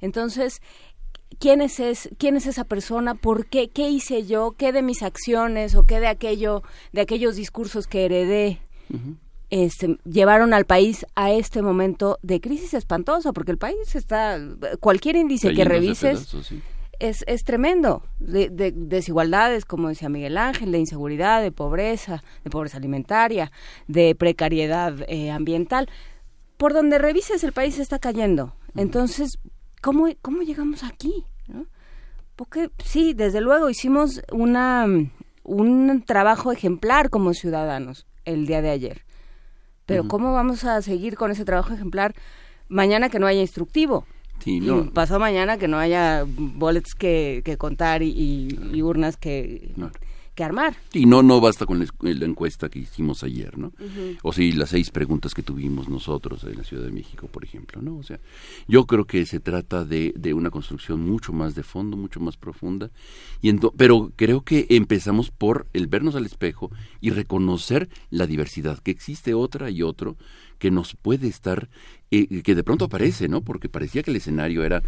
Entonces, 0.00 0.62
¿quién 1.38 1.60
es, 1.60 1.80
es, 1.80 2.10
quién 2.18 2.36
es 2.36 2.46
esa 2.46 2.64
persona? 2.64 3.14
¿Por 3.14 3.46
qué? 3.46 3.68
¿Qué 3.68 3.88
hice 3.88 4.26
yo? 4.26 4.52
¿Qué 4.56 4.72
de 4.72 4.82
mis 4.82 5.02
acciones 5.02 5.74
o 5.74 5.84
qué 5.84 6.00
de 6.00 6.08
aquello, 6.08 6.62
de 6.92 7.00
aquellos 7.00 7.36
discursos 7.36 7.86
que 7.86 8.04
heredé? 8.04 8.60
Este, 9.50 9.98
llevaron 10.04 10.52
al 10.52 10.64
país 10.64 11.06
a 11.14 11.32
este 11.32 11.62
momento 11.62 12.18
de 12.22 12.40
crisis 12.40 12.74
espantosa, 12.74 13.32
porque 13.32 13.52
el 13.52 13.58
país 13.58 13.94
está, 13.94 14.38
cualquier 14.80 15.16
índice 15.16 15.54
que 15.54 15.64
revises, 15.64 16.34
es, 17.00 17.24
es 17.26 17.44
tremendo. 17.44 18.04
De, 18.20 18.72
desigualdades, 18.74 19.64
como 19.64 19.88
decía 19.88 20.08
Miguel 20.08 20.38
Ángel, 20.38 20.70
de 20.70 20.78
inseguridad, 20.78 21.42
de 21.42 21.50
pobreza, 21.50 22.22
de 22.44 22.50
pobreza 22.50 22.76
alimentaria, 22.76 23.50
de 23.88 24.14
precariedad 24.14 24.94
eh, 25.08 25.30
ambiental. 25.30 25.88
Por 26.56 26.74
donde 26.74 26.98
revises 26.98 27.42
el 27.42 27.52
país 27.52 27.78
está 27.78 27.98
cayendo. 27.98 28.54
Entonces, 28.76 29.38
¿cómo, 29.80 30.08
cómo 30.22 30.42
llegamos 30.42 30.82
aquí? 30.82 31.24
Porque 32.36 32.70
sí, 32.84 33.12
desde 33.14 33.40
luego 33.40 33.68
hicimos 33.68 34.22
una, 34.32 34.86
un 35.44 36.04
trabajo 36.06 36.52
ejemplar 36.52 37.10
como 37.10 37.34
ciudadanos 37.34 38.06
el 38.24 38.46
día 38.46 38.62
de 38.62 38.70
ayer. 38.70 39.02
Pero 39.86 40.06
¿cómo 40.06 40.32
vamos 40.32 40.64
a 40.64 40.80
seguir 40.82 41.16
con 41.16 41.32
ese 41.32 41.44
trabajo 41.44 41.74
ejemplar 41.74 42.14
mañana 42.68 43.08
que 43.08 43.18
no 43.18 43.26
haya 43.26 43.40
instructivo? 43.40 44.06
Sí, 44.38 44.60
no. 44.60 44.90
pasó 44.92 45.18
mañana 45.18 45.58
que 45.58 45.68
no 45.68 45.78
haya 45.78 46.24
boletos 46.26 46.94
que, 46.94 47.42
contar 47.58 48.02
y, 48.02 48.80
urnas 48.82 49.16
que, 49.16 49.72
que 50.40 50.44
armar. 50.44 50.74
Y 50.94 51.04
no, 51.04 51.22
no 51.22 51.38
basta 51.38 51.66
con 51.66 51.78
la, 51.78 52.24
encuesta 52.24 52.70
que 52.70 52.78
hicimos 52.78 53.22
ayer, 53.22 53.58
¿no? 53.58 53.72
O 54.22 54.32
sea, 54.32 54.54
las 54.54 54.70
seis 54.70 54.90
preguntas 54.90 55.34
que 55.34 55.42
tuvimos 55.42 55.90
nosotros 55.90 56.44
en 56.44 56.56
la 56.56 56.64
Ciudad 56.64 56.84
de 56.84 56.92
México, 56.92 57.26
por 57.26 57.44
ejemplo, 57.44 57.82
¿no? 57.82 57.98
O 57.98 58.02
sea, 58.02 58.18
yo 58.66 58.86
creo 58.86 59.04
que 59.04 59.26
se 59.26 59.38
trata 59.38 59.84
de, 59.84 60.14
de 60.16 60.32
una 60.32 60.50
construcción 60.50 61.02
mucho 61.02 61.34
más 61.34 61.54
de 61.54 61.62
fondo, 61.62 61.98
mucho 61.98 62.20
más 62.20 62.38
profunda. 62.38 62.90
Y 63.42 63.52
pero 63.76 64.12
creo 64.16 64.40
que 64.40 64.66
empezamos 64.70 65.30
por 65.30 65.66
el 65.74 65.88
vernos 65.88 66.14
al 66.14 66.24
espejo 66.24 66.70
y 67.02 67.10
reconocer 67.10 67.90
la 68.08 68.26
diversidad, 68.26 68.78
que 68.78 68.92
existe 68.92 69.34
otra 69.34 69.68
y 69.68 69.82
otro 69.82 70.16
que 70.58 70.70
nos 70.70 70.94
puede 70.94 71.26
estar, 71.26 71.68
eh, 72.10 72.42
que 72.42 72.54
de 72.54 72.64
pronto 72.64 72.86
aparece, 72.86 73.28
¿no? 73.28 73.42
Porque 73.42 73.68
parecía 73.68 74.02
que 74.02 74.10
el 74.10 74.16
escenario 74.16 74.64
era 74.64 74.82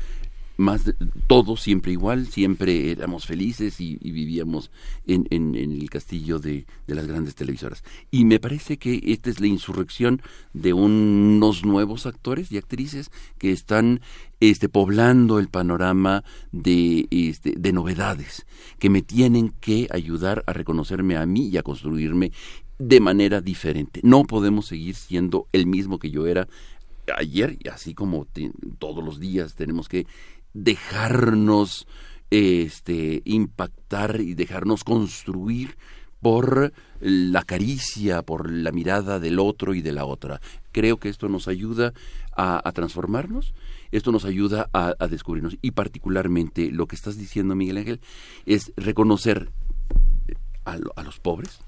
más 0.62 0.94
todo 1.26 1.56
siempre 1.56 1.92
igual, 1.92 2.26
siempre 2.26 2.90
éramos 2.90 3.26
felices 3.26 3.80
y, 3.80 3.96
vivíamos 3.96 4.70
en, 5.06 5.26
el 5.54 5.90
castillo 5.90 6.38
de, 6.38 6.64
de, 6.86 6.94
las 6.94 7.06
grandes 7.06 7.34
televisoras. 7.34 7.84
Y 8.10 8.24
me 8.24 8.40
parece 8.40 8.78
que 8.78 9.00
esta 9.04 9.28
es 9.28 9.40
la 9.40 9.46
insurrección 9.46 10.22
de 10.54 10.72
unos 10.72 11.64
nuevos 11.64 12.06
actores 12.06 12.50
y 12.50 12.56
actrices 12.56 13.10
que 13.38 13.52
están 13.52 14.00
este, 14.42 14.68
poblando 14.68 15.38
el 15.38 15.48
panorama 15.48 16.24
de, 16.50 17.06
este, 17.12 17.54
de 17.56 17.72
novedades, 17.72 18.44
que 18.80 18.90
me 18.90 19.00
tienen 19.00 19.50
que 19.60 19.86
ayudar 19.90 20.42
a 20.48 20.52
reconocerme 20.52 21.16
a 21.16 21.26
mí 21.26 21.46
y 21.46 21.58
a 21.58 21.62
construirme 21.62 22.32
de 22.76 22.98
manera 22.98 23.40
diferente. 23.40 24.00
No 24.02 24.24
podemos 24.24 24.66
seguir 24.66 24.96
siendo 24.96 25.46
el 25.52 25.66
mismo 25.66 26.00
que 26.00 26.10
yo 26.10 26.26
era 26.26 26.48
ayer, 27.16 27.56
y 27.62 27.68
así 27.68 27.94
como 27.94 28.26
todos 28.80 29.04
los 29.04 29.20
días, 29.20 29.54
tenemos 29.54 29.88
que 29.88 30.08
dejarnos 30.54 31.86
este, 32.30 33.22
impactar 33.24 34.20
y 34.20 34.34
dejarnos 34.34 34.84
construir 34.84 35.76
por 36.20 36.72
la 37.00 37.42
caricia, 37.42 38.22
por 38.22 38.50
la 38.50 38.70
mirada 38.70 39.18
del 39.18 39.40
otro 39.40 39.74
y 39.74 39.82
de 39.82 39.92
la 39.92 40.04
otra. 40.04 40.40
Creo 40.70 40.98
que 40.98 41.08
esto 41.08 41.28
nos 41.28 41.48
ayuda 41.48 41.92
a, 42.34 42.70
transformarnos, 42.72 43.54
esto 43.90 44.12
nos 44.12 44.24
ayuda 44.24 44.70
a, 44.72 44.94
descubrirnos 45.08 45.58
y 45.60 45.72
particularmente 45.72 46.70
lo 46.70 46.86
que 46.86 46.96
estás 46.96 47.18
diciendo, 47.18 47.54
Miguel 47.54 47.78
Ángel, 47.78 48.00
es 48.46 48.72
reconocer 48.76 49.50
a, 50.64 50.78
a 50.96 51.02
los 51.02 51.18
pobres, 51.18 51.60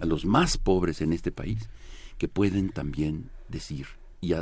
a 0.00 0.04
los 0.04 0.26
más 0.26 0.58
pobres 0.58 1.00
en 1.00 1.12
este 1.12 1.32
país, 1.32 1.70
que 2.18 2.28
pueden 2.28 2.68
también 2.70 3.30
decir 3.48 3.86
y 4.20 4.34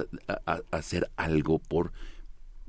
hacer 0.70 1.10
algo 1.16 1.58
por, 1.58 1.92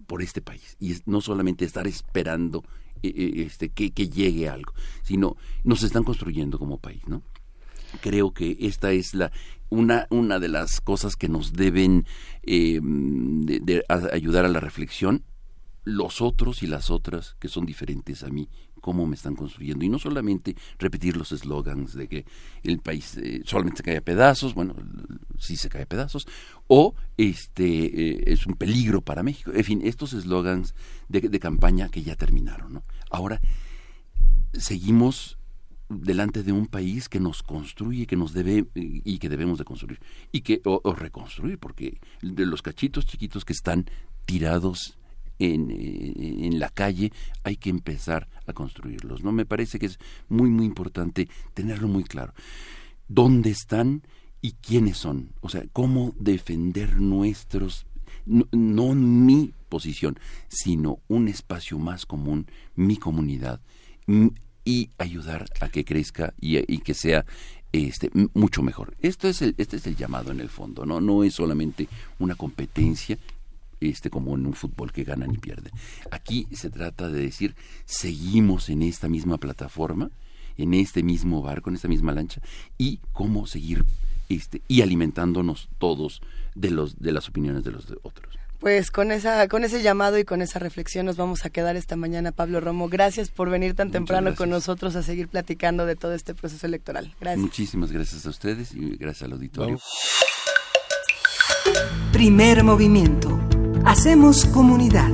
por 0.05 0.21
este 0.21 0.41
país. 0.41 0.75
Y 0.79 0.95
no 1.05 1.21
solamente 1.21 1.65
estar 1.65 1.87
esperando 1.87 2.63
eh, 3.01 3.13
eh, 3.15 3.43
este, 3.45 3.69
que, 3.69 3.89
llegue 3.89 4.47
algo, 4.47 4.73
sino 5.01 5.35
nos 5.63 5.83
están 5.83 6.03
construyendo 6.03 6.59
como 6.59 6.77
país, 6.77 7.01
¿no? 7.07 7.21
Creo 8.01 8.31
que 8.31 8.57
esta 8.61 8.91
es 8.91 9.13
la 9.13 9.31
una, 9.69 10.07
una 10.09 10.39
de 10.39 10.47
las 10.47 10.81
cosas 10.81 11.15
que 11.15 11.29
nos 11.29 11.53
deben 11.53 12.05
eh, 12.43 12.79
ayudar 14.11 14.45
a 14.45 14.49
la 14.49 14.59
reflexión 14.59 15.23
los 15.83 16.21
otros 16.21 16.63
y 16.63 16.67
las 16.67 16.89
otras 16.89 17.35
que 17.39 17.47
son 17.47 17.65
diferentes 17.65 18.23
a 18.23 18.29
mí 18.29 18.47
cómo 18.83 19.07
me 19.07 19.15
están 19.15 19.35
construyendo. 19.35 19.85
Y 19.85 19.89
no 19.89 19.97
solamente 19.97 20.57
repetir 20.77 21.15
los 21.15 21.31
eslogans 21.31 21.93
de 21.93 22.09
que 22.09 22.25
el 22.63 22.79
país 22.79 23.15
eh, 23.15 23.41
solamente 23.45 23.77
se 23.77 23.83
cae 23.83 23.97
a 23.97 24.01
pedazos, 24.01 24.53
bueno, 24.53 24.75
sí 25.39 25.55
se 25.55 25.69
cae 25.69 25.83
a 25.83 25.85
pedazos, 25.85 26.27
o 26.67 26.93
este 27.15 27.63
eh, 27.65 28.23
es 28.27 28.45
un 28.45 28.55
peligro 28.55 28.99
para 28.99 29.23
México. 29.23 29.51
En 29.55 29.63
fin, 29.63 29.81
estos 29.85 30.11
eslogans 30.11 30.75
de, 31.07 31.39
campaña 31.39 31.87
que 31.87 32.03
ya 32.03 32.17
terminaron. 32.17 32.73
¿no? 32.73 32.83
Ahora, 33.09 33.39
seguimos 34.51 35.37
delante 35.87 36.43
de 36.43 36.51
un 36.51 36.67
país 36.67 37.07
que 37.07 37.21
nos 37.21 37.41
construye, 37.41 38.05
que 38.05 38.17
nos 38.17 38.33
debe 38.33 38.65
y 38.75 39.17
que 39.17 39.29
debemos 39.29 39.59
de 39.59 39.63
construir 39.63 39.99
y 40.31 40.41
que 40.41 40.59
o 40.65 40.93
reconstruir 40.93 41.57
porque 41.59 42.01
de 42.21 42.45
los 42.45 42.61
cachitos 42.61 43.05
chiquitos 43.05 43.45
que 43.45 43.53
están 43.53 43.85
tirados 44.25 44.97
en, 45.39 46.59
la 46.59 46.69
calle, 46.69 47.11
hay 47.43 47.57
que 47.57 47.69
empezar 47.69 48.27
a 48.45 48.53
construirlos. 48.53 49.23
¿no? 49.23 49.31
Me 49.31 49.45
parece 49.45 49.79
que 49.79 49.87
es 49.87 49.99
muy, 50.29 50.49
muy 50.49 50.65
importante 50.65 51.27
tenerlo 51.53 51.87
muy 51.87 52.03
claro. 52.03 52.33
¿Dónde 53.07 53.49
están 53.49 54.03
y 54.41 54.53
quiénes 54.53 54.97
son? 54.97 55.31
O 55.41 55.49
sea, 55.49 55.63
cómo 55.73 56.13
defender 56.19 56.99
nuestros, 56.99 57.85
no, 58.25 58.47
no 58.51 58.93
mi 58.95 59.53
posición, 59.69 60.19
sino 60.47 60.99
un 61.07 61.27
espacio 61.27 61.79
más 61.79 62.05
común, 62.05 62.47
mi 62.75 62.97
comunidad, 62.97 63.59
y 64.65 64.89
ayudar 64.97 65.45
a 65.59 65.69
que 65.69 65.83
crezca 65.83 66.33
y, 66.39 66.57
y 66.71 66.79
que 66.79 66.93
sea 66.93 67.25
este, 67.73 68.11
mucho 68.33 68.61
mejor. 68.61 68.95
Esto 69.01 69.27
es 69.27 69.41
el, 69.41 69.55
este 69.57 69.77
es 69.77 69.87
el 69.87 69.95
llamado 69.95 70.31
en 70.31 70.39
el 70.39 70.49
fondo, 70.49 70.85
¿no? 70.85 71.01
No 71.01 71.23
es 71.23 71.33
solamente 71.33 71.89
una 72.19 72.35
competencia 72.35 73.17
este, 73.89 74.09
como 74.09 74.35
en 74.35 74.45
un 74.45 74.53
fútbol 74.53 74.91
que 74.91 75.03
ganan 75.03 75.33
y 75.33 75.37
pierden. 75.37 75.73
Aquí 76.11 76.47
se 76.51 76.69
trata 76.69 77.09
de 77.09 77.21
decir, 77.21 77.55
seguimos 77.85 78.69
en 78.69 78.81
esta 78.83 79.09
misma 79.09 79.37
plataforma, 79.37 80.11
en 80.57 80.73
este 80.73 81.03
mismo 81.03 81.41
barco, 81.41 81.69
en 81.69 81.75
esta 81.75 81.87
misma 81.87 82.13
lancha, 82.13 82.41
y 82.77 82.99
cómo 83.11 83.47
seguir 83.47 83.85
este, 84.29 84.61
y 84.67 84.81
alimentándonos 84.81 85.69
todos 85.77 86.21
de, 86.55 86.71
los, 86.71 86.99
de 86.99 87.11
las 87.11 87.29
opiniones 87.29 87.63
de 87.63 87.71
los 87.71 87.85
otros. 88.03 88.37
Pues 88.63 88.91
con 88.91 89.11
esa, 89.11 89.49
con 89.49 89.65
ese 89.65 89.81
llamado 89.81 90.17
y 90.17 90.23
con 90.23 90.41
esa 90.41 90.57
reflexión 90.57 91.05
nos 91.05 91.17
vamos 91.17 91.43
a 91.43 91.49
quedar 91.49 91.75
esta 91.75 91.97
mañana, 91.97 92.31
Pablo 92.31 92.61
Romo. 92.61 92.87
Gracias 92.87 93.29
por 93.29 93.49
venir 93.49 93.75
tan 93.75 93.91
temprano 93.91 94.35
con 94.35 94.49
nosotros 94.49 94.95
a 94.95 95.03
seguir 95.03 95.27
platicando 95.27 95.85
de 95.85 95.97
todo 95.97 96.13
este 96.13 96.33
proceso 96.33 96.65
electoral. 96.65 97.13
Gracias. 97.19 97.41
Muchísimas 97.41 97.91
gracias 97.91 98.25
a 98.25 98.29
ustedes 98.29 98.73
y 98.73 98.95
gracias 98.95 99.23
al 99.23 99.33
auditorio. 99.33 99.81
Primer 102.13 102.63
movimiento 102.63 103.37
Hacemos 103.85 104.45
comunidad. 104.45 105.09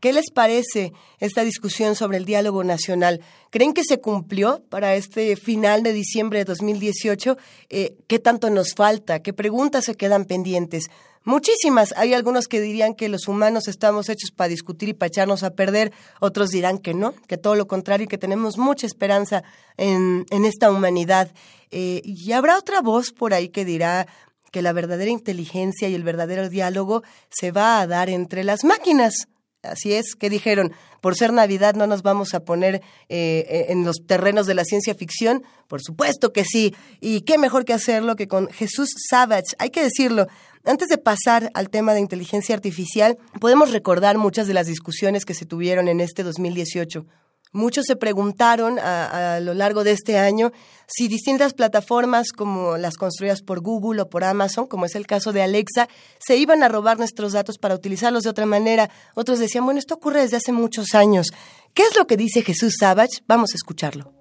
¿Qué 0.00 0.12
les 0.12 0.30
parece 0.30 0.92
esta 1.18 1.44
discusión 1.44 1.94
sobre 1.94 2.18
el 2.18 2.26
diálogo 2.26 2.62
nacional? 2.62 3.20
¿Creen 3.50 3.72
que 3.72 3.84
se 3.84 4.00
cumplió 4.00 4.62
para 4.68 4.96
este 4.96 5.36
final 5.36 5.82
de 5.82 5.94
diciembre 5.94 6.40
de 6.40 6.44
2018? 6.44 7.38
Eh, 7.70 7.96
¿Qué 8.06 8.18
tanto 8.18 8.50
nos 8.50 8.74
falta? 8.74 9.20
¿Qué 9.20 9.32
preguntas 9.32 9.86
se 9.86 9.94
quedan 9.94 10.26
pendientes? 10.26 10.90
Muchísimas. 11.24 11.94
Hay 11.96 12.12
algunos 12.14 12.48
que 12.48 12.60
dirían 12.60 12.94
que 12.94 13.08
los 13.08 13.28
humanos 13.28 13.66
estamos 13.66 14.08
hechos 14.08 14.30
para 14.30 14.48
discutir 14.48 14.90
y 14.90 14.94
para 14.94 15.08
echarnos 15.08 15.42
a 15.42 15.54
perder. 15.54 15.92
Otros 16.20 16.50
dirán 16.50 16.78
que 16.78 16.92
no, 16.94 17.14
que 17.28 17.38
todo 17.38 17.54
lo 17.54 17.66
contrario 17.66 18.04
y 18.04 18.08
que 18.08 18.18
tenemos 18.18 18.58
mucha 18.58 18.86
esperanza 18.86 19.42
en, 19.76 20.26
esta 20.44 20.70
humanidad. 20.70 21.32
Eh, 21.70 22.02
y 22.04 22.32
habrá 22.32 22.58
otra 22.58 22.82
voz 22.82 23.12
por 23.12 23.32
ahí 23.32 23.48
que 23.48 23.64
dirá, 23.64 24.06
que 24.52 24.62
la 24.62 24.72
verdadera 24.72 25.10
inteligencia 25.10 25.88
y 25.88 25.94
el 25.96 26.04
verdadero 26.04 26.48
diálogo 26.48 27.02
se 27.30 27.50
va 27.50 27.80
a 27.80 27.86
dar 27.88 28.08
entre 28.08 28.44
las 28.44 28.62
máquinas. 28.62 29.26
Así 29.62 29.92
es, 29.92 30.16
que 30.16 30.28
dijeron, 30.28 30.72
por 31.00 31.16
ser 31.16 31.32
Navidad 31.32 31.74
no 31.74 31.86
nos 31.86 32.02
vamos 32.02 32.34
a 32.34 32.44
poner 32.44 32.76
eh, 32.76 33.46
eh, 33.48 33.66
en 33.68 33.84
los 33.84 33.98
terrenos 34.06 34.46
de 34.46 34.54
la 34.54 34.64
ciencia 34.64 34.94
ficción. 34.94 35.44
Por 35.68 35.80
supuesto 35.80 36.32
que 36.32 36.44
sí. 36.44 36.74
Y 37.00 37.22
qué 37.22 37.38
mejor 37.38 37.64
que 37.64 37.72
hacerlo 37.72 38.16
que 38.16 38.26
con 38.28 38.48
Jesús 38.48 38.90
Savage. 39.08 39.54
Hay 39.58 39.70
que 39.70 39.82
decirlo. 39.82 40.26
Antes 40.64 40.88
de 40.88 40.98
pasar 40.98 41.50
al 41.54 41.70
tema 41.70 41.94
de 41.94 42.00
inteligencia 42.00 42.54
artificial, 42.54 43.18
podemos 43.40 43.72
recordar 43.72 44.18
muchas 44.18 44.46
de 44.46 44.54
las 44.54 44.66
discusiones 44.66 45.24
que 45.24 45.34
se 45.34 45.46
tuvieron 45.46 45.88
en 45.88 46.00
este 46.00 46.24
2018. 46.24 47.06
Muchos 47.52 47.84
se 47.84 47.96
preguntaron 47.96 48.78
a, 48.78 49.38
lo 49.40 49.52
largo 49.52 49.84
de 49.84 49.92
este 49.92 50.18
año 50.18 50.52
si 50.86 51.06
distintas 51.06 51.52
plataformas 51.52 52.32
como 52.32 52.78
las 52.78 52.96
construidas 52.96 53.42
por 53.42 53.60
Google 53.60 54.02
o 54.02 54.08
por 54.08 54.24
Amazon, 54.24 54.66
como 54.66 54.86
es 54.86 54.94
el 54.94 55.06
caso 55.06 55.32
de 55.32 55.42
Alexa, 55.42 55.88
se 56.18 56.36
iban 56.36 56.62
a 56.62 56.68
robar 56.68 56.98
nuestros 56.98 57.32
datos 57.32 57.58
para 57.58 57.74
utilizarlos 57.74 58.22
de 58.24 58.30
otra 58.30 58.46
manera. 58.46 58.88
Otros 59.14 59.38
decían, 59.38 59.66
bueno, 59.66 59.78
esto 59.78 59.94
ocurre 59.94 60.22
desde 60.22 60.38
hace 60.38 60.52
muchos 60.52 60.94
años. 60.94 61.28
¿Qué 61.74 61.82
es 61.82 61.94
lo 61.96 62.06
que 62.06 62.16
dice 62.16 62.42
Jesús 62.42 62.74
Savage? 62.78 63.22
Vamos 63.26 63.52
a 63.52 63.56
escucharlo. 63.56 64.12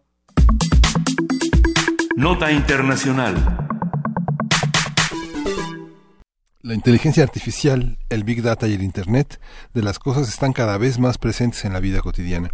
Nota 2.17 2.51
Internacional. 2.51 3.60
La 6.63 6.75
inteligencia 6.75 7.23
artificial, 7.23 7.97
el 8.09 8.23
Big 8.23 8.43
Data 8.43 8.67
y 8.67 8.73
el 8.73 8.83
Internet 8.83 9.41
de 9.73 9.81
las 9.81 9.97
cosas 9.97 10.29
están 10.29 10.53
cada 10.53 10.77
vez 10.77 10.99
más 10.99 11.17
presentes 11.17 11.65
en 11.65 11.73
la 11.73 11.79
vida 11.79 12.01
cotidiana. 12.01 12.51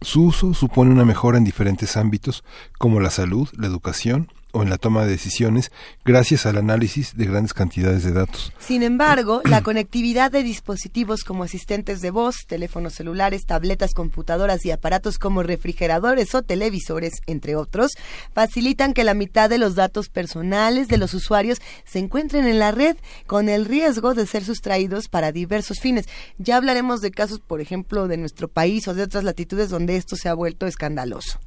Su 0.00 0.26
uso 0.26 0.54
supone 0.54 0.92
una 0.92 1.04
mejora 1.04 1.36
en 1.36 1.42
diferentes 1.42 1.96
ámbitos 1.96 2.44
como 2.78 3.00
la 3.00 3.10
salud, 3.10 3.48
la 3.56 3.66
educación, 3.66 4.28
o 4.52 4.62
en 4.62 4.70
la 4.70 4.78
toma 4.78 5.04
de 5.04 5.10
decisiones 5.10 5.70
gracias 6.04 6.46
al 6.46 6.58
análisis 6.58 7.16
de 7.16 7.26
grandes 7.26 7.54
cantidades 7.54 8.04
de 8.04 8.12
datos. 8.12 8.52
Sin 8.58 8.82
embargo, 8.82 9.42
la 9.44 9.62
conectividad 9.62 10.30
de 10.30 10.42
dispositivos 10.42 11.24
como 11.24 11.44
asistentes 11.44 12.00
de 12.00 12.10
voz, 12.10 12.46
teléfonos 12.46 12.94
celulares, 12.94 13.46
tabletas, 13.46 13.94
computadoras 13.94 14.64
y 14.64 14.70
aparatos 14.70 15.18
como 15.18 15.42
refrigeradores 15.42 16.34
o 16.34 16.42
televisores, 16.42 17.14
entre 17.26 17.56
otros, 17.56 17.92
facilitan 18.32 18.94
que 18.94 19.04
la 19.04 19.14
mitad 19.14 19.50
de 19.50 19.58
los 19.58 19.74
datos 19.74 20.08
personales 20.08 20.88
de 20.88 20.98
los 20.98 21.14
usuarios 21.14 21.60
se 21.84 21.98
encuentren 21.98 22.46
en 22.46 22.58
la 22.58 22.72
red 22.72 22.96
con 23.26 23.48
el 23.48 23.64
riesgo 23.64 24.14
de 24.14 24.26
ser 24.26 24.44
sustraídos 24.44 25.08
para 25.08 25.32
diversos 25.32 25.78
fines. 25.80 26.08
Ya 26.38 26.56
hablaremos 26.56 27.00
de 27.00 27.10
casos, 27.10 27.40
por 27.40 27.60
ejemplo, 27.60 28.08
de 28.08 28.16
nuestro 28.16 28.48
país 28.48 28.86
o 28.88 28.94
de 28.94 29.02
otras 29.02 29.24
latitudes 29.24 29.70
donde 29.70 29.96
esto 29.96 30.16
se 30.16 30.28
ha 30.28 30.34
vuelto 30.34 30.66
escandaloso. 30.66 31.38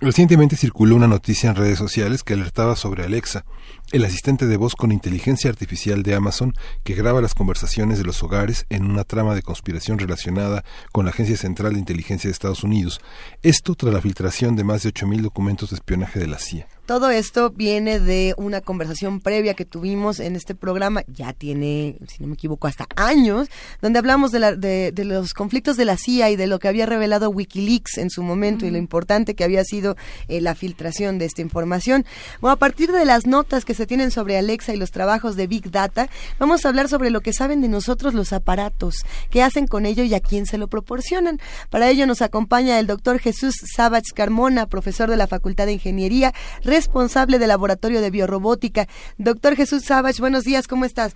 Recientemente 0.00 0.56
circuló 0.56 0.96
una 0.96 1.06
noticia 1.06 1.48
en 1.48 1.56
redes 1.56 1.78
sociales 1.78 2.24
que 2.24 2.34
alertaba 2.34 2.74
sobre 2.74 3.04
Alexa, 3.04 3.44
el 3.92 4.04
asistente 4.04 4.46
de 4.46 4.56
voz 4.56 4.74
con 4.74 4.90
inteligencia 4.90 5.48
artificial 5.48 6.02
de 6.02 6.14
Amazon 6.14 6.52
que 6.82 6.94
graba 6.94 7.20
las 7.20 7.34
conversaciones 7.34 7.98
de 7.98 8.04
los 8.04 8.22
hogares 8.22 8.66
en 8.70 8.84
una 8.84 9.04
trama 9.04 9.34
de 9.34 9.42
conspiración 9.42 9.98
relacionada 9.98 10.64
con 10.90 11.04
la 11.04 11.12
Agencia 11.12 11.36
Central 11.36 11.74
de 11.74 11.78
Inteligencia 11.78 12.28
de 12.28 12.32
Estados 12.32 12.64
Unidos. 12.64 13.00
Esto 13.42 13.76
tras 13.76 13.94
la 13.94 14.00
filtración 14.00 14.56
de 14.56 14.64
más 14.64 14.82
de 14.82 14.90
8.000 14.90 15.22
documentos 15.22 15.70
de 15.70 15.76
espionaje 15.76 16.18
de 16.18 16.26
la 16.26 16.38
CIA. 16.38 16.66
Todo 16.86 17.08
esto 17.08 17.48
viene 17.48 17.98
de 17.98 18.34
una 18.36 18.60
conversación 18.60 19.20
previa 19.20 19.54
que 19.54 19.64
tuvimos 19.64 20.20
en 20.20 20.36
este 20.36 20.54
programa, 20.54 21.02
ya 21.06 21.32
tiene, 21.32 21.96
si 22.06 22.22
no 22.22 22.26
me 22.26 22.34
equivoco, 22.34 22.66
hasta 22.66 22.86
años, 22.96 23.48
donde 23.80 23.98
hablamos 23.98 24.32
de, 24.32 24.38
la, 24.38 24.54
de, 24.54 24.92
los 24.98 25.32
conflictos 25.32 25.78
de 25.78 25.86
la 25.86 25.96
CIA 25.96 26.30
y 26.30 26.36
de 26.36 26.46
lo 26.46 26.58
que 26.58 26.68
había 26.68 26.84
revelado 26.84 27.30
Wikileaks 27.30 27.96
en 27.96 28.10
su 28.10 28.22
momento 28.22 28.66
y 28.66 28.70
lo 28.70 28.76
importante 28.76 29.34
que 29.34 29.44
había 29.44 29.64
sido 29.64 29.96
eh, 30.28 30.42
la 30.42 30.54
filtración 30.54 31.16
de 31.16 31.24
esta 31.24 31.40
información. 31.40 32.04
Bueno, 32.42 32.52
a 32.52 32.58
partir 32.58 32.92
de 32.92 33.06
las 33.06 33.26
notas 33.26 33.64
que 33.64 33.72
se 33.72 33.86
tienen 33.86 34.10
sobre 34.10 34.36
Alexa 34.36 34.74
y 34.74 34.76
los 34.76 34.90
trabajos 34.90 35.36
de 35.36 35.46
Big 35.46 35.70
Data, 35.70 36.10
vamos 36.38 36.66
a 36.66 36.68
hablar 36.68 36.90
sobre 36.90 37.08
lo 37.08 37.22
que 37.22 37.32
saben 37.32 37.62
de 37.62 37.68
nosotros 37.68 38.12
los 38.12 38.34
aparatos, 38.34 38.96
qué 39.30 39.42
hacen 39.42 39.66
con 39.66 39.86
ello 39.86 40.04
y 40.04 40.14
a 40.14 40.20
quién 40.20 40.44
se 40.44 40.58
lo 40.58 40.68
proporcionan. 40.68 41.40
Para 41.70 41.88
ello 41.88 42.06
nos 42.06 42.20
acompaña 42.20 42.78
el 42.78 42.86
doctor 42.86 43.20
Jesús 43.20 43.54
Savage 43.74 44.12
Carmona, 44.14 44.66
profesor 44.66 45.08
de 45.08 45.16
la 45.16 45.26
Facultad 45.26 45.64
de 45.64 45.72
Ingeniería, 45.72 46.34
responsable 46.74 47.38
del 47.38 47.48
Laboratorio 47.48 48.00
de 48.00 48.10
Biorrobótica. 48.10 48.86
Doctor 49.16 49.54
Jesús 49.54 49.84
Savage, 49.84 50.20
buenos 50.20 50.42
días, 50.42 50.66
¿cómo 50.66 50.84
estás? 50.84 51.14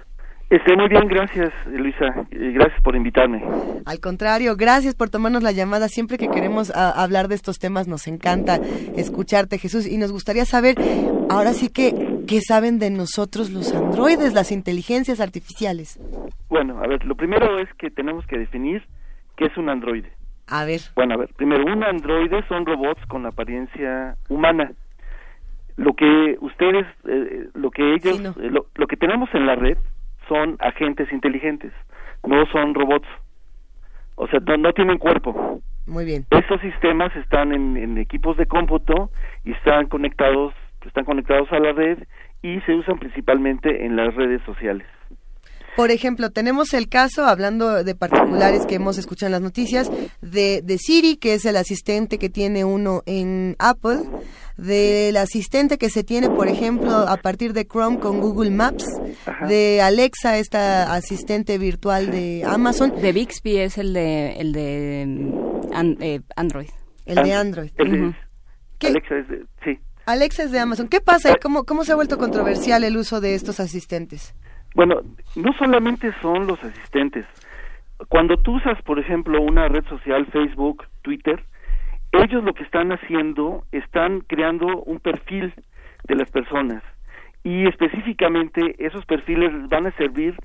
Estoy 0.50 0.76
muy 0.76 0.88
bien, 0.88 1.08
gracias 1.08 1.52
Luisa, 1.66 2.06
gracias 2.30 2.80
por 2.82 2.94
invitarme. 2.94 3.42
Al 3.84 3.98
contrario, 3.98 4.54
gracias 4.56 4.94
por 4.94 5.10
tomarnos 5.10 5.42
la 5.42 5.50
llamada. 5.50 5.88
Siempre 5.88 6.16
que 6.16 6.28
queremos 6.28 6.70
hablar 6.74 7.26
de 7.26 7.34
estos 7.34 7.58
temas 7.58 7.88
nos 7.88 8.06
encanta 8.06 8.60
escucharte 8.96 9.58
Jesús 9.58 9.86
y 9.86 9.98
nos 9.98 10.12
gustaría 10.12 10.44
saber, 10.44 10.76
ahora 11.28 11.52
sí 11.52 11.70
que, 11.70 11.92
¿qué 12.28 12.40
saben 12.40 12.78
de 12.78 12.90
nosotros 12.90 13.50
los 13.50 13.74
androides, 13.74 14.34
las 14.34 14.52
inteligencias 14.52 15.20
artificiales? 15.20 16.00
Bueno, 16.48 16.78
a 16.78 16.86
ver, 16.86 17.04
lo 17.04 17.16
primero 17.16 17.58
es 17.58 17.68
que 17.74 17.90
tenemos 17.90 18.24
que 18.26 18.38
definir 18.38 18.86
qué 19.36 19.46
es 19.46 19.56
un 19.58 19.68
androide. 19.68 20.12
A 20.46 20.64
ver. 20.64 20.80
Bueno, 20.94 21.14
a 21.14 21.16
ver, 21.18 21.28
primero, 21.36 21.64
un 21.70 21.84
androide 21.84 22.42
son 22.48 22.64
robots 22.64 23.04
con 23.08 23.26
apariencia 23.26 24.16
humana. 24.30 24.72
Lo 25.78 25.94
que 25.94 26.36
ustedes, 26.40 26.86
eh, 27.06 27.48
lo 27.54 27.70
que 27.70 27.94
ellos, 27.94 28.20
eh, 28.20 28.50
lo 28.50 28.86
que 28.86 28.96
tenemos 28.96 29.32
en 29.32 29.46
la 29.46 29.54
red 29.54 29.78
son 30.28 30.56
agentes 30.60 31.10
inteligentes, 31.12 31.72
no 32.26 32.44
son 32.46 32.74
robots. 32.74 33.08
O 34.16 34.26
sea, 34.26 34.40
no, 34.40 34.72
tienen 34.72 34.98
cuerpo. 34.98 35.60
Muy 35.86 36.04
bien. 36.04 36.26
Esos 36.30 36.60
sistemas 36.60 37.14
están 37.16 37.52
en, 37.52 37.98
equipos 37.98 38.36
de 38.36 38.46
cómputo 38.46 39.10
y 39.44 39.52
están 39.52 39.86
conectados, 39.86 40.52
están 40.84 41.04
conectados 41.04 41.50
a 41.52 41.60
la 41.60 41.72
red 41.72 41.98
y 42.42 42.60
se 42.62 42.74
usan 42.74 42.98
principalmente 42.98 43.86
en 43.86 43.96
las 43.96 44.14
redes 44.14 44.42
sociales. 44.42 44.86
Por 45.78 45.92
ejemplo, 45.92 46.30
tenemos 46.30 46.74
el 46.74 46.88
caso, 46.88 47.24
hablando 47.24 47.84
de 47.84 47.94
particulares 47.94 48.66
que 48.66 48.74
hemos 48.74 48.98
escuchado 48.98 49.28
en 49.28 49.32
las 49.34 49.42
noticias, 49.42 49.88
de, 50.20 50.60
de 50.60 50.76
Siri, 50.76 51.16
que 51.18 51.34
es 51.34 51.44
el 51.44 51.56
asistente 51.56 52.18
que 52.18 52.28
tiene 52.28 52.64
uno 52.64 53.04
en 53.06 53.54
Apple, 53.60 54.00
del 54.56 55.16
asistente 55.16 55.78
que 55.78 55.88
se 55.88 56.02
tiene, 56.02 56.30
por 56.30 56.48
ejemplo, 56.48 56.90
a 56.90 57.16
partir 57.18 57.52
de 57.52 57.64
Chrome 57.64 58.00
con 58.00 58.20
Google 58.20 58.50
Maps, 58.50 58.86
de 59.46 59.80
Alexa, 59.80 60.38
esta 60.38 60.92
asistente 60.92 61.58
virtual 61.58 62.10
de 62.10 62.42
Amazon. 62.44 63.00
De 63.00 63.12
Bixby 63.12 63.58
es 63.58 63.78
el 63.78 63.92
de, 63.92 64.32
el 64.32 64.52
de 64.52 65.02
eh, 66.00 66.20
Android. 66.34 66.70
El 67.06 67.22
de 67.22 67.32
Android. 67.32 67.70
Alexa 68.80 69.16
es 69.16 69.28
de, 69.28 69.44
sí. 69.64 69.78
Alexa 70.06 70.42
es 70.42 70.50
de 70.50 70.58
Amazon. 70.58 70.88
¿Qué 70.88 71.00
pasa? 71.00 71.36
¿Cómo, 71.40 71.62
¿Cómo 71.62 71.84
se 71.84 71.92
ha 71.92 71.94
vuelto 71.94 72.18
controversial 72.18 72.82
el 72.82 72.96
uso 72.96 73.20
de 73.20 73.36
estos 73.36 73.60
asistentes? 73.60 74.34
Bueno, 74.78 75.00
no 75.34 75.52
solamente 75.54 76.12
son 76.22 76.46
los 76.46 76.62
asistentes. 76.62 77.26
Cuando 78.08 78.36
tú 78.36 78.58
usas, 78.58 78.80
por 78.82 79.00
ejemplo, 79.00 79.42
una 79.42 79.66
red 79.66 79.84
social, 79.86 80.24
Facebook, 80.26 80.84
Twitter, 81.02 81.42
ellos 82.12 82.44
lo 82.44 82.54
que 82.54 82.62
están 82.62 82.92
haciendo, 82.92 83.64
están 83.72 84.20
creando 84.20 84.84
un 84.84 85.00
perfil 85.00 85.52
de 86.04 86.14
las 86.14 86.30
personas 86.30 86.84
y 87.42 87.66
específicamente 87.66 88.76
esos 88.78 89.04
perfiles 89.04 89.50
van 89.68 89.88
a 89.88 89.96
servir 89.96 90.36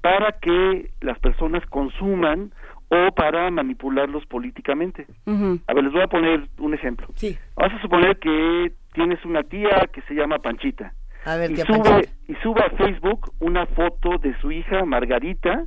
para 0.00 0.32
que 0.40 0.90
las 1.02 1.18
personas 1.18 1.62
consuman 1.66 2.50
o 2.88 3.12
para 3.14 3.50
manipularlos 3.50 4.24
políticamente. 4.24 5.04
A 5.26 5.74
ver, 5.74 5.84
les 5.84 5.92
voy 5.92 6.00
a 6.00 6.08
poner 6.08 6.48
un 6.56 6.72
ejemplo. 6.72 7.08
Sí. 7.16 7.36
Vamos 7.56 7.74
a 7.74 7.82
suponer 7.82 8.18
que 8.18 8.72
tienes 8.94 9.22
una 9.26 9.42
tía 9.42 9.86
que 9.92 10.00
se 10.08 10.14
llama 10.14 10.38
Panchita 10.38 10.94
y, 11.24 11.56
sube, 11.56 12.08
y 12.28 12.34
sube 12.36 12.62
a 12.62 12.70
Facebook 12.70 13.32
una 13.38 13.66
foto 13.66 14.18
de 14.18 14.36
su 14.40 14.50
hija 14.50 14.84
Margarita 14.84 15.64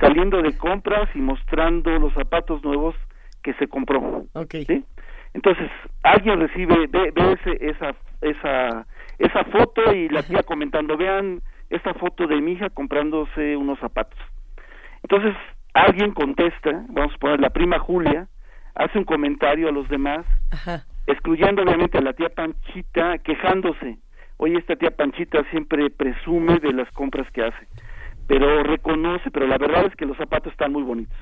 saliendo 0.00 0.42
de 0.42 0.56
compras 0.56 1.08
y 1.14 1.18
mostrando 1.18 1.90
los 1.98 2.12
zapatos 2.14 2.62
nuevos 2.62 2.94
que 3.42 3.54
se 3.54 3.68
compró. 3.68 4.24
Okay. 4.32 4.64
¿sí? 4.64 4.84
Entonces, 5.34 5.70
alguien 6.02 6.40
recibe, 6.40 6.86
ve, 6.86 7.12
esa, 7.60 7.94
esa, 8.20 8.86
esa 9.18 9.44
foto 9.44 9.92
y 9.92 10.08
la 10.08 10.22
tía 10.22 10.42
comentando, 10.42 10.96
vean 10.96 11.40
esta 11.70 11.94
foto 11.94 12.26
de 12.26 12.40
mi 12.40 12.52
hija 12.52 12.70
comprándose 12.70 13.56
unos 13.56 13.78
zapatos. 13.78 14.18
Entonces, 15.02 15.34
alguien 15.74 16.12
contesta, 16.12 16.84
vamos 16.88 17.14
a 17.14 17.18
poner 17.18 17.40
la 17.40 17.50
prima 17.50 17.78
Julia, 17.78 18.28
hace 18.74 18.98
un 18.98 19.04
comentario 19.04 19.68
a 19.68 19.72
los 19.72 19.88
demás, 19.88 20.24
excluyendo 21.06 21.62
obviamente 21.62 21.98
a 21.98 22.00
la 22.00 22.12
tía 22.12 22.30
Panchita, 22.30 23.18
quejándose 23.18 23.98
oye, 24.38 24.58
esta 24.58 24.76
tía 24.76 24.90
Panchita 24.90 25.44
siempre 25.50 25.90
presume 25.90 26.58
de 26.58 26.72
las 26.72 26.90
compras 26.92 27.30
que 27.32 27.44
hace, 27.44 27.68
pero 28.26 28.62
reconoce, 28.62 29.30
pero 29.30 29.46
la 29.46 29.58
verdad 29.58 29.86
es 29.86 29.94
que 29.96 30.06
los 30.06 30.16
zapatos 30.16 30.52
están 30.52 30.72
muy 30.72 30.82
bonitos, 30.82 31.16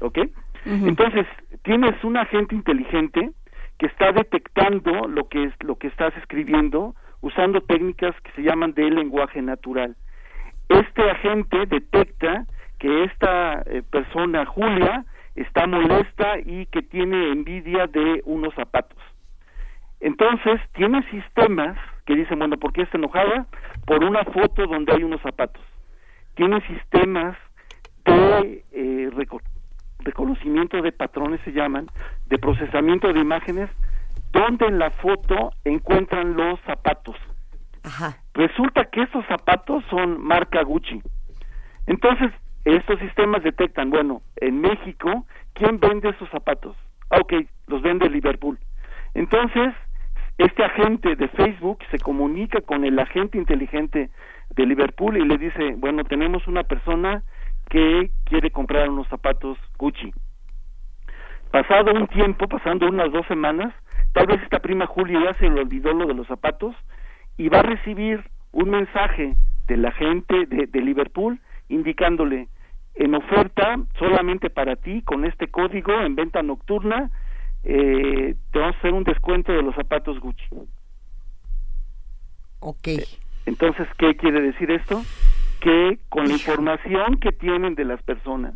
¿ok? 0.00 0.18
Entonces, 0.64 1.26
tienes 1.62 2.02
un 2.04 2.16
agente 2.16 2.54
inteligente 2.54 3.30
que 3.78 3.86
está 3.86 4.12
detectando 4.12 5.08
lo 5.08 5.28
que 5.28 5.44
es 5.44 5.52
lo 5.60 5.76
que 5.76 5.86
estás 5.86 6.14
escribiendo 6.18 6.94
usando 7.20 7.60
técnicas 7.60 8.14
que 8.22 8.32
se 8.32 8.42
llaman 8.42 8.74
de 8.74 8.90
lenguaje 8.90 9.40
natural. 9.40 9.96
Este 10.68 11.10
agente 11.10 11.66
detecta 11.66 12.44
que 12.78 13.04
esta 13.04 13.62
eh, 13.66 13.82
persona 13.90 14.44
Julia 14.46 15.04
está 15.34 15.66
molesta 15.66 16.38
y 16.44 16.66
que 16.66 16.82
tiene 16.82 17.30
envidia 17.30 17.86
de 17.86 18.22
unos 18.24 18.54
zapatos. 18.54 18.98
Entonces, 20.00 20.60
tiene 20.74 21.02
sistemas 21.10 21.76
que 22.08 22.16
dicen, 22.16 22.38
bueno, 22.38 22.56
¿por 22.56 22.72
qué 22.72 22.80
está 22.82 22.96
enojada? 22.96 23.46
Por 23.84 24.02
una 24.02 24.24
foto 24.24 24.66
donde 24.66 24.94
hay 24.94 25.04
unos 25.04 25.20
zapatos. 25.20 25.62
Tiene 26.36 26.58
sistemas 26.66 27.36
de 28.06 28.64
eh, 28.72 29.10
reconocimiento 29.98 30.80
de 30.80 30.90
patrones, 30.90 31.38
se 31.44 31.52
llaman, 31.52 31.86
de 32.24 32.38
procesamiento 32.38 33.12
de 33.12 33.20
imágenes, 33.20 33.68
donde 34.32 34.64
en 34.68 34.78
la 34.78 34.90
foto 34.90 35.52
encuentran 35.66 36.34
los 36.34 36.58
zapatos. 36.62 37.14
Resulta 38.32 38.86
que 38.86 39.02
esos 39.02 39.26
zapatos 39.26 39.84
son 39.90 40.18
marca 40.24 40.62
Gucci. 40.62 41.02
Entonces, 41.86 42.32
estos 42.64 42.98
sistemas 43.00 43.42
detectan, 43.42 43.90
bueno, 43.90 44.22
en 44.36 44.62
México, 44.62 45.26
¿quién 45.52 45.78
vende 45.78 46.08
esos 46.08 46.30
zapatos? 46.30 46.74
Ah, 47.10 47.18
ok, 47.20 47.34
los 47.66 47.82
vende 47.82 48.08
Liverpool. 48.08 48.58
Entonces, 49.12 49.74
este 50.38 50.64
agente 50.64 51.16
de 51.16 51.28
Facebook 51.28 51.78
se 51.90 51.98
comunica 51.98 52.60
con 52.60 52.84
el 52.84 52.98
agente 52.98 53.38
inteligente 53.38 54.10
de 54.50 54.66
Liverpool 54.66 55.16
y 55.16 55.24
le 55.24 55.36
dice, 55.36 55.74
bueno, 55.76 56.04
tenemos 56.04 56.46
una 56.46 56.62
persona 56.62 57.24
que 57.68 58.10
quiere 58.24 58.50
comprar 58.52 58.88
unos 58.88 59.08
zapatos 59.08 59.58
Gucci. 59.78 60.12
Pasado 61.50 61.92
un 61.92 62.06
tiempo, 62.06 62.46
pasando 62.46 62.86
unas 62.86 63.10
dos 63.10 63.26
semanas, 63.26 63.74
tal 64.12 64.26
vez 64.26 64.40
esta 64.42 64.60
prima 64.60 64.86
Julia 64.86 65.20
ya 65.24 65.34
se 65.34 65.48
le 65.48 65.60
olvidó 65.60 65.92
lo 65.92 66.06
de 66.06 66.14
los 66.14 66.26
zapatos 66.28 66.74
y 67.36 67.48
va 67.48 67.58
a 67.58 67.62
recibir 67.62 68.22
un 68.52 68.70
mensaje 68.70 69.34
del 69.66 69.84
agente 69.84 70.46
de, 70.46 70.66
de 70.66 70.80
Liverpool 70.80 71.40
indicándole 71.68 72.48
en 72.94 73.14
oferta 73.14 73.76
solamente 73.98 74.50
para 74.50 74.76
ti 74.76 75.02
con 75.02 75.24
este 75.24 75.48
código 75.48 75.92
en 76.00 76.14
venta 76.14 76.42
nocturna 76.42 77.10
eh, 77.70 78.34
te 78.50 78.58
vamos 78.58 78.76
a 78.76 78.78
hacer 78.78 78.94
un 78.94 79.04
descuento 79.04 79.52
de 79.52 79.62
los 79.62 79.74
zapatos 79.74 80.18
Gucci. 80.20 80.46
Ok. 82.60 82.88
Eh, 82.88 83.04
entonces, 83.44 83.86
¿qué 83.98 84.16
quiere 84.16 84.40
decir 84.40 84.70
esto? 84.70 85.02
Que 85.60 85.98
con 86.08 86.26
la 86.28 86.32
información 86.32 87.20
que 87.20 87.30
tienen 87.30 87.74
de 87.74 87.84
las 87.84 88.02
personas, 88.02 88.54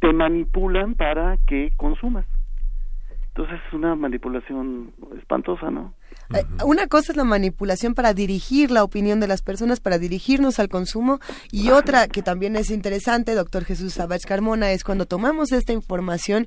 te 0.00 0.12
manipulan 0.12 0.94
para 0.94 1.38
que 1.46 1.72
consumas. 1.76 2.26
Entonces 3.28 3.58
es 3.66 3.72
una 3.72 3.94
manipulación 3.94 4.92
espantosa, 5.16 5.70
¿no? 5.70 5.94
Eh, 6.34 6.44
una 6.64 6.86
cosa 6.86 7.12
es 7.12 7.16
la 7.16 7.24
manipulación 7.24 7.94
para 7.94 8.14
dirigir 8.14 8.70
la 8.70 8.84
opinión 8.84 9.20
de 9.20 9.28
las 9.28 9.42
personas, 9.42 9.80
para 9.80 9.98
dirigirnos 9.98 10.58
al 10.58 10.68
consumo, 10.68 11.20
y 11.50 11.70
otra 11.70 12.08
que 12.08 12.22
también 12.22 12.56
es 12.56 12.70
interesante, 12.70 13.34
doctor 13.34 13.64
Jesús 13.64 13.94
Sabach 13.94 14.24
Carmona, 14.24 14.72
es 14.72 14.84
cuando 14.84 15.06
tomamos 15.06 15.52
esta 15.52 15.72
información 15.72 16.46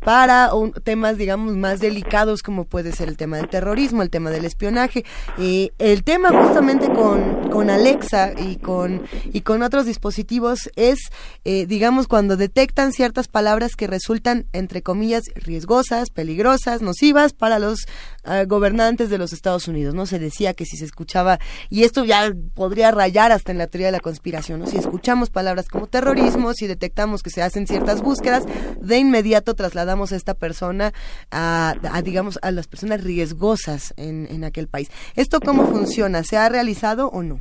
para 0.00 0.50
temas, 0.84 1.16
digamos, 1.16 1.56
más 1.56 1.80
delicados 1.80 2.42
como 2.42 2.64
puede 2.64 2.92
ser 2.92 3.08
el 3.08 3.16
tema 3.16 3.36
del 3.36 3.48
terrorismo, 3.48 4.02
el 4.02 4.10
tema 4.10 4.30
del 4.30 4.44
espionaje, 4.44 5.04
eh, 5.38 5.70
el 5.78 6.04
tema 6.04 6.30
justamente 6.30 6.88
con, 6.92 7.50
con 7.50 7.70
Alexa 7.70 8.32
y 8.36 8.56
con, 8.56 9.02
y 9.32 9.42
con 9.42 9.62
otros 9.62 9.86
dispositivos 9.86 10.70
es, 10.76 10.98
eh, 11.44 11.66
digamos, 11.66 12.06
cuando 12.08 12.36
detectan 12.36 12.92
ciertas 12.92 13.28
palabras 13.28 13.76
que 13.76 13.86
resultan, 13.86 14.46
entre 14.52 14.82
comillas, 14.82 15.24
riesgosas, 15.34 16.10
peligrosas, 16.10 16.82
nocivas 16.82 17.32
para 17.32 17.58
los 17.58 17.86
gobernantes 18.46 19.10
de 19.10 19.18
los 19.18 19.32
Estados 19.32 19.68
Unidos, 19.68 19.94
¿no? 19.94 20.06
Se 20.06 20.18
decía 20.18 20.54
que 20.54 20.64
si 20.64 20.76
se 20.76 20.84
escuchaba, 20.84 21.38
y 21.68 21.84
esto 21.84 22.04
ya 22.04 22.32
podría 22.54 22.90
rayar 22.90 23.32
hasta 23.32 23.52
en 23.52 23.58
la 23.58 23.66
teoría 23.66 23.88
de 23.88 23.92
la 23.92 24.00
conspiración, 24.00 24.60
¿no? 24.60 24.66
Si 24.66 24.76
escuchamos 24.76 25.30
palabras 25.30 25.68
como 25.68 25.86
terrorismo, 25.86 26.52
si 26.52 26.66
detectamos 26.66 27.22
que 27.22 27.30
se 27.30 27.42
hacen 27.42 27.66
ciertas 27.66 28.02
búsquedas, 28.02 28.46
de 28.80 28.98
inmediato 28.98 29.54
trasladamos 29.54 30.12
a 30.12 30.16
esta 30.16 30.34
persona 30.34 30.92
a, 31.30 31.74
digamos, 32.04 32.38
a 32.42 32.50
las 32.50 32.68
personas 32.68 33.04
riesgosas 33.04 33.94
en, 33.96 34.26
en 34.30 34.44
aquel 34.44 34.68
país. 34.68 34.90
¿Esto 35.16 35.40
cómo 35.40 35.66
funciona? 35.66 36.22
¿Se 36.22 36.36
ha 36.36 36.48
realizado 36.48 37.08
o 37.08 37.22
no? 37.22 37.40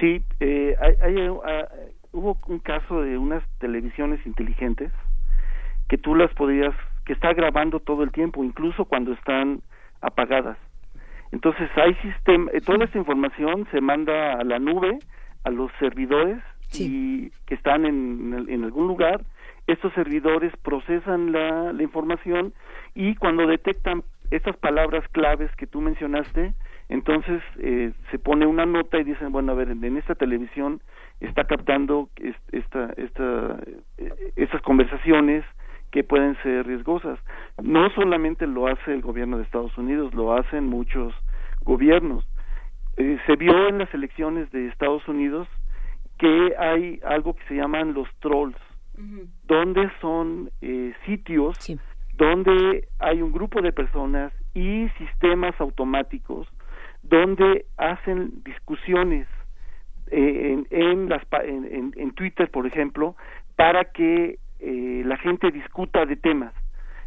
Sí, 0.00 0.22
eh, 0.40 0.74
hay, 0.80 1.16
ah, 1.44 1.68
hubo 2.12 2.36
un 2.48 2.58
caso 2.58 3.02
de 3.02 3.18
unas 3.18 3.42
televisiones 3.58 4.24
inteligentes 4.26 4.90
que 5.88 5.98
tú 5.98 6.14
las 6.14 6.32
podías, 6.34 6.74
que 7.04 7.12
está 7.12 7.32
grabando 7.32 7.78
todo 7.78 8.02
el 8.02 8.10
tiempo, 8.10 8.42
incluso 8.42 8.84
cuando 8.84 9.12
están 9.12 9.60
apagadas. 10.06 10.58
Entonces 11.32 11.68
hay 11.76 11.94
sistema, 11.96 12.50
eh, 12.52 12.60
toda 12.60 12.84
esta 12.84 12.98
información 12.98 13.66
se 13.70 13.80
manda 13.80 14.34
a 14.34 14.44
la 14.44 14.58
nube, 14.58 14.98
a 15.44 15.50
los 15.50 15.70
servidores 15.78 16.38
y 16.72 17.30
que 17.46 17.54
están 17.54 17.86
en, 17.86 18.46
en 18.48 18.64
algún 18.64 18.86
lugar, 18.88 19.22
estos 19.66 19.92
servidores 19.94 20.52
procesan 20.62 21.32
la, 21.32 21.72
la 21.72 21.82
información 21.82 22.52
y 22.94 23.14
cuando 23.16 23.46
detectan 23.46 24.02
estas 24.30 24.56
palabras 24.56 25.06
claves 25.12 25.50
que 25.56 25.66
tú 25.66 25.80
mencionaste, 25.80 26.52
entonces 26.88 27.42
eh, 27.58 27.92
se 28.10 28.18
pone 28.18 28.46
una 28.46 28.66
nota 28.66 28.98
y 28.98 29.04
dicen, 29.04 29.32
bueno, 29.32 29.52
a 29.52 29.54
ver, 29.56 29.70
en, 29.70 29.96
esta 29.96 30.14
televisión 30.14 30.80
está 31.20 31.44
captando 31.44 32.08
esta, 32.52 32.92
esta, 32.96 33.58
eh, 33.98 34.32
estas 34.36 34.62
conversaciones 34.62 35.44
que 35.90 36.04
pueden 36.04 36.36
ser 36.42 36.66
riesgosas. 36.66 37.18
No 37.62 37.90
solamente 37.90 38.46
lo 38.46 38.66
hace 38.66 38.92
el 38.92 39.02
gobierno 39.02 39.38
de 39.38 39.44
Estados 39.44 39.76
Unidos, 39.78 40.14
lo 40.14 40.34
hacen 40.34 40.66
muchos 40.66 41.14
gobiernos. 41.62 42.26
Eh, 42.96 43.18
se 43.26 43.36
vio 43.36 43.68
en 43.68 43.78
las 43.78 43.92
elecciones 43.92 44.50
de 44.52 44.68
Estados 44.68 45.06
Unidos 45.08 45.48
que 46.18 46.54
hay 46.58 47.00
algo 47.04 47.34
que 47.34 47.44
se 47.48 47.56
llaman 47.56 47.92
los 47.92 48.08
trolls, 48.20 48.56
donde 49.44 49.90
son 50.00 50.50
eh, 50.62 50.94
sitios 51.04 51.58
donde 52.16 52.88
hay 52.98 53.20
un 53.20 53.30
grupo 53.30 53.60
de 53.60 53.72
personas 53.72 54.32
y 54.54 54.88
sistemas 54.96 55.54
automáticos 55.60 56.48
donde 57.02 57.66
hacen 57.76 58.42
discusiones 58.42 59.28
eh, 60.10 60.64
en, 60.70 61.08
las, 61.08 61.22
en, 61.44 61.92
en, 61.96 62.10
Twitter, 62.12 62.50
por 62.50 62.66
ejemplo, 62.66 63.16
para 63.56 63.84
que 63.84 64.38
eh, 64.60 65.02
la 65.04 65.16
gente 65.18 65.50
discuta 65.50 66.06
de 66.06 66.16
temas. 66.16 66.52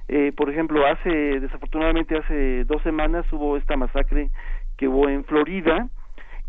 Eh, 0.07 0.31
por 0.35 0.49
ejemplo, 0.49 0.85
hace, 0.85 1.39
desafortunadamente 1.39 2.17
hace 2.17 2.63
dos 2.65 2.81
semanas 2.81 3.25
hubo 3.31 3.57
esta 3.57 3.77
masacre 3.77 4.29
que 4.77 4.87
hubo 4.87 5.07
en 5.07 5.23
Florida, 5.25 5.87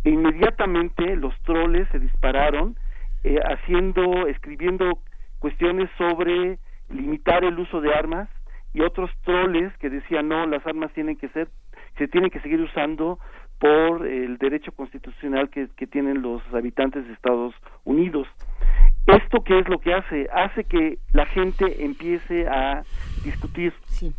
e 0.05 0.11
inmediatamente 0.11 1.17
los 1.17 1.39
troles 1.43 1.87
se 1.91 1.99
dispararon 1.99 2.77
haciendo, 3.45 4.27
escribiendo 4.29 4.99
cuestiones 5.41 5.91
sobre 5.99 6.59
limitar 6.89 7.45
el 7.45 7.59
uso 7.59 7.81
de 7.81 7.93
armas 7.93 8.29
y 8.73 8.83
otros 8.83 9.11
troles 9.25 9.77
que 9.79 9.91
decían 9.91 10.29
no, 10.29 10.47
las 10.47 10.65
armas 10.67 10.93
tienen 10.93 11.17
que 11.17 11.29
ser, 11.29 11.49
se 11.99 12.09
tienen 12.09 12.31
que 12.31 12.41
seguir 12.41 12.61
usando 12.61 13.19
por 13.59 14.07
el 14.07 14.39
derecho 14.39 14.73
constitucional 14.73 15.51
que, 15.51 15.69
que 15.77 15.87
tienen 15.87 16.23
los 16.23 16.43
habitantes 16.55 17.07
de 17.07 17.13
Estados 17.13 17.55
Unidos. 17.85 18.27
¿Esto 19.07 19.43
qué 19.45 19.59
es 19.59 19.69
lo 19.69 19.79
que 19.81 19.95
hace? 19.95 20.29
Hace 20.33 20.65
que 20.65 20.99
la 21.13 21.27
gente 21.27 21.85
empiece 21.85 22.47
a 22.49 22.83
discutir. 23.25 23.73
Sí. 23.87 24.15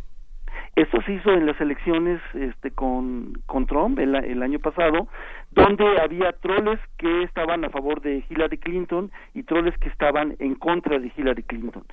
Esto 0.74 1.02
se 1.02 1.12
hizo 1.12 1.32
en 1.32 1.46
las 1.46 1.60
elecciones 1.60 2.20
este, 2.34 2.70
con, 2.70 3.34
con 3.46 3.66
Trump 3.66 3.98
el, 3.98 4.14
el, 4.14 4.42
año 4.42 4.58
pasado, 4.58 5.08
donde 5.50 6.00
había 6.00 6.32
troles 6.32 6.80
que 6.96 7.24
estaban 7.24 7.64
a 7.64 7.70
favor 7.70 8.00
de 8.00 8.24
Hillary 8.28 8.58
Clinton 8.58 9.10
y 9.34 9.42
troles 9.42 9.76
que 9.78 9.88
estaban 9.88 10.34
en 10.38 10.54
contra 10.54 10.98
de 10.98 11.12
Hillary 11.14 11.42
Clinton. 11.42 11.84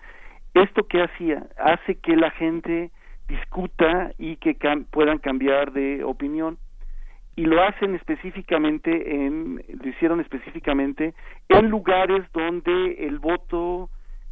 ¿Esto 0.53 0.87
qué 0.87 1.03
hacía? 1.03 1.47
Hace 1.57 1.95
que 1.95 2.15
la 2.15 2.31
gente 2.31 2.91
discuta 3.27 4.11
y 4.17 4.37
que 4.37 4.57
puedan 4.91 5.19
cambiar 5.19 5.71
de 5.71 6.03
opinión 6.03 6.57
y 7.39 7.45
lo 7.45 7.63
hacen 7.63 7.95
específicamente 7.95 9.15
en 9.15 9.63
lo 9.81 9.87
hicieron 9.87 10.19
específicamente 10.19 11.13
en 11.47 11.69
lugares 11.69 12.25
donde 12.33 13.07
el 13.07 13.19
voto 13.19 13.89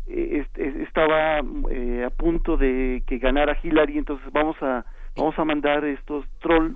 eh, 0.08 0.46
estaba 0.58 1.40
eh, 1.72 2.04
a 2.06 2.10
punto 2.10 2.58
de 2.58 3.04
que 3.08 3.18
ganara 3.18 3.58
Hillary. 3.64 3.98
Entonces 3.98 4.30
vamos 4.34 4.62
a 4.62 4.86
vamos 5.16 5.40
a 5.40 5.46
mandar 5.46 5.86
estos 5.86 6.26
troll 6.40 6.74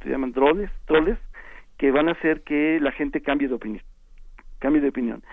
se 0.00 0.08
llaman 0.08 0.32
troles 0.32 0.70
troles 0.86 1.18
que 1.76 1.90
van 1.90 2.08
a 2.08 2.12
hacer 2.12 2.42
que 2.42 2.78
la 2.80 2.92
gente 2.92 3.20
cambie 3.20 3.48
de 3.48 3.54
opinión 3.54 3.82
cambie 4.60 4.80
de 4.80 4.90
opinión 4.90 5.24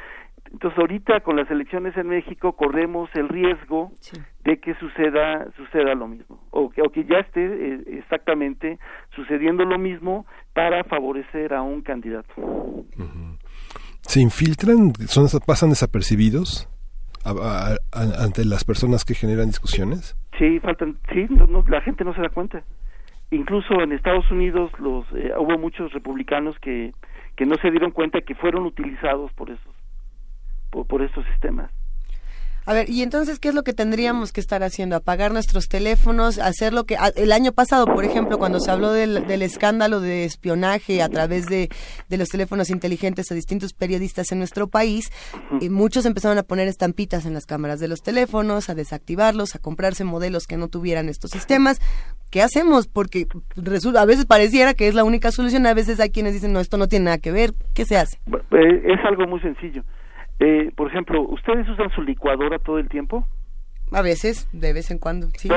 entonces 0.52 0.78
ahorita 0.78 1.22
con 1.22 1.38
las 1.38 1.49
elecciones 1.49 1.95
en 1.95 2.07
México 2.07 2.53
corremos 2.53 3.10
el 3.15 3.30
riesgo 3.30 3.91
de 4.44 4.57
que 4.60 4.73
suceda 4.76 5.48
suceda 5.56 5.95
lo 5.95 6.07
mismo 6.07 6.41
o 6.52 6.69
que, 6.69 6.82
o 6.82 6.90
que 6.90 7.06
ya 7.06 7.19
esté 7.19 7.41
eh, 7.45 7.84
exactamente 7.99 8.78
sucediendo 9.15 9.64
lo 9.64 9.80
mismo 9.80 10.26
para 10.53 10.84
favorecer 10.84 11.53
a 11.53 11.61
un 11.61 11.82
candidato. 11.82 12.34
¿Se 14.02 14.19
infiltran, 14.19 14.94
son, 15.07 15.28
pasan 15.45 15.69
desapercibidos 15.69 16.68
ante 17.23 18.44
las 18.45 18.65
personas 18.65 19.06
que 19.06 19.14
generan 19.14 19.48
discusiones? 19.48 20.18
Sí, 20.38 20.60
faltan, 20.60 20.98
sí, 21.14 21.28
la 21.68 21.82
gente 21.82 22.03
no 22.03 22.14
se 22.14 22.22
da 22.22 22.30
cuenta. 22.30 22.64
Incluso 23.30 23.82
en 23.82 23.94
Estados 23.94 24.30
Unidos 24.32 24.72
los 24.80 25.06
eh, 25.14 25.32
hubo 25.38 25.57
muchos 25.57 25.94
republicanos 25.94 26.57
que 26.60 26.91
que 27.38 27.45
no 27.45 27.56
se 27.61 27.72
dieron 27.72 27.91
cuenta 27.91 28.19
que 28.22 28.36
fueron 28.36 28.65
utilizados 28.65 29.32
por 29.34 29.49
esos 29.49 29.81
por, 30.72 31.02
estos 31.02 31.26
sistemas. 31.26 31.69
A 32.64 32.73
ver, 32.73 32.91
y 32.91 33.02
entonces, 33.02 33.39
¿qué 33.39 33.49
es 33.49 33.56
lo 33.56 33.64
que 33.64 33.73
tendríamos 33.73 34.31
que 34.31 34.39
estar 34.39 34.61
haciendo? 34.61 34.95
Apagar 34.95 35.34
nuestros 35.34 35.68
teléfonos, 35.68 36.38
hacer 36.38 36.73
lo 36.73 36.84
que... 36.84 36.95
El 37.15 37.31
año 37.31 37.53
pasado, 37.53 37.88
por 37.88 38.06
ejemplo, 38.06 38.38
cuando 38.38 38.60
se 38.60 38.69
habló 38.69 38.91
del, 38.91 39.18
escándalo 39.41 39.99
de 39.99 40.26
espionaje 40.26 41.02
a 41.02 41.10
través 41.10 41.48
de, 41.48 41.69
los 42.10 42.30
teléfonos 42.30 42.69
inteligentes 42.69 43.31
a 43.31 43.35
distintos 43.35 43.73
periodistas 43.73 44.31
en 44.31 44.38
nuestro 44.38 44.68
país, 44.68 45.10
y 45.60 45.69
muchos 45.69 46.06
empezaron 46.06 46.38
a 46.38 46.43
poner 46.43 46.68
estampitas 46.68 47.26
en 47.26 47.34
las 47.34 47.48
cámaras 47.48 47.80
de 47.80 47.88
los 47.88 48.03
teléfonos, 48.03 48.69
a 48.69 48.76
desactivarlos, 48.76 49.56
a 49.56 49.60
comprarse 49.60 50.03
modelos 50.03 50.45
que 50.45 50.57
no 50.57 50.68
tuvieran 50.68 51.10
estos 51.10 51.31
sistemas. 51.31 51.80
¿Qué 52.30 52.43
hacemos? 52.43 52.88
Porque 52.88 53.26
resulta, 53.56 54.03
a 54.03 54.06
veces 54.06 54.27
pareciera 54.27 54.76
que 54.76 54.88
es 54.88 54.93
la 54.93 55.03
única 55.03 55.31
solución, 55.31 55.65
a 55.65 55.73
veces 55.73 55.99
hay 55.99 56.11
quienes 56.11 56.34
dicen, 56.34 56.53
no, 56.53 56.60
esto 56.60 56.77
no 56.77 56.88
tiene 56.88 57.06
nada 57.06 57.18
que 57.18 57.31
ver. 57.31 57.53
¿Qué 57.73 57.85
se 57.85 57.98
hace? 57.98 58.19
Eh, 58.27 58.84
es 58.85 59.03
algo 59.03 59.26
muy 59.26 59.39
sencillo 59.39 59.84
eh, 60.42 60.72
por 60.76 60.88
ejemplo, 60.88 61.22
¿ustedes 61.22 61.70
usan 61.70 61.92
su 61.92 62.02
licuadora 62.02 62.58
todo 62.58 62.80
el 62.80 62.90
tiempo? 62.90 63.28
A 63.92 64.02
veces, 64.02 64.50
de 64.52 64.74
vez 64.74 64.90
en 64.90 64.98
cuando. 64.98 65.28
Sí, 65.38 65.50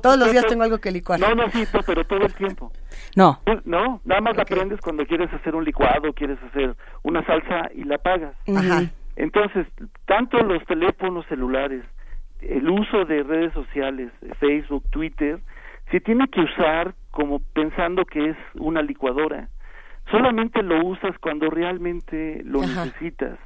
Todos 0.00 0.18
los 0.18 0.30
días 0.30 0.46
tengo 0.46 0.62
algo 0.62 0.78
que 0.78 0.92
licuar. 0.92 1.18
No, 1.18 1.34
no, 1.34 1.50
sí, 1.50 1.64
pero 1.84 2.04
todo 2.04 2.20
el 2.20 2.32
tiempo. 2.34 2.70
No. 3.16 3.40
No, 3.64 4.00
nada 4.04 4.20
más 4.20 4.36
la 4.36 4.44
prendes 4.44 4.80
cuando 4.80 5.04
quieres 5.04 5.32
hacer 5.32 5.56
un 5.56 5.64
licuado, 5.64 6.12
quieres 6.12 6.38
hacer 6.44 6.76
una 7.02 7.26
salsa 7.26 7.68
y 7.74 7.82
la 7.82 7.96
apagas. 7.96 8.36
Ajá. 8.54 8.84
Entonces, 9.16 9.66
tanto 10.06 10.38
los 10.44 10.64
teléfonos 10.66 11.26
celulares, 11.26 11.82
el 12.42 12.68
uso 12.70 13.04
de 13.06 13.24
redes 13.24 13.52
sociales, 13.54 14.12
Facebook, 14.38 14.84
Twitter, 14.90 15.40
se 15.90 15.98
tiene 16.00 16.28
que 16.28 16.42
usar 16.42 16.94
como 17.10 17.40
pensando 17.40 18.04
que 18.04 18.30
es 18.30 18.36
una 18.54 18.82
licuadora. 18.82 19.48
Solamente 20.12 20.62
lo 20.62 20.84
usas 20.84 21.18
cuando 21.18 21.50
realmente 21.50 22.42
lo 22.44 22.60
necesitas. 22.60 23.38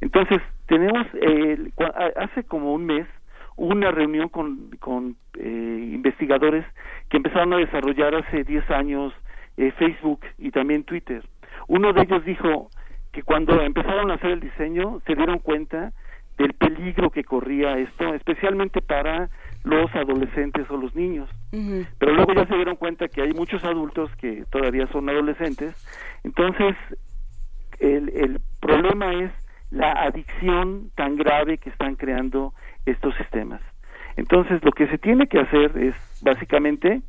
Entonces, 0.00 0.40
tenemos, 0.66 1.06
eh, 1.14 1.70
hace 2.16 2.44
como 2.44 2.72
un 2.74 2.86
mes, 2.86 3.06
una 3.56 3.90
reunión 3.90 4.28
con, 4.28 4.70
con 4.78 5.16
eh, 5.38 5.90
investigadores 5.92 6.64
que 7.08 7.18
empezaron 7.18 7.52
a 7.52 7.58
desarrollar 7.58 8.14
hace 8.14 8.44
10 8.44 8.70
años 8.70 9.12
eh, 9.56 9.72
Facebook 9.72 10.20
y 10.38 10.50
también 10.50 10.84
Twitter. 10.84 11.22
Uno 11.68 11.92
de 11.92 12.02
ellos 12.02 12.24
dijo 12.24 12.70
que 13.12 13.22
cuando 13.22 13.60
empezaron 13.60 14.10
a 14.10 14.14
hacer 14.14 14.30
el 14.30 14.40
diseño 14.40 15.00
se 15.06 15.14
dieron 15.14 15.40
cuenta 15.40 15.92
del 16.38 16.54
peligro 16.54 17.10
que 17.10 17.24
corría 17.24 17.76
esto, 17.78 18.14
especialmente 18.14 18.80
para 18.80 19.28
los 19.64 19.94
adolescentes 19.94 20.70
o 20.70 20.76
los 20.78 20.94
niños. 20.94 21.28
Pero 21.98 22.14
luego 22.14 22.32
ya 22.32 22.46
se 22.46 22.54
dieron 22.54 22.76
cuenta 22.76 23.08
que 23.08 23.20
hay 23.20 23.34
muchos 23.34 23.62
adultos 23.64 24.10
que 24.16 24.44
todavía 24.50 24.86
son 24.86 25.10
adolescentes. 25.10 25.74
Entonces, 26.24 26.76
el, 27.78 28.08
el 28.10 28.40
problema 28.60 29.12
es 29.12 29.32
la 29.70 29.92
adicción 29.92 30.90
tan 30.96 31.16
grave 31.16 31.58
que 31.58 31.70
están 31.70 31.94
creando 31.94 32.52
estos 32.86 33.14
sistemas. 33.16 33.60
Entonces, 34.16 34.62
lo 34.64 34.72
que 34.72 34.86
se 34.88 34.98
tiene 34.98 35.26
que 35.26 35.38
hacer 35.40 35.78
es 35.78 35.94
básicamente, 36.22 37.00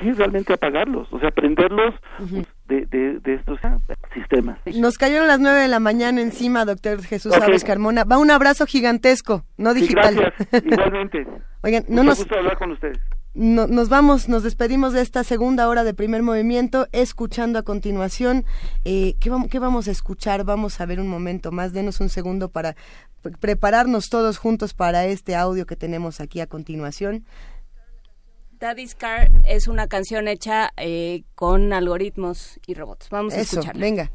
sí, 0.00 0.12
realmente 0.12 0.54
apagarlos, 0.54 1.12
o 1.12 1.18
sea, 1.18 1.30
prenderlos 1.30 1.94
de, 2.66 2.86
de, 2.86 3.34
estos 3.34 3.58
sistemas. 4.14 4.58
Nos 4.76 4.96
cayeron 4.96 5.26
las 5.26 5.40
nueve 5.40 5.60
de 5.60 5.68
la 5.68 5.80
mañana 5.80 6.20
encima, 6.20 6.64
doctor 6.64 7.02
Jesús 7.02 7.36
okay. 7.36 7.58
Carmona. 7.58 8.04
Va 8.04 8.18
un 8.18 8.30
abrazo 8.30 8.66
gigantesco, 8.66 9.42
no 9.56 9.74
digital. 9.74 10.14
gracias, 10.14 10.64
igualmente. 10.64 11.26
Oigan, 11.62 11.84
no 11.88 12.04
nos... 12.04 12.18
gusto 12.18 12.36
hablar 12.36 12.56
con 12.56 12.70
ustedes 12.70 12.98
nos 13.38 13.88
vamos, 13.88 14.28
nos 14.28 14.42
despedimos 14.42 14.92
de 14.92 15.00
esta 15.00 15.22
segunda 15.22 15.68
hora 15.68 15.84
de 15.84 15.94
primer 15.94 16.22
movimiento, 16.22 16.88
escuchando 16.90 17.60
a 17.60 17.62
continuación. 17.62 18.44
Eh, 18.84 19.14
¿qué, 19.20 19.30
vamos, 19.30 19.48
¿Qué 19.48 19.60
vamos 19.60 19.86
a 19.86 19.92
escuchar? 19.92 20.42
Vamos 20.42 20.80
a 20.80 20.86
ver 20.86 20.98
un 20.98 21.06
momento 21.06 21.52
más, 21.52 21.72
denos 21.72 22.00
un 22.00 22.08
segundo 22.08 22.48
para 22.48 22.74
prepararnos 23.40 24.08
todos 24.08 24.38
juntos 24.38 24.74
para 24.74 25.06
este 25.06 25.36
audio 25.36 25.66
que 25.66 25.76
tenemos 25.76 26.20
aquí 26.20 26.40
a 26.40 26.48
continuación. 26.48 27.24
Daddy's 28.58 28.96
Car 28.96 29.30
es 29.44 29.68
una 29.68 29.86
canción 29.86 30.26
hecha 30.26 30.72
eh, 30.76 31.22
con 31.36 31.72
algoritmos 31.72 32.58
y 32.66 32.74
robots. 32.74 33.08
Vamos 33.08 33.34
a 33.34 33.40
Eso, 33.40 33.60
Venga. 33.76 34.10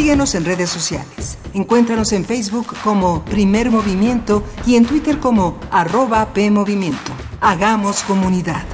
Síguenos 0.00 0.34
en 0.34 0.46
redes 0.46 0.70
sociales. 0.70 1.36
Encuéntranos 1.52 2.10
en 2.14 2.24
Facebook 2.24 2.74
como 2.82 3.22
Primer 3.22 3.70
Movimiento 3.70 4.42
y 4.66 4.76
en 4.76 4.86
Twitter 4.86 5.18
como 5.18 5.60
arroba 5.70 6.32
PMovimiento. 6.32 7.12
Hagamos 7.42 8.02
comunidad. 8.04 8.64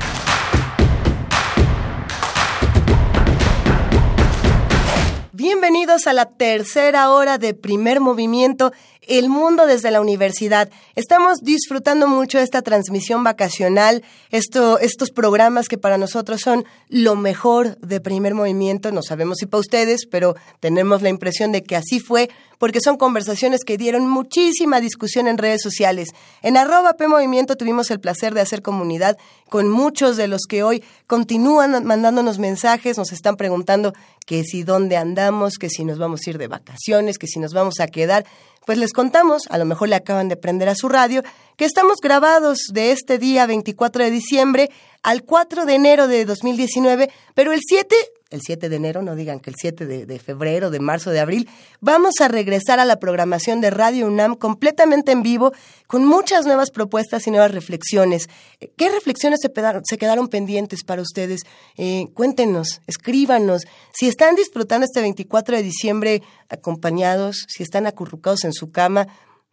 Bienvenidos 5.32 6.06
a 6.06 6.12
la 6.12 6.26
tercera 6.26 7.10
hora 7.10 7.38
de 7.38 7.54
primer 7.54 7.98
movimiento 7.98 8.72
el 9.06 9.28
mundo 9.28 9.66
desde 9.66 9.90
la 9.90 10.00
universidad. 10.00 10.68
Estamos 10.94 11.38
disfrutando 11.42 12.08
mucho 12.08 12.38
esta 12.38 12.62
transmisión 12.62 13.24
vacacional, 13.24 14.02
esto, 14.30 14.78
estos 14.78 15.10
programas 15.10 15.68
que 15.68 15.78
para 15.78 15.98
nosotros 15.98 16.40
son 16.42 16.64
lo 16.88 17.16
mejor 17.16 17.78
de 17.78 18.00
primer 18.00 18.34
movimiento. 18.34 18.92
No 18.92 19.02
sabemos 19.02 19.38
si 19.38 19.46
para 19.46 19.60
ustedes, 19.60 20.06
pero 20.10 20.36
tenemos 20.60 21.02
la 21.02 21.08
impresión 21.08 21.52
de 21.52 21.62
que 21.62 21.76
así 21.76 22.00
fue, 22.00 22.28
porque 22.58 22.80
son 22.80 22.96
conversaciones 22.96 23.64
que 23.64 23.76
dieron 23.76 24.08
muchísima 24.08 24.80
discusión 24.80 25.28
en 25.28 25.38
redes 25.38 25.62
sociales. 25.62 26.08
En 26.42 26.56
arroba 26.56 26.94
P 26.94 27.06
Movimiento 27.08 27.56
tuvimos 27.56 27.90
el 27.90 28.00
placer 28.00 28.34
de 28.34 28.40
hacer 28.40 28.62
comunidad 28.62 29.16
con 29.48 29.68
muchos 29.68 30.16
de 30.16 30.28
los 30.28 30.42
que 30.48 30.62
hoy 30.62 30.82
continúan 31.06 31.84
mandándonos 31.84 32.38
mensajes, 32.38 32.98
nos 32.98 33.12
están 33.12 33.36
preguntando 33.36 33.92
que 34.26 34.42
si 34.42 34.64
dónde 34.64 34.96
andamos, 34.96 35.54
que 35.54 35.70
si 35.70 35.84
nos 35.84 35.98
vamos 35.98 36.20
a 36.26 36.30
ir 36.30 36.38
de 36.38 36.48
vacaciones, 36.48 37.18
que 37.18 37.28
si 37.28 37.38
nos 37.38 37.52
vamos 37.52 37.78
a 37.80 37.86
quedar. 37.86 38.26
Pues 38.66 38.78
les 38.78 38.92
contamos, 38.92 39.42
a 39.48 39.58
lo 39.58 39.64
mejor 39.64 39.88
le 39.88 39.94
acaban 39.94 40.28
de 40.28 40.36
prender 40.36 40.68
a 40.68 40.74
su 40.74 40.88
radio, 40.88 41.22
que 41.56 41.64
estamos 41.64 41.98
grabados 42.02 42.58
de 42.72 42.90
este 42.90 43.16
día 43.16 43.46
24 43.46 44.02
de 44.02 44.10
diciembre 44.10 44.70
al 45.04 45.22
4 45.22 45.66
de 45.66 45.74
enero 45.76 46.08
de 46.08 46.24
2019, 46.24 47.08
pero 47.36 47.52
el 47.52 47.60
7, 47.64 47.94
el 48.30 48.40
7 48.42 48.68
de 48.68 48.76
enero, 48.76 49.02
no 49.02 49.14
digan 49.14 49.38
que 49.38 49.50
el 49.50 49.56
7 49.56 49.86
de, 49.86 50.18
febrero, 50.18 50.70
de 50.70 50.80
marzo, 50.80 51.10
de 51.10 51.20
abril, 51.20 51.48
vamos 51.80 52.14
a 52.20 52.28
regresar 52.28 52.80
a 52.80 52.84
la 52.84 52.96
programación 52.96 53.60
de 53.60 53.70
Radio 53.70 54.06
UNAM 54.06 54.34
completamente 54.34 55.12
en 55.12 55.22
vivo, 55.22 55.52
con 55.86 56.04
muchas 56.04 56.44
nuevas 56.44 56.70
propuestas 56.70 57.26
y 57.26 57.30
nuevas 57.30 57.52
reflexiones. 57.52 58.28
¿Qué 58.76 58.88
reflexiones 58.88 59.40
se 59.40 59.98
quedaron 59.98 60.28
pendientes 60.28 60.82
para 60.82 61.02
ustedes? 61.02 61.42
Eh, 61.76 62.08
cuéntenos, 62.14 62.80
escríbanos. 62.86 63.62
Si 63.92 64.08
están 64.08 64.34
disfrutando 64.34 64.86
este 64.86 65.00
24 65.00 65.56
de 65.56 65.62
diciembre 65.62 66.22
acompañados, 66.48 67.46
si 67.48 67.62
están 67.62 67.86
acurrucados 67.86 68.44
en 68.44 68.52
su 68.52 68.72
cama, 68.72 69.06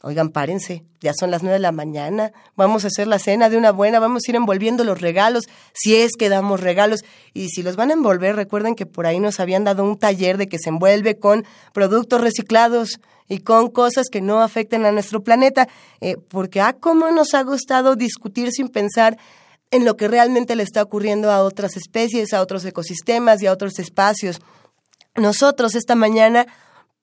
Oigan, 0.05 0.31
párense, 0.31 0.84
ya 0.99 1.13
son 1.17 1.31
las 1.31 1.43
nueve 1.43 1.53
de 1.53 1.61
la 1.61 1.71
mañana, 1.71 2.34
vamos 2.57 2.84
a 2.84 2.88
hacer 2.88 3.07
la 3.07 3.19
cena 3.19 3.49
de 3.49 3.55
una 3.55 3.71
buena, 3.71 4.01
vamos 4.01 4.23
a 4.27 4.31
ir 4.31 4.35
envolviendo 4.35 4.84
los 4.84 4.99
regalos, 4.99 5.45
si 5.73 5.95
es 5.95 6.17
que 6.19 6.27
damos 6.27 6.59
regalos, 6.59 7.05
y 7.34 7.47
si 7.47 7.63
los 7.63 7.77
van 7.77 7.89
a 7.89 7.93
envolver, 7.93 8.35
recuerden 8.35 8.75
que 8.75 8.85
por 8.85 9.05
ahí 9.05 9.21
nos 9.21 9.39
habían 9.39 9.63
dado 9.63 9.85
un 9.85 9.97
taller 9.97 10.38
de 10.38 10.49
que 10.49 10.59
se 10.59 10.67
envuelve 10.67 11.19
con 11.19 11.45
productos 11.71 12.19
reciclados 12.19 12.99
y 13.30 13.38
con 13.38 13.69
cosas 13.69 14.07
que 14.11 14.19
no 14.19 14.41
afecten 14.41 14.85
a 14.85 14.91
nuestro 14.91 15.23
planeta, 15.23 15.69
eh, 16.01 16.17
porque 16.27 16.59
ah, 16.59 16.75
cómo 16.77 17.09
nos 17.11 17.34
ha 17.34 17.43
gustado 17.43 17.95
discutir 17.95 18.51
sin 18.51 18.67
pensar 18.67 19.17
en 19.71 19.85
lo 19.85 19.95
que 19.95 20.09
realmente 20.09 20.57
le 20.57 20.63
está 20.63 20.84
ocurriendo 20.84 21.31
a 21.31 21.43
otras 21.43 21.77
especies, 21.77 22.34
a 22.34 22.41
otros 22.41 22.65
ecosistemas 22.65 23.41
y 23.41 23.47
a 23.47 23.53
otros 23.53 23.80
espacios. 23.80 24.41
Nosotros 25.15 25.75
esta 25.75 25.95
mañana 25.95 26.45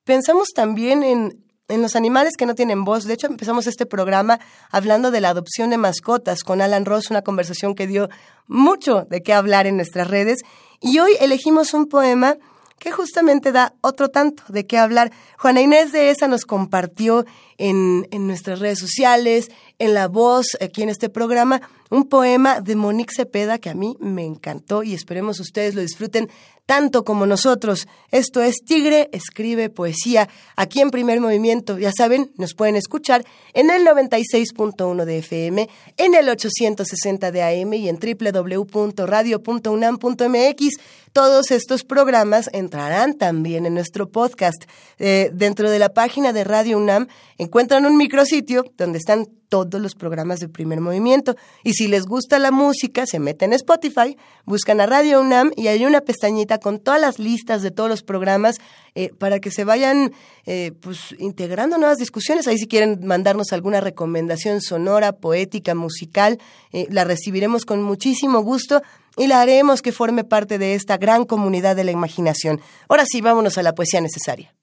pensamos 0.04 0.48
también 0.54 1.02
en 1.02 1.49
en 1.70 1.82
los 1.82 1.96
animales 1.96 2.36
que 2.36 2.46
no 2.46 2.54
tienen 2.54 2.84
voz. 2.84 3.04
De 3.04 3.14
hecho, 3.14 3.26
empezamos 3.26 3.66
este 3.66 3.86
programa 3.86 4.40
hablando 4.70 5.10
de 5.10 5.20
la 5.20 5.30
adopción 5.30 5.70
de 5.70 5.78
mascotas 5.78 6.44
con 6.44 6.60
Alan 6.60 6.84
Ross, 6.84 7.10
una 7.10 7.22
conversación 7.22 7.74
que 7.74 7.86
dio 7.86 8.08
mucho 8.46 9.06
de 9.08 9.22
qué 9.22 9.32
hablar 9.32 9.66
en 9.66 9.76
nuestras 9.76 10.08
redes. 10.08 10.40
Y 10.80 10.98
hoy 10.98 11.12
elegimos 11.20 11.74
un 11.74 11.86
poema 11.86 12.36
que 12.78 12.90
justamente 12.90 13.52
da 13.52 13.74
otro 13.82 14.08
tanto 14.08 14.42
de 14.48 14.66
qué 14.66 14.78
hablar. 14.78 15.12
Juana 15.38 15.60
Inés 15.60 15.92
de 15.92 16.10
esa 16.10 16.26
nos 16.28 16.46
compartió 16.46 17.26
en, 17.58 18.08
en 18.10 18.26
nuestras 18.26 18.58
redes 18.58 18.78
sociales, 18.78 19.50
en 19.78 19.92
la 19.92 20.08
voz, 20.08 20.56
aquí 20.60 20.82
en 20.82 20.88
este 20.88 21.10
programa, 21.10 21.60
un 21.90 22.08
poema 22.08 22.60
de 22.62 22.76
Monique 22.76 23.14
Cepeda 23.14 23.58
que 23.58 23.68
a 23.68 23.74
mí 23.74 23.96
me 24.00 24.24
encantó 24.24 24.82
y 24.82 24.94
esperemos 24.94 25.40
ustedes 25.40 25.74
lo 25.74 25.82
disfruten 25.82 26.30
tanto 26.70 27.04
como 27.04 27.26
nosotros. 27.26 27.88
Esto 28.12 28.40
es 28.40 28.58
Tigre 28.64 29.08
Escribe 29.10 29.70
Poesía, 29.70 30.28
aquí 30.54 30.80
en 30.80 30.92
primer 30.92 31.20
movimiento. 31.20 31.80
Ya 31.80 31.90
saben, 31.90 32.30
nos 32.36 32.54
pueden 32.54 32.76
escuchar 32.76 33.24
en 33.54 33.70
el 33.70 33.84
96.1 33.84 35.04
de 35.04 35.18
FM, 35.18 35.68
en 35.96 36.14
el 36.14 36.28
860 36.28 37.32
de 37.32 37.42
AM 37.42 37.74
y 37.74 37.88
en 37.88 37.98
www.radio.unam.mx. 37.98 40.68
Todos 41.12 41.50
estos 41.50 41.82
programas 41.82 42.48
entrarán 42.52 43.14
también 43.14 43.66
en 43.66 43.74
nuestro 43.74 44.08
podcast. 44.08 44.62
Eh, 45.00 45.32
dentro 45.34 45.72
de 45.72 45.80
la 45.80 45.88
página 45.88 46.32
de 46.32 46.44
Radio 46.44 46.78
UNAM 46.78 47.08
encuentran 47.36 47.84
un 47.84 47.96
micrositio 47.96 48.64
donde 48.76 48.98
están 48.98 49.26
todos 49.50 49.82
los 49.82 49.94
programas 49.94 50.38
de 50.40 50.48
primer 50.48 50.80
movimiento. 50.80 51.36
Y 51.62 51.74
si 51.74 51.88
les 51.88 52.06
gusta 52.06 52.38
la 52.38 52.52
música, 52.52 53.04
se 53.04 53.18
meten 53.18 53.50
en 53.50 53.56
Spotify, 53.56 54.16
buscan 54.46 54.80
a 54.80 54.86
Radio 54.86 55.20
UNAM 55.20 55.50
y 55.56 55.66
hay 55.66 55.84
una 55.84 56.00
pestañita 56.00 56.58
con 56.58 56.78
todas 56.78 57.00
las 57.00 57.18
listas 57.18 57.60
de 57.60 57.70
todos 57.70 57.90
los 57.90 58.02
programas 58.02 58.56
eh, 58.94 59.10
para 59.18 59.40
que 59.40 59.50
se 59.50 59.64
vayan 59.64 60.12
eh, 60.46 60.72
pues, 60.80 61.14
integrando 61.18 61.76
nuevas 61.76 61.98
discusiones. 61.98 62.46
Ahí 62.46 62.56
si 62.56 62.66
quieren 62.66 63.00
mandarnos 63.04 63.52
alguna 63.52 63.80
recomendación 63.80 64.62
sonora, 64.62 65.12
poética, 65.12 65.74
musical, 65.74 66.38
eh, 66.72 66.86
la 66.88 67.04
recibiremos 67.04 67.66
con 67.66 67.82
muchísimo 67.82 68.40
gusto 68.40 68.82
y 69.16 69.26
la 69.26 69.42
haremos 69.42 69.82
que 69.82 69.90
forme 69.90 70.22
parte 70.22 70.58
de 70.58 70.74
esta 70.74 70.96
gran 70.96 71.24
comunidad 71.24 71.74
de 71.74 71.84
la 71.84 71.90
imaginación. 71.90 72.60
Ahora 72.88 73.04
sí, 73.04 73.20
vámonos 73.20 73.58
a 73.58 73.62
la 73.64 73.74
poesía 73.74 74.00
necesaria. 74.00 74.54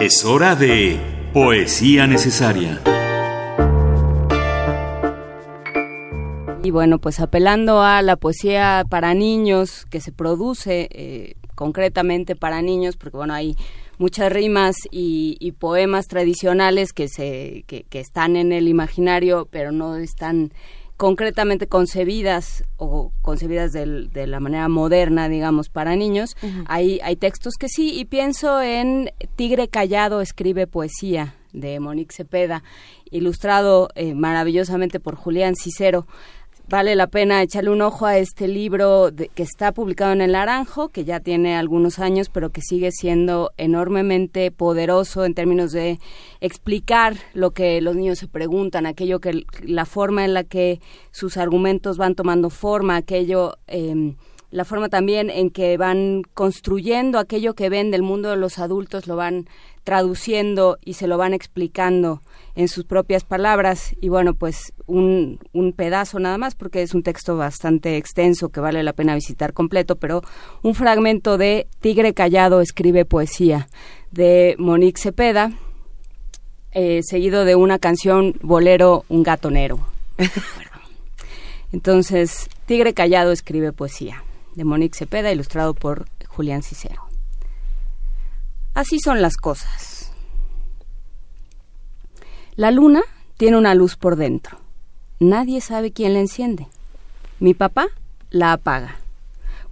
Es 0.00 0.24
hora 0.24 0.56
de 0.56 1.23
poesía 1.34 2.06
necesaria. 2.06 2.80
Y 6.62 6.70
bueno, 6.70 7.00
pues 7.00 7.18
apelando 7.18 7.82
a 7.82 8.02
la 8.02 8.14
poesía 8.14 8.84
para 8.88 9.14
niños 9.14 9.84
que 9.90 10.00
se 10.00 10.12
produce 10.12 10.88
eh, 10.92 11.34
concretamente 11.56 12.36
para 12.36 12.62
niños, 12.62 12.96
porque 12.96 13.16
bueno, 13.16 13.34
hay 13.34 13.56
muchas 13.98 14.32
rimas 14.32 14.76
y, 14.92 15.52
poemas 15.58 16.06
tradicionales 16.06 16.92
que, 16.92 17.08
se, 17.08 17.64
que, 17.66 17.84
están 17.98 18.36
en 18.36 18.52
el 18.52 18.68
imaginario, 18.68 19.48
pero 19.50 19.72
no 19.72 19.96
están 19.96 20.52
concretamente 20.96 21.66
concebidas 21.66 22.64
o 22.76 23.12
concebidas 23.22 23.72
de 23.72 24.26
la 24.26 24.40
manera 24.40 24.68
moderna, 24.68 25.28
digamos, 25.28 25.68
para 25.68 25.96
niños. 25.96 26.36
hay, 26.66 27.00
hay 27.02 27.16
textos 27.16 27.54
que 27.58 27.68
sí, 27.68 27.98
y 27.98 28.04
pienso 28.04 28.62
en 28.62 29.10
Tigre 29.36 29.68
Callado 29.68 30.20
escribe 30.20 30.66
poesía 30.66 31.34
de 31.52 31.80
Monique 31.80 32.14
Cepeda, 32.14 32.62
ilustrado 33.10 33.88
eh, 33.94 34.14
maravillosamente 34.14 35.00
por 35.00 35.14
Julián 35.14 35.54
Cicero 35.54 36.06
vale 36.68 36.94
la 36.94 37.06
pena 37.06 37.42
echarle 37.42 37.70
un 37.70 37.82
ojo 37.82 38.06
a 38.06 38.18
este 38.18 38.48
libro 38.48 39.10
que 39.34 39.42
está 39.42 39.72
publicado 39.72 40.12
en 40.12 40.20
El 40.20 40.32
Naranjo, 40.32 40.88
que 40.88 41.04
ya 41.04 41.20
tiene 41.20 41.56
algunos 41.56 41.98
años, 41.98 42.28
pero 42.28 42.50
que 42.50 42.62
sigue 42.62 42.90
siendo 42.90 43.52
enormemente 43.56 44.50
poderoso 44.50 45.24
en 45.24 45.34
términos 45.34 45.72
de 45.72 45.98
explicar 46.40 47.16
lo 47.34 47.50
que 47.52 47.80
los 47.80 47.96
niños 47.96 48.18
se 48.18 48.28
preguntan, 48.28 48.86
aquello 48.86 49.20
que 49.20 49.44
la 49.62 49.84
forma 49.84 50.24
en 50.24 50.34
la 50.34 50.44
que 50.44 50.80
sus 51.10 51.36
argumentos 51.36 51.96
van 51.96 52.14
tomando 52.14 52.50
forma, 52.50 52.96
aquello 52.96 53.56
eh, 53.66 54.14
la 54.54 54.64
forma 54.64 54.88
también 54.88 55.30
en 55.30 55.50
que 55.50 55.76
van 55.76 56.22
construyendo 56.32 57.18
aquello 57.18 57.54
que 57.54 57.68
ven 57.68 57.90
del 57.90 58.02
mundo 58.02 58.30
de 58.30 58.36
los 58.36 58.60
adultos, 58.60 59.08
lo 59.08 59.16
van 59.16 59.48
traduciendo 59.82 60.78
y 60.84 60.94
se 60.94 61.08
lo 61.08 61.18
van 61.18 61.34
explicando 61.34 62.22
en 62.54 62.68
sus 62.68 62.84
propias 62.84 63.24
palabras. 63.24 63.96
Y 64.00 64.10
bueno, 64.10 64.34
pues 64.34 64.72
un, 64.86 65.40
un 65.52 65.72
pedazo 65.72 66.20
nada 66.20 66.38
más, 66.38 66.54
porque 66.54 66.82
es 66.82 66.94
un 66.94 67.02
texto 67.02 67.36
bastante 67.36 67.96
extenso 67.96 68.50
que 68.50 68.60
vale 68.60 68.84
la 68.84 68.92
pena 68.92 69.16
visitar 69.16 69.54
completo, 69.54 69.96
pero 69.96 70.22
un 70.62 70.76
fragmento 70.76 71.36
de 71.36 71.66
Tigre 71.80 72.14
Callado 72.14 72.60
escribe 72.60 73.04
poesía 73.04 73.66
de 74.12 74.54
Monique 74.60 75.00
Cepeda, 75.00 75.50
eh, 76.70 77.00
seguido 77.02 77.44
de 77.44 77.56
una 77.56 77.80
canción 77.80 78.36
bolero 78.40 79.04
Un 79.08 79.24
gatonero. 79.24 79.80
Entonces, 81.72 82.48
Tigre 82.66 82.94
Callado 82.94 83.32
escribe 83.32 83.72
poesía 83.72 84.22
de 84.54 84.64
Monique 84.64 84.96
Cepeda, 84.96 85.32
ilustrado 85.32 85.74
por 85.74 86.06
Julián 86.28 86.62
Cicero. 86.62 87.02
Así 88.74 88.98
son 88.98 89.22
las 89.22 89.36
cosas. 89.36 90.12
La 92.56 92.70
luna 92.70 93.02
tiene 93.36 93.56
una 93.56 93.74
luz 93.74 93.96
por 93.96 94.16
dentro. 94.16 94.58
Nadie 95.20 95.60
sabe 95.60 95.92
quién 95.92 96.12
la 96.12 96.20
enciende. 96.20 96.66
Mi 97.40 97.54
papá 97.54 97.86
la 98.30 98.52
apaga. 98.52 98.96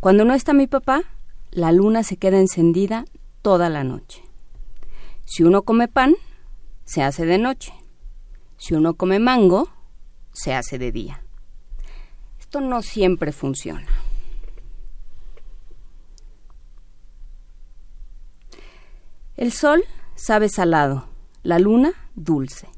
Cuando 0.00 0.24
no 0.24 0.34
está 0.34 0.52
mi 0.52 0.66
papá, 0.66 1.02
la 1.50 1.72
luna 1.72 2.02
se 2.02 2.16
queda 2.16 2.38
encendida 2.38 3.04
toda 3.40 3.68
la 3.68 3.84
noche. 3.84 4.22
Si 5.24 5.42
uno 5.42 5.62
come 5.62 5.88
pan, 5.88 6.14
se 6.84 7.02
hace 7.02 7.24
de 7.24 7.38
noche. 7.38 7.72
Si 8.56 8.74
uno 8.74 8.94
come 8.94 9.18
mango, 9.18 9.68
se 10.32 10.54
hace 10.54 10.78
de 10.78 10.92
día. 10.92 11.22
Esto 12.40 12.60
no 12.60 12.82
siempre 12.82 13.32
funciona. 13.32 13.86
El 19.43 19.51
sol 19.51 19.82
sabe 20.14 20.48
salado, 20.48 21.09
la 21.43 21.59
luna 21.59 21.94
dulce. 22.14 22.69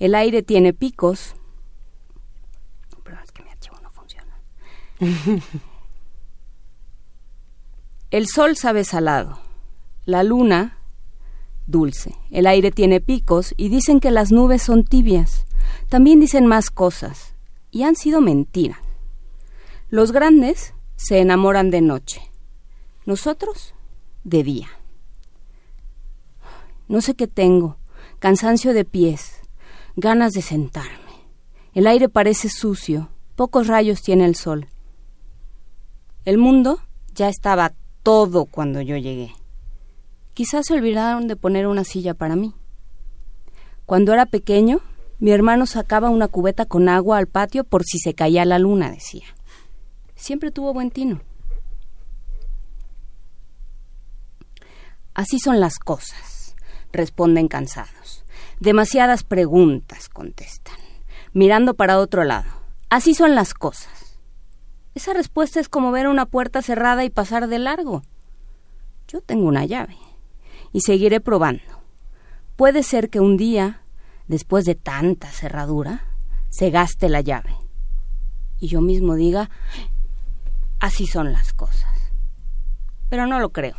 El 0.00 0.16
aire 0.16 0.42
tiene 0.42 0.72
picos. 0.72 1.36
Pero 3.04 3.16
es 3.22 3.30
que 3.30 3.44
mi 3.44 3.50
archivo 3.50 3.76
no 3.80 3.90
funciona. 3.90 4.36
El 8.10 8.26
sol 8.26 8.56
sabe 8.56 8.82
salado, 8.82 9.38
la 10.04 10.24
luna 10.24 10.78
dulce. 11.68 12.16
El 12.32 12.48
aire 12.48 12.72
tiene 12.72 13.00
picos 13.00 13.54
y 13.56 13.68
dicen 13.68 14.00
que 14.00 14.10
las 14.10 14.32
nubes 14.32 14.62
son 14.62 14.82
tibias. 14.82 15.46
También 15.88 16.18
dicen 16.18 16.44
más 16.44 16.72
cosas 16.72 17.36
y 17.70 17.84
han 17.84 17.94
sido 17.94 18.20
mentiras. 18.20 18.80
Los 19.90 20.10
grandes 20.10 20.74
se 20.96 21.20
enamoran 21.20 21.70
de 21.70 21.82
noche, 21.82 22.20
nosotros 23.06 23.76
de 24.24 24.42
día. 24.42 24.79
No 26.90 27.00
sé 27.00 27.14
qué 27.14 27.28
tengo, 27.28 27.76
cansancio 28.18 28.74
de 28.74 28.84
pies, 28.84 29.42
ganas 29.94 30.32
de 30.32 30.42
sentarme. 30.42 31.12
El 31.72 31.86
aire 31.86 32.08
parece 32.08 32.48
sucio, 32.48 33.10
pocos 33.36 33.68
rayos 33.68 34.02
tiene 34.02 34.24
el 34.24 34.34
sol. 34.34 34.66
El 36.24 36.36
mundo 36.36 36.80
ya 37.14 37.28
estaba 37.28 37.74
todo 38.02 38.44
cuando 38.44 38.80
yo 38.80 38.96
llegué. 38.96 39.32
Quizás 40.34 40.66
se 40.66 40.74
olvidaron 40.74 41.28
de 41.28 41.36
poner 41.36 41.68
una 41.68 41.84
silla 41.84 42.12
para 42.14 42.34
mí. 42.34 42.54
Cuando 43.86 44.12
era 44.12 44.26
pequeño, 44.26 44.80
mi 45.20 45.30
hermano 45.30 45.66
sacaba 45.66 46.10
una 46.10 46.26
cubeta 46.26 46.66
con 46.66 46.88
agua 46.88 47.18
al 47.18 47.28
patio 47.28 47.62
por 47.62 47.84
si 47.84 48.00
se 48.00 48.14
caía 48.14 48.44
la 48.44 48.58
luna, 48.58 48.90
decía. 48.90 49.26
Siempre 50.16 50.50
tuvo 50.50 50.74
buen 50.74 50.90
tino. 50.90 51.20
Así 55.14 55.38
son 55.38 55.60
las 55.60 55.78
cosas, 55.78 56.29
responden 56.92 57.48
cansados. 57.48 58.24
Demasiadas 58.58 59.24
preguntas 59.24 60.08
contestan, 60.08 60.76
mirando 61.32 61.74
para 61.74 61.98
otro 61.98 62.24
lado. 62.24 62.50
Así 62.88 63.14
son 63.14 63.34
las 63.34 63.54
cosas. 63.54 64.18
Esa 64.94 65.14
respuesta 65.14 65.60
es 65.60 65.68
como 65.68 65.92
ver 65.92 66.08
una 66.08 66.26
puerta 66.26 66.62
cerrada 66.62 67.04
y 67.04 67.10
pasar 67.10 67.46
de 67.46 67.58
largo. 67.58 68.02
Yo 69.08 69.20
tengo 69.20 69.46
una 69.46 69.64
llave 69.64 69.96
y 70.72 70.80
seguiré 70.80 71.20
probando. 71.20 71.62
Puede 72.56 72.82
ser 72.82 73.08
que 73.08 73.20
un 73.20 73.36
día, 73.36 73.82
después 74.28 74.64
de 74.64 74.74
tanta 74.74 75.28
cerradura, 75.28 76.04
se 76.50 76.70
gaste 76.70 77.08
la 77.08 77.20
llave. 77.20 77.56
Y 78.58 78.68
yo 78.68 78.80
mismo 78.80 79.14
diga, 79.14 79.48
así 80.80 81.06
son 81.06 81.32
las 81.32 81.52
cosas. 81.52 82.12
Pero 83.08 83.26
no 83.26 83.40
lo 83.40 83.50
creo. 83.50 83.76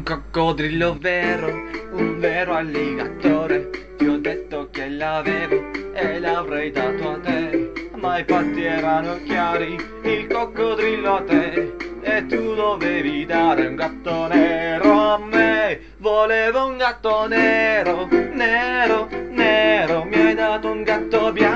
Un 0.00 0.06
coccodrillo 0.06 0.96
vero, 0.98 1.46
un 1.92 2.18
vero 2.18 2.54
alligatore, 2.54 3.68
ti 3.98 4.06
ho 4.06 4.16
detto 4.16 4.70
che 4.70 4.88
l'avevo 4.88 5.60
e 5.92 6.18
l'avrei 6.18 6.70
dato 6.70 7.10
a 7.10 7.18
te, 7.18 7.90
ma 7.96 8.18
i 8.18 8.24
fatti 8.24 8.62
erano 8.62 9.22
chiari, 9.24 9.76
il 10.04 10.26
coccodrillo 10.26 11.16
a 11.16 11.22
te, 11.24 11.76
e 12.00 12.26
tu 12.26 12.54
dovevi 12.54 13.26
dare 13.26 13.66
un 13.66 13.74
gatto 13.74 14.26
nero 14.28 14.90
a 14.90 15.18
me, 15.18 15.80
volevo 15.98 16.64
un 16.64 16.78
gatto 16.78 17.28
nero, 17.28 18.08
nero, 18.10 19.06
nero, 19.28 20.04
mi 20.04 20.14
hai 20.14 20.34
dato 20.34 20.70
un 20.70 20.82
gatto 20.82 21.30
bianco 21.30 21.49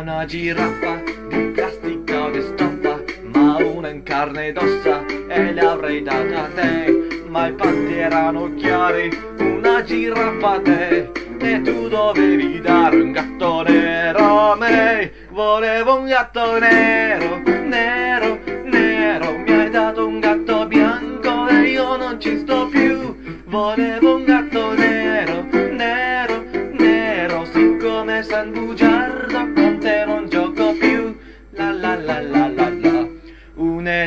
una 0.00 0.24
giraffa 0.24 1.02
di 1.28 1.50
plastica 1.54 2.24
o 2.24 2.30
di 2.30 2.42
stampa, 2.42 3.00
ma 3.32 3.56
una 3.56 3.88
in 3.88 4.02
carne 4.02 4.48
ed 4.48 4.58
ossa 4.58 5.04
e 5.28 5.54
l'avrei 5.54 6.02
data 6.02 6.44
a 6.44 6.48
te, 6.48 7.22
ma 7.28 7.46
i 7.48 7.52
patti 7.52 7.94
erano 7.94 8.54
chiari, 8.54 9.08
una 9.38 9.82
giraffa 9.82 10.52
a 10.52 10.60
te. 10.60 11.10
E 11.38 11.62
tu 11.62 11.88
dovevi 11.88 12.60
dare 12.60 12.96
un 12.96 13.12
gatto 13.12 13.62
nero 13.62 14.52
a 14.52 14.56
me. 14.56 15.12
Volevo 15.30 15.98
un 15.98 16.06
gatto 16.06 16.58
nero, 16.58 17.42
nero, 17.44 18.38
nero. 18.64 19.36
Mi 19.38 19.52
hai 19.52 19.70
dato 19.70 20.06
un 20.06 20.18
gatto 20.18 20.66
bianco 20.66 21.46
e 21.48 21.70
io 21.70 21.96
non 21.96 22.18
ci 22.18 22.38
sto 22.38 22.66
più. 22.68 23.14
Volevo 23.44 24.16
un 24.16 24.24
gatto 24.24 24.45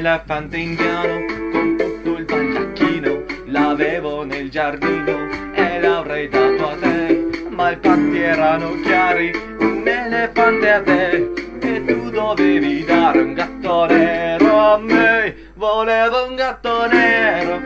elefante 0.09 0.57
indiano 0.57 1.25
con 1.51 1.75
tutto 1.77 2.17
il 2.17 2.25
baldacchino 2.25 3.23
L'avevo 3.45 4.23
nel 4.23 4.49
giardino. 4.49 5.27
E 5.53 5.79
l'avrei 5.79 6.27
dato 6.27 6.69
a 6.69 6.75
te 6.79 7.47
Ma 7.49 7.71
i 7.71 7.77
patti 7.77 8.19
erano 8.19 8.79
chiari 8.81 9.31
Un 9.59 9.83
elefante 9.85 10.71
a 10.71 10.81
te 10.81 11.31
E 11.59 11.85
tu 11.85 12.09
dovevi 12.09 12.83
dare 12.85 13.19
un 13.19 13.33
gatto 13.33 13.85
nero 13.85 14.57
a 14.57 14.77
me. 14.77 15.35
Volevo 15.53 16.27
un 16.27 16.35
gatto 16.35 16.87
nero, 16.87 17.59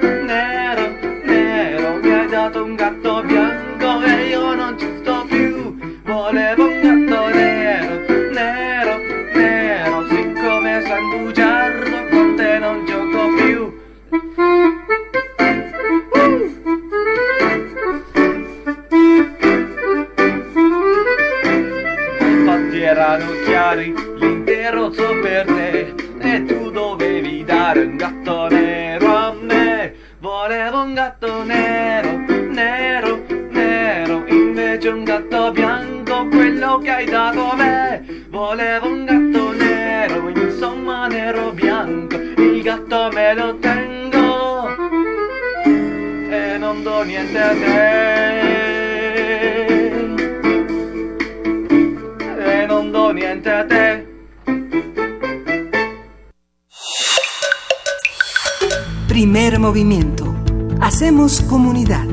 chiari, 23.73 23.93
l'intero 24.17 24.93
zoo 24.93 25.19
per 25.19 25.45
te. 25.45 25.95
E 26.19 26.45
tu 26.45 26.69
dovevi 26.71 27.43
dare 27.43 27.81
un 27.81 27.95
gatto 27.97 28.47
nero 28.49 29.15
a 29.15 29.33
me. 29.33 29.93
Volevo 30.19 30.83
un 30.83 30.93
gatto 30.93 31.43
nero, 31.43 32.17
nero, 32.49 33.25
nero. 33.49 34.23
Invece 34.27 34.89
un 34.89 35.03
gatto 35.03 35.51
bianco, 35.51 36.27
quello 36.27 36.77
che 36.77 36.89
hai 36.89 37.05
dato 37.05 37.51
a 37.51 37.55
me. 37.55 38.25
Volevo 38.29 38.87
un 38.87 39.05
gatto 39.05 39.51
nero, 39.51 40.29
insomma 40.29 41.07
nero 41.07 41.51
bianco. 41.51 42.15
Il 42.15 42.61
gatto 42.61 43.09
me 43.11 43.33
lo 43.33 43.55
tengo. 43.57 44.67
E 46.29 46.57
non 46.57 46.83
do 46.83 47.03
niente 47.03 47.39
a 47.39 47.49
te 47.49 48.42
E 53.13 53.15
non 53.15 53.19
do 53.19 53.25
niente 53.27 53.49
a 53.51 53.67
te 53.67 54.07
Primer 59.07 59.59
movimiento. 59.59 60.33
Hacemos 60.81 61.41
comunidad. 61.41 62.07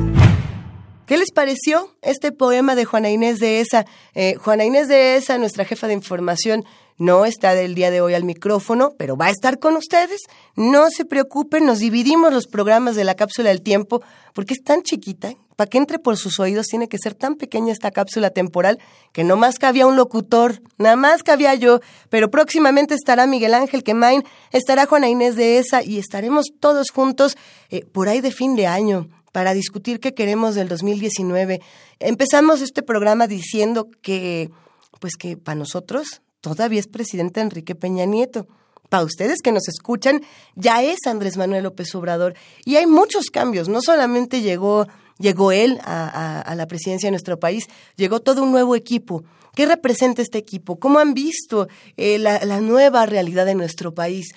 ¿Qué 1.07 1.17
les 1.17 1.33
pareció 1.33 1.97
este 2.03 2.33
poema 2.33 2.75
de 2.75 2.85
Juana 2.85 3.09
Inés 3.09 3.39
de 3.39 3.61
Esa? 3.61 3.87
Eh, 4.15 4.35
Juana 4.35 4.65
Inés 4.67 4.89
de 4.89 5.17
Esa, 5.17 5.39
nuestra 5.39 5.65
jefa 5.65 5.87
de 5.87 5.95
información, 5.95 6.65
no 6.99 7.25
está 7.25 7.55
del 7.55 7.75
día 7.75 7.91
de 7.91 8.03
hoy 8.03 8.13
al 8.13 8.25
micrófono, 8.25 8.91
pero 8.99 9.17
va 9.17 9.27
a 9.27 9.31
estar 9.31 9.59
con 9.59 9.77
ustedes. 9.77 10.21
No 10.55 10.91
se 10.91 11.07
preocupen, 11.07 11.65
nos 11.65 11.79
dividimos 11.79 12.31
los 12.33 12.47
programas 12.47 12.95
de 12.95 13.05
la 13.05 13.15
cápsula 13.15 13.49
del 13.49 13.63
tiempo 13.63 14.03
porque 14.35 14.53
es 14.53 14.63
tan 14.63 14.83
chiquita. 14.83 15.33
Para 15.61 15.69
que 15.69 15.77
entre 15.77 15.99
por 15.99 16.17
sus 16.17 16.41
oídos 16.41 16.69
tiene 16.69 16.89
que 16.89 16.97
ser 16.97 17.15
tan 17.15 17.35
pequeña 17.35 17.71
esta 17.71 17.91
cápsula 17.91 18.31
temporal 18.31 18.79
que 19.13 19.25
no 19.25 19.37
más 19.37 19.59
cabía 19.59 19.87
un 19.87 19.95
locutor, 19.95 20.63
nada 20.79 20.97
más 20.97 21.23
cabía 21.23 21.55
yo. 21.55 21.81
Pero 22.09 22.31
próximamente 22.31 22.95
estará 22.95 23.27
Miguel 23.27 23.53
Ángel 23.53 23.85
Quemain, 23.85 24.25
estará 24.53 24.87
Juana 24.87 25.11
Inés 25.11 25.37
de 25.37 25.59
Esa 25.59 25.83
y 25.83 25.99
estaremos 25.99 26.47
todos 26.61 26.89
juntos 26.91 27.37
eh, 27.69 27.85
por 27.85 28.09
ahí 28.09 28.23
de 28.23 28.31
fin 28.31 28.57
de 28.57 28.69
año 28.69 29.11
para 29.33 29.53
discutir 29.53 30.01
qué 30.01 30.15
queremos 30.15 30.55
del 30.55 30.67
2019. 30.67 31.61
Empezamos 31.99 32.63
este 32.63 32.83
programa 32.83 33.27
diciendo 33.27 33.91
que, 34.01 34.51
pues 34.99 35.13
que 35.19 35.37
para 35.37 35.57
nosotros 35.57 36.23
todavía 36.41 36.81
es 36.81 36.87
presidente 36.87 37.43
Enrique 37.43 37.75
Peña 37.75 38.07
Nieto. 38.07 38.47
Para 38.89 39.05
ustedes 39.05 39.43
que 39.43 39.53
nos 39.53 39.69
escuchan, 39.69 40.23
ya 40.55 40.83
es 40.83 41.01
Andrés 41.07 41.37
Manuel 41.37 41.65
López 41.65 41.95
Obrador. 41.95 42.35
Y 42.65 42.77
hay 42.77 42.87
muchos 42.87 43.27
cambios. 43.27 43.69
No 43.69 43.83
solamente 43.83 44.41
llegó, 44.41 44.89
llegó 45.21 45.53
él 45.53 45.79
a, 45.85 46.53
la 46.57 46.67
presidencia 46.67 47.07
de 47.07 47.13
nuestro 47.13 47.39
país, 47.39 47.69
llegó 47.95 48.21
todo 48.21 48.43
un 48.43 48.51
nuevo 48.51 48.75
equipo. 48.75 49.23
¿Qué 49.55 49.67
representa 49.67 50.23
este 50.23 50.39
equipo? 50.39 50.79
¿Cómo 50.79 50.99
han 50.99 51.15
visto 51.15 51.69
eh, 51.97 52.19
la, 52.19 52.45
la 52.45 52.61
nueva 52.61 53.07
realidad 53.07 53.47
de 53.47 53.55
nuestro 53.55 53.95
país? 53.95 54.33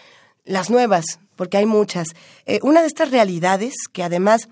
las 0.45 0.69
nuevas, 0.69 1.05
porque 1.35 1.57
hay 1.57 1.65
muchas. 1.65 2.07
Eh, 2.45 2.60
una 2.64 2.81
de 2.81 2.88
estas 2.88 3.11
realidades 3.11 3.73
que 3.91 4.03
además 4.03 4.49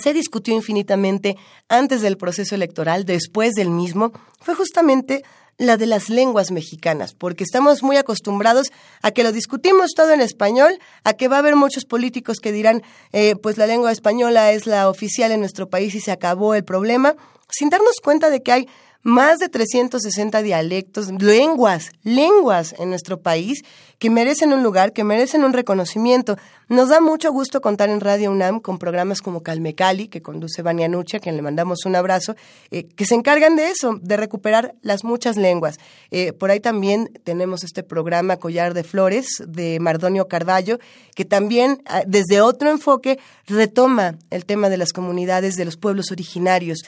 se 0.00 0.12
discutió 0.12 0.54
infinitamente 0.54 1.36
antes 1.68 2.00
del 2.00 2.16
proceso 2.16 2.54
electoral, 2.54 3.04
después 3.04 3.52
del 3.52 3.70
mismo, 3.70 4.12
fue 4.40 4.54
justamente 4.54 5.22
la 5.58 5.76
de 5.76 5.86
las 5.86 6.08
lenguas 6.08 6.50
mexicanas, 6.50 7.14
porque 7.14 7.44
estamos 7.44 7.82
muy 7.82 7.96
acostumbrados 7.96 8.72
a 9.02 9.10
que 9.10 9.22
lo 9.22 9.32
discutimos 9.32 9.92
todo 9.94 10.12
en 10.12 10.20
español, 10.20 10.78
a 11.04 11.12
que 11.14 11.28
va 11.28 11.36
a 11.36 11.38
haber 11.40 11.56
muchos 11.56 11.84
políticos 11.84 12.38
que 12.38 12.52
dirán, 12.52 12.82
eh, 13.12 13.36
pues 13.36 13.58
la 13.58 13.66
lengua 13.66 13.92
española 13.92 14.52
es 14.52 14.66
la 14.66 14.88
oficial 14.88 15.30
en 15.32 15.40
nuestro 15.40 15.68
país 15.68 15.94
y 15.94 16.00
se 16.00 16.10
acabó 16.10 16.54
el 16.54 16.64
problema, 16.64 17.14
sin 17.48 17.68
darnos 17.68 18.00
cuenta 18.02 18.30
de 18.30 18.42
que 18.42 18.52
hay 18.52 18.68
más 19.02 19.38
de 19.38 19.48
360 19.48 20.42
dialectos, 20.42 21.10
lenguas, 21.20 21.90
lenguas 22.02 22.74
en 22.78 22.90
nuestro 22.90 23.20
país 23.20 23.62
que 24.02 24.10
merecen 24.10 24.52
un 24.52 24.64
lugar, 24.64 24.92
que 24.92 25.04
merecen 25.04 25.44
un 25.44 25.52
reconocimiento. 25.52 26.36
Nos 26.68 26.88
da 26.88 27.00
mucho 27.00 27.30
gusto 27.30 27.60
contar 27.60 27.88
en 27.88 28.00
Radio 28.00 28.32
UNAM 28.32 28.58
con 28.58 28.78
programas 28.78 29.22
como 29.22 29.44
Calme 29.44 29.76
Cali, 29.76 30.08
que 30.08 30.22
conduce 30.22 30.60
Vania 30.60 30.88
Nuche, 30.88 31.18
a 31.18 31.20
quien 31.20 31.36
le 31.36 31.42
mandamos 31.42 31.84
un 31.84 31.94
abrazo, 31.94 32.34
eh, 32.72 32.82
que 32.82 33.04
se 33.04 33.14
encargan 33.14 33.54
de 33.54 33.70
eso, 33.70 34.00
de 34.02 34.16
recuperar 34.16 34.74
las 34.82 35.04
muchas 35.04 35.36
lenguas. 35.36 35.78
Eh, 36.10 36.32
por 36.32 36.50
ahí 36.50 36.58
también 36.58 37.10
tenemos 37.22 37.62
este 37.62 37.84
programa 37.84 38.38
Collar 38.38 38.74
de 38.74 38.82
Flores 38.82 39.40
de 39.46 39.78
Mardonio 39.78 40.26
Carballo, 40.26 40.80
que 41.14 41.24
también 41.24 41.80
ah, 41.86 42.02
desde 42.04 42.40
otro 42.40 42.70
enfoque 42.70 43.20
retoma 43.46 44.16
el 44.30 44.46
tema 44.46 44.68
de 44.68 44.78
las 44.78 44.92
comunidades, 44.92 45.54
de 45.54 45.64
los 45.64 45.76
pueblos 45.76 46.10
originarios. 46.10 46.82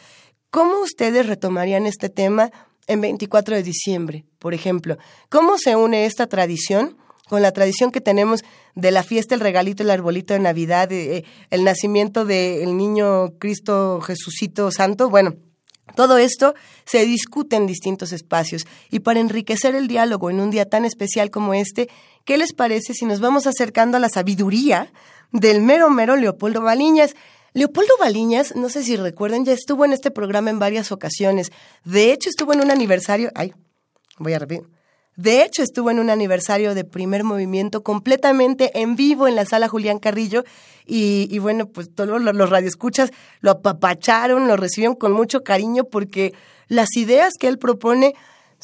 ¿Cómo 0.55 0.78
ustedes 0.82 1.26
retomarían 1.26 1.85
este 1.85 2.09
tema 2.09 2.52
en 2.86 3.01
24 3.01 3.56
de 3.56 3.64
diciembre, 3.64 4.24
por 4.39 4.55
ejemplo? 4.55 4.98
¿Cómo 5.28 5.59
se 5.59 5.74
une 5.74 6.06
esta 6.06 6.28
tradición 6.28 6.97
con 7.28 7.43
la 7.43 7.51
tradición 7.51 7.90
que 7.90 8.01
tenemos 8.01 8.44
de 8.76 8.93
la 8.93 9.02
fiesta, 9.02 9.35
el 9.35 9.40
regalito, 9.40 9.82
el 9.82 9.90
arbolito 9.90 10.32
de 10.32 10.39
Navidad, 10.39 10.93
eh, 10.93 11.24
el 11.51 11.64
nacimiento 11.64 12.24
del 12.24 12.76
niño 12.76 13.36
Cristo 13.40 14.01
Jesucito 14.01 14.70
Santo? 14.70 15.10
Bueno, 15.10 15.35
todo 15.97 16.18
esto 16.18 16.55
se 16.85 17.05
discute 17.05 17.56
en 17.56 17.66
distintos 17.66 18.12
espacios 18.12 18.64
y 18.93 19.01
para 19.01 19.18
enriquecer 19.18 19.74
el 19.74 19.89
diálogo 19.89 20.31
en 20.31 20.39
un 20.39 20.51
día 20.51 20.68
tan 20.68 20.85
especial 20.85 21.32
como 21.32 21.52
este, 21.55 21.89
¿qué 22.24 22.39
les 22.39 22.52
parece 22.52 22.94
si 22.94 23.06
nos 23.06 23.18
vamos 23.18 23.48
acercando 23.48 23.97
a 23.97 24.01
la 24.01 24.09
sabiduría 24.09 24.93
del 25.32 25.62
mero 25.62 25.90
mero 25.90 26.14
Leopoldo 26.14 26.60
Baliñas? 26.60 27.16
Leopoldo 27.55 27.93
Baliñas, 28.01 28.56
no 28.56 28.68
sé 28.68 28.82
si 28.82 28.97
recuerdan, 28.97 29.44
ya 29.44 29.52
estuvo 29.52 29.85
en 29.85 29.93
este 29.93 30.10
programa 30.10 30.51
en 30.51 30.59
varias 30.59 30.90
ocasiones. 30.90 31.52
De 31.85 32.12
hecho, 32.12 32.28
estuvo 32.28 32.52
en 32.52 32.60
un 32.60 32.72
aniversario. 32.72 33.31
Ay, 33.36 33.55
voy 34.18 34.32
a 34.32 34.40
repetir. 34.40 34.68
De 35.14 35.44
hecho, 35.44 35.62
estuvo 35.62 35.93
en 35.93 36.01
un 36.01 36.10
aniversario 36.10 36.74
de 36.74 36.82
primer 36.82 37.22
movimiento 37.22 37.85
completamente 37.85 38.81
en 38.81 38.97
vivo 38.97 39.28
en 39.28 39.36
la 39.36 39.44
sala 39.44 39.68
Julián 39.68 40.01
Carrillo. 40.01 40.43
Y, 40.85 41.39
bueno, 41.39 41.66
pues 41.66 41.94
todos 41.94 42.20
los, 42.20 42.35
los 42.35 42.51
radioescuchas 42.51 43.12
lo 43.39 43.52
apapacharon, 43.52 44.48
lo 44.48 44.56
recibieron 44.56 44.97
con 44.97 45.12
mucho 45.12 45.44
cariño 45.44 45.85
porque 45.85 46.35
las 46.66 46.97
ideas 46.97 47.35
que 47.39 47.47
él 47.47 47.59
propone 47.59 48.14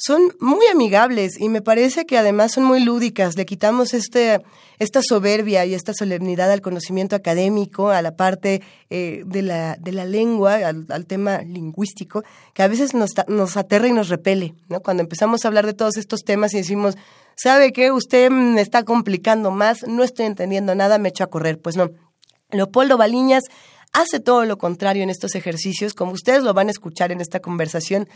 son 0.00 0.34
muy 0.40 0.66
amigables 0.68 1.38
y 1.38 1.50
me 1.50 1.60
parece 1.60 2.06
que 2.06 2.16
además 2.16 2.52
son 2.52 2.64
muy 2.64 2.82
lúdicas. 2.82 3.36
Le 3.36 3.44
quitamos 3.44 3.92
este, 3.92 4.40
esta 4.78 5.02
soberbia 5.02 5.66
y 5.66 5.74
esta 5.74 5.92
solemnidad 5.92 6.50
al 6.50 6.62
conocimiento 6.62 7.16
académico, 7.16 7.90
a 7.90 8.00
la 8.00 8.16
parte 8.16 8.62
eh, 8.88 9.24
de, 9.26 9.42
la, 9.42 9.76
de 9.76 9.92
la 9.92 10.06
lengua, 10.06 10.54
al, 10.54 11.06
tema 11.06 11.42
lingüístico, 11.42 12.24
que 12.54 12.62
a 12.62 12.68
veces 12.68 12.94
nos, 12.94 13.56
aterra 13.58 13.88
y 13.88 13.92
nos 13.92 14.08
repele. 14.08 14.54
¿no? 14.70 14.80
Cuando 14.80 15.02
empezamos 15.02 15.44
a 15.44 15.48
hablar 15.48 15.66
de 15.66 15.74
todos 15.74 15.98
estos 15.98 16.20
temas 16.20 16.54
y 16.54 16.56
decimos, 16.56 16.96
¿sabe 17.36 17.70
qué? 17.74 17.92
Usted 17.92 18.30
me 18.30 18.62
está 18.62 18.84
complicando 18.84 19.50
más, 19.50 19.86
no 19.86 20.02
estoy 20.02 20.24
entendiendo 20.24 20.74
nada, 20.74 20.96
me 20.96 21.10
echo 21.10 21.24
a 21.24 21.26
correr. 21.28 21.58
Pues 21.58 21.76
no. 21.76 21.90
Leopoldo 22.50 22.96
Baliñas 22.96 23.44
hace 23.92 24.18
todo 24.18 24.46
lo 24.46 24.56
contrario 24.56 25.02
en 25.02 25.10
estos 25.10 25.34
ejercicios, 25.34 25.92
como 25.92 26.12
ustedes 26.12 26.42
lo 26.42 26.54
van 26.54 26.68
a 26.68 26.70
escuchar 26.70 27.12
en 27.12 27.20
esta 27.20 27.40
conversación 27.40 28.08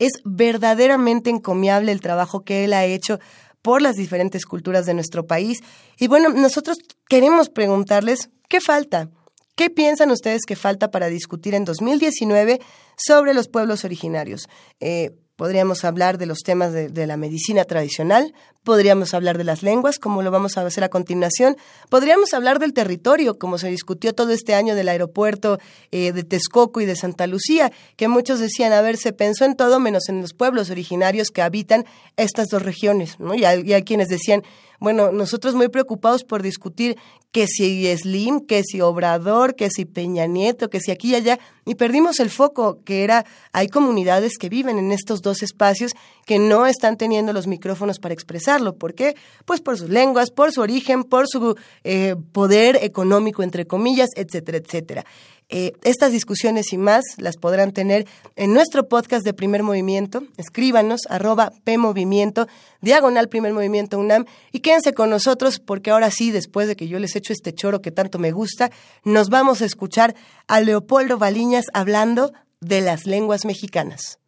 es 0.00 0.14
verdaderamente 0.24 1.30
encomiable 1.30 1.92
el 1.92 2.00
trabajo 2.00 2.42
que 2.42 2.64
él 2.64 2.72
ha 2.72 2.84
hecho 2.84 3.20
por 3.62 3.82
las 3.82 3.94
diferentes 3.94 4.46
culturas 4.46 4.86
de 4.86 4.94
nuestro 4.94 5.26
país. 5.26 5.60
Y 5.98 6.08
bueno, 6.08 6.30
nosotros 6.30 6.78
queremos 7.08 7.50
preguntarles, 7.50 8.30
¿qué 8.48 8.60
falta? 8.60 9.10
¿Qué 9.54 9.68
piensan 9.68 10.10
ustedes 10.10 10.42
que 10.46 10.56
falta 10.56 10.90
para 10.90 11.08
discutir 11.08 11.54
en 11.54 11.66
2019 11.66 12.60
sobre 12.96 13.34
los 13.34 13.48
pueblos 13.48 13.84
originarios? 13.84 14.48
Eh, 14.80 15.10
Podríamos 15.40 15.86
hablar 15.86 16.18
de 16.18 16.26
los 16.26 16.40
temas 16.40 16.74
de, 16.74 17.06
la 17.06 17.16
medicina 17.16 17.64
tradicional, 17.64 18.34
podríamos 18.62 19.14
hablar 19.14 19.38
de 19.38 19.44
las 19.44 19.62
lenguas, 19.62 19.98
como 19.98 20.20
lo 20.20 20.30
vamos 20.30 20.58
a 20.58 20.66
hacer 20.66 20.84
a 20.84 20.90
continuación, 20.90 21.56
podríamos 21.88 22.34
hablar 22.34 22.58
del 22.58 22.74
territorio, 22.74 23.38
como 23.38 23.56
se 23.56 23.70
discutió 23.70 24.12
todo 24.12 24.32
este 24.32 24.54
año 24.54 24.74
del 24.74 24.90
aeropuerto 24.90 25.58
eh, 25.92 26.12
de 26.12 26.24
Texcoco 26.24 26.82
y 26.82 26.84
de 26.84 26.94
Santa 26.94 27.26
Lucía, 27.26 27.72
que 27.96 28.06
muchos 28.06 28.38
decían, 28.38 28.74
a 28.74 28.82
ver, 28.82 28.98
se 28.98 29.14
pensó 29.14 29.46
en 29.46 29.56
todo 29.56 29.80
menos 29.80 30.10
en 30.10 30.20
los 30.20 30.34
pueblos 30.34 30.68
originarios 30.68 31.30
que 31.30 31.40
habitan 31.40 31.86
estas 32.18 32.48
dos 32.48 32.60
regiones, 32.60 33.18
¿no? 33.18 33.34
y 33.34 33.42
hay 33.46 33.82
quienes 33.82 34.08
decían, 34.08 34.42
bueno, 34.80 35.12
nosotros 35.12 35.54
muy 35.54 35.68
preocupados 35.68 36.24
por 36.24 36.42
discutir 36.42 36.96
que 37.32 37.46
si 37.46 37.86
Slim, 37.96 38.40
que 38.40 38.62
si 38.64 38.80
Obrador, 38.80 39.54
que 39.54 39.70
si 39.70 39.84
Peña 39.84 40.26
Nieto, 40.26 40.68
que 40.70 40.80
si 40.80 40.90
aquí 40.90 41.10
y 41.10 41.14
allá, 41.14 41.38
y 41.64 41.74
perdimos 41.76 42.18
el 42.18 42.30
foco, 42.30 42.80
que 42.82 43.04
era, 43.04 43.24
hay 43.52 43.68
comunidades 43.68 44.38
que 44.38 44.48
viven 44.48 44.78
en 44.78 44.90
estos 44.90 45.22
dos 45.22 45.42
espacios 45.42 45.92
que 46.26 46.38
no 46.38 46.66
están 46.66 46.96
teniendo 46.96 47.32
los 47.32 47.46
micrófonos 47.46 47.98
para 47.98 48.14
expresarlo. 48.14 48.74
¿Por 48.74 48.94
qué? 48.94 49.14
Pues 49.44 49.60
por 49.60 49.78
sus 49.78 49.90
lenguas, 49.90 50.30
por 50.30 50.50
su 50.50 50.62
origen, 50.62 51.04
por 51.04 51.28
su 51.28 51.56
eh, 51.84 52.16
poder 52.32 52.78
económico, 52.82 53.42
entre 53.42 53.66
comillas, 53.66 54.08
etcétera, 54.16 54.58
etcétera. 54.58 55.04
Eh, 55.52 55.72
estas 55.82 56.12
discusiones 56.12 56.72
y 56.72 56.78
más 56.78 57.02
las 57.18 57.36
podrán 57.36 57.72
tener 57.72 58.06
en 58.36 58.54
nuestro 58.54 58.88
podcast 58.88 59.24
de 59.24 59.34
Primer 59.34 59.64
Movimiento. 59.64 60.22
Escríbanos, 60.36 61.00
arroba 61.08 61.50
PMovimiento, 61.64 62.46
diagonal 62.80 63.28
Primer 63.28 63.52
Movimiento 63.52 63.98
UNAM, 63.98 64.26
y 64.52 64.60
quédense 64.60 64.94
con 64.94 65.10
nosotros 65.10 65.58
porque 65.58 65.90
ahora 65.90 66.12
sí, 66.12 66.30
después 66.30 66.68
de 66.68 66.76
que 66.76 66.86
yo 66.86 67.00
les 67.00 67.16
echo 67.16 67.32
este 67.32 67.52
choro 67.52 67.82
que 67.82 67.90
tanto 67.90 68.20
me 68.20 68.30
gusta, 68.30 68.70
nos 69.02 69.28
vamos 69.28 69.60
a 69.60 69.64
escuchar 69.64 70.14
a 70.46 70.60
Leopoldo 70.60 71.18
Baliñas 71.18 71.64
hablando 71.72 72.32
de 72.60 72.80
las 72.80 73.04
lenguas 73.04 73.44
mexicanas. 73.44 74.20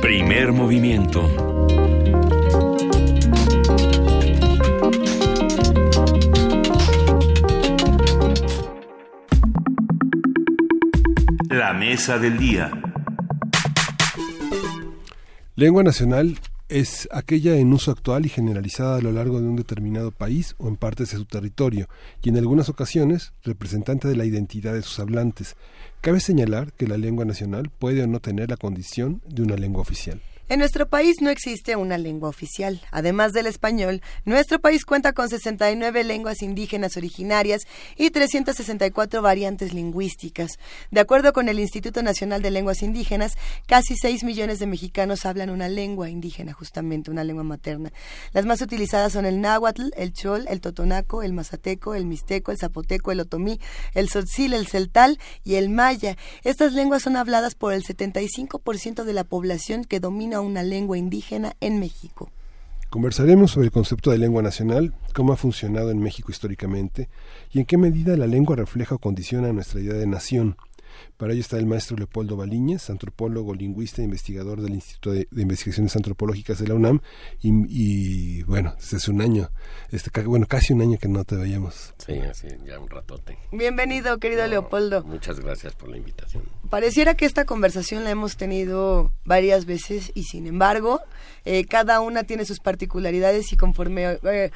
Primer 0.00 0.52
movimiento. 0.52 1.45
La 11.56 11.72
mesa 11.72 12.18
del 12.18 12.36
día. 12.36 12.70
Lengua 15.54 15.82
nacional 15.82 16.38
es 16.68 17.08
aquella 17.10 17.56
en 17.56 17.72
uso 17.72 17.92
actual 17.92 18.26
y 18.26 18.28
generalizada 18.28 18.98
a 18.98 19.00
lo 19.00 19.10
largo 19.10 19.40
de 19.40 19.48
un 19.48 19.56
determinado 19.56 20.10
país 20.10 20.54
o 20.58 20.68
en 20.68 20.76
partes 20.76 21.12
de 21.12 21.16
su 21.16 21.24
territorio, 21.24 21.88
y 22.22 22.28
en 22.28 22.36
algunas 22.36 22.68
ocasiones 22.68 23.32
representante 23.42 24.06
de 24.06 24.16
la 24.16 24.26
identidad 24.26 24.74
de 24.74 24.82
sus 24.82 24.98
hablantes. 24.98 25.56
Cabe 26.02 26.20
señalar 26.20 26.74
que 26.74 26.86
la 26.86 26.98
lengua 26.98 27.24
nacional 27.24 27.70
puede 27.70 28.02
o 28.02 28.06
no 28.06 28.20
tener 28.20 28.50
la 28.50 28.58
condición 28.58 29.22
de 29.26 29.40
una 29.40 29.56
lengua 29.56 29.80
oficial. 29.80 30.20
En 30.48 30.60
nuestro 30.60 30.88
país 30.88 31.16
no 31.20 31.28
existe 31.28 31.74
una 31.74 31.98
lengua 31.98 32.28
oficial. 32.28 32.80
Además 32.92 33.32
del 33.32 33.48
español, 33.48 34.00
nuestro 34.24 34.60
país 34.60 34.84
cuenta 34.84 35.12
con 35.12 35.28
69 35.28 36.04
lenguas 36.04 36.40
indígenas 36.40 36.96
originarias 36.96 37.62
y 37.96 38.10
364 38.10 39.22
variantes 39.22 39.74
lingüísticas. 39.74 40.60
De 40.92 41.00
acuerdo 41.00 41.32
con 41.32 41.48
el 41.48 41.58
Instituto 41.58 42.00
Nacional 42.04 42.42
de 42.42 42.52
Lenguas 42.52 42.84
Indígenas, 42.84 43.32
casi 43.66 43.96
6 43.96 44.22
millones 44.22 44.60
de 44.60 44.68
mexicanos 44.68 45.26
hablan 45.26 45.50
una 45.50 45.68
lengua 45.68 46.10
indígena, 46.10 46.52
justamente 46.52 47.10
una 47.10 47.24
lengua 47.24 47.42
materna. 47.42 47.92
Las 48.32 48.46
más 48.46 48.60
utilizadas 48.60 49.14
son 49.14 49.26
el 49.26 49.40
náhuatl, 49.40 49.90
el 49.96 50.12
chol, 50.12 50.46
el 50.48 50.60
totonaco, 50.60 51.24
el 51.24 51.32
mazateco, 51.32 51.96
el 51.96 52.06
mixteco, 52.06 52.52
el 52.52 52.58
zapoteco, 52.58 53.10
el 53.10 53.18
otomí, 53.18 53.58
el 53.94 54.06
tzotzil, 54.06 54.52
el 54.52 54.68
celtal 54.68 55.18
y 55.42 55.56
el 55.56 55.70
maya. 55.70 56.16
Estas 56.44 56.72
lenguas 56.72 57.02
son 57.02 57.16
habladas 57.16 57.56
por 57.56 57.72
el 57.72 57.82
75% 57.82 59.02
de 59.02 59.12
la 59.12 59.24
población 59.24 59.84
que 59.84 59.98
domina 59.98 60.35
una 60.40 60.62
lengua 60.62 60.98
indígena 60.98 61.54
en 61.60 61.80
México. 61.80 62.30
Conversaremos 62.90 63.50
sobre 63.50 63.66
el 63.66 63.72
concepto 63.72 64.10
de 64.10 64.18
lengua 64.18 64.42
nacional, 64.42 64.94
cómo 65.12 65.32
ha 65.32 65.36
funcionado 65.36 65.90
en 65.90 65.98
México 65.98 66.30
históricamente 66.30 67.08
y 67.52 67.58
en 67.58 67.66
qué 67.66 67.76
medida 67.76 68.16
la 68.16 68.26
lengua 68.26 68.56
refleja 68.56 68.94
o 68.94 68.98
condiciona 68.98 69.52
nuestra 69.52 69.80
idea 69.80 69.94
de 69.94 70.06
nación. 70.06 70.56
Para 71.16 71.32
ello 71.32 71.40
está 71.40 71.56
el 71.58 71.66
maestro 71.66 71.96
Leopoldo 71.96 72.36
Baliñez, 72.36 72.90
antropólogo, 72.90 73.54
lingüista 73.54 74.02
e 74.02 74.04
investigador 74.04 74.60
del 74.60 74.74
Instituto 74.74 75.12
de, 75.12 75.26
Investigaciones 75.32 75.96
Antropológicas 75.96 76.58
de 76.58 76.68
la 76.68 76.74
UNAM. 76.74 77.00
Y, 77.42 78.42
bueno, 78.44 78.74
desde 78.78 78.98
hace 78.98 79.10
un 79.10 79.20
año, 79.20 79.50
este, 79.90 80.10
bueno, 80.22 80.46
casi 80.46 80.72
un 80.72 80.82
año 80.82 80.98
que 80.98 81.08
no 81.08 81.24
te 81.24 81.36
veíamos. 81.36 81.94
Sí, 81.98 82.18
así, 82.18 82.48
ya 82.64 82.78
un 82.78 82.88
ratote. 82.88 83.38
Bienvenido, 83.52 84.18
querido 84.18 84.46
Leopoldo. 84.46 85.04
Muchas 85.04 85.40
gracias 85.40 85.74
por 85.74 85.88
la 85.88 85.96
invitación. 85.96 86.42
Pareciera 86.68 87.14
que 87.14 87.24
esta 87.24 87.44
conversación 87.44 88.04
la 88.04 88.10
hemos 88.10 88.36
tenido 88.36 89.12
varias 89.24 89.66
veces 89.66 90.12
y 90.14 90.24
sin 90.24 90.46
embargo, 90.46 91.00
eh, 91.44 91.64
cada 91.64 92.00
una 92.00 92.24
tiene 92.24 92.44
sus 92.44 92.60
particularidades 92.60 93.52
y 93.52 93.56
conforme 93.56 94.18
eh, 94.22 94.50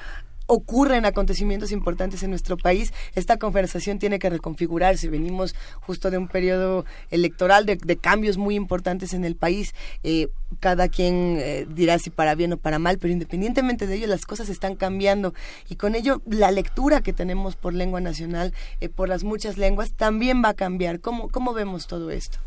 ocurren 0.50 1.04
acontecimientos 1.04 1.70
importantes 1.70 2.24
en 2.24 2.30
nuestro 2.30 2.56
país, 2.56 2.92
esta 3.14 3.36
conversación 3.36 4.00
tiene 4.00 4.18
que 4.18 4.28
reconfigurarse. 4.28 5.08
Venimos 5.08 5.54
justo 5.80 6.10
de 6.10 6.18
un 6.18 6.26
periodo 6.26 6.84
electoral 7.10 7.66
de, 7.66 7.96
cambios 7.96 8.36
muy 8.36 8.56
importantes 8.56 9.14
en 9.14 9.24
el 9.24 9.36
país. 9.36 9.74
Eh, 10.02 10.28
cada 10.58 10.88
quien 10.88 11.36
eh, 11.38 11.66
dirá 11.70 12.00
si 12.00 12.10
para 12.10 12.34
bien 12.34 12.52
o 12.54 12.56
para 12.56 12.80
mal, 12.80 12.98
pero 12.98 13.12
independientemente 13.12 13.86
de 13.86 13.94
ello, 13.94 14.08
las 14.08 14.26
cosas 14.26 14.48
están 14.48 14.74
cambiando 14.74 15.34
y 15.68 15.76
con 15.76 15.94
ello 15.94 16.20
la 16.26 16.50
lectura 16.50 17.00
que 17.00 17.12
tenemos 17.12 17.54
por 17.54 17.72
lengua 17.72 18.00
nacional, 18.00 18.52
eh, 18.80 18.88
por 18.88 19.08
las 19.08 19.22
muchas 19.22 19.56
lenguas, 19.56 19.92
también 19.92 20.42
va 20.42 20.48
a 20.48 20.54
cambiar. 20.54 20.98
¿Cómo, 20.98 21.28
cómo 21.28 21.52
vemos 21.52 21.86
todo 21.86 22.10
esto? 22.10 22.38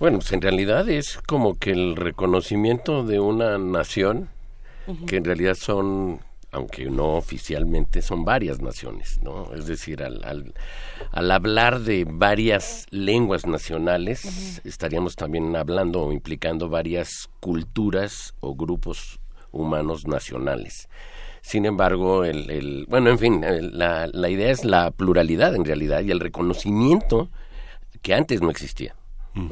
Bueno, 0.00 0.20
pues 0.20 0.32
en 0.32 0.40
realidad 0.40 0.88
es 0.88 1.18
como 1.26 1.58
que 1.58 1.72
el 1.72 1.94
reconocimiento 1.94 3.04
de 3.04 3.20
una 3.20 3.58
nación, 3.58 4.30
que 5.06 5.16
en 5.16 5.24
realidad 5.24 5.54
son 5.54 6.20
aunque 6.50 6.86
no 6.86 7.16
oficialmente, 7.16 8.00
son 8.00 8.24
varias 8.24 8.60
naciones, 8.60 9.20
¿no? 9.22 9.52
Es 9.54 9.66
decir, 9.66 10.02
al, 10.02 10.24
al, 10.24 10.54
hablar 11.30 11.80
de 11.80 12.06
varias 12.08 12.86
lenguas 12.90 13.46
nacionales, 13.46 14.60
estaríamos 14.64 15.16
también 15.16 15.54
hablando 15.56 16.02
o 16.02 16.12
implicando 16.12 16.68
varias 16.68 17.28
culturas 17.40 18.34
o 18.40 18.54
grupos 18.54 19.20
humanos 19.52 20.06
nacionales. 20.06 20.88
Sin 21.42 21.66
embargo, 21.66 22.24
el, 22.24 22.50
el 22.50 22.86
bueno, 22.88 23.10
en 23.10 23.18
fin, 23.18 23.44
la, 23.72 24.06
la 24.06 24.28
idea 24.28 24.50
es 24.50 24.64
la 24.64 24.90
pluralidad 24.90 25.54
en 25.54 25.64
realidad 25.64 26.02
y 26.02 26.10
el 26.10 26.20
reconocimiento 26.20 27.28
que 28.02 28.14
antes 28.14 28.40
no 28.40 28.50
existía. 28.50 28.94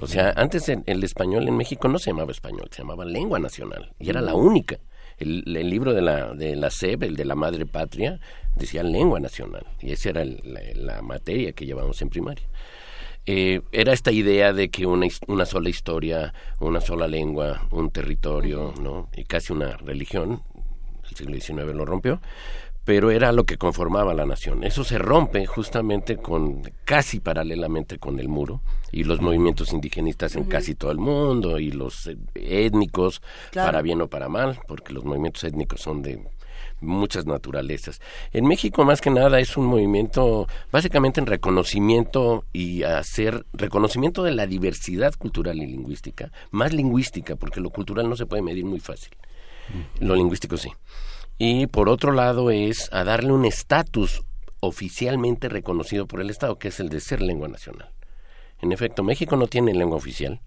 O 0.01 0.09
sea, 0.09 0.32
antes 0.35 0.68
el 0.68 1.05
español 1.05 1.47
en 1.47 1.56
México 1.56 1.86
no 1.86 2.01
se 2.01 2.10
llamaba 2.10 2.32
español, 2.32 2.68
se 2.73 2.82
llamaba 2.82 3.05
lengua 3.05 3.39
nacional 3.39 3.93
y 4.01 4.10
era 4.10 4.20
la 4.20 4.35
única 4.35 4.78
el, 5.19 5.43
libro 5.71 5.95
de 5.95 6.03
la, 6.03 6.35
de 6.35 6.57
la 6.57 6.71
SEB, 6.71 7.05
el 7.05 7.17
de 7.17 7.25
la 7.25 7.35
madre 7.35 7.67
patria, 7.67 8.21
decía 8.55 8.83
lengua 8.83 9.21
nacional, 9.21 9.67
y 9.81 9.93
esa 9.93 10.11
era 10.11 10.25
la, 10.25 11.03
materia 11.03 11.53
que 11.53 11.67
llevamos 11.67 12.01
en 12.03 12.09
primaria. 12.09 12.47
Eh, 13.27 13.61
era 13.73 13.93
esta 13.93 14.13
idea 14.13 14.53
de 14.53 14.69
que 14.69 14.87
una, 14.87 15.07
una 15.27 15.47
sola 15.47 15.69
historia, 15.69 16.33
una 16.61 16.81
sola 16.81 17.09
lengua, 17.09 17.67
un 17.71 17.91
territorio, 17.91 18.73
¿no? 18.81 19.09
y 19.17 19.25
casi 19.25 19.53
una 19.53 19.77
religión, 19.79 20.43
el 21.11 21.17
siglo 21.17 21.35
XIX 21.41 21.75
lo 21.75 21.85
rompió, 21.85 22.21
pero 22.87 23.11
era 23.11 23.33
lo 23.33 23.45
que 23.45 23.59
conformaba 23.59 24.15
la 24.15 24.27
nación. 24.27 24.63
Eso 24.63 24.85
se 24.85 24.97
rompe 24.97 25.45
justamente 25.45 26.19
con 26.19 26.63
casi 26.85 27.19
paralelamente 27.19 27.99
con 27.99 28.21
el 28.21 28.29
muro 28.29 28.63
y 28.93 29.03
los 29.03 29.21
movimientos 29.21 29.73
indigenistas 29.73 30.37
en 30.37 30.45
casi 30.45 30.77
todo 30.77 30.93
el 30.93 30.99
mundo 30.99 31.59
y 31.59 31.73
los 31.73 32.07
eh, 32.07 32.17
étnicos 32.37 33.23
para 33.53 33.83
bien 33.83 34.01
o 34.03 34.07
para 34.07 34.29
mal, 34.29 34.61
porque 34.69 34.93
los 34.93 35.05
movimientos 35.05 35.43
étnicos 35.43 35.81
son 35.81 36.01
de 36.01 36.23
muchas 36.81 37.27
naturalezas. 37.27 38.01
En 38.33 38.47
México 38.47 38.85
más 38.85 39.01
que 39.01 39.11
nada 39.11 39.41
es 39.41 39.57
un 39.57 39.67
movimiento 39.67 40.47
básicamente 40.71 41.19
en 41.19 41.27
reconocimiento 41.27 42.45
y 42.53 42.85
hacer 42.85 43.47
reconocimiento 43.53 44.23
de 44.23 44.31
la 44.31 44.47
diversidad 44.47 45.13
cultural 45.15 45.59
y 45.59 45.67
lingüística, 45.67 46.31
más 46.53 46.73
lingüística 46.73 47.35
porque 47.35 47.61
lo 47.61 47.71
cultural 47.71 48.09
no 48.09 48.15
se 48.15 48.27
puede 48.27 48.43
medir 48.43 48.65
muy 48.65 48.79
fácil. 48.79 49.11
Lo 49.99 50.15
lingüístico 50.15 50.57
sí 50.57 50.71
y 51.39 51.67
por 51.67 51.89
otro 51.89 52.13
lado 52.13 52.51
es 52.51 52.89
a 52.93 53.05
darle 53.05 53.33
un 53.33 53.45
estatus 53.45 54.23
oficialmente 54.61 55.49
reconocido 55.49 56.07
por 56.07 56.21
el 56.21 56.31
Estado, 56.31 56.59
que 56.59 56.69
es 56.69 56.81
el 56.81 56.89
de 56.89 57.01
ser 57.01 57.21
lengua 57.21 57.49
nacional. 57.49 57.91
En 58.61 58.73
efecto, 58.73 59.03
México 59.03 59.37
no 59.37 59.47
tiene 59.47 59.75
lengua 59.75 59.97
oficial, 59.97 60.41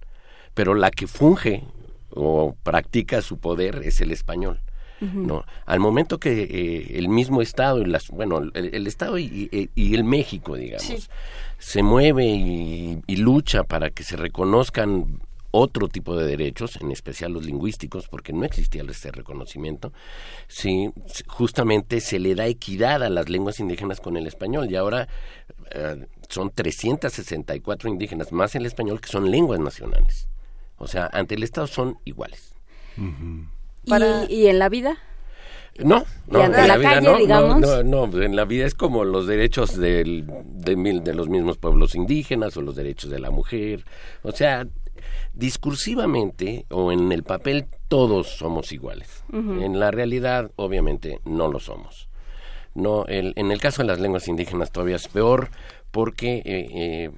pero 0.53 0.73
la 0.73 0.89
que 0.91 1.07
funge 1.07 1.63
o 2.09 2.55
practica 2.63 3.21
su 3.21 3.37
poder 3.37 3.81
es 3.83 4.01
el 4.01 4.11
español. 4.11 4.61
¿no? 5.01 5.45
Al 5.65 5.79
momento 5.79 6.19
que 6.19 6.43
eh, 6.43 6.97
el 6.97 7.07
mismo 7.07 7.41
Estado, 7.41 7.79
y 7.79 7.85
las, 7.85 8.09
bueno, 8.09 8.41
el, 8.53 8.85
Estado 8.85 9.17
y, 9.17 9.69
y, 9.73 9.95
el 9.95 10.03
México, 10.03 10.55
digamos, 10.57 11.09
se 11.57 11.83
mueve 11.83 12.25
y, 12.25 13.01
y, 13.07 13.15
lucha 13.15 13.63
para 13.63 13.91
que 13.91 14.03
se 14.03 14.17
reconozcan 14.17 15.21
otro 15.51 15.87
tipo 15.87 16.15
de 16.15 16.25
derechos, 16.25 16.77
en 16.81 16.91
especial 16.91 17.33
los 17.33 17.45
lingüísticos, 17.45 18.07
porque 18.07 18.33
no 18.33 18.45
existía 18.45 18.83
ese 18.83 19.11
reconocimiento, 19.11 19.93
sí, 20.47 20.91
justamente 21.27 22.01
se 22.01 22.19
le 22.19 22.35
da 22.35 22.47
equidad 22.47 23.03
a 23.03 23.09
las 23.09 23.29
lenguas 23.29 23.59
indígenas 23.59 23.99
con 23.99 24.17
el 24.17 24.27
español 24.27 24.69
y 24.71 24.75
ahora 24.75 25.07
eh, 25.71 26.05
son 26.27 26.51
364 26.51 27.89
indígenas 27.89 28.31
más 28.31 28.55
el 28.55 28.65
español 28.65 29.01
que 29.01 29.09
son 29.09 29.29
lenguas 29.31 29.59
nacionales. 29.59 30.27
O 30.77 30.87
sea, 30.87 31.09
ante 31.11 31.35
el 31.35 31.43
Estado 31.43 31.67
son 31.67 31.97
iguales. 32.05 32.53
¿Y, 34.29 34.47
en 34.47 34.59
la 34.59 34.69
vida? 34.69 34.97
No, 35.77 36.03
no, 36.27 36.43
en, 36.43 36.51
la, 36.51 36.77
vida 36.77 36.99
no, 36.99 37.17
digamos? 37.17 37.61
no, 37.61 37.83
no, 37.83 38.21
en 38.21 38.35
la 38.35 38.43
vida 38.43 38.65
es 38.65 38.75
como 38.75 39.05
los 39.05 39.27
derechos 39.27 39.77
del, 39.77 40.27
de, 40.45 40.75
de 40.75 41.13
los 41.13 41.29
mismos 41.29 41.57
pueblos 41.57 41.95
indígenas 41.95 42.57
o 42.57 42.61
los 42.61 42.75
derechos 42.75 43.09
de 43.09 43.19
la 43.19 43.31
mujer. 43.31 43.85
O 44.23 44.31
sea, 44.31 44.67
discursivamente 45.39 46.65
o 46.69 46.91
en 46.91 47.11
el 47.11 47.23
papel 47.23 47.65
todos 47.87 48.27
somos 48.27 48.71
iguales. 48.71 49.23
En 49.31 49.79
la 49.79 49.89
realidad, 49.89 50.51
obviamente, 50.57 51.19
no 51.23 51.47
lo 51.47 51.59
somos. 51.59 52.09
No, 52.75 53.05
el, 53.05 53.33
en 53.35 53.51
el 53.51 53.59
caso 53.59 53.81
de 53.81 53.87
las 53.87 53.99
lenguas 53.99 54.27
indígenas 54.27 54.71
todavía 54.71 54.97
es 54.97 55.07
peor 55.07 55.49
porque 55.91 56.37
eh, 56.45 56.69
eh, 56.71 57.11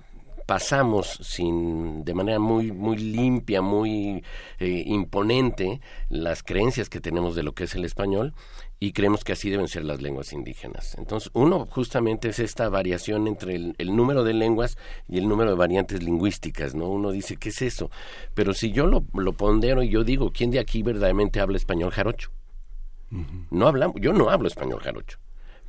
pasamos 0.52 1.18
sin 1.22 2.04
de 2.04 2.14
manera 2.14 2.38
muy 2.38 2.74
muy 2.74 2.98
limpia, 2.98 3.62
muy 3.62 4.22
eh, 4.60 4.84
imponente 4.86 5.80
las 6.10 6.44
creencias 6.44 6.90
que 6.90 7.00
tenemos 7.00 7.36
de 7.36 7.44
lo 7.44 7.54
que 7.54 7.64
es 7.64 7.76
el 7.76 7.86
español 7.86 8.34
y 8.78 8.92
creemos 8.92 9.24
que 9.24 9.32
así 9.32 9.50
deben 9.50 9.70
ser 9.70 9.86
las 9.86 10.02
lenguas 10.02 10.34
indígenas. 10.34 10.96
Entonces, 10.98 11.32
uno 11.34 11.66
justamente 11.68 12.28
es 12.28 12.40
esta 12.40 12.68
variación 12.68 13.28
entre 13.28 13.56
el, 13.56 13.96
número 13.96 14.26
de 14.26 14.34
lenguas 14.34 14.78
y 15.08 15.20
el 15.20 15.30
número 15.30 15.52
de 15.52 15.56
variantes 15.56 16.04
lingüísticas, 16.04 16.76
¿no? 16.76 16.90
Uno 16.90 17.12
dice, 17.12 17.38
¿qué 17.38 17.48
es 17.48 17.62
eso? 17.62 17.90
Pero 18.34 18.54
si 18.54 18.74
yo 18.74 18.88
lo, 18.88 19.06
lo 19.14 19.32
pondero 19.32 19.84
y 19.84 19.88
yo 19.88 20.04
digo, 20.04 20.34
¿quién 20.34 20.52
de 20.52 20.60
aquí 20.60 20.84
verdaderamente 20.84 21.40
habla 21.40 21.56
español 21.56 21.92
jarocho? 21.92 22.30
No 23.52 23.68
hablamos, 23.68 24.02
yo 24.02 24.12
no 24.12 24.30
hablo 24.30 24.50
español 24.50 24.82
jarocho. 24.82 25.18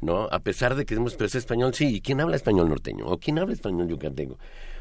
¿no? 0.02 0.28
A 0.30 0.40
pesar 0.40 0.74
de 0.74 0.84
que 0.84 0.94
hemos 0.94 1.14
pero 1.14 1.26
español, 1.38 1.72
sí, 1.74 1.96
¿y 1.96 2.00
quién 2.00 2.20
habla 2.20 2.36
español 2.36 2.68
norteño? 2.68 3.06
¿O 3.06 3.18
quién 3.18 3.38
habla 3.38 3.54
español 3.54 3.88
yucateco? 3.88 4.36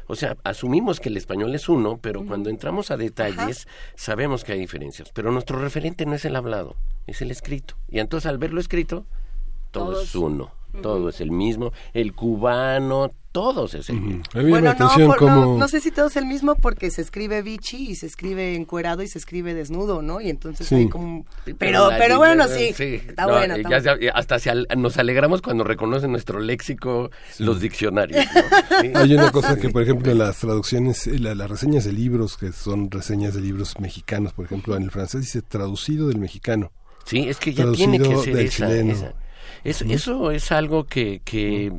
O 0.06 0.14
sea, 0.14 0.36
asumimos 0.44 1.00
que 1.00 1.08
el 1.08 1.16
español 1.16 1.54
es 1.54 1.68
uno, 1.68 1.98
pero 2.00 2.24
cuando 2.26 2.50
entramos 2.50 2.90
a 2.90 2.96
detalles 2.96 3.66
sabemos 3.94 4.44
que 4.44 4.52
hay 4.52 4.60
diferencias. 4.60 5.10
Pero 5.12 5.32
nuestro 5.32 5.58
referente 5.58 6.06
no 6.06 6.14
es 6.14 6.24
el 6.24 6.36
hablado, 6.36 6.76
es 7.06 7.22
el 7.22 7.30
escrito. 7.30 7.76
Y 7.88 7.98
entonces 7.98 8.28
al 8.28 8.38
verlo 8.38 8.60
escrito, 8.60 9.06
todo 9.70 10.02
es 10.02 10.14
uno, 10.14 10.52
todo 10.82 11.08
es 11.08 11.20
el 11.20 11.30
mismo. 11.30 11.72
El 11.92 12.14
cubano, 12.14 13.12
todos 13.32 13.74
es 13.74 13.88
el 13.88 14.00
mismo. 14.00 14.22
Bueno, 14.34 14.74
no, 14.78 15.56
no, 15.56 15.68
sé 15.68 15.80
si 15.80 15.90
todo 15.90 16.06
es 16.06 16.16
el 16.16 16.26
mismo 16.26 16.54
porque 16.54 16.90
se 16.90 17.00
escribe 17.00 17.42
bichi 17.42 17.90
y 17.90 17.94
se 17.96 18.06
escribe 18.06 18.54
encuerado 18.54 19.02
y 19.02 19.08
se 19.08 19.18
escribe 19.18 19.54
desnudo, 19.54 20.02
¿no? 20.02 20.20
Y 20.20 20.28
entonces 20.28 20.70
hay 20.70 20.88
como... 20.88 21.24
Pero, 21.58 21.88
pero, 21.98 22.18
bueno, 22.18 22.46
sí, 22.46 22.74
está 22.78 23.26
bueno. 23.26 23.54
hasta 24.14 24.36
nos 24.76 24.98
alegramos 24.98 25.40
cuando 25.40 25.64
reconocen 25.64 26.12
nuestro 26.12 26.40
léxico 26.40 27.10
los 27.38 27.60
diccionarios. 27.60 28.24
Hay 28.94 29.14
una 29.14 29.30
cosa 29.30 29.56
que, 29.56 29.70
por 29.70 29.82
ejemplo, 29.82 30.14
las 30.14 30.38
traducciones, 30.38 31.06
eh, 31.06 31.18
las 31.18 31.50
reseñas 31.50 31.84
de 31.84 31.92
libros, 31.92 32.36
que 32.36 32.52
son 32.52 32.90
reseñas 32.90 33.34
de 33.34 33.40
libros 33.40 33.78
mexicanos, 33.78 34.32
por 34.32 34.44
ejemplo, 34.44 34.76
en 34.76 34.82
el 34.82 34.90
francés 34.90 35.22
dice 35.22 35.42
traducido 35.42 36.08
del 36.08 36.18
mexicano. 36.18 36.72
Sí, 37.04 37.28
es 37.28 37.38
que 37.38 37.52
ya 37.52 37.70
tiene 37.72 37.98
que 37.98 38.16
ser 38.18 38.36
esa, 38.38 39.14
eso 39.64 40.30
es 40.32 40.50
algo 40.50 40.84
que, 40.84 41.20
que 41.24 41.70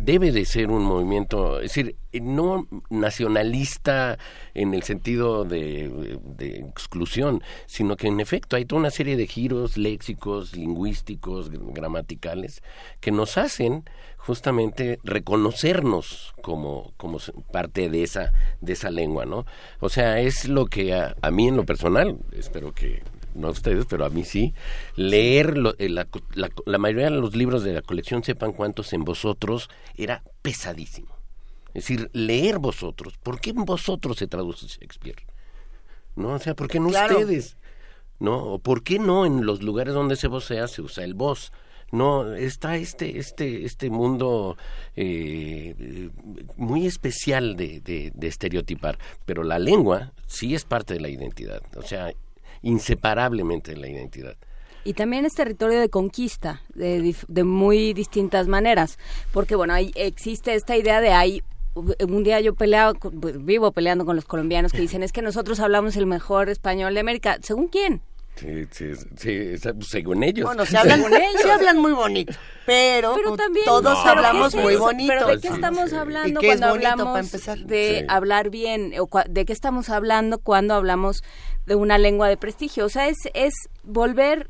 debe 0.00 0.32
de 0.32 0.44
ser 0.44 0.68
un 0.68 0.82
movimiento, 0.82 1.60
es 1.60 1.74
decir, 1.74 1.96
no 2.12 2.66
nacionalista 2.88 4.18
en 4.54 4.74
el 4.74 4.82
sentido 4.82 5.44
de, 5.44 6.18
exclusión, 6.40 7.42
sino 7.66 7.96
que 7.96 8.08
en 8.08 8.18
efecto 8.18 8.56
hay 8.56 8.64
toda 8.64 8.80
una 8.80 8.90
serie 8.90 9.16
de 9.16 9.28
giros 9.28 9.76
léxicos, 9.76 10.56
lingüísticos, 10.56 11.50
gramaticales, 11.50 12.62
que 13.00 13.12
nos 13.12 13.38
hacen 13.38 13.84
justamente 14.16 14.98
reconocernos 15.04 16.34
como, 16.42 16.92
como 16.96 17.18
parte 17.52 17.88
de 17.88 18.02
esa, 18.02 18.32
de 18.60 18.72
esa 18.72 18.90
lengua, 18.90 19.24
¿no? 19.24 19.46
O 19.78 19.88
sea, 19.88 20.20
es 20.20 20.48
lo 20.48 20.66
que 20.66 20.94
a 20.94 21.30
mí 21.30 21.48
en 21.48 21.56
lo 21.56 21.64
personal, 21.64 22.18
espero 22.32 22.72
que 22.72 23.02
no 23.34 23.48
a 23.48 23.50
ustedes, 23.50 23.86
pero 23.86 24.04
a 24.04 24.10
mí 24.10 24.24
sí, 24.24 24.54
leer 24.96 25.54
eh, 25.78 25.88
la, 25.88 26.06
la, 26.34 26.78
mayoría 26.78 27.10
de 27.10 27.16
los 27.16 27.36
libros 27.36 27.62
de 27.62 27.74
la 27.74 27.82
colección 27.82 28.24
Sepan 28.24 28.52
cuántos 28.52 28.92
en 28.92 29.04
vosotros 29.04 29.68
era 29.96 30.22
pesadísimo. 30.42 31.14
Es 31.68 31.84
decir, 31.84 32.10
leer 32.12 32.58
vosotros. 32.58 33.16
¿Por 33.22 33.40
qué 33.40 33.50
en 33.50 33.64
vosotros 33.64 34.18
se 34.18 34.26
traduce 34.26 34.66
Shakespeare? 34.66 35.22
¿No? 36.16 36.34
O 36.34 36.38
sea, 36.38 36.54
¿por 36.54 36.68
qué 36.68 36.80
no 36.80 36.88
ustedes? 36.88 37.56
¿No? 38.18 38.58
¿Por 38.58 38.82
qué 38.82 38.98
no 38.98 39.24
en 39.24 39.46
los 39.46 39.62
lugares 39.62 39.94
donde 39.94 40.16
se 40.16 40.26
vocea 40.28 40.66
se 40.68 40.82
usa 40.82 41.04
el 41.04 41.14
voz? 41.14 41.52
No, 41.92 42.34
está 42.34 42.76
este, 42.76 43.18
este, 43.18 43.64
este 43.64 43.90
mundo 43.90 44.56
eh, 44.94 46.10
muy 46.56 46.86
especial 46.86 47.56
de, 47.56 47.80
de, 47.80 48.12
de 48.14 48.28
estereotipar, 48.28 48.96
pero 49.26 49.42
la 49.42 49.58
lengua 49.58 50.12
sí 50.26 50.54
es 50.54 50.64
parte 50.64 50.94
de 50.94 51.00
la 51.00 51.08
identidad, 51.08 51.62
o 51.76 51.82
sea, 51.82 52.12
inseparablemente 52.62 53.72
de 53.72 53.78
la 53.78 53.88
identidad. 53.88 54.36
Y 54.82 54.94
también 54.94 55.26
es 55.26 55.34
territorio 55.34 55.78
de 55.78 55.90
conquista, 55.90 56.62
de, 56.74 57.14
de 57.28 57.44
muy 57.44 57.92
distintas 57.92 58.48
maneras, 58.48 58.98
porque 59.32 59.54
bueno, 59.54 59.74
ahí 59.74 59.92
existe 59.94 60.54
esta 60.54 60.76
idea 60.76 61.00
de 61.00 61.10
hay 61.10 61.42
un 61.74 62.24
día 62.24 62.40
yo 62.40 62.54
peleaba, 62.54 62.94
vivo 63.12 63.72
peleando 63.72 64.04
con 64.04 64.16
los 64.16 64.24
colombianos 64.24 64.72
que 64.72 64.80
dicen 64.80 65.02
es 65.02 65.12
que 65.12 65.22
nosotros 65.22 65.60
hablamos 65.60 65.96
el 65.96 66.06
mejor 66.06 66.48
español 66.48 66.94
de 66.94 67.00
América. 67.00 67.38
¿Según 67.42 67.68
quién? 67.68 68.02
Sí, 68.40 68.94
sí, 69.16 69.54
según 69.80 70.22
ellos. 70.22 70.46
Bueno, 70.46 70.64
se 70.64 70.76
hablan, 70.78 71.00
ellos. 71.00 71.42
se 71.42 71.50
hablan 71.50 71.78
muy 71.78 71.92
bonito, 71.92 72.32
pero, 72.64 73.14
Pero 73.14 73.36
también 73.36 73.66
todos 73.66 73.82
No, 74.04 74.10
hablamos 74.10 74.52
¿qué 74.52 74.58
es 74.58 74.64
muy 74.64 74.74
eso? 74.74 74.82
bonito. 74.82 75.12
Pero 75.12 75.26
¿de 75.28 75.40
qué 75.40 75.48
estamos 75.48 75.90
sí. 75.90 75.96
hablando 75.96 76.40
¿Y 76.40 76.42
qué 76.42 76.52
es 76.52 76.58
cuando 76.58 76.68
bonito 76.74 76.88
hablamos 76.90 77.12
para 77.12 77.24
empezar? 77.24 77.58
de 77.58 77.98
Sí. 78.00 78.04
hablar 78.08 78.50
bien? 78.50 78.92
O 78.98 79.06
cua- 79.08 79.26
¿De 79.28 79.44
qué 79.44 79.52
estamos 79.52 79.90
hablando 79.90 80.38
cuando 80.38 80.74
hablamos 80.74 81.22
de 81.66 81.74
una 81.74 81.98
lengua 81.98 82.28
de 82.28 82.36
prestigio? 82.36 82.86
O 82.86 82.88
sea, 82.88 83.08
es, 83.08 83.18
es 83.34 83.52
volver, 83.82 84.48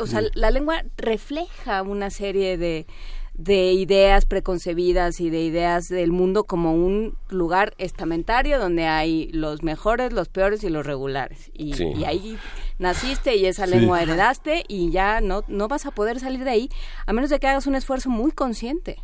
o 0.00 0.06
sea, 0.06 0.20
la 0.34 0.50
lengua 0.50 0.82
refleja 0.96 1.82
una 1.82 2.10
serie 2.10 2.58
de, 2.58 2.86
de 3.34 3.72
ideas 3.72 4.26
preconcebidas 4.26 5.18
y 5.20 5.30
de 5.30 5.40
ideas 5.42 5.84
del 5.88 6.12
mundo 6.12 6.44
como 6.44 6.74
un 6.74 7.16
lugar 7.30 7.72
estamentario 7.78 8.58
donde 8.58 8.86
hay 8.86 9.30
los 9.32 9.62
mejores, 9.62 10.12
los 10.12 10.28
peores 10.28 10.62
y 10.64 10.68
los 10.68 10.84
regulares. 10.84 11.50
Y, 11.54 11.72
Sí. 11.72 11.84
y 11.96 12.04
ahí 12.04 12.38
naciste 12.82 13.36
y 13.36 13.46
esa 13.46 13.64
Sí. 13.66 13.70
lengua 13.72 14.02
heredaste 14.02 14.64
y 14.68 14.90
ya 14.90 15.20
no, 15.20 15.42
no 15.48 15.68
vas 15.68 15.86
a 15.86 15.90
poder 15.92 16.20
salir 16.20 16.44
de 16.44 16.50
ahí 16.50 16.68
a 17.06 17.12
menos 17.12 17.30
de 17.30 17.38
que 17.40 17.46
hagas 17.46 17.66
un 17.66 17.74
esfuerzo 17.74 18.10
muy 18.10 18.32
consciente. 18.32 18.98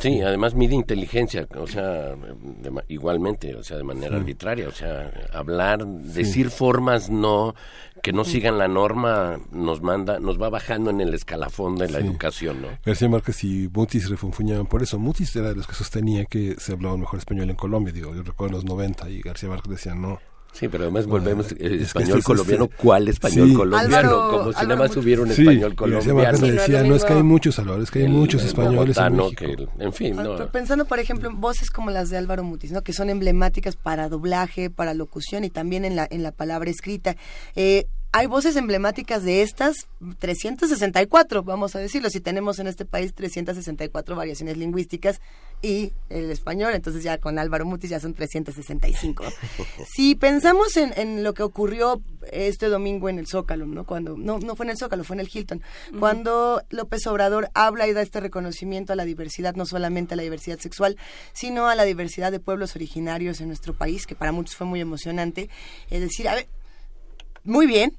Sí, 0.00 0.20
además 0.22 0.54
mide 0.56 0.74
inteligencia, 0.74 1.46
o 1.56 1.68
sea, 1.68 2.16
de 2.16 2.72
igualmente, 2.88 3.54
o 3.54 3.62
sea, 3.62 3.76
de 3.76 3.84
manera 3.84 4.16
arbitraria, 4.16 4.66
o 4.66 4.72
sea, 4.72 5.08
hablar, 5.32 5.86
decir 5.86 6.50
formas 6.50 7.10
no 7.10 7.54
que 8.02 8.12
no 8.12 8.24
sigan 8.24 8.58
la 8.58 8.66
norma 8.66 9.38
nos 9.52 9.82
manda, 9.82 10.18
nos 10.18 10.40
va 10.42 10.50
bajando 10.50 10.90
en 10.90 11.00
el 11.00 11.14
escalafón 11.14 11.76
de 11.76 11.88
la 11.90 12.00
Sí. 12.00 12.06
educación, 12.06 12.60
¿no? 12.62 12.68
García 12.84 13.08
Márquez 13.08 13.44
y 13.44 13.70
Mutis 13.72 14.10
refunfuñaban 14.10 14.66
por 14.66 14.82
eso. 14.82 14.98
Mutis 14.98 15.34
era 15.36 15.50
de 15.50 15.54
los 15.54 15.68
que 15.68 15.74
sostenía 15.74 16.24
que 16.24 16.56
se 16.58 16.72
hablaba 16.72 16.96
mejor 16.96 17.20
español 17.20 17.48
en 17.50 17.56
Colombia, 17.56 17.92
digo, 17.92 18.16
yo 18.16 18.22
recuerdo 18.24 18.56
en 18.56 18.62
los 18.62 18.64
90 18.64 19.08
y 19.10 19.20
García 19.20 19.48
Márquez 19.48 19.70
decía 19.70 19.94
no. 19.94 20.18
Sí, 20.54 20.68
pero 20.68 20.84
además 20.84 21.06
volvemos 21.06 21.46
Ah, 21.50 21.56
eh, 21.58 21.66
es 21.66 21.70
que 21.78 21.82
español 21.82 22.18
este- 22.18 22.22
colombiano, 22.22 22.64
este- 22.64 22.76
¿cuál 22.76 23.08
español 23.08 23.48
Sí. 23.48 23.54
colombiano? 23.54 23.96
Álvaro- 23.96 24.38
Como 24.38 24.52
si 24.52 24.62
nada 24.62 24.76
más 24.76 24.96
hubiera 24.96 25.22
un 25.22 25.28
Sí, 25.32 25.42
español 25.42 25.74
colombiano. 25.74 26.02
Sí, 26.36 26.40
no 26.40 26.46
es 26.46 26.52
decía, 26.54 26.82
lo 26.82 26.88
no, 26.88 26.94
es 26.94 27.04
que 27.04 27.12
hay 27.12 27.22
muchos, 27.24 27.58
Álvaro, 27.58 27.82
es 27.82 27.90
que 27.90 27.98
hay 27.98 28.04
El- 28.04 28.10
muchos 28.12 28.40
el 28.42 28.46
españoles 28.48 28.96
en 28.96 29.34
que 29.34 29.44
el- 29.46 29.68
en 29.80 29.92
fin, 29.92 30.16
no. 30.16 30.22
pero 30.36 30.52
Pensando, 30.52 30.84
por 30.84 31.00
ejemplo, 31.00 31.28
en 31.28 31.40
voces 31.40 31.70
como 31.70 31.90
las 31.90 32.08
de 32.10 32.18
Álvaro 32.18 32.44
Mutis, 32.44 32.70
¿no? 32.70 32.82
Que 32.82 32.92
son 32.92 33.10
emblemáticas 33.10 33.74
para 33.76 34.08
doblaje, 34.08 34.70
para 34.70 34.94
locución 34.94 35.42
y 35.44 35.50
también 35.50 35.84
en 35.84 35.96
la, 35.96 36.06
en 36.08 36.22
la 36.22 36.30
palabra 36.32 36.70
escrita. 36.70 37.16
Eh, 37.56 37.86
hay 38.16 38.28
voces 38.28 38.54
emblemáticas 38.54 39.24
de 39.24 39.42
estas 39.42 39.88
364, 40.20 41.42
vamos 41.42 41.74
a 41.74 41.80
decirlo, 41.80 42.08
si 42.10 42.20
tenemos 42.20 42.60
en 42.60 42.68
este 42.68 42.84
país 42.84 43.12
364 43.12 44.14
variaciones 44.14 44.56
lingüísticas 44.56 45.20
y 45.62 45.92
el 46.10 46.30
español, 46.30 46.74
entonces 46.74 47.02
ya 47.02 47.18
con 47.18 47.40
Álvaro 47.40 47.66
Mutis 47.66 47.90
ya 47.90 47.98
son 47.98 48.14
365. 48.14 49.24
si 49.96 50.14
pensamos 50.14 50.76
en, 50.76 50.92
en 50.96 51.24
lo 51.24 51.34
que 51.34 51.42
ocurrió 51.42 52.04
este 52.30 52.68
domingo 52.68 53.08
en 53.08 53.18
el 53.18 53.26
Zócalo, 53.26 53.66
¿no? 53.66 53.84
Cuando, 53.84 54.16
no, 54.16 54.38
no 54.38 54.54
fue 54.54 54.66
en 54.66 54.70
el 54.70 54.78
Zócalo, 54.78 55.02
fue 55.02 55.16
en 55.16 55.20
el 55.20 55.30
Hilton, 55.32 55.60
cuando 55.98 56.62
López 56.70 57.04
Obrador 57.08 57.50
habla 57.52 57.88
y 57.88 57.94
da 57.94 58.02
este 58.02 58.20
reconocimiento 58.20 58.92
a 58.92 58.96
la 58.96 59.04
diversidad, 59.04 59.56
no 59.56 59.66
solamente 59.66 60.14
a 60.14 60.16
la 60.16 60.22
diversidad 60.22 60.60
sexual, 60.60 60.96
sino 61.32 61.66
a 61.66 61.74
la 61.74 61.82
diversidad 61.82 62.30
de 62.30 62.38
pueblos 62.38 62.76
originarios 62.76 63.40
en 63.40 63.48
nuestro 63.48 63.74
país, 63.74 64.06
que 64.06 64.14
para 64.14 64.30
muchos 64.30 64.54
fue 64.54 64.68
muy 64.68 64.80
emocionante. 64.80 65.50
Es 65.90 66.00
decir, 66.00 66.28
a 66.28 66.36
ver, 66.36 66.46
muy 67.42 67.66
bien, 67.66 67.98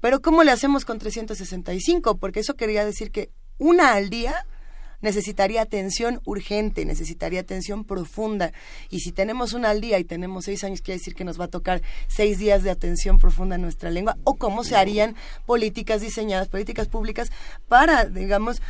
pero 0.00 0.20
¿cómo 0.20 0.44
le 0.44 0.50
hacemos 0.50 0.84
con 0.84 0.98
365? 0.98 2.16
Porque 2.16 2.40
eso 2.40 2.54
quería 2.54 2.84
decir 2.84 3.10
que 3.10 3.30
una 3.58 3.94
al 3.94 4.10
día 4.10 4.46
necesitaría 5.00 5.62
atención 5.62 6.20
urgente, 6.24 6.84
necesitaría 6.84 7.40
atención 7.40 7.84
profunda. 7.84 8.52
Y 8.90 9.00
si 9.00 9.12
tenemos 9.12 9.52
una 9.52 9.70
al 9.70 9.80
día 9.80 9.98
y 9.98 10.04
tenemos 10.04 10.46
seis 10.46 10.64
años, 10.64 10.82
quiere 10.82 10.98
decir 10.98 11.14
que 11.14 11.24
nos 11.24 11.40
va 11.40 11.44
a 11.44 11.48
tocar 11.48 11.82
seis 12.08 12.38
días 12.38 12.62
de 12.62 12.70
atención 12.70 13.18
profunda 13.18 13.56
a 13.56 13.58
nuestra 13.58 13.90
lengua. 13.90 14.16
O 14.24 14.34
cómo 14.34 14.64
se 14.64 14.76
harían 14.76 15.16
políticas 15.46 16.00
diseñadas, 16.00 16.48
políticas 16.48 16.88
públicas 16.88 17.30
para, 17.68 18.06
digamos, 18.06 18.60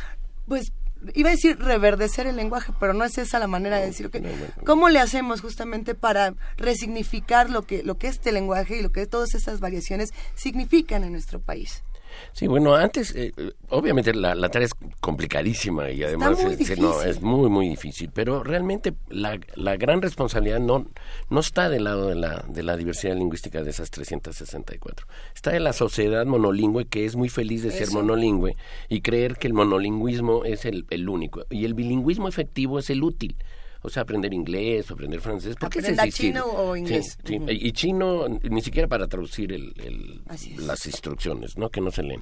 pues 0.47 0.71
iba 1.13 1.29
a 1.29 1.31
decir 1.31 1.57
reverdecer 1.59 2.27
el 2.27 2.35
lenguaje, 2.35 2.73
pero 2.79 2.93
no 2.93 3.03
es 3.05 3.17
esa 3.17 3.39
la 3.39 3.47
manera 3.47 3.77
de 3.77 3.87
decirlo. 3.87 4.11
que 4.11 4.21
¿Cómo 4.65 4.89
le 4.89 4.99
hacemos 4.99 5.41
justamente 5.41 5.95
para 5.95 6.33
resignificar 6.57 7.49
lo 7.49 7.63
que, 7.63 7.83
lo 7.83 7.97
que 7.97 8.07
este 8.07 8.31
lenguaje 8.31 8.77
y 8.77 8.81
lo 8.81 8.91
que 8.91 9.05
todas 9.05 9.33
estas 9.33 9.59
variaciones 9.59 10.11
significan 10.35 11.03
en 11.03 11.13
nuestro 11.13 11.39
país? 11.39 11.83
Sí, 12.33 12.47
bueno, 12.47 12.75
antes, 12.75 13.13
eh, 13.15 13.33
obviamente 13.69 14.13
la, 14.13 14.35
la 14.35 14.49
tarea 14.49 14.65
es 14.67 14.73
complicadísima 14.99 15.89
y 15.91 16.03
además 16.03 16.29
muy 16.45 16.55
se- 16.65 16.75
no, 16.77 17.01
es 17.09 17.21
muy, 17.21 17.49
muy 17.49 17.69
difícil, 17.69 18.09
pero 18.13 18.43
realmente 18.43 18.93
la, 19.09 19.39
la 19.55 19.75
gran 19.77 20.01
responsabilidad 20.01 20.59
no, 20.59 20.87
no 21.29 21.39
está 21.39 21.69
del 21.69 21.83
lado 21.85 22.07
de 22.09 22.15
la, 22.15 22.45
de 22.47 22.63
la 22.63 22.77
diversidad 22.77 23.15
lingüística 23.15 23.61
de 23.63 23.69
esas 23.69 23.91
364. 23.91 25.07
Está 25.35 25.51
de 25.51 25.59
la 25.59 25.73
sociedad 25.73 26.25
monolingüe 26.25 26.85
que 26.85 27.05
es 27.05 27.15
muy 27.15 27.29
feliz 27.29 27.63
de 27.63 27.71
ser 27.71 27.87
monolingüe 27.91 28.55
y 28.87 29.01
creer 29.01 29.37
que 29.37 29.47
el 29.47 29.53
monolingüismo 29.53 30.45
es 30.45 30.65
el, 30.65 30.85
el 30.89 31.09
único 31.09 31.45
y 31.49 31.65
el 31.65 31.73
bilingüismo 31.73 32.27
efectivo 32.27 32.79
es 32.79 32.89
el 32.89 33.03
útil. 33.03 33.35
O 33.81 33.89
sea, 33.89 34.03
aprender 34.03 34.33
inglés 34.33 34.91
o 34.91 34.93
aprender 34.93 35.21
francés. 35.21 35.55
porque 35.59 35.79
Aprenda 35.79 36.07
chino 36.09 36.45
o 36.45 36.75
inglés. 36.75 37.17
Sí, 37.23 37.39
y 37.47 37.71
chino 37.71 38.27
ni 38.27 38.61
siquiera 38.61 38.87
para 38.89 39.07
traducir 39.07 39.53
el, 39.53 39.73
el- 39.83 40.21
las 40.67 40.85
instrucciones, 40.85 41.57
¿no? 41.57 41.69
Que 41.69 41.79
no 41.79 41.89
se 41.91 42.03
leen. 42.03 42.21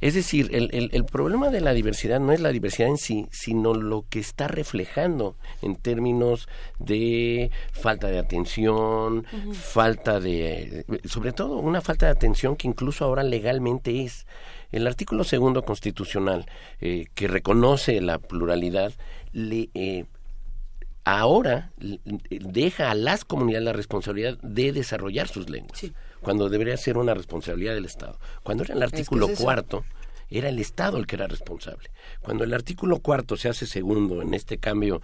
Es 0.00 0.14
decir, 0.14 0.50
el, 0.52 0.70
el, 0.72 0.90
el 0.92 1.04
problema 1.04 1.50
de 1.50 1.60
la 1.60 1.72
diversidad 1.72 2.18
no 2.18 2.32
es 2.32 2.40
la 2.40 2.50
diversidad 2.50 2.88
en 2.88 2.98
sí, 2.98 3.26
sino 3.30 3.74
lo 3.74 4.06
que 4.10 4.18
está 4.18 4.48
reflejando 4.48 5.36
en 5.62 5.76
términos 5.76 6.48
de 6.80 7.50
falta 7.72 8.08
de 8.08 8.18
atención, 8.18 9.24
falta 9.52 10.18
de, 10.20 10.84
sobre 11.04 11.32
todo 11.32 11.58
una 11.58 11.80
falta 11.80 12.06
de 12.06 12.12
atención 12.12 12.56
que 12.56 12.66
incluso 12.68 13.04
ahora 13.04 13.22
legalmente 13.22 14.02
es. 14.04 14.26
El 14.72 14.86
artículo 14.86 15.24
segundo 15.24 15.62
constitucional 15.62 16.44
eh, 16.80 17.06
que 17.14 17.26
reconoce 17.28 18.00
la 18.02 18.18
pluralidad 18.18 18.92
le 19.32 19.70
eh, 19.74 20.04
ahora 21.16 21.70
deja 22.30 22.90
a 22.90 22.94
las 22.94 23.24
comunidades 23.24 23.64
la 23.64 23.72
responsabilidad 23.72 24.38
de 24.42 24.72
desarrollar 24.72 25.28
sus 25.28 25.48
lenguas, 25.48 25.78
Sí. 25.78 25.92
cuando 26.20 26.48
debería 26.48 26.76
ser 26.76 26.98
una 26.98 27.14
responsabilidad 27.14 27.74
del 27.74 27.84
Estado. 27.84 28.18
Cuando 28.42 28.64
era 28.64 28.74
el 28.74 28.82
artículo 28.82 29.28
es 29.28 29.40
cuarto, 29.40 29.84
era 30.30 30.48
el 30.50 30.58
Estado 30.58 30.98
el 30.98 31.06
que 31.06 31.16
era 31.16 31.26
responsable. 31.26 31.90
Cuando 32.20 32.44
el 32.44 32.52
artículo 32.52 32.98
cuarto 32.98 33.36
se 33.36 33.48
hace 33.48 33.66
segundo 33.66 34.20
en 34.20 34.34
este 34.34 34.58
cambio 34.58 35.00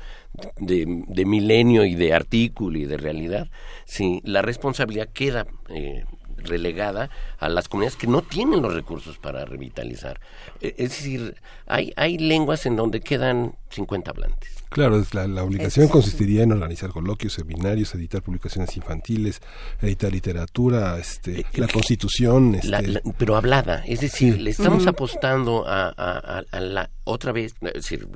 de, 0.59 0.85
de 1.09 1.25
milenio 1.25 1.85
y 1.85 1.95
de 1.95 2.13
artículo 2.13 2.79
y 2.79 2.85
de 2.85 2.99
realidad, 2.99 3.49
sí, 3.87 4.21
la 4.25 4.43
responsabilidad 4.43 5.09
queda 5.09 5.47
eh, 5.71 6.05
relegada 6.37 7.09
a 7.39 7.49
las 7.49 7.69
comunidades 7.69 7.97
que 7.97 8.07
no 8.07 8.21
tienen 8.21 8.61
los 8.61 8.75
recursos 8.75 9.17
para 9.17 9.47
revitalizar. 9.47 10.21
Eh, 10.61 10.75
Es 10.77 10.91
decir, 10.91 11.37
hay, 11.67 11.93
hay 11.97 12.19
lenguas 12.19 12.67
en 12.67 12.77
donde 12.77 13.01
quedan 13.01 13.55
50 13.75 14.11
hablantes. 14.11 14.51
Claro, 14.71 14.99
es 14.99 15.13
la, 15.15 15.27
la 15.29 15.43
obligación 15.45 15.89
consistiría 15.89 16.43
en 16.43 16.53
organizar 16.53 16.91
coloquios, 16.91 17.33
seminarios, 17.35 17.95
editar 17.95 18.23
publicaciones 18.23 18.77
infantiles, 18.77 19.41
editar 19.81 20.11
literatura, 20.13 20.99
este, 20.99 21.45
la 21.55 21.69
constitución. 21.69 22.55
Este, 22.57 22.69
La- 22.69 22.81
la- 22.83 23.01
pero 23.19 23.37
hablada, 23.37 23.85
es 23.87 24.01
decir, 24.01 24.41
le 24.41 24.51
estamos 24.51 24.87
apostando 24.87 25.67
a, 25.67 25.89
a- 25.89 26.39
a- 26.39 26.43
a 26.51 26.61
la 26.61 26.91
otra 27.05 27.33
vez, 27.33 27.55
es 27.61 27.73
decir, 27.75 28.09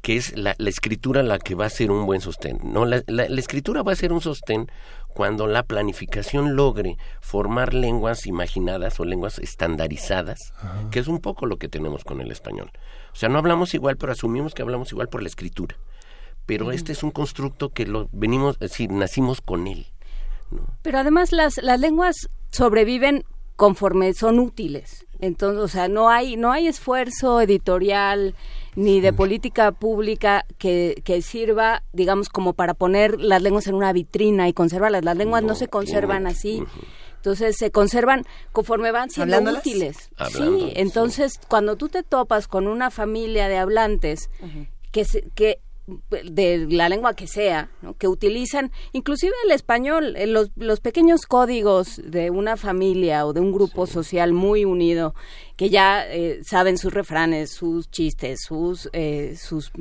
que 0.00 0.16
es 0.16 0.36
la, 0.36 0.54
la 0.58 0.70
escritura 0.70 1.22
la 1.22 1.38
que 1.38 1.54
va 1.54 1.66
a 1.66 1.70
ser 1.70 1.90
un 1.90 2.06
buen 2.06 2.20
sostén. 2.20 2.58
No, 2.64 2.84
la, 2.84 3.02
la- 3.06 3.28
la 3.28 3.40
escritura 3.40 3.82
va 3.82 3.92
a 3.92 3.96
ser 3.96 4.12
un 4.12 4.20
sostén 4.20 4.70
cuando 5.08 5.46
la 5.48 5.64
planificación 5.64 6.54
logre 6.54 6.96
formar 7.20 7.74
lenguas 7.74 8.26
imaginadas 8.26 8.98
o 9.00 9.04
lenguas 9.04 9.38
estandarizadas, 9.40 10.52
que 10.90 11.00
es 11.00 11.08
un 11.08 11.18
poco 11.20 11.46
lo 11.46 11.56
que 11.56 11.68
tenemos 11.68 12.04
con 12.04 12.20
el 12.20 12.30
español. 12.30 12.70
O 13.12 13.16
sea, 13.16 13.28
no 13.28 13.38
hablamos 13.38 13.74
igual, 13.74 13.96
pero 13.96 14.12
asumimos 14.12 14.54
que 14.54 14.62
hablamos 14.68 14.92
igual 14.92 15.08
por 15.08 15.22
la 15.22 15.28
escritura. 15.28 15.76
Pero 16.46 16.72
este 16.72 16.92
es 16.92 17.02
un 17.02 17.10
constructo 17.10 17.70
que 17.70 17.84
lo 17.84 18.08
venimos, 18.12 18.54
es 18.60 18.70
decir, 18.70 18.90
nacimos 18.90 19.40
con 19.42 19.66
él. 19.66 19.86
Pero 20.82 20.98
además 20.98 21.32
las, 21.32 21.58
las 21.58 21.78
lenguas 21.78 22.30
sobreviven 22.50 23.24
conforme 23.56 24.14
son 24.14 24.38
útiles. 24.38 25.04
Entonces, 25.20 25.60
o 25.60 25.68
sea, 25.68 25.88
no 25.88 26.08
hay, 26.08 26.36
no 26.36 26.52
hay 26.52 26.68
esfuerzo 26.68 27.40
editorial 27.40 28.36
ni 28.76 29.00
de 29.00 29.12
política 29.12 29.72
pública 29.72 30.46
que, 30.58 31.02
que 31.04 31.20
sirva, 31.22 31.82
digamos, 31.92 32.28
como 32.28 32.52
para 32.52 32.74
poner 32.74 33.20
las 33.20 33.42
lenguas 33.42 33.66
en 33.66 33.74
una 33.74 33.92
vitrina 33.92 34.48
y 34.48 34.52
conservarlas. 34.52 35.04
Las 35.04 35.16
lenguas 35.16 35.42
no, 35.42 35.56
se 35.56 35.66
conservan 35.66 36.28
así. 36.28 36.62
Entonces 37.18 37.56
se 37.56 37.70
conservan 37.70 38.24
conforme 38.52 38.90
van 38.92 39.10
siendo 39.10 39.34
¿Hablándolas? 39.36 39.66
útiles. 39.66 40.10
Sí, 40.32 40.72
entonces 40.76 41.38
cuando 41.48 41.76
tú 41.76 41.88
te 41.88 42.02
topas 42.02 42.48
con 42.48 42.66
una 42.66 42.90
familia 42.90 43.48
de 43.48 43.56
hablantes 43.58 44.30
que, 44.92 45.04
se- 45.04 45.28
que 45.34 45.60
de 46.10 46.66
la 46.70 46.90
lengua 46.90 47.14
que 47.14 47.26
sea, 47.26 47.70
¿no? 47.80 47.94
que 47.94 48.08
utilizan 48.08 48.70
inclusive 48.92 49.32
el 49.46 49.52
español, 49.52 50.16
eh, 50.16 50.26
los, 50.26 50.50
los 50.54 50.80
pequeños 50.80 51.22
códigos 51.26 52.00
de 52.04 52.28
una 52.30 52.58
familia 52.58 53.24
o 53.26 53.32
de 53.32 53.40
un 53.40 53.52
grupo 53.52 53.86
social 53.86 54.34
muy 54.34 54.66
unido, 54.66 55.14
que 55.56 55.70
ya 55.70 56.06
eh, 56.06 56.40
saben 56.44 56.76
sus 56.76 56.92
refranes, 56.92 57.52
sus 57.52 57.90
chistes, 57.90 58.40
sus, 58.46 58.90
eh, 58.92 59.34
sus 59.38 59.72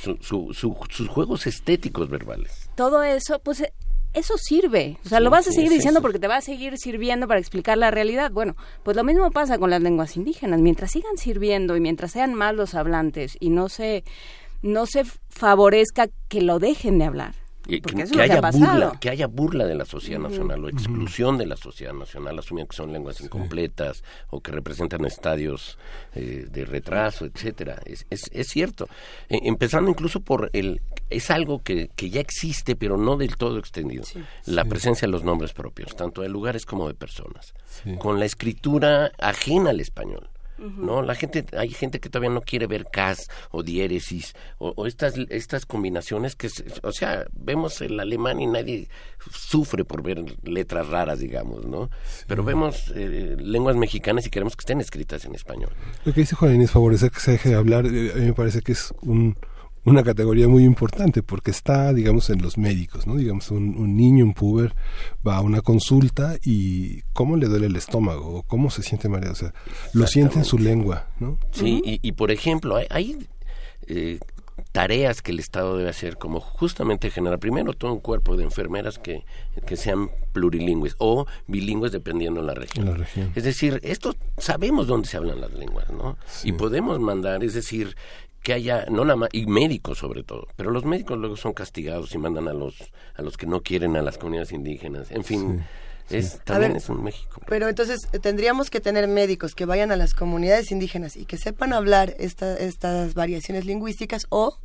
Su- 0.00 0.16
su- 0.20 0.54
su- 0.54 0.76
sus 0.90 1.08
juegos 1.08 1.46
estéticos 1.48 2.08
verbales. 2.08 2.70
todo 2.76 3.02
eso, 3.02 3.40
pues 3.40 3.60
eh, 3.62 3.72
eso 4.14 4.36
sirve. 4.38 4.98
O 5.04 5.08
sea, 5.08 5.18
Sí, 5.18 5.24
lo 5.24 5.30
vas 5.30 5.46
a 5.48 5.52
seguir 5.52 5.70
diciendo 5.70 6.00
porque 6.00 6.18
te 6.18 6.28
va 6.28 6.36
a 6.36 6.40
seguir 6.40 6.78
sirviendo 6.78 7.28
para 7.28 7.40
explicar 7.40 7.78
la 7.78 7.90
realidad. 7.90 8.30
Bueno, 8.30 8.56
pues 8.82 8.96
lo 8.96 9.04
mismo 9.04 9.30
pasa 9.30 9.58
con 9.58 9.70
las 9.70 9.82
lenguas 9.82 10.16
indígenas. 10.16 10.60
Mientras 10.60 10.90
sigan 10.92 11.16
sirviendo 11.16 11.76
y 11.76 11.80
mientras 11.80 12.12
sean 12.12 12.34
más 12.34 12.54
los 12.54 12.74
hablantes 12.74 13.36
y 13.40 13.50
no 13.50 13.68
se, 13.68 14.04
no 14.62 14.86
se 14.86 15.04
favorezca 15.28 16.08
que 16.28 16.40
lo 16.40 16.58
dejen 16.58 16.98
de 16.98 17.04
hablar. 17.04 17.34
Que, 17.68 18.22
haya 18.22 18.40
burla, 18.40 18.92
que 18.98 19.10
haya 19.10 19.26
burla 19.26 19.66
de 19.66 19.74
la 19.74 19.84
sociedad 19.84 20.18
nacional 20.20 20.64
o 20.64 20.68
exclusión 20.70 21.36
de 21.36 21.44
la 21.46 21.56
sociedad 21.56 21.92
nacional, 21.92 22.38
asumiendo 22.38 22.70
que 22.70 22.76
son 22.76 22.92
lenguas 22.94 23.20
incompletas 23.20 24.02
o 24.30 24.40
que 24.40 24.52
representan 24.52 25.04
estadios 25.04 25.76
eh, 26.14 26.46
de 26.50 26.64
retraso, 26.64 27.26
etcétera. 27.26 27.80
Es, 27.84 28.06
es, 28.08 28.30
es 28.32 28.48
cierto. 28.48 28.88
Eh, 29.28 29.40
empezando 29.42 29.90
incluso 29.90 30.20
por 30.20 30.48
el 30.54 30.80
es 31.10 31.30
algo 31.30 31.62
que, 31.62 31.90
que 31.94 32.08
ya 32.10 32.20
existe, 32.20 32.74
pero 32.74 32.96
no 32.96 33.16
del 33.16 33.36
todo 33.36 33.58
extendido. 33.58 34.04
La 34.46 34.62
Sí. 34.64 34.68
presencia 34.70 35.06
de 35.06 35.12
los 35.12 35.22
nombres 35.24 35.52
propios, 35.52 35.94
tanto 35.94 36.22
de 36.22 36.28
lugares 36.30 36.64
como 36.66 36.88
de 36.88 36.94
personas. 36.94 37.52
Sí. 37.66 37.96
Con 37.98 38.18
la 38.18 38.24
escritura 38.26 39.12
ajena 39.18 39.70
al 39.70 39.80
español. 39.80 40.28
¿No? 40.58 41.02
La 41.02 41.14
gente, 41.14 41.44
hay 41.56 41.70
gente 41.70 42.00
que 42.00 42.08
todavía 42.08 42.30
no 42.30 42.40
quiere 42.40 42.66
ver 42.66 42.86
cas 42.90 43.28
o 43.50 43.62
diéresis 43.62 44.34
o, 44.58 44.72
o 44.76 44.86
estas, 44.86 45.14
estas 45.28 45.66
combinaciones 45.66 46.34
que, 46.36 46.48
o 46.82 46.92
sea, 46.92 47.26
vemos 47.32 47.80
el 47.80 47.98
alemán 48.00 48.40
y 48.40 48.46
nadie 48.46 48.88
sufre 49.30 49.84
por 49.84 50.02
ver 50.02 50.24
letras 50.42 50.88
raras, 50.88 51.18
digamos, 51.18 51.66
¿no? 51.66 51.90
Pero 52.26 52.44
vemos 52.44 52.92
eh, 52.94 53.36
lenguas 53.38 53.76
mexicanas 53.76 54.26
y 54.26 54.30
queremos 54.30 54.56
que 54.56 54.62
estén 54.62 54.80
escritas 54.80 55.24
en 55.24 55.34
español. 55.34 55.70
Lo 56.04 56.12
que 56.12 56.20
dice 56.20 56.36
Juan 56.36 56.54
Inés, 56.54 56.70
favorecer 56.70 57.10
que 57.10 57.20
se 57.20 57.32
deje 57.32 57.50
de 57.50 57.54
hablar, 57.54 57.86
eh, 57.86 58.12
a 58.12 58.16
mí 58.16 58.26
me 58.26 58.34
parece 58.34 58.62
que 58.62 58.72
es 58.72 58.92
un, 59.02 59.36
una 59.88 60.02
categoría 60.02 60.48
muy 60.48 60.64
importante 60.64 61.22
porque 61.22 61.50
está, 61.50 61.92
digamos, 61.92 62.30
en 62.30 62.42
los 62.42 62.58
médicos, 62.58 63.06
¿no? 63.06 63.16
Digamos, 63.16 63.50
un, 63.50 63.76
un 63.76 63.96
niño, 63.96 64.24
un 64.24 64.34
puber, 64.34 64.74
va 65.26 65.36
a 65.36 65.40
una 65.40 65.60
consulta 65.60 66.36
y 66.44 67.02
cómo 67.12 67.36
le 67.36 67.46
duele 67.46 67.66
el 67.66 67.76
estómago 67.76 68.38
o 68.38 68.42
cómo 68.42 68.70
se 68.70 68.82
siente 68.82 69.08
mareado, 69.08 69.32
o 69.32 69.36
sea, 69.36 69.54
lo 69.92 70.06
siente 70.06 70.38
en 70.38 70.44
su 70.44 70.58
lengua, 70.58 71.06
¿no? 71.20 71.38
Sí, 71.52 71.80
y, 71.84 72.00
y, 72.06 72.12
por 72.12 72.30
ejemplo, 72.30 72.76
hay, 72.76 72.86
hay, 72.90 73.26
eh, 73.86 74.18
tareas 74.72 75.22
que 75.22 75.32
el 75.32 75.40
Estado 75.40 75.76
debe 75.76 75.90
hacer, 75.90 76.18
como 76.18 76.40
justamente 76.40 77.10
generar 77.10 77.38
primero 77.38 77.72
todo 77.72 77.92
un 77.92 78.00
cuerpo 78.00 78.36
de 78.36 78.44
enfermeras 78.44 78.98
que, 78.98 79.24
que 79.66 79.76
sean 79.76 80.10
plurilingües 80.32 80.94
o 80.98 81.26
bilingües 81.46 81.92
dependiendo 81.92 82.40
de 82.40 82.46
la 82.46 82.54
región. 82.54 82.86
En 82.86 82.92
la 82.92 82.98
región. 82.98 83.32
Es 83.34 83.44
decir, 83.44 83.80
esto 83.82 84.14
sabemos 84.36 84.86
dónde 84.86 85.08
se 85.08 85.16
hablan 85.16 85.40
las 85.40 85.52
lenguas, 85.52 85.90
¿no? 85.90 86.16
Y 86.44 86.52
podemos 86.52 87.00
mandar, 87.00 87.42
es 87.42 87.54
decir, 87.54 87.96
que 88.48 88.54
haya, 88.54 88.86
no 88.90 89.04
nada 89.04 89.16
más, 89.16 89.28
y 89.32 89.44
médicos 89.44 89.98
sobre 89.98 90.22
todo, 90.22 90.48
pero 90.56 90.70
los 90.70 90.86
médicos 90.86 91.18
luego 91.18 91.36
son 91.36 91.52
castigados 91.52 92.14
y 92.14 92.18
mandan 92.18 92.48
a 92.48 92.54
los, 92.54 92.74
a 93.14 93.20
los 93.20 93.36
que 93.36 93.46
no 93.46 93.60
quieren 93.62 93.94
a 93.94 94.00
las 94.00 94.16
comunidades 94.16 94.52
indígenas. 94.52 95.10
En 95.10 95.22
fin, 95.22 95.66
es, 96.08 96.40
también 96.44 96.72
ver, 96.72 96.78
es 96.78 96.88
un 96.88 97.04
México. 97.04 97.42
Pero 97.46 97.68
entonces 97.68 98.08
eh, 98.14 98.18
tendríamos 98.18 98.70
que 98.70 98.80
tener 98.80 99.06
médicos 99.06 99.54
que 99.54 99.66
vayan 99.66 99.92
a 99.92 99.96
las 99.96 100.14
comunidades 100.14 100.70
indígenas 100.72 101.14
y 101.18 101.26
que 101.26 101.36
sepan 101.36 101.74
hablar 101.74 102.14
esta- 102.18 102.56
estas 102.56 103.12
variaciones 103.12 103.66
lingüísticas 103.66 104.22
o 104.30 104.56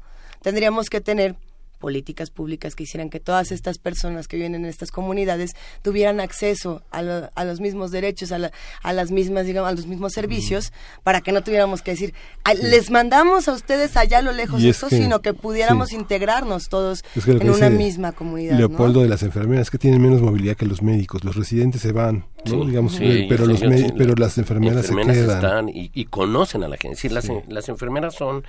tendríamos 0.41 0.89
que 0.89 1.01
tener 1.01 1.35
políticas 1.83 2.29
públicas 2.29 2.75
que 2.75 2.83
hicieran 2.83 3.09
que 3.09 3.19
todas 3.19 3.51
estas 3.51 3.77
personas 3.77 4.29
que 4.29 4.37
viven 4.37 4.55
en 4.55 4.63
estas 4.63 4.89
comunidades 4.89 5.51
tuvieran 5.81 6.21
acceso 6.21 6.81
a, 6.91 7.01
lo- 7.01 7.29
a 7.35 7.43
los 7.43 7.59
mismos 7.59 7.91
derechos, 7.91 8.31
a, 8.31 8.37
la- 8.37 8.51
a 8.83 8.93
las 8.93 9.11
mismas, 9.11 9.45
digamos, 9.45 9.69
a 9.69 9.75
los 9.75 9.85
mismos 9.85 10.13
servicios, 10.13 10.71
para 11.03 11.19
que 11.19 11.33
no 11.33 11.43
tuviéramos 11.43 11.81
que 11.81 11.91
decir, 11.91 12.13
"Ay, 12.45 12.55
les 12.61 12.89
mandamos 12.89 13.49
a 13.49 13.51
ustedes 13.51 13.97
allá 13.97 14.19
a 14.19 14.21
lo 14.21 14.31
lejos 14.31 14.61
Y 14.61 14.69
es 14.69 14.77
esto, 14.77 14.87
que- 14.87 14.95
sino 14.95 15.21
que 15.21 15.33
pudiéramos 15.33 15.89
sí. 15.89 15.97
integrarnos 15.97 16.69
todos 16.69 17.03
Es 17.17 17.25
que 17.25 17.31
en 17.31 17.49
una 17.49 17.69
misma 17.69 18.13
comunidad. 18.13 18.53
¿no? 18.53 18.59
Leopoldo 18.59 19.01
de 19.01 19.09
las 19.09 19.21
enfermeras 19.23 19.69
que 19.69 19.77
tienen 19.77 20.01
menos 20.01 20.21
movilidad 20.21 20.55
que 20.55 20.65
los 20.65 20.81
médicos, 20.81 21.25
los 21.25 21.35
residentes 21.35 21.81
se 21.81 21.91
van, 21.91 22.25
¿no? 22.45 22.61
Sí, 22.63 22.67
digamos, 22.67 22.93
sí, 22.95 23.03
eh, 23.05 23.25
pero 23.27 23.45
los 23.45 23.59
pero 23.59 24.15
las 24.15 24.37
enfermeras, 24.37 24.85
enfermeras 24.89 25.15
se 25.17 25.21
quedan. 25.23 25.35
están 25.37 25.69
y, 25.69 25.91
y 25.93 26.05
conocen 26.05 26.63
a 26.63 26.69
la 26.69 26.77
gente. 26.77 26.95
Es 26.95 27.03
decir, 27.03 27.11
las, 27.11 27.27
las 27.49 27.67
enfermeras 27.67 28.15
son 28.15 28.43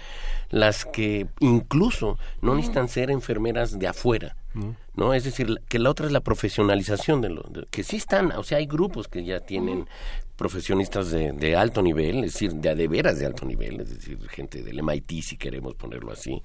las 0.50 0.84
que 0.84 1.26
incluso 1.40 2.18
no 2.42 2.54
necesitan 2.54 2.88
ser 2.88 3.10
enfermeras 3.10 3.78
de 3.78 3.88
afuera. 3.88 4.36
¿no? 4.94 5.14
Es 5.14 5.24
decir, 5.24 5.60
que 5.68 5.80
la 5.80 5.90
otra 5.90 6.06
es 6.06 6.12
la 6.12 6.20
profesionalización 6.20 7.20
de 7.20 7.28
lo 7.28 7.42
de- 7.50 7.66
que 7.72 7.82
sí 7.82 7.96
están, 7.96 8.30
o 8.30 8.44
sea, 8.44 8.58
hay 8.58 8.66
grupos 8.66 9.08
que 9.08 9.24
ya 9.24 9.40
tienen 9.40 9.88
profesionistas 10.36 11.10
de, 11.10 11.32
de 11.32 11.56
alto 11.56 11.80
nivel, 11.82 12.22
es 12.24 12.34
decir, 12.34 12.52
de 12.54 12.88
veras 12.88 13.18
de 13.18 13.26
alto 13.26 13.46
nivel, 13.46 13.80
es 13.80 13.90
decir, 13.90 14.18
gente 14.28 14.62
del 14.62 14.80
MIT 14.82 15.22
si 15.22 15.36
queremos 15.36 15.74
ponerlo 15.74 16.12
así, 16.12 16.42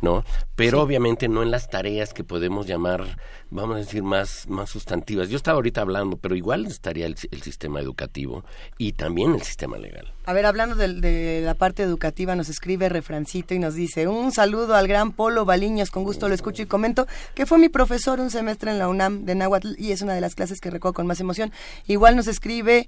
¿no? 0.00 0.24
Pero 0.56 0.80
obviamente 0.80 1.28
no 1.28 1.42
en 1.42 1.50
las 1.50 1.68
tareas 1.70 2.12
que 2.14 2.24
podemos 2.24 2.66
llamar, 2.66 3.18
vamos 3.50 3.76
a 3.76 3.78
decir, 3.80 4.02
más, 4.02 4.48
más 4.48 4.70
sustantivas. 4.70 5.28
Yo 5.28 5.36
estaba 5.36 5.56
ahorita 5.56 5.80
hablando, 5.80 6.16
pero 6.16 6.34
igual 6.36 6.66
estaría 6.66 7.06
el, 7.06 7.16
el 7.30 7.42
sistema 7.42 7.80
educativo 7.80 8.44
y 8.78 8.92
también 8.92 9.34
el 9.34 9.42
sistema 9.42 9.76
legal. 9.78 10.12
A 10.24 10.32
ver, 10.32 10.46
hablando 10.46 10.76
del- 10.76 11.00
de, 11.00 11.42
la 11.44 11.54
parte 11.54 11.82
educativa, 11.82 12.36
nos 12.36 12.48
escribe 12.48 12.88
Refrancito 12.88 13.54
y 13.54 13.58
nos 13.58 13.74
dice, 13.74 14.06
un 14.06 14.30
saludo 14.30 14.76
al 14.76 14.86
gran 14.86 15.10
Polo 15.12 15.44
Baliños, 15.44 15.90
con 15.90 16.04
gusto 16.04 16.28
lo 16.28 16.34
escucho 16.34 16.62
y 16.62 16.66
comento, 16.66 17.08
que 17.34 17.44
fue 17.44 17.58
mi 17.58 17.68
profesor 17.68 18.20
un 18.20 18.30
semestre 18.30 18.70
en 18.70 18.78
la 18.78 18.88
UNAM 18.88 19.24
de 19.24 19.34
Náhuatl 19.34 19.74
y 19.78 19.90
es 19.90 20.00
una 20.00 20.14
de 20.14 20.20
las 20.20 20.36
clases 20.36 20.60
que 20.60 20.70
recuerdo 20.70 20.94
con 20.94 21.06
más 21.08 21.18
emoción. 21.18 21.52
Igual 21.86 22.14
nos 22.16 22.28
escribe 22.28 22.86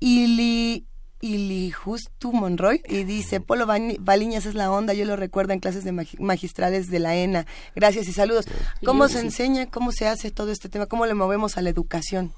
Ili... 0.00 0.86
Ili 1.20 1.70
Justu 1.70 2.32
Monroy 2.34 2.82
y 2.86 3.04
dice, 3.04 3.40
Polo 3.40 3.64
Baliñas 3.66 4.44
es 4.44 4.54
la 4.54 4.70
onda, 4.70 4.92
yo 4.92 5.06
lo 5.06 5.16
recuerdo 5.16 5.54
en 5.54 5.60
clases 5.60 5.82
de 5.82 5.90
magi- 5.90 6.18
magistrales 6.20 6.90
de 6.90 6.98
la 6.98 7.16
ENA. 7.16 7.46
Gracias 7.74 8.08
y 8.08 8.12
saludos. 8.12 8.44
¿Cómo 8.84 9.08
se 9.08 9.20
enseña, 9.20 9.70
cómo 9.70 9.90
se 9.90 10.06
hace 10.06 10.30
todo 10.30 10.50
este 10.50 10.68
tema? 10.68 10.84
¿Cómo 10.84 11.06
le 11.06 11.14
movemos 11.14 11.56
a 11.56 11.62
la 11.62 11.70
educación? 11.70 12.34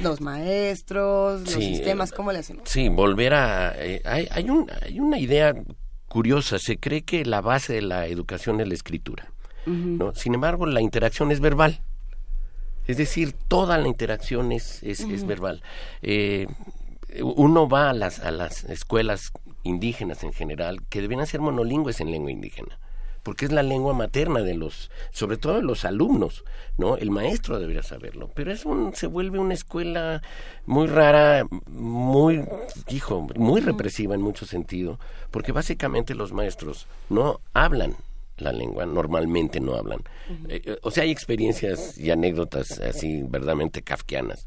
Los 0.00 0.20
maestros, 0.20 1.40
los 1.42 1.50
Sí, 1.52 1.60
sistemas, 1.76 2.12
eh, 2.12 2.14
¿cómo 2.16 2.32
le 2.32 2.38
hacemos? 2.40 2.68
Sí, 2.68 2.88
volver 2.88 3.34
a... 3.34 3.74
eh, 3.76 4.02
hay, 4.04 4.28
hay, 4.30 4.50
un- 4.50 4.70
hay 4.82 5.00
una 5.00 5.18
idea 5.18 5.54
curiosa, 6.08 6.58
se 6.58 6.78
cree 6.78 7.02
que 7.02 7.24
la 7.24 7.40
base 7.40 7.72
de 7.74 7.82
la 7.82 8.06
educación 8.06 8.60
es 8.60 8.68
la 8.68 8.74
escritura, 8.74 9.30
¿no? 9.66 10.14
Sin 10.14 10.34
embargo, 10.34 10.66
la 10.66 10.80
interacción 10.80 11.30
es 11.32 11.40
verbal. 11.40 11.80
Es 12.86 12.96
decir, 12.98 13.32
toda 13.48 13.78
la 13.78 13.88
interacción 13.88 14.52
es, 14.52 14.80
es, 14.84 15.26
verbal. 15.26 15.60
Eh, 16.02 16.46
uno 17.20 17.68
va 17.68 17.90
a 17.90 17.92
las, 17.92 18.20
a 18.20 18.30
las 18.30 18.62
escuelas 18.64 19.32
indígenas 19.64 20.22
en 20.22 20.32
general 20.32 20.82
que 20.88 21.00
deberían 21.00 21.26
ser 21.26 21.40
monolingües 21.40 22.00
en 22.00 22.10
lengua 22.12 22.30
indígena 22.30 22.78
porque 23.26 23.46
es 23.46 23.50
la 23.50 23.64
lengua 23.64 23.92
materna 23.92 24.42
de 24.42 24.54
los, 24.54 24.88
sobre 25.10 25.36
todo 25.36 25.56
de 25.56 25.62
los 25.62 25.84
alumnos, 25.84 26.44
¿no? 26.78 26.96
El 26.96 27.10
maestro 27.10 27.58
debería 27.58 27.82
saberlo, 27.82 28.30
pero 28.32 28.52
es 28.52 28.64
un, 28.64 28.94
se 28.94 29.08
vuelve 29.08 29.40
una 29.40 29.52
escuela 29.52 30.22
muy 30.64 30.86
rara, 30.86 31.44
muy, 31.66 32.44
hijo, 32.88 33.26
muy 33.34 33.60
represiva 33.62 34.14
en 34.14 34.22
mucho 34.22 34.46
sentido, 34.46 35.00
porque 35.32 35.50
básicamente 35.50 36.14
los 36.14 36.32
maestros 36.32 36.86
no 37.08 37.40
hablan 37.52 37.96
la 38.36 38.52
lengua, 38.52 38.86
normalmente 38.86 39.58
no 39.58 39.74
hablan. 39.74 40.04
Eh, 40.48 40.62
eh, 40.64 40.78
o 40.82 40.92
sea, 40.92 41.02
hay 41.02 41.10
experiencias 41.10 41.98
y 41.98 42.12
anécdotas 42.12 42.78
así 42.78 43.24
verdaderamente 43.24 43.82
kafkianas. 43.82 44.46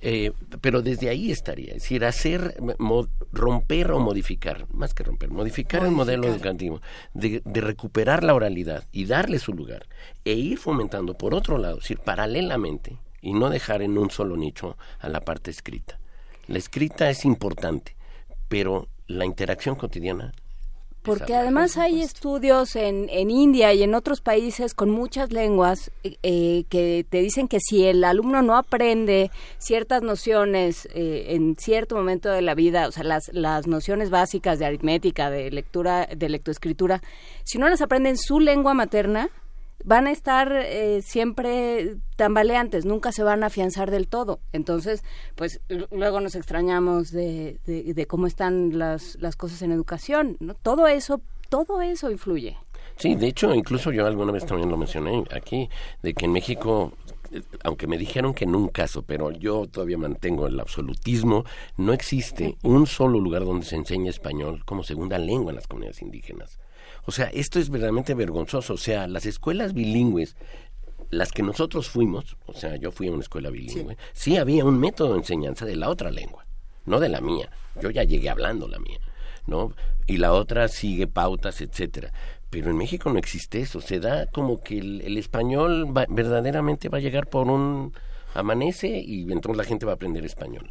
Eh, 0.00 0.32
pero 0.60 0.80
desde 0.82 1.08
ahí 1.08 1.30
estaría, 1.30 1.68
es 1.74 1.82
decir, 1.82 2.04
hacer, 2.04 2.54
mo- 2.78 3.08
romper 3.32 3.90
o 3.90 3.98
modificar, 4.00 4.66
más 4.72 4.94
que 4.94 5.02
romper, 5.02 5.30
modificar, 5.30 5.84
el 5.84 5.90
modelo 5.90 6.22
Modificar. 6.28 6.46
educativo, 6.52 6.80
de, 7.14 7.42
de 7.44 7.60
recuperar 7.60 8.22
la 8.22 8.34
oralidad 8.34 8.84
y 8.92 9.06
darle 9.06 9.38
su 9.38 9.52
lugar, 9.52 9.86
e 10.24 10.32
ir 10.34 10.58
fomentando, 10.58 11.14
por 11.14 11.34
otro 11.34 11.58
lado, 11.58 11.78
es 11.78 11.82
decir, 11.84 11.98
paralelamente, 11.98 12.96
y 13.20 13.32
no 13.32 13.50
dejar 13.50 13.82
en 13.82 13.98
un 13.98 14.10
solo 14.10 14.36
nicho 14.36 14.76
a 15.00 15.08
la 15.08 15.20
parte 15.20 15.50
escrita. 15.50 15.98
La 16.46 16.58
escrita 16.58 17.10
es 17.10 17.24
importante, 17.24 17.96
pero 18.48 18.88
la 19.08 19.24
interacción 19.24 19.74
cotidiana 19.74 20.32
Porque 21.08 21.34
además 21.34 21.76
hay 21.76 22.02
estudios 22.02 22.76
en, 22.76 23.08
en 23.10 23.30
India 23.30 23.72
y 23.72 23.82
en 23.82 23.94
otros 23.94 24.20
países 24.20 24.74
con 24.74 24.90
muchas 24.90 25.32
lenguas 25.32 25.90
eh, 26.04 26.64
que 26.68 27.06
te 27.08 27.20
dicen 27.20 27.48
que 27.48 27.60
si 27.60 27.84
el 27.86 28.04
alumno 28.04 28.42
no 28.42 28.56
aprende 28.56 29.30
ciertas 29.58 30.02
nociones 30.02 30.86
eh, 30.92 31.26
en 31.30 31.56
cierto 31.56 31.96
momento 31.96 32.28
de 32.30 32.42
la 32.42 32.54
vida, 32.54 32.88
o 32.88 32.92
sea, 32.92 33.04
las, 33.04 33.30
las 33.32 33.66
nociones 33.66 34.10
básicas 34.10 34.58
de 34.58 34.66
aritmética, 34.66 35.30
de 35.30 35.50
lectura, 35.50 36.06
de 36.14 36.28
lectoescritura, 36.28 37.02
si 37.44 37.58
no 37.58 37.68
las 37.68 37.80
aprende 37.80 38.10
en 38.10 38.18
su 38.18 38.40
lengua 38.40 38.74
materna, 38.74 39.30
van 39.84 40.06
a 40.06 40.12
estar 40.12 40.52
eh, 40.52 41.02
siempre 41.02 41.96
tambaleantes, 42.16 42.84
nunca 42.84 43.12
se 43.12 43.22
van 43.22 43.42
a 43.42 43.46
afianzar 43.46 43.90
del 43.90 44.08
todo. 44.08 44.40
Entonces, 44.52 45.02
pues 45.34 45.60
luego 45.90 46.20
nos 46.20 46.34
extrañamos 46.34 47.10
de, 47.10 47.58
de, 47.64 48.06
cómo 48.06 48.26
están 48.26 48.78
las, 48.78 49.16
las 49.20 49.36
cosas 49.36 49.62
en 49.62 49.72
educación. 49.72 50.36
¿no? 50.40 50.54
Todo 50.54 50.86
eso, 50.88 51.20
todo 51.48 51.80
eso 51.80 52.10
influye. 52.10 52.56
Sí, 52.96 53.14
de 53.14 53.28
hecho, 53.28 53.54
incluso 53.54 53.92
yo 53.92 54.06
alguna 54.06 54.32
vez 54.32 54.44
también 54.44 54.70
lo 54.70 54.76
mencioné 54.76 55.24
aquí, 55.30 55.70
de 56.02 56.14
que 56.14 56.24
en 56.24 56.32
México 56.32 56.92
aunque 57.62 57.86
me 57.86 57.98
dijeron 57.98 58.34
que 58.34 58.44
en 58.44 58.54
un 58.54 58.68
caso, 58.68 59.02
pero 59.02 59.30
yo 59.30 59.66
todavía 59.66 59.98
mantengo 59.98 60.46
el 60.46 60.58
absolutismo, 60.58 61.44
no 61.76 61.92
existe 61.92 62.56
un 62.62 62.86
solo 62.86 63.20
lugar 63.20 63.44
donde 63.44 63.66
se 63.66 63.76
enseña 63.76 64.10
español 64.10 64.64
como 64.64 64.82
segunda 64.82 65.18
lengua 65.18 65.50
en 65.50 65.56
las 65.56 65.66
comunidades 65.66 66.02
indígenas. 66.02 66.58
O 67.08 67.10
sea, 67.10 67.30
esto 67.32 67.58
es 67.58 67.70
verdaderamente 67.70 68.12
vergonzoso. 68.12 68.74
O 68.74 68.76
sea, 68.76 69.08
las 69.08 69.24
escuelas 69.24 69.72
bilingües, 69.72 70.36
las 71.08 71.32
que 71.32 71.42
nosotros 71.42 71.88
fuimos, 71.88 72.36
o 72.44 72.52
sea, 72.52 72.76
yo 72.76 72.92
fui 72.92 73.08
a 73.08 73.12
una 73.12 73.22
escuela 73.22 73.48
bilingüe, 73.48 73.96
sí, 74.12 74.36
había 74.36 74.66
un 74.66 74.78
método 74.78 75.12
de 75.12 75.20
enseñanza 75.20 75.64
de 75.64 75.74
la 75.74 75.88
otra 75.88 76.10
lengua, 76.10 76.44
no 76.84 77.00
de 77.00 77.08
la 77.08 77.22
mía. 77.22 77.50
Yo 77.80 77.88
ya 77.88 78.04
llegué 78.04 78.28
hablando 78.28 78.68
la 78.68 78.78
mía, 78.78 78.98
¿no? 79.46 79.72
Y 80.06 80.18
la 80.18 80.34
otra 80.34 80.68
sigue 80.68 81.06
pautas, 81.06 81.62
etcétera. 81.62 82.12
Pero 82.50 82.68
en 82.68 82.76
México 82.76 83.10
no 83.10 83.18
existe 83.18 83.58
eso. 83.62 83.80
Se 83.80 84.00
da 84.00 84.26
como 84.26 84.60
que 84.60 84.76
el, 84.76 85.16
español 85.16 85.86
verdaderamente 86.10 86.90
va 86.90 86.98
a 86.98 87.00
llegar 87.00 87.26
por 87.28 87.48
un 87.48 87.94
amanece 88.34 89.02
y 89.02 89.32
entonces 89.32 89.56
la 89.56 89.64
gente 89.64 89.86
va 89.86 89.92
a 89.92 89.94
aprender 89.94 90.26
español. 90.26 90.70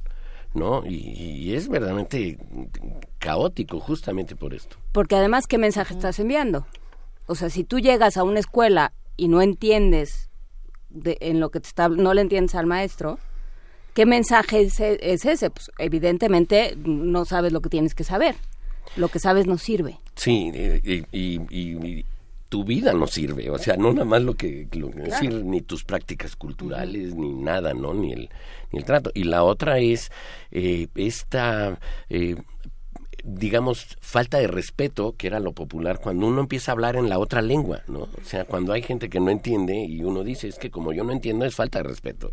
¿No? 0.57 0.83
Y, 0.85 1.53
es 1.53 1.69
verdaderamente 1.69 2.37
caótico 3.19 3.79
justamente 3.79 4.35
por 4.35 4.53
esto. 4.53 4.77
Porque 4.91 5.15
además, 5.15 5.47
¿qué 5.47 5.57
mensaje 5.57 5.93
estás 5.93 6.19
enviando? 6.19 6.65
O 7.25 7.35
sea, 7.35 7.49
si 7.49 7.63
tú 7.63 7.79
llegas 7.79 8.17
a 8.17 8.23
una 8.23 8.39
escuela 8.39 8.93
y 9.15 9.27
no 9.27 9.41
entiendes 9.41 10.29
en 11.03 11.39
lo 11.39 11.49
que 11.49 11.59
te 11.59 11.67
está, 11.67 11.89
no 11.89 12.13
le 12.13 12.21
entiendes 12.21 12.55
al 12.55 12.65
maestro, 12.65 13.19
¿qué 13.93 14.05
mensaje 14.05 14.61
es, 14.61 14.79
ese? 14.79 15.49
Pues 15.49 15.71
evidentemente 15.77 16.75
no 16.77 17.25
sabes 17.25 17.53
lo 17.53 17.61
que 17.61 17.69
tienes 17.69 17.95
que 17.95 18.03
saber. 18.03 18.35
Lo 18.95 19.09
que 19.09 19.19
sabes 19.19 19.47
no 19.47 19.57
sirve. 19.57 19.99
Sí, 20.15 20.51
y 21.11 22.05
tu 22.49 22.63
vida 22.63 22.93
no 22.93 23.07
sirve, 23.07 23.49
o 23.49 23.57
sea, 23.57 23.75
no 23.75 23.91
nada 23.91 24.05
más 24.05 24.21
lo 24.21 24.35
que, 24.35 24.67
lo 24.71 24.89
decir, 24.89 25.43
ni 25.43 25.61
tus 25.61 25.83
prácticas 25.83 26.35
culturales, 26.35 27.15
ni 27.15 27.33
nada, 27.33 27.73
¿no? 27.73 27.93
Ni 27.93 28.13
el, 28.13 28.29
ni 28.71 28.79
el 28.79 28.85
trato. 28.85 29.11
Y 29.13 29.25
la 29.25 29.43
otra 29.43 29.79
es 29.79 30.11
eh, 30.51 30.87
esta, 30.95 31.77
eh, 32.09 32.37
digamos, 33.23 33.97
falta 33.99 34.37
de 34.37 34.47
respeto, 34.47 35.15
que 35.17 35.27
era 35.27 35.41
lo 35.41 35.51
popular, 35.51 35.99
cuando 35.99 36.25
uno 36.25 36.39
empieza 36.39 36.71
a 36.71 36.73
hablar 36.73 36.95
en 36.95 37.09
la 37.09 37.19
otra 37.19 37.41
lengua, 37.41 37.81
¿no? 37.87 38.03
O 38.03 38.23
sea, 38.23 38.45
cuando 38.45 38.71
hay 38.71 38.81
gente 38.81 39.09
que 39.09 39.19
no 39.19 39.29
entiende 39.29 39.75
y 39.83 40.03
uno 40.03 40.23
dice, 40.23 40.47
es 40.47 40.57
que 40.57 40.71
como 40.71 40.93
yo 40.93 41.03
no 41.03 41.11
entiendo, 41.11 41.43
es 41.43 41.55
falta 41.55 41.79
de 41.79 41.83
respeto. 41.83 42.31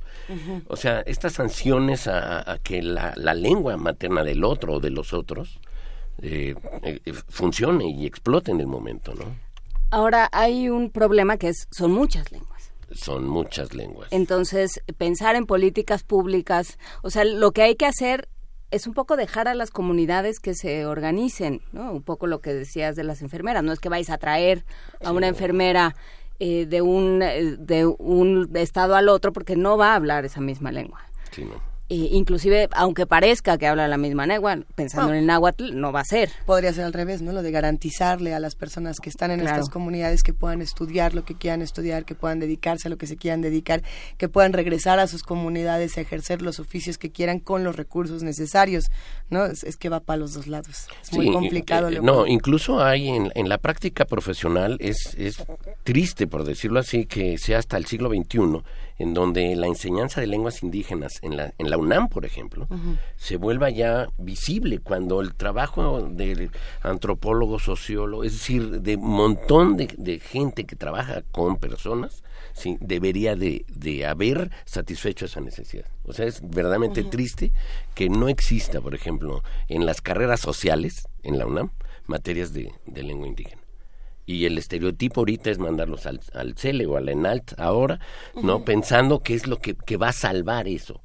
O 0.68 0.76
sea, 0.76 1.01
estas 1.01 1.33
sanciones 1.33 2.07
a, 2.07 2.59
que 2.62 2.83
la, 2.83 3.15
la, 3.17 3.34
lengua 3.34 3.76
materna 3.76 4.23
del 4.23 4.44
otro 4.44 4.75
o 4.75 4.81
de 4.81 4.91
los 4.91 5.12
otros 5.12 5.59
eh, 6.23 6.55
funcione 7.28 7.89
y 7.91 8.07
explote 8.07 8.52
en 8.52 8.60
el 8.60 8.68
momento, 8.68 9.12
¿no? 9.15 9.25
Ahora 9.94 10.28
hay 10.32 10.68
un 10.70 10.90
problema 10.90 11.36
que 11.36 11.50
es, 11.50 11.68
son 11.70 11.92
muchas 11.92 12.32
lenguas. 12.32 12.73
Son 12.90 13.28
muchas 13.28 13.74
lenguas. 13.74 14.08
Entonces, 14.10 14.82
pensar 14.98 15.36
en 15.36 15.47
políticas 15.47 16.02
públicas, 16.02 16.78
o 17.02 17.10
sea, 17.10 17.24
lo 17.24 17.52
que 17.52 17.62
hay 17.62 17.76
que 17.76 17.86
hacer 17.86 18.28
es 18.73 18.89
un 18.89 18.92
poco 18.92 19.16
dejar 19.16 19.47
a 19.47 19.55
las 19.55 19.70
comunidades 19.70 20.40
que 20.40 20.55
se 20.55 20.84
organicen, 20.84 21.62
¿no? 21.70 21.92
Un 21.92 22.02
poco 22.02 22.26
lo 22.26 22.40
que 22.40 22.52
decías 22.52 22.97
de 22.97 23.05
las 23.05 23.23
enfermeras, 23.23 23.62
no 23.62 23.70
es 23.70 23.78
que 23.78 23.89
vais 23.89 24.10
a 24.10 24.18
traer 24.18 24.64
a 25.00 25.12
una 25.12 25.28
enfermera 25.28 25.94
eh, 26.40 26.66
de 26.66 26.82
un 26.82 27.23
eh, 27.23 27.55
de 27.56 27.86
un 27.86 28.50
estado 28.55 28.97
al 28.97 29.08
otro 29.08 29.32
porque 29.32 29.55
no 29.55 29.76
va 29.76 29.92
a 29.92 29.94
hablar 29.94 30.24
esa 30.24 30.40
misma 30.40 30.73
lengua. 30.73 31.02
Sí, 31.31 31.44
no 31.44 31.74
inclusive 31.94 32.68
aunque 32.73 33.06
parezca 33.06 33.58
que 33.58 33.66
habla 33.66 33.89
la 33.89 33.97
misma 33.97 34.26
lengua, 34.26 34.58
pensando 34.74 35.12
en 35.12 35.20
el 35.20 35.26
náhuatl, 35.26 35.78
no 35.78 35.92
va 35.92 36.00
a 36.00 36.05
ser. 36.05 36.31
Podría 36.47 36.73
ser 36.73 36.84
al 36.84 36.92
revés, 36.92 37.23
¿no? 37.23 37.32
Lo 37.32 37.42
de 37.42 37.50
garantizarle 37.50 38.34
a 38.34 38.40
las 38.40 38.55
personas 38.55 38.98
que 39.00 39.08
están 39.08 39.31
en 39.31 39.40
estas 39.40 39.68
comunidades 39.68 40.23
que 40.23 40.32
puedan 40.32 40.60
estudiar 40.60 41.14
lo 41.14 41.24
que 41.24 41.34
quieran 41.34 41.62
estudiar, 41.62 42.05
que 42.05 42.14
puedan 42.14 42.40
dedicarse 42.40 42.89
a 42.89 42.90
lo 42.90 42.98
que 42.98 43.06
se 43.06 43.16
quieran 43.16 43.40
dedicar, 43.40 43.82
que 44.18 44.28
puedan 44.28 44.52
regresar 44.52 44.98
a 44.98 45.06
sus 45.06 45.23
comunidades 45.23 45.97
a 45.98 46.00
ejercer 46.00 46.42
los 46.42 46.60
oficios 46.60 46.98
que 46.98 47.10
quieran 47.10 47.40
con 47.40 47.64
los 47.64 47.76
recursos 47.76 48.23
necesarios, 48.23 48.90
¿no? 49.31 49.47
Es, 49.47 49.76
que 49.76 49.89
va 49.89 50.00
para 50.00 50.18
los 50.18 50.34
dos 50.34 50.47
lados. 50.47 50.86
Es 51.02 51.12
muy 51.12 51.32
complicado. 51.32 51.89
Eh, 51.89 52.00
no, 52.02 52.26
incluso 52.26 52.82
hay 52.82 53.08
en, 53.08 53.31
en, 53.34 53.48
la 53.48 53.58
práctica 53.58 54.05
profesional, 54.05 54.76
es, 54.81 55.14
es 55.18 55.44
triste, 55.82 56.26
por 56.26 56.44
decirlo 56.44 56.81
así, 56.81 57.06
que 57.06 57.39
sea 57.39 57.58
hasta 57.58 57.76
el 57.76 57.86
siglo 57.86 58.08
XXI 58.08 58.62
en 58.98 59.14
donde 59.14 59.56
la 59.56 59.66
enseñanza 59.66 60.20
de 60.20 60.26
lenguas 60.26 60.62
indígenas 60.62 61.18
en 61.23 61.36
la, 61.36 61.52
en 61.58 61.70
la 61.70 61.76
UNAM, 61.76 62.08
por 62.08 62.24
ejemplo, 62.24 62.68
se 63.16 63.36
vuelva 63.36 63.70
ya 63.70 64.08
visible 64.18 64.78
cuando 64.78 65.20
el 65.20 65.34
trabajo 65.34 66.00
de 66.00 66.50
antropólogo, 66.82 67.58
sociólogo, 67.58 68.24
es 68.24 68.32
decir, 68.32 68.81
de 68.81 68.97
un 68.97 69.10
montón 69.10 69.76
de, 69.76 70.20
gente 70.20 70.64
que 70.64 70.76
trabaja 70.76 71.23
con 71.32 71.56
personas, 71.56 72.23
sí, 72.52 72.76
debería 72.81 73.34
de, 73.36 73.64
de, 73.68 74.06
haber 74.06 74.50
satisfecho 74.64 75.26
esa 75.26 75.40
necesidad. 75.40 75.86
O 76.05 76.12
sea, 76.12 76.26
es 76.26 76.40
verdaderamente 76.42 77.02
triste 77.02 77.52
que 77.94 78.08
no 78.08 78.28
exista, 78.28 78.81
por 78.81 78.94
ejemplo, 78.94 79.42
en 79.68 79.86
las 79.86 80.00
carreras 80.00 80.40
sociales 80.40 81.08
en 81.23 81.39
la 81.39 81.47
UNAM, 81.47 81.70
materias 82.06 82.52
de 82.52 82.73
lengua 83.02 83.26
indígena 83.26 83.64
y 84.27 84.47
el 84.47 84.59
estereotipo 84.59 85.20
ahorita 85.20 85.51
es 85.51 85.59
mandarlos 85.59 86.07
al, 86.07 86.20
al 86.33 86.57
CELE 86.57 86.86
o 86.86 86.97
al 86.97 87.09
ENALT 87.09 87.59
ahora, 87.59 88.01
¿no? 88.43 88.65
Pensando 88.65 89.20
que 89.20 89.35
es 89.35 89.47
lo 89.47 89.59
que, 89.59 89.75
que, 89.75 89.97
va 89.97 90.09
a 90.09 90.12
salvar 90.12 90.67
eso, 90.67 91.03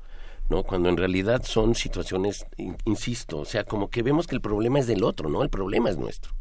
¿no? 0.49 0.63
Cuando 0.63 0.89
en 0.89 0.97
realidad 0.97 1.43
son 1.43 1.75
situaciones, 1.75 2.45
insisto, 2.85 3.39
o 3.39 3.45
sea, 3.45 3.65
como 3.65 3.89
que 3.89 4.03
vemos 4.03 4.27
que 4.27 4.35
el 4.35 4.41
problema 4.41 4.79
es 4.79 4.87
del 4.87 5.03
otro, 5.03 5.29
¿no? 5.29 5.43
El 5.43 5.49
problema 5.49 5.89
es 5.89 5.97
nuestro. 5.97 6.33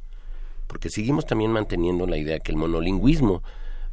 Porque 0.66 0.90
seguimos 0.90 1.26
también 1.26 1.50
manteniendo 1.50 2.06
la 2.06 2.16
idea 2.16 2.38
que 2.38 2.52
el 2.52 2.58
monolingüismo, 2.58 3.42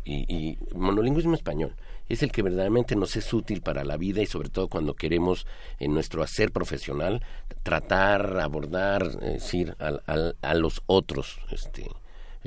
y, 0.04 0.26
y 0.32 0.60
monolingüismo 0.76 1.34
español, 1.34 1.76
es 2.08 2.22
el 2.22 2.32
que 2.32 2.44
verdaderamente 2.44 2.96
nos 2.96 3.16
es 3.16 3.34
útil 3.34 3.62
para 3.62 3.84
la 3.84 3.98
vida 3.98 4.22
y 4.22 4.28
sobre 4.28 4.50
todo 4.50 4.68
cuando 4.68 4.94
queremos 4.94 5.48
en 5.80 5.96
nuestro 5.96 6.22
hacer 6.22 6.52
profesional 6.52 7.24
tratar, 7.64 8.40
abordar, 8.40 9.10
decir, 9.18 9.76
a, 9.80 10.34
a 10.40 10.54
los 10.54 10.84
otros, 10.86 11.40
este, 11.50 11.90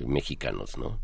mexicanos, 0.07 0.77
¿no? 0.79 1.01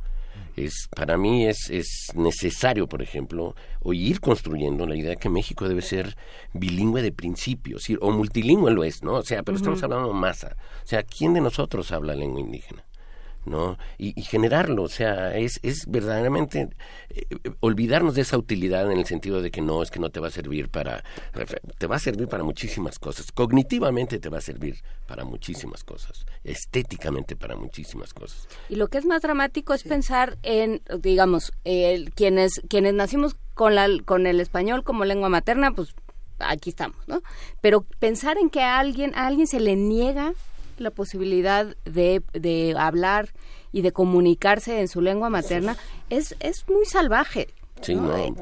Es, 0.57 0.89
para 0.95 1.17
mí 1.17 1.47
es, 1.47 1.71
es 1.71 2.09
necesario, 2.15 2.89
por 2.89 3.03
ejemplo, 3.03 3.55
o 3.81 3.93
ir 3.93 4.21
construyendo 4.21 4.87
la 4.87 4.97
idea 4.97 5.11
de 5.11 5.17
que 5.17 5.29
México 5.29 5.69
debe 5.69 5.83
ser 5.83 6.17
bilingüe 6.53 7.03
de 7.03 7.13
principio, 7.13 7.79
o 8.01 8.11
multilingüe 8.11 8.71
lo 8.71 8.85
es, 8.85 9.03
¿no? 9.03 9.15
O 9.15 9.23
sea, 9.23 9.43
pero 9.43 9.57
estamos 9.57 9.83
hablando 9.83 10.09
de 10.09 10.15
masa. 10.15 10.57
O 10.83 10.87
sea, 10.87 11.03
¿quién 11.03 11.35
de 11.35 11.41
nosotros 11.41 11.91
habla 11.93 12.15
lengua 12.15 12.41
indígena? 12.41 12.85
¿No? 13.47 13.79
Y, 13.99 14.23
generarlo, 14.23 14.83
o 14.85 14.89
sea, 14.89 15.37
es, 15.37 15.61
es 15.63 15.87
verdaderamente 15.87 16.69
eh, 17.11 17.25
olvidarnos 17.61 18.15
de 18.15 18.23
esa 18.23 18.39
utilidad 18.39 18.91
en 18.91 18.99
el 18.99 19.07
sentido 19.07 19.43
de 19.43 19.51
que 19.51 19.61
no, 19.61 19.83
es 19.83 19.91
que 19.91 20.01
no 20.01 20.11
te 20.11 20.21
va 20.21 20.29
a 20.29 20.31
servir 20.31 20.69
para, 20.69 21.05
te 21.79 21.87
va 21.87 21.97
a 21.97 21.99
servir 21.99 22.29
para 22.29 22.43
muchísimas 22.43 22.99
cosas, 22.99 23.33
cognitivamente 23.33 24.19
te 24.19 24.29
va 24.29 24.39
a 24.39 24.43
servir 24.43 24.77
para 25.07 25.25
muchísimas 25.25 25.85
cosas, 25.85 26.27
estéticamente 26.43 27.37
para 27.37 27.57
muchísimas 27.57 28.15
cosas. 28.15 28.49
Y 28.69 28.77
lo 28.77 28.89
que 28.89 28.99
es 28.99 29.05
más 29.05 29.23
dramático 29.23 29.75
es 29.75 29.83
pensar 29.83 30.39
en, 30.43 30.83
digamos, 31.01 31.53
quienes, 32.15 32.61
quienes 32.69 32.95
nacimos 32.95 33.37
con, 33.55 33.75
la, 33.75 33.89
con 34.05 34.27
el 34.27 34.41
español 34.41 34.85
como 34.85 35.05
lengua 35.05 35.29
materna, 35.29 35.73
pues 35.73 35.95
aquí 36.39 36.71
estamos, 36.71 36.97
¿no? 37.07 37.23
Pero 37.61 37.83
pensar 37.99 38.39
en 38.39 38.51
que 38.51 38.63
a 38.63 38.79
alguien, 38.79 39.15
a 39.15 39.27
alguien 39.27 39.47
se 39.47 39.61
le 39.61 39.77
niega 39.77 40.35
la 40.79 40.91
posibilidad 40.91 41.77
de, 41.85 42.23
de 42.33 42.75
hablar 42.79 43.33
y 43.73 43.83
de 43.83 43.93
comunicarse 43.93 44.81
en 44.81 44.89
su 44.89 45.01
lengua 45.01 45.31
materna 45.31 45.77
es, 46.11 46.37
es 46.41 46.65
muy 46.69 46.85
salvaje. 46.87 47.49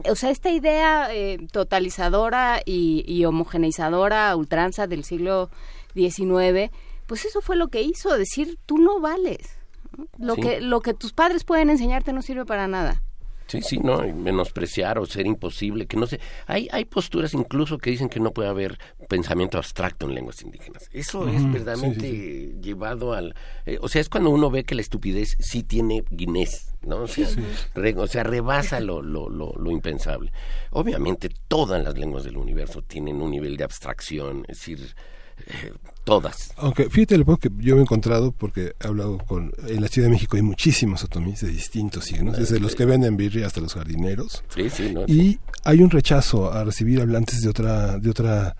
O 0.09 0.15
sea, 0.15 0.31
esta 0.31 0.51
idea 0.51 1.09
eh, 1.13 1.39
totalizadora 1.51 2.61
y, 2.65 3.05
y, 3.07 3.25
homogeneizadora 3.25 4.37
ultranza 4.37 4.87
del 4.87 5.05
siglo 5.05 5.51
XIX, 5.95 6.71
pues 7.07 7.25
eso 7.25 7.41
fue 7.41 7.57
lo 7.57 7.69
que 7.69 7.83
hizo, 7.83 8.17
decir, 8.17 8.59
tú 8.67 8.79
no 8.79 9.01
vales. 9.01 9.59
Lo, 10.19 10.37
que, 10.37 10.61
lo 10.61 10.81
que 10.81 10.95
tus 10.95 11.13
padres 11.13 11.45
pueden 11.45 11.71
enseñarte 11.71 12.13
no 12.13 12.23
sirve 12.23 12.47
para 12.47 12.69
nada. 12.69 13.03
Sí, 13.53 13.61
sí, 13.61 13.79
no, 13.81 14.01
menospreciar 14.15 14.99
o 14.99 15.05
ser 15.05 15.27
imposible, 15.27 15.85
que 15.85 15.99
no 15.99 16.07
sé. 16.07 16.19
Hay, 16.47 16.71
hay 16.73 16.87
posturas 16.87 17.35
incluso 17.35 17.77
que 17.77 17.91
dicen 17.91 18.09
que 18.09 18.19
no 18.19 18.31
puede 18.31 18.49
haber 18.49 18.79
pensamiento 19.11 19.59
abstracto 19.59 20.07
en 20.07 20.15
lenguas 20.15 20.41
indígenas. 20.41 20.89
Eso 20.91 21.29
es 21.29 21.53
verdaderamente 21.53 22.55
llevado 22.63 23.13
al... 23.13 23.35
Eh, 23.67 23.77
o 23.83 23.91
sea, 23.91 24.01
es 24.01 24.09
cuando 24.09 24.31
uno 24.31 24.51
ve 24.51 24.65
que 24.65 24.75
la 24.75 24.81
estupidez 24.81 25.37
sí 25.39 25.63
tiene 25.65 26.03
guinés, 26.11 26.73
¿no? 26.81 27.03
O 27.03 27.07
sea, 27.07 27.29
o 27.97 28.07
sea 28.07 28.23
rebasa 28.23 28.81
lo, 28.81 29.03
lo, 29.03 29.29
lo, 29.29 29.53
lo, 29.55 29.71
impensable. 29.71 30.33
Obviamente 30.71 31.29
todas 31.47 31.85
las 31.85 31.99
lenguas 31.99 32.25
del 32.25 32.39
universo 32.39 32.81
tienen 32.81 33.21
un 33.21 33.33
nivel 33.33 33.59
de 33.59 33.65
abstracción, 33.65 34.47
es 34.49 34.61
decir, 34.61 34.95
eh, 35.47 35.73
todas. 36.05 36.53
Aunque 36.57 36.91
fíjate 36.91 37.19
lo 37.19 37.37
que 37.37 37.51
yo 37.59 37.75
me 37.75 37.81
he 37.81 37.83
encontrado 37.83 38.33
porque 38.33 38.75
he 38.81 38.87
hablado 38.87 39.19
con 39.19 39.53
en 39.67 39.81
la 39.81 39.89
Ciudad 39.89 40.09
de 40.09 40.13
México 40.13 40.37
hay 40.37 40.43
muchísimos 40.43 41.05
otomís 41.05 41.41
de 41.41 41.49
distintos 41.49 42.07
signos, 42.07 42.37
desde 42.37 42.61
los 42.61 42.75
que 42.75 42.85
venden 42.85 43.17
birria 43.17 43.47
hasta 43.47 43.61
los 43.61 43.75
jardineros. 43.75 44.45
Sí, 44.55 44.69
sí, 44.71 44.95
y 45.07 45.39
hay 45.65 45.83
un 45.83 45.91
rechazo 45.91 46.53
a 46.53 46.65
recibir 46.65 47.01
hablantes 47.01 47.41
de 47.41 47.49
otra 47.49 47.99
de 47.99 48.11
otra 48.11 48.57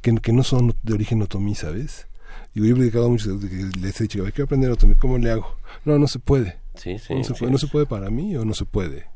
que, 0.00 0.14
que 0.16 0.32
no 0.32 0.42
son 0.42 0.74
de 0.82 0.94
origen 0.94 1.22
otomí, 1.22 1.54
¿sabes? 1.54 2.06
Digo, 2.54 2.66
yo 2.66 2.72
he 2.72 2.76
predicado 2.76 3.10
mucho, 3.10 3.38
les 3.80 4.00
he 4.00 4.04
dicho, 4.04 4.24
quiero 4.24 4.44
aprender 4.44 4.70
otomí, 4.70 4.94
¿cómo 4.94 5.18
le 5.18 5.30
hago? 5.30 5.58
No, 5.84 5.98
no 5.98 6.08
se 6.08 6.18
puede. 6.18 6.58
Sí, 6.74 6.98
sí, 6.98 7.14
no, 7.14 7.24
se 7.24 7.34
puede, 7.34 7.52
no 7.52 7.58
se 7.58 7.66
puede 7.66 7.86
para 7.86 8.10
mí 8.10 8.36
o 8.36 8.44
no 8.44 8.54
se 8.54 8.64
puede. 8.64 9.06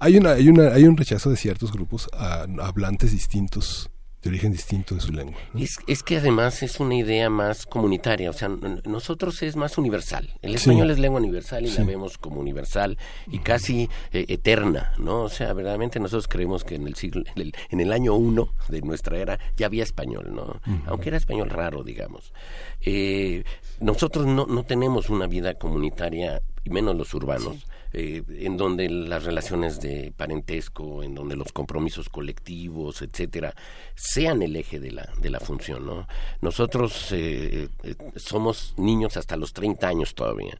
Hay 0.00 0.16
una, 0.16 0.32
hay 0.32 0.48
una, 0.48 0.68
hay 0.68 0.84
un 0.84 0.96
rechazo 0.96 1.30
de 1.30 1.36
ciertos 1.36 1.72
grupos 1.72 2.08
a 2.12 2.46
hablantes 2.60 3.12
distintos 3.12 3.90
de 4.22 4.30
origen 4.30 4.52
distinto 4.52 4.94
de 4.94 5.00
su 5.00 5.12
lengua. 5.12 5.40
Es, 5.58 5.78
es, 5.86 6.02
que 6.02 6.18
además 6.18 6.62
es 6.62 6.78
una 6.78 6.94
idea 6.94 7.28
más 7.28 7.66
comunitaria, 7.66 8.30
o 8.30 8.32
sea, 8.32 8.48
nosotros 8.84 9.42
es 9.42 9.56
más 9.56 9.78
universal. 9.78 10.30
El 10.42 10.54
español 10.54 10.90
es 10.90 10.98
lengua 10.98 11.20
universal 11.20 11.66
y 11.66 11.70
la 11.70 11.84
vemos 11.84 12.18
como 12.18 12.40
universal 12.40 12.96
y 13.26 13.40
casi 13.40 13.88
eh, 14.12 14.26
eterna, 14.28 14.92
¿no? 14.98 15.22
O 15.22 15.28
sea, 15.28 15.52
verdaderamente 15.52 15.98
nosotros 15.98 16.28
creemos 16.28 16.62
que 16.62 16.76
en 16.76 16.86
el 16.86 16.94
siglo, 16.94 17.24
en 17.34 17.80
el, 17.80 17.92
año 17.92 18.14
uno 18.14 18.54
de 18.68 18.80
nuestra 18.80 19.18
era 19.18 19.38
ya 19.56 19.66
había 19.66 19.82
español, 19.82 20.32
¿no? 20.32 20.60
Aunque 20.86 21.08
era 21.08 21.16
español 21.18 21.50
raro, 21.50 21.82
digamos. 21.82 22.32
Eh, 22.80 23.42
nosotros 23.80 24.26
no, 24.26 24.46
no 24.46 24.62
tenemos 24.62 25.10
una 25.10 25.26
vida 25.26 25.54
comunitaria, 25.54 26.42
y 26.64 26.70
menos 26.70 26.96
los 26.96 27.12
urbanos. 27.14 27.66
Eh, 27.94 28.22
en 28.38 28.56
donde 28.56 28.88
las 28.88 29.24
relaciones 29.24 29.78
de 29.80 30.14
parentesco, 30.16 31.02
en 31.02 31.14
donde 31.14 31.36
los 31.36 31.52
compromisos 31.52 32.08
colectivos, 32.08 33.02
etcétera, 33.02 33.54
sean 33.94 34.40
el 34.40 34.56
eje 34.56 34.80
de 34.80 34.92
la, 34.92 35.10
de 35.18 35.28
la 35.28 35.40
función. 35.40 35.84
¿no? 35.84 36.06
Nosotros 36.40 37.12
eh, 37.12 37.68
eh, 37.82 37.94
somos 38.16 38.72
niños 38.78 39.18
hasta 39.18 39.36
los 39.36 39.52
30 39.52 39.86
años 39.86 40.14
todavía. 40.14 40.58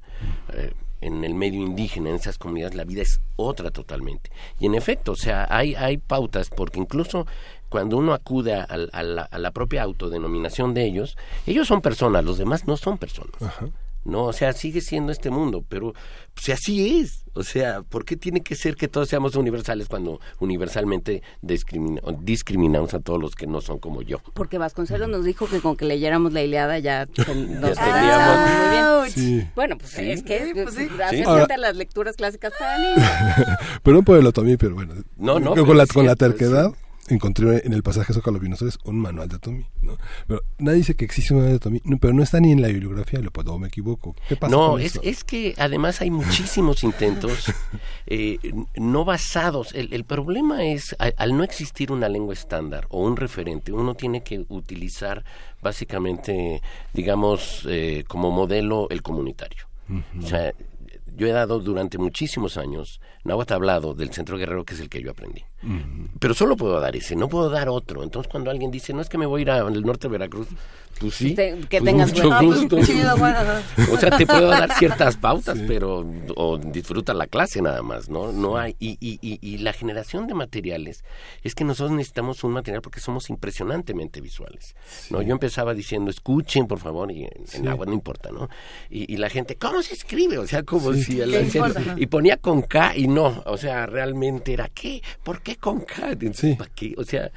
en 1.01 1.25
el 1.25 1.35
medio 1.35 1.61
indígena, 1.63 2.11
en 2.11 2.17
esas 2.17 2.39
comunidades, 2.39 2.77
la 2.77 2.85
vida 2.85 3.03
es 3.03 3.21
otra 3.37 3.71
totalmente. 3.71 4.31
Y 4.61 4.67
en 4.67 4.75
efecto, 4.75 5.13
o 5.13 5.17
sea, 5.17 5.47
hay, 5.49 5.75
hay 5.75 5.97
pautas, 5.97 6.51
porque 6.51 6.79
incluso 6.79 7.27
cuando 7.71 7.97
uno 7.97 8.13
acude 8.13 8.55
a, 8.55 8.67
la, 8.77 9.23
a, 9.23 9.39
la, 9.39 9.51
propia 9.51 9.83
autodenominación 9.83 10.75
de 10.75 10.85
ellos, 10.85 11.17
ellos 11.47 11.67
son 11.67 11.81
personas, 11.81 12.25
los 12.25 12.37
demás 12.37 12.67
no 12.67 12.77
son 12.77 12.99
personas. 12.99 13.33
No, 14.05 14.25
o 14.25 14.33
sea, 14.33 14.53
sigue 14.53 14.81
siendo 14.81 15.13
este 15.13 15.31
mundo, 15.31 15.65
pero 15.69 15.95
pues 16.35 16.49
así 16.49 17.01
es. 17.01 17.25
O 17.35 17.45
sea, 17.45 17.83
¿por 17.83 18.05
qué 18.05 18.17
tiene 18.17 18.43
que 18.43 18.55
ser 18.55 18.77
que 18.77 18.89
todos 18.89 19.09
seamos 19.09 19.37
universales 19.37 19.89
cuando 19.89 20.21
universalmente 20.39 21.23
discriminamos 21.41 22.93
a 22.93 23.01
todos 23.01 23.21
los 23.21 23.35
que 23.35 23.47
no 23.47 23.61
son 23.61 23.79
como 23.79 24.03
yo? 24.03 24.19
Porque 24.35 24.59
Vasconcelos 24.59 25.09
nos 25.09 25.25
dijo 25.25 25.47
que 25.47 25.61
con 25.61 25.77
que 25.77 25.87
leyéramos 25.87 26.33
la 26.33 26.43
Iliada 26.43 26.79
ya 26.79 27.07
nos 27.17 27.79
ah, 27.79 29.01
muy 29.01 29.25
bien. 29.25 29.51
Bueno, 29.55 29.79
pues 29.79 29.99
es 29.99 30.23
que 30.23 30.53
pues, 30.53 30.77
a 31.27 31.57
las 31.57 31.77
lecturas 31.77 32.17
clásicas 32.17 32.53
para 32.59 32.79
niños. 32.97 33.09
Perdón 33.83 34.05
por 34.05 34.19
el 34.19 34.27
otomí, 34.27 34.57
pero 34.57 34.75
bueno. 34.75 34.95
No, 35.17 35.41
no. 35.41 35.55
Con, 35.65 35.79
la, 35.79 35.87
con 35.87 36.05
la 36.05 36.17
terquedad 36.17 36.73
encontré 37.09 37.67
en 37.67 37.73
el 37.73 37.83
pasaje 37.83 38.13
Zócalo 38.13 38.39
Pinoceres 38.39 38.79
un 38.85 38.97
manual 38.97 39.29
de 39.29 39.37
Atomy. 39.37 39.67
¿no? 39.83 39.99
Pero 40.27 40.43
nadie 40.59 40.79
dice 40.79 40.95
que 40.95 41.05
existe 41.05 41.35
un 41.35 41.41
manual 41.41 41.53
de 41.53 41.57
Atomy, 41.57 41.81
pero 42.01 42.13
no 42.13 42.23
está 42.23 42.41
ni 42.41 42.53
en 42.53 42.63
la 42.63 42.69
bibliografía, 42.69 43.21
lo 43.21 43.31
puedo, 43.31 43.59
me 43.59 43.69
equivoco. 43.69 44.15
¿Qué 44.29 44.37
pasa 44.37 44.55
no, 44.55 44.79
es, 44.79 45.01
es 45.03 45.25
que 45.25 45.55
además 45.59 46.01
hay 46.01 46.11
muchísimos 46.11 46.85
intentos 46.85 47.53
eh, 48.07 48.39
no 48.77 49.05
basados. 49.05 49.73
El, 49.75 49.93
el 49.93 50.05
problema 50.05 50.65
es, 50.65 50.97
al, 50.99 51.37
no 51.37 51.45
existir 51.45 51.93
una 51.93 52.09
lengua 52.09 52.35
estándar 52.35 52.87
o 52.91 53.03
un 53.03 53.17
referente, 53.17 53.73
uno 53.73 53.95
tiene 53.95 54.23
que 54.23 54.45
utilizar 54.49 55.25
básicamente, 55.61 56.63
digamos, 56.93 57.67
eh, 57.69 58.05
como 58.07 58.31
modelo 58.31 58.89
el 58.91 59.03
comunitario. 59.03 59.67
O 60.19 60.27
sea, 60.27 60.55
yo 61.17 61.27
he 61.27 61.33
dado 61.33 61.61
durante 61.61 61.99
muchísimos 61.99 62.57
años 62.57 63.01
Nahuatl 63.25 63.55
hablado 63.55 63.95
del 63.95 64.13
centro 64.13 64.37
guerrero 64.37 64.65
que 64.65 64.75
es 64.75 64.81
el 64.81 64.89
que 64.89 65.01
yo 65.01 65.11
aprendí. 65.11 65.45
Pero 66.19 66.35
solo 66.35 66.57
puedo 66.57 66.81
dar 66.81 66.97
ese, 66.97 67.15
no 67.15 67.29
puedo 67.29 67.49
dar 67.49 67.69
otro. 67.69 68.03
Entonces 68.03 68.31
cuando 68.31 68.51
alguien 68.51 68.71
dice, 68.71 68.93
no 68.93 69.01
es 69.01 69.09
que 69.09 69.19
me 69.19 69.27
voy 69.27 69.41
a 69.41 69.43
ir 69.43 69.51
al 69.51 69.83
norte 69.83 70.09
de 70.09 70.13
Veracruz, 70.13 70.49
pues 70.99 71.15
sí. 71.15 71.35
que 71.35 71.57
pues 71.69 71.85
tengas 71.85 72.13
mucho 72.13 72.31
gusto. 72.43 72.77
o 72.77 73.99
sea, 73.99 74.17
te 74.17 74.27
puedo 74.27 74.49
dar 74.49 74.73
ciertas 74.75 75.17
pautas, 75.17 75.59
pero 75.67 76.05
o 76.37 76.59
disfruta 76.59 77.15
la 77.15 77.27
clase 77.27 77.63
nada 77.63 77.83
más, 77.83 78.09
¿no? 78.09 78.33
No 78.33 78.57
hay 78.57 78.77
y, 78.79 78.97
y, 79.01 79.19
y, 79.21 79.59
la 79.59 79.73
generación 79.73 80.27
de 80.27 80.35
materiales 80.35 81.05
es 81.43 81.55
que 81.55 81.65
nosotros 81.65 81.97
necesitamos 81.97 82.43
un 82.45 82.53
material 82.53 82.83
porque 82.83 83.01
somos 83.01 83.31
impresionantemente 83.31 84.21
visuales. 84.21 84.75
¿no? 85.11 85.23
Yo 85.23 85.33
empezaba 85.33 85.75
diciendo, 85.75 86.11
escuchen, 86.11 86.67
por 86.67 86.79
favor, 86.79 87.11
y 87.11 87.29
en, 87.55 87.69
agua 87.69 87.87
no 87.87 87.93
importa, 87.93 88.31
¿no? 88.31 88.49
Y, 88.91 89.17
la 89.17 89.29
gente, 89.29 89.57
¿cómo 89.57 89.83
se 89.83 89.95
escribe? 89.95 90.39
O 90.39 90.47
sea, 90.47 90.63
como 90.63 90.93
si 90.95 91.21
y 91.97 92.07
ponía 92.07 92.37
con 92.37 92.63
K 92.63 92.97
y 92.97 93.07
no, 93.13 93.43
o 93.47 93.57
sea, 93.57 93.87
realmente 93.87 94.53
era 94.53 94.69
¿qué? 94.69 95.03
¿Por 95.23 95.43
qué 95.43 95.57
con 95.57 95.81
K? 95.81 96.17
¿Para 96.59 96.71
qué? 96.75 96.95
O 96.97 97.05
sea, 97.05 97.31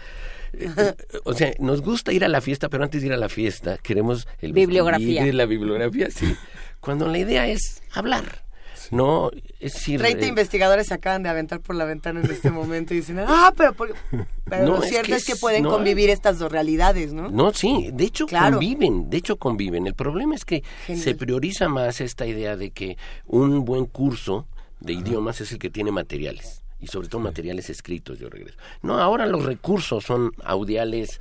eh, 0.53 0.93
o 1.23 1.33
sea, 1.33 1.53
nos 1.59 1.81
gusta 1.81 2.13
ir 2.13 2.23
a 2.23 2.27
la 2.27 2.41
fiesta, 2.41 2.69
pero 2.69 2.83
antes 2.83 3.01
de 3.01 3.07
ir 3.07 3.13
a 3.13 3.17
la 3.17 3.29
fiesta 3.29 3.77
queremos 3.77 4.27
el 4.39 4.53
bibliografía. 4.53 5.25
la 5.33 5.45
bibliografía, 5.45 6.09
sí. 6.09 6.35
Cuando 6.79 7.07
la 7.07 7.17
idea 7.17 7.47
es 7.47 7.81
hablar. 7.91 8.45
No, 8.91 9.31
es 9.59 9.73
decir... 9.73 9.99
30 9.99 10.27
investigadores 10.27 10.87
se 10.87 10.93
acaban 10.93 11.23
de 11.23 11.29
aventar 11.29 11.59
por 11.59 11.75
la 11.75 11.85
ventana 11.85 12.21
en 12.21 12.29
este 12.29 12.51
momento 12.51 12.93
y 12.93 12.97
dicen, 12.97 13.19
ah, 13.19 13.51
pero, 13.55 13.73
pero 13.73 14.65
lo 14.65 14.81
cierto 14.81 15.15
es 15.15 15.25
que, 15.25 15.35
pueden 15.35 15.63
convivir 15.63 16.09
estas 16.09 16.39
dos 16.39 16.51
realidades, 16.51 17.13
¿no? 17.13 17.29
No, 17.29 17.51
sí, 17.53 17.89
de 17.91 18.05
hecho 18.05 18.27
conviven, 18.27 19.09
de 19.09 19.17
hecho 19.17 19.37
conviven. 19.37 19.87
El 19.87 19.95
problema 19.95 20.35
es 20.35 20.45
que 20.45 20.63
se 20.95 21.15
prioriza 21.15 21.67
más 21.67 22.01
esta 22.01 22.25
idea 22.25 22.55
de 22.55 22.71
que 22.71 22.97
un 23.25 23.65
buen 23.65 23.85
curso 23.85 24.47
de 24.79 24.93
idiomas 24.93 25.41
es 25.41 25.51
el 25.51 25.59
que 25.59 25.69
tiene 25.69 25.91
materiales 25.91 26.63
y 26.79 26.87
sobre 26.87 27.07
todo 27.07 27.21
materiales 27.21 27.69
escritos, 27.69 28.19
yo 28.19 28.29
regreso. 28.29 28.57
No, 28.81 28.99
ahora 28.99 29.25
los 29.25 29.43
recursos 29.43 30.03
son 30.03 30.31
audiales 30.43 31.19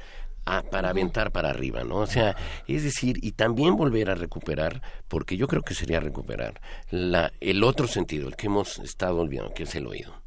para 0.71 0.91
aventar 0.91 1.33
para 1.33 1.51
arriba, 1.51 1.85
¿no? 1.85 1.97
O 1.97 2.07
sea, 2.07 2.37
es 2.69 2.85
decir, 2.85 3.19
y 3.23 3.33
también 3.33 3.77
volver 3.77 4.11
a 4.11 4.15
recuperar, 4.15 4.83
porque 5.09 5.37
yo 5.37 5.49
creo 5.49 5.63
que 5.63 5.75
sería 5.75 6.01
recuperar 6.01 6.61
la, 6.91 7.33
el 7.41 7.65
otro 7.65 7.89
sentido, 7.89 8.29
el 8.29 8.37
que 8.37 8.47
hemos 8.47 8.79
estado 8.81 9.21
olvidando, 9.21 9.55
que 9.55 9.63
es 9.63 9.75
el 9.75 9.87
oído. 9.87 10.23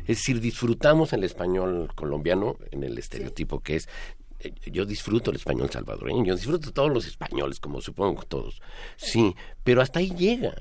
Es 0.00 0.18
decir, 0.18 0.40
disfrutamos 0.40 1.12
el 1.12 1.22
español 1.22 1.90
colombiano 1.94 2.56
en 2.72 2.82
el 2.82 2.98
estereotipo 2.98 3.60
que 3.60 3.76
es 3.76 3.88
eh, 4.40 4.52
yo 4.70 4.84
disfruto 4.84 5.30
el 5.30 5.36
español 5.36 5.70
salvadoreño, 5.70 6.24
yo 6.24 6.34
disfruto 6.34 6.72
todos 6.72 6.90
los 6.90 7.06
españoles, 7.06 7.60
como 7.60 7.80
supongo 7.80 8.24
todos. 8.24 8.60
Sí, 8.96 9.34
pero 9.62 9.80
hasta 9.80 10.00
ahí 10.00 10.10
llega. 10.10 10.54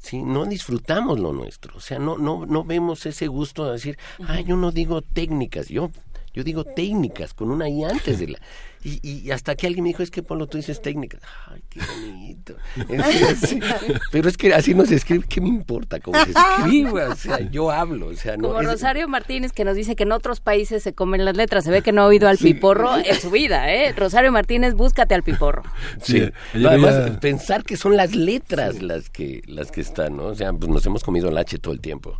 ¿Sí? 0.00 0.22
no 0.22 0.46
disfrutamos 0.46 1.20
lo 1.20 1.32
nuestro, 1.32 1.76
o 1.76 1.80
sea, 1.80 1.98
no, 1.98 2.18
no, 2.18 2.46
no 2.46 2.64
vemos 2.64 3.06
ese 3.06 3.28
gusto 3.28 3.66
de 3.66 3.72
decir, 3.72 3.98
ay, 4.26 4.44
yo 4.44 4.56
no 4.56 4.72
digo 4.72 5.02
técnicas, 5.02 5.68
yo, 5.68 5.90
yo 6.34 6.42
digo 6.42 6.64
técnicas 6.64 7.34
con 7.34 7.50
una 7.50 7.68
I 7.68 7.84
antes 7.84 8.18
de 8.18 8.28
la... 8.28 8.38
Y, 8.82 9.00
y, 9.06 9.30
hasta 9.30 9.54
que 9.56 9.66
alguien 9.66 9.82
me 9.82 9.90
dijo, 9.90 10.02
es 10.02 10.10
que 10.10 10.22
Polo, 10.22 10.46
tú 10.46 10.56
dices 10.56 10.80
técnicas. 10.80 11.20
Ay, 11.48 11.62
qué 11.68 11.80
bonito. 11.80 12.56
pero 14.12 14.28
es 14.28 14.36
que 14.38 14.54
así 14.54 14.74
no 14.74 14.86
se 14.86 14.94
escribe, 14.94 15.24
¿qué 15.28 15.42
me 15.42 15.48
importa 15.48 16.00
cómo 16.00 16.18
se 16.24 16.30
escribe? 16.30 17.04
O 17.04 17.14
sea, 17.14 17.40
yo 17.50 17.70
hablo. 17.70 18.06
O 18.06 18.14
sea, 18.14 18.38
no, 18.38 18.48
Como 18.48 18.62
Rosario 18.62 19.06
Martínez 19.06 19.52
que 19.52 19.64
nos 19.64 19.76
dice 19.76 19.96
que 19.96 20.04
en 20.04 20.12
otros 20.12 20.40
países 20.40 20.82
se 20.82 20.94
comen 20.94 21.26
las 21.26 21.36
letras. 21.36 21.64
Se 21.64 21.70
ve 21.70 21.82
que 21.82 21.92
no 21.92 22.02
ha 22.02 22.06
oído 22.06 22.28
al 22.28 22.38
piporro 22.38 22.96
en 22.96 23.20
su 23.20 23.30
vida, 23.30 23.70
¿eh? 23.70 23.92
Rosario 23.92 24.32
Martínez, 24.32 24.74
búscate 24.74 25.14
al 25.14 25.22
piporro. 25.22 25.62
Sí. 26.02 26.30
además, 26.54 27.18
pensar 27.20 27.64
que 27.64 27.76
son 27.76 27.96
las 27.96 28.14
letras 28.14 28.80
las 28.80 29.10
que 29.10 29.42
las 29.46 29.70
que 29.70 29.82
están, 29.82 30.16
¿no? 30.16 30.26
O 30.26 30.34
sea, 30.34 30.52
pues 30.52 30.70
nos 30.70 30.86
hemos 30.86 31.04
comido 31.04 31.28
el 31.28 31.36
H 31.36 31.58
todo 31.58 31.74
el 31.74 31.80
tiempo. 31.80 32.18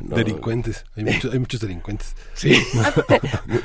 Delincuentes. 0.00 0.84
Hay 0.96 1.04
muchos, 1.04 1.32
hay 1.32 1.38
muchos 1.38 1.60
delincuentes. 1.60 2.14
Sí. 2.34 2.56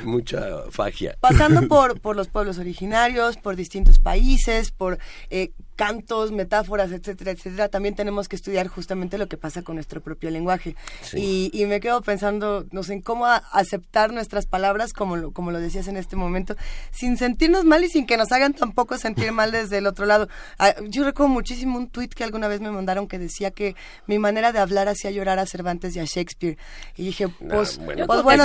Mucha 0.04 0.70
fagia. 0.70 1.16
Pasando 1.20 1.66
por, 1.68 2.00
por 2.00 2.16
los 2.16 2.28
pueblos 2.34 2.58
originarios, 2.58 3.36
por 3.36 3.54
distintos 3.54 4.00
países, 4.00 4.72
por 4.72 4.98
eh, 5.30 5.52
cantos, 5.76 6.32
metáforas, 6.32 6.92
etcétera, 6.92 7.32
etcétera, 7.32 7.68
también 7.68 7.94
tenemos 7.94 8.28
que 8.28 8.36
estudiar 8.36 8.68
justamente 8.68 9.18
lo 9.18 9.26
que 9.28 9.36
pasa 9.36 9.62
con 9.62 9.76
nuestro 9.76 10.00
propio 10.00 10.30
lenguaje. 10.30 10.76
Y, 11.14 11.50
y, 11.52 11.66
me 11.66 11.80
quedo 11.80 12.00
pensando, 12.02 12.64
no 12.70 12.82
sé, 12.82 12.94
en 12.94 13.00
cómo 13.00 13.26
aceptar 13.26 14.12
nuestras 14.12 14.46
palabras, 14.46 14.92
como 14.92 15.16
lo, 15.16 15.32
como 15.32 15.50
lo 15.50 15.60
decías 15.60 15.88
en 15.88 15.96
este 15.96 16.16
momento, 16.16 16.56
sin 16.90 17.16
sentirnos 17.16 17.64
mal 17.64 17.84
y 17.84 17.88
sin 17.88 18.06
que 18.06 18.16
nos 18.16 18.32
hagan 18.32 18.52
tampoco 18.54 18.98
sentir 18.98 19.32
mal 19.32 19.50
desde 19.52 19.78
el 19.78 19.86
otro 19.86 20.06
lado. 20.06 20.28
Ah, 20.58 20.74
yo 20.88 21.04
recuerdo 21.04 21.32
muchísimo 21.32 21.78
un 21.78 21.88
tuit 21.88 22.14
que 22.14 22.24
alguna 22.24 22.48
vez 22.48 22.60
me 22.60 22.70
mandaron 22.70 23.08
que 23.08 23.18
decía 23.18 23.50
que 23.50 23.74
mi 24.06 24.18
manera 24.18 24.52
de 24.52 24.58
hablar 24.58 24.88
hacía 24.88 25.10
llorar 25.10 25.38
a 25.38 25.46
Cervantes 25.46 25.96
y 25.96 26.00
a 26.00 26.04
Shakespeare. 26.04 26.56
Y 26.96 27.06
dije, 27.06 27.28
pues, 27.28 27.78
bueno, 27.78 28.06
pues 28.06 28.22
bueno, 28.22 28.44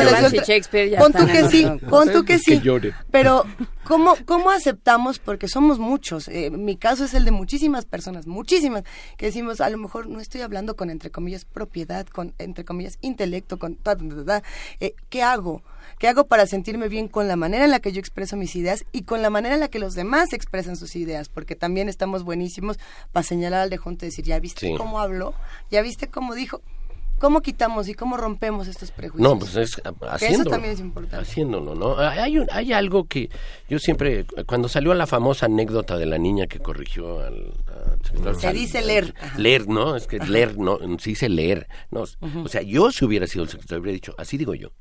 pon 0.98 1.14
tú 1.14 1.25
que 1.27 1.49
sí, 1.49 1.67
pon 1.90 2.11
tú 2.11 2.24
que 2.25 2.40
sí. 2.40 2.61
Pero, 3.11 3.45
¿cómo, 3.83 4.16
¿cómo 4.25 4.51
aceptamos? 4.51 5.19
Porque 5.19 5.48
somos 5.48 5.80
muchos. 5.80 6.27
Eh, 6.27 6.49
mi 6.49 6.75
caso 6.75 7.06
es 7.06 7.14
el 7.14 7.18
de 7.25 7.31
muchísimas 7.31 7.85
personas, 7.85 8.27
muchísimas, 8.27 8.83
que 9.17 9.27
decimos, 9.27 9.61
a 9.61 9.69
lo 9.69 9.77
mejor 9.77 10.07
no 10.07 10.19
estoy 10.19 10.41
hablando 10.41 10.75
con, 10.75 10.89
entre 10.89 11.11
comillas, 11.11 11.45
propiedad, 11.45 12.06
con, 12.07 12.33
entre 12.38 12.65
comillas, 12.65 12.98
intelecto, 13.01 13.59
con... 13.59 13.77
Eh, 14.80 14.93
¿Qué 15.09 15.23
hago? 15.23 15.61
¿Qué 15.98 16.07
hago 16.07 16.27
para 16.27 16.45
sentirme 16.45 16.88
bien 16.88 17.07
con 17.07 17.27
la 17.27 17.35
manera 17.35 17.65
en 17.65 17.72
la 17.72 17.80
que 17.80 17.91
yo 17.91 17.99
expreso 17.99 18.38
mis 18.38 18.56
ideas 18.56 18.85
y 18.91 19.03
con 19.03 19.22
la 19.22 19.30
manera 19.30 19.56
en 19.56 19.59
la 19.59 19.67
que 19.67 19.80
los 19.80 19.95
demás 19.95 20.33
expresan 20.33 20.77
sus 20.77 20.95
ideas? 20.95 21.30
Porque 21.30 21.56
también 21.56 21.89
estamos 21.89 22.23
buenísimos 22.23 22.80
para 23.11 23.23
señalar 23.23 23.61
al 23.61 23.69
de 23.69 23.77
junto 23.77 24.06
y 24.06 24.09
decir, 24.09 24.25
¿ya 24.25 24.39
viste 24.39 24.75
cómo 24.77 24.99
habló? 24.99 25.33
¿Ya 25.72 25.81
viste 25.81 26.07
cómo 26.07 26.35
dijo? 26.35 26.61
¿Cómo 27.19 27.41
quitamos 27.41 27.88
y 27.89 27.93
cómo 27.93 28.17
rompemos 28.17 28.67
estos 28.67 28.91
prejuicios? 28.91 29.30
No, 29.30 29.38
pues 29.38 29.56
es 29.56 29.81
haciéndolo. 30.09 30.41
Eso 30.41 30.49
también 30.49 30.73
es 30.73 30.80
importante. 30.80 31.17
Haciéndolo, 31.17 31.75
¿no? 31.75 31.98
Hay, 31.98 32.38
hay 32.51 32.73
algo 32.73 33.06
que 33.06 33.30
yo 33.67 33.77
siempre, 33.80 34.25
cuando 34.45 34.69
salió 34.69 34.93
la 34.93 35.06
famosa 35.06 35.45
anécdota 35.48 35.98
de 35.98 36.06
la 36.06 36.17
niña 36.17 36.48
que 36.48 36.59
corrigió 36.59 37.19
al... 37.19 37.53
se 38.39 38.53
dice 38.53 38.81
leer. 38.81 39.14
Leer, 39.38 39.67
¿no? 39.67 39.95
Es 39.95 40.07
que 40.07 40.19
leer, 40.19 40.57
no, 40.57 40.80
se 40.98 41.09
dice 41.09 41.30
leer. 41.30 41.67
No, 41.91 42.06
O 42.43 42.48
sea, 42.48 42.61
yo 42.61 42.91
si 42.91 43.06
hubiera 43.06 43.27
sido 43.27 43.43
el 43.43 43.49
secretario, 43.49 43.81
hubiera 43.81 43.93
dicho, 43.93 44.15
así 44.17 44.38
digo 44.38 44.56
yo. 44.56 44.72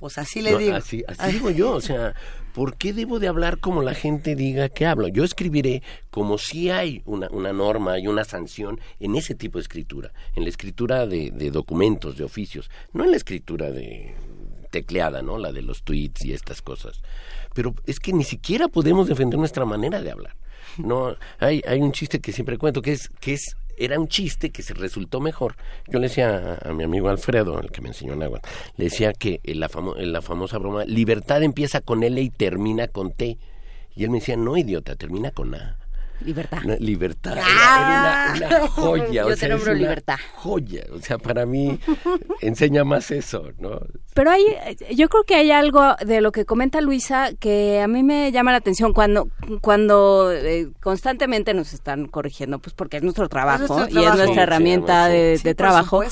Pues 0.00 0.16
así 0.16 0.40
le 0.40 0.56
digo. 0.56 0.74
Así, 0.74 1.04
así 1.06 1.32
digo 1.32 1.50
yo, 1.50 1.74
o 1.74 1.80
sea, 1.82 2.14
¿por 2.54 2.76
qué 2.76 2.94
debo 2.94 3.20
de 3.20 3.28
hablar 3.28 3.58
como 3.58 3.82
la 3.82 3.92
gente 3.92 4.34
diga 4.34 4.70
que 4.70 4.86
hablo? 4.86 5.08
Yo 5.08 5.24
escribiré 5.24 5.82
como 6.10 6.38
si 6.38 6.70
hay 6.70 7.02
una, 7.04 7.28
una 7.28 7.52
norma 7.52 7.98
y 7.98 8.06
una 8.06 8.24
sanción 8.24 8.80
en 8.98 9.14
ese 9.14 9.34
tipo 9.34 9.58
de 9.58 9.62
escritura, 9.62 10.10
en 10.34 10.44
la 10.44 10.48
escritura 10.48 11.06
de, 11.06 11.30
de 11.30 11.50
documentos, 11.50 12.16
de 12.16 12.24
oficios, 12.24 12.70
no 12.94 13.04
en 13.04 13.10
la 13.10 13.18
escritura 13.18 13.70
de 13.70 14.14
tecleada, 14.70 15.20
¿no? 15.20 15.36
La 15.36 15.52
de 15.52 15.60
los 15.60 15.82
tweets 15.82 16.24
y 16.24 16.32
estas 16.32 16.62
cosas. 16.62 17.02
Pero 17.54 17.74
es 17.86 18.00
que 18.00 18.14
ni 18.14 18.24
siquiera 18.24 18.68
podemos 18.68 19.06
defender 19.06 19.38
nuestra 19.38 19.66
manera 19.66 20.00
de 20.00 20.10
hablar. 20.12 20.34
No, 20.78 21.14
hay, 21.38 21.60
hay 21.66 21.80
un 21.80 21.92
chiste 21.92 22.20
que 22.20 22.32
siempre 22.32 22.56
cuento 22.56 22.80
que 22.80 22.92
es, 22.92 23.10
que 23.20 23.34
es 23.34 23.54
era 23.80 23.98
un 23.98 24.08
chiste 24.08 24.50
que 24.50 24.62
se 24.62 24.74
resultó 24.74 25.20
mejor. 25.20 25.56
Yo 25.88 25.98
le 25.98 26.08
decía 26.08 26.58
a, 26.62 26.72
mi 26.72 26.84
amigo 26.84 27.08
Alfredo, 27.08 27.58
el 27.58 27.70
que 27.70 27.80
me 27.80 27.88
enseñó 27.88 28.12
en 28.12 28.22
agua, 28.22 28.40
le 28.76 28.84
decía 28.84 29.12
que 29.12 29.40
en 29.42 29.58
la, 29.58 29.70
la 29.96 30.22
famosa 30.22 30.58
broma, 30.58 30.84
libertad 30.84 31.42
empieza 31.42 31.80
con 31.80 32.02
L 32.02 32.20
y 32.20 32.30
termina 32.30 32.88
con 32.88 33.12
T. 33.12 33.38
Y 33.96 34.04
él 34.04 34.10
me 34.10 34.20
decía, 34.20 34.36
no, 34.36 34.56
idiota, 34.56 34.94
termina 34.94 35.30
con 35.30 35.54
A. 35.54 35.79
Libertad. 36.24 36.62
libertad. 36.78 37.38
¡Ah! 37.42 38.34
una, 38.36 38.68
joya. 38.68 39.22
Yo 39.26 39.32
o 39.32 39.36
sea, 39.36 39.48
te 39.48 39.54
nombro 39.54 39.74
libertad. 39.74 40.16
Joya. 40.36 40.84
O 40.92 41.00
sea, 41.00 41.18
para 41.18 41.46
mí 41.46 41.78
enseña 42.40 42.84
más 42.84 43.10
eso, 43.10 43.50
¿no? 43.58 43.80
Pero 44.14 44.30
hay, 44.30 44.44
yo 44.94 45.08
creo 45.08 45.24
que 45.24 45.34
hay 45.34 45.50
algo 45.50 45.94
de 46.04 46.20
lo 46.20 46.32
que 46.32 46.44
comenta 46.44 46.80
Luisa 46.80 47.30
que 47.38 47.80
a 47.80 47.88
mí 47.88 48.02
me 48.02 48.32
llama 48.32 48.50
la 48.50 48.58
atención 48.58 48.92
cuando, 48.92 49.28
cuando 49.60 50.32
eh, 50.32 50.68
constantemente 50.80 51.54
nos 51.54 51.72
están 51.72 52.06
corrigiendo, 52.06 52.58
pues 52.58 52.74
porque 52.74 52.98
es 52.98 53.02
nuestro 53.02 53.28
trabajo, 53.28 53.86
y 53.88 53.98
es 53.98 54.14
nuestra 54.14 54.42
herramienta 54.42 55.08
de, 55.08 55.38
de 55.38 55.54
trabajo. 55.54 56.02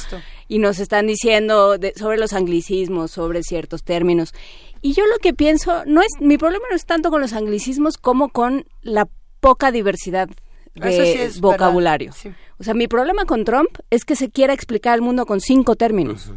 Y 0.50 0.58
nos 0.58 0.78
están 0.78 1.06
diciendo 1.06 1.76
sobre 1.96 2.16
los 2.16 2.32
anglicismos, 2.32 3.10
sobre 3.10 3.42
ciertos 3.42 3.82
términos. 3.82 4.32
Y 4.80 4.92
yo 4.92 5.04
lo 5.06 5.18
que 5.18 5.34
pienso, 5.34 5.84
no 5.86 6.00
es, 6.00 6.12
mi 6.20 6.38
problema 6.38 6.64
no 6.70 6.76
es 6.76 6.86
tanto 6.86 7.10
con 7.10 7.20
los 7.20 7.32
anglicismos 7.32 7.98
como 7.98 8.28
con 8.30 8.64
la 8.82 9.08
poca 9.41 9.70
diversidad 9.70 10.28
de 10.75 11.31
vocabulario. 11.41 12.12
O 12.58 12.65
sea, 12.65 12.75
mi 12.75 12.89
problema 12.89 13.25
con 13.25 13.44
Trump 13.44 13.70
es 13.91 14.05
que 14.05 14.17
se 14.17 14.31
quiera 14.31 14.52
explicar 14.52 14.94
al 14.94 15.02
mundo 15.02 15.26
con 15.26 15.41
cinco 15.41 15.76
términos. 15.76 16.33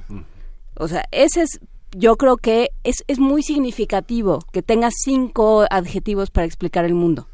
O 0.75 0.87
sea, 0.87 1.05
ese 1.11 1.43
es, 1.43 1.59
yo 1.91 2.15
creo 2.17 2.37
que 2.37 2.69
es, 2.83 3.03
es 3.07 3.19
muy 3.19 3.43
significativo 3.43 4.39
que 4.51 4.61
tenga 4.61 4.89
cinco 4.91 5.65
adjetivos 5.69 6.31
para 6.31 6.45
explicar 6.45 6.85
el 6.85 6.93
mundo 6.93 7.27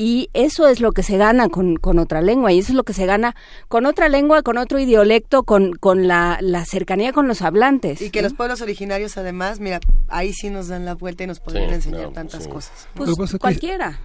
y 0.00 0.30
eso 0.32 0.66
es 0.66 0.80
lo 0.80 0.92
que 0.92 1.02
se 1.02 1.18
gana 1.18 1.50
con, 1.50 1.76
con, 1.76 1.98
otra 1.98 2.22
lengua 2.22 2.50
y 2.52 2.60
eso 2.60 2.72
es 2.72 2.74
lo 2.74 2.84
que 2.84 2.94
se 2.94 3.04
gana 3.04 3.36
con 3.68 3.84
otra 3.84 4.08
lengua, 4.08 4.40
con 4.40 4.56
otro 4.56 4.78
idiolecto, 4.78 5.42
con, 5.42 5.74
con 5.74 6.08
la, 6.08 6.38
la 6.40 6.64
cercanía 6.64 7.12
con 7.12 7.28
los 7.28 7.42
hablantes. 7.42 8.00
Y 8.00 8.08
que 8.08 8.22
los 8.22 8.32
pueblos 8.32 8.62
originarios 8.62 9.18
además, 9.18 9.60
mira, 9.60 9.78
ahí 10.08 10.32
sí 10.32 10.48
nos 10.48 10.68
dan 10.68 10.86
la 10.86 10.94
vuelta 10.94 11.24
y 11.24 11.26
nos 11.26 11.38
podrían 11.38 11.74
enseñar 11.74 12.14
tantas 12.14 12.48
cosas. 12.48 12.88
Pues 12.94 13.10
cualquiera. 13.38 14.00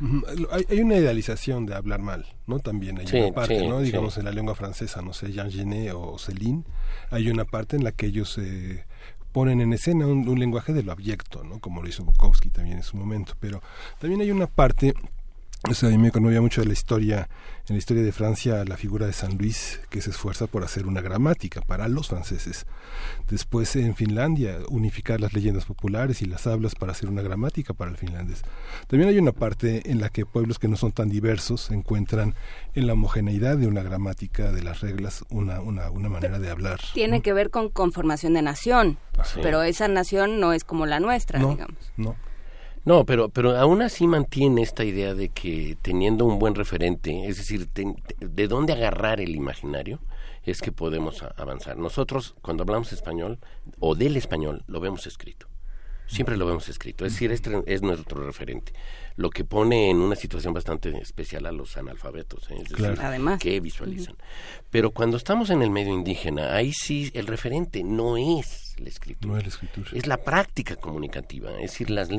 hay, 0.69 0.81
una 0.81 0.97
idealización 0.97 1.65
de 1.65 1.75
hablar 1.75 2.01
mal, 2.01 2.25
¿no? 2.45 2.59
También 2.59 2.99
hay 2.99 3.05
una 3.17 3.33
parte, 3.33 3.65
¿no? 3.65 3.79
Digamos 3.79 4.17
en 4.17 4.25
la 4.25 4.31
lengua 4.31 4.53
francesa, 4.53 5.01
no 5.01 5.13
sé, 5.13 5.31
Jean 5.31 5.49
Genet 5.49 5.93
o 5.95 6.17
Céline, 6.17 6.65
hay 7.09 7.29
una 7.29 7.45
parte 7.45 7.77
en 7.77 7.85
la 7.85 7.93
que 7.93 8.07
ellos... 8.07 8.37
Eh, 8.37 8.83
ponen 9.31 9.59
en 9.59 9.73
escena 9.73 10.07
un, 10.07 10.25
un, 10.29 10.39
lenguaje 10.39 10.71
de 10.71 10.81
lo 10.81 10.93
abyecto, 10.93 11.43
¿no? 11.43 11.59
como 11.59 11.81
lo 11.81 11.89
hizo 11.89 12.05
Bukowski 12.05 12.49
también 12.49 12.77
en 12.77 12.83
su 12.83 12.95
momento. 12.95 13.33
Pero 13.41 13.61
también 13.99 14.21
hay 14.21 14.31
una 14.31 14.47
parte 14.47 14.93
o 15.69 15.73
sea, 15.73 15.89
a 15.89 15.91
mí 15.91 15.97
me 15.97 16.11
conmovía 16.11 16.41
mucho 16.41 16.61
de 16.61 16.67
la 16.67 16.73
historia, 16.73 17.27
en 17.67 17.75
la 17.75 17.77
historia 17.77 18.03
de 18.03 18.11
Francia, 18.11 18.63
la 18.65 18.77
figura 18.77 19.07
de 19.07 19.13
San 19.13 19.37
Luis, 19.37 19.79
que 19.89 20.01
se 20.01 20.11
esfuerza 20.11 20.47
por 20.47 20.63
hacer 20.63 20.85
una 20.85 21.01
gramática 21.01 21.61
para 21.61 21.87
los 21.87 22.09
franceses. 22.09 22.65
Después 23.29 23.75
en 23.75 23.95
Finlandia, 23.95 24.59
unificar 24.69 25.19
las 25.19 25.33
leyendas 25.33 25.65
populares 25.65 26.21
y 26.21 26.25
las 26.25 26.45
hablas 26.45 26.75
para 26.75 26.91
hacer 26.91 27.09
una 27.09 27.21
gramática 27.21 27.73
para 27.73 27.91
el 27.91 27.97
finlandés. 27.97 28.43
También 28.87 29.09
hay 29.09 29.17
una 29.17 29.31
parte 29.31 29.89
en 29.89 29.99
la 29.99 30.09
que 30.09 30.25
pueblos 30.25 30.59
que 30.59 30.67
no 30.67 30.77
son 30.77 30.91
tan 30.91 31.09
diversos 31.09 31.71
encuentran 31.71 32.35
en 32.73 32.87
la 32.87 32.93
homogeneidad 32.93 33.57
de 33.57 33.67
una 33.67 33.81
gramática, 33.81 34.51
de 34.51 34.61
las 34.61 34.81
reglas, 34.81 35.25
una, 35.29 35.59
una, 35.61 35.89
una 35.89 36.09
manera 36.09 36.39
de 36.39 36.49
hablar. 36.49 36.79
Tiene 36.93 37.21
que 37.21 37.33
ver 37.33 37.49
con 37.49 37.69
conformación 37.69 38.33
de 38.33 38.41
nación, 38.41 38.97
pero 39.41 39.63
esa 39.63 39.87
nación 39.87 40.39
no 40.39 40.53
es 40.53 40.63
como 40.63 40.85
la 40.85 40.99
nuestra, 40.99 41.39
digamos. 41.39 41.91
No. 41.97 42.15
No, 42.85 43.05
pero, 43.05 43.29
pero 43.29 43.57
aún 43.57 43.81
así 43.81 44.07
mantiene 44.07 44.61
esta 44.61 44.83
idea 44.83 45.15
de 45.15 45.29
que 45.29 45.75
teniendo 45.81 46.25
un 46.25 46.37
buen 46.37 46.53
referente, 46.53 47.27
es 47.27 47.37
decir, 47.37 47.67
de 47.67 48.47
dónde 48.47 48.73
agarrar 48.73 49.19
el 49.19 49.35
imaginario, 49.35 49.99
es 50.43 50.61
que 50.61 50.71
podemos 50.71 51.23
avanzar. 51.35 51.77
Nosotros, 51.77 52.35
cuando 52.41 52.63
hablamos 52.63 52.93
español, 52.93 53.39
o 53.79 53.95
del 53.95 54.15
español, 54.17 54.63
lo 54.67 54.79
vemos 54.79 55.07
escrito. 55.07 55.47
Siempre 56.07 56.37
lo 56.37 56.45
vemos 56.45 56.69
escrito, 56.69 57.03
es 57.03 57.13
decir, 57.13 57.31
este 57.31 57.63
es 57.65 57.81
nuestro 57.81 58.23
referente 58.23 58.73
lo 59.17 59.29
que 59.29 59.45
pone 59.45 59.89
en 59.89 59.97
una 59.97 60.15
situación 60.15 60.53
bastante 60.53 60.89
especial 60.97 61.45
a 61.45 61.51
los 61.51 61.77
analfabetos, 61.77 62.49
¿eh? 62.51 62.57
es 62.61 62.69
decir, 62.69 62.97
que 63.39 63.59
visualizan. 63.59 64.15
Pero 64.69 64.91
cuando 64.91 65.17
estamos 65.17 65.49
en 65.49 65.61
el 65.61 65.69
medio 65.69 65.93
indígena, 65.93 66.53
ahí 66.53 66.73
sí 66.73 67.11
el 67.13 67.27
referente 67.27 67.83
no 67.83 68.17
es 68.17 68.64
la 68.79 68.89
escritura. 68.89 69.41
es 69.93 70.07
la 70.07 70.17
práctica 70.17 70.75
comunicativa, 70.75 71.51
es 71.51 71.71
decir, 71.71 71.89
las 71.89 72.09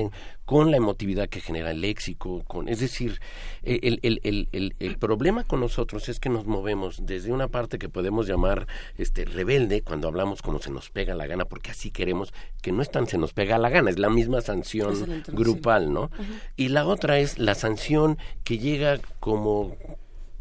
con 0.44 0.70
la 0.70 0.76
emotividad 0.76 1.28
que 1.28 1.40
genera 1.40 1.72
el 1.72 1.80
léxico, 1.80 2.42
con, 2.46 2.68
es 2.68 2.80
decir, 2.80 3.20
el, 3.62 3.98
el, 4.02 4.20
el, 4.52 4.74
el, 4.78 4.98
problema 4.98 5.44
con 5.44 5.60
nosotros 5.60 6.08
es 6.08 6.20
que 6.20 6.28
nos 6.28 6.46
movemos 6.46 7.04
desde 7.04 7.32
una 7.32 7.48
parte 7.48 7.78
que 7.78 7.88
podemos 7.88 8.26
llamar 8.26 8.66
este 8.96 9.24
rebelde 9.24 9.82
cuando 9.82 10.08
hablamos 10.08 10.42
como 10.42 10.60
se 10.60 10.70
nos 10.70 10.90
pega 10.90 11.14
la 11.14 11.26
gana, 11.26 11.44
porque 11.46 11.70
así 11.72 11.90
queremos, 11.90 12.32
que 12.62 12.72
no 12.72 12.82
es 12.82 12.90
tan 12.90 13.06
se 13.06 13.18
nos 13.18 13.32
pega 13.32 13.58
la 13.58 13.70
gana, 13.70 13.90
es 13.90 13.98
la 13.98 14.10
misma 14.10 14.40
sanción 14.40 15.22
grupal, 15.28 15.92
¿no? 15.92 16.10
Y 16.56 16.68
la 16.68 16.86
otra 16.86 17.18
es 17.18 17.38
la 17.38 17.54
sanción 17.54 18.18
que 18.44 18.58
llega 18.58 18.98
como 19.18 19.76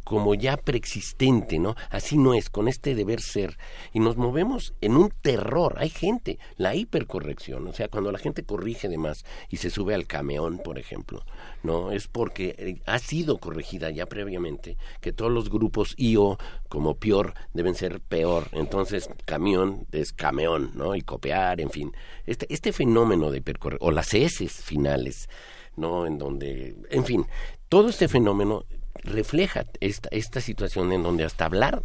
como 0.05 0.35
ya 0.35 0.55
preexistente, 0.55 1.59
¿no? 1.59 1.75
Así 1.89 2.17
no 2.17 2.33
es, 2.35 2.49
con 2.49 2.69
este 2.69 2.95
deber 2.95 3.19
ser. 3.19 3.57
Y 3.91 3.99
nos 3.99 4.15
movemos 4.15 4.73
en 4.79 4.95
un 4.95 5.09
terror. 5.09 5.75
Hay 5.79 5.89
gente, 5.89 6.39
la 6.55 6.75
hipercorrección, 6.75 7.67
o 7.67 7.73
sea, 7.73 7.89
cuando 7.89 8.11
la 8.11 8.19
gente 8.19 8.43
corrige 8.43 8.87
de 8.87 8.99
más 8.99 9.25
y 9.49 9.57
se 9.57 9.69
sube 9.69 9.95
al 9.95 10.05
camión, 10.05 10.59
por 10.59 10.77
ejemplo, 10.77 11.25
¿no? 11.63 11.91
Es 11.91 12.07
porque 12.07 12.55
eh, 12.57 12.81
ha 12.85 12.99
sido 12.99 13.39
corregida 13.39 13.89
ya 13.89 14.05
previamente 14.05 14.77
que 15.01 15.11
todos 15.11 15.31
los 15.31 15.49
grupos 15.49 15.95
IO, 15.97 16.37
como 16.69 16.95
peor, 16.95 17.33
deben 17.53 17.73
ser 17.73 17.99
peor. 17.99 18.47
Entonces, 18.51 19.09
camión 19.25 19.87
es 19.91 20.13
cameón, 20.13 20.71
¿no? 20.75 20.95
Y 20.95 21.01
copiar, 21.01 21.59
en 21.59 21.71
fin. 21.71 21.91
Este, 22.27 22.45
este 22.53 22.73
fenómeno 22.73 23.31
de 23.31 23.39
hipercorrección, 23.39 23.89
o 23.89 23.91
las 23.91 24.13
S 24.13 24.47
finales, 24.47 25.29
¿no? 25.75 26.05
En 26.05 26.19
donde, 26.19 26.75
en 26.91 27.05
fin, 27.05 27.25
todo 27.69 27.89
este 27.89 28.07
fenómeno 28.07 28.65
refleja 29.03 29.65
esta, 29.79 30.09
esta 30.11 30.41
situación 30.41 30.91
en 30.91 31.03
donde 31.03 31.25
hasta 31.25 31.45
hablar 31.45 31.83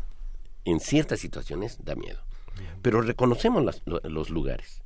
en 0.64 0.80
ciertas 0.80 1.20
situaciones 1.20 1.78
da 1.84 1.94
miedo. 1.94 2.20
Pero 2.82 3.00
reconocemos 3.00 3.82
los 3.84 4.30
lugares. 4.30 4.82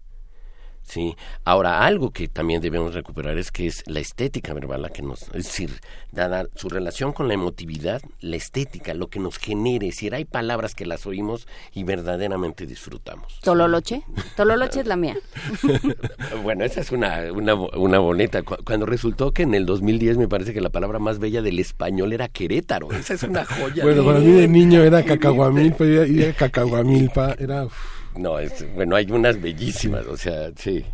Sí. 0.85 1.17
Ahora, 1.45 1.85
algo 1.85 2.11
que 2.11 2.29
también 2.29 2.61
debemos 2.61 2.95
recuperar 2.95 3.39
es 3.39 3.51
que 3.51 3.67
es 3.67 3.83
la 3.87 4.01
estética 4.01 4.53
verbal 4.55 4.83
la 4.83 4.91
que 4.91 5.03
nos... 5.03 5.23
Es 5.23 5.45
decir, 5.47 5.81
dada 6.13 6.47
su 6.55 6.69
relación 6.69 7.13
con 7.13 7.27
la 7.27 7.35
emotividad, 7.35 8.03
la 8.21 8.37
estética, 8.37 8.95
lo 8.95 9.09
que 9.09 9.19
nos 9.19 9.39
genere. 9.39 9.89
Es 9.89 9.95
decir, 9.97 10.15
hay 10.15 10.25
palabras 10.27 10.75
que 10.75 10.85
las 10.87 11.07
oímos 11.07 11.49
y 11.73 11.85
verdaderamente 11.85 12.67
disfrutamos. 12.67 13.41
¿Tololoche? 13.43 14.03
Tololoche 14.37 14.81
es 14.81 14.87
la 14.87 14.97
mía. 14.97 15.17
bueno, 16.43 16.65
esa 16.65 16.81
es 16.81 16.93
una, 16.93 17.33
una, 17.33 17.55
una 17.55 17.99
boneta. 17.99 18.43
Cu- 18.43 18.63
Cuando 18.65 18.87
resultó 18.87 19.33
que 19.33 19.43
en 19.43 19.55
el 19.55 19.67
2010 19.67 20.19
me 20.19 20.29
parece 20.29 20.53
que 20.53 20.61
la 20.61 20.71
palabra 20.71 20.99
más 20.99 21.19
bella 21.19 21.43
del 21.43 21.59
español 21.59 22.13
era 22.13 22.29
Querétaro. 22.29 22.93
Esa 22.93 23.15
es 23.15 23.23
una 23.23 23.45
joya. 23.45 23.83
Bueno, 23.83 24.05
para 24.05 24.19
mí 24.21 24.33
de 24.33 24.49
niño 24.49 24.83
era 24.83 25.03
cacahuamilpa, 25.03 25.85
y 25.85 26.33
cacahuamilpa, 26.35 27.35
era... 27.39 27.65
uf, 27.65 27.73
No, 28.17 28.39
es- 28.39 28.73
bueno, 28.75 28.97
hay 28.97 29.11
unas 29.11 29.41
bellísimas, 29.41 30.07
o 30.07 30.17
sea, 30.17 30.51
sí. 30.57 30.85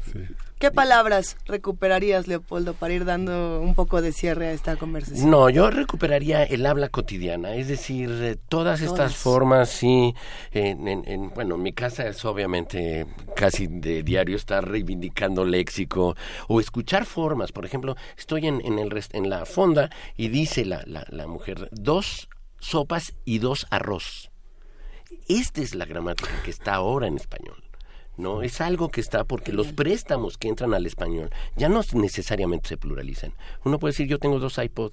¿Qué 0.59 0.71
palabras 0.71 1.39
recuperarías, 1.47 2.27
Leopoldo, 2.27 2.75
para 2.75 2.93
ir 2.93 3.07
dando 3.07 3.61
un 3.63 3.75
poco 3.75 4.03
de 4.03 4.13
cierre 4.13 4.49
a 4.49 4.53
esta 4.53 4.77
conversación? 4.77 5.31
No, 5.31 5.49
yo 5.49 5.71
recuperaría 5.71 6.43
el 6.45 6.67
habla 6.67 6.91
cotidiana, 6.91 7.55
es 7.55 7.69
decir, 7.69 8.11
eh, 8.11 8.37
todas 8.49 8.83
estas 8.83 9.17
formas, 9.17 9.71
sí, 9.71 10.15
en, 10.53 10.87
en- 10.87 11.03
en- 11.09 11.31
bueno, 11.31 11.57
mi 11.57 11.73
casa 11.73 12.07
es 12.07 12.23
obviamente 12.27 13.07
casi 13.35 13.69
de 13.69 14.03
diario 14.03 14.37
estar 14.37 14.69
reivindicando 14.69 15.47
léxico 15.47 16.15
o 16.49 16.61
escuchar 16.61 17.07
formas, 17.07 17.53
por 17.53 17.65
ejemplo, 17.65 17.97
estoy 18.19 18.47
en, 18.47 18.61
en, 18.63 18.79
el, 18.79 18.91
rest- 18.91 19.15
en 19.15 19.31
la 19.31 19.47
fonda 19.47 19.89
y 20.19 20.29
dice 20.29 20.67
la, 20.67 20.83
la, 20.87 21.07
la 21.09 21.27
mujer, 21.27 21.71
dos 21.73 22.29
sopas 22.59 23.15
y 23.25 23.39
dos 23.39 23.67
arroz. 23.71 24.30
Esta 25.29 25.61
es 25.63 25.75
la 25.75 25.85
gramática 25.85 26.31
que 26.45 26.51
está 26.51 26.75
ahora 26.75 27.07
en 27.07 27.17
español. 27.17 27.63
No, 28.17 28.43
es 28.43 28.61
algo 28.61 28.91
que 28.91 29.01
está 29.01 29.25
porque 29.25 29.53
los 29.53 29.69
préstamos 29.73 30.37
que 30.37 30.49
entran 30.49 30.75
al 30.75 30.85
español 30.87 31.31
ya 31.57 31.69
no 31.69 31.81
necesariamente 31.95 32.69
se 32.69 32.77
pluralizan. 32.77 33.33
Uno 33.65 33.79
puede 33.79 33.93
decir 33.93 34.09
yo 34.09 34.19
tengo 34.19 34.39
dos 34.39 34.59
iPod 34.59 34.93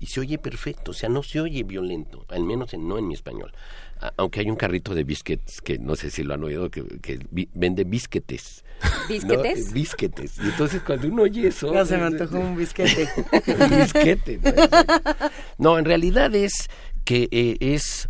y 0.00 0.06
se 0.06 0.18
oye 0.20 0.38
perfecto, 0.38 0.92
o 0.92 0.94
sea, 0.94 1.10
no 1.10 1.22
se 1.22 1.40
oye 1.40 1.62
violento, 1.62 2.24
al 2.28 2.42
menos 2.42 2.72
en- 2.72 2.88
no 2.88 2.96
en 2.98 3.06
mi 3.06 3.12
español. 3.14 3.52
A- 4.00 4.12
aunque 4.16 4.40
hay 4.40 4.48
un 4.50 4.56
carrito 4.56 4.94
de 4.94 5.04
biscuits 5.04 5.60
que 5.60 5.78
no 5.78 5.94
sé 5.94 6.10
si 6.10 6.22
lo 6.22 6.32
han 6.34 6.42
oído 6.42 6.70
que, 6.70 6.82
que 7.00 7.20
vende 7.54 7.84
bisquetes. 7.84 8.64
¿Bisquetes? 9.08 9.66
¿no? 9.68 9.72
Bisquetes. 9.74 10.38
Y 10.38 10.46
entonces 10.46 10.82
cuando 10.82 11.06
uno 11.06 11.22
oye 11.24 11.48
eso 11.48 11.72
Ya 11.72 11.84
se 11.84 11.98
me 11.98 12.04
antojó 12.04 12.38
un 12.40 12.56
bisquete. 12.56 13.08
un 13.60 13.78
bisquete. 13.78 14.40
¿no? 14.42 15.72
No, 15.72 15.78
en 15.78 15.84
realidad 15.84 16.34
es 16.34 16.68
que 17.04 17.28
eh, 17.30 17.58
es 17.60 18.08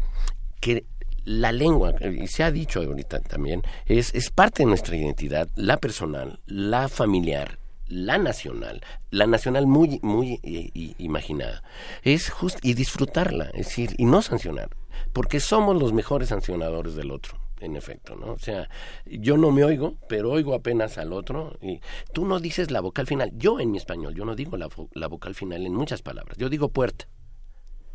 que 0.60 0.84
la 1.24 1.52
lengua, 1.52 1.94
y 2.00 2.26
se 2.26 2.42
ha 2.42 2.50
dicho 2.50 2.80
ahorita 2.80 3.20
también, 3.20 3.62
es, 3.86 4.14
es 4.14 4.30
parte 4.30 4.62
de 4.62 4.68
nuestra 4.68 4.96
identidad, 4.96 5.48
la 5.54 5.76
personal, 5.76 6.40
la 6.46 6.88
familiar, 6.88 7.58
la 7.86 8.18
nacional, 8.18 8.80
la 9.10 9.26
nacional 9.26 9.66
muy, 9.66 9.98
muy 10.02 10.40
eh, 10.42 10.94
imaginada. 10.98 11.62
Es 12.02 12.30
just, 12.30 12.64
y 12.64 12.74
disfrutarla, 12.74 13.46
es 13.54 13.66
decir, 13.66 13.94
y 13.98 14.04
no 14.04 14.22
sancionar, 14.22 14.70
porque 15.12 15.40
somos 15.40 15.80
los 15.80 15.92
mejores 15.92 16.28
sancionadores 16.28 16.94
del 16.94 17.10
otro. 17.10 17.38
En 17.60 17.76
efecto, 17.76 18.16
¿no? 18.16 18.32
O 18.32 18.38
sea, 18.38 18.70
yo 19.04 19.36
no 19.36 19.50
me 19.50 19.64
oigo, 19.64 19.98
pero 20.08 20.30
oigo 20.30 20.54
apenas 20.54 20.96
al 20.96 21.12
otro. 21.12 21.58
Y 21.60 21.82
tú 22.14 22.24
no 22.24 22.40
dices 22.40 22.70
la 22.70 22.80
vocal 22.80 23.06
final. 23.06 23.32
Yo 23.34 23.60
en 23.60 23.70
mi 23.70 23.76
español, 23.76 24.14
yo 24.14 24.24
no 24.24 24.34
digo 24.34 24.56
la, 24.56 24.70
la 24.94 25.08
vocal 25.08 25.34
final 25.34 25.66
en 25.66 25.74
muchas 25.74 26.00
palabras. 26.00 26.38
Yo 26.38 26.48
digo 26.48 26.70
puerta. 26.70 27.06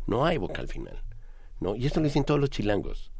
No 0.06 0.24
hay 0.24 0.36
vocal 0.36 0.68
final. 0.68 1.02
¿no? 1.60 1.74
Y 1.74 1.86
esto 1.86 2.00
lo 2.00 2.04
dicen 2.04 2.24
todos 2.24 2.40
los 2.40 2.50
chilangos. 2.50 3.10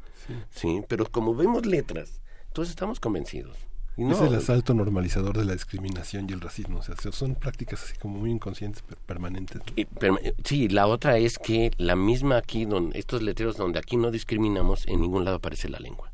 Sí. 0.49 0.81
pero 0.87 1.05
como 1.05 1.35
vemos 1.35 1.65
letras, 1.65 2.21
todos 2.53 2.69
estamos 2.69 2.99
convencidos. 2.99 3.57
Y 3.99 4.03
no, 4.03 4.11
Es 4.13 4.21
el 4.21 4.35
asalto 4.35 4.75
normalizador 4.75 5.35
de 5.37 5.43
la 5.45 5.53
discriminación 5.53 6.27
y 6.29 6.33
el 6.33 6.39
racismo. 6.41 6.77
O 6.79 6.83
sea, 6.83 6.95
son 7.11 7.33
prácticas 7.33 7.83
así 7.83 7.97
como 7.97 8.19
muy 8.19 8.29
inconscientes, 8.29 8.83
pero 8.87 9.01
permanentes. 9.07 9.57
¿no? 9.57 9.73
y- 9.75 9.85
pero, 9.85 10.19
sí, 10.43 10.67
la 10.67 10.85
otra 10.85 11.17
es 11.17 11.39
que 11.39 11.71
la 11.77 11.95
misma 11.95 12.37
aquí, 12.37 12.65
donde, 12.65 12.99
estos 12.99 13.23
letreros 13.23 13.57
donde 13.57 13.79
aquí 13.79 13.97
no 13.97 14.11
discriminamos, 14.11 14.85
en 14.87 15.01
ningún 15.01 15.25
lado 15.25 15.37
aparece 15.37 15.67
la 15.67 15.79
lengua. 15.79 16.11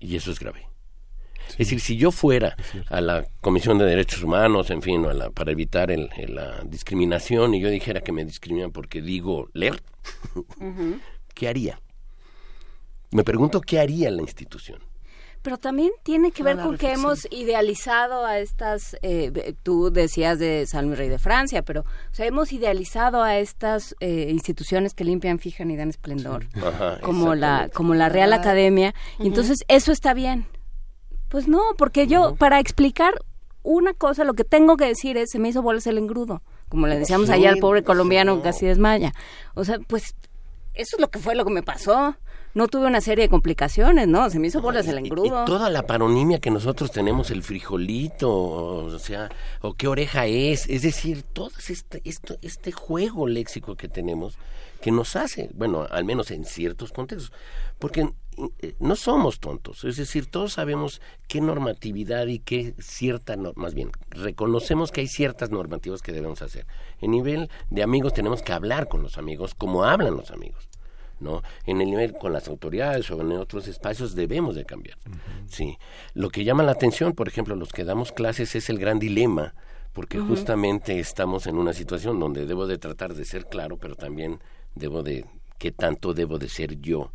Y 0.00 0.16
eso 0.16 0.30
es 0.32 0.40
grave. 0.40 0.66
es 1.52 1.56
decir, 1.58 1.80
si 1.80 1.96
yo 1.96 2.10
fuera 2.10 2.56
a 2.90 3.00
la 3.00 3.24
Comisión 3.40 3.78
de 3.78 3.84
Derechos 3.86 4.22
Humanos, 4.22 4.68
en 4.70 4.82
fin, 4.82 5.02
o 5.06 5.10
a 5.10 5.14
la- 5.14 5.30
para 5.30 5.52
evitar 5.52 5.90
el- 5.92 6.10
el- 6.18 6.34
la 6.34 6.60
discriminación, 6.64 7.54
y 7.54 7.60
yo 7.60 7.70
dijera 7.70 8.00
que 8.02 8.12
me 8.12 8.24
discriminan 8.24 8.70
porque 8.72 9.00
digo 9.00 9.48
leer, 9.54 9.80
¿qué 11.34 11.48
haría? 11.48 11.80
Me 13.10 13.24
pregunto 13.24 13.60
qué 13.60 13.80
haría 13.80 14.10
la 14.10 14.22
institución. 14.22 14.80
Pero 15.42 15.56
también 15.56 15.92
tiene 16.02 16.32
que 16.32 16.42
ver 16.42 16.58
con 16.58 16.76
que 16.76 16.92
hemos 16.92 17.26
idealizado 17.30 18.26
a 18.26 18.38
estas, 18.40 18.96
eh, 19.02 19.54
tú 19.62 19.90
decías 19.90 20.38
de 20.40 20.66
San 20.66 20.86
Luis 20.86 20.98
Rey 20.98 21.08
de 21.08 21.18
Francia, 21.18 21.62
pero 21.62 21.82
o 21.82 22.14
sea, 22.14 22.26
hemos 22.26 22.52
idealizado 22.52 23.22
a 23.22 23.38
estas 23.38 23.94
eh, 24.00 24.28
instituciones 24.30 24.94
que 24.94 25.04
limpian, 25.04 25.38
fijan 25.38 25.70
y 25.70 25.76
dan 25.76 25.90
esplendor, 25.90 26.48
Ajá, 26.56 26.98
como 27.00 27.36
la 27.36 27.70
como 27.72 27.94
la 27.94 28.08
Real 28.08 28.32
Academia. 28.32 28.94
Y 29.20 29.28
entonces 29.28 29.58
eso 29.68 29.92
está 29.92 30.12
bien. 30.12 30.46
Pues 31.28 31.46
no, 31.46 31.62
porque 31.76 32.08
yo 32.08 32.34
para 32.34 32.58
explicar 32.58 33.14
una 33.62 33.94
cosa 33.94 34.24
lo 34.24 34.34
que 34.34 34.44
tengo 34.44 34.76
que 34.76 34.86
decir 34.86 35.16
es 35.16 35.30
se 35.30 35.38
me 35.38 35.50
hizo 35.50 35.62
bolas 35.62 35.86
el 35.86 35.98
engrudo, 35.98 36.42
como 36.68 36.88
le 36.88 36.98
decíamos 36.98 37.28
Sí, 37.28 37.34
allá 37.34 37.50
al 37.50 37.58
pobre 37.58 37.84
colombiano 37.84 38.32
no. 38.34 38.42
que 38.42 38.48
casi 38.48 38.66
desmaya. 38.66 39.12
O 39.54 39.64
sea, 39.64 39.78
pues 39.86 40.16
eso 40.74 40.96
es 40.96 41.00
lo 41.00 41.08
que 41.08 41.20
fue 41.20 41.36
lo 41.36 41.44
que 41.44 41.52
me 41.52 41.62
pasó. 41.62 42.16
No 42.54 42.66
tuve 42.68 42.86
una 42.86 43.00
serie 43.00 43.24
de 43.24 43.28
complicaciones, 43.28 44.08
¿no? 44.08 44.28
Se 44.30 44.38
me 44.38 44.48
hizo 44.48 44.60
bolas 44.60 44.86
el 44.88 44.98
engrudo. 44.98 45.42
Y 45.42 45.46
toda 45.46 45.70
la 45.70 45.86
paronimia 45.86 46.38
que 46.40 46.50
nosotros 46.50 46.90
tenemos, 46.90 47.30
el 47.30 47.42
frijolito, 47.42 48.30
o, 48.30 48.98
sea, 48.98 49.28
o 49.60 49.74
qué 49.74 49.86
oreja 49.86 50.26
es, 50.26 50.68
es 50.68 50.82
decir, 50.82 51.22
todo 51.22 51.50
este, 51.68 52.00
esto, 52.04 52.36
este 52.42 52.72
juego 52.72 53.28
léxico 53.28 53.76
que 53.76 53.88
tenemos 53.88 54.38
que 54.80 54.90
nos 54.92 55.16
hace, 55.16 55.50
bueno, 55.54 55.86
al 55.90 56.04
menos 56.04 56.30
en 56.30 56.44
ciertos 56.44 56.92
contextos, 56.92 57.32
porque 57.78 58.12
eh, 58.60 58.74
no 58.78 58.94
somos 58.94 59.40
tontos, 59.40 59.84
es 59.84 59.96
decir, 59.96 60.30
todos 60.30 60.52
sabemos 60.52 61.00
qué 61.26 61.40
normatividad 61.40 62.26
y 62.26 62.38
qué 62.38 62.74
cierta, 62.78 63.36
más 63.56 63.74
bien, 63.74 63.90
reconocemos 64.10 64.92
que 64.92 65.00
hay 65.00 65.08
ciertas 65.08 65.50
normativas 65.50 66.02
que 66.02 66.12
debemos 66.12 66.42
hacer. 66.42 66.66
En 67.00 67.10
nivel 67.10 67.50
de 67.70 67.82
amigos 67.82 68.14
tenemos 68.14 68.42
que 68.42 68.52
hablar 68.52 68.88
con 68.88 69.02
los 69.02 69.18
amigos 69.18 69.54
como 69.54 69.84
hablan 69.84 70.16
los 70.16 70.30
amigos. 70.30 70.68
¿No? 71.20 71.42
En 71.66 71.80
el 71.80 71.90
nivel 71.90 72.14
con 72.14 72.32
las 72.32 72.48
autoridades 72.48 73.10
o 73.10 73.20
en 73.20 73.32
otros 73.32 73.68
espacios 73.68 74.14
debemos 74.14 74.54
de 74.54 74.64
cambiar. 74.64 74.98
Sí. 75.46 75.78
Lo 76.14 76.30
que 76.30 76.44
llama 76.44 76.62
la 76.62 76.72
atención, 76.72 77.12
por 77.12 77.28
ejemplo, 77.28 77.56
los 77.56 77.72
que 77.72 77.84
damos 77.84 78.12
clases 78.12 78.54
es 78.54 78.70
el 78.70 78.78
gran 78.78 78.98
dilema, 78.98 79.54
porque 79.92 80.18
justamente 80.18 80.98
estamos 81.00 81.46
en 81.46 81.56
una 81.56 81.72
situación 81.72 82.20
donde 82.20 82.46
debo 82.46 82.66
de 82.66 82.78
tratar 82.78 83.14
de 83.14 83.24
ser 83.24 83.46
claro, 83.46 83.78
pero 83.78 83.96
también 83.96 84.38
debo 84.74 85.02
de 85.02 85.24
qué 85.58 85.72
tanto 85.72 86.14
debo 86.14 86.38
de 86.38 86.48
ser 86.48 86.80
yo. 86.80 87.10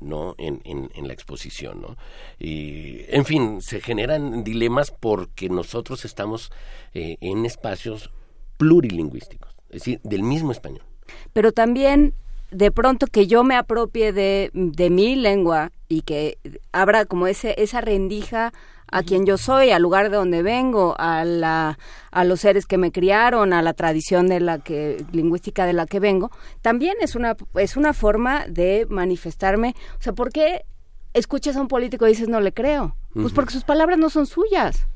no 0.00 0.36
en, 0.38 0.60
en, 0.64 0.90
en 0.94 1.08
la 1.08 1.12
exposición 1.12 1.80
no 1.80 1.96
y 2.38 3.00
en 3.08 3.24
fin 3.24 3.60
se 3.60 3.80
generan 3.80 4.44
dilemas 4.44 4.92
porque 4.92 5.48
nosotros 5.48 6.04
estamos 6.04 6.52
eh, 6.94 7.16
en 7.20 7.44
espacios 7.44 8.10
plurilingüísticos 8.58 9.56
es 9.70 9.80
decir 9.80 10.00
del 10.04 10.22
mismo 10.22 10.52
español 10.52 10.84
pero 11.32 11.50
también 11.50 12.14
de 12.50 12.70
pronto 12.70 13.06
que 13.06 13.26
yo 13.26 13.44
me 13.44 13.56
apropie 13.56 14.12
de, 14.12 14.50
de 14.54 14.90
mi 14.90 15.16
lengua 15.16 15.70
y 15.88 16.02
que 16.02 16.38
abra 16.72 17.04
como 17.04 17.26
ese 17.26 17.54
esa 17.58 17.80
rendija 17.80 18.52
a 18.90 19.02
quien 19.02 19.26
yo 19.26 19.36
soy, 19.36 19.70
al 19.70 19.82
lugar 19.82 20.08
de 20.08 20.16
donde 20.16 20.42
vengo, 20.42 20.94
a 20.98 21.22
la 21.24 21.78
a 22.10 22.24
los 22.24 22.40
seres 22.40 22.64
que 22.64 22.78
me 22.78 22.90
criaron, 22.90 23.52
a 23.52 23.60
la 23.60 23.74
tradición 23.74 24.28
de 24.28 24.40
la 24.40 24.58
que 24.60 25.04
lingüística 25.12 25.66
de 25.66 25.74
la 25.74 25.84
que 25.84 26.00
vengo, 26.00 26.30
también 26.62 26.96
es 27.02 27.14
una 27.14 27.36
es 27.56 27.76
una 27.76 27.92
forma 27.92 28.46
de 28.46 28.86
manifestarme, 28.88 29.74
o 29.98 30.02
sea, 30.02 30.14
¿por 30.14 30.30
qué 30.32 30.64
escuchas 31.12 31.56
a 31.56 31.60
un 31.60 31.68
político 31.68 32.06
y 32.06 32.10
dices 32.10 32.28
no 32.28 32.40
le 32.40 32.52
creo? 32.52 32.96
Pues 33.12 33.32
porque 33.34 33.52
sus 33.52 33.64
palabras 33.64 33.98
no 33.98 34.10
son 34.10 34.26
suyas. 34.26 34.86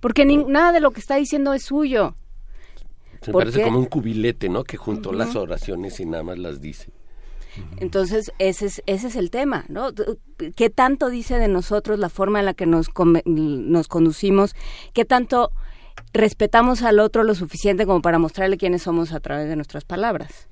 Porque 0.00 0.24
ni- 0.24 0.38
nada 0.38 0.72
de 0.72 0.80
lo 0.80 0.90
que 0.92 1.00
está 1.00 1.16
diciendo 1.16 1.52
es 1.52 1.62
suyo. 1.64 2.16
se 3.20 3.32
¿Por 3.32 3.42
parece 3.42 3.58
qué? 3.58 3.64
como 3.64 3.78
un 3.78 3.86
cubilete 3.86 4.48
no 4.48 4.64
que 4.64 4.76
juntó 4.76 5.10
Ujú. 5.10 5.18
las 5.18 5.36
oraciones 5.36 6.00
y 6.00 6.04
nada 6.06 6.22
más 6.22 6.38
las 6.38 6.60
dice 6.60 6.90
Entonces, 7.78 8.32
ese 8.38 8.66
es, 8.66 8.82
ese 8.86 9.06
es 9.08 9.16
el 9.16 9.30
tema, 9.30 9.64
¿no? 9.68 9.90
¿Qué 10.56 10.70
tanto 10.70 11.08
dice 11.08 11.38
de 11.38 11.48
nosotros 11.48 11.98
la 11.98 12.08
forma 12.08 12.38
en 12.40 12.46
la 12.46 12.54
que 12.54 12.66
nos, 12.66 12.88
come- 12.88 13.22
nos 13.26 13.88
conducimos? 13.88 14.54
¿Qué 14.92 15.04
tanto 15.04 15.50
respetamos 16.12 16.82
al 16.82 16.98
otro 17.00 17.24
lo 17.24 17.34
suficiente 17.34 17.86
como 17.86 18.02
para 18.02 18.18
mostrarle 18.18 18.56
quiénes 18.58 18.82
somos 18.82 19.12
a 19.12 19.20
través 19.20 19.48
de 19.48 19.56
nuestras 19.56 19.84
palabras? 19.84 20.48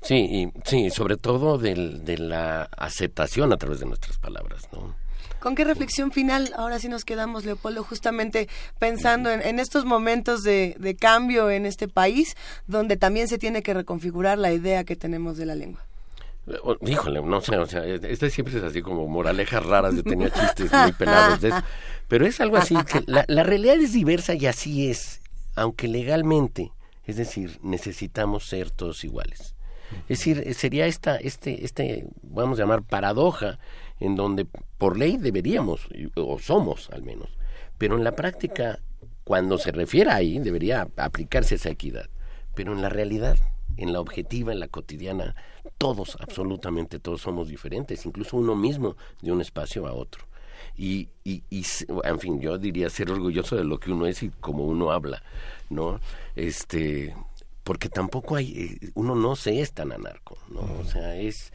sí 0.00 0.16
y 0.16 0.48
sí 0.64 0.90
sobre 0.90 1.16
todo 1.16 1.56
del, 1.56 2.04
de 2.04 2.18
la 2.18 2.64
aceptación 2.76 3.52
a 3.52 3.56
través 3.56 3.78
de 3.78 3.86
nuestras 3.86 4.18
palabras 4.18 4.68
no 4.72 4.96
¿Con 5.38 5.54
qué 5.54 5.62
reflexión 5.64 6.10
final 6.10 6.52
ahora 6.56 6.78
sí 6.80 6.88
nos 6.88 7.04
quedamos, 7.04 7.44
Leopoldo, 7.44 7.82
justamente 7.84 8.48
pensando 8.80 9.30
en, 9.30 9.40
en 9.42 9.58
estos 9.60 9.84
momentos 9.84 10.42
de, 10.42 10.74
de 10.78 10.94
cambio 10.96 11.50
en 11.50 11.66
este 11.66 11.86
país, 11.88 12.36
donde 12.68 12.96
también 12.96 13.26
se 13.28 13.38
tiene 13.38 13.62
que 13.62 13.74
reconfigurar 13.74 14.38
la 14.38 14.52
idea 14.52 14.84
que 14.84 14.94
tenemos 14.96 15.36
de 15.36 15.46
la 15.46 15.54
lengua? 15.56 15.84
Híjole, 16.86 17.22
no 17.22 17.40
sé, 17.40 17.56
o 17.56 17.66
sea, 17.66 17.84
este 17.84 18.28
siempre 18.30 18.56
es 18.56 18.64
así 18.64 18.82
como 18.82 19.06
moralejas 19.06 19.64
raras, 19.64 19.94
yo 19.94 20.02
tenía 20.02 20.30
chistes 20.30 20.72
muy 20.72 20.92
pelados 20.98 21.40
de 21.40 21.48
eso. 21.50 21.62
Pero 22.08 22.26
es 22.26 22.40
algo 22.40 22.56
así, 22.56 22.74
que 22.84 23.02
la, 23.06 23.24
la 23.28 23.44
realidad 23.44 23.76
es 23.76 23.92
diversa 23.92 24.34
y 24.34 24.46
así 24.46 24.90
es, 24.90 25.20
aunque 25.54 25.86
legalmente, 25.86 26.72
es 27.04 27.16
decir, 27.16 27.58
necesitamos 27.62 28.44
ser 28.46 28.70
todos 28.70 29.04
iguales. 29.04 29.54
Es 30.08 30.18
decir, 30.18 30.54
sería 30.54 30.86
esta, 30.86 31.16
este, 31.16 31.64
este, 31.64 32.06
vamos 32.22 32.58
a 32.58 32.62
llamar 32.62 32.82
paradoja, 32.82 33.58
en 34.00 34.16
donde 34.16 34.46
por 34.78 34.98
ley 34.98 35.16
deberíamos, 35.16 35.88
o 36.16 36.38
somos 36.38 36.90
al 36.90 37.02
menos, 37.02 37.28
pero 37.78 37.96
en 37.96 38.04
la 38.04 38.16
práctica, 38.16 38.80
cuando 39.24 39.58
se 39.58 39.70
refiere 39.70 40.10
ahí, 40.10 40.38
debería 40.38 40.88
aplicarse 40.96 41.54
esa 41.54 41.70
equidad. 41.70 42.06
Pero 42.54 42.72
en 42.72 42.82
la 42.82 42.88
realidad, 42.88 43.38
en 43.76 43.92
la 43.92 44.00
objetiva, 44.00 44.52
en 44.52 44.60
la 44.60 44.68
cotidiana, 44.68 45.34
todos, 45.82 46.16
absolutamente 46.20 47.00
todos 47.00 47.22
somos 47.22 47.48
diferentes, 47.48 48.06
incluso 48.06 48.36
uno 48.36 48.54
mismo 48.54 48.96
de 49.20 49.32
un 49.32 49.40
espacio 49.40 49.88
a 49.88 49.92
otro. 49.92 50.24
Y, 50.76 51.08
y, 51.24 51.42
y, 51.50 51.66
en 52.04 52.20
fin, 52.20 52.40
yo 52.40 52.56
diría 52.56 52.88
ser 52.88 53.10
orgulloso 53.10 53.56
de 53.56 53.64
lo 53.64 53.80
que 53.80 53.90
uno 53.90 54.06
es 54.06 54.22
y 54.22 54.30
como 54.30 54.64
uno 54.64 54.92
habla, 54.92 55.24
¿no? 55.70 55.98
Este, 56.36 57.16
porque 57.64 57.88
tampoco 57.88 58.36
hay, 58.36 58.78
eh, 58.80 58.90
uno 58.94 59.16
no 59.16 59.34
se 59.34 59.60
es 59.60 59.72
tan 59.72 59.90
anarco, 59.90 60.38
¿no? 60.50 60.60
O 60.60 60.84
sea, 60.84 61.16
es, 61.16 61.52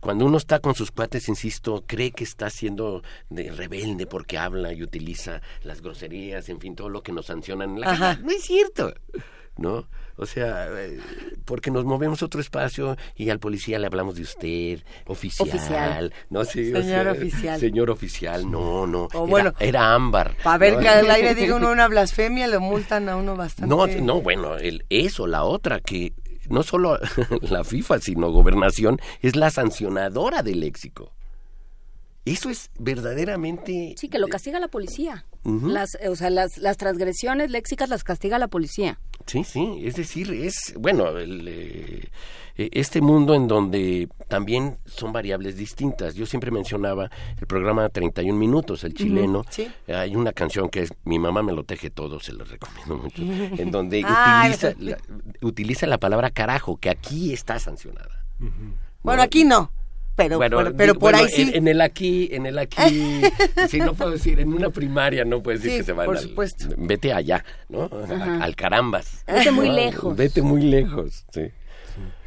cuando 0.00 0.26
uno 0.26 0.36
está 0.36 0.60
con 0.60 0.74
sus 0.74 0.90
cuates, 0.90 1.30
insisto, 1.30 1.82
cree 1.86 2.10
que 2.10 2.24
está 2.24 2.50
siendo 2.50 3.02
de 3.30 3.50
rebelde 3.52 4.06
porque 4.06 4.36
habla 4.36 4.74
y 4.74 4.82
utiliza 4.82 5.40
las 5.62 5.80
groserías, 5.80 6.46
en 6.50 6.60
fin, 6.60 6.76
todo 6.76 6.90
lo 6.90 7.02
que 7.02 7.12
nos 7.12 7.24
sancionan 7.24 7.70
en 7.70 7.80
la 7.80 7.86
casa. 7.86 8.20
No 8.22 8.32
es 8.32 8.42
cierto. 8.42 8.92
¿no? 9.56 9.86
O 10.22 10.26
sea, 10.26 10.68
eh, 10.70 10.98
porque 11.44 11.70
nos 11.70 11.84
movemos 11.84 12.22
a 12.22 12.26
otro 12.26 12.40
espacio 12.40 12.96
y 13.16 13.30
al 13.30 13.38
policía 13.38 13.78
le 13.78 13.86
hablamos 13.86 14.14
de 14.14 14.22
usted, 14.22 14.80
oficial, 15.06 16.12
no 16.30 16.44
señor 16.44 17.08
oficial. 17.08 17.60
Señor 17.60 17.90
oficial, 17.90 18.50
no, 18.50 18.86
no. 18.86 19.08
era, 19.10 19.20
bueno, 19.20 19.54
era 19.58 19.94
ámbar. 19.94 20.36
Para 20.42 20.58
ver 20.58 20.78
que 20.78 20.88
al 20.88 21.10
aire 21.10 21.34
diga 21.34 21.56
uno 21.56 21.70
una 21.70 21.88
blasfemia, 21.88 22.46
le 22.46 22.58
multan 22.58 23.08
a 23.08 23.16
uno 23.16 23.36
bastante. 23.36 23.74
No, 23.74 23.86
no, 23.86 24.20
bueno, 24.20 24.56
el, 24.56 24.84
eso, 24.88 25.26
la 25.26 25.44
otra, 25.44 25.80
que 25.80 26.12
no 26.48 26.62
solo 26.62 26.98
la 27.42 27.64
FIFA, 27.64 27.98
sino 28.00 28.30
gobernación, 28.30 29.00
es 29.20 29.36
la 29.36 29.50
sancionadora 29.50 30.42
del 30.42 30.60
léxico. 30.60 31.12
Eso 32.24 32.50
es 32.50 32.70
verdaderamente... 32.78 33.94
Sí, 33.98 34.08
que 34.08 34.20
lo 34.20 34.28
castiga 34.28 34.60
la 34.60 34.68
policía. 34.68 35.24
las, 35.44 35.98
o 36.08 36.14
sea, 36.14 36.30
las, 36.30 36.56
las 36.58 36.76
transgresiones 36.76 37.50
léxicas 37.50 37.88
las 37.88 38.04
castiga 38.04 38.38
la 38.38 38.46
policía. 38.46 39.00
Sí, 39.26 39.44
sí, 39.44 39.82
es 39.84 39.96
decir, 39.96 40.32
es, 40.32 40.74
bueno, 40.78 41.06
eh, 41.18 42.08
e, 42.56 42.70
este 42.72 43.00
mundo 43.00 43.34
en 43.34 43.48
donde 43.48 44.08
también 44.28 44.78
son 44.86 45.12
variables 45.12 45.56
distintas. 45.56 46.14
Yo 46.14 46.26
siempre 46.26 46.50
mencionaba 46.50 47.10
el 47.40 47.46
programa 47.46 47.88
31 47.88 48.38
Minutos, 48.38 48.84
el 48.84 48.94
chileno. 48.94 49.44
Hay 49.88 50.16
una 50.16 50.32
canción 50.32 50.68
que 50.68 50.82
es 50.82 50.92
Mi 51.04 51.18
mamá 51.18 51.42
me 51.42 51.52
lo 51.52 51.64
teje 51.64 51.90
todo, 51.90 52.20
se 52.20 52.32
lo 52.32 52.44
recomiendo 52.44 52.98
mucho, 52.98 53.22
en 53.62 53.70
donde 53.70 54.04
utiliza, 54.04 54.74
la, 54.78 54.98
utiliza 55.40 55.86
la 55.86 55.98
palabra 55.98 56.30
carajo, 56.30 56.76
que 56.76 56.90
aquí 56.90 57.32
está 57.32 57.58
sancionada. 57.58 58.24
Bueno, 59.02 59.22
aquí 59.22 59.44
no 59.44 59.70
pero, 60.16 60.38
pero, 60.76 60.94
por 60.94 61.14
ahí 61.14 61.28
sí. 61.28 61.50
En, 61.54 61.68
el 61.68 61.80
aquí, 61.80 62.28
en 62.32 62.46
el 62.46 62.58
aquí, 62.58 63.22
sí, 63.68 63.78
no 63.78 63.94
puedo 63.94 64.10
decir, 64.12 64.40
en 64.40 64.52
una 64.52 64.70
primaria 64.70 65.24
no 65.24 65.42
puedes 65.42 65.62
decir 65.62 65.78
que 65.78 65.84
se 65.84 65.92
van 65.92 66.06
por 66.06 66.18
supuesto. 66.18 66.66
vete 66.76 67.12
allá, 67.12 67.44
¿no? 67.68 67.90
Al 68.40 68.54
carambas. 68.56 69.24
Vete 69.26 69.50
muy 69.50 69.68
lejos. 69.70 70.16
Vete 70.16 70.42
muy 70.42 70.62
lejos, 70.62 71.24
sí. 71.32 71.50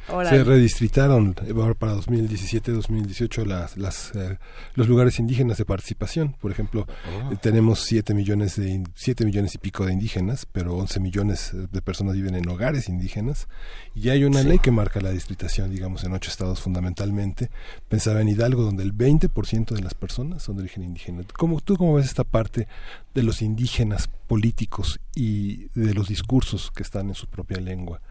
Se 0.08 0.44
redistritaron 0.44 1.34
para 1.34 1.96
2017-2018 1.96 3.46
las, 3.46 3.76
las, 3.76 4.12
eh, 4.16 4.38
los 4.76 4.88
lugares 4.88 5.20
indígenas 5.20 5.58
de 5.58 5.66
participación. 5.66 6.36
Por 6.40 6.52
ejemplo, 6.52 6.86
oh. 6.88 7.32
eh, 7.32 7.38
tenemos 7.42 7.80
7 7.82 8.14
millones, 8.14 8.56
de, 8.56 8.84
7 8.94 9.26
millones 9.26 9.56
y 9.56 9.58
pico 9.58 9.86
de 9.86 9.94
indígenas, 9.94 10.46
pero 10.52 10.76
11 10.76 11.00
millones 11.00 11.52
de 11.54 11.82
personas 11.82 12.14
viven 12.14 12.36
en 12.36 12.48
hogares 12.48 12.88
indígenas. 12.88 13.48
Y 13.96 14.10
hay 14.10 14.26
una 14.26 14.44
ley 14.44 14.60
que 14.60 14.70
marca 14.70 15.02
la 15.02 15.10
distritación, 15.10 15.72
digamos, 15.72 16.04
en 16.04 16.14
ocho 16.14 16.30
estados 16.30 16.62
fundamentalmente. 16.62 17.50
Pensaba 17.90 18.22
en 18.22 18.30
Hidalgo, 18.30 18.62
donde 18.62 18.84
el 18.84 18.96
20% 18.96 19.74
de 19.74 19.82
las 19.82 19.96
personas 19.96 20.44
son 20.44 20.58
de 20.58 20.64
origen 20.64 20.84
indígena. 20.84 21.24
¿Cómo, 21.36 21.62
¿Tú 21.62 21.78
cómo 21.78 21.96
ves 21.96 22.06
esta 22.06 22.24
parte 22.24 22.68
de 23.16 23.24
los 23.24 23.42
indígenas 23.42 24.08
políticos 24.28 25.00
y 25.16 25.70
de 25.74 25.96
los 25.96 26.08
discursos 26.10 26.72
que 26.72 26.84
están 26.84 27.10
en 27.10 27.16
su 27.16 27.28
propia 27.28 27.60
lengua? 27.60 28.02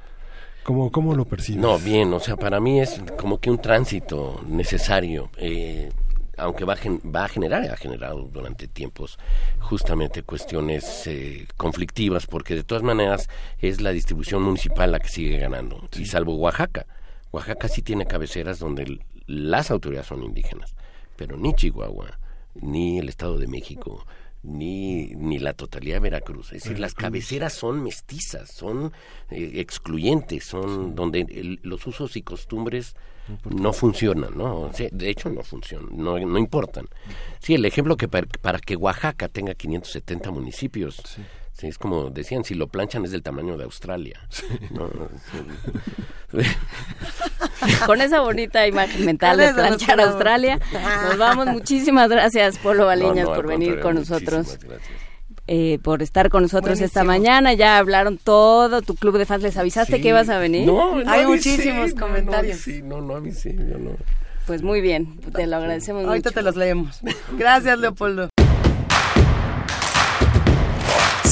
¿Cómo, 0.65 0.91
¿Cómo 0.91 1.15
lo 1.15 1.27
percibes? 1.27 1.61
No, 1.61 1.79
bien, 1.79 2.13
o 2.15 2.21
sea, 2.21 2.37
para 2.37 2.59
mí 2.59 2.81
es 2.81 3.01
como 3.19 3.39
que 3.39 3.51
un 3.51 3.59
tránsito 3.59 4.41
necesario. 4.47 5.31
Eh, 5.37 5.91
aunque 6.37 6.65
va 6.65 6.75
a, 6.75 6.79
va 7.09 7.25
a 7.25 7.29
generar, 7.29 7.71
ha 7.71 7.77
generado 7.77 8.23
durante 8.33 8.67
tiempos 8.67 9.19
justamente 9.61 10.23
cuestiones 10.23 11.07
eh, 11.07 11.47
conflictivas, 11.57 12.27
porque 12.27 12.55
de 12.55 12.65
todas 12.65 12.83
maneras 12.83 13.29
es 13.59 13.81
la 13.81 13.91
distribución 13.91 14.43
municipal 14.43 14.91
la 14.91 15.01
que 15.01 15.09
sigue 15.09 15.39
ganando, 15.39 15.89
y 15.97 16.07
salvo 16.07 16.37
Oaxaca. 16.37 16.87
Oaxaca 17.31 17.69
sí 17.69 17.83
tiene 17.83 18.07
cabeceras 18.07 18.59
donde 18.59 19.01
las 19.27 19.71
autoridades 19.71 20.09
son 20.09 20.23
indígenas, 20.23 20.75
pero 21.17 21.37
ni 21.37 21.55
Chihuahua, 21.55 22.19
ni 22.55 22.99
el 22.99 23.09
Estado 23.09 23.39
de 23.39 23.47
México, 23.47 24.07
ni, 24.45 25.15
ni 25.17 25.39
la 25.39 25.55
totalidad 25.55 25.97
de 25.97 26.01
Veracruz. 26.01 26.53
Es 26.53 26.63
decir, 26.65 26.79
las 26.79 26.95
cabeceras 26.95 27.53
son 27.53 27.83
mestizas, 27.83 28.51
son 28.51 28.93
eh, 29.31 29.53
excluyentes, 29.55 30.45
son 30.45 30.95
donde 30.95 31.59
los 31.63 31.87
usos 31.87 32.17
y 32.17 32.23
costumbres 32.23 32.95
no 33.49 33.73
funcionan, 33.73 34.37
¿no? 34.37 34.71
de 34.71 35.09
hecho, 35.09 35.31
no 35.31 35.43
funcionan, 35.43 35.97
no, 35.97 36.19
no 36.19 36.39
importan. 36.39 36.87
Sí, 37.39 37.55
el 37.55 37.65
ejemplo 37.65 37.97
que 37.97 38.07
para, 38.07 38.59
que 38.59 38.77
Oaxaca 38.77 39.29
tenga 39.29 39.55
570 39.55 40.31
municipios, 40.31 41.01
Sí, 41.07 41.23
es 41.63 41.79
como 41.79 42.11
decían, 42.11 42.45
si 42.45 42.55
lo 42.55 42.69
planchan 42.69 43.05
es 43.05 43.11
del 43.11 43.23
tamaño 43.23 43.57
de 43.57 43.65
Australia. 43.65 44.21
Con 47.87 48.01
esa 48.01 48.21
bonita 48.21 48.67
imagen 48.67 49.07
mental 49.07 49.39
de 49.39 49.55
planchar 49.55 50.01
Australia, 50.01 50.59
nos 51.05 51.17
vamos. 51.17 51.47
Muchísimas 51.47 52.11
gracias, 52.11 52.59
Polo 52.59 52.87
Baleñas, 52.87 53.29
por 53.29 53.47
venir 53.47 53.81
con 53.81 53.95
nosotros. 53.95 54.59
Eh, 55.47 55.79
por 55.83 56.03
estar 56.03 56.31
con 56.31 56.43
nosotros 56.43 56.81
esta 56.81 57.05
mañana. 57.05 57.53
Ya 57.53 57.79
hablaron 57.79 58.19
todo 58.19 58.83
tu 58.83 58.95
club 58.95 59.19
de 59.19 59.27
fans. 59.27 59.43
¿Les 59.43 59.57
avisaste 59.57 60.01
que 60.01 60.09
ibas 60.09 60.29
a 60.31 60.39
venir? 60.39 60.67
No, 60.67 60.97
Hay 61.07 61.27
muchísimos 61.27 61.95
comentarios. 61.95 62.59
Sí, 62.59 62.83
no, 62.83 63.01
no 63.01 63.15
avisé, 63.15 63.55
yo 63.55 63.79
no. 63.79 63.93
Pues 64.47 64.63
muy 64.63 64.83
bien, 64.83 65.19
te 65.33 65.47
lo 65.47 65.57
agradecemos 65.57 66.05
Ahorita 66.05 66.31
te 66.31 66.43
los 66.43 66.57
leemos. 66.57 67.01
Gracias, 67.39 67.79
Leopoldo. 67.79 68.29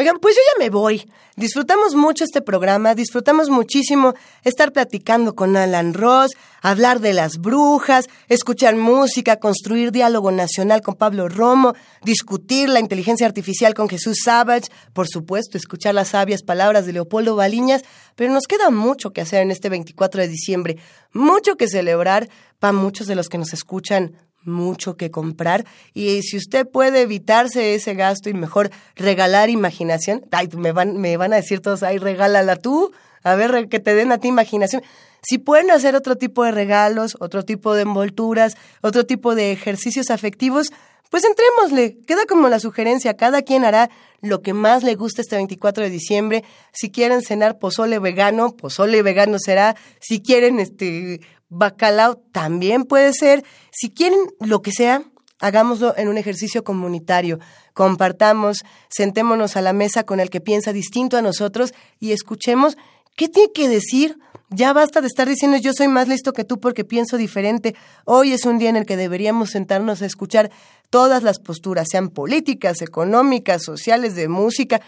Oigan, 0.00 0.18
pues 0.18 0.34
yo 0.34 0.40
ya 0.54 0.64
me 0.64 0.70
voy. 0.70 1.12
Disfrutamos 1.36 1.94
mucho 1.94 2.24
este 2.24 2.40
programa, 2.40 2.94
disfrutamos 2.94 3.50
muchísimo 3.50 4.14
estar 4.44 4.72
platicando 4.72 5.34
con 5.34 5.58
Alan 5.58 5.92
Ross, 5.92 6.30
hablar 6.62 7.00
de 7.00 7.12
las 7.12 7.36
brujas, 7.36 8.06
escuchar 8.30 8.76
música, 8.76 9.36
construir 9.36 9.92
diálogo 9.92 10.32
nacional 10.32 10.80
con 10.80 10.94
Pablo 10.94 11.28
Romo, 11.28 11.74
discutir 12.02 12.70
la 12.70 12.80
inteligencia 12.80 13.26
artificial 13.26 13.74
con 13.74 13.90
Jesús 13.90 14.20
Savage, 14.24 14.68
por 14.94 15.06
supuesto, 15.06 15.58
escuchar 15.58 15.94
las 15.94 16.08
sabias 16.08 16.42
palabras 16.42 16.86
de 16.86 16.94
Leopoldo 16.94 17.36
Baliñas, 17.36 17.82
pero 18.16 18.32
nos 18.32 18.46
queda 18.46 18.70
mucho 18.70 19.10
que 19.10 19.20
hacer 19.20 19.42
en 19.42 19.50
este 19.50 19.68
24 19.68 20.22
de 20.22 20.28
diciembre, 20.28 20.78
mucho 21.12 21.56
que 21.56 21.68
celebrar 21.68 22.30
para 22.58 22.72
muchos 22.72 23.06
de 23.06 23.16
los 23.16 23.28
que 23.28 23.36
nos 23.36 23.52
escuchan 23.52 24.16
mucho 24.42 24.96
que 24.96 25.10
comprar 25.10 25.64
y 25.94 26.22
si 26.22 26.36
usted 26.36 26.66
puede 26.66 27.02
evitarse 27.02 27.74
ese 27.74 27.94
gasto 27.94 28.30
y 28.30 28.34
mejor 28.34 28.70
regalar 28.96 29.50
imaginación, 29.50 30.24
ay, 30.30 30.48
me 30.56 30.72
van, 30.72 30.98
me 30.98 31.16
van 31.16 31.32
a 31.32 31.36
decir 31.36 31.60
todos, 31.60 31.82
ay, 31.82 31.98
regálala 31.98 32.56
tú, 32.56 32.92
a 33.22 33.34
ver, 33.34 33.68
que 33.68 33.80
te 33.80 33.94
den 33.94 34.12
a 34.12 34.18
ti 34.18 34.28
imaginación. 34.28 34.82
Si 35.22 35.38
pueden 35.38 35.70
hacer 35.70 35.94
otro 35.94 36.16
tipo 36.16 36.44
de 36.44 36.52
regalos, 36.52 37.16
otro 37.20 37.44
tipo 37.44 37.74
de 37.74 37.82
envolturas, 37.82 38.56
otro 38.80 39.04
tipo 39.04 39.34
de 39.34 39.52
ejercicios 39.52 40.10
afectivos, 40.10 40.72
pues 41.10 41.24
entrémosle, 41.24 41.98
queda 42.06 42.24
como 42.26 42.48
la 42.48 42.60
sugerencia, 42.60 43.16
cada 43.16 43.42
quien 43.42 43.64
hará 43.64 43.90
lo 44.22 44.42
que 44.42 44.54
más 44.54 44.84
le 44.84 44.94
guste 44.94 45.22
este 45.22 45.36
24 45.36 45.82
de 45.84 45.90
diciembre. 45.90 46.44
Si 46.72 46.90
quieren 46.90 47.22
cenar 47.22 47.58
pozole 47.58 47.98
vegano, 47.98 48.56
pozole 48.56 49.02
vegano 49.02 49.38
será. 49.38 49.76
Si 50.00 50.22
quieren 50.22 50.60
este 50.60 51.20
bacalao 51.50 52.16
también 52.32 52.84
puede 52.84 53.12
ser. 53.12 53.44
Si 53.70 53.90
quieren 53.90 54.20
lo 54.40 54.62
que 54.62 54.72
sea, 54.72 55.04
hagámoslo 55.40 55.94
en 55.96 56.08
un 56.08 56.16
ejercicio 56.16 56.64
comunitario. 56.64 57.38
Compartamos, 57.74 58.64
sentémonos 58.88 59.56
a 59.56 59.60
la 59.60 59.72
mesa 59.72 60.04
con 60.04 60.20
el 60.20 60.30
que 60.30 60.40
piensa 60.40 60.72
distinto 60.72 61.16
a 61.16 61.22
nosotros 61.22 61.74
y 61.98 62.12
escuchemos 62.12 62.76
qué 63.16 63.28
tiene 63.28 63.52
que 63.52 63.68
decir. 63.68 64.18
Ya 64.52 64.72
basta 64.72 65.00
de 65.00 65.06
estar 65.06 65.28
diciendo 65.28 65.58
yo 65.58 65.72
soy 65.72 65.88
más 65.88 66.08
listo 66.08 66.32
que 66.32 66.44
tú 66.44 66.58
porque 66.58 66.84
pienso 66.84 67.16
diferente. 67.16 67.74
Hoy 68.04 68.32
es 68.32 68.46
un 68.46 68.58
día 68.58 68.70
en 68.70 68.76
el 68.76 68.86
que 68.86 68.96
deberíamos 68.96 69.50
sentarnos 69.50 70.02
a 70.02 70.06
escuchar 70.06 70.50
todas 70.90 71.22
las 71.22 71.38
posturas, 71.38 71.86
sean 71.90 72.08
políticas, 72.08 72.82
económicas, 72.82 73.62
sociales, 73.62 74.16
de 74.16 74.28
música. 74.28 74.80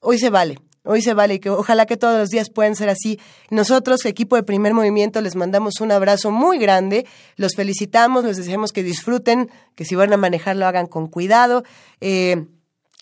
Hoy 0.00 0.18
se 0.18 0.30
vale, 0.30 0.58
hoy 0.86 1.02
se 1.02 1.14
vale 1.14 1.34
y 1.34 1.38
que 1.38 1.50
ojalá 1.50 1.86
que 1.86 1.96
todos 1.96 2.18
los 2.18 2.30
días 2.30 2.50
puedan 2.50 2.76
ser 2.76 2.88
así. 2.88 3.18
Nosotros, 3.50 4.04
equipo 4.04 4.36
de 4.36 4.42
primer 4.42 4.74
movimiento, 4.74 5.20
les 5.20 5.36
mandamos 5.36 5.80
un 5.80 5.92
abrazo 5.92 6.30
muy 6.30 6.58
grande, 6.58 7.06
los 7.36 7.54
felicitamos, 7.54 8.24
les 8.24 8.36
deseamos 8.36 8.72
que 8.72 8.82
disfruten, 8.82 9.50
que 9.74 9.84
si 9.84 9.94
van 9.94 10.12
a 10.12 10.16
manejar 10.16 10.56
lo 10.56 10.66
hagan 10.66 10.86
con 10.86 11.08
cuidado. 11.08 11.64
Eh, 12.00 12.46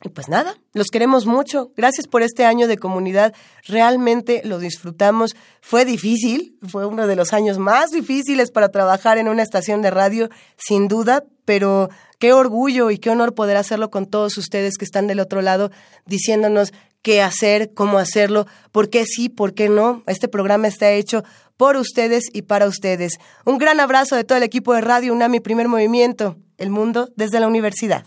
y 0.02 0.10
pues 0.10 0.28
nada, 0.28 0.58
los 0.74 0.88
queremos 0.88 1.24
mucho. 1.24 1.72
Gracias 1.76 2.06
por 2.06 2.22
este 2.22 2.44
año 2.44 2.68
de 2.68 2.76
comunidad. 2.76 3.32
Realmente 3.66 4.42
lo 4.44 4.58
disfrutamos. 4.58 5.34
Fue 5.62 5.86
difícil, 5.86 6.58
fue 6.68 6.84
uno 6.84 7.06
de 7.06 7.16
los 7.16 7.32
años 7.32 7.58
más 7.58 7.90
difíciles 7.90 8.50
para 8.50 8.68
trabajar 8.68 9.16
en 9.16 9.28
una 9.28 9.42
estación 9.42 9.80
de 9.80 9.90
radio, 9.90 10.28
sin 10.58 10.88
duda, 10.88 11.24
pero 11.46 11.88
qué 12.18 12.34
orgullo 12.34 12.90
y 12.90 12.98
qué 12.98 13.10
honor 13.10 13.34
poder 13.34 13.56
hacerlo 13.56 13.90
con 13.90 14.06
todos 14.06 14.36
ustedes 14.36 14.76
que 14.76 14.84
están 14.84 15.06
del 15.06 15.20
otro 15.20 15.40
lado 15.42 15.70
diciéndonos 16.06 16.72
qué 17.04 17.22
hacer, 17.22 17.72
cómo 17.74 17.98
hacerlo, 17.98 18.46
por 18.72 18.90
qué 18.90 19.04
sí, 19.04 19.28
por 19.28 19.54
qué 19.54 19.68
no. 19.68 20.02
Este 20.08 20.26
programa 20.26 20.66
está 20.66 20.90
hecho 20.90 21.22
por 21.56 21.76
ustedes 21.76 22.24
y 22.32 22.42
para 22.42 22.66
ustedes. 22.66 23.18
Un 23.44 23.58
gran 23.58 23.78
abrazo 23.78 24.16
de 24.16 24.24
todo 24.24 24.38
el 24.38 24.44
equipo 24.44 24.74
de 24.74 24.80
Radio 24.80 25.12
UNAMI 25.12 25.38
Primer 25.38 25.68
Movimiento, 25.68 26.38
El 26.58 26.70
Mundo 26.70 27.10
desde 27.14 27.38
la 27.38 27.46
Universidad. 27.46 28.04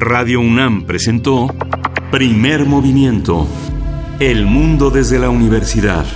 Radio 0.00 0.40
UNAM 0.40 0.86
presentó 0.86 1.54
Primer 2.10 2.64
Movimiento, 2.64 3.46
El 4.18 4.46
Mundo 4.46 4.90
desde 4.90 5.18
la 5.18 5.28
Universidad. 5.28 6.06